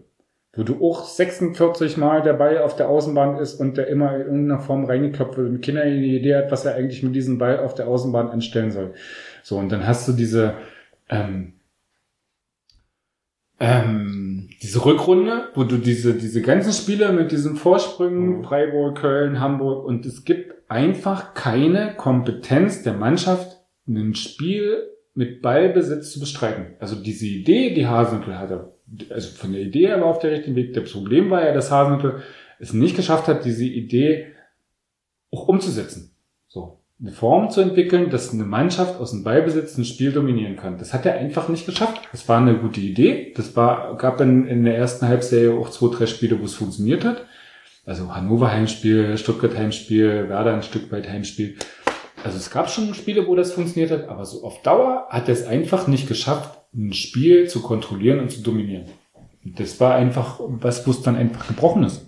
Wo 0.55 0.64
du 0.64 0.86
auch 0.86 1.05
46 1.05 1.97
Mal 1.97 2.22
der 2.22 2.34
Ball 2.34 2.58
auf 2.58 2.76
der 2.76 2.89
Außenbahn 2.89 3.39
ist 3.39 3.55
und 3.55 3.78
der 3.78 3.86
immer 3.86 4.14
in 4.16 4.20
irgendeiner 4.20 4.60
Form 4.60 4.84
reingekloppt 4.84 5.39
wird 5.39 5.48
und 5.48 5.64
keiner 5.64 5.82
eine 5.82 5.97
Idee 5.97 6.36
hat, 6.36 6.50
was 6.50 6.66
er 6.66 6.74
eigentlich 6.74 7.02
mit 7.02 7.14
diesem 7.14 7.39
Ball 7.39 7.58
auf 7.58 7.74
der 7.74 7.89
Außenbahn 7.89 8.28
anstellen 8.28 8.70
soll. 8.70 8.92
So, 9.42 9.56
und 9.56 9.72
dann 9.72 9.86
hast 9.86 10.06
du 10.08 10.12
diese, 10.12 10.55
ähm, 11.08 11.55
ähm, 13.60 14.50
diese 14.62 14.84
Rückrunde, 14.84 15.48
wo 15.55 15.64
du 15.64 15.78
diese, 15.78 16.14
diese 16.14 16.42
ganzen 16.42 16.72
Spiele 16.72 17.12
mit 17.12 17.32
diesen 17.32 17.56
Vorsprüngen, 17.56 18.44
Freiburg, 18.44 18.98
Köln, 18.98 19.40
Hamburg, 19.40 19.86
und 19.86 20.05
es 20.05 20.24
gibt 20.24 20.52
einfach 20.68 21.32
keine 21.32 21.94
Kompetenz 21.97 22.82
der 22.82 22.94
Mannschaft, 22.94 23.58
ein 23.89 24.14
Spiel 24.14 24.89
mit 25.14 25.42
Ballbesitz 25.42 26.12
zu 26.12 26.20
bestreiten. 26.20 26.74
Also 26.78 26.97
diese 26.97 27.26
Idee, 27.26 27.74
die 27.74 27.86
Hasenhüttl 27.86 28.39
hatte, 28.39 28.72
also 29.10 29.30
von 29.30 29.52
der 29.52 29.62
Idee 29.62 29.88
her 29.88 30.00
war 30.00 30.08
auf 30.08 30.18
der 30.18 30.32
richtigen 30.32 30.56
Weg. 30.56 30.74
Das 30.74 30.92
Problem 30.92 31.30
war 31.30 31.44
ja, 31.44 31.52
dass 31.52 31.70
Hasenhüttl 31.70 32.22
es 32.58 32.72
nicht 32.72 32.96
geschafft 32.96 33.28
hat, 33.28 33.44
diese 33.44 33.64
Idee 33.64 34.26
auch 35.30 35.48
umzusetzen. 35.48 36.14
So. 36.48 36.78
Eine 37.00 37.10
Form 37.10 37.50
zu 37.50 37.60
entwickeln, 37.60 38.10
dass 38.10 38.32
eine 38.32 38.44
Mannschaft 38.44 39.00
aus 39.00 39.10
dem 39.10 39.24
Ballbesitz 39.24 39.76
ein 39.76 39.84
Spiel 39.84 40.12
dominieren 40.12 40.54
kann. 40.54 40.78
Das 40.78 40.94
hat 40.94 41.04
er 41.04 41.14
einfach 41.14 41.48
nicht 41.48 41.66
geschafft. 41.66 42.00
Das 42.12 42.28
war 42.28 42.40
eine 42.40 42.58
gute 42.58 42.80
Idee. 42.80 43.32
Das 43.34 43.56
war, 43.56 43.96
gab 43.96 44.20
in, 44.20 44.46
in 44.46 44.64
der 44.64 44.76
ersten 44.76 45.08
Halbserie 45.08 45.58
auch 45.58 45.70
zwei, 45.70 45.92
drei 45.92 46.06
Spiele, 46.06 46.40
wo 46.40 46.44
es 46.44 46.54
funktioniert 46.54 47.04
hat. 47.04 47.26
Also 47.84 48.14
Hannover 48.14 48.52
Heimspiel, 48.52 49.18
Stuttgart 49.18 49.56
Heimspiel, 49.56 50.28
Werder 50.28 50.54
ein 50.54 50.62
Stück 50.62 50.92
weit 50.92 51.08
Heimspiel. 51.08 51.56
Also 52.22 52.36
es 52.36 52.50
gab 52.50 52.70
schon 52.70 52.94
Spiele, 52.94 53.26
wo 53.26 53.34
das 53.34 53.52
funktioniert 53.52 53.90
hat, 53.90 54.08
aber 54.08 54.24
so 54.24 54.44
auf 54.44 54.62
Dauer 54.62 55.08
hat 55.10 55.28
er 55.28 55.34
es 55.34 55.44
einfach 55.44 55.88
nicht 55.88 56.06
geschafft, 56.06 56.61
ein 56.75 56.92
Spiel 56.92 57.49
zu 57.49 57.60
kontrollieren 57.62 58.20
und 58.20 58.31
zu 58.31 58.41
dominieren. 58.42 58.84
Das 59.44 59.81
war 59.81 59.94
einfach 59.94 60.41
was, 60.41 60.86
wo 60.86 60.91
es 60.92 61.02
dann 61.02 61.17
einfach 61.17 61.47
gebrochen 61.49 61.84
ist. 61.84 62.07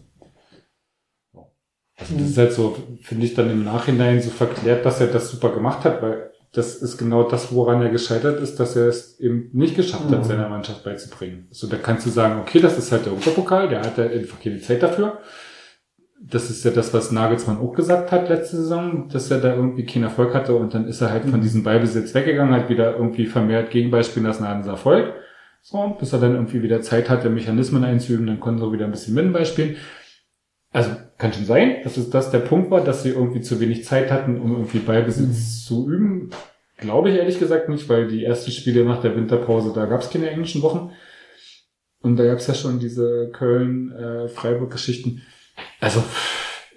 Also 1.97 2.17
das 2.19 2.29
ist 2.31 2.39
halt 2.39 2.53
so, 2.53 2.77
finde 3.03 3.27
ich 3.27 3.35
dann 3.35 3.51
im 3.51 3.65
Nachhinein 3.65 4.21
so 4.21 4.31
verklärt, 4.31 4.85
dass 4.85 5.01
er 5.01 5.07
das 5.09 5.31
super 5.31 5.51
gemacht 5.53 5.85
hat, 5.85 6.03
weil 6.03 6.31
das 6.53 6.77
ist 6.77 6.99
genau 6.99 7.29
das, 7.29 7.53
woran 7.53 7.83
er 7.83 7.89
gescheitert 7.91 8.41
ist, 8.41 8.57
dass 8.61 8.77
er 8.77 8.87
es 8.89 9.19
eben 9.21 9.51
nicht 9.53 9.75
geschafft 9.77 10.11
hat, 10.11 10.21
Mhm. 10.21 10.25
seiner 10.25 10.49
Mannschaft 10.49 10.85
beizubringen. 10.85 11.49
So, 11.51 11.67
da 11.67 11.77
kannst 11.77 12.07
du 12.07 12.11
sagen, 12.11 12.41
okay, 12.41 12.61
das 12.61 12.79
ist 12.79 12.91
halt 12.93 13.05
der 13.07 13.13
Europapokal, 13.13 13.69
der 13.69 13.81
hat 13.83 13.99
ja 13.99 14.05
einfach 14.05 14.41
keine 14.41 14.61
Zeit 14.61 14.83
dafür. 14.83 15.19
Das 16.27 16.49
ist 16.49 16.65
ja 16.65 16.71
das, 16.71 16.95
was 16.95 17.13
Nagelsmann 17.13 17.59
auch 17.59 17.75
gesagt 17.75 18.11
hat 18.11 18.31
letzte 18.31 18.57
Saison, 18.57 19.09
dass 19.09 19.31
er 19.31 19.41
da 19.41 19.55
irgendwie 19.55 19.85
keinen 19.85 20.05
Erfolg 20.05 20.33
hatte 20.33 20.55
und 20.55 20.73
dann 20.73 20.89
ist 20.89 21.03
er 21.03 21.11
halt 21.11 21.27
von 21.27 21.43
diesem 21.43 21.63
Ballbesitz 21.63 22.15
weggegangen, 22.15 22.55
hat 22.55 22.71
wieder 22.71 22.97
irgendwie 22.97 23.27
vermehrt 23.27 23.71
Gegenball 23.71 24.05
spielen 24.05 24.25
lassen, 24.25 24.49
hat 24.49 24.57
einen 24.57 24.67
Erfolg. 24.67 25.13
So, 25.61 25.97
bis 25.99 26.13
er 26.13 26.21
dann 26.21 26.35
irgendwie 26.35 26.63
wieder 26.63 26.81
Zeit 26.81 27.11
hatte, 27.11 27.29
Mechanismen 27.31 27.85
einzuüben, 27.85 28.27
dann 28.27 28.41
konnten 28.41 28.61
sie 28.61 28.73
wieder 28.73 28.87
ein 28.87 28.91
bisschen 28.91 29.15
Mittenball 29.15 29.45
spielen. 29.45 29.77
Also 30.73 30.91
kann 31.19 31.33
schon 31.33 31.45
sein, 31.45 31.77
dass 31.85 31.97
es 31.97 32.11
das 32.11 32.31
der 32.31 32.41
Punkt 32.41 32.71
war, 32.71 32.83
dass 32.83 33.03
sie 33.03 33.11
irgendwie 33.11 33.41
zu 33.41 33.61
wenig 33.61 33.85
Zeit 33.85 34.11
hatten, 34.11 34.41
um 34.41 34.53
irgendwie 34.53 34.79
Ballbesitz 34.79 35.65
zu 35.65 35.89
üben. 35.89 36.31
Glaube 36.79 37.11
ich 37.11 37.17
ehrlich 37.17 37.39
gesagt 37.39 37.69
nicht, 37.69 37.89
weil 37.89 38.09
die 38.09 38.25
ersten 38.25 38.51
Spiele 38.51 38.85
nach 38.85 39.01
der 39.01 39.15
Winterpause, 39.15 39.73
da 39.75 39.87
gab 39.87 40.01
es 40.01 40.11
keine 40.11 40.31
englischen 40.31 40.63
Wochen. 40.63 40.91
Und 42.01 42.17
da 42.17 42.25
gab 42.25 42.39
es 42.39 42.47
ja 42.47 42.55
schon 42.55 42.79
diese 42.79 43.31
Köln-Freiburg-Geschichten. 43.33 45.23
Also, 45.81 46.03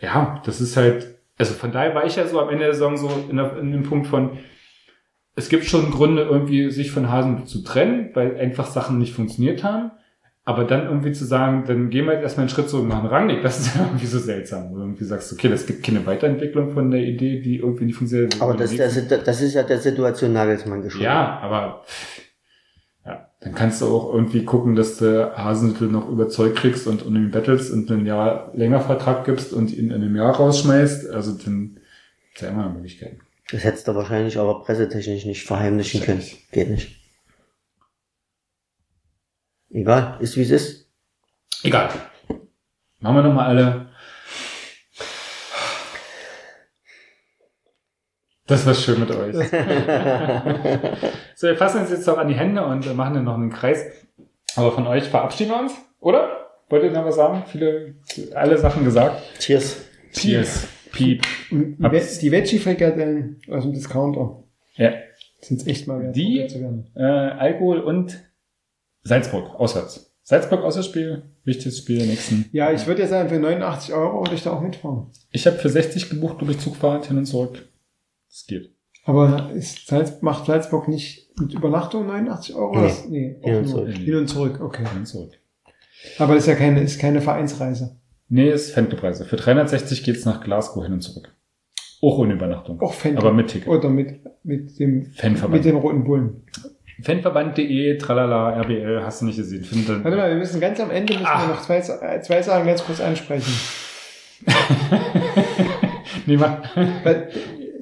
ja, 0.01 0.41
das 0.45 0.61
ist 0.61 0.77
halt, 0.77 1.15
also 1.38 1.53
von 1.53 1.72
daher 1.72 1.95
war 1.95 2.06
ich 2.06 2.15
ja 2.15 2.27
so 2.27 2.39
am 2.39 2.49
Ende 2.49 2.65
der 2.65 2.73
Saison 2.73 2.97
so 2.97 3.09
in, 3.30 3.38
der, 3.38 3.57
in 3.57 3.72
dem 3.72 3.83
Punkt 3.83 4.07
von, 4.07 4.38
es 5.35 5.49
gibt 5.49 5.65
schon 5.65 5.91
Gründe, 5.91 6.23
irgendwie 6.23 6.72
sich 6.72 6.91
von 6.91 7.11
Hasen 7.11 7.45
zu 7.45 7.64
trennen, 7.64 8.09
weil 8.15 8.38
einfach 8.38 8.65
Sachen 8.65 8.97
nicht 8.97 9.14
funktioniert 9.14 9.64
haben. 9.64 9.91
Aber 10.45 10.64
dann 10.64 10.85
irgendwie 10.85 11.11
zu 11.11 11.25
sagen, 11.25 11.65
dann 11.67 11.89
gehen 11.89 12.06
wir 12.06 12.14
jetzt 12.14 12.23
erstmal 12.23 12.45
einen 12.45 12.49
Schritt 12.49 12.69
zurück 12.69 12.83
und 12.83 12.89
machen 12.89 13.07
Rangnick, 13.07 13.43
das 13.43 13.59
ist 13.59 13.75
ja 13.75 13.81
irgendwie 13.85 14.06
so 14.06 14.17
seltsam. 14.17 14.72
Wo 14.72 14.75
du 14.75 14.81
irgendwie 14.81 15.03
sagst, 15.03 15.31
okay, 15.33 15.49
das 15.49 15.65
gibt 15.65 15.83
keine 15.83 16.06
Weiterentwicklung 16.06 16.72
von 16.73 16.89
der 16.89 17.01
Idee, 17.01 17.41
die 17.41 17.57
irgendwie 17.57 17.85
nicht 17.85 17.97
funktioniert. 17.97 18.41
Aber 18.41 18.56
das, 18.56 18.75
das, 18.75 19.07
das 19.07 19.41
ist 19.41 19.53
ja 19.53 19.64
der 19.64 19.80
Situation 19.80 20.33
Nagelsmann 20.33 20.81
geschuldet. 20.81 21.06
Ja, 21.06 21.39
aber 21.41 21.83
dann 23.40 23.53
kannst 23.53 23.82
du 23.82 23.85
auch 23.85 24.14
irgendwie 24.14 24.45
gucken, 24.45 24.75
dass 24.75 24.98
du 24.98 25.38
Hasenhüttl 25.38 25.85
noch 25.85 26.09
überzeugt 26.09 26.57
kriegst 26.57 26.88
und, 26.88 27.03
und 27.03 27.16
ihn 27.16 27.32
battles 27.32 27.69
und 27.69 27.90
ein 27.91 28.06
Jahr 28.06 28.51
länger 28.56 28.82
Vertrag 28.82 29.25
gibst 29.25 29.53
und 29.53 29.72
ihn 29.72 29.91
in 29.91 29.93
einem 29.93 30.16
Jahr 30.16 30.35
rausschmeißt. 30.35 31.09
Also 31.11 31.33
dann 31.33 31.80
ist 32.33 32.41
ja 32.41 32.49
immer 32.49 32.69
Möglichkeiten. 32.69 33.19
Das 33.51 33.64
hättest 33.64 33.88
du 33.88 33.95
wahrscheinlich 33.95 34.38
aber 34.38 34.64
pressetechnisch 34.64 35.25
nicht 35.25 35.43
verheimlichen 35.45 36.01
können. 36.01 36.24
Geht 36.51 36.69
nicht. 36.69 36.98
Egal, 39.69 40.17
ist 40.19 40.35
wie 40.35 40.41
es 40.41 40.49
ist. 40.49 40.90
Egal. 41.64 41.90
Machen 42.99 43.16
wir 43.16 43.24
nochmal 43.24 43.48
alle. 43.48 43.90
Das 48.48 48.66
war 48.66 48.74
schön 48.74 49.00
mit 49.01 49.11
euch. 49.11 49.35
so, 51.35 51.48
wir 51.48 51.58
fassen 51.58 51.82
uns 51.82 51.90
jetzt 51.92 52.08
auch 52.09 52.17
an 52.17 52.27
die 52.30 52.35
Hände 52.35 52.66
und 52.66 52.95
machen 52.95 53.14
dann 53.16 53.26
noch 53.26 53.35
einen 53.35 53.51
Kreis. 53.51 53.84
Aber 54.56 54.72
von 54.72 54.88
euch 54.88 55.03
verabschieden 55.03 55.51
wir 55.51 55.59
uns, 55.59 55.74
oder? 56.00 56.30
Wollt 56.69 56.84
ihr 56.84 56.92
noch 56.92 57.06
was 57.06 57.16
sagen? 57.16 57.43
Viele, 57.48 57.95
alle 58.34 58.58
Sachen 58.58 58.84
gesagt. 58.84 59.22
Cheers. 59.40 59.77
Cheers. 60.14 60.67
Piep. 60.92 61.24
Und 61.51 61.77
die 61.80 62.32
Veggie-Frikadellen 62.32 63.42
aus 63.51 63.64
dem 63.64 63.74
Discounter 63.74 64.43
Ja. 64.76 64.93
sind 65.42 65.67
echt 65.67 65.88
mal 65.88 66.01
wert, 66.01 66.16
Die- 66.16 66.24
probiert 66.24 66.51
zu 66.51 66.61
werden. 66.61 66.92
Äh, 66.95 67.03
Alkohol 67.03 67.80
und 67.82 68.17
Salzburg, 69.03 69.53
auswärts. 69.59 70.11
Salzburg 70.24 70.61
Auswärtsspiel, 70.64 71.24
wichtiges 71.45 71.77
Spiel 71.77 72.06
nächsten. 72.06 72.50
Ja, 72.51 72.72
ich 72.74 72.85
würde 72.88 73.01
ja 73.01 73.08
sagen, 73.08 73.30
für 73.30 73.40
89 73.40 73.93
Euro 73.93 74.22
würde 74.22 74.35
ich 74.35 74.43
da 74.43 74.51
auch 74.51 74.59
mitfahren. 74.61 75.08
Ich 75.32 75.45
habe 75.48 75.58
für 75.58 75.69
60 75.69 76.09
gebucht, 76.09 76.38
ich, 76.51 76.59
Zugfahrt 76.59 77.06
hin 77.06 77.17
und 77.17 77.26
zurück. 77.26 77.66
Das 78.38 78.45
geht. 78.45 78.72
Aber 79.06 79.51
ist 79.53 79.88
Salz, 79.88 80.22
macht 80.22 80.45
Salzburg 80.45 80.88
nicht 80.88 81.30
mit 81.40 81.53
Übernachtung 81.53 82.06
89 82.07 82.56
Euro? 82.56 82.75
Nee. 82.75 82.82
Das- 82.88 83.07
nee 83.07 83.35
Hin 83.41 83.56
und 83.57 83.67
zurück. 83.67 83.90
Hin 83.95 84.16
und 84.16 84.27
zurück, 84.27 84.59
okay. 84.61 84.83
Hin 84.88 84.99
und 84.99 85.06
zurück. 85.07 85.32
Aber 86.19 86.35
das 86.35 86.43
ist 86.43 86.48
ja 86.49 86.56
keine, 86.56 86.82
ist 86.82 86.99
keine 86.99 87.22
Vereinsreise. 87.22 87.98
Nee, 88.30 88.51
ist 88.51 88.74
Fanclubreise. 88.74 89.25
Für 89.25 89.38
360 89.38 90.03
geht's 90.03 90.25
nach 90.25 90.43
Glasgow 90.43 90.83
hin 90.83 90.93
und 90.93 91.01
zurück. 91.01 91.33
Auch 92.01 92.19
ohne 92.19 92.33
Übernachtung. 92.33 92.80
Auch 92.82 92.93
Fan. 92.93 93.17
Aber 93.17 93.33
mit 93.33 93.48
Ticket. 93.48 93.67
Oder 93.69 93.90
mit, 93.90 94.19
mit 94.43 94.77
dem, 94.80 95.06
Fanverband. 95.14 95.53
mit 95.53 95.66
den 95.66 95.77
roten 95.77 96.03
Bullen. 96.03 96.43
Fanverband.de, 97.01 97.98
tralala, 97.98 98.59
RBL, 98.61 99.01
hast 99.03 99.22
du 99.22 99.25
nicht 99.25 99.38
gesehen. 99.38 99.64
Findet 99.64 100.03
Warte 100.03 100.17
mal, 100.17 100.30
wir 100.30 100.38
müssen 100.38 100.59
ganz 100.59 100.80
am 100.80 100.91
Ende 100.91 101.14
müssen 101.14 101.25
Ah. 101.25 101.48
wir 101.48 101.56
noch 101.56 101.61
zwei, 101.61 101.80
zwei 101.82 102.41
Sachen 102.41 102.67
ganz 102.67 102.83
kurz 102.83 102.99
ansprechen. 102.99 103.51
nee, 106.25 106.38
mach. 106.38 106.59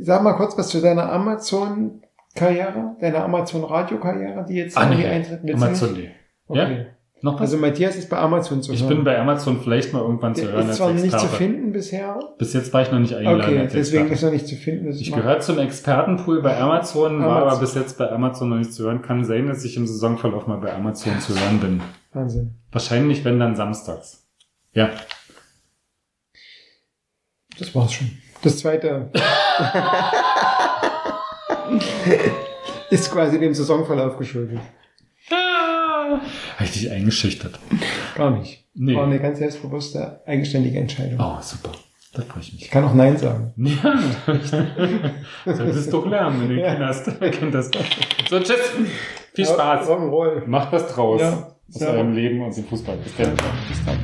Sag 0.06 0.22
mal 0.24 0.34
kurz 0.34 0.56
was 0.58 0.70
zu 0.70 0.82
deiner 0.82 1.12
Amazon-Karriere, 1.12 2.96
deiner 3.02 3.24
Amazon-Radio-Karriere, 3.24 4.46
die 4.48 4.54
jetzt 4.56 4.78
Ah, 4.78 4.86
nee. 4.90 5.06
eintritt. 5.06 5.40
Du 5.44 5.54
Amazon 5.54 5.94
nee. 5.94 6.12
Okay. 6.48 6.78
Ja? 6.78 6.86
Noch 7.22 7.36
was? 7.36 7.42
Also 7.42 7.58
Matthias 7.58 7.96
ist 7.96 8.08
bei 8.10 8.18
Amazon 8.18 8.62
zu 8.62 8.72
ich 8.72 8.82
hören. 8.82 8.90
bin 8.98 9.04
bei 9.04 9.18
Amazon 9.18 9.60
vielleicht 9.62 9.94
mal 9.94 10.02
irgendwann 10.02 10.36
zu 10.36 10.44
hören 10.44 10.64
ist 10.64 10.68
als 10.68 10.78
zwar 10.78 10.94
nicht 10.94 11.20
zu 11.20 11.26
finden 11.28 11.72
bisher. 11.72 12.20
Bis 12.38 12.54
jetzt 12.54 12.72
war 12.72 12.84
ich 12.84 12.92
noch 12.92 13.00
nicht 13.00 13.16
eingeladen 13.16 13.42
Okay, 13.42 13.60
als 13.62 13.74
deswegen 13.74 14.04
Experte. 14.12 14.14
ist 14.14 14.24
er 14.24 14.32
nicht 14.32 14.48
zu 14.48 14.56
finden. 14.56 14.92
Ich 14.92 15.10
macht- 15.10 15.22
gehöre 15.22 15.40
zum 15.40 15.58
Expertenpool 15.58 16.42
bei 16.44 16.60
Amazon, 16.60 17.20
war 17.22 17.38
Amazon. 17.38 17.50
aber 17.50 17.60
bis 17.62 17.74
jetzt 17.74 17.98
bei 17.98 18.12
Amazon 18.12 18.50
noch 18.50 18.58
nicht 18.58 18.74
zu 18.74 18.84
hören. 18.84 19.02
Kann 19.02 19.24
sein, 19.26 19.48
dass 19.48 19.66
ich 19.66 19.76
im 19.76 19.88
Saisonverlauf 19.88 20.46
mal 20.46 20.58
bei 20.58 20.72
Amazon 20.72 21.20
zu 21.20 21.34
hören 21.40 21.60
bin. 21.60 21.82
Wahnsinn. 22.14 22.54
Wahrscheinlich, 22.72 23.26
wenn 23.26 23.40
dann 23.40 23.56
samstags. 23.56 24.28
Ja. 24.74 24.92
Das 27.58 27.74
war's 27.74 27.94
schon. 27.94 28.12
Das 28.46 28.60
zweite 28.60 29.10
ist 32.92 33.12
quasi 33.12 33.40
dem 33.40 33.54
Saisonverlauf 33.54 34.18
geschuldet. 34.18 34.60
Habe 35.32 36.22
ich 36.64 36.72
dich 36.72 36.92
eingeschüchtert. 36.92 37.60
Gar 38.16 38.32
nicht. 38.38 38.64
Nee. 38.76 38.96
War 38.96 39.06
eine 39.06 39.20
ganz 39.20 39.40
selbstbewusste, 39.40 40.22
eigenständige 40.28 40.80
Entscheidung. 40.80 41.20
Oh, 41.20 41.42
super. 41.42 41.72
Da 42.14 42.22
freue 42.22 42.42
ich 42.42 42.50
Ich 42.54 42.60
mich. 42.62 42.70
kann 42.72 42.84
auch 42.86 42.94
Nein 42.94 43.18
sagen. 43.18 43.52
Ja, 45.46 45.54
solltest 45.56 45.92
doch 45.92 46.06
lernen, 46.06 46.42
wenn 46.42 46.50
du 46.50 46.62
Ja. 46.62 46.72
Kinder 46.72 46.88
hast. 46.88 47.08
Wer 47.20 47.32
kennt 47.32 47.54
das? 47.56 47.70
So, 48.30 48.40
tschüss. 48.40 48.72
Viel 49.34 49.46
Spaß. 49.46 49.88
Rock'n'Roll. 49.90 50.46
Macht 50.46 50.72
was 50.72 50.88
draus. 50.94 51.20
Ja. 51.22 51.48
Aus 51.74 51.82
Ja. 51.82 51.88
eurem 51.90 52.14
Leben 52.14 52.42
und 52.42 52.56
dem 52.56 52.66
Fußball. 52.66 52.98
Bis 52.98 53.16
dann. 53.18 53.34
Bis 53.68 53.84
dann. 53.86 53.98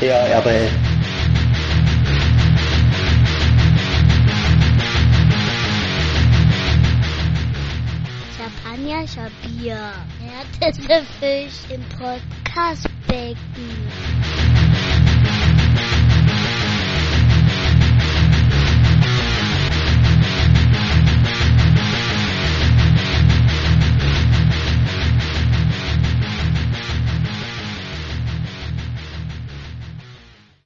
Ja, 0.00 0.16
RBL. 0.38 0.68
Champagner, 9.06 9.30
Bier. 9.42 9.92
Härteste 10.20 11.06
Fisch 11.18 11.70
im 11.70 11.82
Podcastbecken. 11.98 13.36